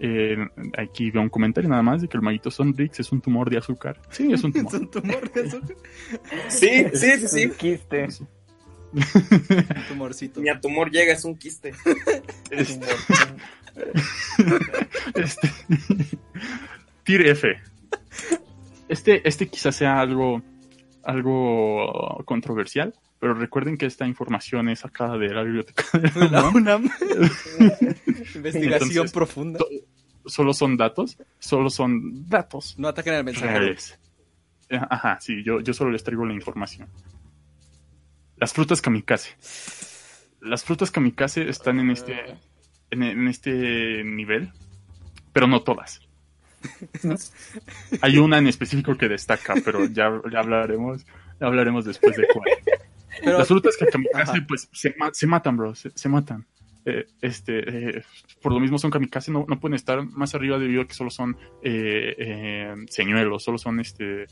Eh, 0.00 0.36
aquí 0.76 1.10
veo 1.10 1.22
un 1.22 1.28
comentario 1.28 1.70
nada 1.70 1.82
más 1.82 2.02
de 2.02 2.08
que 2.08 2.16
el 2.16 2.22
maguito 2.22 2.50
Sonrix 2.50 2.98
es 3.00 3.12
un 3.12 3.20
tumor 3.20 3.48
de 3.50 3.58
azúcar. 3.58 4.00
Sí, 4.10 4.32
es 4.32 4.42
un 4.44 4.50
Es 4.54 4.62
tumor. 4.64 4.74
un 4.80 4.90
tumor 4.90 5.32
de 5.32 5.40
azúcar. 5.42 5.76
Sí, 6.48 6.84
sí, 6.92 7.10
sí, 7.18 7.28
sí. 7.28 7.44
Un 7.46 7.52
quiste. 7.52 8.08
Un 8.92 9.84
tumorcito. 9.88 10.40
Mi 10.40 10.48
a 10.48 10.60
tumor 10.60 10.90
llega, 10.90 11.12
es 11.12 11.24
un 11.24 11.36
quiste. 11.36 11.72
Es- 12.50 12.78
este, 15.14 15.48
tier 17.04 17.26
F. 17.28 17.56
Este, 18.94 19.28
este 19.28 19.48
quizás 19.48 19.74
sea 19.74 19.98
algo, 19.98 20.40
algo 21.02 22.22
controversial, 22.24 22.94
pero 23.18 23.34
recuerden 23.34 23.76
que 23.76 23.86
esta 23.86 24.06
información 24.06 24.68
es 24.68 24.78
sacada 24.80 25.18
de 25.18 25.28
la 25.34 25.42
biblioteca 25.42 25.84
de 25.98 26.30
la 26.30 26.48
UNAM. 26.48 26.54
UNAM. 26.54 26.82
Investigación 28.36 28.82
Entonces, 28.82 29.12
profunda. 29.12 29.58
Solo 30.26 30.54
son 30.54 30.76
datos, 30.76 31.18
solo 31.40 31.68
son 31.70 32.28
datos 32.30 32.78
No 32.78 32.86
ataquen 32.88 33.14
al 33.14 33.24
mensajero. 33.24 33.58
reales. 33.58 33.98
Eh, 34.68 34.78
Ajá, 34.88 35.18
sí, 35.20 35.42
yo, 35.44 35.60
yo 35.60 35.74
solo 35.74 35.90
les 35.90 36.04
traigo 36.04 36.24
la 36.24 36.32
información. 36.32 36.88
Las 38.36 38.52
frutas 38.52 38.80
kamikaze. 38.80 39.30
las 40.40 40.62
frutas 40.62 40.92
kamikaze 40.92 41.48
están 41.48 41.80
en 41.80 41.90
este, 41.90 42.14
en, 42.90 43.02
en 43.02 43.26
este 43.26 44.04
nivel, 44.04 44.52
pero 45.32 45.48
no 45.48 45.62
todas. 45.62 46.00
Hay 48.00 48.18
una 48.18 48.38
en 48.38 48.46
específico 48.46 48.96
que 48.96 49.08
destaca, 49.08 49.54
pero 49.64 49.86
ya, 49.86 50.20
ya 50.30 50.38
hablaremos, 50.40 51.04
ya 51.40 51.46
hablaremos 51.46 51.84
después 51.84 52.16
de 52.16 52.26
cuál. 52.32 52.46
Pero, 53.22 53.38
Las 53.38 53.48
frutas 53.48 53.76
que 53.76 53.86
kamikaze, 53.86 54.32
Ajá. 54.38 54.44
pues, 54.48 54.68
se, 54.72 54.94
ma- 54.98 55.10
se 55.12 55.26
matan, 55.26 55.56
bro, 55.56 55.74
se, 55.74 55.90
se 55.94 56.08
matan. 56.08 56.46
Eh, 56.86 57.06
este, 57.22 57.98
eh, 57.98 58.02
por 58.42 58.52
lo 58.52 58.60
mismo 58.60 58.78
son 58.78 58.90
kamikaze, 58.90 59.30
no, 59.30 59.46
no 59.48 59.58
pueden 59.58 59.74
estar 59.74 60.04
más 60.04 60.34
arriba 60.34 60.58
debido 60.58 60.82
a 60.82 60.86
que 60.86 60.94
solo 60.94 61.10
son 61.10 61.36
eh, 61.62 62.14
eh, 62.18 62.74
señuelos, 62.90 63.42
solo 63.42 63.56
son 63.56 63.80
este, 63.80 64.26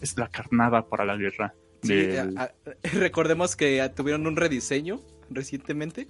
es 0.00 0.16
la 0.16 0.28
carnada 0.28 0.86
para 0.86 1.04
la 1.04 1.16
guerra. 1.16 1.54
sí, 1.82 1.94
del- 1.94 2.36
a- 2.38 2.42
a- 2.44 2.52
recordemos 2.94 3.56
que 3.56 3.80
ah, 3.80 3.92
tuvieron 3.92 4.26
un 4.26 4.36
rediseño 4.36 5.02
recientemente. 5.30 6.06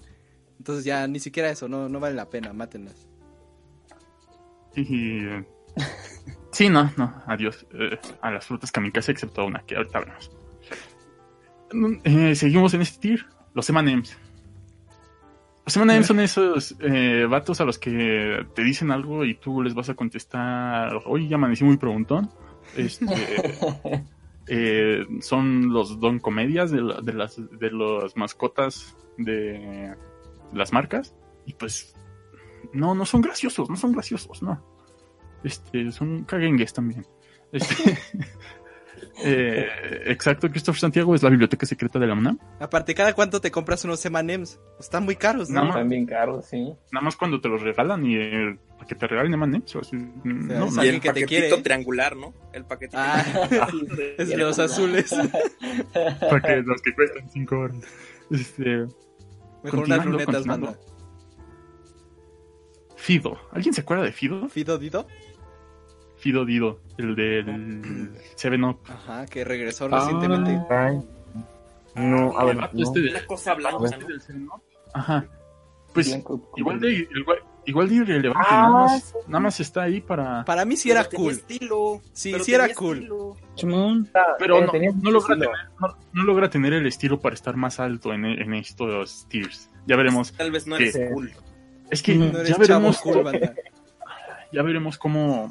Entonces 0.58 0.84
ya 0.84 1.06
ni 1.06 1.20
siquiera 1.20 1.48
eso, 1.50 1.68
no, 1.68 1.88
no 1.88 2.00
vale 2.00 2.14
la 2.16 2.28
pena, 2.28 2.52
mátenlas. 2.52 3.06
Y, 4.74 5.20
sí, 6.52 6.68
no, 6.68 6.90
no, 6.96 7.22
adiós 7.26 7.66
eh, 7.72 7.98
a 8.20 8.30
las 8.30 8.46
frutas 8.46 8.72
kamikaze, 8.72 9.12
excepto 9.12 9.42
a 9.42 9.44
una 9.44 9.60
que 9.64 9.76
ahorita 9.76 9.98
hablamos. 9.98 10.30
Eh, 12.04 12.34
seguimos 12.34 12.74
en 12.74 12.82
este 12.82 12.98
tier, 13.00 13.26
los 13.54 13.68
M&M's. 13.70 14.16
Los 15.66 15.76
M&M's 15.76 16.06
son 16.06 16.20
esos 16.20 16.76
eh, 16.80 17.26
vatos 17.28 17.60
a 17.60 17.64
los 17.64 17.78
que 17.78 18.46
te 18.54 18.62
dicen 18.62 18.90
algo 18.92 19.24
y 19.24 19.34
tú 19.34 19.62
les 19.62 19.74
vas 19.74 19.88
a 19.88 19.94
contestar, 19.94 20.92
oye, 21.06 21.26
ya 21.28 21.36
amanecí 21.36 21.64
muy 21.64 21.76
preguntón. 21.76 22.30
Este, 22.76 23.04
eh, 24.48 25.04
son 25.20 25.72
los 25.72 25.98
don 25.98 26.20
comedias 26.20 26.70
de, 26.70 26.80
la- 26.82 27.00
de 27.00 27.12
las 27.12 27.36
de 27.36 27.70
las 27.72 28.16
mascotas 28.16 28.96
de 29.18 29.94
las 30.52 30.72
marcas 30.72 31.14
y 31.46 31.54
pues 31.54 31.94
no 32.72 32.94
no 32.94 33.04
son 33.06 33.22
graciosos 33.22 33.68
no 33.70 33.76
son 33.76 33.92
graciosos 33.92 34.42
no 34.42 34.62
este 35.44 35.92
son 35.92 36.24
caguengues 36.24 36.72
también 36.72 37.06
Este, 37.52 37.98
eh, 39.24 39.68
exacto 40.06 40.50
Christopher 40.50 40.80
Santiago 40.80 41.14
es 41.14 41.22
la 41.22 41.30
biblioteca 41.30 41.66
secreta 41.66 41.98
de 41.98 42.06
la 42.06 42.14
UNAM 42.14 42.38
Aparte, 42.60 42.94
¿cada 42.94 43.12
cuánto 43.12 43.40
te 43.40 43.50
compras 43.50 43.84
unos 43.84 44.04
M&M's? 44.04 44.58
Están 44.78 45.04
muy 45.04 45.16
caros, 45.16 45.50
¿no? 45.50 45.68
Están 45.68 45.88
bien 45.88 46.06
caros, 46.06 46.46
sí. 46.46 46.74
nada 46.92 47.04
más 47.04 47.16
cuando 47.16 47.40
te 47.40 47.48
los 47.48 47.62
regalan 47.62 48.04
y 48.04 48.16
eh, 48.16 48.58
para 48.74 48.86
que 48.86 48.94
te 48.94 49.06
regalen 49.06 49.34
M&M's 49.34 49.76
o 49.76 49.80
así, 49.80 49.96
no, 49.96 50.66
es 50.66 50.74
no, 50.74 50.84
Y 50.84 50.88
alguien 50.88 50.94
el 50.96 51.00
que 51.00 51.12
te 51.12 51.24
quiere, 51.26 51.48
¿eh? 51.48 51.62
triangular, 51.62 52.16
¿no? 52.16 52.34
El 52.52 52.64
paquetito. 52.64 52.98
Ah, 52.98 53.24
es 54.18 54.28
de 54.28 54.36
los 54.36 54.58
azules. 54.58 55.14
para 56.20 56.40
que 56.40 56.62
los 56.62 56.82
que 56.82 56.94
cuestan 56.94 57.28
5 57.30 57.56
horas 57.56 57.76
este 58.30 58.86
Mejor 59.62 59.84
unas 59.84 60.06
lunetas, 60.06 60.46
banda. 60.46 60.78
Fido 63.06 63.38
¿alguien 63.52 63.72
se 63.72 63.82
acuerda 63.82 64.02
de 64.02 64.10
Fido? 64.10 64.48
Fido 64.48 64.78
Dido. 64.78 65.06
Fido 66.16 66.44
Dido 66.44 66.80
el 66.98 67.14
del 67.14 68.10
7-Up 68.36 68.78
Ajá, 68.88 69.26
que 69.26 69.44
regresó 69.44 69.88
Ah. 69.92 70.00
recientemente. 70.00 70.60
Ay. 70.74 71.00
No, 71.94 72.36
a 72.36 72.44
ver, 72.44 72.56
no. 72.56 72.64
este 72.82 73.00
de- 73.00 73.10
Una 73.10 73.26
cosa 73.26 73.54
blanca, 73.54 73.76
A 73.76 73.80
ver. 73.80 73.98
¿no? 74.00 74.06
del 74.08 74.20
7-Up. 74.20 74.62
Ajá. 74.92 75.24
Pues 75.94 76.08
Blanco. 76.08 76.50
igual 76.56 76.80
de, 76.80 77.08
igual, 77.14 77.38
igual 77.64 77.88
de 77.88 77.94
irrelevante, 77.94 78.48
Ah, 78.50 78.62
nada, 78.62 78.70
más, 78.70 79.02
sí. 79.04 79.14
nada 79.28 79.40
más 79.40 79.60
está 79.60 79.82
ahí 79.84 80.00
para... 80.00 80.44
Para 80.44 80.64
mí 80.64 80.76
sí 80.76 80.90
era 80.90 81.04
cool. 81.08 81.30
estilo. 81.32 82.00
Sí, 82.12 82.32
pero 82.32 82.44
sí 82.44 82.54
era 82.54 82.74
cool. 82.74 82.96
estilo. 82.98 83.36
Simón. 83.54 84.10
Pero 84.40 84.58
Eh, 84.58 84.66
no, 84.92 85.00
no 85.02 85.10
logra 85.12 85.34
tener, 85.36 85.48
no, 85.80 85.96
no 86.12 86.22
logra 86.24 86.50
tener 86.50 86.72
el 86.72 86.86
estilo 86.86 87.20
para 87.20 87.34
estar 87.34 87.56
más 87.56 87.78
alto 87.78 88.12
en, 88.12 88.24
en 88.26 88.52
estos 88.54 89.26
tiers. 89.28 89.70
Ya 89.86 89.96
veremos. 89.96 90.32
Tal 90.32 90.50
vez 90.50 90.66
no 90.66 90.76
eres 90.76 90.98
cool. 91.12 91.30
Es 91.90 92.02
que 92.02 92.14
No 92.14 92.24
eres 92.26 92.48
ya 92.48 92.54
chavo 92.54 92.60
veremos, 92.60 92.98
cool, 93.00 93.22
banda. 93.22 93.54
ya 94.52 94.62
veremos 94.62 94.98
cómo, 94.98 95.50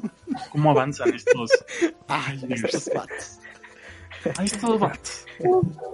cómo 0.50 0.70
avanzan 0.70 1.14
estos 1.14 1.50
Ay, 2.08 2.42
estos 2.50 2.90
vatos. 2.94 3.38
a 4.38 4.42
estos 4.44 4.80
vatos. 4.80 5.24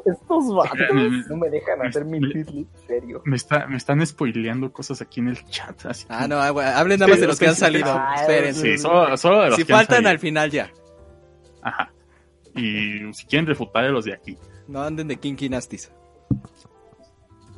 Estos 0.06 0.44
me- 0.94 1.22
No 1.28 1.36
me 1.36 1.50
dejan 1.50 1.84
hacer 1.86 2.04
mi 2.04 2.20
Twitter, 2.20 2.64
serio. 2.86 3.22
me 3.24 3.36
está, 3.36 3.66
me 3.66 3.76
están 3.76 4.04
spoileando 4.06 4.72
cosas 4.72 5.00
aquí 5.02 5.20
en 5.20 5.28
el 5.28 5.44
chat. 5.46 5.84
Así 5.86 6.06
Ah, 6.08 6.26
no, 6.28 6.36
hablen 6.40 6.98
nada 7.00 7.10
más 7.10 7.20
de 7.20 7.26
los 7.26 7.38
que 7.38 7.48
han 7.48 7.54
salido. 7.56 8.00
Espérense. 8.16 8.72
Sí, 8.72 8.78
solo, 8.78 9.16
solo 9.16 9.42
de 9.42 9.46
los 9.50 9.56
Si 9.56 9.64
que 9.64 9.72
han 9.72 9.78
faltan 9.80 9.96
salido. 9.96 10.10
al 10.10 10.18
final 10.18 10.50
ya. 10.50 10.70
Ajá. 11.62 11.92
Y 12.56 13.12
si 13.12 13.26
quieren 13.26 13.46
refutar 13.46 13.84
a 13.84 13.88
los 13.90 14.04
de 14.04 14.14
aquí. 14.14 14.36
No 14.68 14.82
anden 14.82 15.08
de 15.08 15.16
Kinky 15.16 15.48
Nasties. 15.48 15.90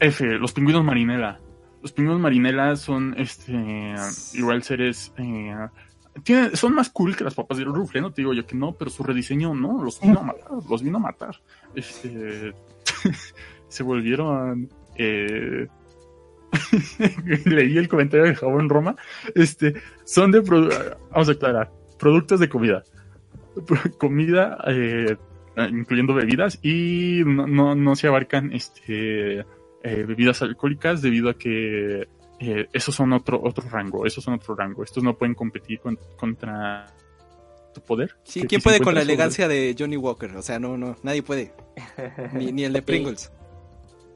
F, 0.01 0.25
los 0.39 0.53
pingüinos 0.53 0.85
marinela. 0.85 1.41
Los 1.85 1.93
pingüinos 1.93 2.19
marinela 2.19 2.77
son 2.77 3.15
este 3.19 3.95
igual 4.33 4.63
seres 4.63 5.13
eh, 5.19 5.55
tienen- 6.23 6.57
son 6.57 6.75
más 6.75 6.89
cool 6.89 7.15
que 7.15 7.25
las 7.25 7.35
papas 7.35 7.59
del 7.59 7.67
rufle, 7.67 8.01
no 8.01 8.11
te 8.11 8.23
digo 8.23 8.33
yo 8.33 8.47
que 8.47 8.57
no, 8.57 8.73
pero 8.73 8.91
su 8.91 9.03
rediseño 9.03 9.55
no, 9.55 9.85
los 9.85 10.01
vino 10.01 10.21
a 10.21 10.23
matar, 10.23 10.49
los 10.67 10.83
vino 10.83 10.97
a 10.97 11.01
matar. 11.01 11.37
Este 11.75 12.55
se 13.69 13.83
volvieron 13.83 14.71
eh, 14.97 15.67
leí 17.45 17.77
el 17.77 17.89
comentario 17.89 18.25
de 18.29 18.35
Jabón 18.35 18.71
Roma. 18.71 18.97
Este 19.35 19.75
son 20.05 20.31
de 20.31 20.41
vamos 20.41 21.29
a 21.29 21.33
aclarar, 21.33 21.71
productos 21.99 22.41
de 22.41 22.49
comida. 22.49 22.83
Comida 23.99 24.57
eh, 24.69 25.19
incluyendo 25.71 26.15
bebidas 26.15 26.59
y 26.63 27.23
no, 27.27 27.47
no, 27.47 27.75
no 27.75 27.95
se 27.95 28.07
abarcan 28.09 28.55
este 28.55 29.45
eh, 29.85 30.03
bebidas 30.07 30.43
alcohólicas 30.43 31.03
debido 31.03 31.29
a 31.31 31.35
que 31.35 32.09
eh, 32.41 32.67
esos 32.73 32.95
son 32.95 33.13
otro 33.13 33.41
otro 33.43 33.69
rango, 33.71 34.07
esos 34.07 34.25
son 34.25 34.35
otro 34.35 34.57
rango. 34.57 34.83
Estos 34.83 35.05
no 35.05 35.17
pueden 35.17 35.35
competir 35.35 35.79
con- 35.79 35.99
contra 36.17 36.87
tu 37.73 37.81
poder. 37.81 38.17
Sí, 38.25 38.43
¿quién 38.49 38.61
puede 38.61 38.81
con 38.81 38.95
la 38.95 39.03
sobre- 39.03 39.13
elegancia 39.13 39.47
de 39.47 39.77
Johnny 39.79 39.97
Walker? 39.97 40.35
O 40.37 40.43
sea, 40.43 40.59
no, 40.59 40.77
no, 40.77 40.97
nadie 41.03 41.23
puede. 41.23 41.53
Ni, 42.33 42.51
ni 42.51 42.65
el 42.65 42.73
de 42.73 42.83
Pringles. 42.89 43.31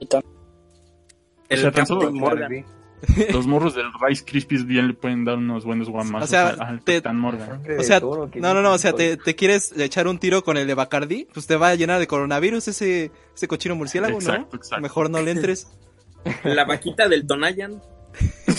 El 0.00 1.58
O 1.58 1.62
sea, 1.62 1.70
tan 1.72 1.84
Captain 1.84 1.86
solo- 1.86 2.12
Morgan. 2.12 2.64
Los 3.32 3.46
morros 3.46 3.74
del 3.76 3.86
Rice 4.00 4.24
Krispies 4.24 4.66
bien 4.66 4.88
le 4.88 4.94
pueden 4.94 5.24
dar 5.24 5.36
unos 5.38 5.64
buenos 5.64 5.88
guamazos 5.88 6.28
O 6.28 6.30
sea, 6.30 6.48
al- 6.48 6.80
te- 6.82 6.94
Capitán 6.94 7.18
Morgan. 7.20 7.62
O 7.78 7.82
sea, 7.82 8.00
no, 8.00 8.54
no, 8.54 8.62
no, 8.62 8.72
o 8.72 8.78
sea, 8.78 8.92
te, 8.92 9.16
te 9.16 9.36
quieres 9.36 9.72
echar 9.78 10.08
un 10.08 10.18
tiro 10.18 10.42
con 10.42 10.56
el 10.56 10.66
de 10.66 10.74
Bacardi, 10.74 11.28
pues 11.32 11.46
te 11.46 11.56
va 11.56 11.68
a 11.68 11.74
llenar 11.76 12.00
de 12.00 12.06
coronavirus 12.06 12.68
ese, 12.68 13.12
ese 13.34 13.48
cochino 13.48 13.76
murciélago, 13.76 14.18
Exacto, 14.18 14.48
¿no? 14.52 14.56
exacto. 14.58 14.82
Mejor 14.82 15.10
no 15.10 15.22
le 15.22 15.30
entres. 15.30 15.68
La 16.44 16.64
vaquita 16.64 17.08
del 17.08 17.26
Tonayan. 17.26 17.80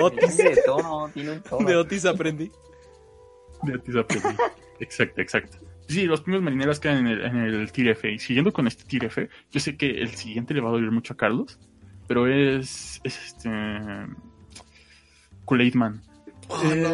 Otis, 0.00 0.36
Tiene 0.36 0.54
de 0.54 0.62
tono, 0.62 1.10
tiene 1.12 1.32
un 1.32 1.42
tono. 1.42 1.68
de 1.68 1.76
Otis 1.76 2.04
aprendí. 2.06 2.50
De 3.62 3.74
Otis 3.74 3.96
aprendí. 3.96 4.28
exacto, 4.80 5.20
exacto. 5.20 5.58
Sí, 5.88 6.04
los 6.04 6.20
primos 6.20 6.42
marineras 6.42 6.80
quedan 6.80 6.98
en 6.98 7.06
el, 7.06 7.24
en 7.24 7.36
el 7.36 7.72
tier 7.72 7.88
F. 7.88 8.10
Y 8.12 8.18
siguiendo 8.18 8.52
con 8.52 8.66
este 8.66 8.84
tier 8.84 9.06
F, 9.06 9.28
yo 9.50 9.60
sé 9.60 9.76
que 9.76 10.02
el 10.02 10.14
siguiente 10.14 10.52
le 10.54 10.60
va 10.60 10.68
a 10.68 10.72
doler 10.72 10.90
mucho 10.90 11.14
a 11.14 11.16
Carlos, 11.16 11.58
pero 12.08 12.26
es, 12.26 13.00
es 13.04 13.26
este... 13.26 13.48
Kool-Aid 15.44 15.74
Man. 15.74 16.02
Eh, 16.64 16.86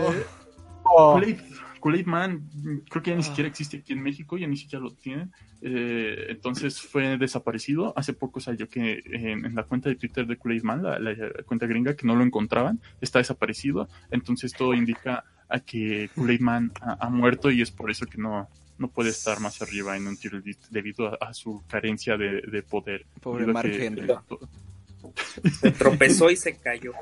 Kool-Aid, 0.82 1.38
Kool-Aid 1.80 2.06
Man, 2.06 2.48
creo 2.88 3.02
que 3.02 3.10
ya 3.10 3.16
ni 3.16 3.22
siquiera 3.22 3.48
existe 3.48 3.78
aquí 3.78 3.92
en 3.94 4.02
México, 4.02 4.36
ya 4.38 4.46
ni 4.46 4.56
siquiera 4.56 4.82
lo 4.84 4.90
tienen. 4.92 5.32
Eh, 5.60 6.26
entonces 6.28 6.80
fue 6.80 7.16
desaparecido. 7.18 7.92
Hace 7.96 8.12
poco 8.12 8.38
salió 8.40 8.68
que 8.68 9.02
en, 9.06 9.44
en 9.44 9.54
la 9.54 9.64
cuenta 9.64 9.88
de 9.88 9.96
Twitter 9.96 10.26
de 10.26 10.36
Kool-Aid 10.36 10.62
Man, 10.62 10.82
la, 10.82 10.98
la 10.98 11.14
cuenta 11.46 11.66
gringa, 11.66 11.96
que 11.96 12.06
no 12.06 12.14
lo 12.14 12.22
encontraban, 12.22 12.80
está 13.00 13.18
desaparecido. 13.18 13.88
Entonces 14.10 14.52
todo 14.52 14.74
indica 14.74 15.24
a 15.48 15.60
que 15.60 16.10
Kool-Aid 16.14 16.40
Man 16.40 16.72
ha, 16.80 17.06
ha 17.06 17.10
muerto 17.10 17.50
y 17.50 17.60
es 17.60 17.70
por 17.70 17.90
eso 17.90 18.06
que 18.06 18.18
no, 18.18 18.48
no 18.78 18.88
puede 18.88 19.10
estar 19.10 19.40
más 19.40 19.60
arriba 19.62 19.96
en 19.96 20.06
un 20.06 20.16
tier 20.16 20.34
list 20.44 20.66
debido 20.70 21.08
a, 21.08 21.16
a 21.28 21.34
su 21.34 21.62
carencia 21.66 22.16
de, 22.16 22.40
de 22.42 22.62
poder. 22.62 23.04
Pobre 23.20 23.46
Mark 23.46 23.68
que- 23.70 23.86
Henry. 23.86 24.06
Se 25.60 25.70
tropezó 25.72 26.30
y 26.30 26.36
se 26.36 26.56
cayó. 26.56 26.92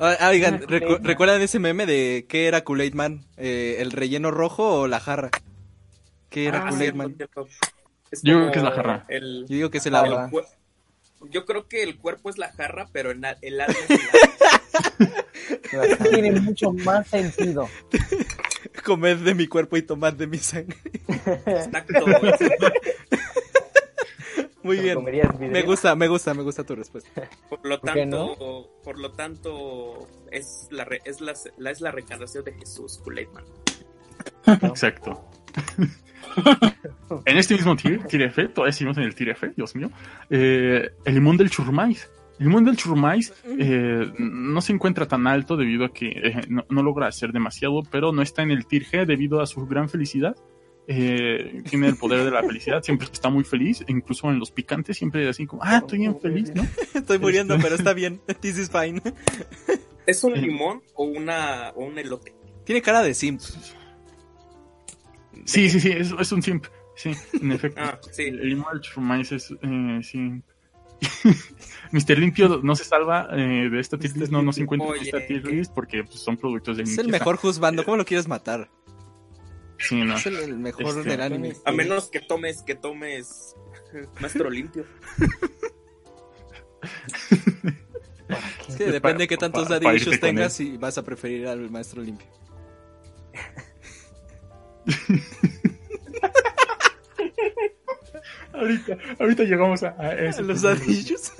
Ah, 0.00 0.16
ah, 0.20 0.28
oigan, 0.28 0.60
recu- 0.60 1.00
¿recuerdan 1.02 1.42
ese 1.42 1.58
meme 1.58 1.84
de 1.86 2.26
qué 2.28 2.46
era 2.46 2.62
Kool-Aid 2.64 2.94
Man? 2.94 3.24
Eh, 3.36 3.76
¿El 3.80 3.90
relleno 3.90 4.30
rojo 4.30 4.80
o 4.82 4.86
la 4.86 5.00
jarra? 5.00 5.30
¿Qué 6.30 6.46
era 6.46 6.66
Ah, 6.66 6.70
Kool-Aid 6.70 6.94
Man? 6.94 7.16
Yo 7.18 7.26
creo 8.38 8.50
que 8.52 8.58
es 8.58 8.64
la 8.64 8.70
jarra. 8.72 9.04
El, 9.08 9.46
Yo 9.48 9.56
digo 9.56 9.70
que 9.70 9.78
es 9.78 9.86
el 9.86 9.94
Ah, 9.96 10.00
agua. 10.00 10.30
Yo 11.30 11.44
creo 11.44 11.66
que 11.66 11.82
el 11.82 11.96
cuerpo 11.98 12.30
es 12.30 12.38
la 12.38 12.52
jarra, 12.52 12.88
pero 12.92 13.10
el, 13.10 13.20
el 13.42 13.60
alma 13.60 13.74
es 13.88 13.90
el 13.90 14.00
agua. 15.80 15.96
Tiene 16.10 16.30
mucho 16.40 16.72
más 16.72 17.08
sentido. 17.08 17.68
Comed 18.84 19.16
de 19.18 19.34
mi 19.34 19.46
cuerpo 19.48 19.76
y 19.76 19.82
tomad 19.82 20.12
de 20.12 20.26
mi 20.28 20.38
sangre. 20.38 20.76
Exacto. 21.46 22.04
Muy 24.68 24.78
bien. 24.80 24.98
Me 25.52 25.62
gusta, 25.62 25.94
me 25.96 26.08
gusta, 26.08 26.34
me 26.34 26.42
gusta 26.42 26.64
tu 26.64 26.74
respuesta. 26.76 27.10
Por 27.48 27.60
lo 27.66 27.80
¿Por 27.80 27.92
qué 27.92 28.00
tanto, 28.00 28.70
por 28.84 28.98
lo 28.98 29.12
tanto, 29.12 30.08
es 30.30 30.68
la, 30.70 30.84
re- 30.84 31.00
es 31.04 31.20
la, 31.20 31.34
la- 31.58 31.70
es 31.70 31.80
la 31.80 31.90
reencarnación 31.90 32.44
de 32.44 32.52
Jesús, 32.52 33.00
Kool-Aid 33.04 33.28
Man. 33.30 33.44
Exacto. 34.62 35.24
en 37.24 37.36
este 37.38 37.54
mismo 37.54 37.76
tier, 37.76 38.04
tier 38.04 38.22
F, 38.22 38.48
todavía 38.48 38.72
seguimos 38.72 38.96
en 38.98 39.04
el 39.04 39.14
tier 39.14 39.30
F, 39.30 39.52
Dios 39.56 39.74
mío, 39.74 39.90
eh, 40.30 40.90
el 41.04 41.14
limón 41.14 41.36
del 41.36 41.50
churrumais. 41.50 42.10
El 42.38 42.46
limón 42.46 42.64
del 42.64 42.76
churrumais 42.76 43.32
eh, 43.58 44.12
no 44.18 44.60
se 44.60 44.72
encuentra 44.72 45.06
tan 45.08 45.26
alto 45.26 45.56
debido 45.56 45.84
a 45.84 45.92
que 45.92 46.06
eh, 46.08 46.40
no, 46.48 46.64
no 46.68 46.82
logra 46.82 47.08
hacer 47.08 47.32
demasiado, 47.32 47.82
pero 47.90 48.12
no 48.12 48.22
está 48.22 48.42
en 48.42 48.52
el 48.52 48.66
tier 48.66 48.84
G 48.84 49.06
debido 49.06 49.40
a 49.40 49.46
su 49.46 49.66
gran 49.66 49.88
felicidad. 49.88 50.36
Eh, 50.90 51.62
tiene 51.68 51.86
el 51.86 51.96
poder 51.96 52.24
de 52.24 52.30
la 52.30 52.42
felicidad, 52.42 52.82
siempre 52.82 53.06
está 53.12 53.28
muy 53.28 53.44
feliz, 53.44 53.84
incluso 53.88 54.30
en 54.30 54.38
los 54.38 54.50
picantes, 54.50 54.96
siempre 54.96 55.28
así 55.28 55.46
como, 55.46 55.62
ah, 55.62 55.76
estoy 55.76 55.98
bien 55.98 56.18
feliz, 56.18 56.50
¿no? 56.54 56.66
Estoy 56.94 57.18
muriendo, 57.18 57.58
pero 57.60 57.74
está 57.74 57.92
bien. 57.92 58.22
This 58.40 58.56
is 58.56 58.70
fine. 58.70 59.02
¿Es 60.06 60.24
un 60.24 60.32
limón 60.32 60.80
o 60.94 61.04
una 61.04 61.72
o 61.76 61.84
un 61.84 61.98
elote? 61.98 62.34
Tiene 62.64 62.80
cara 62.80 63.02
de 63.02 63.12
simp. 63.12 63.38
Sí, 65.44 65.68
sí, 65.68 65.78
sí, 65.78 65.90
es, 65.90 66.10
es 66.18 66.32
un 66.32 66.42
simp, 66.42 66.64
sí, 66.96 67.12
en 67.38 67.52
efecto. 67.52 67.82
Ah, 67.84 68.00
sí. 68.10 68.22
El, 68.22 68.40
el 68.40 68.48
limón 68.48 68.80
del 68.80 69.20
es, 69.20 69.50
eh, 69.50 70.00
sí. 70.02 70.42
Mr. 71.92 72.18
Limpio 72.18 72.60
no 72.62 72.74
se 72.74 72.84
salva 72.84 73.28
eh, 73.32 73.68
de 73.70 73.78
esta 73.78 73.98
tier 73.98 74.16
list, 74.16 74.32
no, 74.32 74.42
no 74.42 74.54
se 74.54 74.62
encuentra 74.62 74.88
en 74.96 75.02
esta 75.02 75.26
tier 75.26 75.44
list 75.44 75.72
porque 75.74 76.02
pues, 76.02 76.18
son 76.18 76.38
productos 76.38 76.78
de 76.78 76.84
Es 76.84 76.96
el 76.96 77.08
mejor 77.08 77.36
juzbando. 77.36 77.84
¿Cómo 77.84 77.98
lo 77.98 78.06
quieres 78.06 78.26
matar? 78.26 78.70
Sí, 79.78 80.02
no. 80.02 80.16
Es 80.16 80.26
el, 80.26 80.36
el 80.36 80.58
mejor 80.58 80.86
Este, 80.98 81.08
del 81.10 81.20
anime. 81.20 81.54
A 81.64 81.72
menos 81.72 82.08
que 82.10 82.20
tomes, 82.20 82.62
que 82.62 82.74
tomes 82.74 83.54
maestro 84.20 84.50
limpio. 84.50 84.84
Es 88.68 88.76
que 88.76 88.84
depende 88.86 89.24
de 89.24 89.28
qué 89.28 89.36
tantos 89.36 89.64
para- 89.64 89.76
daddy 89.76 89.84
para 89.84 89.96
irte 89.96 90.10
issues 90.10 90.20
con 90.20 90.28
tengas 90.28 90.60
y 90.60 90.76
vas 90.76 90.98
a 90.98 91.04
preferir 91.04 91.46
al 91.48 91.70
maestro 91.70 92.02
limpio. 92.02 92.26
Ahorita, 98.52 98.98
ahorita 99.20 99.44
llegamos 99.44 99.82
a, 99.82 99.88
a 99.90 100.42
Los 100.42 100.62
daddy 100.62 100.90
issues. 100.92 101.32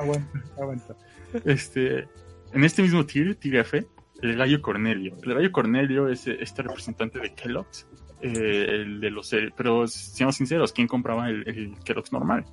Aguanta, 0.00 0.42
aguanta. 0.58 0.96
Este, 1.44 2.06
en 2.52 2.64
este 2.64 2.82
mismo 2.82 3.04
tier, 3.06 3.34
tier 3.36 3.56
F, 3.56 3.86
el 4.22 4.36
gallo 4.36 4.60
Cornelio. 4.62 5.16
El 5.22 5.34
gallo 5.34 5.52
Cornelio 5.52 6.08
es 6.08 6.26
eh, 6.26 6.36
este 6.40 6.62
representante 6.62 7.18
de 7.20 7.34
Kellogg's, 7.34 7.86
eh, 8.20 8.66
el 8.68 9.00
de 9.00 9.10
los 9.10 9.32
cere- 9.32 9.52
pero 9.56 9.86
seamos 9.86 10.36
sinceros, 10.36 10.72
¿quién 10.72 10.88
compraba 10.88 11.28
el, 11.28 11.46
el 11.48 11.74
Kellogg's 11.84 12.12
normal? 12.12 12.44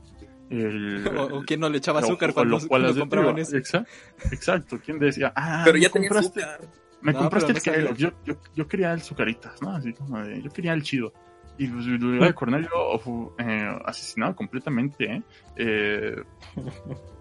El, 0.49 1.07
O, 1.17 1.39
o 1.39 1.43
quién 1.43 1.59
no 1.59 1.69
le 1.69 1.77
echaba 1.79 1.99
o- 2.01 2.03
azúcar 2.03 2.29
o 2.31 2.33
cuando, 2.35 2.55
los 2.55 2.67
cuando 2.67 2.95
compraban 2.97 3.37
eso. 3.39 3.57
Exacto, 3.57 3.89
exacto. 4.31 4.79
¿Quién 4.83 4.99
decía? 4.99 5.33
Ah, 5.35 5.63
Pero 5.65 5.77
ya 5.77 5.89
tenía 5.89 6.09
compraste- 6.09 6.43
azúcar. 6.43 6.61
Me 7.01 7.13
No, 7.13 7.19
compraste 7.19 7.51
el. 7.51 7.61
Kellogg's. 7.61 7.97
Yo, 7.99 8.11
yo, 8.25 8.35
yo 8.55 8.67
quería 8.67 8.91
el 8.93 9.01
Zucaritas, 9.01 9.61
¿no? 9.61 9.71
Así 9.75 9.93
como 9.93 10.19
de, 10.23 10.41
yo 10.41 10.49
quería 10.51 10.73
el 10.73 10.81
chido. 10.83 11.13
Y 11.57 11.67
pues, 11.67 11.85
el 11.87 12.19
gallo 12.19 12.35
Cornelio 12.35 12.69
fue 12.99 13.27
eh, 13.39 13.79
asesinado 13.85 14.35
completamente, 14.35 15.05
¿eh? 15.05 15.21
Eh, 15.55 16.15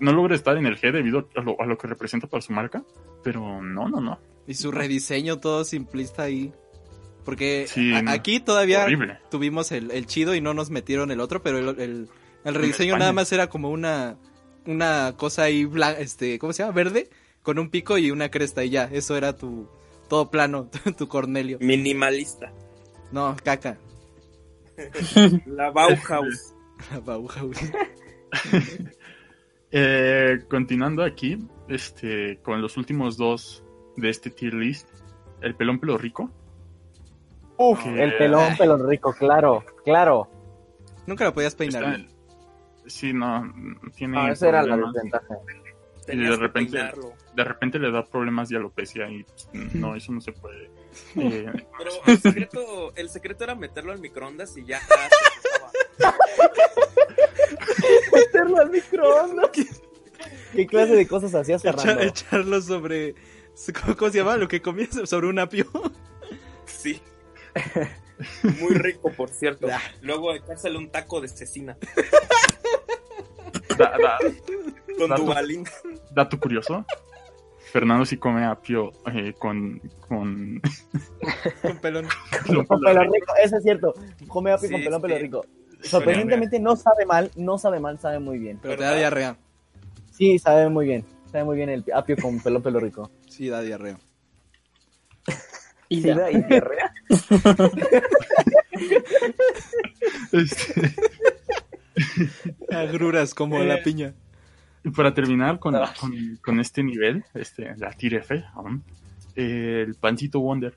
no 0.00 0.12
logra 0.12 0.34
estar 0.34 0.56
en 0.56 0.66
el 0.66 0.76
G 0.80 0.92
debido 0.92 1.28
a 1.36 1.40
lo, 1.40 1.60
a 1.60 1.66
lo 1.66 1.76
que 1.78 1.86
representa 1.86 2.26
para 2.26 2.40
su 2.40 2.52
marca, 2.52 2.82
pero 3.22 3.62
no, 3.62 3.88
no, 3.88 4.00
no. 4.00 4.18
Y 4.46 4.54
su 4.54 4.70
rediseño 4.70 5.38
todo 5.38 5.64
simplista 5.64 6.22
ahí. 6.24 6.52
Porque 7.24 7.66
Sí, 7.68 7.92
a- 7.92 8.02
no. 8.02 8.10
aquí 8.10 8.40
todavía 8.40 8.84
Horrible. 8.84 9.18
tuvimos 9.30 9.70
el, 9.72 9.90
el 9.90 10.06
chido 10.06 10.34
y 10.34 10.40
no 10.40 10.54
nos 10.54 10.70
metieron 10.70 11.10
el 11.10 11.20
otro, 11.20 11.42
pero 11.42 11.58
el, 11.58 11.68
el, 11.80 12.08
el 12.44 12.54
rediseño 12.54 12.96
nada 12.96 13.12
más 13.12 13.30
era 13.32 13.48
como 13.48 13.70
una, 13.70 14.16
una 14.66 15.14
cosa 15.16 15.42
ahí 15.42 15.64
blanca, 15.66 16.00
este, 16.00 16.38
¿cómo 16.38 16.52
se 16.54 16.62
llama? 16.62 16.72
Verde, 16.74 17.10
con 17.42 17.58
un 17.58 17.68
pico 17.68 17.98
y 17.98 18.10
una 18.10 18.30
cresta 18.30 18.64
y 18.64 18.70
ya, 18.70 18.84
eso 18.90 19.14
era 19.16 19.36
tu, 19.36 19.68
todo 20.08 20.30
plano, 20.30 20.70
tu 20.96 21.06
Cornelio. 21.08 21.58
Minimalista. 21.60 22.50
No, 23.12 23.36
caca. 23.44 23.76
La 25.46 25.70
Bauhaus. 25.70 26.54
La 26.92 27.00
Bauhaus. 27.00 27.58
Eh, 29.70 30.44
continuando 30.48 31.02
aquí, 31.04 31.38
este, 31.68 32.38
con 32.42 32.62
los 32.62 32.76
últimos 32.76 33.16
dos 33.16 33.62
de 33.96 34.08
este 34.08 34.30
tier 34.30 34.54
list, 34.54 34.88
el 35.42 35.54
pelón 35.54 35.78
pelo 35.78 35.98
rico. 35.98 36.30
Uf, 37.58 37.82
Que- 37.82 38.02
el 38.02 38.16
pelón, 38.16 38.56
pelón 38.56 38.88
rico, 38.88 39.12
claro, 39.18 39.64
claro. 39.84 40.28
Nunca 41.06 41.24
lo 41.24 41.34
podías 41.34 41.54
peinar. 41.54 41.82
Está- 42.00 42.12
sí, 42.86 43.12
no, 43.12 43.52
tiene. 43.96 44.18
Ah, 44.18 44.30
esa 44.32 44.48
era 44.48 44.62
la 44.62 44.76
desventaja. 44.76 45.36
Tenías 46.06 46.30
de 46.30 46.36
repente-. 46.36 46.78
De 47.34 47.44
repente 47.44 47.78
le 47.78 47.90
da 47.90 48.02
problemas 48.04 48.48
de 48.48 48.56
alopecia 48.56 49.08
y 49.10 49.24
pues, 49.24 49.48
no, 49.74 49.94
eso 49.96 50.12
no 50.12 50.20
se 50.20 50.32
puede. 50.32 50.70
Eh, 51.16 51.52
Pero 51.76 51.90
el 52.06 52.18
secreto, 52.18 52.92
el 52.96 53.10
secreto 53.10 53.44
era 53.44 53.54
meterlo 53.54 53.92
al 53.92 54.00
microondas 54.00 54.56
y 54.56 54.64
ya. 54.64 54.80
Meterlo 58.18 58.58
al 58.58 58.70
microondas. 58.70 59.50
¿Qué 60.52 60.66
clase 60.66 60.94
de 60.94 61.06
cosas 61.06 61.34
hacías, 61.34 61.62
Echar- 61.64 61.76
Fernando? 61.76 62.02
echarlo 62.02 62.60
sobre, 62.62 63.14
¿cómo, 63.82 63.96
cómo 63.96 64.10
se 64.10 64.18
llama? 64.18 64.36
Lo 64.36 64.48
que 64.48 64.60
comías 64.62 64.90
sobre 65.04 65.26
un 65.28 65.38
apio. 65.38 65.66
Sí. 66.66 67.00
Muy 68.60 68.74
rico, 68.74 69.12
por 69.12 69.28
cierto. 69.30 69.68
Luego 70.02 70.34
echársele 70.34 70.76
un 70.78 70.90
taco 70.90 71.20
de 71.20 71.28
cecina 71.28 71.76
da- 73.78 73.96
da- 73.98 74.18
con 74.98 75.08
Dato. 75.10 75.22
Duvalín. 75.22 75.64
dato 76.10 76.38
curioso. 76.40 76.84
Fernando 77.72 78.04
sí 78.06 78.16
come 78.16 78.44
apio 78.46 78.92
eh, 79.12 79.34
con, 79.38 79.78
con 80.08 80.60
Con 81.62 81.78
pelón. 81.80 82.08
Con 82.66 82.80
pelón 82.80 83.12
rico, 83.12 83.34
eso 83.44 83.56
es 83.58 83.62
cierto. 83.62 83.94
Come 84.26 84.52
apio 84.52 84.68
Sí, 84.68 84.72
con 84.74 84.82
pelón, 84.82 85.00
sí. 85.00 85.06
pelón 85.06 85.20
rico. 85.22 85.46
Sorprendentemente 85.82 86.58
no 86.58 86.76
sabe 86.76 87.06
mal, 87.06 87.30
no 87.36 87.58
sabe 87.58 87.80
mal, 87.80 87.98
sabe 87.98 88.18
muy 88.18 88.38
bien. 88.38 88.58
Pero 88.62 88.76
te 88.76 88.82
da 88.84 88.94
diarrea. 88.96 89.36
Sí, 90.10 90.38
sabe 90.38 90.68
muy 90.68 90.86
bien. 90.86 91.04
Sabe 91.30 91.44
muy 91.44 91.56
bien 91.56 91.68
el 91.68 91.84
apio 91.94 92.16
con 92.16 92.40
pelón, 92.40 92.62
pelón 92.62 92.82
rico. 92.82 93.10
Sí, 93.28 93.48
da 93.48 93.60
diarrea. 93.60 93.98
¿Y 95.88 96.00
da 96.02 96.30
y 96.30 96.42
diarrea? 96.42 96.92
Este, 100.32 100.94
Agruras 102.70 103.34
como 103.34 103.58
la 103.64 103.82
piña. 103.82 104.14
y 104.84 104.90
para 104.90 105.14
terminar 105.14 105.58
con, 105.58 105.74
Ah. 105.74 105.92
con, 106.00 106.12
con 106.42 106.60
este 106.60 106.82
nivel, 106.82 107.24
este, 107.34 107.74
la 107.76 107.94
eh, 109.34 109.84
el 109.86 109.94
pancito 109.96 110.40
Wonder. 110.40 110.74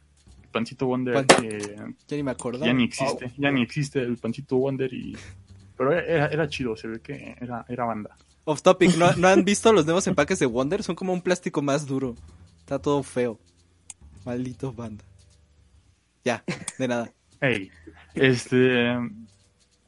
Pancito 0.51 0.85
Wonder 0.87 1.25
Pan- 1.25 1.45
eh, 1.45 1.75
Ya 2.07 2.17
ni 2.17 2.23
me 2.23 2.31
acordaba. 2.31 2.65
ya 2.65 2.73
ni 2.73 2.83
existe, 2.83 3.31
ya 3.37 3.51
ni 3.51 3.61
existe 3.61 3.99
el 3.99 4.17
pancito 4.17 4.57
Wonder 4.57 4.93
y 4.93 5.15
pero 5.77 5.93
era, 5.93 6.27
era 6.27 6.47
chido, 6.47 6.75
se 6.75 6.87
ve 6.87 6.99
que 7.01 7.35
era, 7.41 7.65
era 7.67 7.85
banda. 7.85 8.15
Off 8.45 8.61
topic, 8.61 8.95
¿no, 8.97 9.11
¿no 9.15 9.27
han 9.27 9.43
visto 9.45 9.71
los 9.73 9.85
nuevos 9.85 10.05
empaques 10.07 10.37
de 10.39 10.45
Wonder? 10.45 10.83
Son 10.83 10.95
como 10.95 11.11
un 11.13 11.21
plástico 11.21 11.61
más 11.61 11.85
duro. 11.87 12.15
Está 12.59 12.77
todo 12.79 13.01
feo. 13.03 13.39
Maldito 14.25 14.71
banda. 14.73 15.03
Ya, 16.23 16.43
de 16.77 16.87
nada. 16.87 17.11
Hey, 17.39 17.71
este 18.13 18.93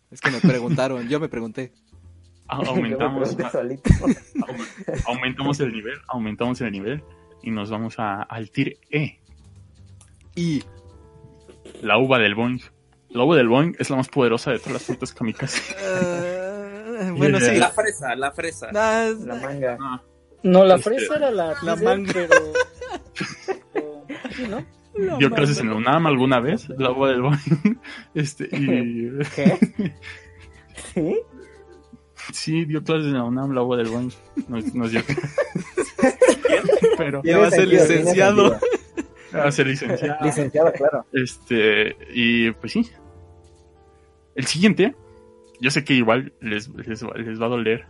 Es 0.10 0.20
que 0.22 0.32
me 0.32 0.40
preguntaron, 0.42 1.08
yo 1.08 1.20
me 1.20 1.30
pregunté. 1.30 1.72
a- 2.48 2.58
Yo 2.58 2.64
me 2.64 2.70
aumentamos, 2.70 3.36
pregunté 3.36 3.80
aumentamos 5.06 5.60
el 5.60 5.72
nivel, 5.72 5.98
aumentamos 6.08 6.62
el 6.62 6.72
nivel 6.72 7.04
y 7.44 7.52
nos 7.52 7.70
vamos 7.70 8.00
a, 8.00 8.24
al 8.24 8.50
tier 8.52 8.78
E, 8.90 9.20
Y 10.36 10.64
la 11.82 11.98
uva 11.98 12.20
del 12.20 12.36
Boing. 12.36 12.60
La 13.10 13.24
uva 13.24 13.36
del 13.36 13.48
Boing 13.48 13.76
es 13.80 13.90
la 13.90 13.98
más 13.98 14.10
poderosa 14.10 14.52
de 14.52 14.60
todas 14.60 14.74
las 14.74 14.84
frutas 14.84 15.14
kamikaze. 15.14 15.62
eh, 15.80 17.12
bueno, 17.18 17.40
sí. 17.40 17.56
La 17.58 17.70
fresa, 17.70 18.16
la 18.16 18.32
fresa. 18.32 18.72
La 18.72 19.14
manga. 19.42 19.78
No, 20.44 20.66
la 20.66 20.76
Este, 20.76 20.90
fresa 20.90 21.16
era 21.16 21.32
la, 21.32 21.56
la 21.62 21.76
manga. 21.76 22.12
pero... 22.14 22.30
¿no? 24.50 24.66
la 24.96 25.18
Dio 25.18 25.30
clases 25.32 25.60
en 25.60 25.70
la 25.70 25.76
UNAM 25.76 26.08
alguna 26.08 26.40
vez, 26.40 26.68
la 26.70 26.92
uva 26.92 27.10
del 27.10 27.22
Boing. 27.22 27.80
Este, 28.14 28.46
y 28.52 29.10
¿Qué? 29.36 29.94
¿Sí? 30.94 31.20
sí, 32.32 32.66
dio 32.66 32.84
clases 32.84 33.08
en 33.08 33.14
la 33.14 33.24
UNAM, 33.24 33.52
la 33.54 33.64
uva 33.64 33.78
del 33.78 33.88
Boing. 33.90 34.12
Nos, 34.48 34.74
nos 34.76 34.92
dio 34.92 35.02
Pero 36.98 37.22
Ya 37.24 37.38
va 37.38 37.48
a 37.48 37.52
ser 37.52 37.68
licenciado. 37.68 38.58
A 39.34 39.52
ser 39.52 39.68
licenciado. 39.68 40.18
Licenciado, 40.26 40.72
claro. 40.74 41.06
Este, 41.14 41.96
y 42.14 42.52
pues 42.52 42.72
sí. 42.74 42.90
El 44.36 44.46
siguiente, 44.46 44.96
yo 45.60 45.70
sé 45.72 45.84
que 45.84 45.94
igual 45.94 46.34
les, 46.42 46.70
les, 46.70 47.04
va- 47.06 47.14
les 47.16 47.40
va 47.42 47.46
a 47.46 47.50
doler. 47.50 47.86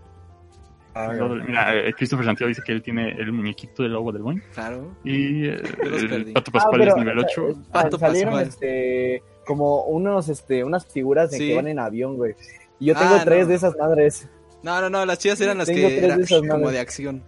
Les 0.95 1.19
va 1.21 1.25
a 1.25 1.27
doler. 1.27 1.47
Mira, 1.47 1.75
eh, 1.75 1.93
Christopher 1.93 2.25
Santiago 2.25 2.47
dice 2.49 2.61
que 2.65 2.71
él 2.71 2.81
tiene 2.81 3.11
el 3.13 3.31
muñequito 3.31 3.81
del 3.83 3.95
agua 3.95 4.11
del 4.13 4.21
Boing. 4.23 4.43
Claro. 4.53 4.95
Y 5.03 5.47
eh, 5.47 5.61
el. 6.11 6.33
Pato 6.33 6.51
Ah, 6.51 6.53
Pascual 6.53 6.79
pero, 6.81 6.91
es 6.91 6.97
nivel 6.97 7.19
eh, 7.19 7.25
8. 7.25 7.49
eh, 7.49 7.55
Pato 7.71 7.97
salieron 7.97 8.33
Pascual. 8.33 8.49
este 8.49 9.23
como 9.45 9.83
unos 9.85 10.29
este 10.29 10.63
unas 10.63 10.85
figuras 10.85 11.31
de 11.31 11.37
Sí. 11.37 11.47
que 11.49 11.55
van 11.55 11.67
en 11.67 11.79
avión, 11.79 12.15
güey. 12.17 12.33
Y 12.79 12.85
yo 12.87 12.95
tengo 12.95 13.15
Ah, 13.15 13.21
tres 13.25 13.43
no. 13.43 13.47
de 13.49 13.55
esas 13.55 13.75
madres. 13.77 14.29
No, 14.61 14.79
no, 14.81 14.89
no, 14.89 15.05
las 15.05 15.17
chidas 15.19 15.39
eran 15.41 15.57
las 15.57 15.67
Tengo 15.67 15.87
que 15.87 15.97
eran 16.05 16.21
como 16.25 16.47
madres. 16.47 16.71
de 16.71 16.79
acción. 16.79 17.23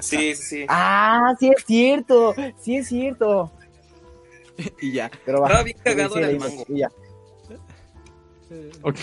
Sí, 0.00 0.34
sí. 0.34 0.66
Ah, 0.68 1.34
sí 1.38 1.50
es 1.56 1.64
cierto. 1.64 2.34
Sí 2.58 2.76
es 2.76 2.88
cierto. 2.88 3.50
y 4.80 4.92
ya. 4.92 5.10
Pero 5.24 5.40
va. 5.40 5.46
Estaba 5.48 5.64
bien 5.64 5.78
cagado 5.84 6.14
Sí, 6.16 6.20
el 6.22 6.38
mango. 6.38 6.64
y 6.68 6.78
ya. 6.78 6.88
Ok, 8.82 8.98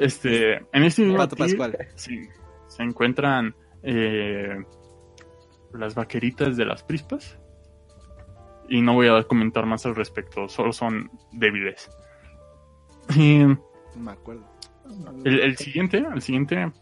este, 0.00 0.54
en 0.72 0.82
este 0.82 1.02
mismo 1.02 1.28
Pascual. 1.28 1.78
sí, 1.94 2.28
se 2.66 2.82
encuentran 2.82 3.54
eh, 3.84 4.56
las 5.72 5.94
vaqueritas 5.94 6.56
de 6.56 6.64
las 6.64 6.82
prispas. 6.82 7.38
Y 8.68 8.82
no 8.82 8.94
voy 8.94 9.08
a 9.08 9.22
comentar 9.24 9.64
más 9.66 9.86
al 9.86 9.94
respecto, 9.94 10.48
solo 10.48 10.72
son 10.72 11.10
débiles. 11.32 11.88
Y 13.16 13.38
No 13.38 13.58
me 13.96 14.12
acuerdo. 14.12 14.44
el, 15.24 15.40
el 15.40 15.56
siguiente, 15.56 15.98
el 15.98 16.22
siguiente, 16.22 16.72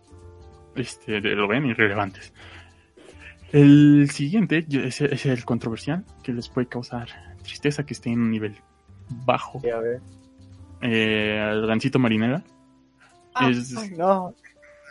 este, 0.76 1.20
lo 1.20 1.47
ven 1.48 1.66
irrelevantes. 1.66 2.32
El 3.53 4.11
siguiente 4.11 4.66
es, 4.70 5.01
es 5.01 5.27
el 5.27 5.45
controversial, 5.45 6.05
que 6.23 6.33
les 6.33 6.49
puede 6.49 6.66
causar 6.69 7.09
tristeza 7.43 7.85
que 7.87 7.95
esté 7.95 8.11
en 8.11 8.20
un 8.20 8.31
nivel 8.31 8.57
bajo. 9.25 9.61
Sí, 9.61 9.70
a 9.70 9.79
ver. 9.79 10.01
Eh, 10.83 11.49
el 11.53 11.66
gancito 11.66 11.99
marinera. 11.99 12.43
Es- 13.49 13.77
Ay, 13.77 13.91
no. 13.97 14.35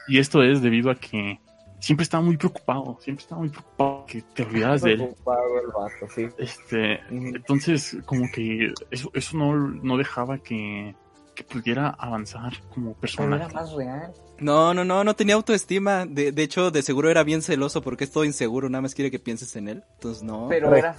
Y 0.08 0.18
esto 0.20 0.42
es 0.42 0.62
debido 0.62 0.90
a 0.90 0.96
que 0.96 1.40
siempre 1.80 2.04
estaba 2.04 2.24
muy 2.24 2.38
preocupado, 2.38 2.98
siempre 3.02 3.22
estaba 3.24 3.42
muy 3.42 3.50
preocupado 3.50 4.06
que 4.08 4.22
te 4.22 4.44
olvidaras 4.44 4.82
de 4.82 4.92
él. 4.94 4.98
Preocupado 4.98 5.60
el 5.62 5.68
vato, 5.68 6.14
sí. 6.16 6.28
Este, 6.38 7.00
entonces, 7.10 7.98
como 8.06 8.24
que 8.34 8.74
eso, 8.90 9.12
eso 9.14 9.38
no, 9.38 9.56
no 9.56 9.98
dejaba 9.98 10.40
que, 10.40 10.96
que 11.38 11.44
pudiera 11.44 11.90
avanzar 12.00 12.54
como 12.74 12.96
Pero 12.96 13.36
era 13.36 13.48
más 13.50 13.72
real. 13.74 14.12
No, 14.40 14.74
no, 14.74 14.84
no, 14.84 15.04
no 15.04 15.16
tenía 15.16 15.36
autoestima. 15.36 16.06
De, 16.08 16.32
de 16.32 16.44
hecho, 16.44 16.72
de 16.72 16.82
seguro 16.82 17.12
era 17.12 17.24
bien 17.24 17.42
celoso 17.44 17.82
porque 17.82 18.06
es 18.06 18.12
todo 18.12 18.26
inseguro, 18.26 18.70
nada 18.70 18.82
más 18.82 18.96
quiere 18.96 19.12
que 19.12 19.20
pienses 19.20 19.56
en 19.56 19.68
él. 19.68 19.84
Entonces, 19.96 20.24
no. 20.24 20.48
Pero 20.50 20.74
era, 20.76 20.96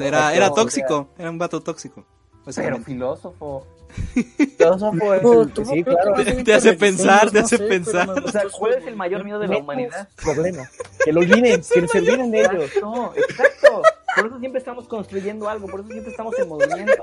era, 0.00 0.34
era 0.34 0.46
o 0.50 0.54
sea, 0.54 0.62
tóxico, 0.62 1.10
era 1.18 1.30
un 1.30 1.38
vato 1.38 1.60
tóxico. 1.60 2.06
pero 2.56 2.78
filósofo. 2.78 3.66
Filósofo 4.14 5.14
es 5.14 5.22
No, 5.22 5.42
el- 5.42 5.52
tú 5.52 5.62
no 5.64 5.70
sí, 5.70 5.84
claro. 5.84 6.14
Te 6.44 6.54
hace 6.54 6.72
pensar, 6.74 7.30
te 7.30 7.38
no 7.40 7.44
hace 7.44 7.56
sé, 7.58 7.64
pensar. 7.64 8.06
me 8.06 8.20
O 8.20 8.28
sea, 8.28 8.42
¿cuál 8.58 8.74
es 8.74 8.86
el 8.86 8.96
mayor 8.96 9.24
miedo 9.24 9.38
de 9.38 9.48
la 9.48 9.58
humanidad? 9.58 10.08
Problema. 10.22 10.68
Que 11.04 11.12
lo 11.12 11.20
olviden, 11.20 11.60
que 11.62 11.88
se 11.88 11.98
olviden 11.98 12.30
de 12.30 12.40
ellos. 12.40 12.64
Exacto, 12.64 13.12
exacto. 13.16 13.82
Por 14.18 14.26
eso 14.26 14.38
siempre 14.40 14.58
estamos 14.58 14.88
construyendo 14.88 15.48
algo, 15.48 15.66
por 15.68 15.80
eso 15.80 15.88
siempre 15.90 16.10
estamos 16.10 16.38
en 16.38 16.48
movimiento. 16.48 17.02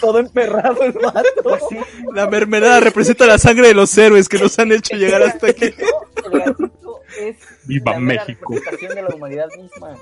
Todo 0.00 0.18
emperrado 0.18 0.82
el 0.82 0.92
vato. 0.92 1.28
Pues 1.42 1.62
sí, 1.68 1.76
La 2.14 2.26
mermelada 2.28 2.80
representa 2.80 3.26
la 3.26 3.38
sangre 3.38 3.68
de 3.68 3.74
los 3.74 3.96
héroes 3.96 4.28
que 4.28 4.38
nos 4.38 4.58
han 4.58 4.72
hecho 4.72 4.96
llegar 4.96 5.22
hasta 5.22 5.48
aquí. 5.48 5.66
el 5.66 6.70
es 7.18 7.36
Viva 7.64 7.92
la 7.92 7.98
México. 8.00 8.54
representación 8.54 8.94
de 8.94 9.02
la 9.02 9.14
humanidad 9.14 9.48
misma. 9.56 9.96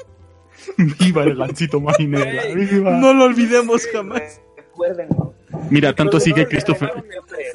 Viva 0.98 1.24
el 1.24 1.38
lancito 1.38 1.80
marinera. 1.80 2.42
No 2.98 3.12
lo 3.14 3.24
olvidemos 3.24 3.86
jamás. 3.86 4.40
Recuérdenlo. 4.56 5.34
Mira, 5.70 5.94
tanto 5.94 6.16
así 6.18 6.32
que 6.32 6.46
Christopher. 6.46 6.92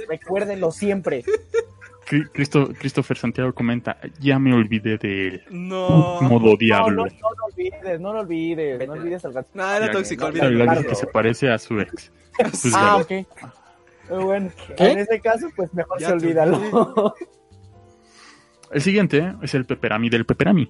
Recuérdenlo 0.07 0.71
siempre. 0.71 1.23
Cri- 2.11 2.29
Cristo- 2.33 2.69
Christopher 2.77 3.17
Santiago 3.17 3.53
comenta, 3.53 3.97
ya 4.19 4.37
me 4.37 4.53
olvidé 4.53 4.97
de 4.97 5.27
él. 5.29 5.43
No. 5.49 6.19
Modo 6.21 6.57
diablo. 6.57 7.05
no, 7.05 7.11
no 7.11 7.29
lo 7.37 7.45
olvides, 7.45 7.99
no 8.01 8.13
lo 8.13 8.19
olvides. 8.19 8.85
No 8.85 8.93
olvides 8.93 9.23
al 9.23 9.31
gato. 9.31 9.49
No, 9.53 9.71
era 9.73 9.89
tóxico, 9.91 10.23
no, 10.29 10.35
El 10.35 10.45
olvídalo. 10.47 10.71
gatito 10.71 10.89
que 10.89 10.95
se 10.95 11.07
parece 11.07 11.49
a 11.49 11.57
su 11.57 11.79
ex. 11.79 12.11
Pues 12.37 12.73
Ah, 12.75 12.97
ok. 12.97 13.11
Muy 14.09 14.23
bueno. 14.25 14.51
¿Qué? 14.75 14.91
En 14.91 14.99
este 14.99 15.21
caso, 15.21 15.47
pues 15.55 15.73
mejor 15.73 15.99
Ya 16.01 16.07
se 16.07 16.13
olvídalo. 16.13 17.15
El 18.71 18.81
siguiente 18.81 19.35
es 19.41 19.53
el 19.53 19.65
peperami 19.65 20.09
del 20.09 20.25
peperami. 20.25 20.69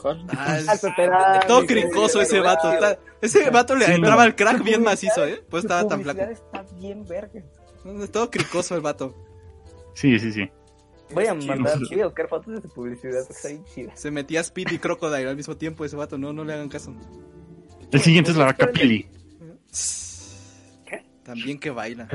¿Cuál? 0.00 0.24
Ah, 0.36 0.58
es- 0.58 0.68
Al 0.68 0.78
peperami. 0.78 1.46
todo 1.46 1.66
cricoso 1.66 2.20
ese 2.20 2.40
vato. 2.40 2.72
está- 2.72 2.98
ese 3.20 3.50
vato 3.50 3.74
le 3.76 3.86
Sí. 3.86 3.92
entraba 3.92 4.22
al 4.24 4.34
crack 4.36 4.62
bien 4.64 4.82
macizo, 4.82 5.24
¿eh? 5.26 5.42
Pues 5.50 5.64
estaba 5.64 5.86
tan 5.88 6.02
flaco. 6.02 6.20
está 6.20 6.64
bien 6.80 7.04
verga. 7.06 7.40
Es 8.02 8.10
todo 8.12 8.30
cricoso 8.30 8.74
el 8.76 8.80
vato. 8.80 9.14
Sí, 9.98 10.16
sí, 10.20 10.30
sí. 10.32 10.48
Voy 11.12 11.26
a 11.26 11.34
mandar, 11.34 11.76
Sí. 11.78 11.86
voy 11.94 12.02
a 12.02 12.04
buscar 12.06 12.28
fotos 12.28 12.54
de 12.54 12.60
su 12.62 12.68
publicidad, 12.72 13.20
porque 13.26 13.32
está 13.32 13.48
bien 13.48 13.64
chida. 13.64 13.96
Se 13.96 14.10
metía 14.12 14.40
Speed 14.42 14.70
y 14.70 14.78
Crocodile 14.78 15.28
al 15.28 15.34
mismo 15.36 15.56
tiempo 15.56 15.84
ese 15.84 15.96
vato. 15.96 16.18
No, 16.18 16.32
no 16.32 16.44
le 16.44 16.52
hagan 16.52 16.68
caso. 16.68 16.94
El 17.90 18.00
siguiente 18.00 18.30
es 18.30 18.36
la 18.36 18.44
vaca 18.44 18.68
Pili. 18.70 19.08
También 21.24 21.58
que 21.58 21.70
baila. 21.70 22.08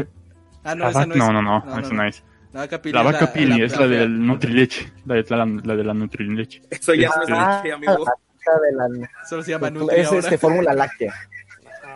Ah, 0.64 0.76
no, 0.76 0.89
esa 0.89 0.99
vaca- 0.99 1.07
no 1.07 1.14
es. 1.14 1.19
no, 1.19 1.34
no, 1.34 1.41
no, 1.41 1.80
esa 1.80 1.93
no 1.93 2.03
es. 2.07 2.23
La 2.51 2.61
vaca 2.61 2.81
Pili 2.81 2.93
La 2.93 3.01
es 3.01 3.05
vaca 3.11 3.34
Pili 3.34 3.61
es 3.64 3.77
la 3.77 3.88
del 3.88 4.26
Nutrileche. 4.26 4.91
La 5.05 5.15
de 5.15 5.26
la, 5.30 5.45
la 5.45 5.76
de 5.76 5.84
la 5.84 5.93
Nutrileche. 5.93 6.61
Eso 6.69 6.93
ya 6.93 7.10
no 7.10 7.23
es 7.23 7.30
Ah, 7.31 7.61
leche, 7.64 7.73
amigo. 7.76 8.05
la 8.05 8.88
de 8.88 8.99
la- 8.99 9.10
Solo 9.27 9.43
se 9.43 9.51
llama 9.51 9.69
Nutri 9.69 9.99
es 9.99 10.07
ahora. 10.07 10.19
este, 10.19 10.38
fórmula 10.38 10.73
láctea. 10.73 11.14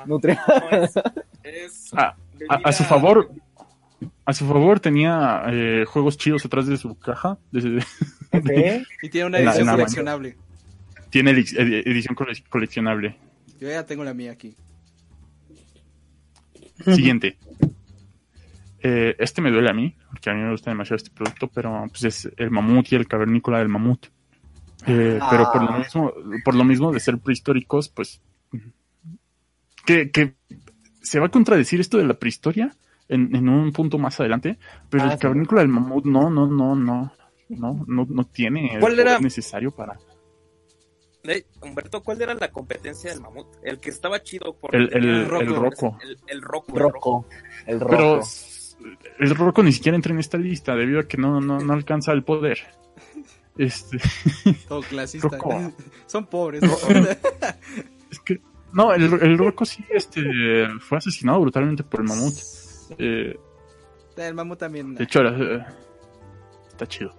Nutri. 0.06 0.36
No, 0.48 0.70
es, 0.78 0.94
es 1.44 1.94
Ah, 1.96 2.16
a, 2.50 2.56
a 2.70 2.72
su 2.72 2.84
favor, 2.84 3.30
a 4.28 4.34
su 4.34 4.46
favor 4.46 4.80
tenía 4.80 5.44
eh, 5.48 5.86
juegos 5.88 6.18
chidos 6.18 6.46
atrás 6.46 6.68
de 6.68 6.78
su 6.78 6.98
caja. 7.00 7.38
de- 7.52 7.84
Ok. 8.34 8.50
Y 9.02 9.10
tiene 9.10 9.28
una 9.28 9.40
edición 9.40 9.68
coleccionable. 9.70 10.38
tiene 11.10 11.32
edición 11.32 12.14
cole- 12.16 12.44
coleccionable. 12.50 13.18
Yo 13.60 13.70
ya 13.70 13.86
tengo 13.86 14.04
la 14.04 14.14
mía 14.14 14.34
aquí. 14.34 14.54
Siguiente. 16.86 17.38
Eh, 18.84 19.16
este 19.18 19.42
me 19.42 19.50
duele 19.52 19.70
a 19.70 19.74
mí, 19.74 19.96
porque 20.12 20.30
a 20.30 20.34
mí 20.34 20.42
me 20.42 20.52
gusta 20.52 20.70
demasiado 20.70 20.98
este 20.98 21.10
producto, 21.10 21.48
pero 21.48 21.86
pues 21.90 22.04
es 22.04 22.30
el 22.38 22.52
mamut 22.52 22.92
y 22.92 22.96
el 22.96 23.08
cavernícola 23.08 23.58
del 23.60 23.70
mamut. 23.70 24.06
Eh, 24.86 25.18
Ah. 25.22 25.28
Pero 25.32 25.52
por 25.52 25.64
lo 25.64 25.78
mismo, 25.80 26.14
por 26.46 26.56
lo 26.56 26.64
mismo 26.64 26.92
de 26.92 27.00
ser 27.00 27.18
prehistóricos, 27.18 27.90
pues 27.90 28.22
que, 29.86 30.12
que 30.12 30.36
se 31.02 31.20
va 31.20 31.28
a 31.28 31.32
contradecir 31.32 31.80
esto 31.80 31.98
de 31.98 32.06
la 32.06 32.14
prehistoria 32.14 32.76
en, 33.10 33.36
en 33.36 33.50
un 33.50 33.72
punto 33.72 33.98
más 33.98 34.20
adelante, 34.20 34.58
pero 34.90 35.04
Ah, 35.04 35.08
el 35.08 35.14
sí. 35.14 35.20
cavernícola 35.20 35.62
del 35.62 35.70
mamut 35.70 36.06
no, 36.06 36.30
no, 36.30 36.48
no, 36.48 36.76
no, 36.76 37.14
no, 37.50 37.86
no, 37.88 38.06
no 38.10 38.24
tiene 38.26 38.74
el 38.74 38.80
¿Cuál 38.80 38.94
poder 38.94 39.08
era? 39.08 39.20
necesario 39.20 39.72
para 39.72 39.98
Humberto, 41.62 42.02
¿cuál 42.04 42.22
era 42.22 42.34
la 42.36 42.50
competencia 42.52 43.12
del 43.12 43.20
mamut? 43.20 43.48
El 43.62 43.80
que 43.80 43.90
estaba 43.90 44.24
chido 44.24 44.54
por 44.56 44.74
el, 44.74 44.90
el, 44.94 45.28
roco. 45.28 45.42
El, 45.42 45.48
el 45.48 45.56
roco. 45.56 45.98
el 46.28 46.42
roco. 46.42 46.80
Roco. 46.80 47.26
El 47.66 47.80
roco. 47.82 47.90
Pero 47.92 48.22
el 49.20 49.36
roco 49.36 49.64
ni 49.64 49.74
siquiera 49.74 49.96
entra 49.98 50.14
en 50.14 50.20
esta 50.20 50.38
lista 50.38 50.74
debido 50.76 51.02
a 51.02 51.04
que 51.08 51.18
no, 51.18 51.42
no, 51.42 51.60
no 51.60 51.74
alcanza 51.74 52.14
el 52.14 52.24
poder. 52.24 52.60
Este, 53.58 53.98
Todo 54.70 54.82
clasista. 54.84 55.38
Son 56.06 56.28
pobres. 56.28 56.62
es 58.10 58.20
que 58.22 58.40
no, 58.72 58.94
el, 58.94 59.04
el 59.22 59.38
roco 59.38 59.66
sí 59.66 59.84
este, 59.90 60.24
fue 60.80 61.00
asesinado 61.00 61.42
brutalmente 61.42 61.84
por 61.84 62.02
el 62.02 62.08
mamut. 62.08 62.36
Eh, 62.98 63.36
El 64.16 64.34
mamut 64.34 64.60
también. 64.60 64.96
de 64.96 65.04
hecho, 65.04 65.22
era, 65.22 65.38
eh, 65.38 65.66
está 66.68 66.88
chido. 66.88 67.14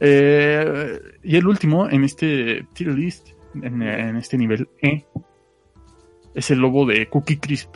Eh, 0.00 1.00
y 1.22 1.36
el 1.36 1.46
último 1.46 1.88
en 1.88 2.04
este 2.04 2.66
tier 2.74 2.90
list, 2.90 3.28
en, 3.54 3.82
en 3.82 4.16
este 4.16 4.36
nivel 4.36 4.68
E, 4.82 5.06
es 6.34 6.50
el 6.50 6.58
lobo 6.58 6.84
de 6.86 7.08
Cookie 7.08 7.38
Crisp. 7.38 7.74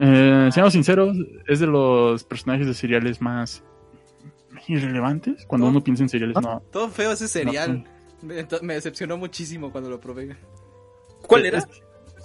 Eh, 0.00 0.48
seamos 0.52 0.72
sinceros, 0.72 1.16
es 1.46 1.60
de 1.60 1.66
los 1.66 2.24
personajes 2.24 2.66
de 2.66 2.74
seriales 2.74 3.20
más 3.22 3.62
irrelevantes. 4.66 5.46
Cuando 5.46 5.66
¿No? 5.66 5.70
uno 5.70 5.84
piensa 5.84 6.02
en 6.02 6.08
seriales, 6.08 6.36
no. 6.42 6.60
Todo 6.72 6.88
feo 6.88 7.12
ese 7.12 7.28
cereal. 7.28 7.84
No. 8.20 8.32
Me, 8.62 8.74
decepcionó 8.74 9.16
muchísimo 9.16 9.72
cuando 9.72 9.90
lo 9.90 10.00
probé. 10.00 10.36
¿Cuál 11.26 11.46
era? 11.46 11.64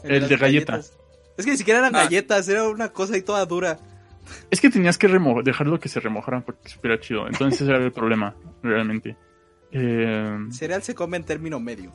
El 0.04 0.22
las 0.22 0.30
de 0.30 0.38
galleta. 0.38 0.74
galletas. 0.74 0.97
Es 1.38 1.46
que 1.46 1.52
ni 1.52 1.58
siquiera 1.58 1.80
eran 1.80 1.96
Ah. 1.96 2.04
galletas, 2.04 2.48
era 2.50 2.68
una 2.68 2.90
cosa 2.90 3.14
ahí 3.16 3.22
toda 3.22 3.46
dura. 3.46 3.80
Es 4.52 4.60
que 4.60 4.70
tenías 4.70 4.98
que 4.98 5.08
remo- 5.08 5.42
dejarlo 5.44 5.80
que 5.80 5.88
se 5.88 6.00
remojaran 6.00 6.42
porque 6.44 6.68
supiera 6.70 7.00
chido. 7.00 7.28
Entonces 7.28 7.62
ese 7.62 7.70
era 7.72 7.84
el 7.84 7.92
problema, 7.92 8.36
realmente. 8.64 9.16
Eh, 9.72 10.38
Cereal 10.52 10.82
se 10.84 10.96
come 10.96 11.18
en 11.18 11.24
término 11.24 11.60
medio. 11.60 11.94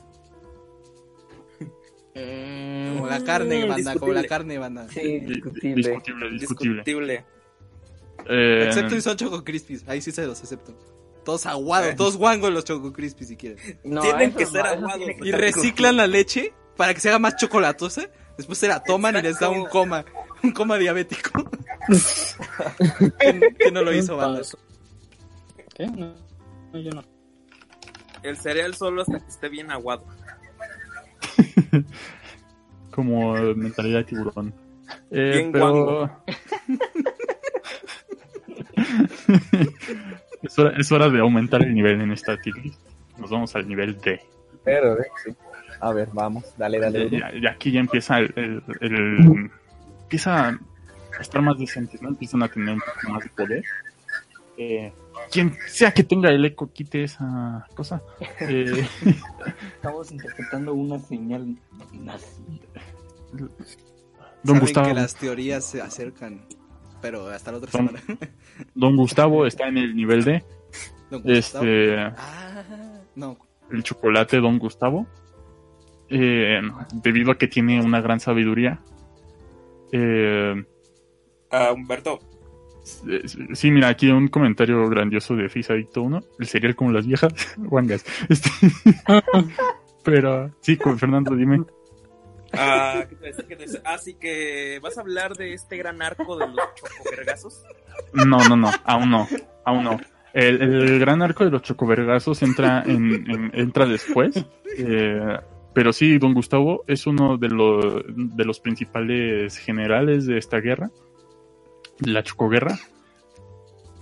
Mm, 2.15 2.93
Como 2.95 3.07
la 3.07 3.23
carne, 3.23 3.65
Mm, 3.65 3.69
banda, 3.69 3.95
como 3.95 4.13
la 4.13 4.23
carne, 4.23 4.57
banda. 4.59 4.87
Sí, 4.89 5.01
di- 5.01 5.19
discutible. 5.25 5.75
discutible, 5.75 6.29
discutible. 6.31 6.83
Discutible. 6.83 7.25
Eh, 8.29 8.65
Excepto 8.67 8.95
si 8.95 9.01
son 9.01 9.17
Choco 9.17 9.43
Crispies, 9.43 9.83
ahí 9.87 9.99
sí 10.01 10.11
se 10.11 10.25
los 10.27 10.41
acepto. 10.41 10.77
Todos 11.25 11.45
aguados, 11.47 11.89
Eh. 11.89 11.95
todos 11.97 12.15
guangos 12.17 12.51
los 12.51 12.65
Choco 12.65 12.93
Crispies 12.93 13.29
si 13.29 13.35
quieren. 13.37 13.57
No, 13.83 14.01
Tienen 14.01 14.31
que 14.33 14.45
ser 14.45 14.61
aguados. 14.65 15.09
Y 15.23 15.31
reciclan 15.31 15.97
la 15.97 16.05
leche 16.05 16.53
para 16.77 16.93
que 16.93 16.99
se 16.99 17.09
haga 17.09 17.17
más 17.19 17.35
chocolatosa. 17.37 18.09
Después 18.37 18.57
se 18.57 18.67
la 18.67 18.83
toman 18.83 19.15
y 19.17 19.21
les 19.21 19.39
da 19.39 19.49
un 19.49 19.65
coma, 19.65 20.05
un 20.43 20.51
coma 20.51 20.77
diabético. 20.77 21.43
que, 23.19 23.55
que 23.59 23.71
no 23.71 23.81
lo 23.83 23.93
hizo 23.93 24.17
banda. 24.17 24.41
¿Qué? 25.75 25.87
No, 25.87 26.13
no, 26.71 26.79
yo 26.79 26.91
no. 26.91 27.03
El 28.23 28.37
cereal 28.37 28.73
solo 28.73 29.01
hasta 29.01 29.19
que 29.19 29.27
esté 29.27 29.49
bien 29.49 29.69
aguado. 29.71 30.05
como 32.91 33.33
mentalidad 33.55 33.99
de 33.99 34.03
tiburón. 34.05 34.53
Eh, 35.11 35.31
Bien 35.33 35.51
pero... 35.51 36.05
es, 40.41 40.59
hora, 40.59 40.77
es 40.77 40.91
hora 40.91 41.09
de 41.09 41.19
aumentar 41.19 41.63
el 41.63 41.73
nivel 41.73 42.01
en 42.01 42.11
esta 42.11 42.37
tier 42.37 42.55
list. 42.57 42.81
Nos 43.17 43.29
vamos 43.29 43.55
al 43.55 43.67
nivel 43.67 43.99
D. 43.99 44.19
Pero, 44.63 44.99
eh, 44.99 45.07
sí. 45.23 45.31
A 45.83 45.91
ver, 45.93 46.09
vamos, 46.13 46.43
dale, 46.57 46.79
dale. 46.79 47.09
Ya, 47.09 47.31
ya- 47.31 47.41
ya 47.41 47.49
aquí 47.51 47.71
ya 47.71 47.79
empieza 47.81 48.19
el, 48.19 48.33
el- 48.35 48.63
el- 48.81 49.51
empieza 50.03 50.47
a 50.49 50.59
estar 51.21 51.41
más 51.41 51.57
decentes, 51.59 52.01
¿no? 52.01 52.09
Empiezan 52.09 52.41
a 52.43 52.47
tener 52.47 52.73
un 52.75 52.79
poco 52.79 53.11
más 53.13 53.23
de 53.23 53.29
poder. 53.31 53.63
Eh, 54.57 54.93
quien 55.31 55.57
sea 55.67 55.91
que 55.91 56.03
tenga 56.03 56.29
el 56.29 56.45
eco, 56.45 56.71
quite 56.71 57.03
esa 57.03 57.65
cosa. 57.75 58.01
Eh, 58.39 58.87
Estamos 59.75 60.11
interpretando 60.11 60.73
una 60.73 60.99
señal 60.99 61.55
don 63.33 63.49
Saben 64.45 64.59
Gustavo, 64.61 64.87
que 64.87 64.93
las 64.93 65.15
teorías 65.15 65.63
se 65.65 65.81
acercan, 65.81 66.41
pero 67.01 67.27
hasta 67.29 67.51
la 67.51 67.57
otra 67.57 67.71
Don- 67.71 67.87
semana. 67.87 68.19
don 68.75 68.95
Gustavo 68.95 69.45
está 69.45 69.67
en 69.67 69.77
el 69.77 69.95
nivel 69.95 70.23
D. 70.23 70.43
Don 71.09 71.21
Gustavo. 71.23 71.65
Este, 71.65 71.97
Ah, 71.97 72.63
no. 73.15 73.37
el 73.71 73.83
chocolate 73.83 74.37
Don 74.39 74.59
Gustavo, 74.59 75.07
eh, 76.13 76.61
debido 76.93 77.31
a 77.31 77.37
que 77.37 77.47
tiene 77.47 77.81
una 77.81 77.99
gran 78.01 78.19
sabiduría. 78.19 78.79
Eh, 79.91 80.63
Ah, 81.55 81.71
Humberto, 81.71 82.17
eh, 83.07 83.21
sí, 83.53 83.69
mira, 83.69 83.87
aquí 83.89 84.09
un 84.09 84.27
comentario 84.27 84.89
grandioso 84.89 85.35
de 85.35 85.49
Fisadicto 85.49 86.01
1, 86.01 86.19
el 86.39 86.47
cereal 86.47 86.75
como 86.75 86.91
las 86.91 87.05
viejas, 87.05 87.31
guangas. 87.57 88.03
Este, 88.27 88.49
pero, 90.03 90.51
sí, 90.61 90.77
con 90.77 90.97
Fernando, 90.97 91.35
dime. 91.35 91.63
ah, 92.53 93.05
¿qué 93.07 93.15
te 93.15 93.25
decía? 93.27 93.45
¿Qué 93.47 93.55
te 93.55 93.63
decía? 93.63 93.81
Ah, 93.85 93.97
sí 93.99 94.15
que 94.15 94.79
vas 94.81 94.97
a 94.97 95.01
hablar 95.01 95.35
de 95.35 95.53
este 95.53 95.77
gran 95.77 96.01
arco 96.01 96.37
de 96.37 96.47
los 96.47 96.57
chocovergazos. 96.75 97.63
No, 98.13 98.37
no, 98.49 98.55
no, 98.55 98.71
aún 98.83 99.09
no, 99.11 99.27
aún 99.65 99.83
no. 99.83 99.99
El, 100.33 100.59
el 100.61 100.99
gran 100.99 101.21
arco 101.21 101.45
de 101.45 101.51
los 101.51 101.61
chocovergazos 101.61 102.41
entra, 102.41 102.81
en, 102.87 103.29
en- 103.29 103.51
entra 103.53 103.85
después. 103.85 104.43
eh, 104.77 105.37
pero 105.73 105.93
sí, 105.93 106.17
don 106.17 106.33
Gustavo 106.33 106.83
es 106.87 107.07
uno 107.07 107.37
de, 107.37 107.49
los 107.49 108.03
de 108.15 108.45
los 108.45 108.59
principales 108.59 109.57
generales 109.57 110.25
de 110.25 110.37
esta 110.37 110.59
guerra, 110.59 110.91
de 111.99 112.11
la 112.11 112.23
chocoguerra, 112.23 112.77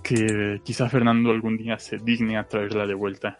que 0.02 0.60
quizá 0.64 0.88
Fernando 0.88 1.30
algún 1.30 1.56
día 1.56 1.78
se 1.78 1.96
digne 1.98 2.36
a 2.36 2.44
traerla 2.48 2.86
de 2.86 2.94
vuelta 2.94 3.38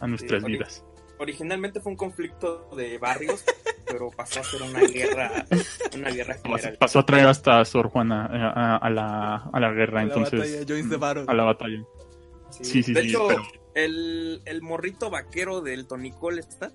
a 0.00 0.06
nuestras 0.06 0.42
Sí, 0.44 0.52
vidas. 0.52 0.84
Originalmente 1.18 1.80
fue 1.80 1.92
un 1.92 1.96
conflicto 1.96 2.68
de 2.76 2.98
barrios, 2.98 3.44
pero 3.86 4.10
pasó 4.10 4.40
a 4.40 4.44
ser 4.44 4.62
una 4.62 4.80
guerra, 4.80 5.44
una 5.94 6.10
guerra 6.10 6.34
Pasó, 6.42 6.56
general. 6.56 6.76
pasó 6.78 6.98
a 7.00 7.06
traer 7.06 7.26
hasta 7.26 7.60
a 7.60 7.64
Sor 7.64 7.88
Juana 7.88 8.28
eh, 8.32 8.36
a, 8.40 8.76
a 8.76 8.90
la, 8.90 9.34
a 9.52 9.60
la 9.60 9.70
guerra, 9.72 10.00
La 10.00 10.02
entonces, 10.02 10.66
batalla 10.66 11.24
a 11.30 11.34
la 11.34 11.44
batalla. 11.44 11.84
Sí, 12.50 12.82
sí, 12.82 12.92
de 12.92 13.02
sí, 13.02 13.08
hecho, 13.08 13.26
pero- 13.28 13.42
el, 13.74 14.40
el 14.44 14.62
morrito 14.62 15.10
vaquero 15.10 15.60
del 15.60 15.86
Tonicol 15.86 16.38
está. 16.38 16.70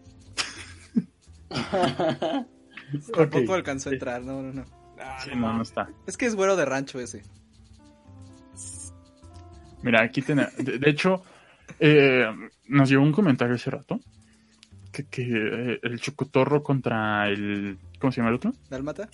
Tampoco 3.14 3.54
alcanzó 3.54 3.90
a 3.90 3.94
entrar, 3.94 4.22
no, 4.22 4.42
no, 4.42 4.54
no. 4.54 4.66
Ah, 5.00 5.20
Sí, 5.24 5.32
no, 5.36 5.54
no 5.54 5.62
está. 5.62 5.90
Es 6.08 6.18
que 6.18 6.26
es 6.26 6.36
güero 6.36 6.56
de 6.56 6.66
rancho 6.66 7.00
ese. 7.00 7.24
Mira, 9.82 10.04
aquí 10.04 10.22
tenemos. 10.22 10.56
De, 10.58 10.78
de 10.78 10.90
hecho, 10.90 11.24
eh, 11.80 12.26
nos 12.68 12.90
llegó 12.90 13.04
un 13.04 13.14
comentario 13.14 13.56
hace 13.56 13.70
rato 13.72 14.00
que, 14.92 15.08
que 15.08 15.22
eh, 15.22 15.80
el 15.84 16.00
chocotorro 16.00 16.62
contra 16.64 17.30
el. 17.30 17.78
¿Cómo 18.00 18.12
se 18.12 18.18
llama 18.18 18.30
el 18.30 18.36
otro? 18.36 18.54
Dálmata. 18.70 19.10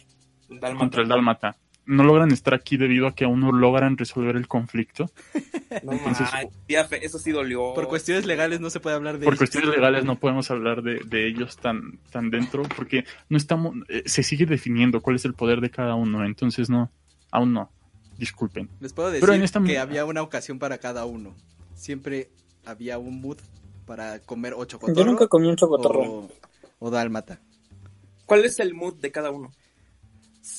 Contra 0.47 1.01
el 1.01 1.07
dálmata. 1.07 1.55
No 1.87 2.03
logran 2.03 2.31
estar 2.31 2.53
aquí 2.55 2.77
debido 2.77 3.05
a 3.07 3.13
que 3.13 3.25
aún 3.25 3.41
no 3.41 3.51
logran 3.51 3.97
resolver 3.97 4.35
el 4.35 4.47
conflicto. 4.47 5.09
No 5.83 5.91
Entonces- 5.91 6.31
manches, 6.31 6.51
tía 6.67 6.85
Fe, 6.85 7.05
eso 7.05 7.19
sí 7.19 7.31
dolió. 7.31 7.73
Por 7.73 7.87
cuestiones 7.89 8.25
legales 8.25 8.61
no 8.61 8.69
se 8.69 8.79
puede 8.79 8.95
hablar 8.95 9.19
de 9.19 9.25
Por 9.25 9.33
ellos. 9.33 9.39
cuestiones 9.39 9.69
legales 9.71 10.05
no 10.05 10.17
podemos 10.17 10.49
hablar 10.49 10.81
de, 10.83 11.01
de 11.05 11.27
ellos 11.27 11.57
tan, 11.57 11.99
tan 12.11 12.29
dentro 12.29 12.63
porque 12.77 13.03
no 13.29 13.35
estamos. 13.37 13.75
eh, 13.89 14.03
se 14.05 14.23
sigue 14.23 14.45
definiendo 14.45 15.01
cuál 15.01 15.17
es 15.17 15.25
el 15.25 15.33
poder 15.33 15.59
de 15.61 15.69
cada 15.69 15.95
uno. 15.95 16.23
Entonces, 16.25 16.69
no. 16.69 16.91
Aún 17.31 17.51
no. 17.53 17.69
Disculpen. 18.17 18.69
Les 18.79 18.93
puedo 18.93 19.09
Pero 19.09 19.19
decir 19.25 19.35
en 19.35 19.43
esta- 19.43 19.61
que 19.63 19.77
había 19.77 20.05
una 20.05 20.21
ocasión 20.21 20.59
para 20.59 20.77
cada 20.77 21.03
uno. 21.05 21.35
Siempre 21.73 22.29
había 22.65 22.97
un 22.97 23.19
mood 23.19 23.37
para 23.85 24.19
comer 24.19 24.53
o 24.55 24.63
chocotorro 24.65 24.97
Yo 24.97 25.05
nunca 25.05 25.27
comí 25.27 25.47
un 25.49 25.57
chocotorro. 25.57 26.01
o, 26.03 26.29
o 26.79 26.89
dálmata. 26.89 27.41
¿Cuál 28.25 28.45
es 28.45 28.59
el 28.59 28.73
mood 28.73 28.95
de 28.95 29.11
cada 29.11 29.29
uno? 29.31 29.51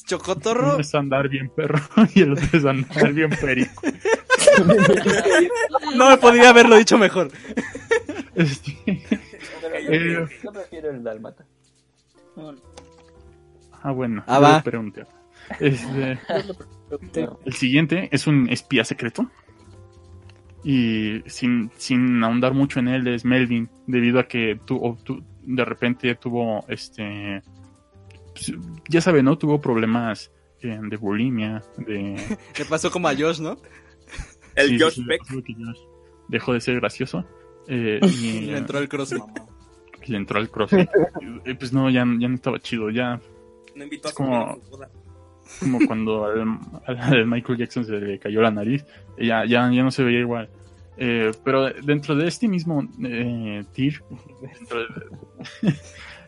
Chocotorro, 0.06 0.72
Uno 0.74 0.80
es 0.80 0.94
andar 0.94 1.28
bien 1.28 1.48
perro 1.48 1.80
y 2.14 2.22
el 2.22 2.32
otro 2.32 2.46
es 2.52 2.64
andar 2.64 3.12
bien 3.12 3.30
perico. 3.30 3.82
no 5.96 6.10
me 6.10 6.16
podría 6.18 6.50
haberlo 6.50 6.76
dicho 6.76 6.98
mejor. 6.98 7.30
Este, 8.34 8.76
Eh, 9.88 10.26
Yo 10.42 10.52
prefiero 10.52 10.90
el 10.90 11.02
dálmata. 11.02 11.44
ah, 13.82 13.92
bueno. 13.92 14.22
Ah, 14.26 14.38
va. 14.40 14.62
pregunté. 14.62 15.04
Este, 15.60 16.18
Te- 17.12 17.28
El 17.44 17.52
siguiente 17.54 18.08
es 18.12 18.26
un 18.26 18.48
espía 18.48 18.84
secreto. 18.84 19.30
Y 20.64 21.22
sin, 21.26 21.70
sin 21.76 22.22
ahondar 22.24 22.52
mucho 22.52 22.80
en 22.80 22.88
él 22.88 23.06
es 23.06 23.24
Melvin, 23.24 23.68
debido 23.86 24.18
a 24.18 24.26
que 24.26 24.58
tu, 24.64 24.96
tu- 25.04 25.22
de 25.42 25.64
repente 25.64 26.14
tuvo 26.16 26.64
este. 26.68 27.42
Pues, 28.36 28.52
ya 28.88 29.00
sabe, 29.00 29.22
¿no? 29.22 29.36
Tuvo 29.38 29.60
problemas 29.60 30.30
eh, 30.62 30.78
de 30.82 30.96
bulimia, 30.96 31.62
de. 31.78 32.16
Le 32.58 32.64
pasó 32.66 32.90
como 32.90 33.08
a 33.08 33.14
Josh, 33.16 33.40
¿no? 33.40 33.56
El 34.54 34.68
sí, 34.70 34.78
Josh 34.78 35.00
que 35.44 35.54
Josh 35.54 35.78
Dejó 36.28 36.52
de 36.52 36.60
ser 36.60 36.76
gracioso. 36.76 37.24
eh, 37.68 38.00
y 38.20 38.40
Le 38.42 38.58
entró 38.58 38.78
el 38.78 38.88
crossfit. 38.88 39.22
le 40.06 40.16
entró 40.16 40.38
al 40.38 40.48
CrossFit. 40.50 40.88
Y, 41.46 41.54
pues 41.54 41.72
no, 41.72 41.88
ya, 41.90 42.04
ya 42.18 42.28
no 42.28 42.34
estaba 42.34 42.58
chido. 42.60 42.90
Ya 42.90 43.20
No 43.74 43.84
invitó 43.84 44.08
a 44.08 44.12
como- 44.12 44.58
como 45.60 45.78
cuando 45.86 46.24
al, 46.24 46.58
al 46.86 47.26
Michael 47.26 47.58
Jackson 47.58 47.84
se 47.84 47.92
le 48.00 48.18
cayó 48.18 48.40
la 48.42 48.50
nariz, 48.50 48.84
ya, 49.16 49.44
ya, 49.44 49.70
ya 49.70 49.82
no 49.84 49.90
se 49.92 50.02
veía 50.02 50.18
igual. 50.20 50.48
Eh, 50.96 51.30
pero 51.44 51.70
dentro 51.72 52.16
de 52.16 52.26
este 52.26 52.48
mismo 52.48 52.82
eh, 53.04 53.62
tier, 53.72 54.02
dentro, 54.40 54.80
de, 54.80 54.86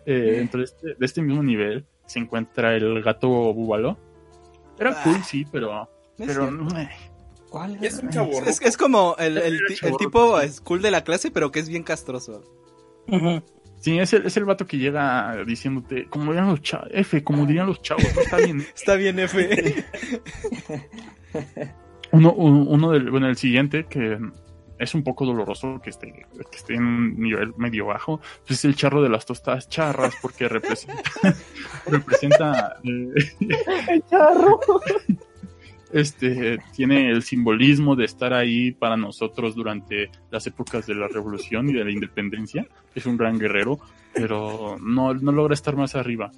eh, 0.06 0.32
dentro 0.36 0.58
de, 0.60 0.64
este, 0.66 0.86
de 0.94 1.06
este 1.06 1.22
mismo 1.22 1.42
nivel, 1.42 1.84
se 2.08 2.18
encuentra 2.18 2.74
el 2.74 3.02
gato 3.02 3.28
búbalo. 3.28 3.96
Era 4.78 4.90
Ah. 4.90 5.00
cool, 5.04 5.22
sí, 5.22 5.46
pero, 5.52 5.88
pero 6.16 6.50
¿Cuál 7.50 7.78
es. 7.82 8.02
Es, 8.46 8.60
es 8.60 8.76
como 8.76 9.14
el, 9.18 9.38
el 9.38 9.58
el 9.82 9.96
tipo 9.96 10.38
es 10.40 10.60
cool 10.60 10.82
de 10.82 10.90
la 10.90 11.02
clase, 11.04 11.30
pero 11.30 11.50
que 11.50 11.60
es 11.60 11.68
bien 11.68 11.82
castroso. 11.82 12.42
Sí, 13.80 13.98
es 13.98 14.12
el, 14.12 14.26
es 14.26 14.36
el 14.36 14.44
vato 14.44 14.66
que 14.66 14.76
llega 14.76 15.36
diciéndote, 15.46 16.08
como 16.08 16.32
dirían 16.32 16.48
los 16.48 16.60
chavos, 16.62 16.88
F, 16.90 17.22
como 17.22 17.46
dirían 17.46 17.66
los 17.68 17.80
chavos, 17.80 18.04
está 18.04 18.36
bien. 18.38 18.60
Está 18.74 18.94
bien, 18.96 19.18
F. 19.20 19.84
Uno, 22.10 22.32
uno, 22.32 22.64
uno 22.70 22.90
del, 22.90 23.10
bueno, 23.10 23.28
el 23.28 23.36
siguiente, 23.36 23.84
que 23.84 24.18
es 24.78 24.94
un 24.94 25.02
poco 25.02 25.26
doloroso 25.26 25.80
que 25.82 25.90
esté, 25.90 26.12
que 26.12 26.56
esté 26.56 26.74
en 26.74 26.84
un 26.84 27.20
nivel 27.20 27.54
medio 27.56 27.86
bajo, 27.86 28.20
pues 28.46 28.58
es 28.58 28.64
el 28.64 28.76
charro 28.76 29.02
de 29.02 29.08
las 29.08 29.26
tostadas 29.26 29.68
charras, 29.68 30.14
porque 30.22 30.48
representa, 30.48 31.02
representa, 31.86 32.76
eh, 32.84 34.00
charro. 34.08 34.60
este, 35.92 36.58
tiene 36.74 37.10
el 37.10 37.22
simbolismo 37.22 37.96
de 37.96 38.04
estar 38.04 38.32
ahí 38.32 38.72
para 38.72 38.96
nosotros 38.96 39.54
durante 39.54 40.10
las 40.30 40.46
épocas 40.46 40.86
de 40.86 40.94
la 40.94 41.08
revolución 41.08 41.68
y 41.68 41.72
de 41.72 41.84
la 41.84 41.90
independencia. 41.90 42.66
Es 42.94 43.06
un 43.06 43.16
gran 43.16 43.38
guerrero, 43.38 43.78
pero 44.14 44.76
no, 44.80 45.14
no 45.14 45.32
logra 45.32 45.54
estar 45.54 45.76
más 45.76 45.94
arriba. 45.96 46.30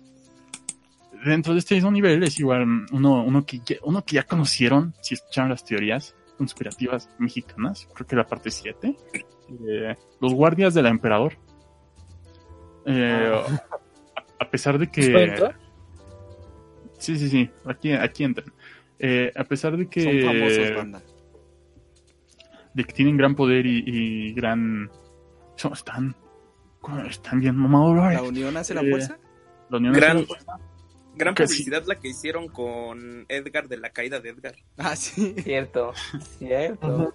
Dentro 1.25 1.53
de 1.53 1.59
este 1.59 1.75
mismo 1.75 1.91
nivel 1.91 2.23
es 2.23 2.41
igual 2.41 2.87
uno, 2.93 3.23
uno, 3.23 3.45
que, 3.45 3.61
uno 3.83 4.03
que 4.03 4.15
ya 4.15 4.23
conocieron, 4.23 4.95
si 5.03 5.15
escucharon 5.15 5.51
las 5.51 5.65
teorías 5.65 6.15
conspirativas 6.41 7.11
mexicanas, 7.19 7.87
creo 7.95 8.07
que 8.07 8.17
la 8.17 8.27
parte 8.27 8.51
7, 8.51 8.97
eh, 9.69 9.97
los 10.23 10.33
guardias 10.33 10.73
del 10.73 10.87
emperador. 10.87 11.35
Eh, 12.87 13.43
a, 13.47 14.45
a 14.45 14.51
pesar 14.51 14.79
de 14.79 14.91
que... 14.91 15.03
Sí, 16.99 17.19
sí, 17.19 17.29
sí, 17.29 17.51
aquí, 17.67 17.93
aquí 17.93 18.25
entran. 18.25 18.51
Eh, 18.99 19.31
a 19.37 19.45
pesar 19.45 19.77
de 19.77 19.87
que, 19.87 20.03
Son 20.03 20.33
famosos, 20.33 20.77
banda. 20.77 21.03
de 22.73 22.85
que 22.85 22.93
tienen 22.95 23.19
gran 23.19 23.35
poder 23.35 23.67
y, 23.67 23.83
y 23.87 24.33
gran... 24.33 24.91
son- 25.57 25.75
están, 25.75 26.17
están 27.07 27.41
bien 27.41 27.55
mamadores. 27.57 28.15
La 28.21 28.23
unión 28.27 28.57
hace 28.57 28.73
la 28.73 28.81
Eh, 28.81 28.91
fuerza. 28.91 29.19
La 29.69 29.77
unión 29.77 29.93
Gran- 29.93 30.17
hace 30.17 30.21
la 30.21 30.27
fuerza. 30.27 30.59
Gran 31.15 31.35
que 31.35 31.47
sí. 31.47 31.55
publicidad 31.65 31.85
la 31.87 31.97
que 31.99 32.09
hicieron 32.09 32.49
con 32.49 33.27
Edgar 33.29 33.69
de 33.69 33.77
la 33.79 33.91
caída 33.91 34.21
de 34.21 34.31
Edgar. 34.31 34.55
Ah, 34.79 34.97
sí. 34.97 35.33
De 35.33 35.43
Cierto, 35.43 35.93
cierto. 36.39 37.15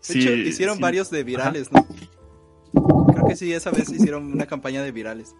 Sí, 0.00 0.20
hecho, 0.20 0.32
hicieron 0.34 0.76
sí. 0.76 0.82
varios 0.82 1.10
de 1.10 1.24
virales, 1.24 1.72
¿no? 1.72 1.86
Creo 3.12 3.26
que 3.26 3.36
sí, 3.36 3.52
esa 3.52 3.70
vez 3.70 3.90
hicieron 3.90 4.32
una 4.32 4.46
campaña 4.46 4.82
de 4.82 4.92
virales. 4.92 5.34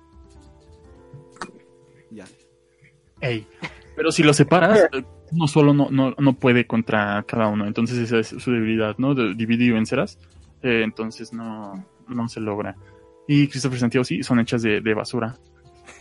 Ya. 2.10 2.24
Ey, 3.20 3.46
Pero 3.96 4.10
si 4.12 4.22
lo 4.22 4.32
separas, 4.34 4.88
uno 5.32 5.46
solo 5.48 5.74
no, 5.74 5.90
no, 5.90 6.14
no 6.18 6.38
puede 6.38 6.66
contra 6.66 7.22
cada 7.26 7.48
uno. 7.48 7.66
Entonces 7.66 7.98
esa 7.98 8.18
es 8.18 8.28
su 8.42 8.50
debilidad, 8.52 8.96
¿no? 8.98 9.14
De 9.14 9.34
dividir 9.34 9.68
y 9.68 9.72
vencerás. 9.72 10.18
Eh, 10.62 10.82
entonces 10.84 11.32
no, 11.32 11.84
no 12.08 12.28
se 12.28 12.40
logra. 12.40 12.76
y 13.28 13.48
Christopher 13.48 13.78
Santiago 13.78 14.04
sí, 14.04 14.22
son 14.22 14.40
hechas 14.40 14.62
de, 14.62 14.80
de 14.80 14.94
basura. 14.94 15.36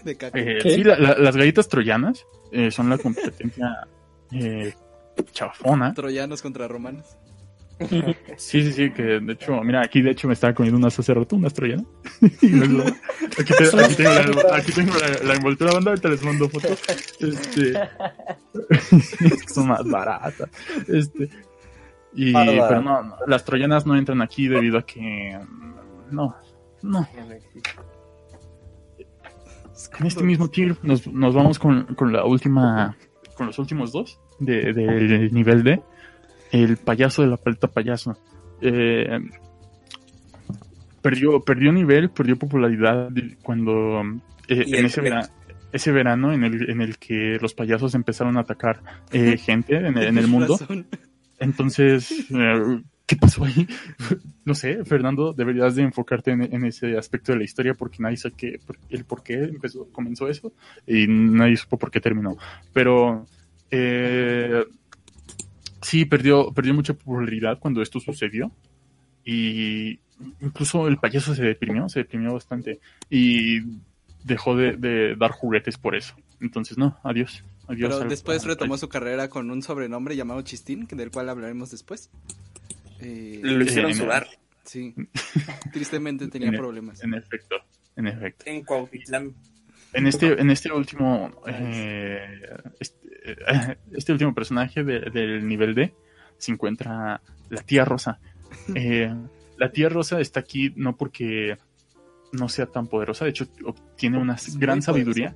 De 0.06 0.16
caca. 0.16 0.38
Eh, 0.40 0.60
sí, 0.62 0.84
la- 0.84 0.98
la- 0.98 1.16
las 1.18 1.36
galletas 1.36 1.68
troyanas 1.68 2.26
eh, 2.52 2.72
son 2.72 2.90
la 2.90 2.98
competencia 2.98 3.88
eh, 4.32 4.74
chafona. 5.32 5.94
Troyanos 5.94 6.42
contra 6.42 6.68
romanos. 6.68 7.06
Sí, 8.38 8.64
sí, 8.64 8.72
sí, 8.72 8.92
que 8.92 9.02
de 9.20 9.34
hecho, 9.34 9.60
mira, 9.62 9.82
aquí 9.82 10.02
de 10.02 10.12
hecho 10.12 10.28
me 10.28 10.36
estaba 10.36 10.54
comiendo 10.54 10.78
unas 10.78 10.98
hace 10.98 11.14
rato, 11.14 11.36
unas 11.36 11.54
troyanas. 11.54 11.86
Aquí, 12.22 13.54
te- 13.58 13.84
aquí 13.84 13.96
tengo, 13.96 14.12
la, 14.44 14.56
aquí 14.56 14.72
tengo 14.72 14.94
la, 14.96 15.28
la 15.28 15.34
envoltura 15.34 15.74
banda, 15.74 15.90
ahorita 15.92 16.08
les 16.10 16.24
mando 16.24 16.48
fotos. 16.50 16.80
Este, 17.20 17.74
son 19.52 19.68
más 19.68 19.84
baratas. 19.86 20.50
Este, 20.88 21.30
y, 22.14 22.32
pero 22.32 22.82
no, 22.82 23.04
no, 23.04 23.16
las 23.28 23.44
troyanas 23.44 23.86
no 23.88 23.98
entran 23.98 24.22
aquí 24.22 24.48
debido 24.48 24.78
a 24.78 24.86
que 24.86 25.38
no, 26.12 26.36
no. 26.84 27.08
En 30.00 30.08
este 30.08 30.24
mismo 30.24 30.50
tier 30.50 30.78
nos, 30.84 31.06
nos 31.08 31.34
vamos 31.36 31.60
con, 31.60 31.84
con 31.96 32.12
la 32.14 32.26
última, 32.26 32.96
con 33.36 33.48
los 33.48 33.60
últimos 33.60 33.92
dos 33.92 34.20
de- 34.40 34.74
del 34.74 35.34
nivel 35.34 35.64
D. 35.64 35.82
El 36.52 36.78
payaso 36.78 37.22
de 37.24 37.30
la 37.30 37.38
paleta 37.38 37.68
payaso. 37.68 38.18
Eh, 38.62 39.20
perdió, 41.02 41.42
perdió 41.42 41.72
nivel, 41.72 42.10
perdió 42.10 42.38
popularidad 42.38 43.10
de- 43.10 43.36
cuando 43.44 44.02
eh, 44.48 44.64
en 44.68 44.86
ese, 44.86 44.86
efecto. 44.86 45.02
vera- 45.04 45.30
ese 45.72 45.92
verano 45.92 46.32
en 46.34 46.44
el, 46.44 46.70
en 46.70 46.82
el 46.82 46.98
que 46.98 47.38
los 47.42 47.54
payasos 47.54 47.96
empezaron 47.96 48.38
a 48.38 48.42
atacar 48.42 48.82
eh, 49.12 49.38
gente 49.44 49.76
en, 49.76 49.86
el- 49.98 50.04
en 50.04 50.18
el 50.18 50.26
Tienes 50.26 50.28
mundo. 50.30 50.58
Entonces, 51.40 52.28
eh, 52.30 52.82
¿qué 53.06 53.16
pasó 53.16 53.44
ahí? 53.46 53.68
No 54.46 54.54
sé, 54.56 54.84
Fernando, 54.84 55.32
deberías 55.32 55.76
de 55.76 55.84
enfocarte 55.84 56.32
en, 56.32 56.42
en 56.54 56.66
ese 56.66 56.98
aspecto 56.98 57.32
de 57.32 57.38
la 57.38 57.46
historia 57.46 57.74
porque 57.76 57.98
nadie 58.04 58.18
sabe 58.18 58.36
qué- 58.38 58.60
el 58.90 59.06
por 59.06 59.24
qué 59.24 59.36
empezó, 59.36 59.88
comenzó 59.94 60.28
eso 60.28 60.52
y 60.86 61.08
nadie 61.08 61.56
supo 61.56 61.78
por 61.78 61.90
qué 61.92 62.02
terminó. 62.02 62.36
Pero 62.74 63.26
eh, 63.72 64.66
sí, 65.82 66.04
perdió, 66.06 66.52
perdió 66.54 66.74
mucha 66.74 66.94
popularidad 66.94 67.58
cuando 67.60 67.82
esto 67.82 68.00
sucedió 68.02 68.52
y 69.26 70.00
incluso 70.42 70.88
el 70.88 70.98
payaso 70.98 71.34
se 71.36 71.44
deprimió, 71.44 71.88
se 71.90 72.00
deprimió 72.00 72.34
bastante 72.34 72.80
y 73.10 73.62
dejó 74.26 74.56
de, 74.58 74.76
de 74.76 75.16
dar 75.16 75.32
juguetes 75.32 75.78
por 75.78 75.96
eso. 75.96 76.16
Entonces, 76.42 76.78
no, 76.78 76.98
adiós. 77.04 77.44
adiós 77.68 77.92
Pero 77.92 78.02
al- 78.04 78.10
después 78.10 78.44
al 78.44 78.50
retomó 78.50 78.78
su 78.78 78.90
carrera 78.90 79.30
con 79.30 79.50
un 79.52 79.62
sobrenombre 79.62 80.16
llamado 80.18 80.42
Chistín, 80.42 80.86
del 80.92 81.12
cual 81.12 81.30
hablaremos 81.30 81.72
después. 81.72 82.10
Eh, 83.04 83.40
Lo 83.44 83.64
hicieron 83.64 83.92
en- 83.92 83.98
sudar 83.98 84.28
sí, 84.64 84.96
tristemente 85.74 86.28
tenía 86.28 86.50
En- 86.50 86.56
problemas. 86.56 87.04
En 87.04 87.14
efecto, 87.14 87.56
en 87.96 88.08
efecto. 88.08 88.44
en 88.48 88.64
Cuautitlán. 88.64 89.34
En 89.94 90.08
este, 90.08 90.40
en 90.42 90.50
este 90.50 90.72
último, 90.72 91.32
eh, 91.46 92.48
este, 92.80 92.98
eh, 93.26 93.78
este 93.92 94.12
último 94.14 94.34
personaje 94.34 94.84
de- 94.84 95.02
del 95.12 95.48
nivel 95.48 95.76
D 95.76 95.94
se 96.38 96.52
encuentra 96.52 97.22
la 97.50 97.62
tía 97.62 97.86
Rosa. 97.86 98.20
Eh, 98.76 99.12
la 99.58 99.72
tía 99.72 99.90
Rosa 99.90 100.20
está 100.22 100.40
aquí 100.40 100.72
no 100.76 100.96
porque 100.96 101.58
no 102.32 102.48
sea 102.50 102.66
tan 102.68 102.88
poderosa, 102.88 103.26
de 103.26 103.32
hecho 103.32 103.48
tiene 103.96 104.18
una 104.20 104.38
gran 104.58 104.82
sabiduría, 104.82 105.36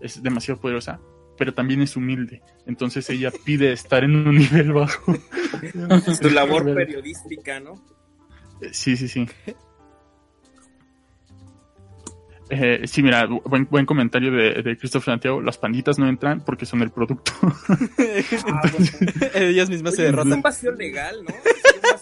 es 0.00 0.22
demasiado 0.22 0.60
poderosa, 0.60 0.98
pero 1.36 1.54
también 1.54 1.82
es 1.82 1.96
humilde. 1.96 2.42
Entonces 2.66 3.08
ella 3.10 3.30
pide 3.44 3.72
estar 3.72 4.04
en 4.04 4.14
un 4.16 4.34
nivel 4.38 4.72
bajo. 4.72 5.14
Su 6.20 6.30
labor 6.30 6.74
periodística, 6.74 7.60
¿no? 7.60 7.74
Eh, 8.60 8.70
Sí, 8.72 8.96
sí, 8.96 9.08
sí. 9.08 9.26
Eh, 12.48 12.82
sí, 12.86 13.02
mira, 13.02 13.26
buen, 13.26 13.66
buen 13.68 13.84
comentario 13.86 14.30
de, 14.30 14.62
de 14.62 14.76
Christopher 14.78 15.14
Santiago. 15.14 15.40
Las 15.42 15.58
panditas 15.58 15.98
no 15.98 16.08
entran 16.08 16.40
porque 16.44 16.64
son 16.64 16.80
el 16.82 16.90
producto. 16.90 17.32
Ellas 19.34 19.68
mismas 19.68 19.94
se 19.96 20.02
Oye, 20.02 20.10
es 20.10 20.12
derrotan. 20.12 20.32
un 20.34 20.42
vacío 20.42 20.72
legal, 20.72 21.24
¿no? 21.24 21.34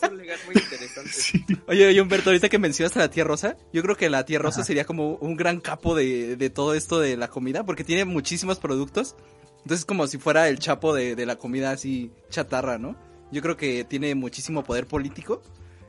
Es 0.04 0.10
un 0.12 0.16
vacío 0.18 0.22
legal 0.22 0.38
muy 0.46 0.54
interesante. 0.62 1.10
Sí. 1.12 1.44
Oye, 1.68 1.86
oye, 1.88 2.00
Humberto, 2.00 2.30
ahorita 2.30 2.48
que 2.48 2.58
mencionas 2.58 2.96
a 2.96 3.00
la 3.00 3.10
tía 3.10 3.24
Rosa, 3.24 3.56
yo 3.72 3.82
creo 3.82 3.96
que 3.96 4.08
la 4.10 4.24
tía 4.24 4.38
Rosa 4.38 4.64
sería 4.64 4.84
como 4.84 5.14
un 5.16 5.36
gran 5.36 5.60
capo 5.60 5.94
de, 5.94 6.36
de 6.36 6.50
todo 6.50 6.74
esto 6.74 6.98
de 7.00 7.16
la 7.16 7.28
comida, 7.28 7.64
porque 7.64 7.84
tiene 7.84 8.04
muchísimos 8.04 8.58
productos. 8.58 9.16
Entonces, 9.62 9.84
como 9.86 10.06
si 10.06 10.18
fuera 10.18 10.48
el 10.48 10.58
chapo 10.58 10.94
de, 10.94 11.14
de 11.16 11.26
la 11.26 11.36
comida 11.36 11.70
así 11.70 12.10
chatarra, 12.30 12.78
¿no? 12.78 12.96
Yo 13.32 13.40
creo 13.42 13.56
que 13.56 13.84
tiene 13.84 14.14
muchísimo 14.14 14.62
poder 14.62 14.86
político 14.86 15.42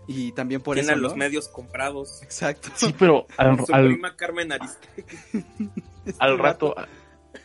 y 0.08 0.32
también 0.32 0.62
por 0.62 0.76
Tiene 0.76 0.90
eso. 0.92 0.98
a 0.98 1.02
los 1.02 1.12
¿no? 1.14 1.18
medios 1.18 1.48
comprados. 1.50 2.22
Exacto. 2.24 2.70
Sí, 2.76 2.94
pero 2.98 3.26
al, 3.38 3.58
Su 3.66 3.74
al, 3.74 3.86
prima 3.88 4.16
Carmen 4.16 4.52
Aristegui. 4.52 5.04
al 6.20 6.38
rato, 6.40 6.76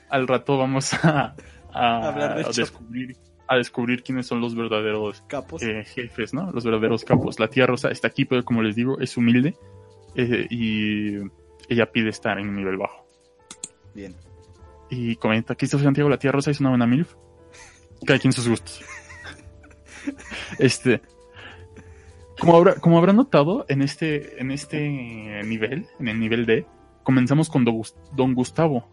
al 0.09 0.29
rato 0.29 0.57
vamos 0.59 0.93
a, 0.95 1.35
a 1.73 2.37
Chapo. 2.43 2.53
descubrir, 2.53 3.17
a 3.51 3.57
descubrir 3.57 4.03
quiénes 4.03 4.27
son 4.27 4.41
los 4.41 4.55
verdaderos 4.55 5.23
Capos. 5.27 5.63
eh, 5.63 5.85
jefes, 5.85 6.33
¿no? 6.33 6.53
Los 6.53 6.65
verdaderos 6.65 7.05
capos. 7.05 7.41
La 7.41 7.49
tía 7.49 7.67
Rosa 7.67 7.91
está 7.91 8.07
aquí, 8.09 8.25
pero 8.25 8.45
como 8.45 8.63
les 8.63 8.77
digo, 8.77 9.01
es 9.01 9.17
humilde 9.17 9.57
eh, 10.15 10.47
y 10.51 11.17
ella 11.69 11.91
pide 11.91 12.11
estar 12.11 12.39
en 12.39 12.49
un 12.49 12.57
nivel 12.57 12.77
bajo. 12.77 13.05
Bien. 13.95 14.15
Y 14.89 15.17
comenta, 15.17 15.55
Christopher 15.57 15.85
Santiago, 15.85 16.09
la 16.09 16.19
tía 16.19 16.31
Rosa 16.33 16.51
es 16.53 16.61
una 16.61 16.69
buena 16.71 16.87
MILF. 16.87 17.15
Cada 18.07 18.19
quien 18.21 18.33
sus 18.33 18.49
gustos. 18.49 18.81
este. 20.59 21.01
Como, 22.39 22.57
habrá, 22.57 22.75
como 22.77 22.97
habrán 22.99 23.17
notado, 23.17 23.67
en 23.69 23.83
este, 23.83 24.41
en 24.41 24.51
este 24.51 25.43
nivel, 25.45 25.87
en 25.99 26.09
el 26.09 26.19
nivel 26.19 26.47
D, 26.47 26.67
comenzamos 27.03 27.51
con 27.51 27.65
Don 27.65 27.75
Gus- 27.77 27.95
Don 28.15 28.35
Gustavo. 28.35 28.89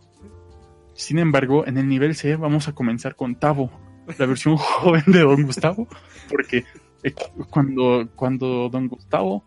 Sin 0.94 1.20
embargo, 1.20 1.66
en 1.66 1.78
el 1.78 1.88
nivel 1.88 2.16
C 2.16 2.36
vamos 2.36 2.68
a 2.68 2.74
comenzar 2.74 3.16
con 3.16 3.36
Tavo, 3.36 3.72
la 4.18 4.26
versión 4.26 4.58
joven 4.58 5.04
de 5.08 5.20
Don 5.22 5.44
Gustavo, 5.44 5.88
porque 6.30 6.64
eh, 7.04 7.14
cuando, 7.50 8.08
cuando 8.16 8.70
Don 8.70 8.88
Gustavo 8.88 9.44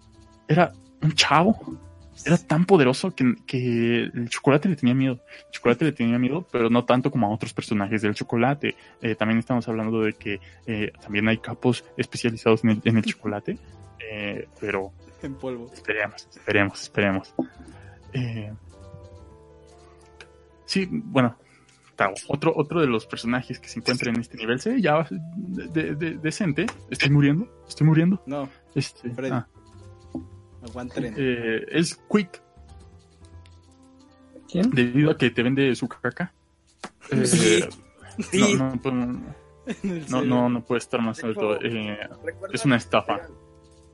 era 0.49 0.73
un 1.03 1.13
chavo, 1.13 1.79
era 2.25 2.37
tan 2.37 2.67
poderoso 2.67 3.15
que, 3.15 3.35
que 3.47 4.05
el 4.13 4.29
chocolate 4.29 4.69
le 4.69 4.77
tenía 4.77 4.95
miedo. 4.95 5.21
El 5.47 5.51
chocolate 5.53 5.87
le 5.87 5.93
tenía 5.93 6.19
miedo, 6.19 6.47
pero 6.51 6.69
no 6.69 6.85
tanto 6.85 7.11
como 7.11 7.27
a 7.27 7.31
otros 7.31 7.55
personajes 7.55 8.03
del 8.03 8.15
chocolate. 8.15 8.75
Eh, 9.01 9.15
también 9.15 9.39
estamos 9.39 9.67
hablando 9.69 10.03
de 10.03 10.13
que 10.13 10.41
eh, 10.67 10.93
también 11.01 11.29
hay 11.29 11.39
capos 11.39 11.85
especializados 11.97 12.65
en 12.65 12.71
el, 12.71 12.83
en 12.85 12.99
el 12.99 13.05
chocolate, 13.05 13.59
eh, 14.11 14.49
pero 14.61 14.93
En 15.23 15.35
polvo. 15.35 15.71
esperemos, 15.73 16.29
esperemos, 16.31 16.83
esperemos. 16.83 17.35
Sí, 20.67 20.87
bueno, 20.91 21.37
Tao, 22.01 22.15
otro, 22.29 22.55
otro 22.57 22.81
de 22.81 22.87
los 22.87 23.05
personajes 23.05 23.59
que 23.61 23.69
se 23.69 23.79
encuentra 23.79 24.09
en 24.11 24.19
este 24.21 24.39
nivel 24.39 24.59
C, 24.59 24.81
ya 24.81 25.07
de- 25.37 25.69
de- 25.69 25.95
de- 25.97 26.15
decente. 26.17 26.65
Estoy 26.89 27.11
muriendo, 27.11 27.47
estoy 27.69 27.87
muriendo. 27.87 28.23
No, 28.25 28.49
Este, 28.75 29.11
Freddy. 29.11 29.33
ah, 29.35 29.47
eh, 30.97 31.67
es 31.69 31.97
Quick, 32.11 32.41
¿Quién? 34.51 34.71
debido 34.71 35.11
a 35.11 35.19
que 35.19 35.29
te 35.31 35.43
vende 35.43 35.75
su 35.75 35.89
caca. 35.89 36.33
Eh, 37.11 37.27
Sí. 37.27 37.65
Sí. 38.31 38.55
No, 38.55 38.75
no, 38.83 38.91
no, 38.93 39.35
no, 40.09 40.23
no, 40.23 40.49
no 40.49 40.65
puede 40.65 40.79
estar 40.79 41.03
más 41.03 41.23
alto. 41.23 41.61
Eh, 41.63 41.99
¿Recuerdan- 42.25 42.55
es 42.55 42.65
una 42.65 42.77
estafa. 42.77 43.15
Oigan, 43.17 43.31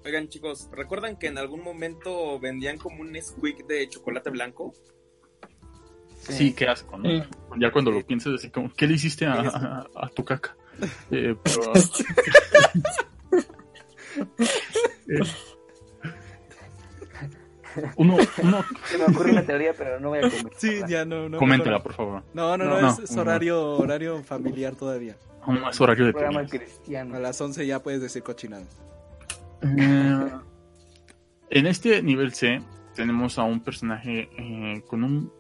oigan, 0.05 0.29
chicos, 0.29 0.69
¿recuerdan 0.73 1.17
que 1.17 1.27
en 1.27 1.39
algún 1.39 1.65
momento 1.65 2.39
vendían 2.39 2.79
como 2.79 3.01
un 3.03 3.21
squeak 3.21 3.67
de 3.67 3.89
chocolate 3.89 4.31
blanco? 4.31 4.73
Sí, 6.29 6.53
qué 6.55 6.69
asco, 6.69 6.97
¿no? 6.99 7.09
Ya 7.59 7.71
cuando 7.73 7.91
lo 7.91 8.05
piensas, 8.05 8.35
así 8.35 8.51
como, 8.51 8.73
¿qué 8.75 8.87
le 8.87 8.95
hiciste 8.95 9.27
a, 9.27 9.35
a- 9.41 9.87
a 9.95 10.09
tu 10.09 10.25
caca? 10.25 10.57
Eh, 11.11 11.35
pero, 11.43 11.73
eh, 15.09 15.21
uno, 17.97 18.17
uno, 18.43 18.65
Se 18.87 18.97
me 18.99 19.05
ocurre 19.05 19.33
una 19.33 19.43
teoría, 19.43 19.75
pero 19.77 20.01
no 20.01 20.09
voy 20.11 20.19
a 20.19 20.23
comentar. 20.23 20.53
Sí, 20.57 20.81
ya 20.89 21.05
no, 21.05 21.29
no. 21.29 21.39
coméntela, 21.39 21.83
por 21.83 21.93
favor. 21.93 22.23
No, 22.33 22.57
no, 22.57 22.65
no, 22.65 22.81
No, 22.81 22.89
es, 23.03 23.17
horario, 23.17 23.63
horario 23.77 24.23
familiar 24.23 24.75
todavía. 24.75 25.17
Aún 25.43 25.61
no 25.61 25.69
es 25.71 25.81
horario 25.81 26.07
de 26.07 26.13
programa 26.13 26.47
teorías. 26.47 26.73
cristiano. 26.79 27.17
A 27.17 27.21
las 27.21 27.39
11 27.41 27.67
ya 27.67 27.83
puedes 27.83 28.01
decir 28.01 28.23
cochinadas. 28.23 28.67
Eh, 29.63 30.29
en 31.51 31.67
este 31.67 32.03
nivel 32.03 32.33
C 32.33 32.63
tenemos 32.95 33.39
a 33.39 33.43
un 33.45 33.61
personaje 33.61 34.29
eh, 34.39 34.83
con 34.87 35.05
un 35.05 35.33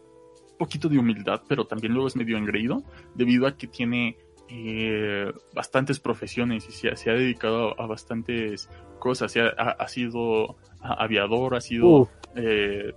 poquito 0.56 0.88
de 0.88 0.98
humildad, 0.98 1.42
pero 1.48 1.66
también 1.66 1.92
luego 1.92 2.08
es 2.08 2.16
medio 2.16 2.36
engreído, 2.38 2.82
debido 3.14 3.46
a 3.46 3.56
que 3.56 3.66
tiene 3.66 4.16
eh, 4.48 5.32
bastantes 5.54 5.98
profesiones 6.00 6.68
y 6.68 6.72
se, 6.72 6.88
ha- 6.90 6.96
se 6.96 7.10
ha 7.10 7.14
dedicado 7.14 7.80
a 7.80 7.86
bastantes 7.86 8.68
cosas. 8.98 9.32
Se 9.32 9.40
ha, 9.40 9.46
ha- 9.58 9.70
ha 9.78 9.88
sido 9.88 10.56
aviador, 10.80 11.54
ha 11.56 11.60
sido 11.60 12.08
eh, 12.36 12.92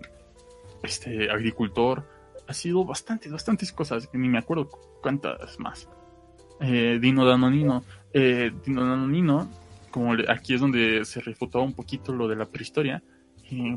este 0.83 1.29
agricultor, 1.31 2.05
ha 2.47 2.53
sido 2.53 2.85
bastantes, 2.85 3.31
bastantes 3.31 3.71
cosas, 3.71 4.07
que 4.07 4.17
ni 4.17 4.29
me 4.29 4.37
acuerdo 4.37 4.69
cuántas 5.01 5.59
más. 5.59 5.89
Eh, 6.61 6.99
Dino 7.01 7.25
Danonino. 7.25 7.83
Eh, 8.13 8.51
Dino 8.65 8.85
Danonino, 8.85 9.49
como 9.91 10.15
le- 10.15 10.31
aquí 10.31 10.53
es 10.53 10.61
donde 10.61 11.03
se 11.05 11.19
refutaba 11.21 11.63
un 11.63 11.73
poquito 11.73 12.13
lo 12.13 12.27
de 12.27 12.35
la 12.35 12.45
prehistoria, 12.45 13.01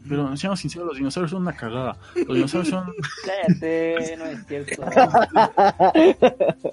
Pero 0.09 0.37
seamos 0.37 0.61
sinceros, 0.61 0.89
los 0.89 0.97
dinosaurios 0.97 1.31
son 1.31 1.43
una 1.43 1.55
cagada. 1.57 1.97
Los 2.27 2.35
dinosaurios 2.37 2.69
son... 2.69 2.93
Cállate, 3.27 4.17
no 4.19 4.25
es 4.27 4.47
cierto. 4.47 4.83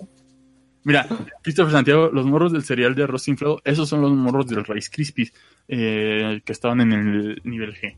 Mira, 0.84 1.06
Christopher 1.44 1.74
Santiago, 1.74 2.10
los 2.12 2.26
morros 2.26 2.52
del 2.54 2.64
cereal 2.64 2.96
de 2.96 3.04
arroz 3.04 3.28
inflado, 3.28 3.60
esos 3.66 3.88
son 3.90 4.02
los 4.02 4.12
morros 4.14 4.48
del 4.48 4.64
Rice 4.64 4.90
Krispies 4.92 5.34
eh, 5.68 6.42
que 6.44 6.52
estaban 6.52 6.82
en 6.82 6.94
el 6.94 7.42
nivel 7.44 7.76
G. 7.76 7.96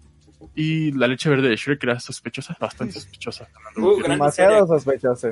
Y 0.55 0.91
la 0.93 1.07
leche 1.07 1.29
verde 1.29 1.49
de 1.49 1.55
Shrek 1.55 1.83
era 1.83 1.99
sospechosa, 1.99 2.57
bastante 2.59 2.95
sospechosa. 2.95 3.47
Uh, 3.77 3.97
gran 3.99 4.11
Demasiado 4.13 4.65
sospechoso. 4.65 5.29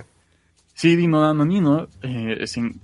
Sí, 0.75 0.95
Dino 0.95 1.21
Danonino, 1.21 1.87
eh, 2.03 2.45
sin- 2.45 2.79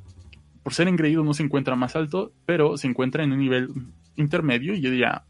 por 0.64 0.74
ser 0.74 0.88
engreído 0.88 1.24
no 1.24 1.36
se 1.36 1.44
encuentra 1.44 1.76
más 1.76 1.96
alto, 1.96 2.32
pero 2.46 2.76
se 2.78 2.88
encuentra 2.88 3.24
en 3.24 3.32
un 3.34 3.40
nivel 3.40 3.70
intermedio 4.16 4.74
y 4.74 4.82
yo 4.82 4.90
diría 4.90 5.24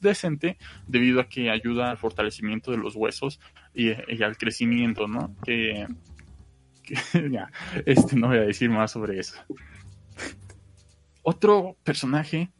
decente 0.00 0.58
debido 0.86 1.20
a 1.20 1.28
que 1.28 1.50
ayuda 1.50 1.90
al 1.90 1.98
fortalecimiento 1.98 2.70
de 2.70 2.78
los 2.78 2.94
huesos 2.96 3.40
y, 3.74 3.90
al 4.22 4.36
crecimiento, 4.36 5.08
¿no? 5.08 5.34
Que, 5.44 5.86
ya, 7.30 7.50
este 7.84 8.16
no 8.16 8.28
voy 8.28 8.38
a 8.38 8.42
decir 8.42 8.70
más 8.70 8.92
sobre 8.92 9.18
eso. 9.18 9.36
Otro 11.22 11.76
personaje 11.82 12.50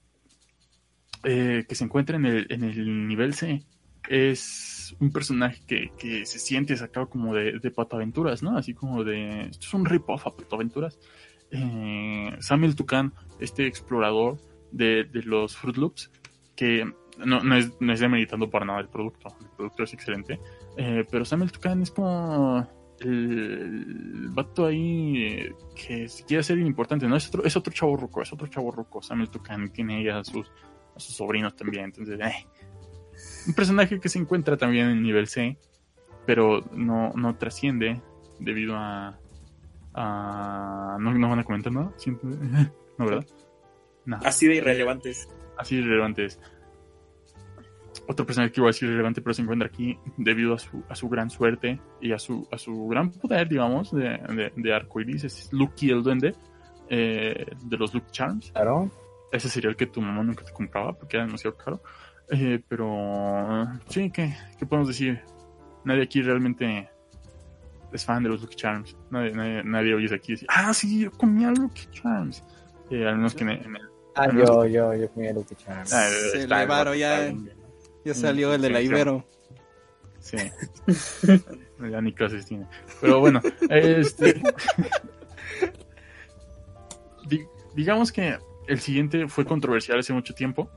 eh, 1.22 1.64
que 1.68 1.74
se 1.74 1.84
encuentra 1.84 2.16
en 2.16 2.26
el, 2.26 2.46
en 2.50 2.64
el 2.64 3.08
nivel 3.08 3.34
C 3.34 3.64
es 4.08 4.94
un 5.00 5.10
personaje 5.10 5.62
que, 5.66 5.90
que 5.98 6.26
se 6.26 6.38
siente 6.38 6.76
sacado 6.76 7.08
como 7.08 7.34
de, 7.34 7.58
de 7.58 7.70
Pataventuras, 7.70 8.42
¿no? 8.42 8.56
Así 8.56 8.74
como 8.74 9.04
de... 9.04 9.42
Esto 9.42 9.66
es 9.66 9.74
un 9.74 9.84
rip-off 9.84 10.26
a 10.26 10.36
Pataventuras. 10.36 10.98
Eh, 11.50 12.36
Samuel 12.40 12.76
Tucan, 12.76 13.12
este 13.40 13.66
explorador 13.66 14.38
de, 14.72 15.04
de 15.04 15.22
los 15.22 15.56
Fruit 15.56 15.76
Loops, 15.76 16.10
que 16.56 16.90
no, 17.24 17.42
no, 17.42 17.56
es, 17.56 17.72
no 17.80 17.92
es 17.92 18.00
demeritando 18.00 18.50
para 18.50 18.64
nada 18.64 18.80
el 18.80 18.88
producto, 18.88 19.28
el 19.40 19.48
producto 19.56 19.82
es 19.84 19.94
excelente, 19.94 20.40
eh, 20.76 21.04
pero 21.10 21.24
Samuel 21.24 21.52
Tucan 21.52 21.82
es 21.82 21.90
como 21.90 22.66
el, 23.00 23.10
el 23.10 24.28
vato 24.30 24.66
ahí 24.66 25.22
eh, 25.22 25.54
que 25.74 26.08
se 26.08 26.24
quiere 26.24 26.40
hacer 26.40 26.58
importante, 26.58 27.06
¿no? 27.06 27.16
Es 27.16 27.28
otro, 27.28 27.44
es 27.44 27.56
otro 27.56 27.72
chavo 27.72 27.96
ruco, 27.96 28.22
es 28.22 28.32
otro 28.32 28.46
chavo 28.48 28.70
ruco, 28.70 29.02
Samuel 29.02 29.30
Tucan 29.30 29.70
tiene 29.70 30.02
ya 30.02 30.18
a 30.18 30.24
sus, 30.24 30.50
a 30.94 31.00
sus 31.00 31.14
sobrinos 31.14 31.54
también, 31.54 31.84
entonces, 31.84 32.18
eh. 32.20 32.46
Un 33.46 33.54
personaje 33.54 33.98
que 33.98 34.08
se 34.08 34.18
encuentra 34.18 34.56
también 34.56 34.90
en 34.90 35.02
nivel 35.02 35.26
C, 35.26 35.58
pero 36.26 36.64
no, 36.72 37.12
no 37.14 37.36
trasciende 37.36 38.02
debido 38.38 38.74
a... 38.76 39.18
a 39.94 40.98
no, 41.00 41.14
no 41.14 41.28
van 41.28 41.38
a 41.38 41.44
comentar 41.44 41.72
nada, 41.72 41.94
¿no, 42.98 43.06
verdad? 43.06 43.26
No, 44.04 44.18
Así 44.22 44.46
de 44.46 44.56
irrelevantes. 44.56 45.28
Así 45.58 45.80
relevante 45.80 46.24
es. 46.26 46.40
Otro 48.08 48.24
personaje 48.26 48.52
que 48.52 48.60
iba 48.60 48.68
a 48.68 48.70
decir 48.72 48.88
relevante, 48.88 49.20
pero 49.20 49.34
se 49.34 49.42
encuentra 49.42 49.68
aquí 49.68 49.98
debido 50.16 50.54
a 50.54 50.58
su, 50.58 50.84
a 50.88 50.94
su 50.94 51.08
gran 51.08 51.28
suerte 51.30 51.80
y 52.00 52.12
a 52.12 52.18
su, 52.18 52.46
a 52.52 52.58
su 52.58 52.86
gran 52.88 53.10
poder, 53.10 53.48
digamos, 53.48 53.90
de, 53.92 54.10
de, 54.28 54.52
de 54.54 54.74
arcoiris, 54.74 55.24
es 55.24 55.52
Lucky 55.52 55.90
el 55.90 56.02
Duende, 56.02 56.34
eh, 56.88 57.46
de 57.62 57.76
los 57.76 57.94
Luke 57.94 58.06
Charms. 58.12 58.52
Claro. 58.52 58.90
Ese 59.32 59.48
sería 59.48 59.70
el 59.70 59.76
que 59.76 59.86
tu 59.86 60.00
mamá 60.00 60.22
nunca 60.22 60.44
te 60.44 60.52
compraba 60.52 60.92
porque 60.92 61.16
era 61.16 61.26
demasiado 61.26 61.56
caro. 61.56 61.82
Eh, 62.30 62.60
pero 62.68 63.66
sí, 63.88 64.10
¿qué, 64.10 64.36
¿qué 64.58 64.66
podemos 64.66 64.88
decir? 64.88 65.20
Nadie 65.84 66.02
aquí 66.02 66.20
realmente 66.22 66.88
es 67.92 68.04
fan 68.04 68.22
de 68.22 68.28
los 68.28 68.42
Lucky 68.42 68.56
Charms. 68.56 68.96
Nadie, 69.10 69.32
nadie, 69.32 69.64
nadie 69.64 69.94
oye 69.94 70.14
aquí 70.14 70.32
decir, 70.32 70.48
ah, 70.52 70.72
sí, 70.74 71.00
yo 71.00 71.10
comía 71.10 71.50
Lucky 71.50 71.86
Charms. 71.90 72.44
Eh, 72.90 73.04
al 73.06 73.16
menos 73.16 73.34
que 73.34 73.42
en 73.44 73.50
el- 73.50 73.80
Ah, 74.16 74.28
yo, 74.32 74.64
yo, 74.66 74.94
yo 74.94 75.10
comí 75.10 75.26
el 75.26 75.44
Charms. 75.56 75.92
ah, 75.92 76.08
elevaron 76.34 76.96
ya. 76.96 77.20
bien. 77.20 77.50
Ya 78.04 78.14
salió 78.14 78.54
el 78.54 78.62
de 78.62 78.70
la 78.70 78.80
Ibero. 78.80 79.24
Sí. 80.20 80.36
ya 81.90 82.00
ni 82.00 82.12
clases 82.12 82.46
tiene. 82.46 82.66
Pero 83.00 83.20
bueno, 83.20 83.40
este. 83.68 84.40
Di- 87.28 87.46
digamos 87.74 88.12
que 88.12 88.38
el 88.68 88.80
siguiente 88.80 89.26
fue 89.28 89.44
controversial 89.44 89.98
hace 89.98 90.12
mucho 90.12 90.34
tiempo. 90.34 90.70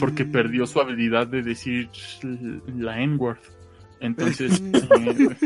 Porque 0.00 0.24
perdió 0.24 0.66
su 0.66 0.80
habilidad 0.80 1.26
de 1.26 1.42
decir 1.42 1.90
la 2.66 3.00
N-word. 3.00 3.38
Entonces, 4.00 4.60
eh, 4.72 5.36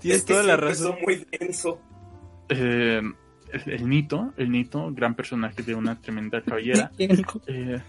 Tienes 0.00 0.20
Es 0.20 0.24
que 0.24 0.32
toda 0.34 0.42
la 0.42 0.56
razón. 0.56 0.96
muy 1.02 1.26
denso. 1.38 1.80
eh, 2.50 3.00
el, 3.52 3.72
el 3.72 3.88
Nito, 3.88 4.32
el 4.36 4.50
Nito, 4.50 4.90
gran 4.92 5.14
personaje 5.14 5.62
de 5.62 5.74
una 5.74 6.00
tremenda 6.00 6.40
cabellera. 6.42 6.90
Eh, 7.46 7.80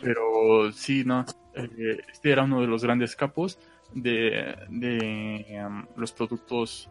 pero 0.00 0.72
sí, 0.72 1.04
no. 1.04 1.24
eh, 1.54 1.98
este 2.12 2.30
era 2.32 2.44
uno 2.44 2.60
de 2.60 2.66
los 2.66 2.82
grandes 2.82 3.16
capos 3.16 3.58
de, 3.94 4.56
de 4.68 5.64
um, 5.66 5.86
los 5.96 6.12
productos. 6.12 6.88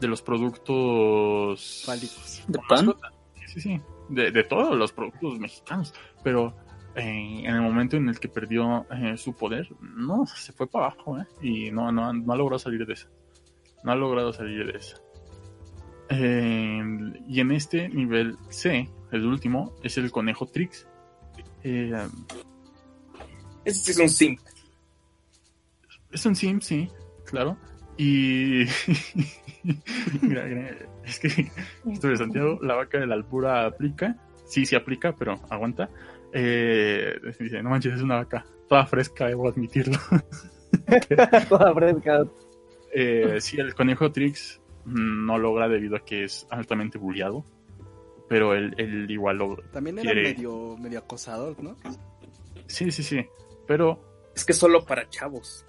De 0.00 0.08
los 0.08 0.22
productos. 0.22 1.82
Fálicos. 1.86 2.42
¿De 2.46 2.58
pan? 2.68 2.86
mascota. 2.86 3.12
Sí, 3.34 3.46
sí, 3.46 3.60
sí. 3.60 3.80
De, 4.08 4.30
de 4.30 4.44
todos 4.44 4.76
los 4.76 4.92
productos 4.92 5.38
mexicanos. 5.38 5.94
Pero 6.22 6.54
eh, 6.94 7.42
en 7.44 7.54
el 7.54 7.60
momento 7.60 7.96
en 7.96 8.08
el 8.08 8.18
que 8.18 8.28
perdió 8.28 8.86
eh, 8.90 9.16
su 9.16 9.34
poder, 9.34 9.68
no, 9.80 10.26
se 10.26 10.52
fue 10.52 10.66
para 10.66 10.86
abajo, 10.86 11.18
¿eh? 11.18 11.26
Y 11.40 11.70
no, 11.70 11.90
no, 11.92 12.12
no 12.12 12.32
ha 12.32 12.36
logrado 12.36 12.58
salir 12.58 12.86
de 12.86 12.94
esa. 12.94 13.08
No 13.84 13.92
ha 13.92 13.96
logrado 13.96 14.32
salir 14.32 14.70
de 14.70 14.78
esa. 14.78 14.96
Eh, 16.14 16.82
y 17.26 17.40
en 17.40 17.52
este 17.52 17.88
nivel 17.88 18.36
C, 18.50 18.88
el 19.10 19.24
último, 19.24 19.74
es 19.82 19.96
el 19.98 20.10
conejo 20.10 20.46
Trix. 20.46 20.86
Eh, 21.64 21.92
sí 23.66 23.90
es 23.90 23.98
un 23.98 24.08
simp. 24.08 24.40
es 26.10 26.26
un 26.26 26.36
sim, 26.36 26.60
sí, 26.60 26.88
claro. 27.24 27.56
Y. 27.96 28.64
mira, 30.22 30.44
mira, 30.44 30.76
es 31.04 31.18
que 31.18 31.50
esto 31.90 32.08
de 32.08 32.16
Santiago, 32.16 32.58
la 32.62 32.74
vaca 32.74 32.98
de 32.98 33.06
la 33.06 33.14
alpura 33.14 33.66
aplica. 33.66 34.16
Sí, 34.44 34.66
sí 34.66 34.76
aplica, 34.76 35.14
pero 35.16 35.40
aguanta. 35.48 35.88
Eh, 36.32 37.18
dice, 37.38 37.62
no 37.62 37.70
manches, 37.70 37.94
es 37.94 38.02
una 38.02 38.16
vaca 38.16 38.44
toda 38.72 38.86
fresca, 38.86 39.26
debo 39.26 39.46
admitirlo. 39.46 39.98
Toda 41.50 41.74
fresca. 41.74 42.24
Eh, 42.94 43.36
sí, 43.38 43.60
el 43.60 43.74
conejo 43.74 44.10
Trix 44.10 44.61
no 44.84 45.38
logra 45.38 45.68
debido 45.68 45.96
a 45.96 46.00
que 46.04 46.24
es 46.24 46.46
altamente 46.50 46.98
bulleado. 46.98 47.44
Pero 48.28 48.54
él, 48.54 48.74
él 48.78 49.10
igual 49.10 49.36
logra. 49.38 49.62
También 49.72 49.98
era 49.98 50.12
Quiere- 50.12 50.34
medio, 50.34 50.76
medio 50.78 50.98
acosador, 51.00 51.62
¿no? 51.62 51.76
Sí, 52.66 52.90
sí, 52.90 53.02
sí. 53.02 53.26
Pero 53.66 54.02
Es 54.34 54.44
que 54.44 54.52
solo 54.54 54.84
para 54.84 55.08
chavos. 55.10 55.66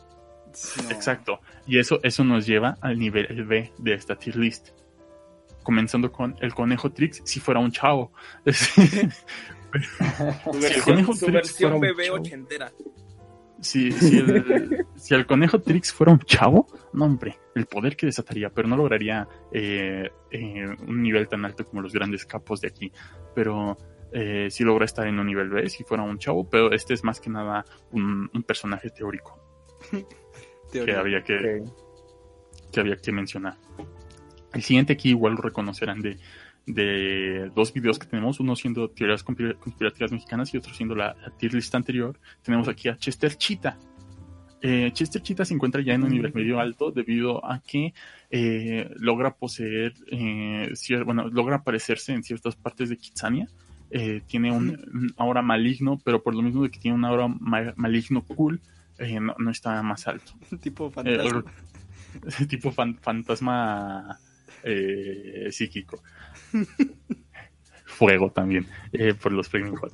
No. 0.84 0.92
Exacto. 0.92 1.40
Y 1.68 1.80
eso, 1.80 2.00
eso 2.04 2.24
nos 2.24 2.46
lleva 2.46 2.78
al 2.80 2.98
nivel 3.00 3.44
B 3.46 3.72
de 3.80 3.94
esta 3.94 4.16
tier 4.16 4.36
list. 4.38 4.70
Comenzando 5.64 6.12
con 6.12 6.36
el 6.42 6.54
conejo 6.54 6.92
Trix 6.92 7.22
si 7.26 7.40
fuera 7.40 7.60
un 7.60 7.72
chavo. 7.72 8.12
Su 8.54 8.82
el 10.54 10.60
versión, 10.60 10.84
conejo 10.84 11.14
su 11.14 11.26
Trix 11.26 11.34
versión 11.34 11.72
fuera 11.72 11.76
un 11.76 11.82
bebé 11.82 12.06
chavo. 12.06 12.18
ochentera. 12.20 12.72
Si, 13.62 13.92
si, 13.92 14.18
el, 14.18 14.86
si 14.96 15.14
el 15.14 15.26
conejo 15.26 15.60
Trix 15.62 15.94
fuera 15.94 16.12
un 16.12 16.20
chavo, 16.20 16.68
no 16.94 17.06
hombre, 17.06 17.40
el 17.56 17.66
poder 17.66 17.96
que 17.96 18.06
desataría, 18.06 18.50
pero 18.50 18.68
no 18.68 18.78
lograría 18.78 19.28
eh, 19.52 20.10
eh, 20.32 20.76
un 20.88 21.02
nivel 21.02 21.28
tan 21.28 21.46
alto 21.46 21.66
como 21.66 21.82
los 21.82 21.94
grandes 21.94 22.26
capos 22.26 22.62
de 22.62 22.68
aquí. 22.68 22.92
Pero 23.34 23.78
eh, 24.12 24.48
sí 24.50 24.64
logra 24.64 24.86
estar 24.86 25.08
en 25.08 25.20
un 25.20 25.28
nivel 25.28 25.50
B 25.50 25.70
si 25.70 25.84
fuera 25.84 26.04
un 26.04 26.18
chavo, 26.20 26.50
pero 26.50 26.72
este 26.72 26.94
es 26.94 27.04
más 27.04 27.20
que 27.20 27.30
nada 27.30 27.66
un, 27.92 28.30
un 28.34 28.44
personaje 28.44 28.90
teórico 28.90 29.40
que 30.72 30.92
había 30.94 31.24
que, 31.24 31.64
que 32.72 32.80
había 32.80 32.96
que 32.98 33.12
mencionar. 33.12 33.58
El 34.54 34.62
siguiente 34.62 34.94
aquí 34.94 35.10
igual 35.10 35.34
lo 35.34 35.42
reconocerán 35.42 36.00
de, 36.02 36.18
de 36.66 37.52
dos 37.56 37.74
videos 37.74 38.00
que 38.00 38.08
tenemos, 38.08 38.40
uno 38.40 38.56
siendo 38.56 38.90
teorías 38.90 39.24
conspira- 39.26 39.56
conspirativas 39.60 40.12
mexicanas 40.12 40.54
y 40.54 40.58
otro 40.58 40.74
siendo 40.74 40.96
la, 40.96 41.16
la 41.22 41.30
tier 41.38 41.54
list 41.54 41.74
anterior. 41.76 42.18
Tenemos 42.42 42.68
aquí 42.68 42.88
a 42.90 42.98
Chester 42.98 43.36
Chita. 43.36 43.78
Eh, 44.62 44.92
Chester 44.94 45.22
Chita 45.22 45.44
se 45.44 45.54
encuentra 45.54 45.82
ya 45.82 45.94
en 45.94 46.04
un 46.04 46.10
nivel 46.12 46.34
medio 46.34 46.60
alto 46.62 46.90
debido 46.92 47.46
a 47.46 47.60
que 47.62 47.94
eh, 48.32 48.90
logra 48.96 49.36
poseer, 49.36 49.94
eh, 50.10 50.72
bueno, 51.06 51.28
logra 51.28 51.58
aparecerse 51.58 52.14
en 52.14 52.24
ciertas 52.24 52.56
partes 52.56 52.88
de 52.90 52.98
Kitsania. 52.98 53.50
Eh, 53.92 54.22
tiene 54.26 54.52
un, 54.54 54.70
un 54.70 55.14
aura 55.18 55.42
maligno, 55.42 56.00
pero 56.04 56.24
por 56.24 56.34
lo 56.34 56.42
mismo 56.42 56.64
de 56.64 56.72
que 56.72 56.80
tiene 56.80 56.96
un 56.96 57.04
aura 57.06 57.28
ma- 57.28 57.74
maligno 57.76 58.24
cool, 58.24 58.62
eh, 59.00 59.20
no, 59.20 59.36
no 59.38 59.52
está 59.52 59.84
más 59.84 60.08
alto. 60.08 60.32
tipo 60.62 60.90
fantasma. 60.90 61.44
tipo 62.48 62.72
fan- 62.72 62.98
fantasma 63.02 64.18
eh, 64.64 65.50
psíquico. 65.52 66.02
Fuego 67.86 68.32
también, 68.32 68.68
eh, 68.92 69.14
por 69.14 69.32
los 69.32 69.48
Flaming 69.50 69.76
Hot. 69.76 69.94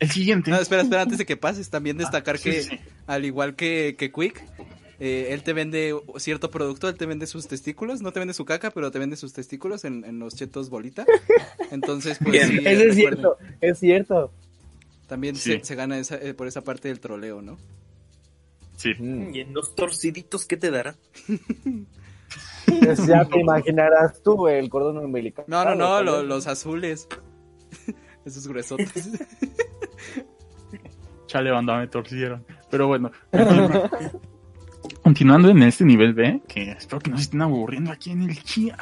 El 0.00 0.10
siguiente. 0.10 0.50
No, 0.50 0.58
espera, 0.58 0.82
espera, 0.82 1.02
antes 1.02 1.18
de 1.18 1.26
que 1.26 1.36
pases, 1.36 1.70
también 1.70 1.96
destacar 1.96 2.34
Ah, 2.34 2.38
sí, 2.38 2.50
que, 2.50 2.62
sí. 2.62 2.78
al 3.06 3.24
igual 3.24 3.54
que, 3.54 3.94
que 3.96 4.10
Quick, 4.10 4.42
eh, 4.98 5.28
él 5.30 5.42
te 5.44 5.52
vende 5.52 5.94
cierto 6.18 6.50
producto, 6.50 6.88
él 6.88 6.96
te 6.96 7.06
vende 7.06 7.26
sus 7.28 7.46
testículos, 7.46 8.02
no 8.02 8.12
te 8.12 8.18
vende 8.18 8.34
su 8.34 8.44
caca, 8.44 8.70
pero 8.72 8.90
te 8.90 8.98
vende 8.98 9.16
sus 9.16 9.32
testículos 9.32 9.84
en, 9.84 10.04
en 10.04 10.18
los 10.18 10.34
chetos 10.34 10.68
bolita. 10.68 11.06
Entonces, 11.70 12.18
pues 12.20 12.32
Bien. 12.32 12.48
sí, 12.48 12.58
Eso 12.66 12.82
es 12.84 12.94
cierto, 12.96 13.38
es 13.60 13.78
cierto. 13.78 14.32
También 15.06 15.36
Sí. 15.36 15.52
se, 15.52 15.64
se 15.64 15.74
gana 15.76 15.98
esa- 15.98 16.16
eh, 16.16 16.34
por 16.34 16.48
esa 16.48 16.62
parte 16.62 16.88
del 16.88 16.98
troleo, 16.98 17.40
¿no? 17.40 17.56
Sí. 18.76 18.90
Mm. 18.98 19.32
Y 19.34 19.40
en 19.40 19.54
los 19.54 19.76
torciditos, 19.76 20.44
¿qué 20.46 20.56
te 20.56 20.70
dará? 20.72 20.96
Pues 22.66 23.06
ya 23.06 23.24
te 23.24 23.40
imaginarás 23.40 24.22
tú 24.22 24.48
el 24.48 24.68
cordón 24.68 24.98
umbilical. 24.98 25.44
No, 25.48 25.64
no, 25.64 25.74
no, 25.74 26.02
lo- 26.02 26.22
los 26.22 26.46
azules. 26.46 27.08
Esos 28.24 28.46
gruesotes. 28.48 29.10
Chale, 31.26 31.50
banda, 31.50 31.78
me 31.78 31.86
torcieron. 31.88 32.44
Pero 32.70 32.86
bueno. 32.88 33.10
Continuando 35.02 35.48
en 35.48 35.62
este 35.62 35.84
nivel 35.84 36.14
B, 36.14 36.42
que 36.46 36.72
espero 36.72 37.00
que 37.00 37.10
no 37.10 37.16
se 37.16 37.24
estén 37.24 37.42
aburriendo 37.42 37.90
aquí 37.90 38.10
en 38.10 38.22
el 38.22 38.42
chat, 38.42 38.76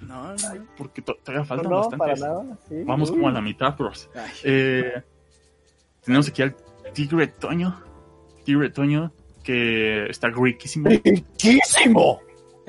No, 0.00 0.32
no. 0.32 0.36
porque 0.76 1.02
to- 1.02 1.16
todavía 1.22 1.44
faltan 1.44 1.70
no, 1.70 1.88
para 1.90 2.12
bastantes. 2.14 2.20
nada. 2.20 2.58
sí. 2.68 2.74
Vamos 2.84 3.10
como 3.10 3.28
a 3.28 3.32
la 3.32 3.40
mitad, 3.40 3.76
bros. 3.76 4.08
Ay, 4.14 4.30
Eh, 4.44 5.02
tenemos 6.04 6.28
aquí 6.28 6.42
al 6.42 6.56
Tigre 6.94 7.26
Toño. 7.28 7.80
Tigre 8.44 8.70
Toño, 8.70 9.12
que 9.42 10.06
está 10.08 10.28
riquísimo. 10.28 10.88
¡Riquísimo! 10.88 12.20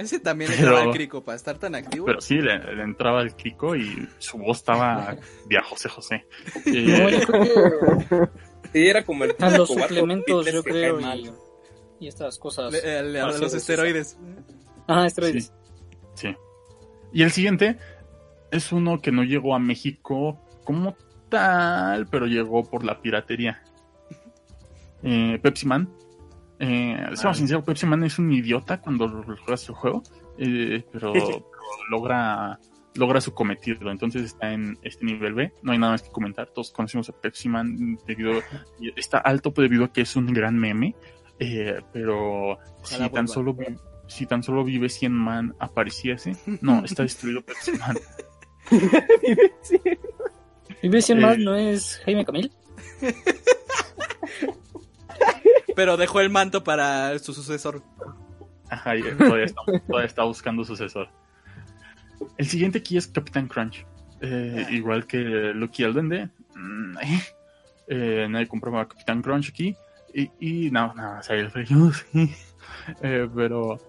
Ese 0.05 0.19
también 0.19 0.49
le 0.51 0.57
Pero- 0.57 0.71
daba 0.71 0.83
el 0.85 0.91
crico 0.91 1.23
para 1.23 1.35
estar 1.35 1.57
tan 1.57 1.75
activo. 1.75 2.05
Pero 2.05 2.21
sí, 2.21 2.35
le, 2.35 2.57
le 2.75 2.83
entraba 2.83 3.21
el 3.21 3.35
crico 3.35 3.75
y 3.75 4.07
su 4.17 4.37
voz 4.37 4.57
estaba 4.57 5.15
de 5.47 5.57
a 5.57 5.63
José 5.63 5.89
José. 5.89 6.25
No, 6.65 6.71
Eh, 7.09 7.19
yo 7.19 7.27
creo 7.27 7.43
que 7.43 8.29
Sí, 8.73 8.87
era 8.87 9.03
como 9.03 9.23
el 9.23 9.35
a 9.39 9.49
los 9.51 9.67
suplementos, 9.69 10.45
yo 10.51 10.63
creo, 10.63 10.99
y, 10.99 11.31
y 11.99 12.07
estas 12.07 12.37
cosas. 12.37 12.71
Le- 12.71 13.03
le- 13.03 13.19
Ah, 13.19 13.27
a 13.29 13.33
sí, 13.33 13.41
los 13.41 13.51
sí, 13.51 13.57
esteroides. 13.57 14.17
Ajá, 14.87 15.07
esteroides. 15.07 15.51
Sí. 16.13 16.35
Y 17.11 17.23
el 17.23 17.31
siguiente 17.31 17.77
es 18.51 18.71
uno 18.71 19.01
que 19.01 19.11
no 19.11 19.23
llegó 19.23 19.55
a 19.55 19.59
México 19.59 20.39
como 20.63 20.95
tal, 21.29 22.05
pero 22.07 22.25
llegó 22.27 22.63
por 22.63 22.83
la 22.83 23.01
piratería. 23.01 23.63
Eh, 25.03 25.39
Pepsi 25.41 25.65
Man. 25.65 25.89
Eh, 26.59 26.97
seamos 27.13 27.37
sinceros, 27.37 27.63
Pepsi 27.63 27.85
Man 27.85 28.03
es 28.03 28.19
un 28.19 28.31
idiota 28.33 28.81
cuando 28.81 29.07
juegas 29.23 29.67
el 29.69 29.75
juego, 29.75 30.03
eh, 30.37 30.83
pero, 30.91 31.13
pero 31.13 31.49
logra 31.89 32.59
logra 32.95 33.21
su 33.21 33.33
cometido. 33.33 33.89
Entonces 33.91 34.23
está 34.23 34.51
en 34.51 34.77
este 34.81 35.05
nivel 35.05 35.33
B. 35.33 35.53
No 35.61 35.71
hay 35.71 35.77
nada 35.77 35.93
más 35.93 36.01
que 36.01 36.09
comentar. 36.09 36.47
Todos 36.47 36.71
conocemos 36.71 37.07
a 37.09 37.13
Pepsi 37.13 37.47
Man 37.47 37.97
debido 38.05 38.41
está 38.95 39.19
alto 39.19 39.53
debido 39.55 39.85
a 39.85 39.93
que 39.93 40.01
es 40.01 40.15
un 40.17 40.25
gran 40.33 40.57
meme. 40.59 40.95
eh, 41.39 41.79
pero 41.93 42.57
si 42.83 43.09
tan 43.09 43.27
solo 43.29 43.53
vi- 43.53 43.77
si 44.07 44.25
tan 44.25 44.41
solo 44.43 44.63
vive 44.65 44.89
100 44.89 45.13
man 45.13 45.55
apareciese, 45.59 46.35
no, 46.61 46.83
está 46.83 47.03
destruido 47.03 47.41
Pepsi 47.41 47.71
Man. 47.73 47.97
Vive 50.81 51.01
100 51.01 51.17
Eh. 51.17 51.21
más, 51.21 51.37
¿no 51.37 51.55
es 51.55 52.01
Jaime 52.05 52.25
Camil? 52.25 52.51
Pero 55.79 55.95
dejó 55.95 56.19
el 56.19 56.29
manto 56.29 56.61
para 56.61 57.17
su 57.19 57.33
sucesor. 57.33 57.81
Ajá, 58.69 58.91
todavía 59.17 59.45
está, 59.45 59.61
todavía 59.87 60.07
está 60.07 60.23
buscando 60.25 60.65
sucesor. 60.65 61.07
El 62.37 62.47
siguiente 62.47 62.79
aquí 62.79 62.97
es 62.97 63.07
Capitán 63.07 63.47
Crunch. 63.47 63.85
Eh, 64.19 64.67
igual 64.71 65.07
que 65.07 65.19
Lucky 65.19 65.83
el 65.83 65.93
Duende. 65.93 66.29
mm, 66.53 66.97
eh, 66.97 67.21
eh, 67.87 68.27
nadie 68.29 68.47
compraba 68.49 68.89
Capitán 68.89 69.21
Crunch 69.21 69.51
aquí. 69.51 69.73
Y, 70.13 70.29
y 70.65 70.69
no, 70.69 70.93
no, 70.95 71.19
o 71.19 71.23
sea, 71.23 71.37
el 71.37 71.49
frío, 71.49 71.93
sí. 71.93 72.29
Eh, 73.01 73.29
pero 73.33 73.79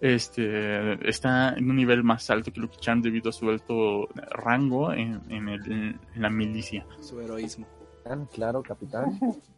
este 0.00 1.08
está 1.08 1.54
en 1.56 1.68
un 1.68 1.74
nivel 1.74 2.04
más 2.04 2.30
alto 2.30 2.52
que 2.52 2.60
Lucky 2.60 2.78
Charm 2.78 3.02
debido 3.02 3.30
a 3.30 3.32
su 3.32 3.50
alto 3.50 4.06
rango 4.30 4.92
en, 4.92 5.20
en 5.28 5.48
el- 5.48 5.72
en 5.72 6.00
la 6.22 6.30
milicia. 6.30 6.86
Su 7.00 7.20
heroísmo. 7.20 7.66
Claro, 8.32 8.62
capitán. 8.62 9.18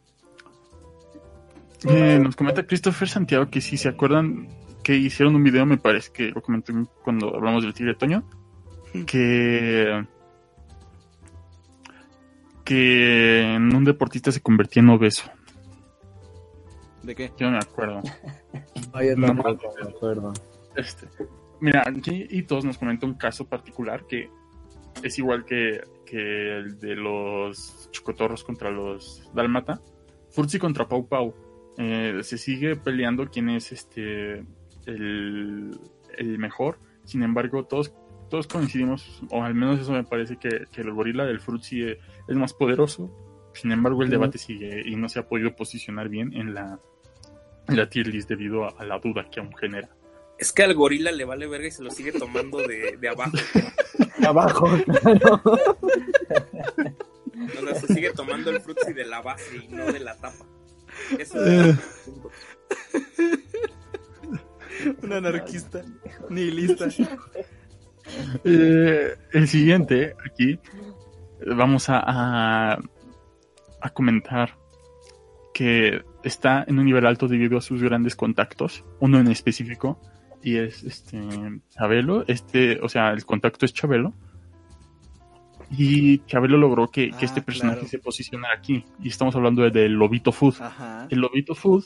Eh, 1.87 2.19
nos 2.23 2.37
comenta 2.37 2.67
Christopher 2.67 3.09
Santiago 3.09 3.51
que 3.51 3.61
si 3.61 3.77
se 3.77 3.89
acuerdan 3.89 4.49
que 4.83 4.97
hicieron 4.97 5.35
un 5.35 5.45
video, 5.45 5.67
me 5.67 5.79
parece 5.79 6.13
que 6.13 6.31
lo 6.31 6.43
comenté 6.43 6.73
cuando 7.03 7.35
hablamos 7.35 7.63
del 7.63 7.75
Tigre 7.75 7.95
Toño, 7.95 8.25
que 9.07 10.05
que 12.65 13.55
en 13.55 13.75
un 13.75 13.85
deportista 13.85 14.33
se 14.33 14.41
convertía 14.41 14.83
en 14.83 14.89
obeso. 14.89 15.31
¿De 17.03 17.15
qué? 17.15 17.31
Yo 17.37 17.47
no 17.47 17.53
me 17.53 17.59
acuerdo. 17.59 18.03
No, 19.17 19.27
tampoco 19.27 19.75
me 19.83 19.91
acuerdo. 19.91 20.33
Este, 20.77 21.09
mira, 21.61 21.83
aquí 21.85 22.29
y 22.31 22.45
todos 22.45 22.65
nos 22.65 22.79
comenta 22.79 23.07
un 23.07 23.15
caso 23.15 23.45
particular 23.45 24.07
que 24.07 24.31
es 25.03 25.19
igual 25.19 25.45
que, 25.45 25.83
que 26.07 26.59
el 26.59 26.79
de 26.79 26.95
los 26.95 27.89
chocotorros 27.91 28.45
contra 28.45 28.71
los 28.71 29.29
Dálmata. 29.35 29.81
Furzi 30.31 30.61
contra 30.61 30.87
Pau 30.87 31.09
Pau. 31.09 31.35
Eh, 31.79 32.21
se 32.23 32.39
sigue 32.39 32.77
peleando 32.77 33.29
quién 33.31 33.49
es 33.49 33.73
este 33.73 34.45
el, 34.87 35.79
el 36.17 36.39
mejor. 36.39 36.79
Sin 37.05 37.23
embargo, 37.23 37.65
todos, 37.65 37.93
todos 38.31 38.47
coincidimos, 38.47 39.23
o 39.31 39.43
al 39.43 39.55
menos 39.55 39.81
eso 39.81 39.93
me 39.93 40.05
parece 40.05 40.37
que, 40.37 40.67
que 40.73 40.81
el 40.81 40.93
gorila 40.93 41.25
del 41.25 41.41
Fruitsy 41.41 41.83
es, 41.83 41.99
es 42.29 42.37
más 42.37 42.55
poderoso. 42.55 43.11
Sin 43.55 43.73
embargo, 43.73 44.03
el 44.03 44.11
debate 44.11 44.39
sigue 44.39 44.83
y 44.85 44.97
no 44.97 45.09
se 45.09 45.19
ha 45.19 45.29
podido 45.29 45.55
posicionar 45.55 46.09
bien 46.09 46.33
en 46.35 46.55
la, 46.55 46.81
en 47.69 47.77
la 47.77 47.89
tier 47.89 48.09
list 48.09 48.29
debido 48.29 48.65
a, 48.65 48.71
a 48.79 48.85
la 48.85 48.99
duda 48.99 49.29
que 49.31 49.41
aún 49.41 49.55
genera. 49.57 49.89
Es 50.39 50.53
que 50.53 50.65
al 50.65 50.75
gorila 50.75 51.13
le 51.13 51.25
vale 51.25 51.47
verga 51.47 51.69
y 51.69 51.71
se 51.71 51.85
lo 51.85 51.91
sigue 51.91 52.11
tomando 52.11 52.59
de, 52.59 52.97
de 52.97 53.09
abajo. 53.09 53.37
Abajo, 54.27 54.69
claro. 55.01 55.41
O 57.57 57.67
sea, 57.67 57.75
se 57.77 57.95
sigue 57.95 58.11
tomando 58.13 58.51
el 58.51 58.61
frutzi 58.61 58.93
de 58.93 59.05
la 59.05 59.23
base 59.23 59.57
y 59.57 59.69
no 59.73 59.93
de 59.93 60.01
la 60.01 60.17
tapa. 60.17 60.45
Eso 61.19 61.45
es 61.45 61.77
Un 65.03 65.13
anarquista. 65.13 65.83
Nihilista. 66.29 66.89
Eh, 68.45 69.17
el 69.33 69.49
siguiente, 69.49 70.15
aquí, 70.31 70.51
eh, 70.51 70.61
vamos 71.57 71.89
a, 71.89 72.03
a, 72.05 72.79
a 73.81 73.91
comentar 73.91 74.59
que 75.55 76.03
está 76.23 76.65
en 76.67 76.79
un 76.79 76.85
nivel 76.85 77.07
alto 77.07 77.29
debido 77.29 77.57
a 77.57 77.63
sus 77.63 77.83
grandes 77.83 78.17
contactos, 78.17 78.85
uno 79.01 79.21
en 79.21 79.29
específico, 79.29 80.01
y 80.43 80.57
es 80.57 80.83
este 80.83 81.21
Chabelo, 81.71 82.25
este, 82.27 82.81
o 82.83 82.89
sea, 82.89 83.13
el 83.13 83.25
contacto 83.25 83.65
es 83.65 83.73
Chabelo, 83.73 84.13
y 85.71 86.19
Chabelo 86.27 86.57
logró 86.59 86.89
que, 86.89 87.11
que 87.11 87.17
Ah, 87.17 87.25
este 87.25 87.43
personaje 87.43 87.77
claro. 87.81 87.89
se 87.91 87.99
posicionara 87.99 88.55
aquí, 88.55 88.85
y 89.01 89.09
estamos 89.09 89.35
hablando 89.37 89.63
de- 89.63 89.71
del 89.71 89.93
Lobito 89.93 90.33
Food. 90.33 90.55
Ajá. 90.61 91.07
El 91.11 91.21
Lobito 91.21 91.55
Food, 91.55 91.85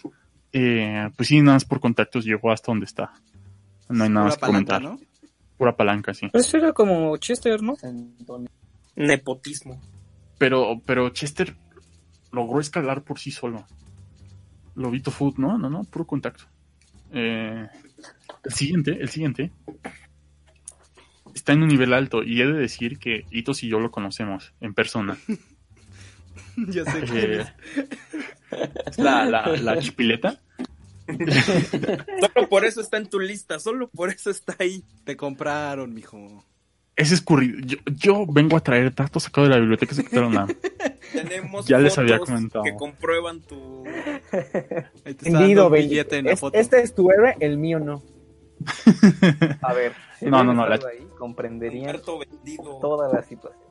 eh, 0.52 1.10
pues 1.16 1.28
sí, 1.28 1.40
nada 1.40 1.54
más 1.56 1.64
por 1.64 1.80
contactos 1.80 2.24
llegó 2.24 2.50
hasta 2.50 2.72
donde 2.72 2.86
está. 2.86 3.12
No 3.88 4.04
hay 4.04 4.10
nada 4.10 4.22
Pura 4.22 4.24
más 4.26 4.34
que 4.36 4.40
palanca, 4.40 4.74
comentar. 4.78 4.82
¿no? 4.82 4.98
Pura 5.56 5.76
palanca, 5.76 6.14
sí. 6.14 6.28
Eso 6.32 6.56
era 6.56 6.72
como 6.72 7.16
Chester, 7.16 7.62
¿no? 7.62 7.74
nepotismo. 8.96 9.80
Pero, 10.38 10.80
pero 10.84 11.08
Chester 11.10 11.56
logró 12.32 12.60
escalar 12.60 13.02
por 13.02 13.18
sí 13.18 13.30
solo. 13.30 13.64
Lobito 14.74 15.10
Food, 15.10 15.34
no, 15.38 15.58
no, 15.58 15.68
no, 15.68 15.84
puro 15.84 16.06
contacto. 16.06 16.44
Eh, 17.12 17.66
el 18.44 18.52
siguiente, 18.52 18.92
el 19.00 19.08
siguiente, 19.08 19.50
está 21.38 21.52
en 21.52 21.62
un 21.62 21.68
nivel 21.68 21.92
alto 21.94 22.22
y 22.22 22.40
he 22.40 22.46
de 22.46 22.52
decir 22.58 22.98
que 22.98 23.24
Itos 23.30 23.62
y 23.62 23.68
yo 23.68 23.80
lo 23.80 23.90
conocemos 23.90 24.52
en 24.60 24.74
persona. 24.74 25.16
ya 26.56 26.84
sé 26.84 27.00
quién 27.02 27.16
Eh, 27.32 27.40
es. 27.40 27.48
es 28.86 28.98
la, 28.98 29.24
la, 29.24 29.46
la 29.56 29.78
chipileta. 29.78 30.40
Solo 31.08 32.48
por 32.48 32.64
eso 32.64 32.80
está 32.80 32.96
en 32.98 33.08
tu 33.08 33.18
lista, 33.18 33.58
solo 33.58 33.88
por 33.88 34.10
eso 34.10 34.30
está 34.30 34.54
ahí. 34.58 34.84
Te 35.04 35.16
compraron, 35.16 35.94
mijo. 35.94 36.44
Es 36.96 37.12
escurrido. 37.12 37.58
Yo, 37.60 37.76
yo 37.96 38.26
vengo 38.26 38.56
a 38.56 38.60
traer 38.60 38.94
datos 38.94 39.22
sacados 39.22 39.48
de 39.48 39.54
la 39.54 39.60
biblioteca 39.60 39.94
secretaria. 39.94 40.46
Tenemos 41.12 41.66
Ya 41.66 41.78
les 41.78 41.96
había 41.96 42.18
comentado. 42.18 42.64
que 42.64 42.74
comprueban 42.74 43.40
tu 43.40 43.84
billete 45.70 46.18
en 46.18 46.24
la 46.26 46.32
Es- 46.32 46.40
foto. 46.40 46.58
Este 46.58 46.82
es 46.82 46.94
tu 46.94 47.10
héroe, 47.10 47.36
el 47.40 47.56
mío 47.56 47.78
no. 47.78 48.02
A 49.62 49.72
ver, 49.72 49.92
si 50.18 50.26
No, 50.26 50.42
no, 50.44 50.52
no, 50.54 50.66
la- 50.68 50.74
ahí, 50.76 51.06
comprenderían 51.18 52.00
toda 52.02 53.12
la 53.12 53.22
situación. 53.22 53.68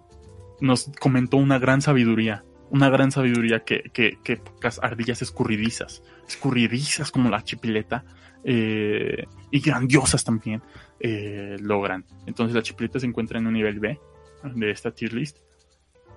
Nos 0.60 0.90
comentó 1.00 1.38
una 1.38 1.60
gran 1.60 1.82
sabiduría. 1.82 2.44
Una 2.70 2.90
gran 2.90 3.12
sabiduría 3.12 3.62
que, 3.64 3.84
que, 3.94 4.18
que 4.24 4.38
pocas 4.38 4.80
ardillas 4.84 5.22
escurridizas, 5.22 6.04
escurridizas 6.28 7.12
como 7.12 7.30
la 7.30 7.42
chipileta, 7.44 8.04
eh, 8.44 9.26
y 9.52 9.60
grandiosas 9.62 10.24
también, 10.26 10.62
eh, 11.00 11.56
logran. 11.62 12.04
Entonces 12.26 12.56
la 12.56 12.62
chipileta 12.62 13.00
se 13.00 13.06
encuentra 13.06 13.40
en 13.40 13.48
un 13.48 13.54
nivel 13.54 13.80
B 13.80 14.00
de 14.44 14.72
esta 14.72 14.92
tier 14.92 15.14
list. 15.14 15.38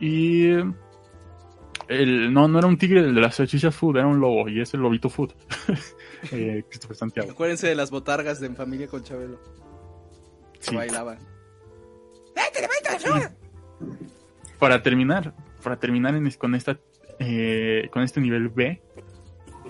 Y 0.01 0.55
el, 1.91 2.33
no, 2.33 2.49
no 2.49 2.59
era 2.59 2.67
un 2.69 2.79
tigre 2.79 3.01
el 3.01 3.15
de 3.15 3.21
las 3.21 3.35
salchichas 3.37 3.75
food, 3.75 3.97
era 3.99 4.07
un 4.07 4.21
lobo, 4.21 4.49
y 4.49 4.61
es 4.61 4.73
el 4.75 4.81
lobito 4.81 5.09
food. 5.11 5.33
eh, 6.33 6.65
Christopher 6.69 6.97
Santiago. 6.97 7.31
Acuérdense 7.33 7.67
de 7.69 7.75
las 7.75 7.91
botargas 7.91 8.41
de 8.41 8.47
En 8.47 8.57
Familia 8.57 8.87
con 8.89 9.03
Chabelo. 9.03 9.39
Sí. 10.61 10.75
bailaban. 10.77 11.19
para 14.59 14.83
terminar, 14.83 15.35
para 15.63 15.79
terminar 15.79 16.15
en- 16.15 16.31
con 16.33 16.55
esta 16.55 16.79
eh, 17.19 17.89
con 17.93 18.03
este 18.03 18.21
nivel 18.21 18.49
B, 18.49 18.81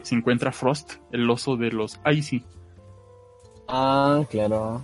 se 0.03 0.15
encuentra 0.15 0.53
Frost, 0.53 0.95
el 1.11 1.29
oso 1.29 1.57
de 1.57 1.71
los 1.73 2.01
Icy, 2.11 2.45
Ah, 3.69 4.23
claro. 4.31 4.83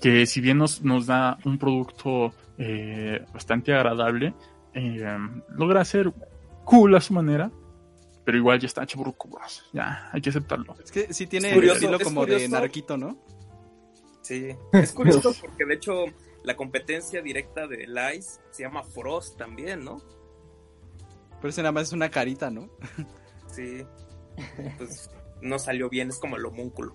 que 0.00 0.24
si 0.26 0.40
bien 0.40 0.58
nos, 0.58 0.82
nos 0.82 1.06
da 1.06 1.38
un 1.44 1.58
producto 1.58 2.32
eh, 2.58 3.24
bastante 3.32 3.74
agradable, 3.74 4.32
eh, 4.74 5.06
logra 5.56 5.84
ser 5.84 6.12
cool 6.68 6.94
a 6.94 7.00
su 7.00 7.14
manera, 7.14 7.50
pero 8.24 8.36
igual 8.36 8.60
ya 8.60 8.66
está 8.66 8.86
chaburruco, 8.86 9.26
bros. 9.28 9.64
Ya, 9.72 10.10
hay 10.12 10.20
que 10.20 10.28
aceptarlo. 10.28 10.76
Es 10.84 10.92
que 10.92 11.14
sí 11.14 11.26
tiene 11.26 11.48
Es 11.48 11.54
curioso, 11.54 11.78
el 11.78 11.94
estilo 11.94 11.96
es 11.96 12.04
como 12.04 12.26
de. 12.26 12.48
Narquito, 12.48 12.98
¿no? 12.98 13.16
Sí, 14.20 14.54
es 14.72 14.92
curioso 14.92 15.32
porque 15.40 15.64
de 15.64 15.74
hecho 15.74 16.04
la 16.44 16.54
competencia 16.56 17.22
directa 17.22 17.66
de 17.66 17.86
Lice 17.86 18.40
se 18.50 18.64
llama 18.64 18.82
Frost 18.82 19.38
también, 19.38 19.82
¿no? 19.82 20.02
Pero 21.40 21.48
ese 21.48 21.62
nada 21.62 21.72
más 21.72 21.84
es 21.84 21.92
una 21.94 22.10
carita, 22.10 22.50
¿no? 22.50 22.68
Sí. 23.50 23.86
Pues 24.76 25.10
no 25.40 25.58
salió 25.58 25.88
bien, 25.88 26.10
es 26.10 26.18
como 26.18 26.36
el 26.36 26.44
homúnculo. 26.44 26.94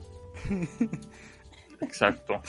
Exacto. 1.82 2.42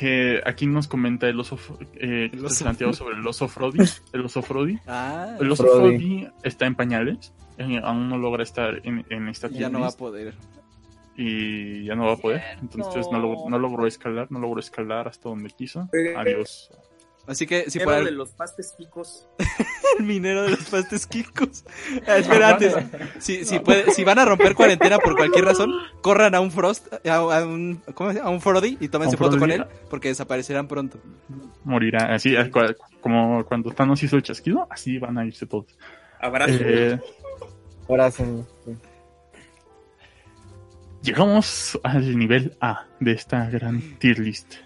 Que 0.00 0.40
aquí 0.46 0.66
nos 0.66 0.88
comenta 0.88 1.28
el 1.28 1.38
oso, 1.38 1.58
eh, 1.94 2.30
El 2.32 2.42
oso. 2.46 2.54
Santiago 2.64 2.94
sobre 2.94 3.16
el 3.16 3.26
oso 3.26 3.48
Frodi. 3.48 3.80
El 4.14 4.24
oso 4.24 4.40
Frodi. 4.40 4.78
Ah, 4.86 5.36
El 5.38 5.52
oso 5.52 5.64
Frodi. 5.64 5.98
Frodi 5.98 6.28
está 6.42 6.64
en 6.64 6.74
pañales. 6.74 7.34
eh, 7.58 7.78
aún 7.84 8.08
no 8.08 8.16
logra 8.16 8.42
estar 8.42 8.80
en, 8.84 9.04
en 9.10 9.28
esta 9.28 9.48
ya 9.48 9.58
tier 9.58 9.72
no 9.72 9.80
va 9.80 9.88
a 9.88 9.92
poder. 9.92 10.34
y 11.16 11.84
ya 11.84 11.94
no 11.96 12.06
va 12.06 12.14
a 12.14 12.16
poder. 12.16 12.42
Entonces 12.62 13.06
no, 13.12 13.18
logró, 13.20 13.50
no 13.50 13.58
logró 13.58 13.86
escalar, 13.86 14.28
no 14.32 14.38
logró 14.38 14.58
escalar 14.60 15.06
hasta 15.06 15.28
donde 15.28 15.50
quiso. 15.50 15.86
Adiós. 16.16 16.70
Así 17.30 17.46
que 17.46 17.70
si 17.70 17.78
fuera 17.78 18.02
de 18.02 18.10
los 18.10 18.30
pastes 18.30 18.74
chicos. 18.76 19.28
el 19.98 20.04
minero 20.04 20.42
de 20.42 20.50
los 20.50 20.68
pastes 20.68 21.06
quicos. 21.06 21.64
Ah, 22.08 22.18
espera, 22.18 22.48
antes. 22.48 22.74
Si, 23.20 23.44
si, 23.44 23.60
puede, 23.60 23.92
si 23.92 24.02
van 24.02 24.18
a 24.18 24.24
romper 24.24 24.56
cuarentena 24.56 24.98
por 24.98 25.14
cualquier 25.14 25.44
razón, 25.44 25.72
corran 26.02 26.34
a 26.34 26.40
un 26.40 26.50
Frost, 26.50 26.92
a, 27.06 27.14
a 27.14 27.46
un, 27.46 27.80
¿cómo? 27.94 28.10
A 28.10 28.28
un 28.30 28.40
Frody 28.40 28.78
y 28.80 28.88
tómense 28.88 29.14
¿A 29.14 29.18
un 29.18 29.24
foto 29.24 29.38
con 29.38 29.52
él 29.52 29.64
porque 29.88 30.08
desaparecerán 30.08 30.66
pronto. 30.66 30.98
Morirá. 31.62 32.12
Así 32.12 32.34
como 33.00 33.44
cuando 33.44 33.70
Thanos 33.70 34.02
hizo 34.02 34.16
el 34.16 34.24
chasquido, 34.24 34.66
así 34.68 34.98
van 34.98 35.16
a 35.16 35.24
irse 35.24 35.46
todos. 35.46 35.78
Abrazo. 36.18 36.58
Eh. 36.58 36.98
Llegamos 41.00 41.78
al 41.84 42.18
nivel 42.18 42.56
A 42.60 42.86
de 42.98 43.12
esta 43.12 43.48
gran 43.48 43.80
tier 44.00 44.18
list. 44.18 44.56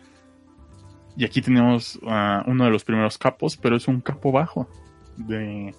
Y 1.16 1.24
aquí 1.24 1.40
tenemos 1.40 1.98
uno 2.02 2.64
de 2.64 2.70
los 2.70 2.84
primeros 2.84 3.18
capos, 3.18 3.56
pero 3.56 3.76
es 3.76 3.86
un 3.86 4.00
capo 4.00 4.32
bajo 4.32 4.68
de, 5.16 5.74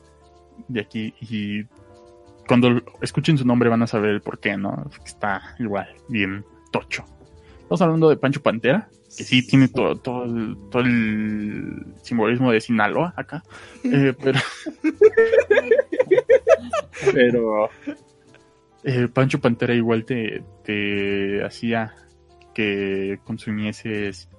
de 0.67 0.79
aquí. 0.79 1.13
Y 1.19 1.65
cuando 2.47 2.81
escuchen 3.01 3.37
su 3.37 3.45
nombre 3.45 3.69
van 3.69 3.83
a 3.83 3.87
saber 3.87 4.11
el 4.11 4.21
por 4.21 4.39
qué, 4.39 4.55
¿no? 4.55 4.89
Está 5.05 5.55
igual, 5.59 5.87
bien 6.07 6.45
tocho. 6.71 7.03
Estamos 7.61 7.81
hablando 7.81 8.09
de 8.09 8.17
Pancho 8.17 8.41
Pantera, 8.41 8.87
que 9.17 9.23
sí 9.23 9.45
tiene 9.45 9.67
todo, 9.67 9.95
todo, 9.95 10.23
el, 10.25 10.55
todo 10.69 10.83
el 10.83 11.85
simbolismo 12.03 12.51
de 12.51 12.61
Sinaloa 12.61 13.13
acá. 13.17 13.43
Eh, 13.83 14.13
pero. 14.23 14.39
pero. 17.13 17.69
eh, 18.83 19.07
Pancho 19.11 19.41
Pantera 19.41 19.73
igual 19.73 20.05
te, 20.05 20.43
te 20.63 21.43
hacía 21.43 21.93
que 22.53 23.19
consumieses 23.23 24.29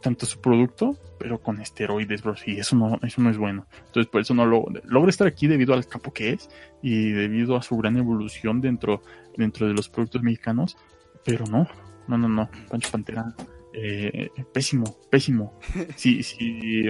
tanto 0.00 0.26
su 0.26 0.40
producto, 0.40 0.96
pero 1.18 1.40
con 1.40 1.60
esteroides, 1.60 2.22
bro. 2.22 2.34
Y 2.46 2.58
eso 2.58 2.76
no, 2.76 2.98
eso 3.02 3.20
no 3.22 3.30
es 3.30 3.38
bueno. 3.38 3.66
Entonces, 3.86 4.10
por 4.10 4.20
eso 4.20 4.34
no 4.34 4.46
lo 4.46 4.66
logra 4.84 5.10
estar 5.10 5.26
aquí 5.26 5.46
debido 5.46 5.74
al 5.74 5.86
capo 5.86 6.12
que 6.12 6.30
es 6.30 6.50
y 6.82 7.10
debido 7.10 7.56
a 7.56 7.62
su 7.62 7.76
gran 7.76 7.96
evolución 7.96 8.60
dentro, 8.60 9.02
dentro 9.36 9.66
de 9.66 9.74
los 9.74 9.88
productos 9.88 10.22
mexicanos. 10.22 10.76
Pero 11.24 11.44
no, 11.46 11.66
no, 12.08 12.18
no, 12.18 12.28
no. 12.28 12.50
Pancho 12.68 12.90
Pantera, 12.90 13.34
eh, 13.72 14.30
pésimo, 14.52 14.84
pésimo. 15.10 15.58
Sí, 15.96 16.22
sí. 16.22 16.88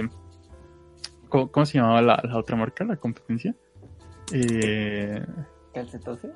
¿Cómo, 1.29 1.51
cómo 1.51 1.65
se 1.65 1.77
llamaba 1.77 2.01
la, 2.01 2.21
la 2.23 2.37
otra 2.37 2.55
marca, 2.55 2.83
la 2.83 2.97
competencia? 2.97 3.55
Eh, 4.33 5.25
¿Calcetose? 5.73 6.31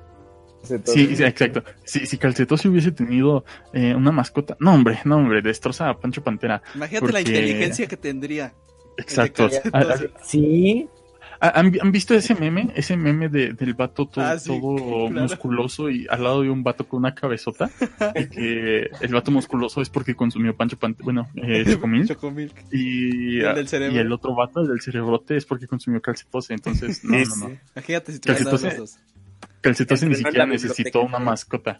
Sí, 0.84 1.16
sí, 1.16 1.22
exacto. 1.24 1.62
Si, 1.84 2.06
si 2.06 2.18
Calcetose 2.18 2.68
hubiese 2.68 2.92
tenido 2.92 3.44
eh, 3.72 3.94
una 3.94 4.12
mascota, 4.12 4.56
no 4.60 4.74
hombre, 4.74 4.98
no 5.04 5.16
hombre, 5.16 5.42
destroza 5.42 5.88
a 5.88 5.98
Pancho 5.98 6.22
Pantera. 6.22 6.62
Imagínate 6.74 7.12
la 7.12 7.20
inteligencia 7.20 7.86
que 7.86 7.96
tendría. 7.96 8.52
Exacto. 8.98 9.48
¿Ha- 9.72 9.78
ha- 9.78 9.96
Sí. 10.24 10.88
ha- 11.40 11.60
¿Han, 11.60 11.70
han 11.82 11.92
visto 11.92 12.14
ese 12.14 12.34
meme? 12.34 12.70
Ese 12.74 12.96
meme 12.96 13.28
de, 13.28 13.52
del 13.52 13.74
vato 13.74 14.06
todo, 14.06 14.24
Ah, 14.24 14.38
sí, 14.38 14.48
todo 14.48 14.76
claro. 15.10 15.22
musculoso 15.22 15.90
y 15.90 16.06
al 16.08 16.22
lado 16.24 16.40
de 16.42 16.48
un 16.50 16.62
vato 16.62 16.88
con 16.88 17.00
una 17.00 17.14
cabezota. 17.14 17.70
y 18.14 18.26
que 18.28 18.88
el 19.02 19.12
vato 19.12 19.30
musculoso 19.30 19.82
es 19.82 19.90
porque 19.90 20.14
consumió 20.14 20.56
Pancho 20.56 20.78
Pantera, 20.78 21.04
bueno, 21.04 21.28
eh, 21.36 21.62
Chocomil. 21.70 22.08
Chocomilk. 22.08 22.54
Y, 22.72 23.36
¿Y 23.36 23.40
el 23.40 23.66
del 23.66 23.92
y 23.92 23.98
el 23.98 24.10
otro 24.12 24.34
vato, 24.34 24.60
el 24.62 24.68
del 24.68 24.80
cerebrote, 24.80 25.36
es 25.36 25.44
porque 25.44 25.66
consumió 25.66 26.00
calcetose. 26.00 26.54
Entonces, 26.54 27.04
no, 27.04 27.18
Sí, 27.18 27.24
no, 27.28 27.36
no. 27.36 27.46
sí. 27.54 27.58
Imagínate 27.76 28.12
si 28.12 28.18
tuvieras 28.20 28.44
Calcetose. 28.46 28.78
los 28.78 28.92
dos. 28.92 28.98
Calcetose 29.66 30.06
ni 30.06 30.14
siquiera 30.14 30.46
necesitó 30.46 31.02
una 31.02 31.18
mascota. 31.18 31.78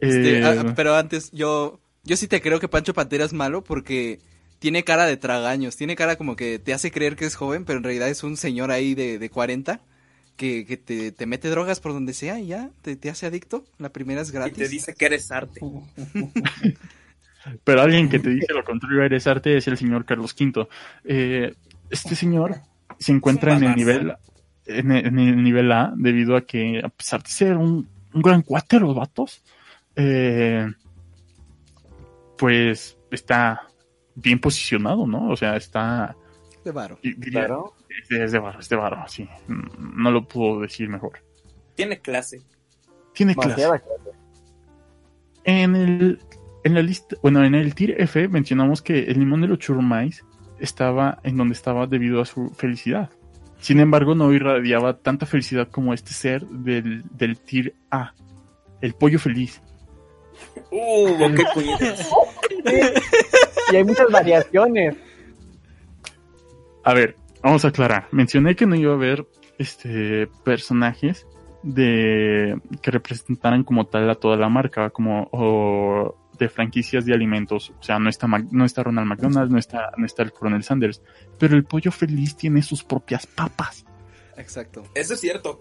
Este, 0.00 0.40
Eh, 0.40 0.44
ah, 0.44 0.72
pero 0.74 0.96
antes, 0.96 1.30
yo, 1.32 1.80
yo 2.04 2.16
sí 2.16 2.28
te 2.28 2.40
creo 2.40 2.60
que 2.60 2.68
Pancho 2.68 2.94
Pantera 2.94 3.24
es 3.24 3.32
malo 3.32 3.62
porque 3.62 4.18
tiene 4.58 4.84
cara 4.84 5.06
de 5.06 5.16
tragaños, 5.16 5.76
tiene 5.76 5.96
cara 5.96 6.16
como 6.16 6.36
que 6.36 6.58
te 6.58 6.74
hace 6.74 6.90
creer 6.90 7.16
que 7.16 7.24
es 7.24 7.34
joven, 7.34 7.64
pero 7.64 7.78
en 7.78 7.84
realidad 7.84 8.08
es 8.08 8.22
un 8.22 8.36
señor 8.36 8.70
ahí 8.70 8.94
de, 8.94 9.18
de 9.18 9.30
40 9.30 9.80
que, 10.36 10.66
que 10.66 10.76
te, 10.76 11.12
te 11.12 11.26
mete 11.26 11.48
drogas 11.48 11.80
por 11.80 11.92
donde 11.92 12.14
sea 12.14 12.38
y 12.40 12.48
ya, 12.48 12.70
te, 12.82 12.96
te 12.96 13.10
hace 13.10 13.26
adicto. 13.26 13.64
La 13.78 13.90
primera 13.90 14.22
es 14.22 14.30
Y 14.30 14.32
gratis. 14.32 14.58
te 14.58 14.68
dice 14.68 14.94
que 14.94 15.06
eres 15.06 15.30
arte. 15.30 15.60
Pero 17.64 17.82
alguien 17.82 18.08
que 18.08 18.20
te 18.20 18.30
dice 18.30 18.52
lo 18.52 18.64
contrario 18.64 19.02
eres 19.02 19.26
arte 19.26 19.56
es 19.56 19.66
el 19.66 19.76
señor 19.76 20.04
Carlos 20.04 20.34
V. 20.38 20.68
Eh, 21.04 21.54
este 21.90 22.14
señor 22.14 22.56
se 22.98 23.12
encuentra 23.12 23.56
en 23.56 23.64
el 23.64 23.74
nivel 23.74 24.14
en 24.66 24.92
el, 24.92 25.06
en 25.06 25.18
el 25.18 25.42
nivel 25.42 25.70
A 25.72 25.92
debido 25.96 26.36
a 26.36 26.42
que 26.46 26.80
a 26.84 26.88
pesar 26.88 27.22
de 27.22 27.28
ser 27.30 27.56
un, 27.56 27.88
un 28.14 28.22
gran 28.22 28.42
cuate 28.42 28.78
los 28.80 28.94
vatos, 28.94 29.42
eh, 29.96 30.66
pues 32.38 32.96
está 33.10 33.62
bien 34.14 34.38
posicionado, 34.40 35.06
¿no? 35.06 35.30
O 35.30 35.36
sea, 35.36 35.56
está 35.56 36.16
De 36.64 36.70
varo. 36.70 36.98
y 37.02 37.14
diría- 37.14 37.46
Claro. 37.46 37.74
es 38.02 38.08
de, 38.08 38.24
es 38.24 38.32
de 38.32 38.38
varo, 38.38 38.60
es 38.60 38.68
de 38.68 38.76
varo, 38.76 39.04
sí. 39.08 39.28
No 39.78 40.10
lo 40.10 40.26
puedo 40.26 40.60
decir 40.60 40.88
mejor. 40.88 41.18
Tiene 41.74 42.00
clase. 42.00 42.40
Tiene 43.14 43.34
clase. 43.34 43.54
Clase. 43.54 43.84
En 45.44 45.76
el 45.76 46.20
en 46.64 46.74
la 46.74 46.82
lista, 46.82 47.16
bueno, 47.22 47.44
en 47.44 47.56
el 47.56 47.74
tier 47.74 48.00
F 48.00 48.28
mencionamos 48.28 48.82
que 48.82 49.00
el 49.04 49.18
limón 49.18 49.40
de 49.40 49.48
los 49.48 49.58
churrumais 49.58 50.24
estaba 50.60 51.18
en 51.24 51.36
donde 51.36 51.54
estaba 51.54 51.88
debido 51.88 52.20
a 52.20 52.24
su 52.24 52.50
felicidad. 52.50 53.10
Sin 53.62 53.78
embargo, 53.78 54.16
no 54.16 54.32
irradiaba 54.32 54.98
tanta 54.98 55.24
felicidad 55.24 55.68
como 55.68 55.94
este 55.94 56.12
ser 56.12 56.44
del, 56.46 57.04
del 57.12 57.38
tier 57.38 57.74
A, 57.92 58.12
el 58.80 58.92
pollo 58.92 59.20
feliz. 59.20 59.62
Uh, 60.72 61.16
qué 61.36 61.44
puñetas. 61.54 62.10
Y 63.72 63.76
hay 63.76 63.84
muchas 63.84 64.10
variaciones. 64.10 64.96
A 66.82 66.92
ver, 66.92 67.14
vamos 67.40 67.64
a 67.64 67.68
aclarar. 67.68 68.08
Mencioné 68.10 68.56
que 68.56 68.66
no 68.66 68.74
iba 68.74 68.90
a 68.90 68.96
haber 68.96 69.28
este 69.58 70.26
personajes 70.44 71.24
de 71.62 72.60
que 72.82 72.90
representaran 72.90 73.62
como 73.62 73.86
tal 73.86 74.10
a 74.10 74.16
toda 74.16 74.36
la 74.36 74.48
marca, 74.48 74.90
como 74.90 75.28
o 75.30 76.16
de 76.38 76.48
franquicias 76.48 77.04
de 77.04 77.14
alimentos. 77.14 77.72
O 77.78 77.82
sea, 77.82 77.98
no 77.98 78.08
está 78.08 78.26
Mac- 78.26 78.48
no 78.50 78.64
está 78.64 78.82
Ronald 78.82 79.06
McDonald, 79.08 79.50
no 79.50 79.58
está 79.58 79.92
no 79.96 80.06
está 80.06 80.22
el 80.22 80.32
Coronel 80.32 80.62
Sanders, 80.62 81.02
pero 81.38 81.56
el 81.56 81.64
pollo 81.64 81.90
feliz 81.92 82.36
tiene 82.36 82.62
sus 82.62 82.82
propias 82.84 83.26
papas. 83.26 83.84
Exacto. 84.36 84.82
Eso 84.94 85.14
es 85.14 85.20
cierto. 85.20 85.60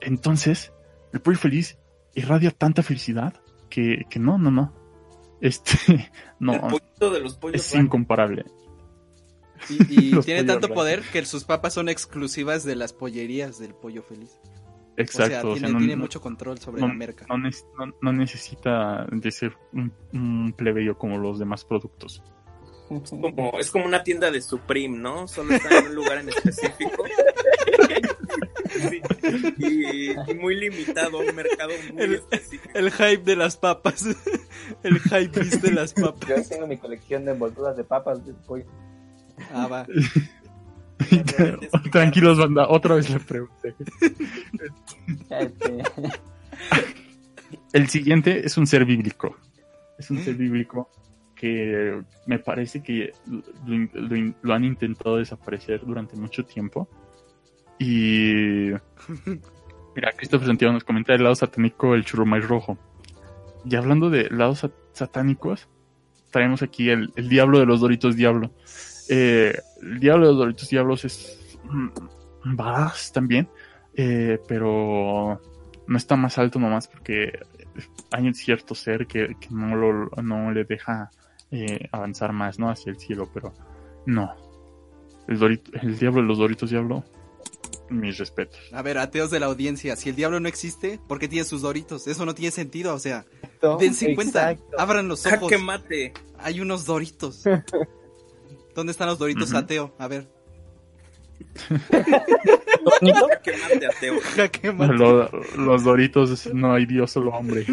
Entonces, 0.00 0.72
el 1.12 1.20
pollo 1.20 1.38
feliz 1.38 1.78
irradia 2.14 2.50
tanta 2.50 2.82
felicidad 2.82 3.34
que, 3.68 4.04
que 4.10 4.18
no, 4.18 4.38
no, 4.38 4.50
no. 4.50 4.74
Este, 5.40 6.10
no, 6.38 6.54
el 6.54 7.12
de 7.12 7.20
los 7.20 7.36
pollos 7.36 7.60
es 7.60 7.70
blancos. 7.72 7.84
incomparable. 7.86 8.44
Y, 9.68 10.18
tiene 10.22 10.44
tanto 10.44 10.68
blancos. 10.68 10.74
poder 10.74 11.02
que 11.12 11.24
sus 11.24 11.44
papas 11.44 11.74
son 11.74 11.88
exclusivas 11.88 12.64
de 12.64 12.76
las 12.76 12.92
pollerías 12.92 13.58
del 13.58 13.74
pollo 13.74 14.02
feliz. 14.02 14.38
Exacto. 14.96 15.52
o 15.52 15.56
sea, 15.56 15.68
no- 15.68 15.78
tiene 15.78 15.96
no- 15.96 16.02
mucho 16.02 16.20
control 16.20 16.58
sobre 16.58 16.80
no- 16.82 16.88
la 16.88 16.94
merca. 16.94 17.26
no, 17.28 17.36
nes- 17.36 17.64
no- 17.78 17.94
no 18.02 18.12
necesita 18.12 19.06
de 19.10 19.30
ser 19.30 19.56
un, 19.72 19.92
un 20.12 20.52
plebeyo 20.56 20.98
como 20.98 21.18
los 21.18 21.38
demás 21.38 21.64
productos. 21.64 22.22
Como, 23.08 23.58
es 23.60 23.70
como 23.70 23.84
una 23.86 24.02
tienda 24.02 24.32
de 24.32 24.42
Supreme, 24.42 24.98
¿no? 24.98 25.28
Solo 25.28 25.54
está 25.54 25.78
en 25.78 25.86
un 25.86 25.94
lugar 25.94 26.18
en 26.18 26.28
específico. 26.30 27.04
Sí. 28.70 29.02
Y, 29.58 30.10
y 30.12 30.34
muy 30.36 30.54
limitado, 30.54 31.18
un 31.18 31.34
mercado 31.34 31.72
muy 31.92 32.02
El- 32.02 32.14
específico. 32.14 32.70
El 32.78 32.90
hype 32.92 33.24
de 33.24 33.34
las 33.36 33.56
papas. 33.56 34.04
El 34.84 35.00
hype 35.00 35.40
de 35.60 35.72
las 35.72 35.92
Yo 35.96 36.14
papas. 36.14 36.48
tengo 36.48 36.66
mi 36.68 36.76
colección 36.76 37.24
de 37.24 37.32
envolturas 37.32 37.76
de 37.76 37.82
papas 37.84 38.20
pollo. 38.46 38.64
Ah, 39.52 39.66
va. 39.66 39.86
Tranquilos, 41.90 42.38
banda, 42.38 42.68
otra 42.68 42.96
vez 42.96 43.10
le 43.10 43.20
pregunté. 43.20 43.74
El 47.72 47.88
siguiente 47.88 48.44
es 48.46 48.56
un 48.56 48.66
ser 48.66 48.84
bíblico. 48.84 49.36
Es 49.98 50.10
un 50.10 50.18
ser 50.18 50.34
bíblico 50.34 50.90
que 51.34 52.02
me 52.26 52.38
parece 52.38 52.82
que 52.82 53.12
lo, 53.66 54.54
han 54.54 54.64
intentado 54.64 55.16
desaparecer 55.16 55.84
durante 55.84 56.16
mucho 56.16 56.44
tiempo. 56.44 56.88
Y. 57.78 58.70
Mira, 59.96 60.12
Christopher 60.16 60.46
Santiago 60.46 60.72
nos 60.72 60.84
comenta 60.84 61.14
el 61.14 61.22
lado 61.22 61.34
satánico 61.34 61.92
del 61.92 62.04
churrumay 62.04 62.40
rojo. 62.40 62.78
Y 63.64 63.74
hablando 63.76 64.10
de 64.10 64.28
lados 64.30 64.64
sat- 64.64 64.72
satánicos, 64.92 65.68
traemos 66.30 66.62
aquí 66.62 66.90
el, 66.90 67.12
el 67.16 67.28
diablo 67.28 67.58
de 67.58 67.66
los 67.66 67.80
Doritos 67.80 68.16
Diablo. 68.16 68.52
Eh, 69.12 69.58
el 69.82 69.98
diablo 70.00 70.26
de 70.26 70.32
los 70.32 70.38
Doritos 70.38 70.68
Diablos 70.68 71.04
es. 71.04 71.58
badass 72.44 73.12
también. 73.12 73.48
eh, 73.94 74.38
pero 74.48 75.40
no 75.86 75.96
está 75.96 76.14
más 76.16 76.38
alto 76.38 76.58
nomás 76.60 76.86
porque 76.86 77.32
hay 78.12 78.26
un 78.26 78.34
cierto 78.34 78.74
ser 78.76 79.06
que, 79.08 79.34
que 79.40 79.48
no, 79.50 79.74
lo, 79.76 80.10
no 80.22 80.52
le 80.52 80.64
deja 80.64 81.10
eh, 81.50 81.88
avanzar 81.90 82.32
más, 82.32 82.58
¿no? 82.58 82.70
Hacia 82.70 82.90
el 82.90 82.98
cielo, 83.00 83.28
pero 83.34 83.52
no. 84.06 84.32
El, 85.26 85.38
Dorito- 85.40 85.72
el 85.82 85.98
diablo 85.98 86.22
de 86.22 86.28
los 86.28 86.38
Doritos 86.38 86.70
Diablo, 86.70 87.04
mis 87.88 88.18
respetos. 88.18 88.60
A 88.72 88.82
ver, 88.82 88.98
ateos 88.98 89.30
de 89.32 89.40
la 89.40 89.46
audiencia, 89.46 89.96
si 89.96 90.08
el 90.10 90.14
diablo 90.16 90.38
no 90.38 90.48
existe, 90.48 91.00
¿por 91.08 91.18
qué 91.18 91.26
tiene 91.26 91.44
sus 91.44 91.62
doritos? 91.62 92.06
Eso 92.06 92.24
no 92.24 92.34
tiene 92.36 92.52
sentido, 92.52 92.94
o 92.94 92.98
sea, 93.00 93.24
dense 93.80 94.14
cuenta, 94.14 94.56
abran 94.78 95.08
los 95.08 95.26
ojos, 95.26 95.50
Jaque 95.50 95.58
mate. 95.58 96.12
hay 96.38 96.60
unos 96.60 96.84
doritos. 96.86 97.42
¿Dónde 98.80 98.92
están 98.92 99.08
los 99.08 99.18
doritos 99.18 99.50
Ujú. 99.50 99.58
ateo? 99.58 99.94
A 99.98 100.08
ver. 100.08 100.26
Jaque 101.60 103.52
ateo. 103.96 104.20
Jaque 104.36 104.72
mate. 104.72 104.94
Lo- 104.94 105.28
los 105.58 105.84
Doritos, 105.84 106.46
no 106.54 106.72
hay 106.72 106.86
Dios, 106.86 107.10
solo 107.10 107.30
hombre. 107.32 107.66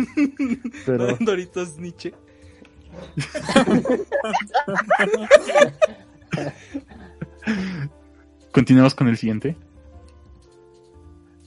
Pero 0.85 1.15
Doritos 1.21 1.77
Nietzsche. 1.77 2.13
continuamos 8.51 8.95
con 8.95 9.07
el 9.07 9.17
siguiente. 9.17 9.55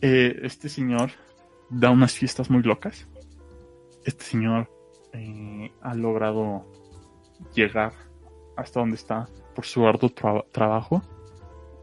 Eh, 0.03 0.41
este 0.43 0.69
señor 0.69 1.11
da 1.69 1.91
unas 1.91 2.13
fiestas 2.15 2.51
muy 2.51 2.63
locas. 2.63 3.07
Este 4.05 4.25
señor 4.25 4.71
eh, 5.13 5.71
ha 5.83 5.95
logrado 5.95 6.65
llegar 7.55 7.93
hasta 8.57 8.81
donde 8.81 8.97
está 8.97 9.29
por 9.55 9.65
su 9.65 9.87
arduo 9.87 10.11
tra- 10.11 10.45
trabajo. 10.53 11.03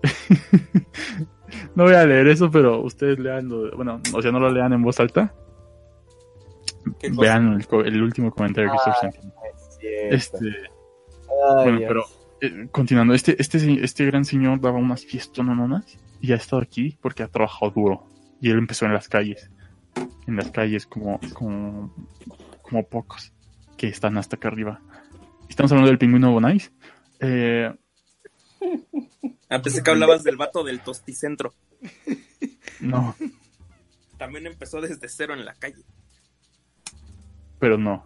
no 1.75 1.83
voy 1.83 1.93
a 1.95 2.05
leer 2.05 2.27
eso, 2.27 2.49
pero 2.51 2.81
ustedes 2.81 3.19
lean, 3.19 3.49
bueno, 3.75 4.01
o 4.13 4.21
sea, 4.21 4.31
no 4.31 4.39
lo 4.39 4.49
lean 4.51 4.73
en 4.73 4.81
voz 4.81 4.99
alta. 4.99 5.33
Vean 7.19 7.53
el, 7.53 7.67
co- 7.67 7.81
el 7.83 8.01
último 8.01 8.31
comentario 8.31 8.71
que 8.71 8.77
Ah, 8.85 8.93
estoy. 8.93 9.09
Es 10.11 10.29
cierto. 10.29 10.47
Este, 10.47 10.47
Ay, 10.47 11.63
bueno, 11.63 11.77
Dios. 11.79 11.87
pero 11.87 12.03
eh, 12.41 12.67
continuando, 12.71 13.13
este, 13.13 13.35
este, 13.41 13.83
este 13.83 14.05
gran 14.05 14.25
señor 14.25 14.59
daba 14.61 14.77
unas 14.77 15.05
fiestononas 15.05 15.97
y 16.21 16.31
ha 16.31 16.35
estado 16.35 16.61
aquí 16.61 16.97
porque 17.01 17.23
ha 17.23 17.27
trabajado 17.27 17.71
duro. 17.71 18.03
Y 18.39 18.49
él 18.51 18.57
empezó 18.57 18.85
en 18.85 18.93
las 18.93 19.07
calles. 19.09 19.49
En 20.27 20.35
las 20.35 20.51
calles 20.51 20.85
como, 20.85 21.19
como, 21.33 21.93
como 22.61 22.83
pocos 22.87 23.33
que 23.77 23.87
están 23.87 24.17
hasta 24.17 24.35
acá 24.35 24.47
arriba. 24.49 24.79
Estamos 25.49 25.71
hablando 25.71 25.89
del 25.89 25.97
pingüino 25.97 26.31
Bonais. 26.31 26.71
Eh, 27.19 27.73
Ah, 29.49 29.61
pensé 29.61 29.81
que 29.81 29.89
hablabas 29.91 30.25
del 30.25 30.35
vato 30.35 30.61
del 30.65 30.81
tosticentro. 30.81 31.53
no, 32.81 33.15
También 34.17 34.45
empezó 34.45 34.81
desde 34.81 35.07
cero 35.07 35.33
en 35.35 35.45
la 35.45 35.53
calle. 35.53 35.83
pero 37.57 37.77
no. 37.77 38.05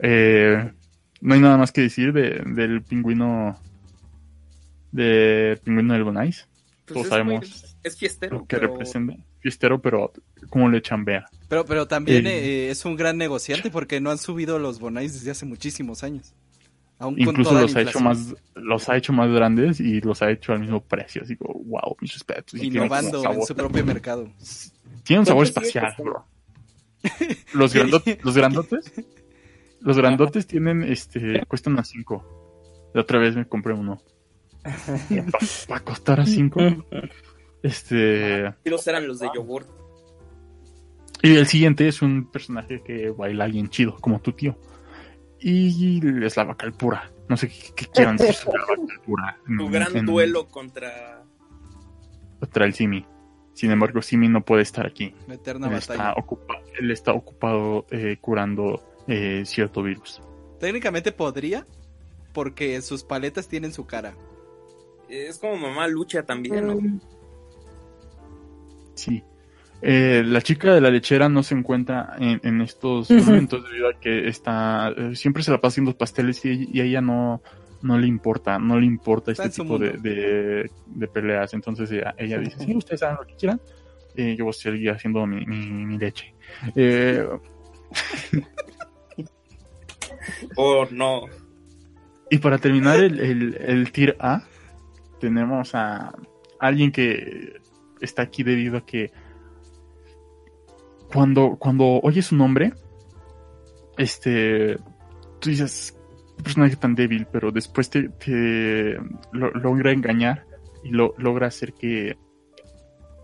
Eh, 0.00 0.72
no 1.20 1.34
hay 1.34 1.40
nada 1.40 1.56
más 1.58 1.70
que 1.70 1.82
decir 1.82 2.12
de, 2.12 2.42
del 2.44 2.82
pingüino. 2.82 3.56
Del 4.90 5.58
pingüino 5.58 5.94
del 5.94 6.02
Bonais. 6.02 6.48
Pues 6.86 6.86
Todos 6.94 7.02
es 7.04 7.08
sabemos 7.10 7.48
muy- 7.48 7.70
es 7.84 7.96
fiestero. 7.96 8.38
Lo 8.38 8.46
que 8.46 8.56
pero 8.56 8.72
representa. 8.72 9.14
Fiestero, 9.38 9.80
pero 9.80 10.12
como 10.48 10.68
le 10.68 10.82
chambea. 10.82 11.26
Pero, 11.48 11.64
pero 11.66 11.86
también 11.86 12.26
Eh. 12.26 12.66
eh, 12.66 12.70
es 12.70 12.84
un 12.84 12.96
gran 12.96 13.16
negociante 13.16 13.70
porque 13.70 14.00
no 14.00 14.10
han 14.10 14.18
subido 14.18 14.58
los 14.58 14.80
bonais 14.80 15.12
desde 15.14 15.30
hace 15.30 15.46
muchísimos 15.46 16.02
años. 16.02 16.34
Aún 17.00 17.14
Incluso 17.18 17.54
los 17.58 17.74
ha 17.74 17.80
hecho 17.80 17.98
más, 18.00 18.34
los 18.54 18.88
ha 18.88 18.96
hecho 18.96 19.12
más 19.12 19.28
grandes 19.32 19.80
y 19.80 20.00
los 20.02 20.20
ha 20.22 20.30
hecho 20.30 20.52
al 20.52 20.60
mismo 20.60 20.80
precio. 20.82 21.22
Así 21.22 21.34
como, 21.34 21.54
wow, 21.64 21.96
mis 22.00 22.12
respetos. 22.12 22.62
Innovando 22.62 23.18
un 23.18 23.24
sabor- 23.24 23.40
en 23.40 23.46
su 23.46 23.54
propio 23.56 23.84
mercado. 23.84 24.30
Tiene 25.02 25.20
un 25.20 25.26
sabor 25.26 25.50
¿Cuántos 25.50 25.64
espacial, 25.74 25.94
bro. 25.98 26.24
Los, 27.54 27.74
grandot- 27.74 28.18
los 28.22 28.36
grandotes, 28.36 28.92
los 29.80 29.96
grandotes 29.96 30.46
tienen, 30.46 30.82
este, 30.84 31.42
cuestan 31.48 31.78
a 31.78 31.84
5. 31.84 32.90
La 32.92 33.00
otra 33.00 33.18
vez 33.18 33.34
me 33.34 33.46
compré 33.46 33.72
uno. 33.72 34.02
Para 35.68 35.80
costar 35.80 36.20
a 36.20 36.26
5. 36.26 36.60
Este, 37.62 38.52
los 38.64 38.86
eran 38.86 39.08
los 39.08 39.18
de 39.20 39.30
yogur. 39.34 39.66
y 41.22 41.36
el 41.36 41.46
siguiente 41.46 41.88
es 41.88 42.02
un 42.02 42.30
personaje 42.30 42.82
que 42.82 43.08
baila 43.10 43.46
bien 43.46 43.68
chido, 43.70 43.96
como 44.00 44.20
tu 44.20 44.32
tío. 44.32 44.58
Y 45.40 46.00
es 46.24 46.36
la 46.36 46.44
vaca 46.44 46.70
pura. 46.70 47.10
No 47.28 47.36
sé 47.36 47.48
qué, 47.48 47.72
qué 47.74 47.86
quieran 47.86 48.16
decir 48.16 48.34
sobre 48.34 48.58
la 48.58 48.66
vaca 48.66 49.02
pura. 49.04 49.38
Tu 49.46 49.52
En- 49.66 49.72
gran 49.72 49.96
en- 49.96 50.06
duelo 50.06 50.48
contra. 50.48 51.24
contra 52.38 52.64
el 52.66 52.74
Simi. 52.74 53.06
Sin 53.54 53.70
embargo, 53.70 54.00
Simi 54.02 54.28
no 54.28 54.42
puede 54.44 54.62
estar 54.62 54.86
aquí. 54.86 55.14
La 55.26 55.34
eterna 55.34 55.68
Él 55.68 55.74
está, 55.74 55.94
batalla. 55.96 56.14
ocupa- 56.16 56.62
él 56.78 56.90
está 56.90 57.12
ocupado 57.12 57.86
eh, 57.90 58.16
curando 58.20 58.82
eh, 59.06 59.42
cierto 59.44 59.82
virus. 59.82 60.20
Técnicamente 60.60 61.10
podría, 61.12 61.66
porque 62.32 62.80
sus 62.82 63.02
paletas 63.02 63.48
tienen 63.48 63.72
su 63.72 63.86
cara. 63.86 64.14
Es 65.08 65.38
como 65.38 65.56
mamá 65.56 65.88
lucha 65.88 66.22
también, 66.22 66.66
¿no? 66.66 67.00
Sí. 68.94 69.24
Eh, 69.82 70.22
la 70.26 70.42
chica 70.42 70.74
de 70.74 70.80
la 70.80 70.90
lechera 70.90 71.28
no 71.28 71.42
se 71.42 71.54
encuentra 71.54 72.14
en, 72.18 72.40
en 72.44 72.60
estos 72.60 73.10
momentos 73.10 73.64
debido 73.64 73.88
a 73.88 73.98
que 73.98 74.28
está 74.28 74.92
eh, 74.94 75.16
siempre 75.16 75.42
se 75.42 75.50
la 75.50 75.58
pasa 75.58 75.74
haciendo 75.74 75.96
pasteles 75.96 76.44
y, 76.44 76.68
y 76.70 76.80
a 76.80 76.84
ella 76.84 77.00
no 77.00 77.40
no 77.82 77.98
le 77.98 78.06
importa, 78.06 78.58
no 78.58 78.78
le 78.78 78.84
importa 78.84 79.32
Está 79.32 79.44
este 79.44 79.62
tipo 79.62 79.78
de, 79.78 79.92
mundo. 79.94 80.02
de, 80.08 80.70
de 80.86 81.08
peleas. 81.08 81.54
Entonces 81.54 81.90
ella, 81.90 82.14
ella 82.18 82.38
dice, 82.38 82.58
sí, 82.58 82.76
ustedes 82.76 83.02
hagan 83.02 83.16
lo 83.20 83.26
que 83.26 83.34
quieran, 83.36 83.58
eh, 84.16 84.36
yo 84.36 84.44
voy 84.44 84.50
a 84.50 84.52
seguir 84.52 84.90
haciendo 84.90 85.26
mi, 85.26 85.46
mi, 85.46 85.66
mi 85.66 85.98
leche. 85.98 86.34
Eh, 86.76 87.26
Oh, 90.56 90.86
no. 90.90 91.22
Y 92.30 92.38
para 92.38 92.58
terminar 92.58 92.98
el, 92.98 93.18
el, 93.20 93.56
el 93.56 93.92
tier 93.92 94.16
A, 94.20 94.42
tenemos 95.20 95.74
a 95.74 96.12
alguien 96.58 96.92
que 96.92 97.54
está 98.00 98.22
aquí 98.22 98.42
debido 98.42 98.76
a 98.78 98.86
que 98.86 99.10
cuando, 101.12 101.56
cuando 101.58 102.00
oyes 102.02 102.26
su 102.26 102.36
nombre, 102.36 102.72
este, 103.98 104.76
tú 105.40 105.50
dices, 105.50 105.96
"Qué 106.36 106.42
personaje 106.42 106.76
tan 106.76 106.94
débil, 106.94 107.26
pero 107.30 107.50
después 107.52 107.90
te, 107.90 108.08
te 108.08 108.96
lo- 109.32 109.50
logra 109.52 109.92
engañar 109.92 110.46
y 110.84 110.90
lo, 110.90 111.14
logra 111.18 111.48
hacer 111.48 111.72
que, 111.74 112.16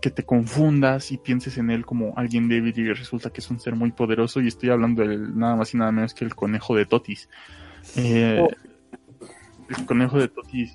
que 0.01 0.11
te 0.11 0.23
confundas 0.23 1.11
y 1.11 1.17
pienses 1.17 1.57
en 1.57 1.71
él 1.71 1.85
como 1.85 2.13
alguien 2.17 2.47
débil 2.47 2.77
y 2.77 2.93
resulta 2.93 3.31
que 3.31 3.41
es 3.41 3.49
un 3.49 3.59
ser 3.59 3.75
muy 3.75 3.91
poderoso 3.91 4.39
y 4.41 4.47
estoy 4.47 4.69
hablando 4.69 5.01
del 5.01 5.35
nada 5.37 5.55
más 5.55 5.73
y 5.73 5.77
nada 5.77 5.91
menos 5.91 6.13
que 6.13 6.23
el 6.25 6.35
conejo 6.35 6.75
de 6.75 6.85
Totis. 6.85 7.29
Eh, 7.95 8.39
Oh. 8.41 8.49
El 9.69 9.85
conejo 9.85 10.17
de 10.19 10.27
Totis. 10.29 10.73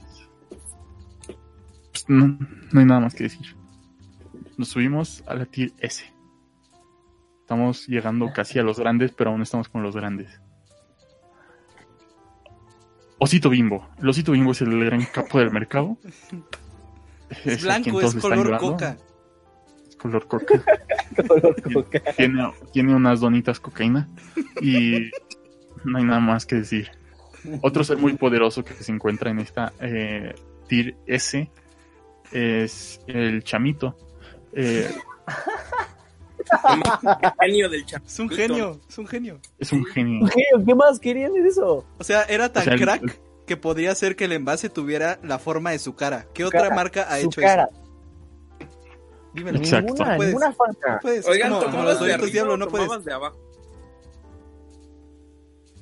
pues, 1.93 2.05
no, 2.09 2.39
no 2.73 2.81
hay 2.81 2.87
nada 2.87 3.01
más 3.01 3.15
que 3.15 3.25
decir. 3.25 3.55
Nos 4.59 4.69
subimos 4.69 5.23
a 5.27 5.35
la 5.35 5.47
tier 5.47 5.73
S. 5.79 6.12
Estamos 7.53 7.87
llegando 7.87 8.33
casi 8.33 8.59
a 8.59 8.63
los 8.63 8.79
grandes, 8.79 9.13
pero 9.13 9.29
aún 9.29 9.43
estamos 9.43 9.69
con 9.69 9.83
los 9.83 9.95
grandes. 9.95 10.41
Osito 13.19 13.51
Bimbo. 13.51 13.91
El 14.01 14.09
Osito 14.09 14.33
Bimbo 14.33 14.53
es 14.53 14.63
el 14.63 14.83
gran 14.83 15.05
capo 15.05 15.39
del 15.39 15.51
mercado. 15.51 15.99
Es 17.45 17.63
blanco, 17.63 18.01
es 18.01 18.15
color 18.15 18.57
coca. 18.57 18.97
Es 19.87 19.97
color 19.99 20.27
coca. 20.27 20.65
tiene, 22.17 22.51
tiene 22.73 22.95
unas 22.95 23.21
donitas 23.21 23.61
cocaína 23.61 24.09
y 24.63 25.11
no 25.85 25.99
hay 25.99 26.05
nada 26.05 26.21
más 26.21 26.47
que 26.47 26.55
decir. 26.55 26.91
Otro 27.61 27.85
ser 27.85 27.99
muy 27.99 28.15
poderoso 28.15 28.65
que 28.65 28.73
se 28.73 28.93
encuentra 28.93 29.31
en 29.31 29.41
esta 29.41 29.75
eh, 29.79 30.35
tier 30.69 30.97
S 31.07 31.51
es 32.33 32.99
el 33.07 33.45
chamito. 33.45 33.95
Eh, 34.55 34.91
Genio 37.41 37.69
del 37.69 37.85
chat. 37.87 38.05
Es 38.07 38.19
un 38.19 38.29
genio, 38.29 38.81
es 38.89 38.99
un 38.99 39.07
genio. 39.07 39.41
es 39.59 39.73
un 39.73 39.85
genio. 39.87 40.29
¿Qué, 40.35 40.43
¿Qué 40.67 40.75
más 40.75 40.99
querían 41.01 41.33
de 41.33 41.47
eso? 41.49 41.85
O 41.99 42.05
sea, 42.05 42.23
era 42.25 42.53
tan 42.53 42.63
O 42.63 42.65
sea, 42.65 42.75
el- 42.75 42.81
crack 42.81 43.21
que 43.47 43.57
podría 43.57 43.95
ser 43.95 44.15
que 44.17 44.25
el 44.27 44.33
envase 44.33 44.69
tuviera 44.71 45.19
la 45.23 45.39
forma 45.39 45.71
de 45.73 45.79
su 45.79 45.95
cara. 45.95 46.27
¿Qué 46.33 46.43
Su 46.43 46.49
otra 46.49 46.63
cara, 46.63 46.75
marca 46.75 47.03
ha 47.05 47.19
su 47.21 47.27
hecho 47.27 47.41
cara. 47.41 47.69
eso? 47.71 47.81
Dímelo. 49.35 49.59
Exacto. 49.59 49.93
Ninguna, 49.95 50.17
Puedes. 50.17 50.35
ninguna 50.35 50.53
falta. 50.53 50.99
Puedes, 51.01 51.27
Oigan, 51.27 51.49
como, 51.51 51.61
como 51.63 51.73
¿tomabas 51.77 51.99
los 51.99 52.07
de 52.07 52.15
arriba 52.15 52.31
Diablo, 52.33 52.57
no 52.57 52.69
puedes. 52.69 53.05
de 53.05 53.13
abajo? 53.13 53.39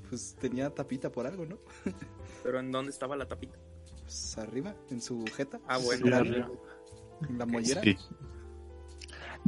Pues 0.09 0.35
tenía 0.41 0.71
tapita 0.71 1.11
por 1.11 1.27
algo, 1.27 1.47
¿no? 1.47 1.59
Pero 2.43 2.59
¿en 2.61 2.73
dónde 2.73 2.91
estaba 2.91 3.17
la 3.17 3.27
tapita? 3.27 3.59
Pues 4.03 4.39
arriba, 4.39 4.75
en 4.91 5.01
su 5.01 5.25
jeta. 5.37 5.61
Ah, 5.69 5.79
bueno. 5.79 6.03
Sí, 6.03 6.09
en, 6.09 6.15
arriba. 6.15 6.49
en 7.29 7.39
la 7.39 7.47
mollera. 7.47 7.83
Sí. 7.83 7.97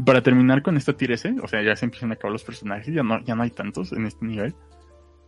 Para 0.04 0.22
terminar 0.22 0.62
con 0.62 0.76
esta 0.76 0.94
tier 0.94 1.12
S, 1.12 1.34
o 1.42 1.48
sea, 1.48 1.62
ya 1.62 1.76
se 1.76 1.84
empiezan 1.84 2.10
a 2.10 2.14
acabar 2.14 2.32
los 2.32 2.44
personajes, 2.44 2.94
ya 2.94 3.02
no, 3.02 3.22
ya 3.24 3.34
no 3.34 3.42
hay 3.42 3.50
tantos 3.50 3.92
en 3.92 4.06
este 4.06 4.24
nivel. 4.24 4.54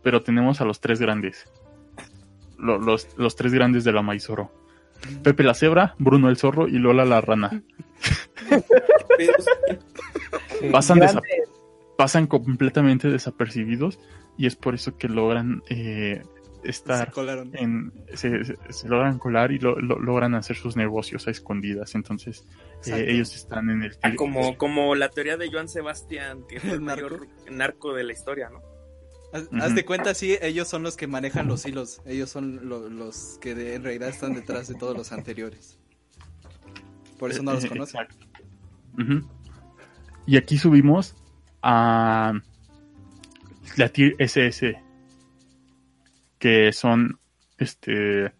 Pero 0.03 0.21
tenemos 0.23 0.61
a 0.61 0.65
los 0.65 0.79
tres 0.79 0.99
grandes. 0.99 1.45
Lo- 2.57 2.79
los, 2.79 3.09
los 3.17 3.35
tres 3.35 3.53
grandes 3.53 3.83
de 3.83 3.91
la 3.91 4.01
Maizoro. 4.01 4.51
Pepe 5.23 5.43
la 5.43 5.53
cebra, 5.53 5.93
Bruno 5.99 6.29
el 6.29 6.37
zorro 6.37 6.67
y 6.67 6.79
Lola 6.79 7.05
la 7.05 7.21
rana. 7.21 7.61
Pasan, 10.71 10.99
pasan 11.97 12.27
completamente 12.27 13.09
desapercibidos 13.09 13.99
y 14.37 14.47
es 14.47 14.55
por 14.55 14.73
eso 14.75 14.97
que 14.97 15.07
logran 15.09 15.61
eh, 15.69 16.23
Se 16.65 16.71
estar 16.71 17.11
colaron. 17.11 17.51
en, 17.53 17.91
se, 18.13 18.43
se- 18.45 18.57
se 18.69 18.87
logran 18.89 19.19
colar 19.19 19.51
y 19.51 19.59
lo- 19.59 19.79
lo- 19.79 19.99
logran 19.99 20.35
hacer 20.35 20.55
sus 20.55 20.75
negocios 20.75 21.27
a 21.27 21.31
escondidas. 21.31 21.95
Entonces, 21.95 22.45
eh, 22.87 23.05
ellos 23.09 23.35
están 23.35 23.69
en 23.69 23.83
el. 23.83 23.97
Ah, 24.01 24.13
como, 24.15 24.57
como 24.57 24.95
la 24.95 25.09
teoría 25.09 25.37
de 25.37 25.51
Joan 25.51 25.67
Sebastián, 25.69 26.43
que 26.47 26.59
fue 26.59 26.69
el 26.71 26.75
¿El 26.77 26.85
narco? 26.85 27.03
mayor 27.09 27.27
narco 27.51 27.93
de 27.93 28.03
la 28.03 28.13
historia, 28.13 28.49
¿no? 28.49 28.61
Haz, 29.61 29.75
de 29.75 29.83
cuenta, 29.83 30.13
sí, 30.13 30.37
ellos 30.41 30.67
son 30.69 30.81
los 30.83 30.95
que 30.95 31.07
manejan 31.07 31.47
los 31.47 31.65
hilos. 31.65 32.01
Ellos 32.05 32.29
son 32.29 32.69
lo- 32.69 32.87
los 32.89 33.37
que 33.41 33.53
de- 33.53 33.75
en 33.75 33.83
realidad 33.83 34.07
están 34.09 34.33
detrás 34.33 34.67
de 34.69 34.75
todos 34.75 34.95
los 34.95 35.11
anteriores. 35.11 35.77
Por 37.19 37.31
eso 37.31 37.43
no 37.43 37.53
los 37.53 37.63
Eh, 37.65 37.69
conocen. 37.69 38.01
exacto. 38.01 38.25
Ujú. 38.97 39.27
Y 40.25 40.37
aquí 40.37 40.57
subimos 40.57 41.15
a 41.61 42.33
la 43.77 43.89
tier 43.89 44.15
SS, 44.19 44.81
que 46.45 46.71
son 46.73 47.17
este 47.57 48.31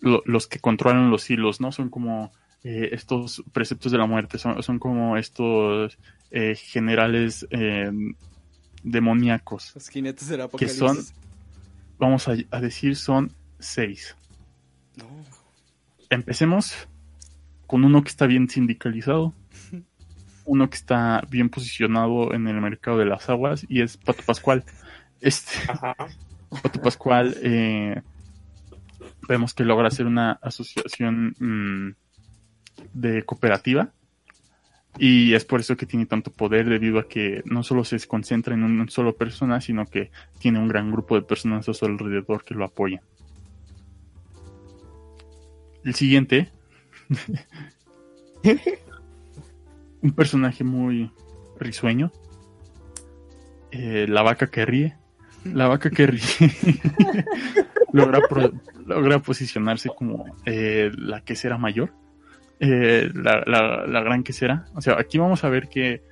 lo- 0.00 0.24
los 0.26 0.48
que 0.48 0.58
controlan 0.58 1.08
los 1.08 1.30
hilos, 1.30 1.60
¿no? 1.60 1.70
Son 1.70 1.88
como 1.88 2.32
eh, 2.64 2.88
estos 2.90 3.44
preceptos 3.52 3.92
de 3.92 3.98
la 3.98 4.06
muerte, 4.06 4.38
son, 4.38 4.60
son 4.60 4.80
como 4.80 5.16
estos 5.16 5.96
eh, 6.32 6.56
generales 6.56 7.46
eh, 7.50 7.92
demoníacos. 8.82 9.70
Los 9.76 9.88
jinetes 9.88 10.26
del 10.26 10.48
Que 10.58 10.66
son, 10.68 10.88
apocalipsis. 10.88 11.14
vamos 11.96 12.26
a, 12.26 12.32
a 12.50 12.60
decir, 12.60 12.96
son 12.96 13.30
seis. 13.60 14.16
No. 14.96 15.06
Empecemos 16.10 16.88
con 17.68 17.84
uno 17.84 18.02
que 18.02 18.08
está 18.08 18.26
bien 18.26 18.48
sindicalizado, 18.50 19.32
uno 20.44 20.68
que 20.68 20.76
está 20.76 21.22
bien 21.30 21.50
posicionado 21.50 22.34
en 22.34 22.48
el 22.48 22.60
mercado 22.60 22.98
de 22.98 23.04
las 23.06 23.28
aguas 23.30 23.64
y 23.68 23.80
es 23.80 23.96
Pato 23.96 24.24
Pascual. 24.26 24.64
Este 25.20 25.52
Pato 26.62 26.80
Pascual 26.80 27.36
eh, 27.42 28.00
vemos 29.28 29.54
que 29.54 29.64
logra 29.64 29.88
hacer 29.88 30.06
una 30.06 30.32
asociación 30.32 31.34
mm, 31.38 31.94
de 32.92 33.22
cooperativa 33.24 33.92
y 34.98 35.34
es 35.34 35.44
por 35.44 35.60
eso 35.60 35.76
que 35.76 35.86
tiene 35.86 36.06
tanto 36.06 36.30
poder 36.30 36.68
debido 36.68 37.00
a 37.00 37.08
que 37.08 37.42
no 37.46 37.62
solo 37.62 37.84
se 37.84 37.98
concentra 38.06 38.54
en 38.54 38.62
una 38.62 38.88
sola 38.88 39.12
persona, 39.12 39.60
sino 39.60 39.86
que 39.86 40.10
tiene 40.38 40.60
un 40.60 40.68
gran 40.68 40.92
grupo 40.92 41.16
de 41.16 41.22
personas 41.22 41.68
a 41.68 41.74
su 41.74 41.84
alrededor 41.84 42.44
que 42.44 42.54
lo 42.54 42.64
apoyan. 42.64 43.00
El 45.84 45.94
siguiente. 45.94 46.50
un 50.02 50.12
personaje 50.12 50.62
muy 50.62 51.10
risueño. 51.58 52.12
Eh, 53.72 54.06
la 54.08 54.22
vaca 54.22 54.48
que 54.48 54.64
ríe. 54.64 54.96
La 55.44 55.68
vaca 55.68 55.90
que 55.90 56.06
ríe. 56.06 56.20
logra, 57.92 58.20
pro- 58.28 58.52
logra 58.86 59.18
posicionarse 59.20 59.90
como 59.96 60.24
eh, 60.46 60.90
la 60.96 61.20
quesera 61.22 61.58
mayor. 61.58 61.92
Eh, 62.60 63.10
la, 63.14 63.42
la- 63.46 63.86
la 63.86 64.00
gran 64.02 64.22
quesera. 64.22 64.64
O 64.74 64.80
sea, 64.80 64.98
aquí 64.98 65.18
vamos 65.18 65.44
a 65.44 65.48
ver 65.48 65.68
que, 65.68 66.02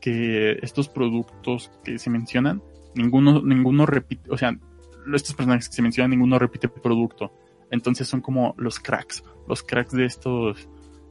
que 0.00 0.58
estos 0.62 0.88
productos 0.88 1.70
que 1.84 1.98
se 1.98 2.10
mencionan, 2.10 2.62
ninguno, 2.94 3.42
ninguno 3.42 3.86
repite, 3.86 4.30
o 4.30 4.36
sea, 4.38 4.56
estos 5.14 5.34
personajes 5.34 5.68
que 5.68 5.74
se 5.76 5.82
mencionan, 5.82 6.10
ninguno 6.10 6.38
repite 6.38 6.68
producto. 6.68 7.32
Entonces 7.70 8.08
son 8.08 8.20
como 8.20 8.54
los 8.58 8.80
cracks, 8.80 9.22
los 9.46 9.62
cracks 9.62 9.92
de 9.92 10.04
estos 10.06 10.68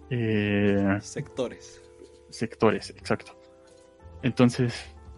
eh, 0.10 0.97
Sectores. 1.01 1.81
sectores, 2.30 2.89
exacto. 2.89 3.39
Entonces, 4.22 4.73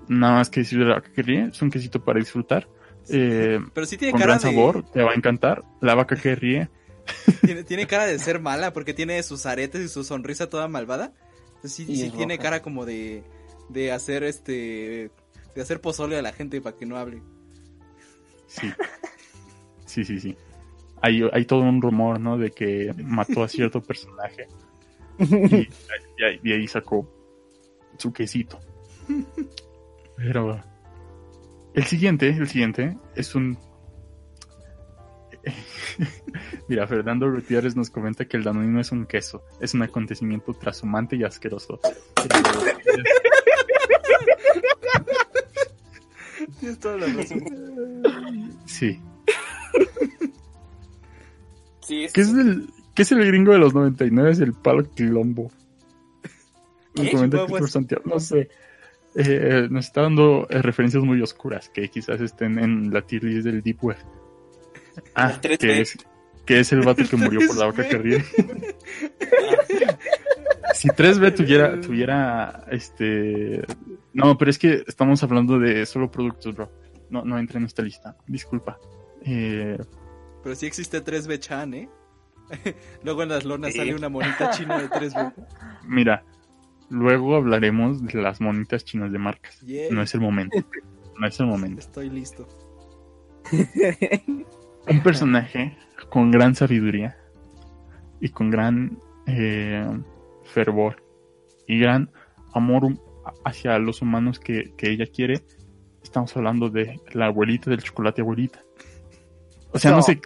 nada 0.08 0.36
más 0.36 0.50
que 0.50 0.62
decir 0.62 0.80
de 0.80 0.86
la 0.86 0.96
vaca 0.96 1.12
que 1.14 1.22
ríe, 1.24 1.46
es 1.52 1.62
un 1.62 1.70
quesito 1.72 2.04
para 2.04 2.20
disfrutar, 2.20 2.68
eh, 3.10 3.60
Pero 3.74 3.86
sí 3.86 3.98
tiene 3.98 4.12
con 4.12 4.20
cara 4.22 4.34
gran 4.38 4.44
de. 4.44 4.56
sabor, 4.58 4.84
te 4.92 5.02
va 5.04 5.12
a 5.12 5.16
encantar. 5.16 5.64
La 5.82 5.96
vaca 5.96 6.16
que 6.16 6.36
ríe, 6.36 6.70
Tiene, 7.42 7.64
tiene 7.64 7.88
cara 7.88 8.06
de 8.06 8.20
ser 8.20 8.40
mala 8.40 8.74
porque 8.74 8.94
tiene 8.94 9.22
sus 9.24 9.46
aretes 9.46 9.82
y 9.82 9.90
su 9.90 10.04
sonrisa 10.04 10.50
toda 10.50 10.68
malvada. 10.68 11.14
Entonces 11.56 11.74
sí, 11.74 11.86
sí 11.86 12.12
tiene 12.12 12.36
roja. 12.38 12.44
cara 12.44 12.62
como 12.62 12.86
de, 12.86 13.24
de 13.70 13.92
hacer 13.92 14.24
este. 14.24 15.12
De 15.56 15.62
hacer 15.62 15.82
pozole 15.82 16.18
a 16.18 16.22
la 16.22 16.32
gente 16.32 16.62
para 16.62 16.78
que 16.78 16.86
no 16.86 16.98
hable. 16.98 17.22
sí. 18.48 18.72
Sí, 19.86 20.06
sí, 20.06 20.20
sí. 20.22 20.38
Hay, 21.02 21.22
hay 21.34 21.44
todo 21.46 21.62
un 21.62 21.82
rumor, 21.82 22.18
¿no? 22.20 22.38
De 22.38 22.52
que 22.52 22.94
mató 23.04 23.44
a 23.44 23.50
cierto 23.50 23.82
personaje. 23.84 24.48
Y, 25.20 25.26
y 25.36 26.24
ahí- 26.24 26.40
y 26.44 26.54
ahí 26.54 26.68
sacó 26.68 27.12
su 27.98 28.14
quesito. 28.14 28.58
Pero 30.22 30.64
el 31.74 31.84
siguiente, 31.86 32.30
el 32.30 32.48
siguiente 32.48 32.96
es 33.16 33.34
un. 33.34 33.58
Mira, 36.68 36.86
Fernando 36.86 37.32
Gutiérrez 37.32 37.76
nos 37.76 37.90
comenta 37.90 38.26
que 38.26 38.38
el 38.38 38.44
danonino 38.44 38.80
es 38.80 38.92
un 38.92 39.08
queso, 39.08 39.44
es 39.60 39.74
un 39.74 39.82
acontecimiento 39.82 40.54
trashumante 40.54 41.16
y 41.16 41.24
asqueroso. 41.24 41.80
Tienes 46.60 46.80
toda 46.80 46.98
la 46.98 47.08
razón. 47.08 48.60
Sí. 48.66 49.02
Sí, 51.80 52.04
es, 52.04 52.14
¿Qué 52.14 52.22
es 52.22 52.30
el, 52.30 52.70
qué 52.94 53.02
es 53.02 53.12
el 53.12 53.26
gringo 53.26 53.54
de 53.54 53.58
los 53.58 53.74
99? 53.74 54.32
Es 54.32 54.40
el 54.40 54.54
palo 54.54 54.84
quilombo. 54.94 55.52
Nos 56.94 58.06
no 58.06 58.20
sé. 58.20 58.50
Eh, 59.16 59.68
nos 59.70 59.86
está 59.88 60.02
dando 60.04 60.48
eh, 60.50 60.62
referencias 60.62 61.04
muy 61.04 61.22
oscuras 61.22 61.70
que 61.70 61.90
quizás 61.90 62.22
estén 62.22 62.58
en 62.60 62.94
la 62.94 63.02
tier 63.02 63.24
list 63.24 63.46
del 63.46 63.62
Deep 63.62 63.84
Web. 63.84 63.98
Ah, 65.16 65.32
El 65.32 65.42
3B. 65.42 65.58
que 65.58 65.82
es, 65.82 65.98
que 66.46 66.60
es 66.62 66.72
el 66.72 66.82
vato 66.82 67.04
que 67.10 67.18
murió 67.18 67.46
por 67.48 67.58
la 67.58 67.66
vaca 67.66 67.88
que 67.88 67.98
ríe. 67.98 68.24
si 70.74 70.88
3B 70.90 71.36
tuviera, 71.36 71.80
tuviera, 71.82 72.66
este... 72.72 73.62
No, 74.14 74.38
pero 74.38 74.52
es 74.52 74.58
que 74.58 74.84
estamos 74.88 75.22
hablando 75.24 75.60
de 75.60 75.86
solo 75.86 76.10
productos, 76.12 76.56
bro. 76.56 76.72
No, 77.10 77.24
no 77.26 77.38
entra 77.38 77.60
en 77.60 77.66
esta 77.66 77.82
lista. 77.82 78.16
Disculpa. 78.28 78.78
Eh, 79.26 79.78
Pero 80.44 80.56
sí 80.56 80.66
existe 80.66 81.04
3B 81.04 81.40
Chan, 81.40 81.74
¿eh? 81.74 81.90
Luego 83.04 83.24
en 83.24 83.30
las 83.30 83.46
lonas 83.46 83.72
Sí. 83.74 83.80
sale 83.80 83.96
una 83.96 84.10
monita 84.10 84.50
china 84.52 84.78
de 84.82 84.90
3B. 84.90 85.34
Mira, 85.88 86.24
luego 86.92 87.36
hablaremos 87.36 88.04
de 88.04 88.22
las 88.22 88.42
monitas 88.42 88.84
chinas 88.84 89.12
de 89.12 89.18
marcas. 89.18 89.64
No 89.90 90.02
es 90.02 90.14
el 90.14 90.22
momento. 90.22 90.58
No 91.20 91.28
es 91.28 91.40
el 91.40 91.46
momento. 91.46 91.80
Estoy 91.80 92.10
listo. 92.10 92.48
Un 94.90 95.04
personaje 95.04 95.78
con 96.10 96.32
gran 96.32 96.56
sabiduría 96.56 97.16
y 98.20 98.30
con 98.30 98.50
gran 98.50 98.98
eh, 99.28 99.88
fervor 100.46 101.04
y 101.68 101.78
gran 101.78 102.10
amor 102.54 102.98
hacia 103.46 103.78
los 103.78 104.02
humanos 104.02 104.40
que, 104.40 104.74
que 104.78 104.90
ella 104.90 105.06
quiere. 105.06 105.44
Estamos 106.02 106.36
hablando 106.36 106.70
de 106.70 107.00
la 107.14 107.28
abuelita 107.28 107.70
del 107.70 107.84
chocolate 107.84 108.22
abuelita. 108.22 108.64
O 109.74 109.80
sea, 109.80 109.92
no, 109.92 109.98
No. 109.98 110.04
sé, 110.04 110.22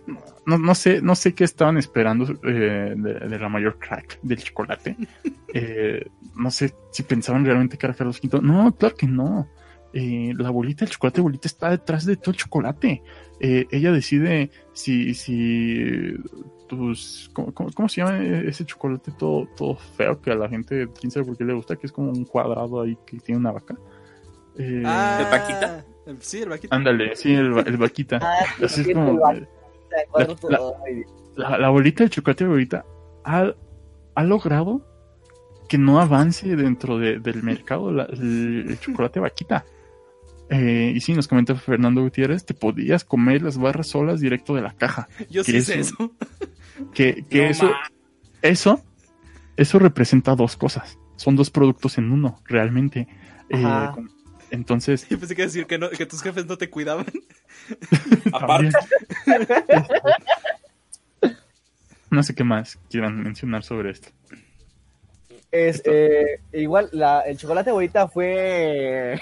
no, 0.46 0.58
no 0.58 0.76
sé, 0.76 1.02
no 1.02 1.16
sé 1.16 1.34
qué 1.34 1.44
estaban 1.44 1.78
esperando 1.78 2.26
eh, 2.44 2.94
de, 2.96 3.14
de 3.28 3.40
la 3.40 3.50
mayor 3.50 3.78
crack 3.80 4.20
del 4.22 4.38
chocolate. 4.44 4.96
Eh, 5.58 6.06
no 6.36 6.52
sé 6.52 6.76
si 6.92 7.04
pensaban 7.04 7.46
realmente 7.46 7.78
que 7.78 7.86
era 7.86 7.96
Carlos 7.96 8.20
V. 8.22 8.42
No, 8.42 8.76
claro 8.76 8.94
que 8.94 9.08
no. 9.08 9.48
Eh, 9.94 10.34
la 10.38 10.50
abuelita 10.50 10.84
del 10.84 10.94
chocolate 10.94 11.22
abuelita 11.22 11.48
está 11.48 11.70
detrás 11.70 12.06
de 12.06 12.18
todo 12.18 12.32
el 12.32 12.38
chocolate. 12.38 13.02
Eh, 13.40 13.66
ella 13.72 13.94
decide 13.94 14.52
si, 14.74 15.14
si 15.14 16.14
tus, 16.68 17.30
¿cómo, 17.32 17.54
cómo, 17.54 17.72
cómo 17.72 17.88
se 17.88 18.02
llama 18.02 18.22
ese 18.22 18.66
chocolate 18.66 19.14
todo, 19.18 19.48
todo 19.56 19.78
feo 19.78 20.20
que 20.20 20.32
a 20.32 20.36
la 20.36 20.50
gente, 20.50 20.90
quién 21.00 21.10
sabe 21.10 21.26
por 21.26 21.38
qué 21.38 21.46
le 21.46 21.54
gusta, 21.54 21.78
que 21.78 21.88
es 21.88 21.94
como 21.94 22.12
un 22.12 22.26
cuadrado 22.26 22.82
ahí 22.82 22.98
que 23.06 23.18
tiene 23.20 23.40
una 23.40 23.54
vaca? 23.54 23.78
Eh, 24.58 24.84
Ah, 24.86 25.20
¿El 25.22 25.26
vaquita? 25.32 25.86
Sí, 26.19 26.41
el 26.41 26.49
vaquita. 26.49 26.76
Ándale, 26.76 27.15
sí, 27.15 27.34
el, 27.34 27.57
el 27.65 27.77
vaquita. 27.77 28.19
Ah, 28.22 28.45
sí, 28.57 28.65
Así 28.65 28.82
es 28.82 28.94
como, 28.94 29.19
vaquita. 29.19 29.48
La- 30.49 30.60
La, 31.36 31.57
la 31.57 31.69
bolita 31.69 32.03
de 32.03 32.10
chocolate 32.10 32.45
ahorita 32.45 32.86
ha, 33.26 33.53
ha 34.15 34.23
logrado 34.23 34.86
que 35.68 35.77
no 35.77 35.99
avance 35.99 36.56
dentro 36.56 36.98
de- 36.98 37.19
del 37.19 37.44
mercado 37.44 37.91
la- 37.91 38.06
el, 38.06 38.65
el 38.69 38.80
chocolate 38.80 39.19
vaquita. 39.19 39.65
Eh, 40.49 40.94
y 40.95 41.02
sí, 41.02 41.14
nos 41.14 41.27
comenta 41.27 41.56
Fernando 41.56 42.02
Gutiérrez, 42.03 42.45
te 42.45 42.53
podías 42.53 43.03
comer 43.03 43.41
las 43.41 43.57
barras 43.57 43.88
solas 43.88 44.19
directo 44.22 44.53
de 44.53 44.61
la 44.61 44.73
caja. 44.76 45.07
Yo 45.30 45.44
sí 45.44 45.53
¿Qué 45.53 45.61
sé 45.61 45.80
es 45.80 45.88
eso. 45.91 46.11
Que, 46.94 47.26
que 47.30 47.44
No 47.45 47.49
eso, 47.49 47.65
ma- 47.65 47.82
eso, 48.44 48.80
eso 49.57 49.80
representa 49.80 50.36
dos 50.36 50.56
cosas. 50.56 50.99
Son 51.15 51.36
dos 51.36 51.49
productos 51.49 51.98
en 51.98 52.11
uno, 52.11 52.41
realmente. 52.45 53.07
Eh, 53.49 53.90
con- 53.94 54.11
entonces, 54.52 55.08
Yo 55.10 55.20
pensé 55.20 55.36
que 55.36 55.44
decir 55.44 55.66
que, 55.66 55.78
no, 55.78 55.90
que 55.90 56.06
tus 56.06 56.22
jefes 56.22 56.46
no 56.46 56.58
te 56.58 56.70
cuidaban. 56.70 57.06
Aparte. 58.34 58.70
No 62.10 62.24
sé 62.24 62.36
qué 62.36 62.44
más 62.44 62.78
quieran 62.90 63.22
mencionar 63.22 63.64
sobre 63.64 63.92
esto. 63.92 64.10
Es, 65.52 65.82
eh, 65.86 66.40
igual, 66.54 66.90
la, 66.92 67.22
el 67.22 67.38
chocolate 67.38 67.72
bolita 67.72 68.08
fue 68.08 69.22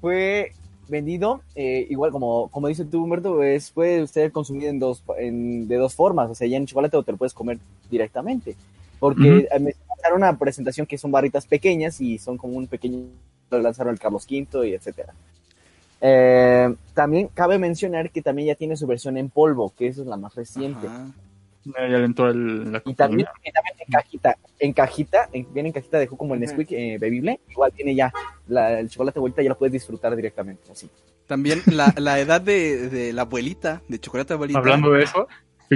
fue 0.00 0.52
vendido, 0.88 1.42
eh, 1.54 1.86
igual 1.88 2.10
como, 2.10 2.48
como 2.48 2.68
dice 2.68 2.84
tú, 2.84 3.04
Humberto, 3.04 3.42
es, 3.42 3.70
puede 3.70 4.06
ser 4.08 4.32
consumido 4.32 4.68
en 4.68 4.80
dos, 4.80 5.02
en, 5.16 5.68
de 5.68 5.76
dos 5.76 5.94
formas, 5.94 6.28
o 6.28 6.34
sea, 6.34 6.48
ya 6.48 6.56
en 6.56 6.66
chocolate 6.66 6.96
o 6.96 7.02
te 7.04 7.12
lo 7.12 7.18
puedes 7.18 7.32
comer 7.32 7.58
directamente, 7.88 8.56
porque 8.98 9.48
eh, 9.50 9.58
me 9.60 9.74
lanzaron 9.88 10.18
una 10.18 10.36
presentación 10.36 10.86
que 10.86 10.98
son 10.98 11.12
barritas 11.12 11.46
pequeñas 11.46 12.00
y 12.00 12.18
son 12.18 12.36
como 12.36 12.54
un 12.54 12.66
pequeño, 12.66 13.06
lanzaron 13.60 13.92
el 13.92 14.00
Carlos 14.00 14.26
V 14.30 14.68
y 14.68 14.74
etcétera. 14.74 15.12
Eh, 16.00 16.74
también 16.94 17.28
cabe 17.32 17.58
mencionar 17.58 18.10
que 18.10 18.22
también 18.22 18.48
ya 18.48 18.54
tiene 18.54 18.76
su 18.76 18.86
versión 18.86 19.16
en 19.16 19.30
polvo, 19.30 19.72
que 19.76 19.86
esa 19.86 20.00
es 20.02 20.06
la 20.06 20.16
más 20.16 20.34
reciente. 20.34 20.88
Ya 21.64 21.80
le 21.86 22.04
entró 22.04 22.28
el- 22.28 22.72
la 22.72 22.82
Y 22.84 22.94
también, 22.94 23.28
y 23.44 23.52
también 23.52 23.76
en 23.86 23.92
cajita, 23.92 24.36
en 24.58 24.72
cajita, 24.72 25.28
en- 25.32 25.54
viene 25.54 25.68
en 25.68 25.72
cajita 25.72 25.98
de 26.00 26.08
jugo 26.08 26.18
como 26.18 26.34
el 26.34 26.40
Nesquik 26.40 26.72
eh, 26.72 26.98
bebible, 26.98 27.38
igual 27.50 27.72
tiene 27.72 27.94
ya 27.94 28.12
la- 28.48 28.80
el 28.80 28.88
chocolate 28.88 29.20
bolita, 29.20 29.42
ya 29.42 29.50
lo 29.50 29.58
puedes 29.58 29.72
disfrutar 29.72 30.16
directamente, 30.16 30.72
así. 30.72 30.90
También 31.28 31.62
la, 31.66 31.94
la 31.96 32.18
edad 32.18 32.40
de, 32.40 32.88
de 32.88 33.12
la 33.12 33.22
abuelita, 33.22 33.80
de 33.86 34.00
chocolate 34.00 34.32
abuelita. 34.34 34.58
Hablando 34.58 34.90
de 34.90 35.04
eso, 35.04 35.28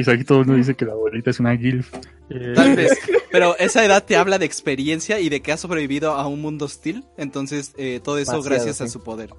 aquí 0.08 0.24
todo 0.24 0.40
el 0.40 0.46
mundo 0.46 0.58
dice 0.58 0.74
que 0.74 0.84
la 0.84 0.92
abuelita 0.92 1.30
es 1.30 1.40
una 1.40 1.56
GILF. 1.56 1.92
Eh, 2.30 2.52
Tal 2.54 2.76
vez. 2.76 2.98
Pero 3.30 3.56
esa 3.58 3.84
edad 3.84 4.04
te 4.04 4.16
habla 4.16 4.38
de 4.38 4.46
experiencia 4.46 5.20
y 5.20 5.28
de 5.28 5.40
que 5.42 5.52
ha 5.52 5.56
sobrevivido 5.56 6.12
a 6.12 6.26
un 6.26 6.40
mundo 6.40 6.64
hostil. 6.66 7.04
Entonces, 7.16 7.72
eh, 7.76 8.00
todo 8.02 8.18
eso 8.18 8.32
Demasiado, 8.32 8.54
gracias 8.56 8.80
a 8.80 8.88
su 8.88 9.02
poder. 9.02 9.30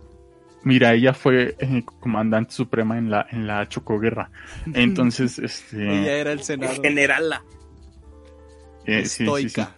Mira, 0.64 0.94
ella 0.94 1.14
fue 1.14 1.56
eh, 1.60 1.84
comandante 2.00 2.52
suprema 2.54 2.98
en 2.98 3.10
la, 3.10 3.26
en 3.32 3.48
la 3.48 3.68
Chocoguerra. 3.70 4.32
Entonces, 4.74 5.40
este. 5.40 5.78
Ella 5.84 6.18
era 6.18 6.32
el 6.32 6.44
senador. 6.44 6.82
generala. 6.82 7.44
eh, 8.86 9.04
sí, 9.06 9.10
sí, 9.10 9.16
sí. 9.18 9.24
Estoica. 9.24 9.76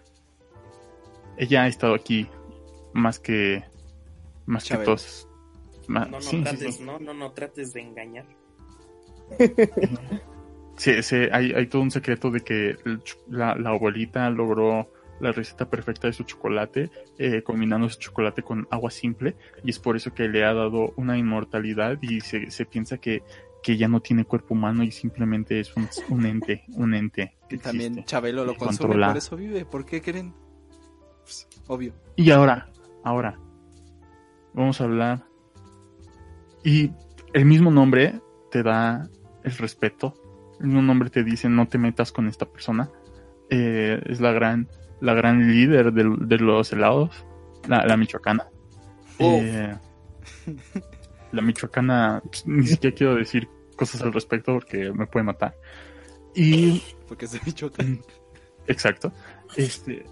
Ella 1.38 1.64
ha 1.64 1.68
estado 1.68 1.94
aquí 1.96 2.28
más 2.94 3.20
que. 3.20 3.64
Más 4.46 4.66
que 4.66 4.78
todos. 4.78 5.28
Ma- 5.88 6.06
No, 6.06 6.12
no 6.18 6.22
sí, 6.22 6.38
sí, 6.38 6.44
trates, 6.44 6.76
sí. 6.76 6.84
no, 6.84 7.00
no, 7.00 7.14
no 7.14 7.32
trates 7.32 7.74
de 7.74 7.82
engañar. 7.82 8.26
Sí, 10.80 11.04
sí, 11.04 11.18
hay, 11.34 11.52
hay 11.52 11.68
todo 11.68 11.82
un 11.82 11.92
secreto 11.92 12.32
de 12.32 12.40
que 12.40 12.78
la, 13.28 13.54
la 13.56 13.72
abuelita 13.72 14.30
logró 14.30 14.90
la 15.20 15.34
receta 15.34 15.70
perfecta 15.70 16.08
de 16.08 16.14
su 16.14 16.24
chocolate, 16.24 16.90
eh, 17.18 17.44
combinando 17.44 17.90
su 17.90 18.00
chocolate 18.00 18.44
con 18.44 18.66
agua 18.72 18.90
simple, 18.90 19.36
y 19.62 19.72
es 19.72 19.78
por 19.78 19.98
eso 19.98 20.14
que 20.14 20.30
le 20.30 20.46
ha 20.46 20.54
dado 20.54 20.94
una 20.96 21.18
inmortalidad 21.18 21.98
y 22.02 22.22
se, 22.22 22.50
se 22.50 22.66
piensa 22.66 22.98
que, 22.98 23.24
que 23.62 23.76
ya 23.76 23.90
no 23.90 24.00
tiene 24.00 24.24
cuerpo 24.24 24.54
humano 24.54 24.84
y 24.84 24.92
simplemente 24.92 25.60
es 25.60 25.76
un, 25.76 25.90
un 26.08 26.26
ente, 26.26 26.64
un 26.70 26.94
ente 26.94 27.36
que 27.50 27.58
También 27.58 27.92
existe. 27.92 28.12
Chabelo 28.12 28.46
lo 28.46 28.56
consume, 28.56 28.78
controla. 28.78 29.08
por 29.10 29.18
eso 29.18 29.36
vive. 29.36 29.66
¿Por 29.66 29.86
qué 29.86 30.02
creen? 30.02 30.34
Pues, 31.24 31.46
obvio. 31.68 31.94
Y 32.16 32.32
ahora, 32.32 32.70
ahora, 33.04 33.38
vamos 34.54 34.80
a 34.80 34.86
hablar. 34.86 35.26
Y 36.64 36.92
el 37.34 37.44
mismo 37.44 37.70
nombre 37.70 38.22
te 38.50 38.64
da 38.64 39.10
el 39.44 39.52
respeto. 39.58 40.14
El 40.60 40.68
mismo 40.68 40.82
nombre 40.82 41.10
te 41.10 41.24
dice 41.24 41.50
no 41.50 41.68
te 41.68 41.78
metas 41.78 42.12
con 42.12 42.28
esta 42.28 42.46
persona. 42.46 42.90
Eh, 43.50 44.02
es 44.06 44.22
la 44.22 44.32
gran, 44.32 44.68
la 45.02 45.14
gran 45.14 45.52
líder 45.52 45.94
de, 45.94 46.38
los 46.38 46.72
helados, 46.72 47.26
la, 47.68 47.86
la 47.86 47.98
michoacana. 47.98 48.48
Uf. 49.18 49.42
Eh, 49.42 49.78
la 51.32 51.42
michoacana, 51.42 52.22
pues, 52.24 52.46
ni 52.46 52.66
siquiera 52.66 52.96
quiero 52.96 53.16
decir 53.16 53.48
cosas 53.76 54.02
al 54.02 54.14
respecto 54.14 54.54
porque 54.54 54.92
me 54.92 55.08
puede 55.08 55.24
matar. 55.24 55.56
Y 56.36 56.84
Porque 57.08 57.26
es 57.26 57.32
de 57.32 57.40
Michoacán. 57.46 58.02
Exacto. 58.68 59.12
Este, 59.56 60.06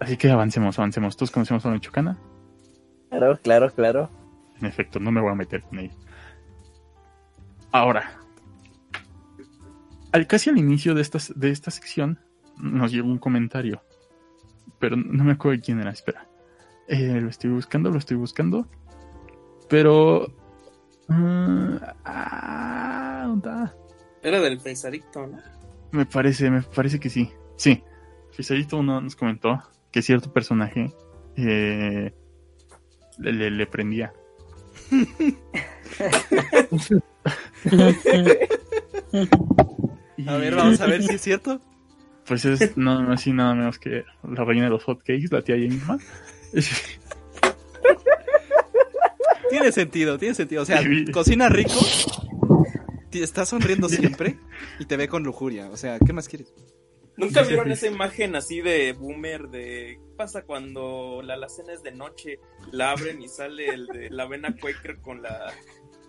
así 0.00 0.16
que 0.16 0.30
avancemos, 0.30 0.78
avancemos. 0.78 1.16
Todos 1.16 1.30
conocemos 1.30 1.64
a 1.64 1.68
la 1.68 1.74
Michoacana. 1.74 2.18
Claro, 3.08 3.38
claro, 3.42 3.70
claro. 3.70 4.10
En 4.60 4.66
efecto, 4.66 4.98
no 5.00 5.10
me 5.10 5.20
voy 5.20 5.32
a 5.32 5.34
meter 5.34 5.62
con 5.62 5.78
ella. 5.78 5.94
Ahora, 7.72 8.20
al 10.12 10.26
casi 10.26 10.50
al 10.50 10.58
inicio 10.58 10.94
de 10.94 11.02
esta, 11.02 11.18
de 11.34 11.50
esta 11.50 11.70
sección, 11.70 12.18
nos 12.58 12.92
llegó 12.92 13.08
un 13.08 13.18
comentario. 13.18 13.82
Pero 14.78 14.96
no 14.96 15.24
me 15.24 15.32
acuerdo 15.32 15.56
de 15.58 15.62
quién 15.62 15.80
era, 15.80 15.90
espera. 15.90 16.28
Eh, 16.88 17.20
lo 17.20 17.28
estoy 17.28 17.50
buscando, 17.50 17.90
lo 17.90 17.98
estoy 17.98 18.16
buscando. 18.16 18.66
Pero. 19.68 20.32
mm, 21.08 21.76
ah, 22.04 23.24
¿dónde 23.26 23.48
está? 23.48 23.74
Era 24.22 24.40
del 24.40 24.58
pesadicto, 24.58 25.26
¿no? 25.26 25.38
Me 25.92 26.04
parece, 26.06 26.50
me 26.50 26.62
parece 26.62 26.98
que 27.00 27.10
sí. 27.10 27.30
Sí. 27.56 27.82
Fisadito 28.32 28.76
uno 28.78 29.00
nos 29.00 29.16
comentó 29.16 29.62
que 29.90 30.02
cierto 30.02 30.32
personaje 30.32 30.92
eh, 31.36 32.12
le, 33.18 33.32
le- 33.32 33.50
le 33.50 33.66
prendía. 33.66 34.12
Y, 40.16 40.28
A 40.28 40.36
ver, 40.36 40.54
vamos 40.54 40.80
a 40.80 40.86
ver 40.86 41.02
si 41.02 41.14
es 41.14 41.20
cierto. 41.22 41.60
Pues 42.26 42.44
es 42.44 42.76
nada 42.76 43.02
más 43.02 43.26
y 43.26 43.32
nada 43.32 43.54
menos 43.54 43.78
que 43.78 44.04
la 44.28 44.44
reina 44.44 44.64
de 44.64 44.70
los 44.70 44.84
hotcakes, 44.84 45.28
la 45.30 45.42
tía 45.42 45.56
Jemima. 45.56 45.98
Tiene 49.48 49.70
sentido, 49.70 50.18
tiene 50.18 50.34
sentido. 50.34 50.62
O 50.62 50.66
sea, 50.66 50.82
cocina 51.12 51.48
rico, 51.48 51.78
está 53.12 53.46
sonriendo 53.46 53.88
siempre 53.88 54.38
y 54.78 54.84
te 54.84 54.96
ve 54.96 55.08
con 55.08 55.22
lujuria. 55.22 55.68
O 55.70 55.76
sea, 55.76 55.98
¿qué 56.04 56.12
más 56.12 56.28
quieres? 56.28 56.52
¿Nunca 57.16 57.42
vieron 57.42 57.70
esa 57.70 57.86
imagen 57.86 58.36
así 58.36 58.60
de 58.60 58.92
boomer 58.92 59.48
de 59.48 59.98
qué 59.98 60.16
pasa 60.16 60.42
cuando 60.42 61.22
la 61.22 61.34
alacena 61.34 61.72
es 61.72 61.82
de 61.82 61.92
noche, 61.92 62.40
la 62.72 62.90
abren 62.90 63.22
y 63.22 63.28
sale 63.28 63.68
el 63.68 63.86
de 63.86 64.10
la 64.10 64.24
avena 64.24 64.54
Quaker 64.54 65.00
con 65.00 65.22
la 65.22 65.52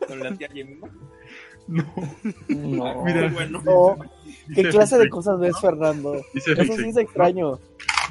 con 0.06 0.20
la 0.20 0.36
tía 0.36 0.50
Jemima? 0.50 0.90
No, 1.68 1.84
No. 2.48 3.04
Mira. 3.04 3.30
Bueno. 3.30 3.62
No, 3.64 3.98
¿Qué 4.54 4.62
dice 4.64 4.70
clase 4.70 4.98
de 4.98 5.10
cosas 5.10 5.40
ves, 5.40 5.60
Fernando? 5.60 6.22
Dice 6.34 6.54
Eso 6.54 6.74
sí 6.78 6.90
es 6.90 6.98
extraño. 6.98 7.60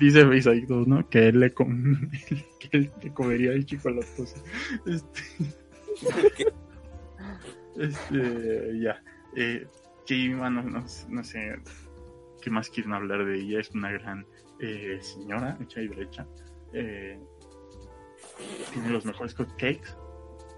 Dice 0.00 0.28
Fisadito, 0.28 0.84
¿no? 0.86 1.08
Que 1.08 1.28
él 1.28 1.40
le, 1.40 1.54
com- 1.54 2.10
que 2.60 2.68
él 2.76 2.92
le 3.02 3.14
comería 3.14 3.52
el 3.52 3.64
chocolate. 3.64 4.06
Este, 4.86 5.22
este, 7.78 8.80
ya. 8.80 9.02
Eh, 9.36 9.66
Jemima, 10.06 10.48
no, 10.50 10.62
no, 10.62 10.84
no 11.08 11.24
sé 11.24 11.56
qué 12.40 12.50
más 12.50 12.70
quieren 12.70 12.92
hablar 12.92 13.24
de 13.24 13.38
ella. 13.40 13.60
Es 13.60 13.70
una 13.70 13.90
gran 13.92 14.26
eh, 14.60 14.98
señora, 15.00 15.58
hecha 15.60 15.80
y 15.82 15.88
derecha. 15.88 16.26
Eh, 16.72 17.18
tiene 18.72 18.90
los 18.90 19.04
mejores 19.04 19.34
cupcakes 19.34 19.96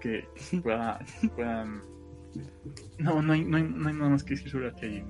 que 0.01 0.27
pueda, 0.61 0.99
puedan. 1.35 1.81
No, 2.97 3.21
no 3.21 3.33
hay, 3.33 3.43
no, 3.45 3.57
hay, 3.57 3.63
no 3.63 3.87
hay 3.89 3.95
nada 3.95 4.09
más 4.09 4.23
que 4.23 4.35
decir 4.35 4.49
sobre 4.51 4.67
la 4.71 4.75
tía. 4.75 5.05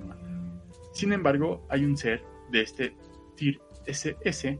Sin 0.92 1.12
embargo, 1.12 1.66
hay 1.68 1.84
un 1.84 1.96
ser 1.96 2.22
de 2.50 2.62
este 2.62 2.94
Tier 3.36 3.60
SS 3.86 4.58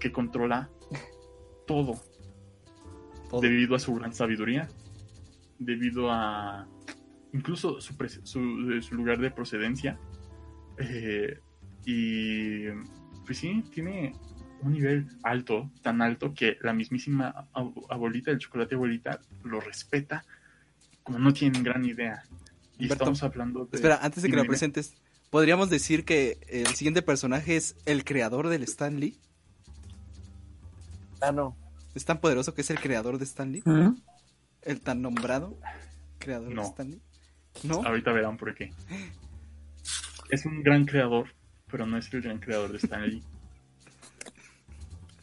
que 0.00 0.12
controla 0.12 0.70
todo 1.66 1.94
Todo. 3.30 3.40
debido 3.40 3.74
a 3.74 3.78
su 3.78 3.94
gran 3.94 4.14
sabiduría, 4.14 4.68
debido 5.58 6.10
a 6.10 6.66
incluso 7.32 7.80
su, 7.80 7.94
su, 8.24 8.94
lugar 8.94 9.18
de 9.18 9.30
procedencia. 9.30 9.98
eh, 10.78 11.38
y 11.84 12.66
pues 13.26 13.38
sí, 13.38 13.64
tiene 13.72 14.12
un 14.62 14.72
nivel 14.72 15.06
alto, 15.22 15.70
tan 15.82 16.02
alto 16.02 16.34
que 16.34 16.58
la 16.62 16.72
mismísima 16.72 17.48
ab- 17.54 17.86
abuelita 17.88 18.30
del 18.30 18.40
chocolate 18.40 18.74
abuelita 18.74 19.20
lo 19.44 19.60
respeta 19.60 20.24
como 21.08 21.18
no 21.20 21.32
tienen 21.32 21.62
gran 21.62 21.86
idea. 21.86 22.22
Y 22.78 22.82
Humberto, 22.82 23.04
estamos 23.04 23.22
hablando 23.22 23.64
de... 23.64 23.76
Espera, 23.78 23.98
antes 24.02 24.22
de 24.22 24.28
que 24.28 24.36
lo 24.36 24.44
presentes, 24.44 24.94
¿podríamos 25.30 25.70
decir 25.70 26.04
que 26.04 26.36
el 26.48 26.66
siguiente 26.74 27.00
personaje 27.00 27.56
es 27.56 27.76
el 27.86 28.04
creador 28.04 28.48
del 28.48 28.62
Stan 28.64 29.00
Lee? 29.00 29.18
Ah, 31.22 31.32
no. 31.32 31.56
¿Es 31.94 32.04
tan 32.04 32.20
poderoso 32.20 32.52
que 32.52 32.60
es 32.60 32.68
el 32.68 32.78
creador 32.78 33.16
de 33.16 33.24
Stan 33.24 33.50
Lee? 33.50 33.62
¿Mm? 33.64 33.94
¿El 34.60 34.82
tan 34.82 35.00
nombrado 35.00 35.58
creador 36.18 36.52
No. 36.52 36.60
de 36.60 36.68
Stan 36.68 36.90
Lee? 36.90 37.00
¿No? 37.62 37.82
Ahorita 37.86 38.12
verán 38.12 38.36
por 38.36 38.54
qué. 38.54 38.70
Es 40.28 40.44
un 40.44 40.62
gran 40.62 40.84
creador, 40.84 41.34
pero 41.70 41.86
no 41.86 41.96
es 41.96 42.12
el 42.12 42.20
gran 42.20 42.38
creador 42.38 42.70
de 42.70 42.76
Stan 42.76 43.02
Lee. 43.08 43.22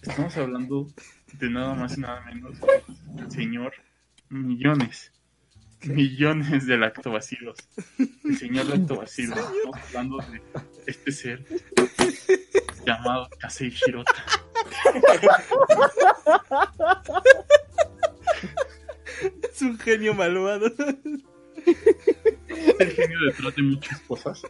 Estamos 0.02 0.36
hablando 0.36 0.88
de 1.34 1.50
nada 1.52 1.76
más 1.76 1.96
y 1.96 2.02
nada 2.02 2.22
menos 2.22 2.58
del 3.14 3.30
señor 3.32 3.72
millones, 4.30 5.12
millones 5.88 6.66
de 6.66 6.78
lactobacilos. 6.78 7.58
El 8.24 8.38
señor 8.38 8.66
lactobacilos. 8.68 9.38
Estamos 9.38 9.78
hablando 9.88 10.18
de 10.18 10.42
este 10.88 11.12
ser 11.12 11.46
llamado 12.86 13.30
Kasei 13.40 13.70
Shirota. 13.70 14.14
Es 19.44 19.62
un 19.62 19.78
genio 19.80 20.14
malvado. 20.14 20.68
el 21.66 22.92
genio 22.92 23.18
detrás 23.28 23.56
de 23.56 23.64
muchas 23.64 24.00
cosas. 24.02 24.42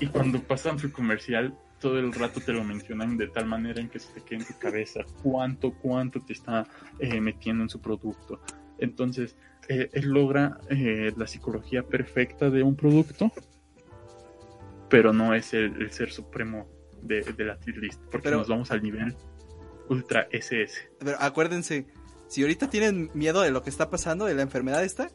Y 0.00 0.06
cuando 0.06 0.40
pasan 0.42 0.78
su 0.78 0.92
comercial, 0.92 1.56
todo 1.80 1.98
el 1.98 2.12
rato 2.12 2.40
te 2.40 2.52
lo 2.52 2.62
mencionan 2.62 3.16
de 3.16 3.26
tal 3.28 3.46
manera 3.46 3.80
en 3.80 3.88
que 3.88 3.98
se 3.98 4.12
te 4.12 4.20
queda 4.20 4.40
en 4.40 4.46
tu 4.46 4.58
cabeza 4.58 5.00
cuánto, 5.22 5.72
cuánto 5.72 6.22
te 6.22 6.32
está 6.32 6.66
eh, 7.00 7.20
metiendo 7.20 7.64
en 7.64 7.68
su 7.68 7.80
producto. 7.80 8.40
Entonces, 8.82 9.36
eh, 9.68 9.88
él 9.92 10.08
logra 10.08 10.58
eh, 10.68 11.12
la 11.16 11.26
psicología 11.26 11.82
perfecta 11.84 12.50
de 12.50 12.62
un 12.62 12.74
producto, 12.76 13.30
pero 14.88 15.12
no 15.12 15.34
es 15.34 15.54
el, 15.54 15.80
el 15.80 15.90
ser 15.92 16.12
supremo 16.12 16.68
de, 17.00 17.22
de 17.22 17.44
la 17.44 17.58
tier 17.58 17.78
list, 17.78 18.00
porque 18.10 18.24
Pero- 18.24 18.38
nos 18.38 18.48
vamos 18.48 18.70
al 18.70 18.82
nivel 18.82 19.16
ultra 19.88 20.26
SS. 20.30 20.74
Pero 20.98 21.16
acuérdense, 21.20 21.86
si 22.28 22.42
ahorita 22.42 22.70
tienen 22.70 23.10
miedo 23.14 23.42
de 23.42 23.50
lo 23.50 23.62
que 23.62 23.70
está 23.70 23.90
pasando, 23.90 24.24
de 24.26 24.34
la 24.34 24.42
enfermedad 24.42 24.84
esta, 24.84 25.08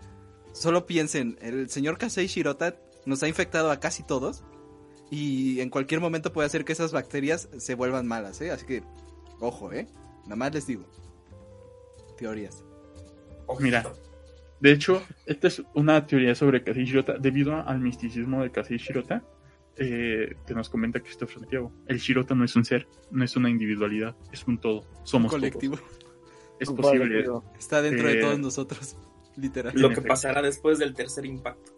solo 0.53 0.85
piensen, 0.85 1.37
el 1.41 1.69
señor 1.69 1.97
Kasei 1.97 2.27
Shirota 2.27 2.75
nos 3.05 3.23
ha 3.23 3.27
infectado 3.27 3.71
a 3.71 3.79
casi 3.79 4.03
todos 4.03 4.43
y 5.09 5.61
en 5.61 5.69
cualquier 5.69 6.01
momento 6.01 6.33
puede 6.33 6.47
hacer 6.47 6.65
que 6.65 6.73
esas 6.73 6.91
bacterias 6.91 7.49
se 7.57 7.75
vuelvan 7.75 8.07
malas, 8.07 8.41
¿eh? 8.41 8.51
Así 8.51 8.65
que, 8.65 8.83
ojo, 9.39 9.71
¿eh? 9.71 9.87
Nada 10.23 10.35
más 10.35 10.53
les 10.53 10.67
digo. 10.67 10.85
Teorías. 12.17 12.63
Mira, 13.59 13.83
de 14.59 14.71
hecho, 14.71 15.03
esta 15.25 15.47
es 15.47 15.61
una 15.73 16.05
teoría 16.05 16.33
sobre 16.35 16.63
Kasei 16.63 16.85
Shirota 16.85 17.17
debido 17.17 17.55
al 17.55 17.79
misticismo 17.79 18.43
de 18.43 18.51
Kasei 18.51 18.77
Shirota 18.77 19.23
eh, 19.77 20.35
que 20.47 20.53
nos 20.55 20.69
comenta 20.69 20.99
Christopher 20.99 21.39
Santiago. 21.39 21.71
El 21.87 21.99
Shirota 21.99 22.33
no 22.33 22.43
es 22.43 22.55
un 22.55 22.65
ser, 22.65 22.87
no 23.11 23.23
es 23.23 23.35
una 23.35 23.49
individualidad, 23.49 24.15
es 24.31 24.45
un 24.47 24.57
todo. 24.59 24.85
Somos 25.03 25.31
colectivo. 25.31 25.77
todos. 25.77 25.99
Es 26.59 26.71
posible. 26.71 27.25
Está 27.59 27.81
dentro 27.83 28.07
de 28.07 28.17
Eh, 28.17 28.21
todos 28.21 28.39
nosotros, 28.39 28.97
literal. 29.37 29.73
Lo 29.75 29.89
que 29.89 29.93
efecto. 29.93 30.07
pasará 30.09 30.41
después 30.41 30.79
del 30.79 30.95
tercer 30.95 31.25
impacto. 31.27 31.73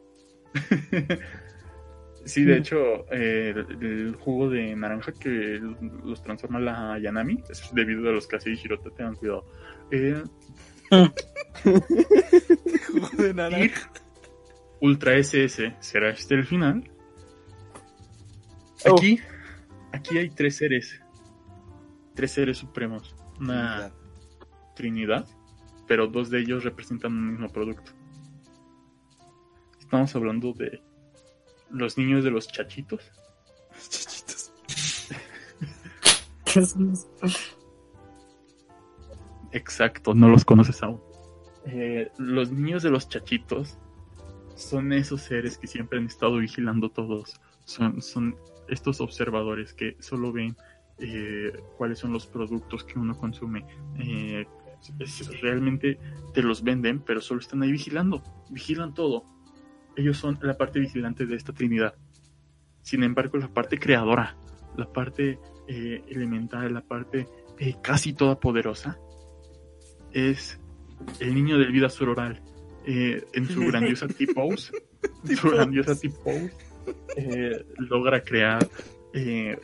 sí, 2.25 2.45
de 2.45 2.57
hecho, 2.57 3.05
eh, 3.11 3.53
el, 3.53 3.83
el 3.83 4.15
jugo 4.15 4.49
de 4.49 4.73
naranja 4.77 5.11
que 5.11 5.59
los 6.05 6.23
transforma 6.23 6.59
la 6.61 6.97
Yanami 6.99 7.43
es 7.49 7.69
debido 7.73 8.07
a 8.09 8.13
los 8.13 8.25
Kasei 8.27 8.55
Shirota, 8.55 8.89
tengan 8.91 9.15
cuidado. 9.15 9.45
De 13.17 13.71
Ultra 14.81 15.17
SS 15.17 15.75
será 15.79 16.09
este 16.09 16.35
el 16.35 16.45
final. 16.45 16.89
Aquí, 18.85 19.19
aquí 19.91 20.17
hay 20.17 20.29
tres 20.29 20.55
seres. 20.57 21.01
Tres 22.15 22.31
seres 22.31 22.57
supremos. 22.57 23.15
Una 23.39 23.91
trinidad, 24.75 25.27
pero 25.87 26.07
dos 26.07 26.29
de 26.29 26.39
ellos 26.39 26.63
representan 26.63 27.11
un 27.13 27.31
mismo 27.31 27.49
producto. 27.49 27.91
Estamos 29.79 30.15
hablando 30.15 30.53
de 30.53 30.81
los 31.69 31.97
niños 31.97 32.23
de 32.23 32.31
los 32.31 32.47
chachitos. 32.47 33.11
Chichitos. 33.89 34.53
Exacto, 39.51 40.13
no 40.13 40.29
los 40.29 40.45
conoces 40.45 40.81
aún. 40.83 41.01
Eh, 41.65 42.09
los 42.17 42.51
niños 42.51 42.83
de 42.83 42.89
los 42.89 43.09
chachitos 43.09 43.77
son 44.55 44.93
esos 44.93 45.21
seres 45.21 45.57
que 45.57 45.67
siempre 45.67 45.99
han 45.99 46.05
estado 46.05 46.37
vigilando 46.37 46.89
todos. 46.89 47.39
Son, 47.65 48.35
estos 48.67 49.01
observadores 49.01 49.73
que 49.73 49.95
solo 49.99 50.31
ven 50.31 50.55
eh, 50.99 51.51
cuáles 51.77 51.99
son 51.99 52.13
los 52.13 52.27
productos 52.27 52.83
que 52.83 52.99
uno 52.99 53.17
consume. 53.17 53.65
Eh, 53.99 54.45
es- 54.99 55.41
realmente 55.41 55.99
te 56.33 56.41
los 56.43 56.63
venden, 56.63 56.99
pero 56.99 57.21
solo 57.21 57.39
están 57.39 57.63
ahí 57.63 57.71
vigilando. 57.71 58.21
Vigilan 58.49 58.93
todo. 58.93 59.23
Ellos 59.95 60.17
son 60.17 60.37
la 60.41 60.55
parte 60.57 60.79
vigilante 60.79 61.25
de 61.25 61.35
esta 61.35 61.53
trinidad. 61.53 61.95
Sin 62.81 63.03
embargo, 63.03 63.37
la 63.37 63.47
parte 63.49 63.77
creadora, 63.77 64.37
la 64.77 64.91
parte 64.91 65.39
elemental, 65.67 66.73
la 66.73 66.81
parte 66.81 67.27
casi 67.81 68.13
todopoderosa, 68.13 68.97
es 70.13 70.59
el 71.19 71.33
niño 71.33 71.57
del 71.57 71.71
vida 71.71 71.89
sororal. 71.89 72.41
Eh, 72.85 73.23
en 73.33 73.47
su 73.47 73.59
grandiosa 73.67 74.07
T-Pose, 74.07 74.71
su 75.39 75.49
grandiosa 75.49 75.95
T-Pose, 75.95 76.51
eh, 77.15 77.65
logra 77.77 78.23
crear 78.23 78.67
eh, 79.13 79.57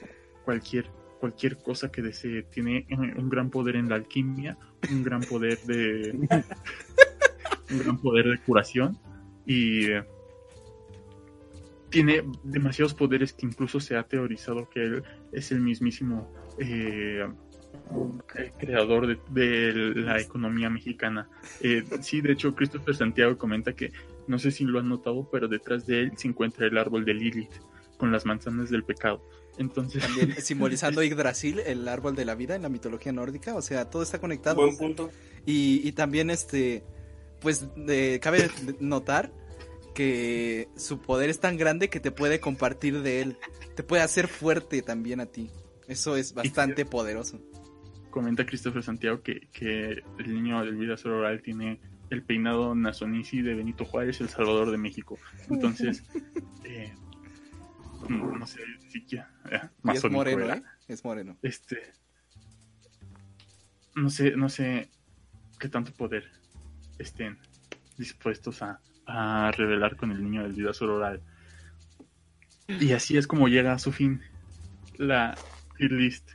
cualquier, 0.43 0.89
cualquier 1.19 1.57
cosa 1.57 1.91
que 1.91 2.01
desee. 2.01 2.43
Tiene 2.43 2.85
un 3.17 3.29
gran 3.29 3.49
poder 3.49 3.77
en 3.77 3.89
la 3.89 3.95
alquimia, 3.95 4.57
un 4.91 5.03
gran 5.03 5.21
poder 5.21 5.59
de. 5.61 6.11
un 7.71 7.79
gran 7.79 7.97
poder 7.97 8.29
de 8.29 8.37
curación 8.39 8.97
y. 9.45 9.87
tiene 11.89 12.23
demasiados 12.43 12.93
poderes 12.93 13.33
que 13.33 13.45
incluso 13.45 13.79
se 13.79 13.95
ha 13.95 14.03
teorizado 14.03 14.69
que 14.69 14.83
él 14.83 15.03
es 15.31 15.51
el 15.51 15.61
mismísimo 15.61 16.31
eh, 17.91 18.41
eh, 18.43 18.51
creador 18.57 19.07
de, 19.07 19.17
de 19.29 19.73
la 20.01 20.19
economía 20.19 20.69
mexicana. 20.69 21.29
Eh, 21.61 21.83
sí, 22.01 22.21
de 22.21 22.33
hecho, 22.33 22.55
Christopher 22.55 22.95
Santiago 22.95 23.37
comenta 23.37 23.73
que, 23.73 23.91
no 24.27 24.39
sé 24.39 24.51
si 24.51 24.63
lo 24.65 24.79
han 24.79 24.89
notado, 24.89 25.29
pero 25.31 25.47
detrás 25.47 25.85
de 25.85 26.01
él 26.01 26.11
se 26.17 26.27
encuentra 26.27 26.67
el 26.67 26.77
árbol 26.77 27.05
de 27.05 27.13
Lilith 27.13 27.51
con 27.97 28.11
las 28.11 28.25
manzanas 28.25 28.69
del 28.69 28.83
pecado. 28.83 29.21
Entonces, 29.57 30.03
También 30.03 30.35
simbolizando 30.41 31.01
Yggdrasil, 31.01 31.59
el 31.59 31.87
árbol 31.87 32.15
de 32.15 32.25
la 32.25 32.35
vida 32.35 32.55
en 32.55 32.61
la 32.63 32.69
mitología 32.69 33.11
nórdica. 33.11 33.55
O 33.55 33.61
sea, 33.61 33.89
todo 33.89 34.03
está 34.03 34.19
conectado. 34.19 34.57
Buen 34.57 34.77
punto. 34.77 35.09
Y, 35.45 35.87
y 35.87 35.91
también, 35.93 36.29
este, 36.29 36.83
pues, 37.39 37.67
de- 37.75 38.19
cabe 38.21 38.49
notar 38.79 39.31
que 39.93 40.67
su 40.75 40.99
poder 40.99 41.29
es 41.29 41.39
tan 41.39 41.55
grande 41.55 41.89
que 41.89 42.01
te 42.01 42.11
puede 42.11 42.41
compartir 42.41 43.01
de 43.01 43.21
él. 43.21 43.37
Te 43.75 43.83
puede 43.83 44.01
hacer 44.03 44.27
fuerte 44.27 44.81
también 44.81 45.21
a 45.21 45.25
ti. 45.25 45.49
Eso 45.87 46.17
es 46.17 46.33
bastante 46.33 46.83
poderoso. 46.85 47.39
Comenta 48.15 48.45
Christopher 48.45 48.81
Santiago 48.81 49.21
que, 49.21 49.49
que 49.51 50.01
el 50.19 50.33
niño 50.33 50.63
del 50.63 50.77
vida 50.77 50.95
oral 51.03 51.41
tiene 51.41 51.81
el 52.09 52.23
peinado 52.23 52.73
Nazonici 52.73 53.41
de 53.41 53.55
Benito 53.55 53.83
Juárez, 53.83 54.21
el 54.21 54.29
Salvador 54.29 54.71
de 54.71 54.77
México. 54.77 55.19
Entonces, 55.49 56.01
eh, 56.63 56.93
no, 58.07 58.37
no 58.37 58.47
sé 58.47 58.61
eh, 59.51 59.59
es 59.93 60.09
moreno, 60.09 60.37
¿verdad? 60.37 60.59
¿eh? 60.59 60.63
Es 60.87 61.03
moreno. 61.03 61.37
Este, 61.41 61.91
no 63.95 64.09
sé, 64.09 64.31
no 64.37 64.47
sé 64.47 64.89
qué 65.59 65.67
tanto 65.67 65.91
poder 65.91 66.23
estén 66.97 67.37
dispuestos 67.97 68.61
a, 68.61 68.79
a 69.05 69.51
revelar 69.51 69.97
con 69.97 70.11
el 70.11 70.23
niño 70.23 70.43
del 70.43 70.53
vida 70.53 70.71
oral. 70.79 71.21
Y 72.79 72.93
así 72.93 73.17
es 73.17 73.27
como 73.27 73.49
llega 73.49 73.73
a 73.73 73.79
su 73.79 73.91
fin 73.91 74.21
la 74.95 75.35
tier 75.77 75.91
list. 75.91 76.31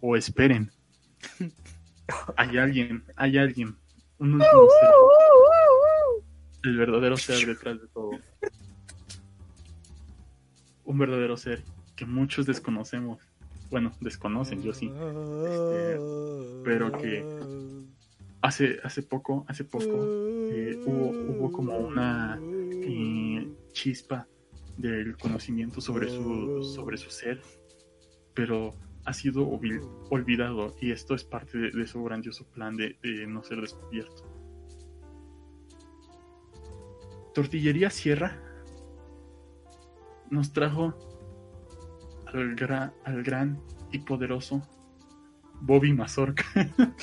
O 0.00 0.16
esperen. 0.16 0.70
Hay 2.36 2.58
alguien, 2.58 3.04
hay 3.16 3.38
alguien. 3.38 3.76
Un 4.18 4.34
último 4.34 4.68
ser. 4.80 4.90
El 6.64 6.76
verdadero 6.76 7.16
ser 7.16 7.46
detrás 7.46 7.80
de 7.80 7.86
todo. 7.88 8.10
Un 10.84 10.98
verdadero 10.98 11.36
ser 11.36 11.62
que 11.96 12.04
muchos 12.04 12.46
desconocemos. 12.46 13.20
Bueno, 13.70 13.92
desconocen, 14.00 14.62
yo 14.62 14.74
sí. 14.74 14.86
Este, 14.88 16.00
pero 16.64 16.90
que 16.90 17.24
hace, 18.42 18.80
hace 18.82 19.02
poco, 19.02 19.44
hace 19.48 19.64
poco, 19.64 19.84
eh, 19.86 20.76
hubo, 20.84 21.10
hubo 21.10 21.52
como 21.52 21.78
una 21.78 22.40
eh, 22.42 23.48
chispa 23.72 24.26
del 24.76 25.16
conocimiento 25.16 25.80
sobre 25.80 26.08
su, 26.08 26.64
sobre 26.74 26.96
su 26.96 27.10
ser, 27.10 27.40
pero 28.34 28.74
ha 29.10 29.14
sido 29.14 29.46
olvi- 29.46 29.82
olvidado 30.10 30.74
y 30.80 30.92
esto 30.92 31.14
es 31.14 31.24
parte 31.24 31.58
de, 31.58 31.70
de 31.72 31.86
su 31.86 32.02
grandioso 32.02 32.46
plan 32.46 32.76
de, 32.76 32.96
de 33.02 33.26
no 33.26 33.42
ser 33.42 33.60
descubierto. 33.60 34.24
Tortillería 37.34 37.90
Sierra 37.90 38.38
nos 40.30 40.52
trajo 40.52 40.94
al, 42.26 42.56
gra- 42.56 42.92
al 43.04 43.22
gran 43.22 43.60
y 43.92 43.98
poderoso 43.98 44.62
Bobby 45.60 45.92
Mazorca. 45.92 46.44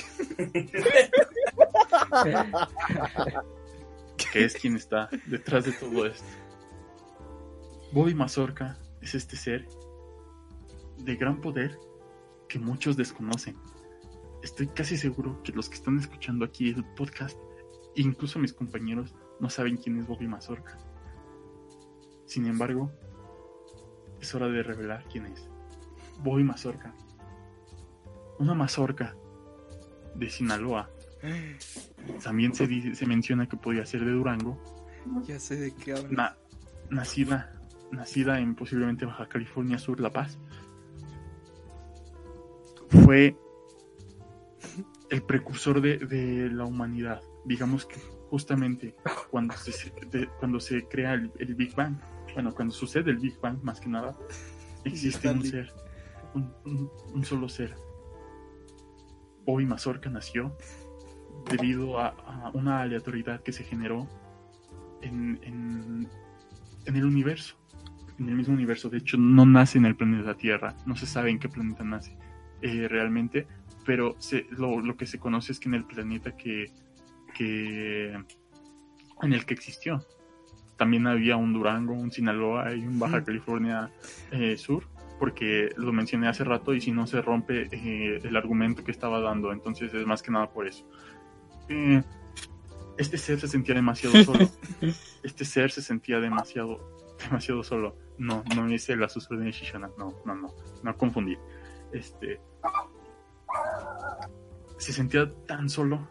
que 4.32 4.44
es 4.44 4.54
quien 4.54 4.76
está 4.76 5.08
detrás 5.26 5.64
de 5.64 5.72
todo 5.72 6.06
esto. 6.06 6.26
Bobby 7.92 8.14
Mazorca 8.14 8.78
es 9.00 9.14
este 9.14 9.36
ser 9.36 9.66
de 10.98 11.16
gran 11.16 11.40
poder 11.40 11.78
que 12.48 12.58
muchos 12.58 12.96
desconocen. 12.96 13.56
Estoy 14.42 14.68
casi 14.68 14.96
seguro 14.96 15.42
que 15.42 15.52
los 15.52 15.68
que 15.68 15.74
están 15.76 15.98
escuchando 15.98 16.44
aquí 16.44 16.70
el 16.70 16.84
podcast, 16.94 17.36
incluso 17.96 18.38
mis 18.38 18.52
compañeros, 18.52 19.14
no 19.40 19.50
saben 19.50 19.76
quién 19.76 19.98
es 19.98 20.06
Bobby 20.06 20.28
Mazorca. 20.28 20.78
Sin 22.26 22.46
embargo, 22.46 22.92
es 24.20 24.34
hora 24.34 24.48
de 24.48 24.62
revelar 24.62 25.04
quién 25.10 25.26
es. 25.26 25.48
Bobby 26.22 26.44
Mazorca. 26.44 26.94
Una 28.38 28.54
mazorca 28.54 29.16
de 30.14 30.30
Sinaloa. 30.30 30.90
También 32.22 32.54
se, 32.54 32.66
dice- 32.66 32.94
se 32.94 33.06
menciona 33.06 33.48
que 33.48 33.56
podía 33.56 33.84
ser 33.86 34.04
de 34.04 34.12
Durango. 34.12 34.62
Ya 35.24 35.38
sé 35.40 35.56
de 35.56 35.74
qué 35.74 35.92
hablas. 35.92 36.12
Na- 36.12 36.36
nacida, 36.90 37.52
nacida 37.90 38.38
en 38.40 38.54
posiblemente 38.54 39.04
Baja 39.06 39.28
California 39.28 39.78
Sur, 39.78 40.00
La 40.00 40.10
Paz. 40.10 40.38
Fue 42.90 43.36
el 45.10 45.22
precursor 45.22 45.80
de, 45.80 45.98
de 45.98 46.50
la 46.50 46.64
humanidad. 46.64 47.22
Digamos 47.44 47.86
que 47.86 47.96
justamente 48.30 48.94
cuando 49.30 49.54
se, 49.56 49.90
de- 50.10 50.28
cuando 50.38 50.60
se 50.60 50.86
crea 50.86 51.14
el, 51.14 51.32
el 51.38 51.54
Big 51.54 51.74
Bang, 51.74 51.96
bueno, 52.34 52.54
cuando 52.54 52.74
sucede 52.74 53.10
el 53.10 53.18
Big 53.18 53.38
Bang 53.40 53.62
más 53.62 53.80
que 53.80 53.88
nada, 53.88 54.16
existe 54.84 55.30
un 55.30 55.44
ser, 55.44 55.72
un, 56.34 56.52
un- 56.64 56.90
un 57.14 57.24
solo 57.24 57.48
ser. 57.48 57.74
Bobby 59.44 59.64
Mazorca 59.64 60.10
nació 60.10 60.54
debido 61.50 61.98
a, 61.98 62.08
a 62.08 62.50
una 62.52 62.82
aleatoriedad 62.82 63.42
que 63.42 63.52
se 63.52 63.64
generó 63.64 64.06
en, 65.00 65.40
en, 65.42 66.08
en 66.84 66.96
el 66.96 67.04
universo. 67.04 67.56
En 68.18 68.28
el 68.28 68.34
mismo 68.34 68.52
universo. 68.52 68.90
De 68.90 68.98
hecho, 68.98 69.16
no 69.16 69.46
nace 69.46 69.78
en 69.78 69.86
el 69.86 69.96
planeta 69.96 70.36
Tierra. 70.36 70.76
No 70.84 70.96
se 70.96 71.06
sabe 71.06 71.30
en 71.30 71.38
qué 71.38 71.48
planeta 71.48 71.82
nace 71.84 72.18
eh, 72.62 72.88
realmente. 72.88 73.46
Pero 73.84 74.16
se, 74.18 74.46
lo, 74.50 74.80
lo 74.80 74.96
que 74.96 75.06
se 75.06 75.18
conoce 75.18 75.52
es 75.52 75.60
que 75.60 75.68
en 75.68 75.74
el 75.74 75.84
planeta 75.84 76.36
que, 76.36 76.70
que 77.34 78.14
en 79.22 79.32
el 79.32 79.44
que 79.44 79.54
existió. 79.54 80.04
También 80.76 81.06
había 81.06 81.36
un 81.36 81.52
Durango, 81.52 81.92
un 81.92 82.12
Sinaloa 82.12 82.74
y 82.74 82.86
un 82.86 82.98
Baja 82.98 83.24
California 83.24 83.90
eh, 84.30 84.56
Sur, 84.56 84.84
porque 85.18 85.70
lo 85.76 85.92
mencioné 85.92 86.28
hace 86.28 86.44
rato 86.44 86.72
y 86.72 86.80
si 86.80 86.92
no 86.92 87.06
se 87.06 87.20
rompe 87.20 87.68
eh, 87.72 88.20
el 88.22 88.36
argumento 88.36 88.84
que 88.84 88.92
estaba 88.92 89.20
dando, 89.20 89.52
entonces 89.52 89.92
es 89.92 90.06
más 90.06 90.22
que 90.22 90.30
nada 90.30 90.50
por 90.50 90.68
eso. 90.68 90.88
Eh, 91.68 92.02
este 92.96 93.18
ser 93.18 93.40
se 93.40 93.48
sentía 93.48 93.74
demasiado 93.74 94.22
solo. 94.24 94.48
Este 95.22 95.44
ser 95.44 95.72
se 95.72 95.82
sentía 95.82 96.20
demasiado, 96.20 97.16
demasiado 97.24 97.64
solo. 97.64 97.96
No, 98.16 98.44
no 98.54 98.68
es 98.68 98.88
el 98.88 99.02
Azusa 99.02 99.34
de 99.34 99.50
Shishana, 99.50 99.90
no, 99.98 100.14
no, 100.24 100.34
no, 100.34 100.54
no 100.82 100.96
confundí. 100.96 101.36
Este, 101.92 102.40
se 104.78 104.92
sentía 104.92 105.32
tan 105.46 105.68
solo 105.68 106.08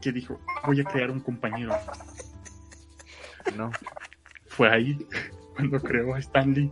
que 0.00 0.12
dijo, 0.12 0.40
voy 0.64 0.80
a 0.80 0.84
crear 0.84 1.10
un 1.10 1.20
compañero. 1.20 1.74
No. 3.56 3.70
Fue 4.46 4.68
ahí 4.68 5.06
cuando 5.54 5.80
creó 5.80 6.14
a 6.14 6.18
Stanley. 6.18 6.70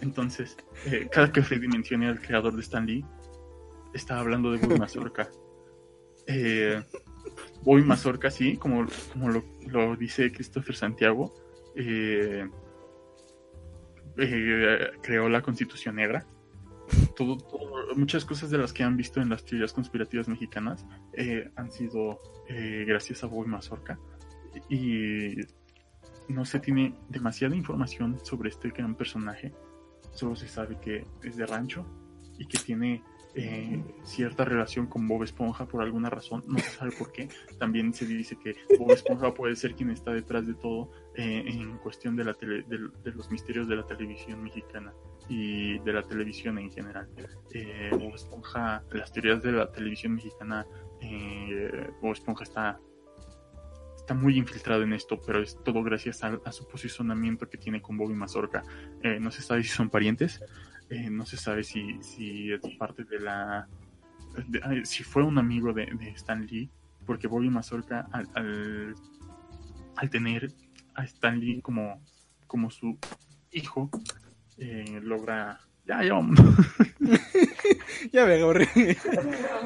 Entonces, 0.00 0.56
eh, 0.86 1.08
cada 1.10 1.30
que 1.30 1.42
Freddy 1.42 1.68
mencione 1.68 2.08
al 2.08 2.20
creador 2.20 2.54
de 2.54 2.62
Stanley, 2.62 3.04
estaba 3.92 4.20
hablando 4.20 4.50
de 4.50 4.58
Bobby 4.58 4.78
Mazorca. 4.78 5.28
Eh, 6.26 6.82
Bobby 7.62 7.82
Mazorca, 7.82 8.30
sí, 8.30 8.56
como, 8.56 8.86
como 9.12 9.28
lo, 9.28 9.44
lo 9.66 9.96
dice 9.96 10.32
Christopher 10.32 10.74
Santiago, 10.74 11.34
eh, 11.76 12.48
eh, 14.20 14.90
creó 15.02 15.28
la 15.28 15.42
Constitución 15.42 15.96
Negra. 15.96 16.26
Todo- 17.16 17.36
todo- 17.38 17.94
muchas 17.96 18.24
cosas 18.24 18.50
de 18.50 18.58
las 18.58 18.72
que 18.72 18.82
han 18.82 18.96
visto 18.96 19.20
en 19.20 19.28
las 19.28 19.44
teorías 19.44 19.72
conspirativas 19.72 20.28
mexicanas 20.28 20.86
eh, 21.12 21.50
han 21.56 21.70
sido 21.70 22.20
eh, 22.48 22.84
gracias 22.86 23.22
a 23.24 23.26
Bobby 23.26 23.48
Mazorca. 23.48 23.98
Y 24.68 25.36
no 26.28 26.44
se 26.44 26.60
tiene 26.60 26.94
demasiada 27.08 27.54
información 27.56 28.18
sobre 28.24 28.48
este 28.50 28.70
gran 28.70 28.94
personaje. 28.94 29.52
Solo 30.12 30.34
se 30.36 30.48
sabe 30.48 30.78
que 30.80 31.04
es 31.22 31.36
de 31.36 31.46
rancho 31.46 31.86
y 32.38 32.46
que 32.46 32.58
tiene 32.58 33.02
eh, 33.36 33.82
cierta 34.02 34.44
relación 34.44 34.86
con 34.88 35.06
Bob 35.06 35.22
Esponja 35.22 35.66
por 35.66 35.82
alguna 35.82 36.10
razón. 36.10 36.42
No 36.48 36.58
se 36.58 36.70
sabe 36.70 36.90
por 36.92 37.12
qué. 37.12 37.28
También 37.58 37.92
se 37.94 38.06
dice 38.06 38.36
que 38.36 38.54
Bob 38.78 38.90
Esponja 38.92 39.32
puede 39.34 39.54
ser 39.54 39.74
quien 39.74 39.90
está 39.90 40.12
detrás 40.12 40.46
de 40.46 40.54
todo 40.54 40.90
eh, 41.16 41.42
en 41.46 41.78
cuestión 41.78 42.16
de, 42.16 42.24
la 42.24 42.34
tele- 42.34 42.64
de 42.68 43.12
los 43.12 43.30
misterios 43.30 43.68
de 43.68 43.76
la 43.76 43.86
televisión 43.86 44.42
mexicana 44.42 44.92
y 45.28 45.78
de 45.80 45.92
la 45.92 46.02
televisión 46.02 46.58
en 46.58 46.70
general. 46.70 47.08
Eh, 47.52 47.90
Bob 47.92 48.14
Esponja, 48.14 48.82
las 48.92 49.12
teorías 49.12 49.42
de 49.42 49.52
la 49.52 49.70
televisión 49.70 50.14
mexicana, 50.14 50.66
eh, 51.00 51.90
Bob 52.00 52.12
Esponja 52.12 52.44
está 52.44 52.78
está 53.96 54.14
muy 54.14 54.36
infiltrado 54.36 54.82
en 54.82 54.92
esto, 54.92 55.20
pero 55.24 55.40
es 55.40 55.56
todo 55.62 55.84
gracias 55.84 56.24
a, 56.24 56.50
su 56.50 56.66
posicionamiento 56.66 57.48
que 57.48 57.58
tiene 57.58 57.80
con 57.80 57.96
Bobby 57.96 58.14
Mazorca. 58.14 58.64
Eh, 59.02 59.20
no 59.20 59.30
se 59.30 59.40
sabe 59.40 59.62
si 59.62 59.68
son 59.68 59.88
parientes, 59.88 60.42
eh, 60.88 61.08
no 61.10 61.24
se 61.26 61.36
sabe 61.36 61.62
si, 61.62 62.02
si 62.02 62.52
es 62.52 62.60
parte 62.76 63.04
de 63.04 63.20
la... 63.20 63.68
si 64.82 65.04
fue 65.04 65.22
un 65.22 65.38
amigo 65.38 65.72
de, 65.72 65.86
de 65.86 66.08
Stan 66.10 66.44
Lee, 66.44 66.68
porque 67.06 67.28
Bobby 67.28 67.50
Mazorca 67.50 68.08
al, 68.10 68.94
al 69.96 70.10
tener 70.10 70.50
a 71.00 71.04
Stan 71.04 71.38
Lee 71.40 71.60
como, 71.60 72.02
como 72.46 72.70
su 72.70 72.98
hijo, 73.52 73.90
eh, 74.58 75.00
logra... 75.02 75.60
Ya, 75.86 76.04
ya, 76.04 76.12
vámonos. 76.12 76.44
Ya 78.12 78.24
me 78.24 78.40
aburrí. 78.40 78.66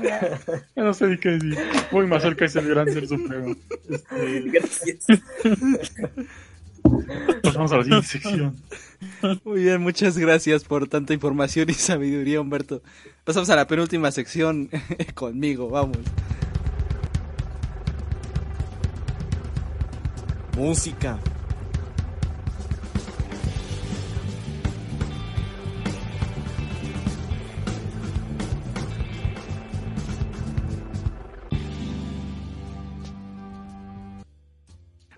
Ya 0.02 0.82
no 0.82 0.92
sé 0.92 1.06
ni 1.06 1.18
qué 1.18 1.30
decir. 1.30 1.58
Bobby 1.92 2.06
Mazorca 2.06 2.44
es 2.46 2.56
el 2.56 2.68
gran 2.68 2.92
ser 2.92 3.06
supremo. 3.06 3.54
Este, 3.88 4.40
Gracias. 4.50 5.06
pasamos 7.42 7.72
a 7.72 7.76
la 7.76 7.84
siguiente 7.84 8.08
sección. 8.08 8.56
Muy 9.44 9.62
bien, 9.62 9.80
muchas 9.80 10.18
gracias 10.18 10.64
por 10.64 10.88
tanta 10.88 11.14
información 11.14 11.70
y 11.70 11.74
sabiduría, 11.74 12.40
Humberto. 12.40 12.82
Pasamos 13.24 13.50
a 13.50 13.56
la 13.56 13.66
penúltima 13.66 14.10
sección 14.10 14.68
conmigo, 15.14 15.68
vamos. 15.68 15.98
Música. 20.56 21.18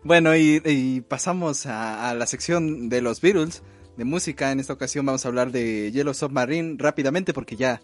Bueno, 0.02 0.36
y, 0.36 1.00
pasamos 1.08 1.66
a, 1.66 2.08
a 2.08 2.14
la 2.14 2.26
sección 2.26 2.88
de 2.88 3.02
los 3.02 3.20
Beatles, 3.20 3.62
de 3.96 4.04
música. 4.04 4.52
En 4.52 4.60
esta 4.60 4.72
ocasión 4.72 5.04
vamos 5.04 5.24
a 5.24 5.28
hablar 5.28 5.50
de 5.50 5.90
Yellow 5.90 6.14
Submarine 6.14 6.76
rápidamente 6.78 7.34
porque 7.34 7.56
ya 7.56 7.82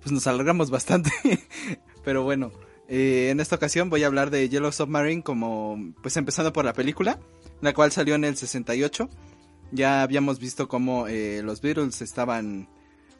pues 0.00 0.10
nos 0.10 0.26
alargamos 0.26 0.70
bastante. 0.70 1.10
Pero 2.04 2.22
bueno, 2.22 2.52
eh, 2.88 3.28
en 3.30 3.40
esta 3.40 3.56
ocasión 3.56 3.90
voy 3.90 4.02
a 4.02 4.06
hablar 4.06 4.30
de 4.30 4.48
Yellow 4.48 4.72
Submarine 4.72 5.22
como, 5.22 5.92
pues 6.02 6.16
empezando 6.16 6.52
por 6.52 6.64
la 6.64 6.72
película, 6.72 7.18
la 7.60 7.74
cual 7.74 7.92
salió 7.92 8.14
en 8.14 8.24
el 8.24 8.36
68. 8.36 9.08
Ya 9.72 10.02
habíamos 10.02 10.38
visto 10.38 10.68
cómo 10.68 11.06
eh, 11.06 11.42
los 11.44 11.60
Beatles 11.60 12.00
estaban 12.00 12.68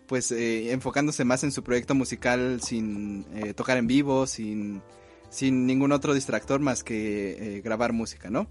pues 0.07 0.33
eh, 0.33 0.73
enfocándose 0.73 1.25
más 1.25 1.45
en 1.45 1.53
su 1.53 1.63
proyecto 1.63 1.95
musical 1.95 2.63
sin 2.63 3.27
eh, 3.35 3.53
tocar 3.53 3.77
en 3.77 3.87
vivo, 3.87 4.27
sin, 4.27 4.81
sin 5.29 5.67
ningún 5.67 5.93
otro 5.93 6.15
distractor 6.15 6.61
más 6.61 6.83
que 6.83 7.61
grabar 7.63 7.93
música, 7.93 8.31
¿no? 8.31 8.49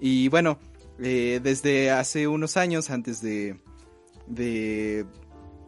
Y 0.00 0.28
bueno, 0.28 0.58
desde 0.98 1.90
hace 1.90 2.26
unos 2.28 2.56
años, 2.56 2.88
antes 2.88 3.20
de, 3.20 3.58
de, 4.26 5.04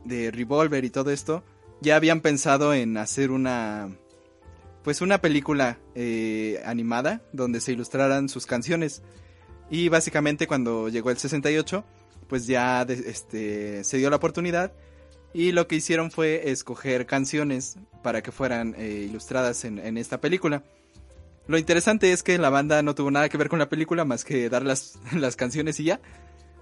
de 0.04 0.30
Revolver 0.30 0.84
y 0.84 0.90
todo 0.90 1.10
esto, 1.10 1.44
ya 1.82 1.96
habían 1.96 2.20
pensado 2.20 2.72
en 2.72 2.96
hacer 2.96 3.30
una, 3.30 3.90
pues 4.88 5.02
una 5.02 5.20
película 5.20 5.78
eh, 5.94 6.62
animada 6.64 7.20
donde 7.34 7.60
se 7.60 7.72
ilustraran 7.72 8.30
sus 8.30 8.46
canciones. 8.46 9.02
Y 9.70 9.90
básicamente 9.90 10.46
cuando 10.46 10.88
llegó 10.88 11.10
el 11.10 11.18
68, 11.18 11.84
pues 12.26 12.46
ya 12.46 12.86
este, 12.88 13.84
se 13.84 13.98
dio 13.98 14.08
la 14.08 14.16
oportunidad 14.16 14.72
y 15.34 15.52
lo 15.52 15.68
que 15.68 15.76
hicieron 15.76 16.10
fue 16.10 16.50
escoger 16.50 17.04
canciones 17.04 17.76
para 18.02 18.22
que 18.22 18.32
fueran 18.32 18.74
eh, 18.78 19.06
ilustradas 19.10 19.66
en, 19.66 19.78
en 19.78 19.98
esta 19.98 20.22
película. 20.22 20.64
Lo 21.48 21.58
interesante 21.58 22.10
es 22.10 22.22
que 22.22 22.38
la 22.38 22.48
banda 22.48 22.80
no 22.80 22.94
tuvo 22.94 23.10
nada 23.10 23.28
que 23.28 23.36
ver 23.36 23.50
con 23.50 23.58
la 23.58 23.68
película 23.68 24.06
más 24.06 24.24
que 24.24 24.48
dar 24.48 24.62
las, 24.62 24.96
canciones 25.36 25.78
y 25.80 25.84
ya. 25.84 26.00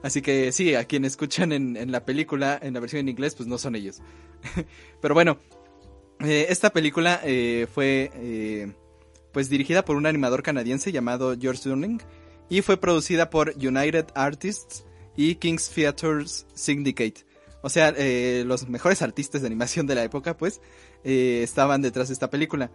Así 0.02 0.20
que 0.20 0.50
sí, 0.50 0.74
a 0.74 0.84
quien 0.84 1.04
escuchan 1.04 1.52
en 1.52 1.92
la 1.92 2.04
película, 2.04 2.58
en 2.60 2.74
la 2.74 2.80
versión 2.80 2.98
en 3.02 3.08
inglés, 3.08 3.36
pues 3.36 3.46
no 3.48 3.56
son 3.56 3.76
ellos. 3.76 4.02
Pero 5.00 5.14
bueno, 5.14 5.38
eh, 6.26 6.46
esta 6.50 6.70
película 6.70 7.20
eh, 7.24 7.66
fue 7.72 8.10
eh, 8.14 8.72
pues 9.32 9.48
dirigida 9.48 9.84
por 9.84 9.96
un 9.96 10.06
animador 10.06 10.42
canadiense 10.42 10.92
llamado 10.92 11.36
George 11.38 11.68
Dunning 11.68 12.00
y 12.48 12.62
fue 12.62 12.76
producida 12.76 13.30
por 13.30 13.54
United 13.56 14.06
Artists 14.14 14.84
y 15.16 15.36
King's 15.36 15.68
Theaters 15.68 16.46
Syndicate. 16.54 17.24
O 17.62 17.68
sea, 17.68 17.92
los 18.44 18.68
mejores 18.68 19.02
artistas 19.02 19.40
de 19.40 19.48
animación 19.48 19.88
de 19.88 19.96
la 19.96 20.04
época, 20.04 20.36
pues, 20.36 20.60
estaban 21.02 21.82
detrás 21.82 22.08
de 22.08 22.14
esta 22.14 22.30
película. 22.30 22.70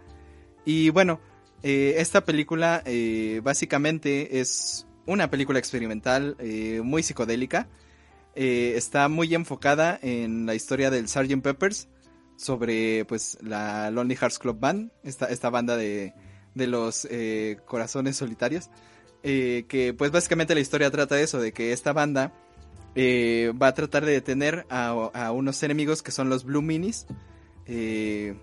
Y 0.65 0.89
bueno, 0.89 1.21
esta 1.63 2.25
película 2.25 2.83
básicamente 3.41 4.41
es 4.41 4.85
una 5.05 5.31
película 5.31 5.59
experimental 5.59 6.35
muy 6.83 7.03
psicodélica. 7.03 7.69
está 8.35 9.07
muy 9.07 9.33
enfocada 9.33 9.97
en 10.01 10.45
la 10.45 10.55
historia 10.55 10.89
del 10.89 11.07
Sgt. 11.07 11.41
Peppers 11.41 11.87
sobre 12.41 13.05
pues 13.05 13.37
la 13.41 13.91
Lonely 13.91 14.15
Hearts 14.15 14.39
Club 14.39 14.59
Band, 14.59 14.91
esta, 15.03 15.27
esta 15.27 15.49
banda 15.49 15.77
de, 15.77 16.13
de 16.55 16.67
los 16.67 17.07
corazones 17.65 18.17
solitarios. 18.17 18.69
que 19.21 19.95
pues 19.97 20.11
básicamente 20.11 20.55
la 20.55 20.61
historia 20.61 20.91
trata 20.91 21.15
de 21.15 21.23
eso, 21.23 21.39
de 21.39 21.53
que 21.53 21.73
esta 21.73 21.93
banda 21.93 22.33
eh, 22.93 23.53
va 23.61 23.67
a 23.67 23.73
tratar 23.73 24.05
de 24.05 24.11
detener 24.11 24.65
a, 24.69 25.31
unos 25.31 25.63
enemigos 25.63 26.03
que 26.03 26.11
son 26.11 26.29
los 26.29 26.43
Blue 26.43 26.61
Minis, 26.61 27.05
eh, 27.65 28.35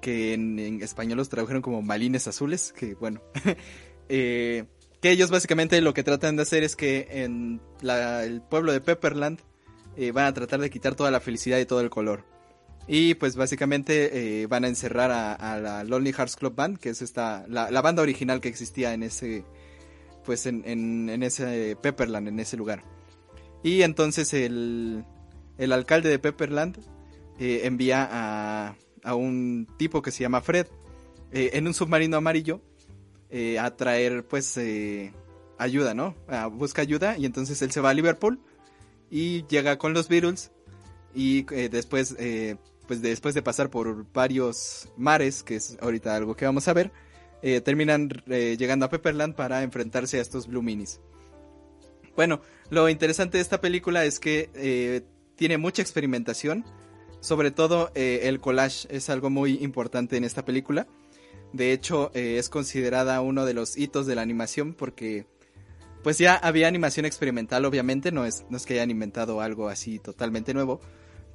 que 0.00 0.34
en, 0.34 0.82
español 0.82 1.18
los 1.18 1.28
tradujeron 1.28 1.62
como 1.62 1.82
malines 1.82 2.28
azules, 2.28 2.72
que 2.72 2.94
bueno, 2.94 3.20
eh, 4.08 4.66
que 5.00 5.10
ellos 5.10 5.30
básicamente 5.30 5.80
lo 5.80 5.94
que 5.94 6.04
tratan 6.04 6.36
de 6.36 6.42
hacer 6.42 6.62
es 6.62 6.76
que 6.76 7.08
en 7.10 7.60
el 7.82 8.40
pueblo 8.42 8.72
de 8.72 8.80
Pepperland 8.80 9.40
van 10.12 10.26
a 10.26 10.32
tratar 10.32 10.60
de 10.60 10.70
quitar 10.70 10.94
toda 10.94 11.10
la 11.10 11.18
felicidad 11.18 11.58
y 11.58 11.66
todo 11.66 11.80
el 11.80 11.90
color. 11.90 12.24
Y 12.88 13.14
pues 13.14 13.36
básicamente 13.36 14.46
van 14.48 14.64
a 14.64 14.68
encerrar 14.68 15.10
a, 15.10 15.60
la 15.60 15.84
Lonely 15.84 16.12
Hearts 16.12 16.36
Club 16.36 16.54
Band, 16.54 16.78
que 16.78 16.88
es 16.88 17.02
esta, 17.02 17.44
la, 17.46 17.82
banda 17.82 18.02
original 18.02 18.40
que 18.40 18.48
existía 18.48 18.94
en 18.94 19.02
ese, 19.02 19.44
pues 20.24 20.46
en, 20.46 20.64
en 20.66 21.22
ese 21.22 21.76
Pepperland, 21.82 22.28
en 22.28 22.40
ese 22.40 22.56
lugar. 22.56 22.82
Y 23.62 23.82
entonces 23.82 24.32
el, 24.32 25.04
el 25.58 25.72
alcalde 25.72 26.08
de 26.08 26.18
Pepperland 26.18 26.78
eh, 27.38 27.62
envía 27.64 28.08
a, 28.10 28.76
a, 29.02 29.14
un 29.14 29.66
tipo 29.76 30.00
que 30.00 30.10
se 30.10 30.22
llama 30.22 30.40
Fred 30.40 30.66
eh, 31.32 31.50
en 31.54 31.66
un 31.66 31.74
submarino 31.74 32.16
amarillo 32.16 32.60
eh, 33.30 33.58
a 33.58 33.76
traer 33.76 34.24
pues 34.26 34.58
ayuda, 35.58 35.92
¿no? 35.92 36.14
busca 36.52 36.82
ayuda 36.82 37.18
y 37.18 37.26
entonces 37.26 37.60
él 37.62 37.72
se 37.72 37.80
va 37.80 37.90
a 37.90 37.94
Liverpool 37.94 38.40
y 39.10 39.44
llega 39.46 39.76
con 39.76 39.92
los 39.92 40.08
Beatles 40.08 40.52
y 41.14 41.42
después 41.42 42.16
pues 42.88 43.00
después 43.00 43.36
de 43.36 43.42
pasar 43.42 43.70
por 43.70 44.10
varios 44.12 44.88
mares, 44.96 45.44
que 45.44 45.54
es 45.54 45.78
ahorita 45.80 46.16
algo 46.16 46.34
que 46.34 46.44
vamos 46.44 46.66
a 46.66 46.72
ver, 46.72 46.90
terminan 47.64 48.08
llegando 48.26 48.86
a 48.86 48.88
Pepperland 48.90 49.36
para 49.36 49.62
enfrentarse 49.62 50.18
a 50.18 50.22
estos 50.22 50.48
Blue 50.48 50.62
Minis. 50.62 51.00
Bueno, 52.18 52.40
lo 52.68 52.88
interesante 52.88 53.38
de 53.38 53.42
esta 53.42 53.60
película 53.60 54.04
es 54.04 54.18
que 54.18 54.50
eh, 54.56 55.02
tiene 55.36 55.56
mucha 55.56 55.82
experimentación. 55.82 56.64
Sobre 57.20 57.52
todo 57.52 57.92
eh, 57.94 58.22
el 58.24 58.40
collage 58.40 58.88
es 58.90 59.08
algo 59.08 59.30
muy 59.30 59.62
importante 59.62 60.16
en 60.16 60.24
esta 60.24 60.44
película. 60.44 60.88
De 61.52 61.72
hecho, 61.72 62.10
eh, 62.14 62.38
es 62.38 62.48
considerada 62.48 63.20
uno 63.20 63.44
de 63.44 63.54
los 63.54 63.76
hitos 63.76 64.06
de 64.06 64.16
la 64.16 64.22
animación 64.22 64.74
porque 64.74 65.26
pues 66.02 66.18
ya 66.18 66.34
había 66.34 66.66
animación 66.66 67.06
experimental, 67.06 67.64
obviamente, 67.64 68.10
no 68.10 68.26
es, 68.26 68.44
no 68.50 68.56
es 68.56 68.66
que 68.66 68.74
hayan 68.74 68.90
inventado 68.90 69.40
algo 69.40 69.68
así 69.68 70.00
totalmente 70.00 70.54
nuevo, 70.54 70.80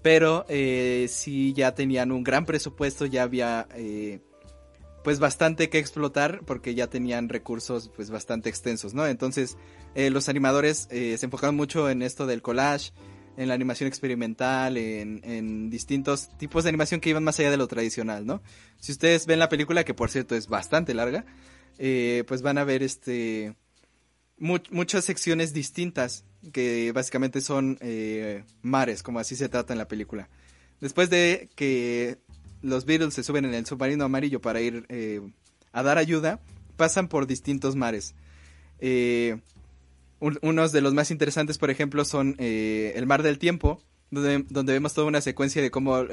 pero 0.03 0.45
sí 1.07 1.53
ya 1.53 1.73
tenían 1.73 2.11
un 2.11 2.23
gran 2.23 2.45
presupuesto, 2.45 3.07
ya 3.07 3.23
había 3.23 3.67
pues 5.03 5.19
bastante 5.19 5.69
que 5.69 5.80
explotar 5.80 6.41
porque 6.45 6.75
ya 6.75 6.88
tenían 6.88 7.30
recursos 7.30 7.91
pues 7.95 8.09
bastante 8.09 8.49
extensos, 8.49 8.93
¿no? 8.93 9.06
Entonces 9.06 9.57
eh, 9.95 10.09
los 10.09 10.30
animadores 10.30 10.88
eh, 10.90 11.17
se 11.17 11.25
enfocaron 11.25 11.56
mucho 11.56 11.90
en 11.90 12.01
esto 12.01 12.25
del 12.25 12.41
collage, 12.41 12.91
en 13.35 13.48
la 13.48 13.53
animación 13.53 13.88
experimental, 13.88 14.77
en, 14.77 15.69
distintos 15.69 16.30
tipos 16.38 16.64
de 16.64 16.69
animación 16.69 17.01
que 17.01 17.09
iban 17.09 17.23
más 17.23 17.40
allá 17.40 17.49
de 17.49 17.57
lo 17.57 17.67
tradicional, 17.67 18.25
¿no? 18.25 18.43
Si 18.80 18.91
ustedes 18.91 19.25
ven 19.25 19.40
la 19.40 19.49
película, 19.49 19.83
que 19.83 19.95
por 19.95 20.11
cierto 20.11 20.35
es 20.35 20.48
bastante 20.48 20.93
larga, 20.93 21.25
eh, 21.80 22.23
pues 22.27 22.41
van 22.41 22.57
a 22.57 22.64
ver 22.64 22.83
este 22.83 23.56
muchas 24.38 25.06
secciones 25.06 25.53
distintas 25.53 26.25
que 26.51 26.91
básicamente 26.91 27.41
son 27.41 27.80
mares, 28.61 29.03
como 29.03 29.19
así 29.19 29.35
se 29.35 29.49
trata 29.49 29.73
en 29.73 29.80
la 29.80 29.88
película. 29.88 30.30
Después 30.83 31.09
de 31.09 31.49
que 31.55 32.17
los 32.63 32.85
Beatles 32.85 33.13
se 33.13 33.23
suben 33.23 33.45
en 33.45 33.53
el 33.53 33.65
submarino 33.65 34.05
amarillo 34.05 34.41
para 34.41 34.61
ir 34.61 34.85
eh, 34.89 35.22
a 35.72 35.83
dar 35.83 35.97
ayuda, 35.97 36.39
pasan 36.77 37.07
por 37.07 37.27
distintos 37.27 37.75
mares. 37.75 38.15
Eh, 38.80 39.39
unos 40.19 40.72
de 40.72 40.81
los 40.81 40.93
más 40.93 41.11
interesantes, 41.11 41.57
por 41.57 41.69
ejemplo, 41.69 42.05
son 42.05 42.35
eh, 42.39 42.93
el 42.95 43.05
Mar 43.05 43.23
del 43.23 43.39
Tiempo, 43.39 43.81
donde, 44.09 44.45
donde, 44.49 44.73
vemos 44.73 44.93
toda 44.93 45.07
una 45.07 45.19
secuencia 45.19 45.61
de 45.61 45.69
cómo 45.69 46.03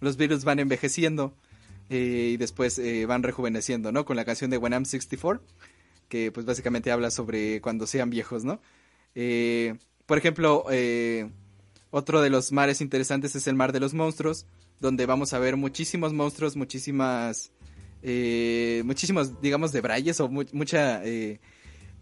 los 0.00 0.16
Beatles 0.16 0.44
van 0.44 0.60
envejeciendo 0.60 1.34
y 1.88 2.36
después 2.36 2.80
van 3.08 3.22
rejuveneciendo, 3.22 3.90
¿no? 3.90 4.04
Con 4.04 4.16
la 4.16 4.24
canción 4.24 4.50
de 4.50 4.58
When 4.58 4.72
I'm 4.72 4.84
64, 4.84 5.44
que 6.08 6.30
pues 6.30 6.46
básicamente 6.46 6.92
habla 6.92 7.10
sobre 7.10 7.60
cuando 7.60 7.86
sean 7.86 8.10
viejos, 8.10 8.44
¿no? 8.44 8.60
Por 9.14 10.18
ejemplo, 10.18 10.64
otro 11.90 12.22
de 12.22 12.30
los 12.30 12.52
mares 12.52 12.80
interesantes 12.80 13.36
es 13.36 13.46
el 13.46 13.54
Mar 13.54 13.72
de 13.72 13.80
los 13.80 13.92
Monstruos, 13.92 14.46
donde 14.80 15.06
vamos 15.06 15.32
a 15.32 15.38
ver 15.38 15.56
muchísimos 15.56 16.12
monstruos, 16.12 16.56
muchísimas, 16.56 17.52
eh, 18.02 18.82
muchísimos, 18.84 19.40
digamos, 19.40 19.72
de 19.72 19.80
brayes 19.80 20.18
o 20.20 20.28
mucha 20.28 21.04
eh, 21.04 21.38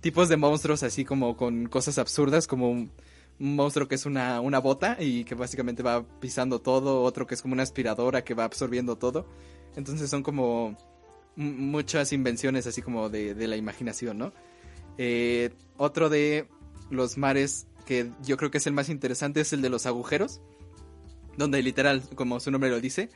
tipos 0.00 0.28
de 0.28 0.36
monstruos 0.36 0.82
así 0.82 1.04
como 1.04 1.36
con 1.36 1.66
cosas 1.66 1.98
absurdas, 1.98 2.46
como 2.46 2.70
un, 2.70 2.90
monstruo 3.38 3.88
que 3.88 3.94
es 3.94 4.06
una, 4.06 4.40
una 4.40 4.58
bota 4.60 4.96
y 5.00 5.24
que 5.24 5.34
básicamente 5.34 5.82
va 5.82 6.06
pisando 6.20 6.60
todo, 6.60 7.02
otro 7.02 7.26
que 7.26 7.34
es 7.34 7.42
como 7.42 7.54
una 7.54 7.62
aspiradora 7.62 8.22
que 8.22 8.34
va 8.34 8.44
absorbiendo 8.44 8.96
todo. 8.96 9.26
Entonces 9.76 10.08
son 10.08 10.22
como 10.22 10.76
muchas 11.36 12.12
invenciones 12.12 12.66
así 12.66 12.80
como 12.80 13.08
de, 13.08 13.34
de 13.34 13.48
la 13.48 13.56
imaginación, 13.56 14.18
¿no? 14.18 14.32
Eh, 14.98 15.50
otro 15.78 16.10
de 16.10 16.48
los 16.90 17.16
mares 17.16 17.66
que 17.86 18.10
yo 18.22 18.36
creo 18.36 18.50
que 18.50 18.58
es 18.58 18.66
el 18.66 18.72
más 18.72 18.88
interesante 18.88 19.40
es 19.40 19.52
el 19.52 19.62
de 19.62 19.70
los 19.70 19.86
agujeros 19.86 20.40
donde 21.36 21.62
literal, 21.62 22.02
como 22.14 22.38
su 22.38 22.50
nombre 22.50 22.70
lo 22.70 22.80
dice, 22.80 23.08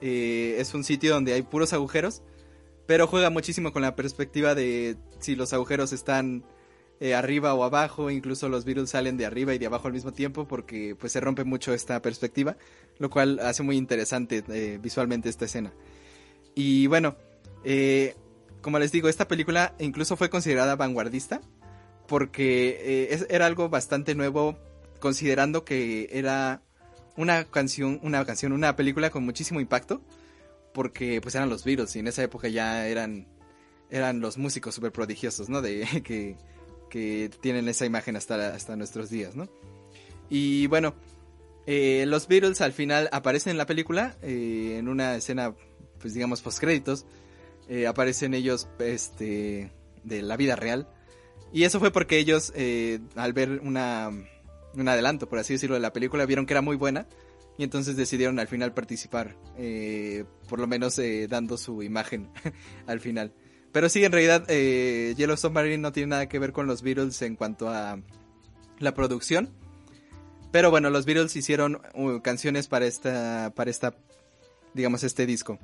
eh, 0.00 0.56
es 0.58 0.74
un 0.74 0.84
sitio 0.84 1.12
donde 1.12 1.34
hay 1.34 1.42
puros 1.42 1.72
agujeros, 1.72 2.22
pero 2.86 3.06
juega 3.06 3.30
muchísimo 3.30 3.72
con 3.72 3.82
la 3.82 3.96
perspectiva 3.96 4.54
de 4.54 4.96
si 5.18 5.36
los 5.36 5.52
agujeros 5.52 5.92
están 5.92 6.44
eh, 7.00 7.14
arriba 7.14 7.54
o 7.54 7.64
abajo, 7.64 8.10
incluso 8.10 8.48
los 8.48 8.64
virus 8.64 8.90
salen 8.90 9.16
de 9.16 9.26
arriba 9.26 9.54
y 9.54 9.58
de 9.58 9.66
abajo 9.66 9.88
al 9.88 9.94
mismo 9.94 10.12
tiempo, 10.12 10.46
porque 10.46 10.96
pues 10.98 11.12
se 11.12 11.20
rompe 11.20 11.44
mucho 11.44 11.74
esta 11.74 12.00
perspectiva, 12.00 12.56
lo 12.98 13.10
cual 13.10 13.40
hace 13.40 13.62
muy 13.62 13.76
interesante 13.76 14.44
eh, 14.48 14.78
visualmente 14.80 15.28
esta 15.28 15.46
escena. 15.46 15.72
Y 16.54 16.86
bueno, 16.86 17.16
como 18.60 18.78
les 18.78 18.92
digo, 18.92 19.08
esta 19.08 19.26
película 19.26 19.74
incluso 19.80 20.16
fue 20.16 20.30
considerada 20.30 20.76
vanguardista, 20.76 21.40
porque 22.06 23.18
era 23.28 23.46
algo 23.46 23.68
bastante 23.68 24.14
nuevo, 24.14 24.56
considerando 25.00 25.64
que 25.64 26.08
era 26.12 26.62
una 27.16 27.44
canción, 27.44 28.00
una 28.02 28.24
canción, 28.24 28.52
una 28.52 28.76
película 28.76 29.10
con 29.10 29.24
muchísimo 29.24 29.60
impacto, 29.60 30.02
porque 30.72 31.20
pues 31.20 31.34
eran 31.34 31.48
los 31.48 31.64
Beatles 31.64 31.94
y 31.96 32.00
en 32.00 32.08
esa 32.08 32.22
época 32.22 32.48
ya 32.48 32.86
eran, 32.88 33.26
eran 33.90 34.20
los 34.20 34.38
músicos 34.38 34.74
súper 34.74 34.92
prodigiosos, 34.92 35.48
¿no? 35.48 35.62
De, 35.62 35.86
que, 36.04 36.36
que 36.90 37.30
tienen 37.40 37.68
esa 37.68 37.86
imagen 37.86 38.16
hasta, 38.16 38.54
hasta 38.54 38.76
nuestros 38.76 39.10
días, 39.10 39.36
¿no? 39.36 39.48
Y 40.28 40.66
bueno, 40.66 40.94
eh, 41.66 42.04
los 42.06 42.28
Beatles 42.28 42.60
al 42.60 42.72
final 42.72 43.08
aparecen 43.12 43.52
en 43.52 43.58
la 43.58 43.66
película, 43.66 44.16
eh, 44.22 44.76
en 44.78 44.88
una 44.88 45.16
escena, 45.16 45.54
pues 46.00 46.14
digamos, 46.14 46.42
postcréditos, 46.42 47.06
eh, 47.68 47.86
aparecen 47.86 48.34
ellos, 48.34 48.68
este, 48.78 49.70
de 50.02 50.22
la 50.22 50.36
vida 50.36 50.56
real. 50.56 50.88
Y 51.54 51.64
eso 51.64 51.80
fue 51.80 51.90
porque 51.90 52.18
ellos, 52.18 52.52
al 53.16 53.32
ver 53.32 53.60
una, 53.62 54.10
un 54.76 54.88
adelanto, 54.88 55.28
por 55.28 55.38
así 55.38 55.54
decirlo, 55.54 55.74
de 55.74 55.80
la 55.80 55.92
película, 55.92 56.26
vieron 56.26 56.46
que 56.46 56.52
era 56.52 56.60
muy 56.60 56.76
buena 56.76 57.06
y 57.56 57.64
entonces 57.64 57.96
decidieron 57.96 58.38
al 58.38 58.48
final 58.48 58.72
participar, 58.72 59.36
eh, 59.56 60.24
por 60.48 60.58
lo 60.58 60.66
menos 60.66 60.98
eh, 60.98 61.28
dando 61.28 61.56
su 61.56 61.82
imagen 61.82 62.28
al 62.86 63.00
final. 63.00 63.32
Pero 63.72 63.88
sí, 63.88 64.04
en 64.04 64.12
realidad, 64.12 64.44
eh, 64.48 65.14
Yellow 65.16 65.36
Submarine 65.36 65.78
no 65.78 65.92
tiene 65.92 66.08
nada 66.08 66.28
que 66.28 66.38
ver 66.38 66.52
con 66.52 66.66
los 66.66 66.82
Beatles 66.82 67.20
en 67.22 67.36
cuanto 67.36 67.68
a 67.68 67.98
la 68.78 68.94
producción. 68.94 69.50
Pero 70.52 70.70
bueno, 70.70 70.90
los 70.90 71.04
Beatles 71.06 71.34
hicieron 71.34 71.80
uh, 71.94 72.20
canciones 72.20 72.68
para 72.68 72.86
esta, 72.86 73.52
para 73.56 73.70
esta, 73.70 73.96
digamos, 74.74 75.02
este 75.02 75.26
disco. 75.26 75.58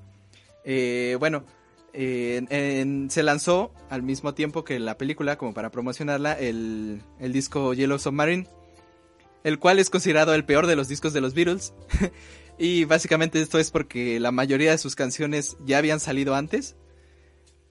Eh, 1.92 3.06
se 3.08 3.22
lanzó 3.22 3.72
al 3.88 4.02
mismo 4.02 4.34
tiempo 4.34 4.64
que 4.64 4.78
la 4.78 4.96
película, 4.96 5.36
como 5.36 5.54
para 5.54 5.70
promocionarla, 5.70 6.32
el, 6.32 7.02
el 7.18 7.32
disco 7.32 7.74
Yellow 7.74 7.98
Submarine 7.98 8.46
el 9.44 9.58
cual 9.58 9.78
es 9.78 9.90
considerado 9.90 10.34
el 10.34 10.44
peor 10.44 10.66
de 10.66 10.76
los 10.76 10.88
discos 10.88 11.12
de 11.12 11.20
los 11.20 11.34
Beatles. 11.34 11.72
y 12.58 12.84
básicamente 12.84 13.40
esto 13.40 13.58
es 13.58 13.70
porque 13.70 14.20
la 14.20 14.32
mayoría 14.32 14.72
de 14.72 14.78
sus 14.78 14.94
canciones 14.94 15.56
ya 15.64 15.78
habían 15.78 16.00
salido 16.00 16.34
antes. 16.34 16.76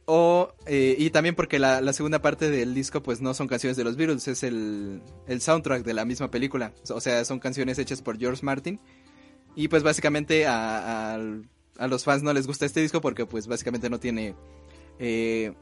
O, 0.06 0.54
eh, 0.66 0.96
y 0.98 1.12
también 1.12 1.36
porque 1.36 1.60
la, 1.60 1.82
la 1.82 1.94
segunda 1.94 2.20
parte 2.20 2.50
del 2.50 2.74
disco 2.74 3.04
pues 3.04 3.22
no 3.22 3.36
son 3.36 3.48
canciones 3.48 3.78
de 3.78 3.84
los 3.84 3.96
Beatles, 3.96 4.28
es 4.28 4.42
el, 4.42 5.04
el 5.28 5.40
soundtrack 5.40 5.84
de 5.84 5.94
la 5.94 6.06
misma 6.06 6.32
película. 6.32 6.74
O 6.90 7.00
sea, 7.00 7.24
son 7.26 7.40
canciones 7.40 7.78
hechas 7.78 8.02
por 8.02 8.18
George 8.18 8.44
Martin. 8.44 8.80
Y 9.56 9.68
pues 9.68 9.84
básicamente 9.84 10.48
a, 10.48 11.20
a- 11.80 11.88
los 11.88 12.04
fans 12.04 12.22
no 12.24 12.34
les 12.34 12.46
gusta 12.48 12.66
este 12.66 12.82
disco 12.82 13.02
porque 13.02 13.26
pues 13.26 13.48
básicamente 13.48 13.90
no 13.90 14.00
tiene... 14.00 14.36
eh, 15.00 15.54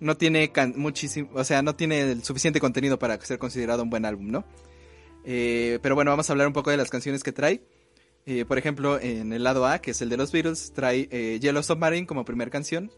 no 0.00 0.16
tiene 0.16 0.52
muchísimo, 0.76 1.28
o 1.34 1.42
sea, 1.42 1.60
no 1.62 1.74
tiene 1.74 2.00
el 2.12 2.22
suficiente 2.22 2.60
contenido 2.60 3.00
para 3.00 3.20
ser 3.20 3.38
considerado 3.38 3.82
un 3.82 3.90
buen 3.90 4.04
álbum, 4.04 4.30
¿no? 4.30 4.44
Eh, 5.24 5.80
pero 5.82 5.96
bueno, 5.96 6.12
vamos 6.12 6.30
a 6.30 6.32
hablar 6.32 6.46
un 6.46 6.52
poco 6.52 6.70
de 6.70 6.76
las 6.76 6.88
canciones 6.88 7.24
que 7.24 7.32
trae. 7.32 7.62
Eh, 8.24 8.44
por 8.44 8.58
ejemplo, 8.58 9.00
en 9.00 9.32
el 9.32 9.42
lado 9.42 9.66
A, 9.66 9.80
que 9.80 9.90
es 9.90 10.00
el 10.00 10.08
de 10.08 10.16
los 10.16 10.30
Beatles, 10.30 10.72
trae 10.72 11.08
eh, 11.10 11.38
Yellow 11.40 11.64
Submarine 11.64 12.06
como 12.06 12.24
primera 12.24 12.48
canción, 12.50 12.92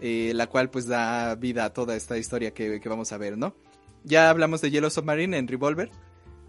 la 0.00 0.46
cual 0.48 0.70
pues 0.70 0.86
da 0.86 1.34
vida 1.34 1.66
a 1.66 1.72
toda 1.74 1.94
esta 1.96 2.16
historia 2.16 2.54
que, 2.54 2.80
que 2.80 2.88
vamos 2.88 3.12
a 3.12 3.18
ver, 3.18 3.36
¿no? 3.36 3.54
Ya 4.02 4.30
hablamos 4.30 4.62
de 4.62 4.70
Yellow 4.70 4.90
Submarine 4.90 5.36
en 5.36 5.46
Revolver, 5.46 5.90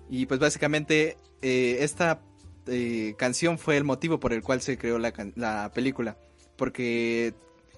y 0.09 0.25
pues 0.27 0.39
básicamente 0.39 1.17
esta 1.41 2.21
eh, 2.67 3.15
canción 3.17 3.57
fue 3.57 3.77
el 3.77 3.83
motivo 3.83 4.19
por 4.19 4.33
el 4.33 4.41
cual 4.41 4.61
se 4.61 4.77
creó 4.77 4.99
la, 4.99 5.13
la 5.35 5.71
película, 5.73 6.17
porque 6.55 7.33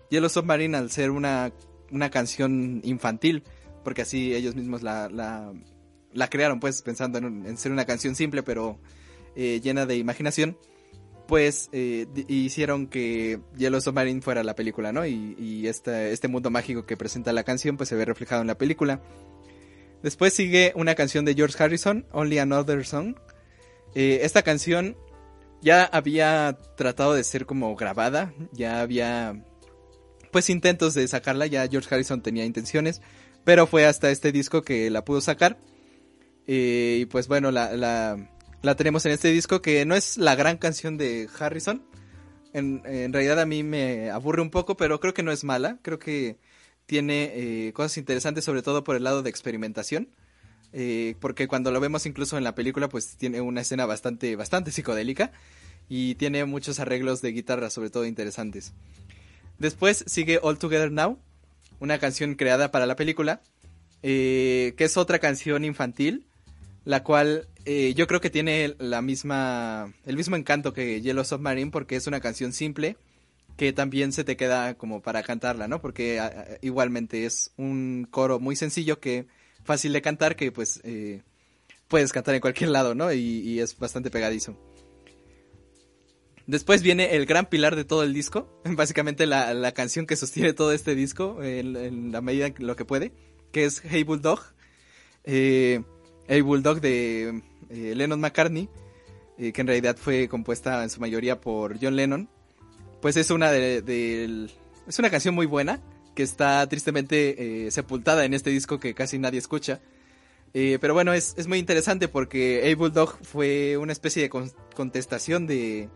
Yellow 0.10 0.30
Submarine 0.30 0.78
al 0.78 0.92
ser 0.92 1.12
una, 1.12 1.52
una 1.92 2.10
canción 2.10 2.82
infantil, 2.84 3.44
porque 3.84 4.04
así 4.04 4.34
ellos 4.34 4.56
mismos 4.56 4.84
la, 4.84 5.10
la, 5.10 6.30
crearon 6.30 6.60
pues 6.60 6.82
pensando 6.82 7.18
en, 7.18 7.58
ser 7.58 7.72
una 7.72 7.86
canción 7.86 8.16
simple 8.16 8.44
pero 8.44 8.80
eh, 9.36 9.60
llena 9.62 9.86
de 9.86 9.98
imaginación, 9.98 10.58
pues 11.28 11.70
eh, 11.72 12.08
hicieron 12.28 12.88
que 12.88 13.40
Yellow 13.58 13.82
Submarine 13.82 14.22
fuera 14.22 14.44
la 14.44 14.56
película, 14.56 14.92
¿no? 14.92 15.06
Y, 15.06 15.36
y 15.40 15.68
este, 15.68 16.12
este 16.12 16.28
mundo 16.28 16.52
mágico 16.52 16.86
que 16.86 16.98
presenta 16.98 17.34
la 17.34 17.44
canción 17.44 17.78
pues 17.78 17.90
se 17.90 17.96
ve 17.96 18.06
reflejado 18.06 18.42
en 18.42 18.48
la 18.48 18.58
película. 18.58 19.02
Después 20.04 20.34
sigue 20.34 20.72
una 20.76 20.94
canción 20.94 21.26
de 21.26 21.34
George 21.34 21.62
Harrison, 21.62 22.06
Only 22.12 22.38
Another 22.38 22.86
Song. 22.86 23.16
Eh, 23.96 24.20
esta 24.24 24.44
canción 24.44 24.96
ya 25.62 25.84
había 25.84 26.58
tratado 26.78 27.14
de 27.14 27.24
ser 27.24 27.46
como 27.46 27.76
grabada, 27.76 28.34
ya 28.52 28.82
había 28.82 29.44
pues 30.32 30.50
intentos 30.50 30.94
de 30.94 31.08
sacarla, 31.08 31.48
ya 31.48 31.68
George 31.68 31.94
Harrison 31.94 32.22
tenía 32.22 32.46
intenciones, 32.46 33.02
pero 33.46 33.66
fue 33.68 33.86
hasta 33.86 34.12
este 34.12 34.32
disco 34.32 34.62
que 34.62 34.90
la 34.90 35.06
pudo 35.06 35.22
sacar. 35.22 35.58
Eh, 36.46 37.00
y 37.02 37.06
pues 37.06 37.28
bueno, 37.28 37.52
la, 37.52 37.76
la, 37.76 38.30
la 38.62 38.76
tenemos 38.76 39.06
en 39.06 39.14
este 39.14 39.30
disco 39.30 39.62
que 39.62 39.86
no 39.86 39.96
es 39.96 40.18
la 40.18 40.36
gran 40.36 40.58
canción 40.58 40.98
de 40.98 41.30
Harrison. 41.40 41.84
En, 42.54 42.84
realidad 43.12 43.40
a 43.40 43.46
mí 43.46 43.64
me 43.64 44.10
aburre 44.10 44.42
un 44.42 44.50
poco, 44.50 44.78
pero 44.78 45.00
creo 45.00 45.14
que 45.14 45.24
no 45.24 45.32
es 45.32 45.44
mala. 45.44 45.78
Creo 45.82 46.00
que 46.00 46.38
tiene 46.86 47.32
eh, 47.34 47.74
cosas 47.74 47.98
interesantes, 47.98 48.46
sobre 48.46 48.62
todo 48.62 48.84
por 48.84 48.96
el 48.96 49.04
lado 49.04 49.24
de 49.24 49.30
experimentación. 49.30 50.10
Eh, 50.78 51.16
porque 51.22 51.48
cuando 51.48 51.72
lo 51.72 51.80
vemos 51.80 52.06
incluso 52.06 52.38
en 52.38 52.44
la 52.44 52.54
película, 52.54 52.90
pues 52.90 53.16
tiene 53.16 53.40
una 53.40 53.62
escena 53.62 53.86
bastante, 53.86 54.36
bastante 54.36 54.72
psicodélica. 54.72 55.32
Y 55.88 56.16
tiene 56.16 56.44
muchos 56.46 56.80
arreglos 56.80 57.22
de 57.22 57.32
guitarra, 57.32 57.70
sobre 57.70 57.90
todo 57.92 58.06
interesantes. 58.06 58.74
Después 59.60 60.04
sigue 60.08 60.40
All 60.42 60.58
Together 60.58 60.92
Now, 60.92 61.18
una 61.80 62.00
canción 62.00 62.36
creada 62.36 62.72
para 62.72 62.86
la 62.88 62.96
película, 62.96 63.42
eh, 64.04 64.74
que 64.78 64.84
es 64.86 64.98
otra 64.98 65.20
canción 65.20 65.64
infantil, 65.64 66.26
la 66.86 67.04
cual 67.04 67.48
eh, 67.66 67.94
yo 67.96 68.08
creo 68.08 68.20
que 68.20 68.30
tiene 68.30 68.76
la 68.80 69.02
misma, 69.02 69.94
el 70.06 70.18
mismo 70.18 70.36
encanto 70.36 70.74
que 70.74 71.02
Yellow 71.02 71.24
Submarine, 71.24 71.72
porque 71.72 71.96
es 71.96 72.08
una 72.08 72.20
canción 72.20 72.52
simple 72.52 72.98
que 73.58 73.72
también 73.72 74.12
se 74.12 74.24
te 74.24 74.36
queda 74.36 74.74
como 74.74 75.02
para 75.02 75.24
cantarla, 75.24 75.68
¿no? 75.68 75.82
Porque 75.82 76.20
a- 76.20 76.26
a- 76.26 76.46
igualmente 76.62 77.26
es 77.26 77.52
un 77.58 78.08
coro 78.12 78.40
muy 78.40 78.56
sencillo 78.56 79.00
que 79.00 79.28
fácil 79.66 79.92
de 79.92 80.02
cantar, 80.02 80.36
que 80.36 80.52
pues 80.52 80.80
eh, 80.84 81.24
puedes 81.88 82.14
cantar 82.14 82.36
en 82.36 82.42
cualquier 82.42 82.70
lado, 82.70 82.96
¿no? 82.96 83.12
Y, 83.12 83.60
es 83.60 83.78
bastante 83.78 84.10
pegadizo. 84.10 84.58
Después 86.48 86.84
viene 86.84 87.16
el 87.16 87.26
gran 87.26 87.48
pilar 87.48 87.76
de 87.76 87.86
todo 87.86 88.04
el 88.04 88.14
disco, 88.14 88.62
básicamente 88.66 89.26
la, 89.26 89.72
canción 89.74 90.06
que 90.06 90.16
sostiene 90.16 90.54
todo 90.54 90.72
este 90.72 90.96
disco 90.96 91.44
en, 91.44 92.12
la 92.12 92.22
medida 92.22 92.48
en 92.48 92.56
lo 92.60 92.76
que 92.76 92.86
puede, 92.86 93.12
que 93.52 93.66
es 93.66 93.82
Hey 93.84 94.04
Bulldog. 94.04 94.40
Eh, 95.24 95.84
hey 96.28 96.42
Bulldog 96.42 96.82
de 96.82 97.42
eh, 97.70 97.94
Lennon 97.96 98.22
McCartney, 98.22 98.70
eh, 99.40 99.52
que 99.52 99.62
en 99.62 99.68
realidad 99.68 99.98
fue 99.98 100.28
compuesta 100.28 100.84
en 100.84 100.90
su 100.90 101.02
mayoría 101.02 101.42
por 101.42 101.80
John 101.82 101.96
Lennon. 101.96 102.30
Pues 103.02 103.18
es 103.18 103.32
una 103.32 103.52
de, 103.52 103.82
del- 103.82 104.52
es 104.88 105.00
una 105.00 105.10
canción 105.10 105.34
muy 105.34 105.48
buena 105.48 105.82
que 106.16 106.24
está 106.24 106.68
tristemente 106.68 107.66
eh, 107.68 107.72
sepultada 107.72 108.26
en 108.26 108.34
este 108.34 108.50
disco 108.50 108.80
que 108.80 108.94
casi 108.96 109.20
nadie 109.20 109.40
escucha. 109.40 109.82
Eh, 110.54 110.78
pero 110.80 110.94
bueno, 110.94 111.14
es, 111.14 111.36
es 111.38 111.48
muy 111.48 111.60
interesante 111.60 112.08
porque 112.08 112.62
Hey 112.64 112.76
Bulldog 112.76 113.18
fue 113.22 113.78
una 113.78 113.92
especie 113.92 114.24
de 114.24 114.30
con- 114.30 114.52
contestación 114.74 115.46
de, 115.48 115.90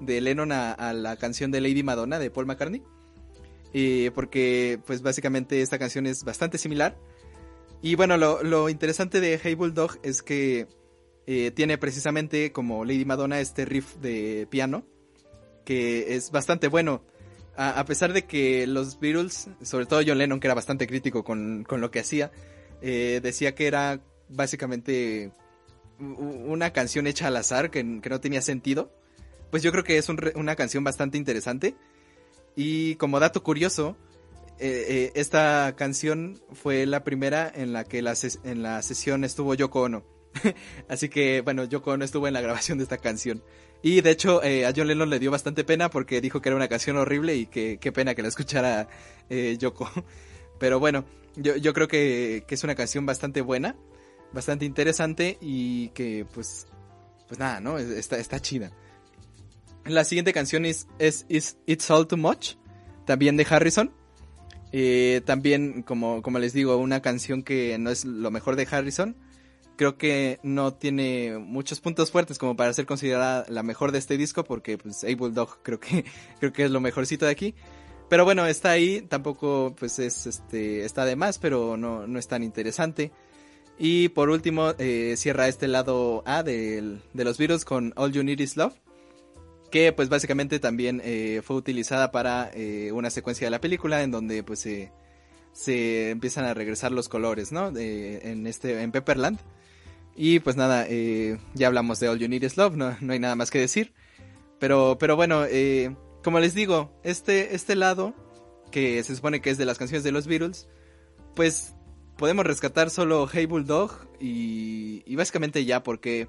de 0.00 0.20
Lennon 0.20 0.52
a, 0.52 0.72
a 0.72 0.92
la 0.92 1.16
canción 1.16 1.50
de 1.50 1.60
Lady 1.60 1.82
Madonna 1.82 2.18
de 2.18 2.30
Paul 2.30 2.46
McCartney. 2.46 2.82
Eh, 3.72 4.12
porque 4.14 4.78
pues 4.86 5.02
básicamente 5.02 5.60
esta 5.60 5.78
canción 5.80 6.06
es 6.06 6.22
bastante 6.22 6.58
similar. 6.58 6.96
Y 7.82 7.96
bueno, 7.96 8.16
lo, 8.16 8.42
lo 8.44 8.68
interesante 8.68 9.20
de 9.20 9.38
Hey 9.42 9.54
Bulldog 9.54 9.98
es 10.02 10.22
que 10.22 10.68
tiene 11.54 11.78
precisamente 11.78 12.52
como 12.52 12.84
Lady 12.84 13.06
Madonna 13.06 13.40
este 13.40 13.64
riff 13.64 13.94
de 13.96 14.46
piano 14.50 14.84
que 15.64 16.14
es 16.14 16.30
bastante 16.30 16.68
bueno. 16.68 17.02
A, 17.56 17.84
pesar 17.84 18.12
de 18.12 18.24
que 18.24 18.66
los 18.66 18.98
Beatles, 18.98 19.48
sobre 19.62 19.86
todo 19.86 20.00
John 20.04 20.18
Lennon, 20.18 20.40
que 20.40 20.48
era 20.48 20.54
bastante 20.54 20.86
crítico 20.86 21.22
con, 21.22 21.64
con 21.64 21.80
lo 21.80 21.90
que 21.90 22.00
hacía, 22.00 22.32
eh, 22.82 23.20
decía 23.22 23.54
que 23.54 23.66
era 23.66 24.00
básicamente 24.28 25.30
una 25.98 26.72
canción 26.72 27.06
hecha 27.06 27.28
al 27.28 27.36
azar, 27.36 27.70
que, 27.70 28.00
que 28.00 28.10
no 28.10 28.20
tenía 28.20 28.42
sentido. 28.42 28.92
Pues 29.50 29.62
yo 29.62 29.70
creo 29.70 29.84
que 29.84 29.98
es 29.98 30.08
una 30.08 30.56
canción 30.56 30.82
bastante 30.82 31.16
interesante. 31.16 31.76
Y 32.56 32.96
como 32.96 33.20
dato 33.20 33.42
curioso, 33.42 33.96
eh, 34.58 34.84
eh, 34.88 35.12
esta 35.14 35.74
canción 35.76 36.40
fue 36.52 36.86
la 36.86 37.02
primera 37.02 37.50
en 37.54 37.72
la 37.72 37.84
que 37.84 37.98
en 37.98 38.62
la 38.62 38.82
sesión 38.82 39.24
estuvo 39.24 39.54
Yoko 39.54 39.82
Ono. 39.82 40.04
Así 40.88 41.08
que, 41.08 41.40
bueno, 41.40 41.64
Yoko 41.64 41.92
Ono 41.92 42.04
estuvo 42.04 42.28
en 42.28 42.34
la 42.34 42.40
grabación 42.40 42.78
de 42.78 42.84
esta 42.84 42.98
canción. 42.98 43.42
Y 43.84 44.00
de 44.00 44.10
hecho, 44.10 44.42
eh, 44.42 44.64
a 44.64 44.72
John 44.74 44.88
Lennon 44.88 45.10
le 45.10 45.18
dio 45.18 45.30
bastante 45.30 45.62
pena 45.62 45.90
porque 45.90 46.22
dijo 46.22 46.40
que 46.40 46.48
era 46.48 46.56
una 46.56 46.68
canción 46.68 46.96
horrible 46.96 47.36
y 47.36 47.44
que 47.44 47.76
qué 47.78 47.92
pena 47.92 48.14
que 48.14 48.22
la 48.22 48.28
escuchara 48.28 48.88
eh, 49.28 49.58
Yoko. 49.58 49.90
Pero 50.58 50.80
bueno, 50.80 51.04
yo, 51.36 51.54
yo 51.56 51.74
creo 51.74 51.86
que, 51.86 52.44
que 52.48 52.54
es 52.54 52.64
una 52.64 52.74
canción 52.74 53.04
bastante 53.04 53.42
buena, 53.42 53.76
bastante 54.32 54.64
interesante 54.64 55.36
y 55.38 55.88
que 55.88 56.26
pues, 56.32 56.66
pues 57.28 57.38
nada, 57.38 57.60
¿no? 57.60 57.76
Está, 57.76 58.16
está 58.16 58.40
chida. 58.40 58.72
La 59.84 60.04
siguiente 60.04 60.32
canción 60.32 60.64
es, 60.64 60.86
es, 60.98 61.26
It's 61.66 61.90
All 61.90 62.06
Too 62.06 62.16
Much, 62.16 62.54
también 63.04 63.36
de 63.36 63.46
Harrison. 63.50 63.92
Eh, 64.72 65.20
también, 65.26 65.82
como, 65.82 66.22
como 66.22 66.38
les 66.38 66.54
digo, 66.54 66.78
una 66.78 67.02
canción 67.02 67.42
que 67.42 67.76
no 67.78 67.90
es 67.90 68.06
lo 68.06 68.30
mejor 68.30 68.56
de 68.56 68.66
Harrison. 68.70 69.14
Creo 69.76 69.96
que 69.98 70.38
no 70.42 70.72
tiene 70.74 71.38
muchos 71.38 71.80
puntos 71.80 72.10
fuertes 72.12 72.38
como 72.38 72.54
para 72.56 72.72
ser 72.72 72.86
considerada 72.86 73.44
la 73.48 73.62
mejor 73.62 73.90
de 73.92 73.98
este 73.98 74.16
disco, 74.16 74.44
porque 74.44 74.78
pues 74.78 75.02
A 75.04 75.14
Bulldog 75.16 75.58
creo 75.62 75.80
que, 75.80 76.04
creo 76.40 76.52
que 76.52 76.64
es 76.64 76.70
lo 76.70 76.80
mejorcito 76.80 77.24
de 77.26 77.32
aquí. 77.32 77.54
Pero 78.08 78.24
bueno, 78.24 78.46
está 78.46 78.70
ahí, 78.70 79.00
tampoco 79.02 79.74
pues 79.78 79.98
es 79.98 80.26
este, 80.26 80.84
está 80.84 81.04
de 81.04 81.16
más, 81.16 81.38
pero 81.38 81.76
no, 81.76 82.06
no 82.06 82.18
es 82.18 82.28
tan 82.28 82.42
interesante. 82.44 83.10
Y 83.78 84.10
por 84.10 84.30
último, 84.30 84.74
eh, 84.78 85.14
cierra 85.16 85.48
este 85.48 85.66
lado 85.66 86.22
A 86.26 86.42
del- 86.44 87.00
de 87.12 87.24
los 87.24 87.38
Beatles 87.38 87.64
con 87.64 87.92
All 87.96 88.12
You 88.12 88.22
Need 88.22 88.38
Is 88.40 88.56
Love 88.56 88.74
que 89.70 89.92
pues 89.92 90.08
básicamente 90.08 90.60
también 90.60 91.02
eh, 91.04 91.40
fue 91.42 91.56
utilizada 91.56 92.12
para 92.12 92.48
eh, 92.54 92.92
una 92.92 93.10
secuencia 93.10 93.48
de 93.48 93.50
la 93.50 93.60
película 93.60 94.04
en 94.04 94.12
donde 94.12 94.44
pues 94.44 94.60
se 94.60 94.92
se 95.52 96.10
empiezan 96.10 96.44
a 96.44 96.54
regresar 96.54 96.92
los 96.92 97.08
colores, 97.08 97.50
¿no? 97.50 97.76
En 97.76 98.46
este 98.46 98.82
en 98.82 98.92
Pepperland. 98.92 99.40
Y 100.16 100.38
pues 100.38 100.56
nada, 100.56 100.86
eh, 100.88 101.38
ya 101.54 101.66
hablamos 101.66 101.98
de 102.00 102.08
All 102.08 102.18
You 102.18 102.28
Need 102.28 102.44
Is 102.44 102.56
Love, 102.56 102.76
no, 102.76 102.96
no 103.00 103.12
hay 103.12 103.18
nada 103.18 103.34
más 103.34 103.50
que 103.50 103.58
decir. 103.58 103.92
Pero, 104.60 104.96
pero 104.98 105.16
bueno, 105.16 105.44
eh, 105.44 105.96
como 106.22 106.38
les 106.40 106.54
digo, 106.54 106.92
este, 107.02 107.54
este 107.54 107.74
lado, 107.74 108.14
que 108.70 109.02
se 109.02 109.16
supone 109.16 109.40
que 109.40 109.50
es 109.50 109.58
de 109.58 109.64
las 109.66 109.78
canciones 109.78 110.04
de 110.04 110.12
los 110.12 110.26
Beatles, 110.26 110.68
pues 111.34 111.74
podemos 112.16 112.46
rescatar 112.46 112.90
solo 112.90 113.28
Hey 113.30 113.46
Bulldog 113.46 113.90
y, 114.20 115.02
y 115.04 115.16
básicamente 115.16 115.64
ya, 115.64 115.82
porque 115.82 116.28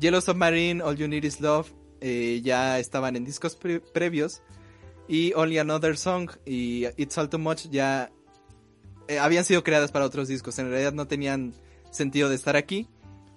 Yellow 0.00 0.20
Submarine, 0.20 0.82
All 0.82 0.96
You 0.96 1.06
Need 1.06 1.24
Is 1.24 1.40
Love 1.40 1.68
eh, 2.00 2.40
ya 2.42 2.80
estaban 2.80 3.14
en 3.14 3.24
discos 3.24 3.54
pre- 3.54 3.80
previos 3.80 4.42
y 5.06 5.32
Only 5.34 5.58
Another 5.58 5.96
Song 5.96 6.30
y 6.44 6.86
It's 6.96 7.16
All 7.16 7.28
Too 7.28 7.38
Much 7.38 7.68
ya 7.70 8.10
eh, 9.06 9.18
habían 9.18 9.44
sido 9.44 9.62
creadas 9.62 9.92
para 9.92 10.04
otros 10.04 10.26
discos, 10.26 10.58
en 10.58 10.68
realidad 10.70 10.92
no 10.92 11.06
tenían 11.06 11.54
sentido 11.92 12.28
de 12.28 12.34
estar 12.34 12.56
aquí. 12.56 12.88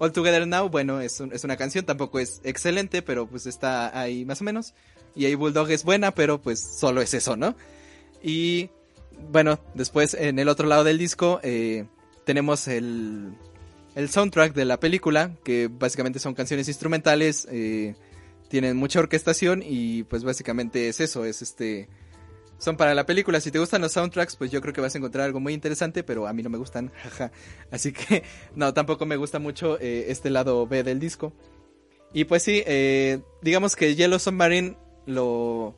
All 0.03 0.11
Together 0.11 0.45
Now, 0.47 0.69
bueno, 0.69 0.99
es, 1.01 1.19
un- 1.19 1.31
es 1.33 1.43
una 1.43 1.55
canción, 1.57 1.85
tampoco 1.85 2.19
es 2.19 2.41
excelente, 2.43 3.01
pero 3.01 3.25
pues 3.27 3.45
está 3.45 3.97
ahí 3.99 4.25
más 4.25 4.41
o 4.41 4.43
menos. 4.43 4.73
Y 5.15 5.25
ahí 5.25 5.35
Bulldog 5.35 5.69
es 5.71 5.83
buena, 5.83 6.13
pero 6.13 6.41
pues 6.41 6.59
solo 6.59 7.01
es 7.01 7.13
eso, 7.13 7.35
¿no? 7.37 7.55
Y 8.21 8.69
bueno, 9.31 9.59
después 9.75 10.13
en 10.13 10.39
el 10.39 10.49
otro 10.49 10.67
lado 10.67 10.83
del 10.83 10.97
disco 10.97 11.39
eh, 11.43 11.85
tenemos 12.25 12.67
el, 12.67 13.33
el 13.95 14.09
soundtrack 14.09 14.53
de 14.53 14.65
la 14.65 14.79
película, 14.79 15.31
que 15.43 15.69
básicamente 15.71 16.19
son 16.19 16.33
canciones 16.33 16.67
instrumentales, 16.67 17.47
eh, 17.51 17.95
tienen 18.49 18.75
mucha 18.75 18.99
orquestación 18.99 19.63
y 19.65 20.03
pues 20.03 20.23
básicamente 20.23 20.87
es 20.89 20.99
eso, 20.99 21.25
es 21.25 21.41
este... 21.41 21.87
Son 22.63 22.77
para 22.77 22.95
la 22.95 23.05
película, 23.05 23.41
si 23.41 23.51
te 23.51 23.59
gustan 23.59 23.81
los 23.81 23.91
soundtracks, 23.91 24.37
pues 24.37 24.49
yo 24.49 24.61
creo 24.61 24.73
que 24.73 24.79
vas 24.79 24.95
a 24.95 24.97
encontrar 24.97 25.25
algo 25.25 25.41
muy 25.41 25.51
interesante, 25.51 26.01
pero 26.01 26.27
a 26.27 26.31
mí 26.31 26.43
no 26.43 26.49
me 26.49 26.57
gustan, 26.57 26.93
jaja. 27.03 27.29
Así 27.71 27.91
que 27.91 28.23
no, 28.55 28.73
tampoco 28.73 29.05
me 29.05 29.17
gusta 29.17 29.37
mucho 29.37 29.77
eh, 29.81 30.05
este 30.07 30.29
lado 30.29 30.65
B 30.65 30.81
del 30.81 30.97
disco. 30.97 31.33
Y 32.13 32.23
pues 32.23 32.41
sí, 32.41 32.63
eh, 32.65 33.19
digamos 33.41 33.75
que 33.75 33.95
Yellow 33.95 34.17
Submarine 34.17 34.77
lo, 35.05 35.75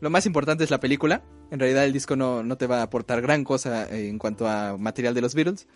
lo 0.00 0.10
más 0.10 0.26
importante 0.26 0.64
es 0.64 0.70
la 0.70 0.80
película. 0.80 1.22
En 1.50 1.60
realidad 1.60 1.86
el 1.86 1.94
disco 1.94 2.14
no, 2.14 2.42
no 2.42 2.58
te 2.58 2.66
va 2.66 2.80
a 2.80 2.82
aportar 2.82 3.22
gran 3.22 3.42
cosa 3.42 3.88
eh, 3.90 4.10
en 4.10 4.18
cuanto 4.18 4.46
a 4.46 4.76
material 4.76 5.14
de 5.14 5.22
los 5.22 5.34
Beatles. 5.34 5.66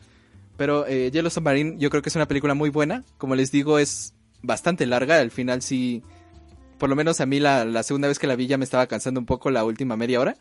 Pero 0.59 0.87
eh, 0.87 1.11
Yellow 1.11 1.31
Submarine 1.31 1.79
yo 1.79 1.89
creo 1.89 2.03
que 2.03 2.11
es 2.11 2.17
una 2.17 2.29
película 2.29 2.53
muy 2.53 2.69
buena. 2.69 3.05
Como 3.17 3.37
les 3.37 3.53
digo, 3.53 3.79
es 3.79 4.13
bastante 4.43 4.85
larga. 4.85 5.19
Al 5.19 5.31
final 5.31 5.63
sí, 5.63 6.03
por 6.83 6.89
lo 6.89 6.97
menos 6.97 7.21
a 7.21 7.27
mí 7.27 7.39
la, 7.39 7.81
segunda 7.85 8.09
vez 8.09 8.19
que 8.19 8.27
la 8.27 8.35
vi 8.35 8.49
ya 8.49 8.59
me 8.59 8.65
estaba 8.65 8.89
cansando 8.89 9.21
un 9.21 9.25
poco 9.25 9.53
la 9.53 9.65
última 9.65 9.97
media 9.97 10.19
hora. 10.19 10.37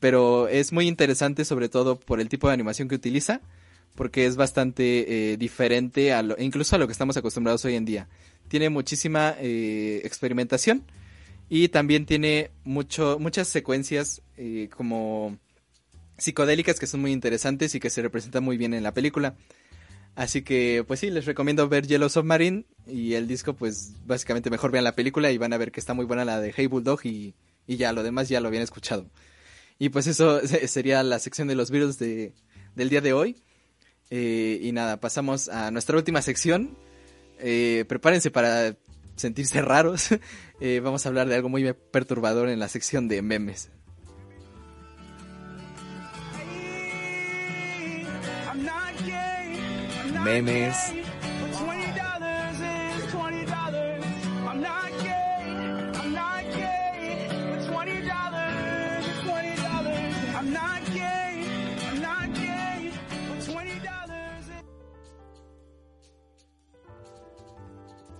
Pero 0.00 0.46
es 0.48 0.70
muy 0.70 0.86
interesante 0.86 1.46
sobre 1.46 1.70
todo 1.70 1.98
por 1.98 2.20
el 2.20 2.28
tipo 2.28 2.46
de 2.46 2.52
animación 2.52 2.88
que 2.88 2.94
utiliza. 2.94 3.40
Porque 3.94 4.26
es 4.26 4.36
bastante 4.36 5.32
eh, 5.32 5.38
diferente 5.38 6.12
a 6.12 6.22
lo, 6.22 6.36
incluso 6.38 6.76
a 6.76 6.78
lo 6.78 6.86
que 6.86 6.92
estamos 6.92 7.16
acostumbrados 7.16 7.64
hoy 7.64 7.76
en 7.76 7.86
día. 7.86 8.06
Tiene 8.48 8.68
muchísima 8.68 9.34
eh, 9.40 10.02
experimentación 10.04 10.84
y 11.48 11.68
también 11.68 12.04
tiene 12.04 12.50
mucho, 12.64 13.16
muchas 13.18 13.48
secuencias 13.48 14.20
eh, 14.36 14.68
como 14.76 15.38
psicodélicas 16.18 16.78
que 16.78 16.86
son 16.86 17.00
muy 17.00 17.12
interesantes 17.12 17.74
y 17.74 17.80
que 17.80 17.88
se 17.88 18.02
representan 18.02 18.44
muy 18.44 18.58
bien 18.58 18.74
en 18.74 18.82
la 18.82 18.92
película. 18.92 19.36
Así 20.14 20.42
que, 20.42 20.84
pues 20.86 21.00
sí, 21.00 21.10
les 21.10 21.24
recomiendo 21.24 21.68
ver 21.68 21.86
Yellow 21.86 22.08
Submarine 22.08 22.66
y 22.86 23.14
el 23.14 23.26
disco, 23.26 23.54
pues 23.54 23.94
básicamente 24.04 24.50
mejor 24.50 24.70
vean 24.70 24.84
la 24.84 24.94
película 24.94 25.30
y 25.30 25.38
van 25.38 25.52
a 25.52 25.58
ver 25.58 25.72
que 25.72 25.80
está 25.80 25.94
muy 25.94 26.04
buena 26.04 26.24
la 26.24 26.40
de 26.40 26.52
Hey 26.54 26.66
Bulldog 26.66 27.00
y, 27.04 27.34
y 27.66 27.76
ya, 27.76 27.92
lo 27.92 28.02
demás 28.02 28.28
ya 28.28 28.40
lo 28.40 28.48
habían 28.48 28.62
escuchado. 28.62 29.10
Y 29.78 29.88
pues 29.88 30.06
eso 30.06 30.40
sería 30.66 31.02
la 31.02 31.18
sección 31.18 31.48
de 31.48 31.54
los 31.54 31.70
Beatles 31.70 31.98
de, 31.98 32.34
del 32.74 32.88
día 32.88 33.00
de 33.00 33.12
hoy. 33.12 33.36
Eh, 34.10 34.60
y 34.62 34.72
nada, 34.72 35.00
pasamos 35.00 35.48
a 35.48 35.70
nuestra 35.70 35.96
última 35.96 36.20
sección. 36.20 36.76
Eh, 37.38 37.84
prepárense 37.88 38.30
para 38.30 38.76
sentirse 39.16 39.60
raros. 39.62 40.08
Eh, 40.64 40.78
vamos 40.78 41.04
a 41.04 41.08
hablar 41.08 41.28
de 41.28 41.34
algo 41.34 41.48
muy 41.48 41.72
perturbador 41.72 42.48
en 42.48 42.60
la 42.60 42.68
sección 42.68 43.08
de 43.08 43.20
memes. 43.20 43.71
Memes. 50.24 50.76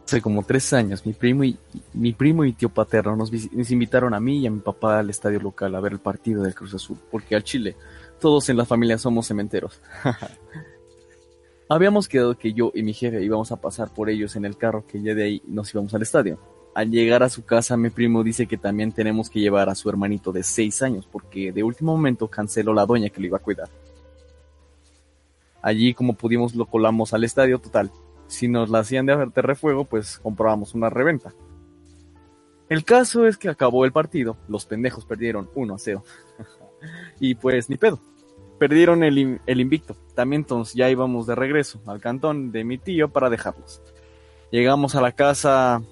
Hace 0.05 0.21
como 0.21 0.43
tres 0.43 0.71
años, 0.75 1.07
mi 1.07 1.15
primo 1.15 1.43
y 1.45 1.59
mi 1.95 2.13
primo 2.13 2.45
y 2.45 2.53
tío 2.53 2.69
paterno 2.69 3.17
nos, 3.17 3.33
invitaron 3.71 4.13
a 4.13 4.21
mí 4.21 4.41
y 4.41 4.47
a 4.47 4.51
mi 4.51 4.61
papá 4.61 4.99
al 4.99 5.09
estadio 5.09 5.41
local 5.41 5.75
a 5.75 5.81
ver 5.81 5.93
el 5.93 6.01
partido 6.01 6.43
del 6.43 6.55
Cruz 6.55 6.75
Azul, 6.75 6.99
porque 7.11 7.35
al 7.35 7.45
Chile 7.45 7.77
todos 8.21 8.49
en 8.51 8.59
la 8.59 8.67
familia 8.67 8.99
somos 8.99 9.27
cementeros. 9.27 9.81
Habíamos 11.69 12.09
quedado 12.09 12.37
que 12.37 12.53
yo 12.53 12.71
y 12.75 12.83
mi 12.83 12.93
jefe 12.93 13.23
íbamos 13.23 13.53
a 13.53 13.61
pasar 13.61 13.93
por 13.93 14.11
ellos 14.11 14.37
en 14.37 14.45
el 14.45 14.57
carro 14.57 14.87
que 14.87 15.01
ya 15.01 15.15
de 15.15 15.25
ahí 15.25 15.43
nos 15.47 15.73
íbamos 15.73 15.95
al 15.95 16.03
estadio. 16.03 16.39
Al 16.75 16.91
llegar 16.91 17.23
a 17.23 17.29
su 17.29 17.45
casa, 17.45 17.77
mi 17.77 17.91
primo 17.91 18.23
dice 18.23 18.47
que 18.47 18.57
también 18.57 18.93
tenemos 18.93 19.29
que 19.29 19.41
llevar 19.41 19.69
a 19.69 19.75
su 19.75 19.89
hermanito 19.91 20.33
de 20.33 20.43
seis 20.43 20.83
años, 20.83 21.07
porque 21.11 21.53
de 21.53 21.63
último 21.63 21.93
momento 21.93 22.29
canceló 22.29 22.73
la 22.73 22.87
doña 22.87 23.11
que 23.11 23.21
lo 23.21 23.27
iba 23.27 23.37
a 23.37 23.43
cuidar. 23.43 23.69
Allí, 25.61 25.95
como 25.95 26.15
pudimos, 26.15 26.55
lo 26.55 26.67
colamos 26.67 27.13
al 27.13 27.25
estadio 27.25 27.59
total. 27.59 27.91
Si 28.27 28.49
nos 28.49 28.71
la 28.71 28.81
hacían 28.81 29.07
de 29.07 29.15
de 29.15 29.43
refuego, 29.43 29.85
pues 29.85 30.19
comprábamos 30.19 30.75
una 30.75 30.89
reventa. 30.89 31.33
El 32.71 32.85
caso 32.85 33.27
es 33.27 33.37
que 33.37 33.51
acabó 33.51 33.85
el 33.85 33.93
partido, 33.93 34.39
los 34.49 34.65
pendejos 34.65 35.05
perdieron 35.05 35.51
1 35.55 35.75
a 35.75 35.79
0. 35.79 36.05
y 37.21 37.35
pues 37.35 37.69
ni 37.69 37.77
pedo. 37.77 38.01
Perdieron 38.63 39.03
el, 39.03 39.19
in- 39.19 39.41
el 39.47 39.61
invicto. 39.61 39.97
También 40.15 40.43
entonces 40.43 40.77
ya 40.77 40.89
íbamos 40.89 41.27
de 41.27 41.35
regreso 41.35 41.81
al 41.85 42.01
cantón 42.01 42.53
de 42.53 42.63
mi 42.63 42.79
tío 42.79 43.09
para 43.09 43.29
dejarlos. 43.29 43.83
Llegamos 44.53 44.95
a 44.95 45.01
la 45.01 45.11
casa 45.11 45.83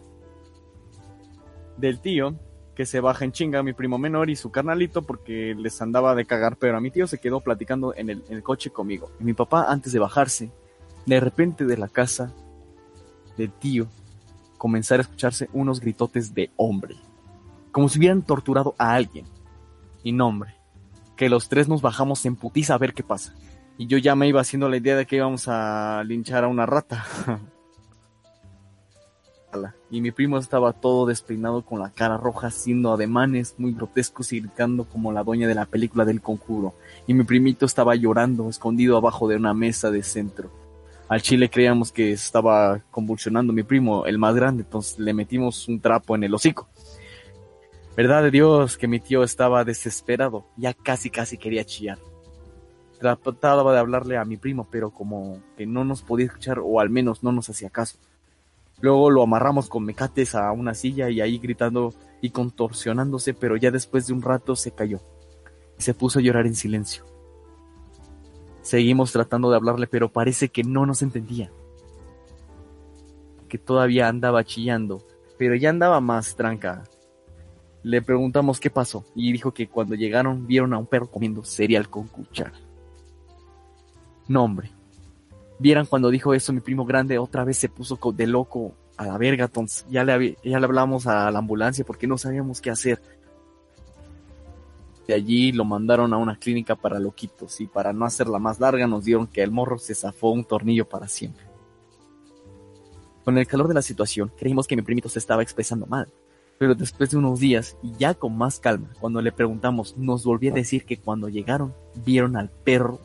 del 1.77 1.99
tío, 1.99 2.37
que 2.77 2.87
se 2.87 3.01
baja 3.01 3.25
en 3.25 3.33
chinga 3.33 3.65
mi 3.65 3.73
primo 3.73 3.99
menor 3.99 4.31
y 4.31 4.37
su 4.37 4.53
carnalito 4.53 5.03
porque 5.03 5.57
les 5.59 5.83
andaba 5.83 6.15
de 6.15 6.27
cagar, 6.27 6.59
pero 6.59 6.77
a 6.77 6.81
mi 6.81 6.93
tío 6.93 7.09
se 7.09 7.19
quedó 7.19 7.41
platicando 7.41 7.93
en 7.97 8.09
el, 8.09 8.43
coche 8.45 8.71
conmigo. 8.71 9.11
Y 9.19 9.25
mi 9.25 9.33
papá, 9.35 9.67
antes 9.69 9.93
de 9.93 9.99
bajarse, 9.99 10.53
de 11.07 11.19
repente 11.19 11.65
de 11.65 11.77
la 11.77 11.89
casa 11.89 12.33
del 13.37 13.51
tío, 13.51 13.89
comenzar 14.59 15.01
a 15.01 15.03
escucharse 15.03 15.49
unos 15.53 15.81
gritotes 15.81 16.35
de 16.35 16.53
hombre, 16.55 16.95
como 17.73 17.89
si 17.89 17.99
hubieran 17.99 18.23
torturado 18.23 18.77
a 18.79 18.95
alguien. 18.95 19.27
Y 20.05 20.13
no, 20.13 20.29
hombre, 20.29 20.60
que 21.21 21.29
los 21.29 21.51
tres 21.51 21.69
nos 21.69 21.83
bajamos 21.83 22.25
en 22.25 22.35
putiza 22.35 22.73
a 22.73 22.79
ver 22.79 22.95
qué 22.95 23.03
pasa. 23.03 23.35
Y 23.77 23.87
yo 23.89 23.99
ya 23.99 24.17
me 24.17 24.27
iba 24.27 24.41
haciendo 24.41 24.71
la 24.71 24.79
idea 24.79 24.97
de 24.97 25.05
que 25.05 25.17
íbamos 25.17 25.49
a 25.49 26.03
linchar 26.07 26.45
a 26.45 26.49
una 26.49 26.65
rata. 26.65 27.05
Y 29.91 30.01
mi 30.01 30.13
primo 30.13 30.39
estaba 30.39 30.73
todo 30.73 31.07
despeinado 31.07 31.63
con 31.63 31.81
la 31.81 31.91
cara 31.91 32.17
roja, 32.17 32.47
haciendo 32.47 32.93
ademanes 32.93 33.57
muy 33.59 33.73
grotescos 33.73 34.33
y 34.33 34.39
gritando 34.39 34.85
como 34.85 35.11
la 35.11 35.25
doña 35.25 35.49
de 35.49 35.57
la 35.57 35.67
película 35.67 36.05
del 36.05 36.23
conjuro. 36.23 36.73
Y 37.09 37.15
mi 37.15 37.25
primito 37.25 37.67
estaba 37.67 37.97
llorando, 37.97 38.49
escondido 38.49 38.97
abajo 38.97 39.27
de 39.27 39.35
una 39.35 39.53
mesa 39.53 39.91
de 39.91 40.05
centro. 40.05 40.51
Al 41.09 41.21
chile 41.21 41.51
creíamos 41.51 41.91
que 41.91 42.13
estaba 42.13 42.81
convulsionando 42.93 43.53
mi 43.53 43.65
primo, 43.65 44.07
el 44.07 44.19
más 44.19 44.37
grande, 44.37 44.63
entonces 44.63 45.01
le 45.01 45.13
metimos 45.13 45.67
un 45.67 45.81
trapo 45.81 46.15
en 46.15 46.23
el 46.23 46.33
hocico. 46.33 46.69
Verdad 48.01 48.23
de 48.23 48.31
Dios 48.31 48.79
que 48.79 48.89
mi 48.89 48.99
tío 48.99 49.23
estaba 49.23 49.63
desesperado, 49.63 50.47
ya 50.57 50.73
casi 50.73 51.11
casi 51.11 51.37
quería 51.37 51.67
chillar. 51.67 51.99
Trataba 52.99 53.75
de 53.75 53.79
hablarle 53.79 54.17
a 54.17 54.25
mi 54.25 54.39
primo, 54.39 54.67
pero 54.71 54.91
como 54.91 55.43
que 55.55 55.67
no 55.67 55.85
nos 55.85 56.01
podía 56.01 56.25
escuchar 56.25 56.61
o 56.65 56.81
al 56.81 56.89
menos 56.89 57.23
no 57.23 57.31
nos 57.31 57.51
hacía 57.51 57.69
caso. 57.69 57.99
Luego 58.81 59.11
lo 59.11 59.23
amarramos 59.23 59.69
con 59.69 59.85
mecates 59.85 60.35
a 60.35 60.51
una 60.51 60.73
silla 60.73 61.11
y 61.11 61.21
ahí 61.21 61.37
gritando 61.37 61.93
y 62.23 62.31
contorsionándose, 62.31 63.35
pero 63.35 63.59
ya 63.59 63.71
después 63.71 64.07
de 64.07 64.15
un 64.15 64.23
rato 64.23 64.57
se 64.57 64.71
cayó 64.71 65.03
y 65.79 65.83
se 65.83 65.93
puso 65.93 66.21
a 66.21 66.23
llorar 66.23 66.47
en 66.47 66.55
silencio. 66.55 67.05
Seguimos 68.63 69.13
tratando 69.13 69.51
de 69.51 69.57
hablarle, 69.57 69.87
pero 69.87 70.11
parece 70.11 70.49
que 70.49 70.65
no 70.65 70.87
nos 70.87 71.03
entendía. 71.03 71.53
Que 73.47 73.59
todavía 73.59 74.09
andaba 74.09 74.43
chillando, 74.43 75.07
pero 75.37 75.55
ya 75.55 75.69
andaba 75.69 76.01
más 76.01 76.35
tranca. 76.35 76.85
Le 77.83 78.03
preguntamos 78.03 78.61
qué 78.61 78.71
pasó 78.71 79.05
y 79.15 79.33
dijo 79.33 79.53
que 79.53 79.69
cuando 79.69 79.95
llegaron 79.95 80.47
vieron 80.47 80.75
a 80.75 80.79
un 80.79 80.87
perro 80.87 81.11
comiendo 81.11 81.45
cereal 81.45 81.89
con 81.89 82.09
cuchara. 82.09 82.53
No, 84.29 84.45
hombre. 84.45 84.71
Vieran 85.59 85.87
cuando 85.87 86.11
dijo 86.11 86.35
eso 86.35 86.53
mi 86.53 86.61
primo 86.61 86.85
grande 86.85 87.19
otra 87.19 87.45
vez 87.45 87.59
se 87.59 87.69
puso 87.69 87.99
de 88.13 88.27
loco 88.27 88.75
a 88.97 89.07
la 89.07 89.19
verga, 89.19 89.47
entonces 89.47 89.87
ya 89.91 90.05
le, 90.05 90.37
ya 90.45 90.59
le 90.59 90.65
hablamos 90.65 91.07
a 91.07 91.31
la 91.31 91.39
ambulancia 91.39 91.85
porque 91.85 92.07
no 92.07 92.19
sabíamos 92.19 92.61
qué 92.61 92.71
hacer. 92.71 93.01
De 95.07 95.15
allí 95.15 95.53
lo 95.53 95.65
mandaron 95.65 96.13
a 96.13 96.19
una 96.19 96.37
clínica 96.37 96.77
para 96.77 97.01
loquitos 97.01 97.61
y 97.61 97.67
para 97.67 97.93
no 97.93 98.05
hacerla 98.05 98.39
más 98.39 98.61
larga 98.61 98.87
nos 98.87 99.05
dieron 99.05 99.27
que 99.27 99.43
el 99.43 99.51
morro 99.51 99.79
se 99.79 99.95
zafó 99.95 100.31
un 100.31 100.45
tornillo 100.45 100.89
para 100.89 101.09
siempre. 101.09 101.45
Con 103.25 103.37
el 103.37 103.47
calor 103.47 103.69
de 103.69 103.75
la 103.75 103.83
situación 103.83 104.31
creímos 104.39 104.67
que 104.67 104.77
mi 104.77 104.83
primito 104.83 105.09
se 105.09 105.19
estaba 105.19 105.43
expresando 105.43 105.87
mal, 105.87 106.09
pero 106.61 106.75
después 106.75 107.09
de 107.09 107.17
unos 107.17 107.41
días 107.41 107.79
y 107.83 107.93
ya 107.99 108.13
con 108.13 108.37
más 108.37 108.61
calma, 108.61 108.91
cuando 109.01 109.23
le 109.23 109.33
preguntamos, 109.33 109.97
nos 109.97 110.27
volvió 110.27 110.53
a 110.53 110.57
decir 110.57 110.85
que 110.85 110.99
cuando 110.99 111.31
llegaron 111.31 111.73
vieron 112.05 112.37
al 112.37 112.51
perro 112.51 113.01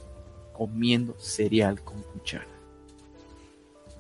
comiendo 0.52 1.16
cereal 1.20 1.82
con 1.82 2.02
cuchara. 2.02 2.50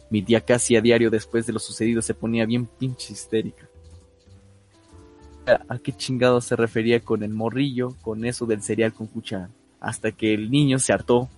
Mi 0.09 0.21
tía 0.21 0.41
casi 0.41 0.75
a 0.75 0.81
diario 0.81 1.09
después 1.09 1.45
de 1.45 1.53
lo 1.53 1.59
sucedido 1.59 2.01
se 2.01 2.13
ponía 2.13 2.45
bien 2.45 2.65
pinche 2.65 3.13
histérica. 3.13 3.69
¿A 5.69 5.77
qué 5.79 5.93
chingado 5.93 6.41
se 6.41 6.57
refería 6.57 6.99
con 6.99 7.23
el 7.23 7.31
morrillo, 7.31 7.95
con 8.01 8.25
eso 8.25 8.45
del 8.45 8.61
cereal 8.61 8.91
con 8.91 9.07
cuchara? 9.07 9.49
Hasta 9.79 10.11
que 10.11 10.33
el 10.33 10.51
niño 10.51 10.79
se 10.79 10.91
hartó, 10.91 11.29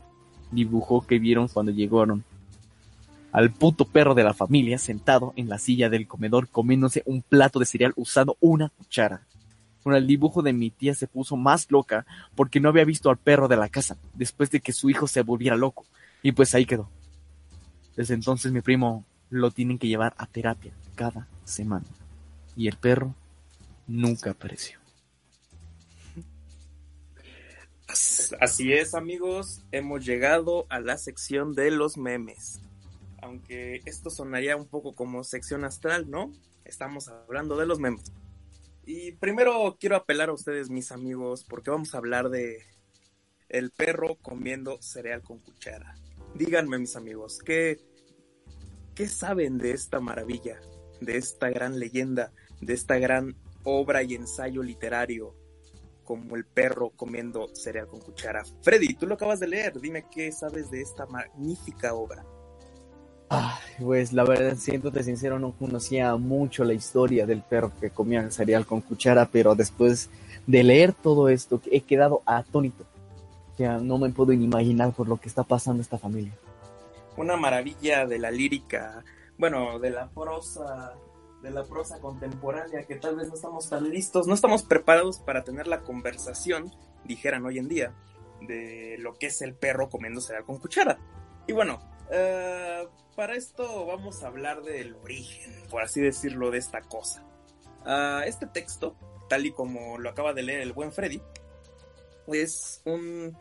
dibujó 0.51 1.05
que 1.05 1.19
vieron 1.19 1.49
cuando 1.49 1.71
llegaron 1.71 2.23
al 3.37 3.51
puto 3.51 3.85
perro 3.85 4.15
de 4.15 4.23
la 4.23 4.33
familia 4.33 4.79
sentado 4.79 5.31
en 5.35 5.47
la 5.47 5.59
silla 5.59 5.89
del 5.89 6.07
comedor 6.07 6.47
comiéndose 6.49 7.03
un 7.05 7.21
plato 7.21 7.59
de 7.59 7.67
cereal 7.67 7.93
usando 7.95 8.35
una 8.39 8.69
cuchara. 8.69 9.27
con 9.83 9.93
el 9.93 10.07
dibujo 10.07 10.41
de 10.41 10.53
mi 10.53 10.71
tía 10.71 10.95
se 10.95 11.05
puso 11.07 11.35
más 11.37 11.69
loca 11.69 12.05
porque 12.35 12.59
no 12.59 12.69
había 12.69 12.83
visto 12.83 13.11
al 13.11 13.17
perro 13.17 13.47
de 13.47 13.55
la 13.55 13.69
casa 13.69 13.95
después 14.15 14.49
de 14.49 14.59
que 14.59 14.73
su 14.73 14.89
hijo 14.89 15.05
se 15.07 15.21
volviera 15.21 15.55
loco. 15.55 15.85
Y 16.23 16.31
pues 16.31 16.55
ahí 16.55 16.65
quedó. 16.65 16.89
Desde 17.95 18.15
entonces 18.15 18.51
mi 18.51 18.61
primo 18.61 19.05
lo 19.29 19.51
tienen 19.51 19.77
que 19.77 19.87
llevar 19.87 20.15
a 20.17 20.25
terapia 20.25 20.71
cada 20.95 21.27
semana. 21.45 21.85
Y 22.55 22.67
el 22.67 22.75
perro 22.75 23.13
nunca 23.87 24.31
apareció. 24.31 24.79
As- 27.87 28.35
Así 28.41 28.73
es, 28.73 28.93
amigos, 28.95 29.61
hemos 29.71 30.03
llegado 30.03 30.65
a 30.69 30.79
la 30.79 30.97
sección 30.97 31.53
de 31.53 31.69
los 31.71 31.97
memes. 31.97 32.61
Aunque 33.27 33.81
esto 33.85 34.09
sonaría 34.09 34.55
un 34.55 34.67
poco 34.67 34.95
como 34.95 35.25
sección 35.25 35.65
astral, 35.65 36.09
¿no? 36.09 36.31
Estamos 36.63 37.09
hablando 37.09 37.57
de 37.57 37.65
los 37.65 37.77
memes. 37.77 38.13
Y 38.85 39.11
primero 39.13 39.75
quiero 39.77 39.97
apelar 39.97 40.29
a 40.29 40.33
ustedes, 40.33 40.69
mis 40.69 40.93
amigos, 40.93 41.43
porque 41.43 41.69
vamos 41.69 41.93
a 41.93 41.97
hablar 41.97 42.29
de 42.29 42.63
el 43.49 43.71
perro 43.71 44.15
comiendo 44.21 44.81
cereal 44.81 45.23
con 45.23 45.39
cuchara. 45.39 45.93
Díganme, 46.35 46.79
mis 46.79 46.95
amigos, 46.95 47.39
¿qué, 47.39 47.81
qué 48.95 49.09
saben 49.09 49.57
de 49.57 49.71
esta 49.71 49.99
maravilla, 49.99 50.61
de 51.01 51.17
esta 51.17 51.49
gran 51.49 51.79
leyenda, 51.79 52.31
de 52.61 52.73
esta 52.75 52.97
gran 52.97 53.35
obra 53.65 54.03
y 54.03 54.15
ensayo 54.15 54.63
literario 54.63 55.35
como 56.05 56.37
el 56.37 56.45
perro 56.45 56.91
comiendo 56.91 57.53
cereal 57.53 57.87
con 57.87 57.99
cuchara. 57.99 58.41
Freddy, 58.61 58.93
tú 58.93 59.05
lo 59.05 59.15
acabas 59.15 59.41
de 59.41 59.47
leer, 59.47 59.77
dime 59.81 60.05
qué 60.09 60.31
sabes 60.31 60.71
de 60.71 60.79
esta 60.79 61.05
magnífica 61.07 61.93
obra. 61.93 62.25
Ay, 63.29 63.57
pues 63.79 64.13
la 64.13 64.23
verdad, 64.23 64.55
siéndote 64.55 65.03
sincero, 65.03 65.37
no 65.37 65.51
conocía 65.51 66.15
mucho 66.15 66.63
la 66.63 66.73
historia 66.73 67.25
del 67.25 67.41
perro 67.41 67.71
que 67.79 67.89
comía 67.89 68.29
cereal 68.31 68.65
con 68.65 68.81
cuchara, 68.81 69.27
pero 69.29 69.53
después 69.53 70.09
de 70.45 70.63
leer 70.63 70.93
todo 70.93 71.27
esto, 71.27 71.61
he 71.69 71.81
quedado 71.81 72.21
atónito. 72.25 72.85
Ya 73.57 73.79
no 73.79 73.97
me 73.97 74.09
puedo 74.09 74.31
imaginar 74.31 74.93
por 74.93 75.09
lo 75.09 75.17
que 75.17 75.27
está 75.27 75.43
pasando 75.43 75.81
esta 75.81 75.97
familia. 75.97 76.31
Una 77.17 77.35
maravilla 77.35 78.05
de 78.05 78.19
la 78.19 78.31
lírica, 78.31 79.03
bueno, 79.37 79.79
de 79.79 79.89
la 79.89 80.07
prosa, 80.07 80.93
de 81.41 81.51
la 81.51 81.63
prosa 81.65 81.99
contemporánea 81.99 82.83
que 82.83 82.95
tal 82.95 83.17
vez 83.17 83.27
no 83.27 83.33
estamos 83.33 83.67
tan 83.69 83.89
listos, 83.89 84.27
no 84.27 84.35
estamos 84.35 84.63
preparados 84.63 85.17
para 85.17 85.43
tener 85.43 85.67
la 85.67 85.81
conversación, 85.81 86.71
dijeran 87.03 87.45
hoy 87.45 87.57
en 87.57 87.67
día, 87.67 87.93
de 88.41 88.97
lo 88.99 89.15
que 89.15 89.27
es 89.27 89.41
el 89.41 89.53
perro 89.53 89.89
comiendo 89.89 90.21
cereal 90.21 90.45
con 90.45 90.59
cuchara. 90.59 90.97
Y 91.47 91.53
bueno, 91.53 91.79
eh, 92.11 92.87
para 93.17 93.33
esto 93.33 93.87
vamos 93.87 94.23
a 94.23 94.27
hablar 94.27 94.61
del 94.61 94.95
origen, 94.97 95.51
por 95.71 95.81
así 95.81 95.99
decirlo, 95.99 96.51
de 96.51 96.59
esta 96.59 96.81
cosa. 96.81 97.25
Ah, 97.83 98.21
este 98.27 98.45
texto, 98.45 98.95
tal 99.27 99.47
y 99.47 99.51
como 99.51 99.97
lo 99.97 100.11
acaba 100.11 100.33
de 100.33 100.43
leer 100.43 100.61
el 100.61 100.71
buen 100.71 100.91
Freddy, 100.91 101.19
es 102.27 102.83
un 102.85 103.35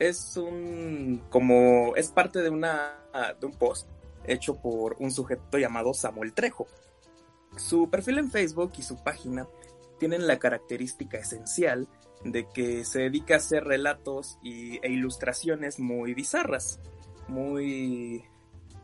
es 0.00 0.36
un 0.36 1.22
como 1.30 1.94
es 1.94 2.08
parte 2.08 2.40
de 2.40 2.50
una 2.50 2.98
de 3.38 3.46
un 3.46 3.52
post 3.52 3.88
hecho 4.24 4.56
por 4.60 4.96
un 4.98 5.12
sujeto 5.12 5.56
llamado 5.56 5.94
Samuel 5.94 6.34
Trejo. 6.34 6.66
Su 7.56 7.88
perfil 7.90 8.18
en 8.18 8.30
Facebook 8.30 8.72
y 8.76 8.82
su 8.82 9.04
página 9.04 9.46
tienen 10.00 10.26
la 10.26 10.40
característica 10.40 11.18
esencial 11.18 11.86
de 12.24 12.48
que 12.48 12.84
se 12.84 13.02
dedica 13.02 13.34
a 13.34 13.36
hacer 13.36 13.62
relatos 13.62 14.38
y, 14.42 14.84
e 14.84 14.90
ilustraciones 14.90 15.78
muy 15.78 16.12
bizarras, 16.12 16.80
muy 17.28 18.24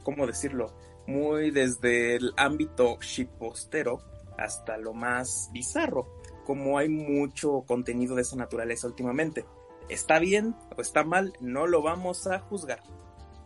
¿cómo 0.09 0.27
decirlo? 0.27 0.75
Muy 1.07 1.51
desde 1.51 2.17
el 2.17 2.33
ámbito 2.39 2.99
shitpostero 2.99 4.01
hasta 4.39 4.79
lo 4.79 4.95
más 4.95 5.51
bizarro, 5.53 6.07
como 6.47 6.79
hay 6.79 6.89
mucho 6.89 7.65
contenido 7.67 8.15
de 8.15 8.23
esa 8.23 8.35
naturaleza 8.35 8.87
últimamente. 8.87 9.45
Está 9.91 10.19
bien 10.19 10.57
o 10.75 10.81
está 10.81 11.05
mal, 11.05 11.35
no 11.41 11.67
lo 11.67 11.83
vamos 11.83 12.27
a 12.27 12.39
juzgar. 12.39 12.83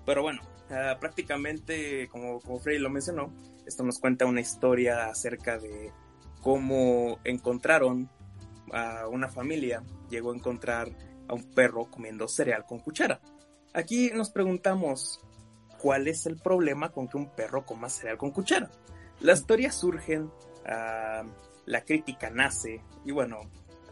Pero 0.07 0.23
bueno, 0.23 0.41
uh, 0.71 1.01
prácticamente, 1.01 2.07
como, 2.09 2.39
como 2.39 2.61
Freddy 2.61 2.79
lo 2.79 2.91
mencionó, 2.91 3.33
esto 3.67 3.83
nos 3.83 3.99
cuenta 3.99 4.25
una 4.27 4.41
historia 4.41 5.07
acerca 5.07 5.59
de 5.59 5.91
cómo 6.43 7.19
encontraron 7.25 8.09
a 8.73 9.09
una 9.09 9.29
familia, 9.29 9.83
llegó 10.11 10.31
a 10.31 10.37
encontrar 10.37 10.93
a 11.27 11.35
un 11.35 11.43
perro 11.43 11.91
comiendo 11.91 12.29
cereal 12.29 12.65
con 12.67 12.79
cuchara. 12.79 13.21
Aquí 13.75 14.13
nos 14.15 14.31
preguntamos, 14.31 15.19
¿cuál 15.83 16.07
es 16.07 16.27
el 16.27 16.36
problema 16.36 16.93
con 16.93 17.09
que 17.09 17.17
un 17.17 17.28
perro 17.28 17.67
coma 17.67 17.91
cereal 17.91 18.17
con 18.17 18.31
cuchara? 18.31 18.70
Las 19.20 19.41
historias 19.41 19.75
surgen, 19.75 20.23
uh, 20.23 21.28
la 21.67 21.85
crítica 21.85 22.31
nace, 22.31 22.81
y 23.05 23.11
bueno, 23.11 23.41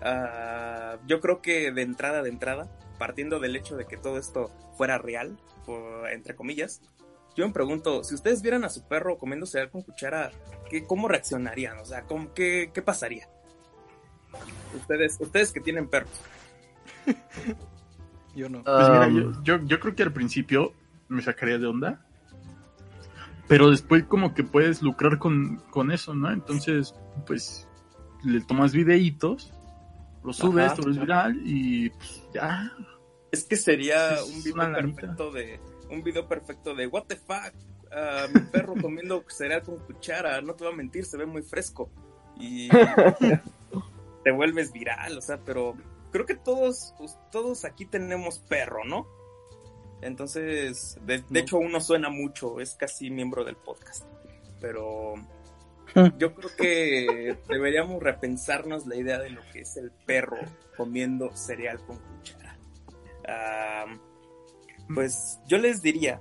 uh, 0.01 1.07
yo 1.07 1.21
creo 1.21 1.43
que 1.43 1.73
de 1.73 1.83
entrada, 1.83 2.23
de 2.23 2.31
entrada, 2.31 2.71
partiendo 2.99 3.41
del 3.41 3.57
hecho 3.57 3.77
de 3.77 3.87
que 3.87 3.97
todo 3.97 4.19
esto 4.19 4.53
fuera 4.77 4.99
real, 4.99 5.37
por, 5.67 6.09
entre 6.11 6.37
comillas, 6.37 6.81
yo 7.37 7.47
me 7.47 7.53
pregunto, 7.53 8.05
si 8.05 8.15
ustedes 8.15 8.41
vieran 8.41 8.65
a 8.65 8.69
su 8.69 8.87
perro 8.87 9.19
comiendo 9.19 9.47
cereal 9.47 9.71
con 9.71 9.83
cuchara, 9.83 10.31
¿qué, 10.69 10.85
¿cómo 10.85 11.09
reaccionarían? 11.09 11.79
O 11.79 11.85
sea, 11.85 12.03
¿cómo, 12.03 12.33
qué, 12.35 12.71
¿qué 12.73 12.83
pasaría? 12.83 13.29
Ustedes, 14.77 15.17
ustedes 15.21 15.51
que 15.51 15.61
tienen 15.61 15.89
perros. 15.89 16.13
yo 18.37 18.49
no. 18.49 18.63
Pues 18.63 18.89
mira, 18.91 19.09
yo, 19.09 19.43
yo, 19.43 19.65
yo 19.65 19.81
creo 19.81 19.95
que 19.95 20.03
al 20.05 20.13
principio 20.13 20.73
me 21.11 21.23
sacaría 21.23 21.59
de 21.59 21.67
onda. 21.67 22.01
Pero 23.49 23.71
después 23.71 24.05
como 24.05 24.33
que 24.33 24.45
puedes 24.45 24.81
lucrar 24.81 25.19
con, 25.19 25.57
con 25.71 25.91
eso, 25.91 26.15
¿no? 26.15 26.31
Entonces, 26.31 26.95
pues, 27.27 27.69
le 28.23 28.41
tomas 28.43 28.73
videitos, 28.73 29.53
lo 30.23 30.33
subes, 30.33 30.79
lo 30.79 30.85
ves 30.85 30.99
viral 30.99 31.41
y 31.45 31.91
pues, 31.91 32.23
ya. 32.33 32.73
Es 33.33 33.45
que 33.45 33.57
sería 33.57 34.17
un 34.25 34.43
video 34.43 34.73
perfecto 34.73 35.31
de 35.33 35.61
un 35.91 36.03
video 36.05 36.29
perfecto 36.29 36.75
de 36.75 36.87
what 36.87 37.05
the 37.07 37.17
fuck, 37.17 37.53
uh, 37.91 38.33
mi 38.33 38.41
perro 38.47 38.75
comiendo 38.81 39.25
cereal 39.29 39.63
con 39.63 39.79
cuchara, 39.79 40.41
no 40.41 40.55
te 40.55 40.65
voy 40.65 40.73
a 40.73 40.77
mentir, 40.77 41.05
se 41.05 41.17
ve 41.17 41.27
muy 41.27 41.43
fresco 41.43 41.91
y 42.39 42.69
te 44.25 44.31
vuelves 44.31 44.73
viral, 44.73 45.19
o 45.19 45.21
sea, 45.21 45.39
pero 45.45 45.75
creo 46.13 46.25
que 46.25 46.37
todos 46.37 46.95
pues, 46.99 47.19
todos 47.33 47.65
aquí 47.65 47.85
tenemos 47.85 48.39
perro, 48.39 48.85
¿no? 48.85 49.09
Entonces, 50.03 50.99
de, 51.05 51.19
de 51.19 51.25
no. 51.29 51.39
hecho 51.39 51.59
uno 51.59 51.81
suena 51.81 52.09
mucho, 52.09 52.61
es 52.61 52.75
casi 52.75 53.11
miembro 53.11 53.45
del 53.45 53.57
podcast, 53.57 54.05
pero 54.61 55.15
yo 56.19 56.35
creo 56.35 56.51
que 56.57 57.37
deberíamos 57.49 58.03
repensarnos 58.03 58.87
la 58.87 58.97
idea 58.97 59.19
de 59.19 59.31
lo 59.31 59.43
que 59.53 59.61
es 59.61 59.77
el 59.77 59.91
perro 60.07 60.39
comiendo 60.77 61.35
cereal 61.37 61.81
con 61.85 61.99
cuchara. 61.99 62.57
Uh, 63.25 64.95
pues 64.95 65.41
yo 65.47 65.59
les 65.59 65.83
diría, 65.83 66.21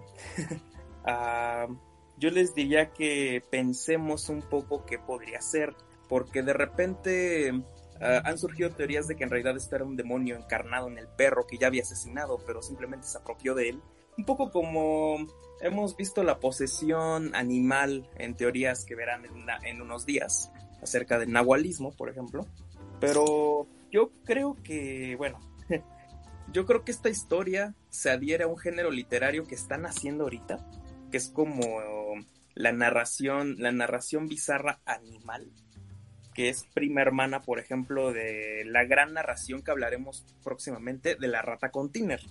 uh, 1.06 1.74
yo 2.17 2.30
les 2.32 2.56
diría 2.56 2.91
que 2.91 3.43
pensemos 3.49 4.30
un 4.30 4.41
poco 4.41 4.85
qué 4.85 4.98
podría 4.98 5.41
ser, 5.41 5.75
porque 6.08 6.41
de 6.41 6.53
repente 6.53 7.64
uh, 8.02 8.22
han 8.24 8.38
surgido 8.38 8.69
teorías 8.72 9.08
de 9.08 9.16
que 9.16 9.24
en 9.24 9.30
realidad 9.30 9.58
este 9.58 9.76
era 9.76 9.86
un 9.86 9.95
demonio 9.95 10.36
encarnado 10.36 10.88
en 10.88 10.98
el 10.98 11.08
perro 11.08 11.45
que 11.48 11.58
ya 11.58 11.68
había 11.68 11.84
asesinado, 11.84 12.40
pero 12.45 12.61
simplemente 12.61 13.08
se 13.08 13.18
apropió 13.18 13.56
de 13.56 13.69
él. 13.69 13.82
Un 14.18 14.26
poco 14.26 14.52
como 14.52 15.18
hemos 15.61 15.95
visto 15.95 16.24
la 16.24 16.40
posesión 16.40 17.36
animal 17.36 18.10
en 18.18 18.36
teorías 18.36 18.86
que 18.86 18.95
verán 18.95 19.26
en, 19.26 19.34
una, 19.34 19.58
en 19.64 19.82
unos 19.82 20.06
días, 20.06 20.52
acerca 20.82 21.19
del 21.19 21.32
nahualismo, 21.32 21.92
por 21.92 22.10
ejemplo. 22.10 22.45
Pero 23.00 23.68
yo 23.92 24.11
creo 24.26 24.58
que, 24.64 25.16
bueno, 25.18 25.40
yo 26.53 26.66
creo 26.66 26.84
que 26.84 26.92
esta 26.92 27.10
historia 27.10 27.76
se 27.90 28.10
adhiere 28.10 28.44
a 28.44 28.48
un 28.48 28.58
género 28.58 28.92
literario 28.92 29.45
que 29.45 29.56
están 29.56 29.86
haciendo 29.86 30.24
ahorita, 30.24 30.66
que 31.11 31.18
es 31.18 31.30
como 31.30 31.61
la 32.56 32.72
narración, 32.72 33.56
la 33.58 33.72
narración 33.72 34.28
bizarra 34.28 34.82
animal, 34.86 35.52
que 36.40 36.48
es 36.48 36.66
prima 36.74 37.01
hermana, 37.01 37.42
por 37.42 37.59
ejemplo, 37.59 38.14
de 38.14 38.64
la 38.66 38.85
gran 38.85 39.14
narración 39.14 39.61
que 39.61 39.72
hablaremos 39.72 40.24
próximamente 40.42 41.16
de 41.16 41.27
la 41.27 41.42
rata 41.42 41.69
con 41.69 41.92
Tiner. 41.92 42.22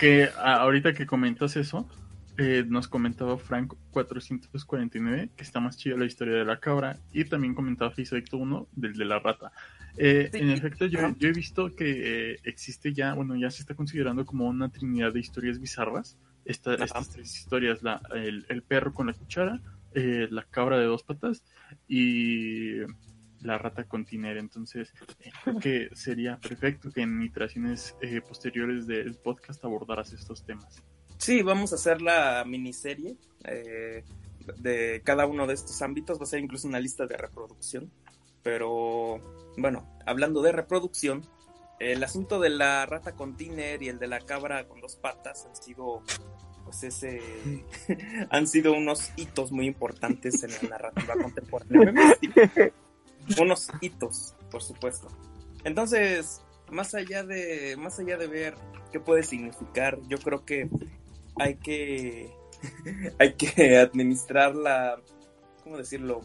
que 0.00 0.30
ahorita 0.38 0.94
que 0.94 1.04
comentas 1.04 1.56
eso, 1.56 1.86
eh, 2.38 2.64
nos 2.66 2.88
comentaba 2.88 3.36
Frank 3.36 3.74
449 3.90 5.32
que 5.36 5.44
está 5.44 5.60
más 5.60 5.76
chida 5.76 5.98
la 5.98 6.06
historia 6.06 6.36
de 6.36 6.46
la 6.46 6.58
cabra 6.60 6.98
y 7.12 7.26
también 7.26 7.54
comentaba 7.54 7.90
Fisecto 7.90 8.38
1 8.38 8.68
del 8.72 8.94
de 8.94 9.04
la 9.04 9.18
rata. 9.18 9.52
Eh, 9.98 10.30
sí. 10.32 10.38
En 10.38 10.48
efecto, 10.48 10.86
yo, 10.86 11.14
yo, 11.18 11.28
he 11.28 11.32
visto 11.32 11.76
que 11.76 12.30
eh, 12.32 12.38
existe 12.44 12.94
ya, 12.94 13.12
bueno, 13.12 13.36
ya 13.36 13.50
se 13.50 13.60
está 13.60 13.74
considerando 13.74 14.24
como 14.24 14.48
una 14.48 14.70
trinidad 14.70 15.12
de 15.12 15.20
historias 15.20 15.60
bizarras. 15.60 16.16
Esta, 16.46 16.72
estas 16.72 17.10
tres 17.10 17.36
historias, 17.36 17.82
la, 17.82 18.00
el, 18.14 18.46
el, 18.48 18.62
perro 18.62 18.94
con 18.94 19.08
la 19.08 19.12
cuchara, 19.12 19.60
eh, 19.94 20.28
la 20.30 20.44
cabra 20.44 20.78
de 20.78 20.84
dos 20.84 21.02
patas 21.02 21.42
y 21.86 22.80
la 23.40 23.58
rata 23.58 23.84
con 23.84 24.04
tiner. 24.04 24.36
Entonces, 24.36 24.92
creo 25.44 25.58
que 25.58 25.88
sería 25.94 26.38
perfecto 26.38 26.90
que 26.90 27.02
en 27.02 27.22
iteraciones 27.22 27.94
eh, 28.00 28.20
posteriores 28.20 28.86
del 28.86 29.14
podcast 29.16 29.64
abordaras 29.64 30.12
estos 30.12 30.44
temas. 30.44 30.82
Sí, 31.18 31.42
vamos 31.42 31.72
a 31.72 31.76
hacer 31.76 32.00
la 32.00 32.44
miniserie 32.46 33.16
eh, 33.44 34.04
de 34.58 35.02
cada 35.04 35.26
uno 35.26 35.46
de 35.46 35.54
estos 35.54 35.80
ámbitos. 35.82 36.18
Va 36.18 36.24
a 36.24 36.26
ser 36.26 36.40
incluso 36.40 36.68
una 36.68 36.80
lista 36.80 37.06
de 37.06 37.16
reproducción 37.16 37.90
Pero 38.42 39.20
bueno, 39.56 39.98
hablando 40.06 40.42
de 40.42 40.52
reproducción, 40.52 41.22
el 41.80 42.02
asunto 42.02 42.40
de 42.40 42.50
la 42.50 42.86
rata 42.86 43.12
con 43.14 43.36
tiner 43.36 43.82
y 43.82 43.88
el 43.88 43.98
de 43.98 44.08
la 44.08 44.20
cabra 44.20 44.66
con 44.66 44.80
dos 44.80 44.96
patas 44.96 45.46
han 45.46 45.54
sido 45.56 46.02
pues 46.68 46.84
ese 46.84 47.22
han 48.30 48.46
sido 48.46 48.74
unos 48.74 49.10
hitos 49.16 49.52
muy 49.52 49.66
importantes 49.66 50.42
en 50.42 50.50
la 50.50 50.76
narrativa 50.76 51.14
contemporánea 51.14 51.94
unos 53.40 53.68
hitos 53.80 54.34
por 54.50 54.62
supuesto. 54.62 55.08
Entonces 55.64 56.42
más 56.70 56.94
allá 56.94 57.24
de 57.24 57.74
más 57.78 57.98
allá 57.98 58.18
de 58.18 58.26
ver 58.26 58.54
qué 58.92 59.00
puede 59.00 59.22
significar 59.22 59.98
yo 60.08 60.18
creo 60.18 60.44
que 60.44 60.68
hay 61.36 61.54
que 61.56 62.30
hay 63.18 63.32
que 63.32 63.78
administrar 63.78 64.54
la 64.54 65.00
cómo 65.64 65.78
decirlo 65.78 66.20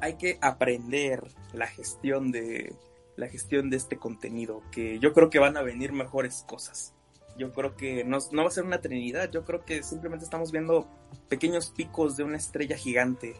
hay 0.00 0.16
que 0.16 0.36
aprender 0.40 1.22
la 1.52 1.68
gestión 1.68 2.32
de 2.32 2.74
la 3.14 3.28
gestión 3.28 3.70
de 3.70 3.76
este 3.76 3.98
contenido 3.98 4.62
que 4.72 4.98
yo 4.98 5.12
creo 5.12 5.30
que 5.30 5.38
van 5.38 5.56
a 5.56 5.62
venir 5.62 5.92
mejores 5.92 6.44
cosas 6.48 6.92
yo 7.40 7.52
creo 7.52 7.74
que 7.74 8.04
no, 8.04 8.18
no 8.32 8.42
va 8.42 8.48
a 8.48 8.52
ser 8.52 8.64
una 8.64 8.82
trinidad, 8.82 9.30
yo 9.30 9.44
creo 9.44 9.64
que 9.64 9.82
simplemente 9.82 10.26
estamos 10.26 10.52
viendo 10.52 10.86
pequeños 11.28 11.70
picos 11.70 12.16
de 12.18 12.22
una 12.22 12.36
estrella 12.36 12.76
gigante, 12.76 13.34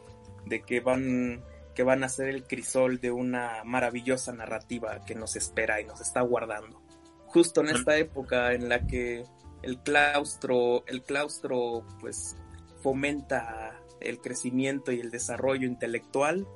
de 0.46 0.62
que 0.62 0.80
van, 0.80 1.44
que 1.74 1.82
van 1.82 2.02
a 2.02 2.08
ser 2.08 2.28
el 2.28 2.44
crisol 2.44 2.98
de 2.98 3.10
una 3.10 3.62
maravillosa 3.64 4.32
narrativa 4.32 5.04
que 5.04 5.14
nos 5.14 5.36
espera 5.36 5.82
y 5.82 5.84
nos 5.84 6.00
está 6.00 6.22
guardando. 6.22 6.80
Justo 7.26 7.60
en 7.60 7.68
esta 7.68 7.98
época 7.98 8.54
en 8.54 8.70
la 8.70 8.86
que 8.86 9.24
el 9.62 9.78
claustro, 9.80 10.82
el 10.86 11.02
claustro 11.02 11.84
pues 12.00 12.36
fomenta 12.82 13.78
el 14.00 14.18
crecimiento 14.18 14.92
y 14.92 15.00
el 15.00 15.10
desarrollo 15.10 15.66
intelectual, 15.66 16.48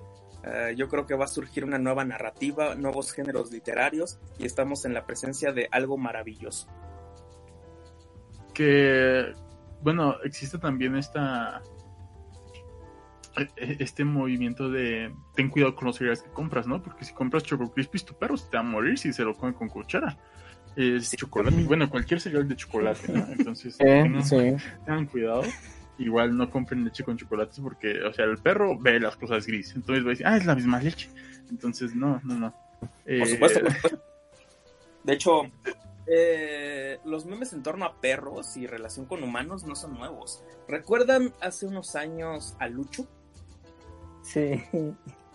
eh, 0.45 0.75
yo 0.79 0.89
creo 0.89 1.05
que 1.05 1.15
va 1.15 1.27
a 1.27 1.29
surgir 1.29 1.65
una 1.65 1.79
nueva 1.79 2.07
narrativa, 2.07 2.75
nuevos 2.75 3.13
géneros 3.13 3.53
literarios 3.53 4.19
y 4.39 4.47
estamos 4.47 4.87
en 4.87 4.95
la 4.95 5.05
presencia 5.05 5.53
de 5.53 5.69
algo 5.71 5.99
maravilloso 5.99 6.69
que, 8.55 9.33
bueno, 9.83 10.17
existe 10.23 10.59
también 10.59 10.97
esta 10.97 11.61
e, 13.37 13.43
e, 13.57 13.77
este 13.81 14.05
movimiento 14.05 14.71
de 14.71 15.13
ten 15.35 15.49
cuidado 15.51 15.75
con 15.75 15.87
los 15.87 15.97
cereales 15.97 16.23
que 16.23 16.31
compras, 16.31 16.67
¿no? 16.67 16.83
Porque 16.83 17.05
si 17.05 17.13
compras 17.13 17.43
Choco 17.43 17.73
Crispies, 17.73 18.05
tu 18.05 18.15
perro 18.15 18.37
se 18.37 18.49
te 18.49 18.57
va 18.57 18.63
a 18.63 18.67
morir 18.67 18.99
si 18.99 19.13
se 19.13 19.25
lo 19.25 19.35
come 19.35 19.55
con 19.55 19.69
cuchara. 19.69 20.17
Es 20.77 21.15
chocolate, 21.17 21.63
bueno, 21.65 21.89
cualquier 21.89 22.21
cereal 22.21 22.49
de 22.49 22.57
chocolate, 22.57 23.13
¿no? 23.13 23.27
Entonces, 23.33 23.77
tengan, 23.79 25.07
cuidado. 25.07 25.43
Igual 25.99 26.37
no 26.37 26.51
compren 26.51 26.85
leche 26.85 27.05
con 27.05 27.17
chocolates 27.17 27.61
porque, 27.61 28.03
o 28.03 28.13
sea, 28.13 28.25
el 28.25 28.39
perro 28.39 28.77
ve 28.77 28.99
las 28.99 29.17
cosas 29.17 29.47
gris. 29.47 29.73
Entonces 29.77 30.05
va 30.05 30.09
a 30.09 30.11
decir, 30.11 30.27
ah, 30.27 30.37
es 30.37 30.45
la 30.45 30.57
misma 30.57 30.81
leche. 30.81 31.09
Entonces, 31.49 31.95
no, 31.95 32.21
no, 32.25 32.35
no. 32.35 32.55
Por 33.07 33.27
supuesto. 33.29 33.61
Eh, 33.61 33.99
de 35.05 35.13
hecho, 35.13 35.43
eh, 36.07 36.99
los 37.05 37.25
memes 37.25 37.53
en 37.53 37.63
torno 37.63 37.85
a 37.85 38.01
perros 38.01 38.57
y 38.57 38.67
relación 38.67 39.07
con 39.07 39.23
humanos 39.23 39.65
no 39.65 39.75
son 39.75 39.95
nuevos. 39.95 40.43
¿Recuerdan 40.69 41.33
hace 41.41 41.67
unos 41.67 41.97
años 41.97 42.55
a 42.59 42.69
Lucho? 42.69 43.07
Sí. 44.23 44.63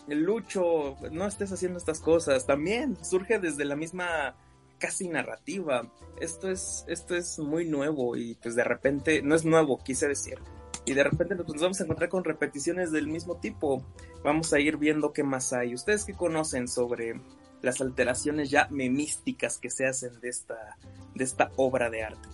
Lucho, 0.07 0.95
no 1.11 1.25
estés 1.25 1.51
haciendo 1.51 1.77
estas 1.77 1.99
cosas. 1.99 2.45
También 2.45 2.97
surge 3.03 3.39
desde 3.39 3.65
la 3.65 3.75
misma 3.75 4.35
casi 4.79 5.07
narrativa. 5.07 5.91
Esto 6.19 6.49
es, 6.49 6.85
esto 6.87 7.15
es 7.15 7.37
muy 7.39 7.67
nuevo 7.67 8.15
y 8.15 8.35
pues 8.35 8.55
de 8.55 8.63
repente, 8.63 9.21
no 9.21 9.35
es 9.35 9.45
nuevo, 9.45 9.77
quise 9.83 10.07
decir. 10.07 10.39
Y 10.85 10.93
de 10.93 11.03
repente 11.03 11.35
nos 11.35 11.61
vamos 11.61 11.79
a 11.79 11.83
encontrar 11.83 12.09
con 12.09 12.23
repeticiones 12.23 12.91
del 12.91 13.07
mismo 13.07 13.39
tipo. 13.39 13.83
Vamos 14.23 14.53
a 14.53 14.59
ir 14.59 14.77
viendo 14.77 15.13
qué 15.13 15.23
más 15.23 15.53
hay. 15.53 15.75
¿Ustedes 15.75 16.05
qué 16.05 16.13
conocen 16.13 16.67
sobre 16.67 17.21
las 17.61 17.81
alteraciones 17.81 18.49
ya 18.49 18.67
memísticas 18.69 19.57
que 19.57 19.69
se 19.69 19.85
hacen 19.85 20.19
de 20.21 20.29
esta, 20.29 20.77
de 21.15 21.23
esta 21.23 21.51
obra 21.55 21.89
de 21.89 22.03
arte. 22.03 22.29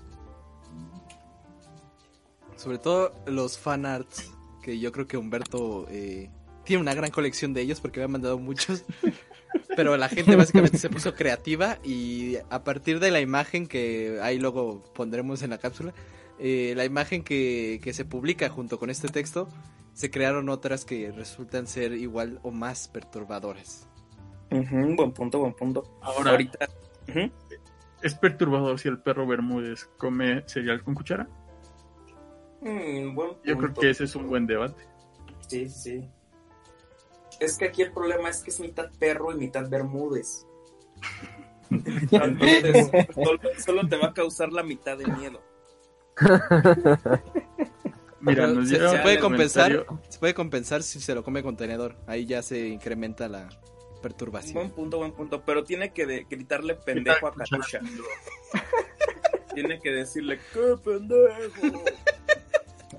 Sobre 2.55 2.77
todo 2.77 3.11
los 3.25 3.57
fan 3.57 3.85
arts, 3.85 4.31
que 4.63 4.79
yo 4.79 4.91
creo 4.91 5.07
que 5.07 5.17
Humberto 5.17 5.87
eh, 5.89 6.29
tiene 6.63 6.81
una 6.81 6.93
gran 6.93 7.11
colección 7.11 7.53
de 7.53 7.61
ellos 7.61 7.81
porque 7.81 7.99
me 7.99 8.05
ha 8.05 8.09
mandado 8.09 8.39
muchos. 8.39 8.83
Pero 9.75 9.97
la 9.97 10.09
gente 10.09 10.35
básicamente 10.35 10.77
se 10.77 10.89
puso 10.89 11.15
creativa 11.15 11.79
y 11.83 12.37
a 12.49 12.63
partir 12.63 12.99
de 12.99 13.11
la 13.11 13.19
imagen 13.19 13.67
que 13.67 14.19
ahí 14.21 14.37
luego 14.37 14.83
pondremos 14.93 15.41
en 15.43 15.49
la 15.49 15.57
cápsula, 15.57 15.93
eh, 16.39 16.73
la 16.75 16.85
imagen 16.85 17.23
que, 17.23 17.79
que 17.83 17.93
se 17.93 18.05
publica 18.05 18.49
junto 18.49 18.79
con 18.79 18.89
este 18.89 19.07
texto, 19.09 19.49
se 19.93 20.11
crearon 20.11 20.49
otras 20.49 20.85
que 20.85 21.11
resultan 21.11 21.67
ser 21.67 21.93
igual 21.93 22.39
o 22.43 22.51
más 22.51 22.87
perturbadoras 22.87 23.87
buen 24.49 25.11
punto, 25.11 25.39
buen 25.39 25.53
punto. 25.53 25.97
Ahora, 26.01 26.31
ahorita. 26.31 26.67
¿Es 28.01 28.15
perturbador 28.15 28.79
si 28.79 28.87
el 28.87 28.99
perro 28.99 29.25
Bermúdez 29.25 29.85
come 29.97 30.43
cereal 30.47 30.83
con 30.83 30.93
cuchara? 30.93 31.27
Mm, 32.61 33.17
Yo 33.43 33.57
creo 33.57 33.73
que 33.73 33.89
ese 33.89 34.03
es 34.05 34.15
un 34.15 34.27
buen 34.27 34.45
debate. 34.45 34.83
Sí, 35.47 35.69
sí. 35.69 36.07
Es 37.39 37.57
que 37.57 37.65
aquí 37.65 37.81
el 37.81 37.91
problema 37.91 38.29
es 38.29 38.41
que 38.43 38.49
es 38.49 38.59
mitad 38.59 38.89
perro 38.99 39.31
y 39.31 39.35
mitad 39.35 39.69
Bermúdez. 39.69 40.45
Entonces, 41.69 42.91
solo, 43.63 43.87
te 43.87 43.97
va 43.97 44.07
a 44.07 44.13
causar 44.13 44.51
la 44.53 44.63
mitad 44.63 44.97
de 44.97 45.05
miedo. 45.07 45.41
Mira, 48.21 48.47
se, 48.65 48.99
puede 48.99 49.19
compensar, 49.19 49.85
se 50.09 50.19
puede 50.19 50.33
compensar 50.33 50.81
si 50.81 50.99
se 50.99 51.13
lo 51.13 51.23
come 51.23 51.43
con 51.43 51.57
tenedor. 51.57 51.95
Ahí 52.07 52.25
ya 52.25 52.41
se 52.41 52.67
incrementa 52.69 53.27
la, 53.27 53.49
perturbación. 54.05 54.53
Buen 54.53 54.69
punto, 54.69 54.99
buen 54.99 55.13
punto. 55.13 55.41
Pero 55.43 55.63
tiene 55.63 55.91
que 55.91 56.27
gritarle 56.29 56.75
pendejo 56.75 57.27
a 57.27 57.33
Katusha. 57.33 57.79
tiene 59.55 59.79
que 59.79 59.89
decirle, 59.89 60.39
¡qué 60.53 60.75
pendejo! 60.83 61.83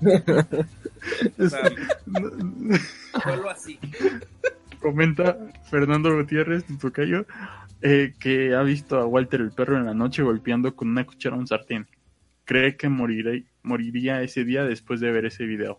solo 3.23 3.49
así. 3.49 3.79
Comenta 4.81 5.37
Fernando 5.69 6.13
Gutiérrez, 6.13 6.65
tu 6.65 6.77
tocayo, 6.77 7.25
eh, 7.81 8.13
que 8.19 8.53
ha 8.53 8.63
visto 8.63 8.99
a 8.99 9.05
Walter 9.05 9.39
el 9.39 9.51
perro 9.51 9.77
en 9.77 9.85
la 9.85 9.93
noche 9.93 10.23
golpeando 10.23 10.75
con 10.75 10.89
una 10.89 11.05
cuchara 11.05 11.37
un 11.37 11.47
sartén. 11.47 11.87
Cree 12.43 12.75
que 12.75 12.89
moriría 12.89 14.23
ese 14.23 14.43
día 14.43 14.65
después 14.65 14.99
de 14.99 15.13
ver 15.13 15.25
ese 15.25 15.45
video. 15.45 15.77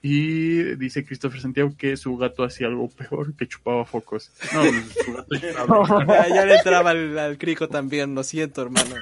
Y 0.00 0.76
dice 0.76 1.04
Christopher 1.04 1.40
Santiago 1.40 1.74
que 1.76 1.96
su 1.96 2.16
gato 2.16 2.44
hacía 2.44 2.68
algo 2.68 2.88
peor, 2.88 3.34
que 3.34 3.48
chupaba 3.48 3.84
focos. 3.84 4.30
No, 4.52 4.62
su 5.04 5.12
gato 5.12 5.34
ya, 6.28 6.46
le 6.46 6.56
entraba 6.56 6.90
al, 6.90 7.36
crico 7.38 7.68
también, 7.68 8.14
lo 8.14 8.22
siento, 8.22 8.62
hermano. 8.62 8.94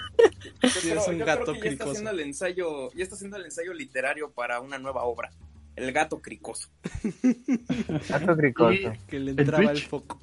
es 0.62 1.08
un 1.08 1.18
gato 1.18 1.52
creo 1.52 1.65
ya 1.65 1.70
Está 1.70 1.84
haciendo 1.84 2.10
el 2.10 2.20
ensayo, 2.20 2.91
ya 2.94 3.02
está 3.02 3.15
haciendo 3.15 3.36
el 3.36 3.44
ensayo 3.44 3.75
literario 3.75 4.31
para 4.31 4.60
una 4.60 4.78
nueva 4.78 5.05
obra. 5.05 5.31
El 5.75 5.92
gato 5.92 6.23
cricoso. 6.23 6.70
gato 8.08 8.34
cricoso. 8.34 8.92
que 9.07 9.20
le 9.20 9.33
entraba 9.33 9.70
el, 9.70 9.78
foco. 9.83 10.23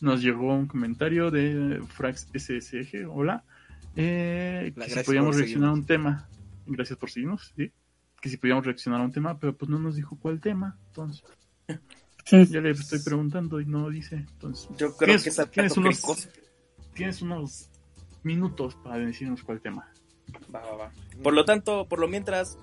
Nos 0.00 0.22
llegó 0.22 0.54
un 0.54 0.66
comentario 0.66 1.30
de 1.30 1.82
Frax 1.86 2.28
SSG. 2.34 3.06
Hola. 3.10 3.44
Eh, 3.94 4.72
que 4.74 4.88
si 4.88 5.02
podíamos 5.04 5.36
reaccionar 5.36 5.68
a 5.68 5.72
un 5.74 5.84
tema. 5.84 6.26
Gracias 6.66 6.98
por 6.98 7.10
seguirnos. 7.10 7.52
¿sí? 7.54 7.70
Que 8.22 8.28
si 8.28 8.36
podíamos 8.36 8.64
reaccionar 8.64 9.00
a 9.00 9.04
un 9.04 9.12
tema, 9.12 9.38
pero 9.38 9.54
pues 9.54 9.68
no 9.68 9.80
nos 9.80 9.96
dijo 9.96 10.16
cuál 10.18 10.40
tema, 10.40 10.78
entonces. 10.86 11.24
Ya 12.30 12.60
le 12.60 12.70
estoy 12.70 13.00
preguntando 13.00 13.60
y 13.60 13.66
no 13.66 13.90
dice, 13.90 14.14
entonces. 14.14 14.68
Yo 14.78 14.96
creo 14.96 15.18
que 15.20 15.30
tienes 15.50 15.76
unos, 15.76 16.28
tienes 16.94 17.20
unos 17.20 17.68
minutos 18.22 18.76
para 18.76 18.98
decirnos 18.98 19.42
cuál 19.42 19.60
tema. 19.60 19.92
Va, 20.54 20.60
va, 20.60 20.76
va. 20.76 20.92
Por 21.20 21.34
lo 21.34 21.44
tanto, 21.44 21.88
por 21.88 21.98
lo 21.98 22.06
mientras, 22.06 22.58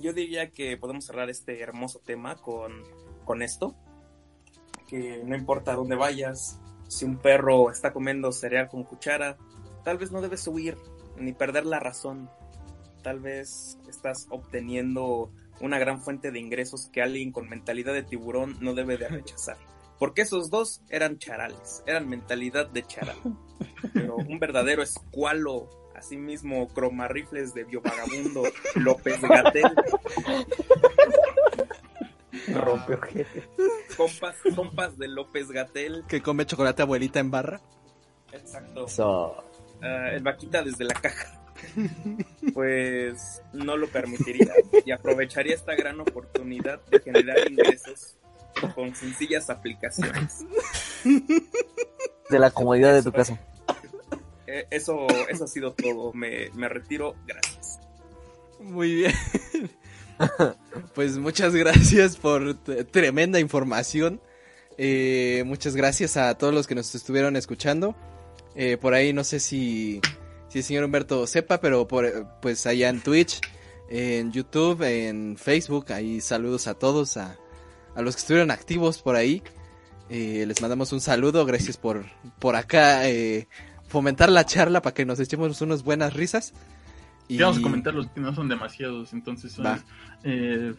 yo 0.00 0.14
diría 0.14 0.50
que 0.50 0.78
podemos 0.78 1.04
cerrar 1.04 1.28
este 1.28 1.60
hermoso 1.60 2.00
tema 2.00 2.36
con, 2.36 2.72
con 3.26 3.42
esto, 3.42 3.76
que 4.88 5.22
no 5.26 5.36
importa 5.36 5.74
dónde 5.74 5.94
vayas, 5.94 6.58
si 6.88 7.04
un 7.04 7.18
perro 7.18 7.70
está 7.70 7.92
comiendo 7.92 8.32
cereal 8.32 8.68
con 8.68 8.84
cuchara, 8.84 9.36
tal 9.84 9.98
vez 9.98 10.10
no 10.10 10.22
debes 10.22 10.48
huir 10.48 10.78
ni 11.18 11.34
perder 11.34 11.66
la 11.66 11.80
razón 11.80 12.30
tal 13.02 13.20
vez 13.20 13.78
estás 13.88 14.26
obteniendo 14.30 15.30
una 15.60 15.78
gran 15.78 16.00
fuente 16.00 16.30
de 16.30 16.38
ingresos 16.38 16.88
que 16.92 17.02
alguien 17.02 17.32
con 17.32 17.48
mentalidad 17.48 17.92
de 17.92 18.02
tiburón 18.02 18.56
no 18.60 18.74
debe 18.74 18.96
de 18.96 19.08
rechazar. 19.08 19.56
Porque 19.98 20.22
esos 20.22 20.48
dos 20.48 20.80
eran 20.88 21.18
charales, 21.18 21.82
eran 21.86 22.08
mentalidad 22.08 22.66
de 22.68 22.86
charal. 22.86 23.16
Pero 23.92 24.16
un 24.16 24.38
verdadero 24.38 24.82
escualo, 24.82 25.68
así 25.94 26.16
mismo 26.16 26.68
cromarrifles 26.68 27.52
de 27.52 27.64
biovagabundo 27.64 28.44
López 28.76 29.20
Gatel. 29.20 29.70
Rompe 32.54 33.26
compas, 33.96 34.36
compas 34.56 34.96
de 34.96 35.08
López 35.08 35.50
Gatel. 35.50 36.04
Que 36.08 36.22
come 36.22 36.46
chocolate 36.46 36.80
abuelita 36.82 37.20
en 37.20 37.30
barra. 37.30 37.60
Exacto. 38.32 38.86
Ah, 39.82 40.10
el 40.12 40.22
vaquita 40.22 40.62
desde 40.62 40.84
la 40.84 40.94
caja 40.94 41.39
pues 42.54 43.42
no 43.52 43.76
lo 43.76 43.88
permitiría 43.88 44.52
y 44.84 44.90
aprovecharía 44.90 45.54
esta 45.54 45.74
gran 45.74 46.00
oportunidad 46.00 46.80
de 46.86 47.00
generar 47.00 47.50
ingresos 47.50 48.16
con 48.74 48.94
sencillas 48.94 49.50
aplicaciones. 49.50 50.44
De 52.28 52.38
la 52.38 52.50
comodidad 52.50 52.94
de 52.94 53.02
tu 53.02 53.12
casa. 53.12 53.38
Eh, 54.46 54.66
eso, 54.70 55.06
eso 55.28 55.44
ha 55.44 55.48
sido 55.48 55.72
todo. 55.72 56.12
Me, 56.12 56.50
me 56.54 56.68
retiro. 56.68 57.14
Gracias. 57.26 57.80
Muy 58.58 58.94
bien. 58.94 59.12
pues 60.94 61.18
muchas 61.18 61.54
gracias 61.54 62.16
por 62.16 62.54
tremenda 62.90 63.40
información. 63.40 64.20
Eh, 64.76 65.42
muchas 65.46 65.76
gracias 65.76 66.16
a 66.16 66.36
todos 66.36 66.54
los 66.54 66.66
que 66.66 66.74
nos 66.74 66.94
estuvieron 66.94 67.36
escuchando. 67.36 67.94
Eh, 68.54 68.76
por 68.76 68.94
ahí 68.94 69.12
no 69.12 69.24
sé 69.24 69.38
si, 69.40 70.00
el 70.58 70.64
señor 70.64 70.84
Humberto 70.84 71.26
sepa, 71.26 71.60
pero 71.60 71.86
por, 71.86 72.26
pues 72.42 72.66
allá 72.66 72.88
en 72.88 73.00
Twitch, 73.00 73.40
en 73.88 74.32
YouTube, 74.32 74.82
en 74.82 75.36
Facebook, 75.36 75.92
ahí 75.92 76.20
saludos 76.20 76.66
a 76.66 76.74
todos, 76.74 77.16
a, 77.16 77.38
a 77.94 78.02
los 78.02 78.16
que 78.16 78.20
estuvieron 78.20 78.50
activos 78.50 79.00
por 79.02 79.16
ahí. 79.16 79.42
Eh, 80.08 80.44
les 80.46 80.60
mandamos 80.60 80.92
un 80.92 81.00
saludo, 81.00 81.46
gracias 81.46 81.76
por, 81.76 82.04
por 82.40 82.56
acá 82.56 83.08
eh, 83.08 83.46
fomentar 83.86 84.28
la 84.30 84.44
charla 84.44 84.82
para 84.82 84.92
que 84.92 85.06
nos 85.06 85.20
echemos 85.20 85.60
unas 85.60 85.84
buenas 85.84 86.14
risas. 86.14 86.52
Y... 87.28 87.36
Ya 87.36 87.44
vamos 87.44 87.60
a 87.60 87.62
comentar 87.62 87.94
los 87.94 88.08
que 88.08 88.20
no 88.20 88.34
son 88.34 88.48
demasiados. 88.48 89.12
Entonces, 89.12 89.52
son 89.52 89.66
eh. 90.24 90.74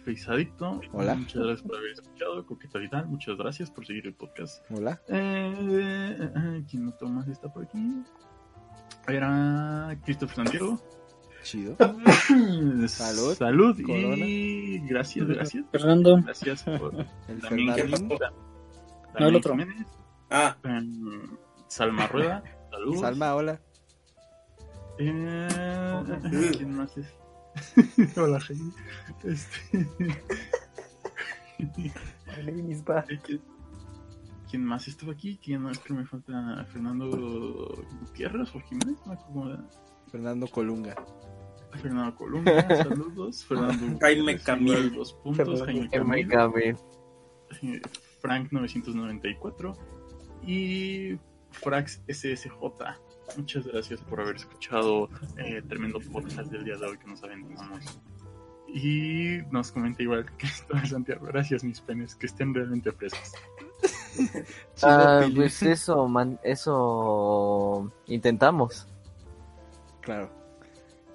Hola. 0.92 1.16
Muchas 1.16 1.42
gracias 1.42 1.62
por 1.62 1.78
haber 1.78 1.92
escuchado. 1.92 2.46
Coqueta 2.46 2.78
Vidal, 2.78 3.08
muchas 3.08 3.38
gracias 3.38 3.72
por 3.72 3.86
seguir 3.86 4.06
el 4.08 4.14
podcast. 4.14 4.62
Hola. 4.70 5.02
Eh, 5.08 5.54
eh, 6.20 6.64
¿Quién 6.70 6.86
no 6.86 7.08
más 7.08 7.30
está 7.30 7.48
por 7.54 7.64
aquí? 7.64 7.80
Era 9.08 9.98
Christopher 10.04 10.36
Santiago. 10.36 10.82
Chido. 11.44 11.76
Salud. 12.88 13.36
Salud 13.36 13.82
Corona. 13.84 14.16
y 14.18 14.80
gracias, 14.88 15.28
gracias. 15.28 15.66
Fernando. 15.72 16.22
Gracias 16.24 16.64
por 16.64 16.94
El 17.28 17.42
también. 17.42 18.08
No, 19.20 19.28
el 19.28 19.36
otro. 19.36 19.52
Jiménez, 19.54 19.88
Ah, 20.30 20.56
em, 20.64 21.36
Salma 21.68 22.08
Rueda. 22.08 22.44
Saludos. 22.70 23.02
Salma, 23.02 23.36
hola. 23.36 23.60
Eh, 25.00 25.48
¿Quién 26.58 26.74
más 26.78 26.96
es? 26.98 27.08
Hola, 28.18 28.40
Jaime. 28.40 28.72
Este... 29.24 29.88
¿Quién 34.52 34.66
más 34.66 34.86
estuvo 34.86 35.12
aquí? 35.12 35.40
¿Quién 35.42 35.62
más? 35.62 35.80
Creo 35.80 35.96
que 35.96 36.04
me 36.04 36.06
falta 36.06 36.66
Fernando 36.74 37.10
Gutiérrez 38.02 38.54
o 38.54 38.60
Jiménez. 38.60 38.98
No 39.06 39.08
me 39.08 39.14
acuerdo 39.14 39.26
cómo 39.28 39.50
era. 39.50 39.70
Fernando 40.12 40.48
Colunga. 40.48 40.96
Fernando 41.82 42.16
Colunga, 42.18 42.76
saludos. 42.84 43.46
Fernando 43.46 43.98
Jaime 44.02 44.38
Camil. 44.40 44.94
Dos 44.94 45.14
puntos. 45.14 45.64
Jaime 45.64 45.90
Camil. 45.90 46.28
Camil. 46.28 46.76
Frank 48.20 48.52
994 48.52 49.74
y 50.46 51.18
Frax 51.52 52.02
SSJ. 52.10 52.52
Muchas 53.38 53.66
gracias 53.66 54.02
por 54.02 54.20
haber 54.20 54.36
escuchado 54.36 55.10
eh, 55.38 55.62
tremendo 55.70 56.02
podcast 56.12 56.52
del 56.52 56.66
día 56.66 56.76
de 56.76 56.88
hoy 56.88 56.98
que 56.98 57.08
nos 57.08 57.24
aventamos. 57.24 58.02
Y 58.68 59.38
nos 59.50 59.72
comenta 59.72 60.04
igual 60.04 60.26
que 60.38 60.48
esto 60.48 60.74
de 60.82 60.88
Santiago. 60.88 61.26
Gracias, 61.28 61.64
mis 61.64 61.80
penes, 61.80 62.16
que 62.16 62.26
estén 62.26 62.54
realmente 62.54 62.92
frescos. 62.92 63.32
Ah, 64.84 65.28
pues 65.36 65.62
eso, 65.62 66.08
man, 66.08 66.40
eso 66.44 67.92
intentamos. 68.08 68.88
Claro. 70.02 70.30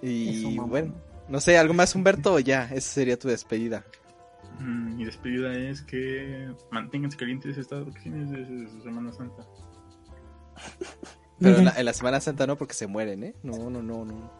Y 0.00 0.54
Eso, 0.54 0.66
bueno, 0.66 0.94
no 1.28 1.40
sé, 1.40 1.58
¿algo 1.58 1.74
más, 1.74 1.94
Humberto? 1.94 2.34
O 2.34 2.38
ya, 2.38 2.64
esa 2.66 2.92
sería 2.92 3.18
tu 3.18 3.28
despedida. 3.28 3.84
Mm, 4.60 4.96
Mi 4.96 5.04
despedida 5.04 5.52
es 5.52 5.82
que 5.82 6.48
manténganse 6.70 7.16
calientes 7.16 7.58
estas 7.58 7.84
vacaciones 7.84 8.30
de 8.30 8.68
Semana 8.82 9.12
Santa. 9.12 9.44
Pero 11.40 11.58
en 11.58 11.64
la, 11.66 11.72
en 11.72 11.84
la 11.84 11.92
Semana 11.92 12.20
Santa 12.20 12.46
no, 12.46 12.56
porque 12.56 12.74
se 12.74 12.86
mueren, 12.86 13.24
¿eh? 13.24 13.34
No, 13.42 13.70
no, 13.70 13.82
no, 13.82 14.04
no. 14.04 14.30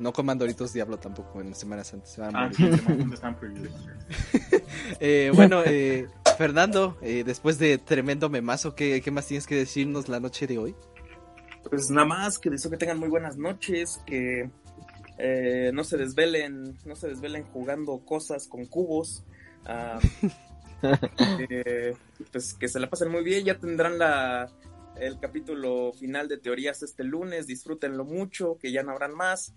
No 0.00 0.12
coman 0.12 0.38
Doritos 0.38 0.72
Diablo 0.72 0.98
tampoco 0.98 1.40
en 1.40 1.50
la 1.50 1.54
Semana 1.54 1.84
Santa, 1.84 2.06
se 2.06 2.20
van 2.22 2.34
a 2.34 2.44
Ah, 2.44 2.50
morir. 2.58 2.80
sí, 3.06 3.14
están 3.14 3.38
prohibidos. 3.38 3.72
Eh, 4.98 5.30
bueno, 5.34 5.62
eh, 5.64 6.08
Fernando, 6.36 6.96
eh, 7.02 7.22
después 7.24 7.58
de 7.58 7.78
tremendo 7.78 8.28
memazo, 8.28 8.74
¿qué, 8.74 9.00
¿qué 9.02 9.10
más 9.10 9.26
tienes 9.26 9.46
que 9.46 9.54
decirnos 9.56 10.08
la 10.08 10.20
noche 10.20 10.46
de 10.46 10.58
hoy? 10.58 10.74
Pues 11.68 11.90
nada 11.90 12.06
más 12.06 12.38
que 12.38 12.50
deseo 12.50 12.70
que 12.70 12.76
tengan 12.76 12.98
muy 12.98 13.08
buenas 13.08 13.36
noches, 13.36 14.00
que 14.06 14.50
eh, 15.18 15.70
no 15.74 15.84
se 15.84 15.96
desvelen, 15.96 16.76
no 16.84 16.96
se 16.96 17.08
desvelen 17.08 17.44
jugando 17.44 17.98
cosas 18.04 18.48
con 18.48 18.66
cubos. 18.66 19.22
ah, 19.66 19.98
eh, 21.50 21.94
pues 22.32 22.54
que 22.54 22.68
se 22.68 22.80
la 22.80 22.88
pasen 22.88 23.10
muy 23.10 23.22
bien, 23.22 23.44
ya 23.44 23.58
tendrán 23.58 23.98
la 23.98 24.50
el 24.96 25.18
capítulo 25.18 25.92
final 25.92 26.28
de 26.28 26.38
teorías 26.38 26.82
este 26.82 27.04
lunes, 27.04 27.46
disfrútenlo 27.46 28.04
mucho, 28.04 28.58
que 28.60 28.72
ya 28.72 28.82
no 28.82 28.92
habrán 28.92 29.14
más. 29.14 29.54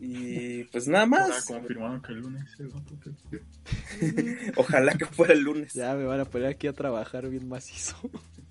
Y 0.00 0.62
pues 0.64 0.86
nada 0.86 1.06
más, 1.06 1.44
confirmaron 1.46 2.00
que 2.00 2.12
el 2.12 2.20
lunes 2.20 2.44
el 2.60 2.68
otro 2.68 2.96
que- 3.02 4.52
ojalá 4.56 4.94
que 4.94 5.06
fuera 5.06 5.34
el 5.34 5.40
lunes. 5.40 5.72
Ya 5.74 5.94
me 5.94 6.04
van 6.04 6.20
a 6.20 6.24
poner 6.24 6.48
aquí 6.48 6.68
a 6.68 6.72
trabajar 6.72 7.28
bien 7.28 7.48
macizo. 7.48 7.96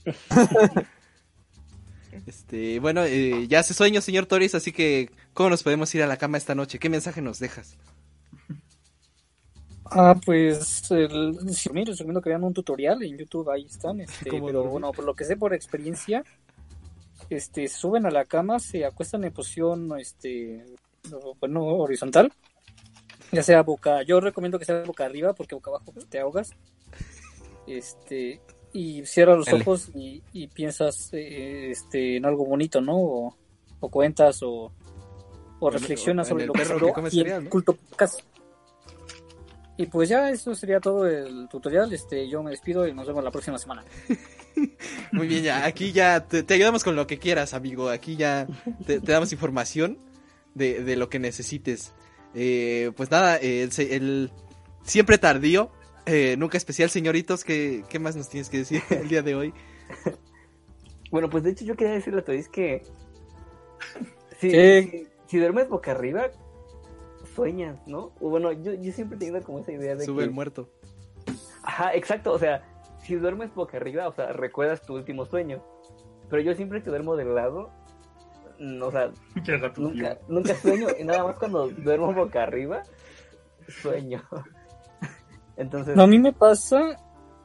este, 2.27 2.79
bueno, 2.79 3.03
eh, 3.05 3.47
ya 3.47 3.59
hace 3.59 3.73
sueño, 3.73 4.01
señor 4.01 4.25
Torres, 4.25 4.55
así 4.55 4.71
que 4.71 5.09
¿cómo 5.33 5.49
nos 5.49 5.63
podemos 5.63 5.93
ir 5.95 6.03
a 6.03 6.07
la 6.07 6.17
cama 6.17 6.37
esta 6.37 6.55
noche? 6.55 6.79
¿Qué 6.79 6.89
mensaje 6.89 7.21
nos 7.21 7.39
dejas? 7.39 7.77
Ah, 9.89 10.19
pues 10.25 10.91
el, 10.91 11.31
les 11.45 11.63
recomiendo 11.63 12.21
que 12.21 12.29
vean 12.29 12.43
un 12.43 12.53
tutorial 12.53 13.01
en 13.03 13.17
YouTube, 13.17 13.49
ahí 13.49 13.65
están, 13.65 14.01
este, 14.01 14.29
¿Cómo 14.29 14.47
pero 14.47 14.59
dormir? 14.59 14.71
bueno, 14.71 14.91
por 14.91 15.05
lo 15.05 15.13
que 15.13 15.23
sé 15.23 15.37
por 15.37 15.53
experiencia, 15.53 16.25
este, 17.29 17.69
suben 17.69 18.05
a 18.05 18.11
la 18.11 18.25
cama, 18.25 18.59
se 18.59 18.83
acuestan 18.85 19.23
en 19.23 19.31
posición, 19.31 19.97
este, 19.97 20.65
bueno, 21.39 21.65
horizontal, 21.65 22.31
ya 23.31 23.43
sea 23.43 23.61
boca, 23.63 24.03
yo 24.03 24.19
recomiendo 24.19 24.59
que 24.59 24.65
sea 24.65 24.83
boca 24.83 25.05
arriba 25.05 25.33
porque 25.33 25.55
boca 25.55 25.71
abajo 25.71 25.91
pues, 25.91 26.07
te 26.07 26.19
ahogas, 26.19 26.51
este, 27.67 28.41
y 28.73 29.05
cierras 29.05 29.37
los 29.37 29.45
Dale. 29.47 29.61
ojos 29.61 29.89
y, 29.95 30.23
y 30.33 30.47
piensas, 30.47 31.09
eh, 31.13 31.71
este, 31.71 32.17
en 32.17 32.25
algo 32.25 32.45
bonito, 32.45 32.81
¿no? 32.81 32.97
O, 32.97 33.37
o 33.79 33.89
cuentas 33.89 34.41
o, 34.43 34.71
o 35.59 35.69
reflexionas 35.69 36.27
sobre 36.27 36.45
lo 36.45 36.53
que 36.53 36.59
pasó 36.61 36.79
come 36.93 37.09
y 37.11 37.19
el 37.19 37.25
cereal, 37.25 37.43
¿no? 37.43 37.49
culto 37.49 37.73
podcast. 37.73 38.21
Y 39.79 39.85
pues 39.85 40.09
ya 40.09 40.31
eso 40.31 40.55
sería 40.55 40.79
todo 40.79 41.07
el 41.07 41.47
tutorial. 41.49 41.93
Este, 41.93 42.27
yo 42.27 42.41
me 42.41 42.49
despido 42.49 42.87
y 42.87 42.93
nos 42.93 43.05
vemos 43.05 43.23
la 43.23 43.29
próxima 43.29 43.59
semana. 43.59 43.85
Muy 45.11 45.27
bien, 45.27 45.43
ya, 45.43 45.65
aquí 45.65 45.91
ya 45.91 46.25
te, 46.27 46.41
te 46.41 46.55
ayudamos 46.55 46.83
con 46.83 46.95
lo 46.95 47.05
que 47.05 47.19
quieras, 47.19 47.53
amigo. 47.53 47.89
Aquí 47.89 48.15
ya 48.15 48.47
te, 48.87 48.99
te 48.99 49.11
damos 49.11 49.31
información 49.31 49.99
de, 50.57 50.83
de 50.83 50.95
lo 50.95 51.09
que 51.09 51.19
necesites. 51.19 51.93
Eh, 52.33 52.91
pues 52.97 53.09
nada, 53.11 53.37
eh, 53.37 53.63
el, 53.63 53.71
se- 53.71 53.95
el 53.95 54.31
siempre 54.83 55.17
tardío, 55.17 55.71
eh, 56.05 56.35
nunca 56.37 56.57
especial, 56.57 56.89
señoritos. 56.89 57.43
¿qué, 57.43 57.83
¿Qué 57.89 57.99
más 57.99 58.15
nos 58.15 58.29
tienes 58.29 58.49
que 58.49 58.57
decir 58.59 58.81
el 58.89 59.07
día 59.07 59.21
de 59.21 59.35
hoy? 59.35 59.53
Bueno, 61.11 61.29
pues 61.29 61.43
de 61.43 61.51
hecho 61.51 61.65
yo 61.65 61.75
quería 61.75 61.93
decirle 61.93 62.19
a 62.19 62.25
Toris 62.25 62.49
que 62.49 62.83
si, 64.39 64.51
si, 64.51 65.07
si 65.27 65.37
duermes 65.39 65.69
boca 65.69 65.91
arriba, 65.91 66.29
sueñas, 67.35 67.79
¿no? 67.87 68.13
O 68.19 68.29
bueno, 68.29 68.51
yo, 68.51 68.73
yo 68.73 68.91
siempre 68.91 69.15
he 69.15 69.19
tenido 69.19 69.41
como 69.43 69.59
esa 69.59 69.71
idea 69.71 69.95
de 69.95 70.05
Sube 70.05 70.19
que... 70.19 70.23
el 70.25 70.31
muerto. 70.31 70.69
Ajá, 71.63 71.93
exacto, 71.95 72.31
o 72.33 72.39
sea, 72.39 72.63
si 73.03 73.15
duermes 73.15 73.53
boca 73.53 73.77
arriba, 73.77 74.07
o 74.07 74.13
sea, 74.13 74.31
recuerdas 74.33 74.81
tu 74.81 74.95
último 74.95 75.25
sueño. 75.25 75.63
Pero 76.29 76.41
yo 76.41 76.53
siempre 76.55 76.81
que 76.83 76.89
duermo 76.89 77.15
de 77.15 77.25
lado, 77.25 77.71
o 78.59 78.91
sea, 78.91 79.11
nunca, 79.77 80.17
nunca 80.27 80.55
sueño, 80.55 80.87
y 80.99 81.03
nada 81.03 81.23
más 81.23 81.37
cuando 81.37 81.67
duermo 81.77 82.13
boca 82.13 82.43
arriba, 82.43 82.83
sueño. 83.81 84.23
Entonces, 85.57 85.95
No, 85.95 86.03
a 86.03 86.07
mí 86.07 86.19
me 86.19 86.33
pasa 86.33 86.97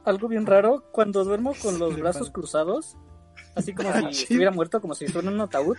algo 0.05 0.27
bien 0.27 0.45
raro 0.45 0.83
cuando 0.91 1.23
duermo 1.23 1.53
con 1.61 1.79
los 1.79 1.97
brazos 1.99 2.29
cruzados, 2.29 2.95
así 3.55 3.73
como 3.73 3.89
Ah, 3.89 3.93
si 3.93 3.99
chido. 4.09 4.09
estuviera 4.23 4.51
muerto, 4.51 4.81
como 4.81 4.93
si 4.95 5.05
estuviera 5.05 5.29
en 5.29 5.35
un 5.35 5.41
ataúd, 5.41 5.77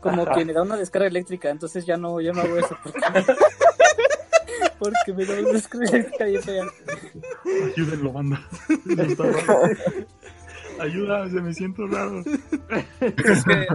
como 0.00 0.22
Ajá. 0.22 0.34
que 0.34 0.44
me 0.44 0.52
da 0.52 0.62
una 0.62 0.76
descarga 0.76 1.08
eléctrica, 1.08 1.50
entonces 1.50 1.84
ya 1.86 1.96
no, 1.96 2.20
ya 2.20 2.32
no 2.32 2.42
hago 2.42 2.56
eso 2.58 2.76
porque, 2.82 3.00
porque 4.78 5.12
me 5.14 5.24
da 5.24 5.40
una 5.40 5.52
descarga 5.52 5.86
eléctrica 5.90 6.42
fea. 6.42 6.64
Ayúdenlo, 7.74 8.12
banda. 8.12 8.40
Ayuda, 10.80 11.28
se 11.28 11.40
me 11.40 11.54
siento 11.54 11.86
raro. 11.86 12.22
Es 13.00 13.44
que, 13.44 13.54
de 13.54 13.66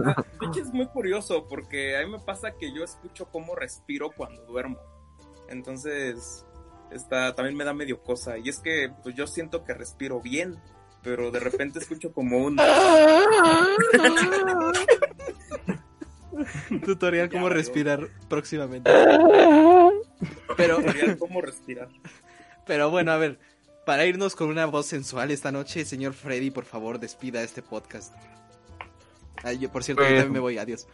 hecho, 0.46 0.60
es 0.60 0.72
muy 0.72 0.86
curioso 0.86 1.46
porque 1.48 1.96
a 1.96 2.04
mí 2.04 2.12
me 2.12 2.18
pasa 2.18 2.52
que 2.58 2.72
yo 2.74 2.84
escucho 2.84 3.26
cómo 3.26 3.54
respiro 3.54 4.10
cuando 4.16 4.44
duermo. 4.44 4.78
Entonces, 5.48 6.46
está, 6.90 7.34
también 7.34 7.56
me 7.56 7.64
da 7.64 7.74
medio 7.74 8.02
cosa. 8.02 8.38
Y 8.38 8.48
es 8.48 8.58
que 8.60 8.90
pues 9.02 9.14
yo 9.14 9.26
siento 9.26 9.64
que 9.64 9.74
respiro 9.74 10.20
bien, 10.20 10.56
pero 11.02 11.30
de 11.30 11.40
repente 11.40 11.78
escucho 11.78 12.12
como 12.12 12.38
un... 12.38 12.56
Tutorial 16.84 17.28
cómo 17.30 17.48
Ya, 17.48 17.54
respirar 17.54 18.08
próximamente. 18.28 18.90
Pero, 20.56 20.76
tutorial 20.76 21.18
cómo 21.18 21.40
respirar. 21.40 21.88
pero 22.66 22.90
bueno, 22.90 23.12
a 23.12 23.16
ver. 23.16 23.38
Para 23.84 24.06
irnos 24.06 24.36
con 24.36 24.48
una 24.48 24.66
voz 24.66 24.86
sensual 24.86 25.30
esta 25.30 25.50
noche, 25.50 25.84
señor 25.84 26.12
Freddy, 26.14 26.50
por 26.50 26.64
favor, 26.64 27.00
despida 27.00 27.42
este 27.42 27.62
podcast. 27.62 28.14
Ay, 29.42 29.58
yo, 29.58 29.70
por 29.72 29.82
cierto, 29.82 30.02
yo 30.02 30.08
Pues- 30.08 30.18
también 30.20 30.32
me 30.32 30.38
voy, 30.38 30.58
adiós. 30.58 30.86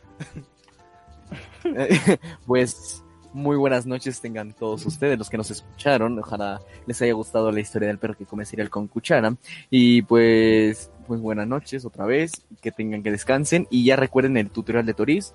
pues 2.47 3.05
muy 3.35 3.57
buenas 3.59 3.85
noches 3.85 4.23
tengan 4.23 4.55
todos 4.55 4.87
ustedes, 4.87 5.19
los 5.19 5.29
que 5.29 5.37
nos 5.37 5.51
escucharon. 5.51 6.19
Ojalá 6.19 6.61
les 6.87 7.03
haya 7.03 7.13
gustado 7.13 7.53
la 7.53 7.61
historia 7.61 7.89
del 7.89 7.99
perro 7.99 8.17
que 8.17 8.25
come 8.25 8.47
cereal 8.47 8.71
con 8.71 8.89
cuchara. 8.89 9.37
Y 9.69 10.01
pues, 10.03 10.91
pues 11.07 11.21
buenas 11.21 11.47
noches 11.47 11.85
otra 11.85 12.07
vez, 12.07 12.33
que 12.63 12.73
tengan 12.73 13.03
que 13.03 13.11
descansen. 13.11 13.67
Y 13.71 13.85
ya 13.85 13.97
recuerden 13.97 14.39
el 14.39 14.51
tutorial 14.51 14.87
de 14.87 14.95
Toris. 14.95 15.35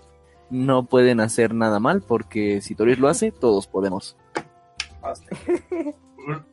No 0.50 0.86
pueden 0.88 1.20
hacer 1.20 1.54
nada 1.54 1.80
mal 1.80 2.02
porque 2.02 2.62
si 2.62 2.74
Toris 2.74 2.98
lo 2.98 3.10
hace, 3.10 3.32
todos 3.32 3.68
podemos. 3.68 4.18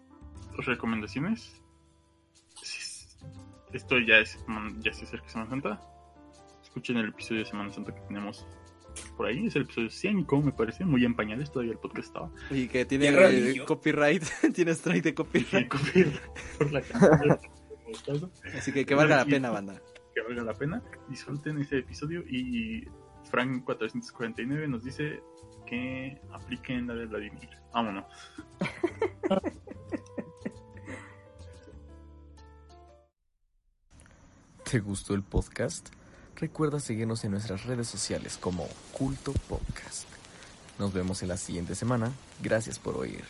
¿Recomendaciones? 0.67 1.61
Esto 3.73 3.99
ya 3.99 4.19
es 4.19 4.39
ya 4.81 4.93
se 4.93 5.05
acerca 5.05 5.29
Semana 5.29 5.51
Santa. 5.51 5.81
Escuchen 6.63 6.97
el 6.97 7.09
episodio 7.09 7.41
de 7.41 7.47
Semana 7.47 7.73
Santa 7.73 7.95
que 7.95 8.01
tenemos 8.03 8.47
por 9.17 9.27
ahí. 9.27 9.47
Es 9.47 9.57
el 9.57 9.63
episodio 9.63 9.91
100, 9.91 10.27
me 10.45 10.53
parece. 10.53 10.85
Muy 10.85 11.05
en 11.05 11.15
pañales 11.15 11.51
todavía 11.53 11.73
el 11.73 11.79
podcast 11.79 12.09
estaba. 12.09 12.31
Y 12.51 12.69
que 12.69 12.85
tiene 12.85 13.11
rabillo. 13.11 13.65
copyright, 13.67 14.25
tiene 14.55 14.73
strike 14.73 15.05
de 15.05 15.15
copyright. 15.15 15.69
copiar 15.69 16.09
por 16.59 16.73
la. 16.73 16.83
Así 18.57 18.73
que 18.73 18.85
que 18.87 18.95
valga 18.95 19.17
la 19.17 19.25
pena, 19.25 19.51
banda. 19.51 19.81
que 20.15 20.23
valga 20.23 20.43
la 20.43 20.55
pena. 20.55 20.83
Disfruten 21.09 21.59
ese 21.59 21.79
episodio 21.79 22.23
y 22.29 22.87
Frank 23.31 23.65
449 23.65 24.69
nos 24.69 24.85
dice 24.85 25.21
que 25.67 26.21
apliquen 26.33 26.87
la 26.89 26.95
de 26.95 27.07
Vladimir. 27.07 27.51
Vámonos. 27.73 28.05
¿Te 34.71 34.79
gustó 34.79 35.15
el 35.15 35.25
podcast? 35.25 35.89
Recuerda 36.37 36.79
seguirnos 36.79 37.25
en 37.25 37.33
nuestras 37.33 37.65
redes 37.65 37.89
sociales 37.89 38.39
como 38.41 38.69
Culto 38.93 39.33
Podcast. 39.49 40.07
Nos 40.79 40.93
vemos 40.93 41.23
en 41.23 41.29
la 41.29 41.37
siguiente 41.39 41.75
semana. 41.75 42.13
Gracias 42.41 42.79
por 42.79 42.97
oír. 42.97 43.25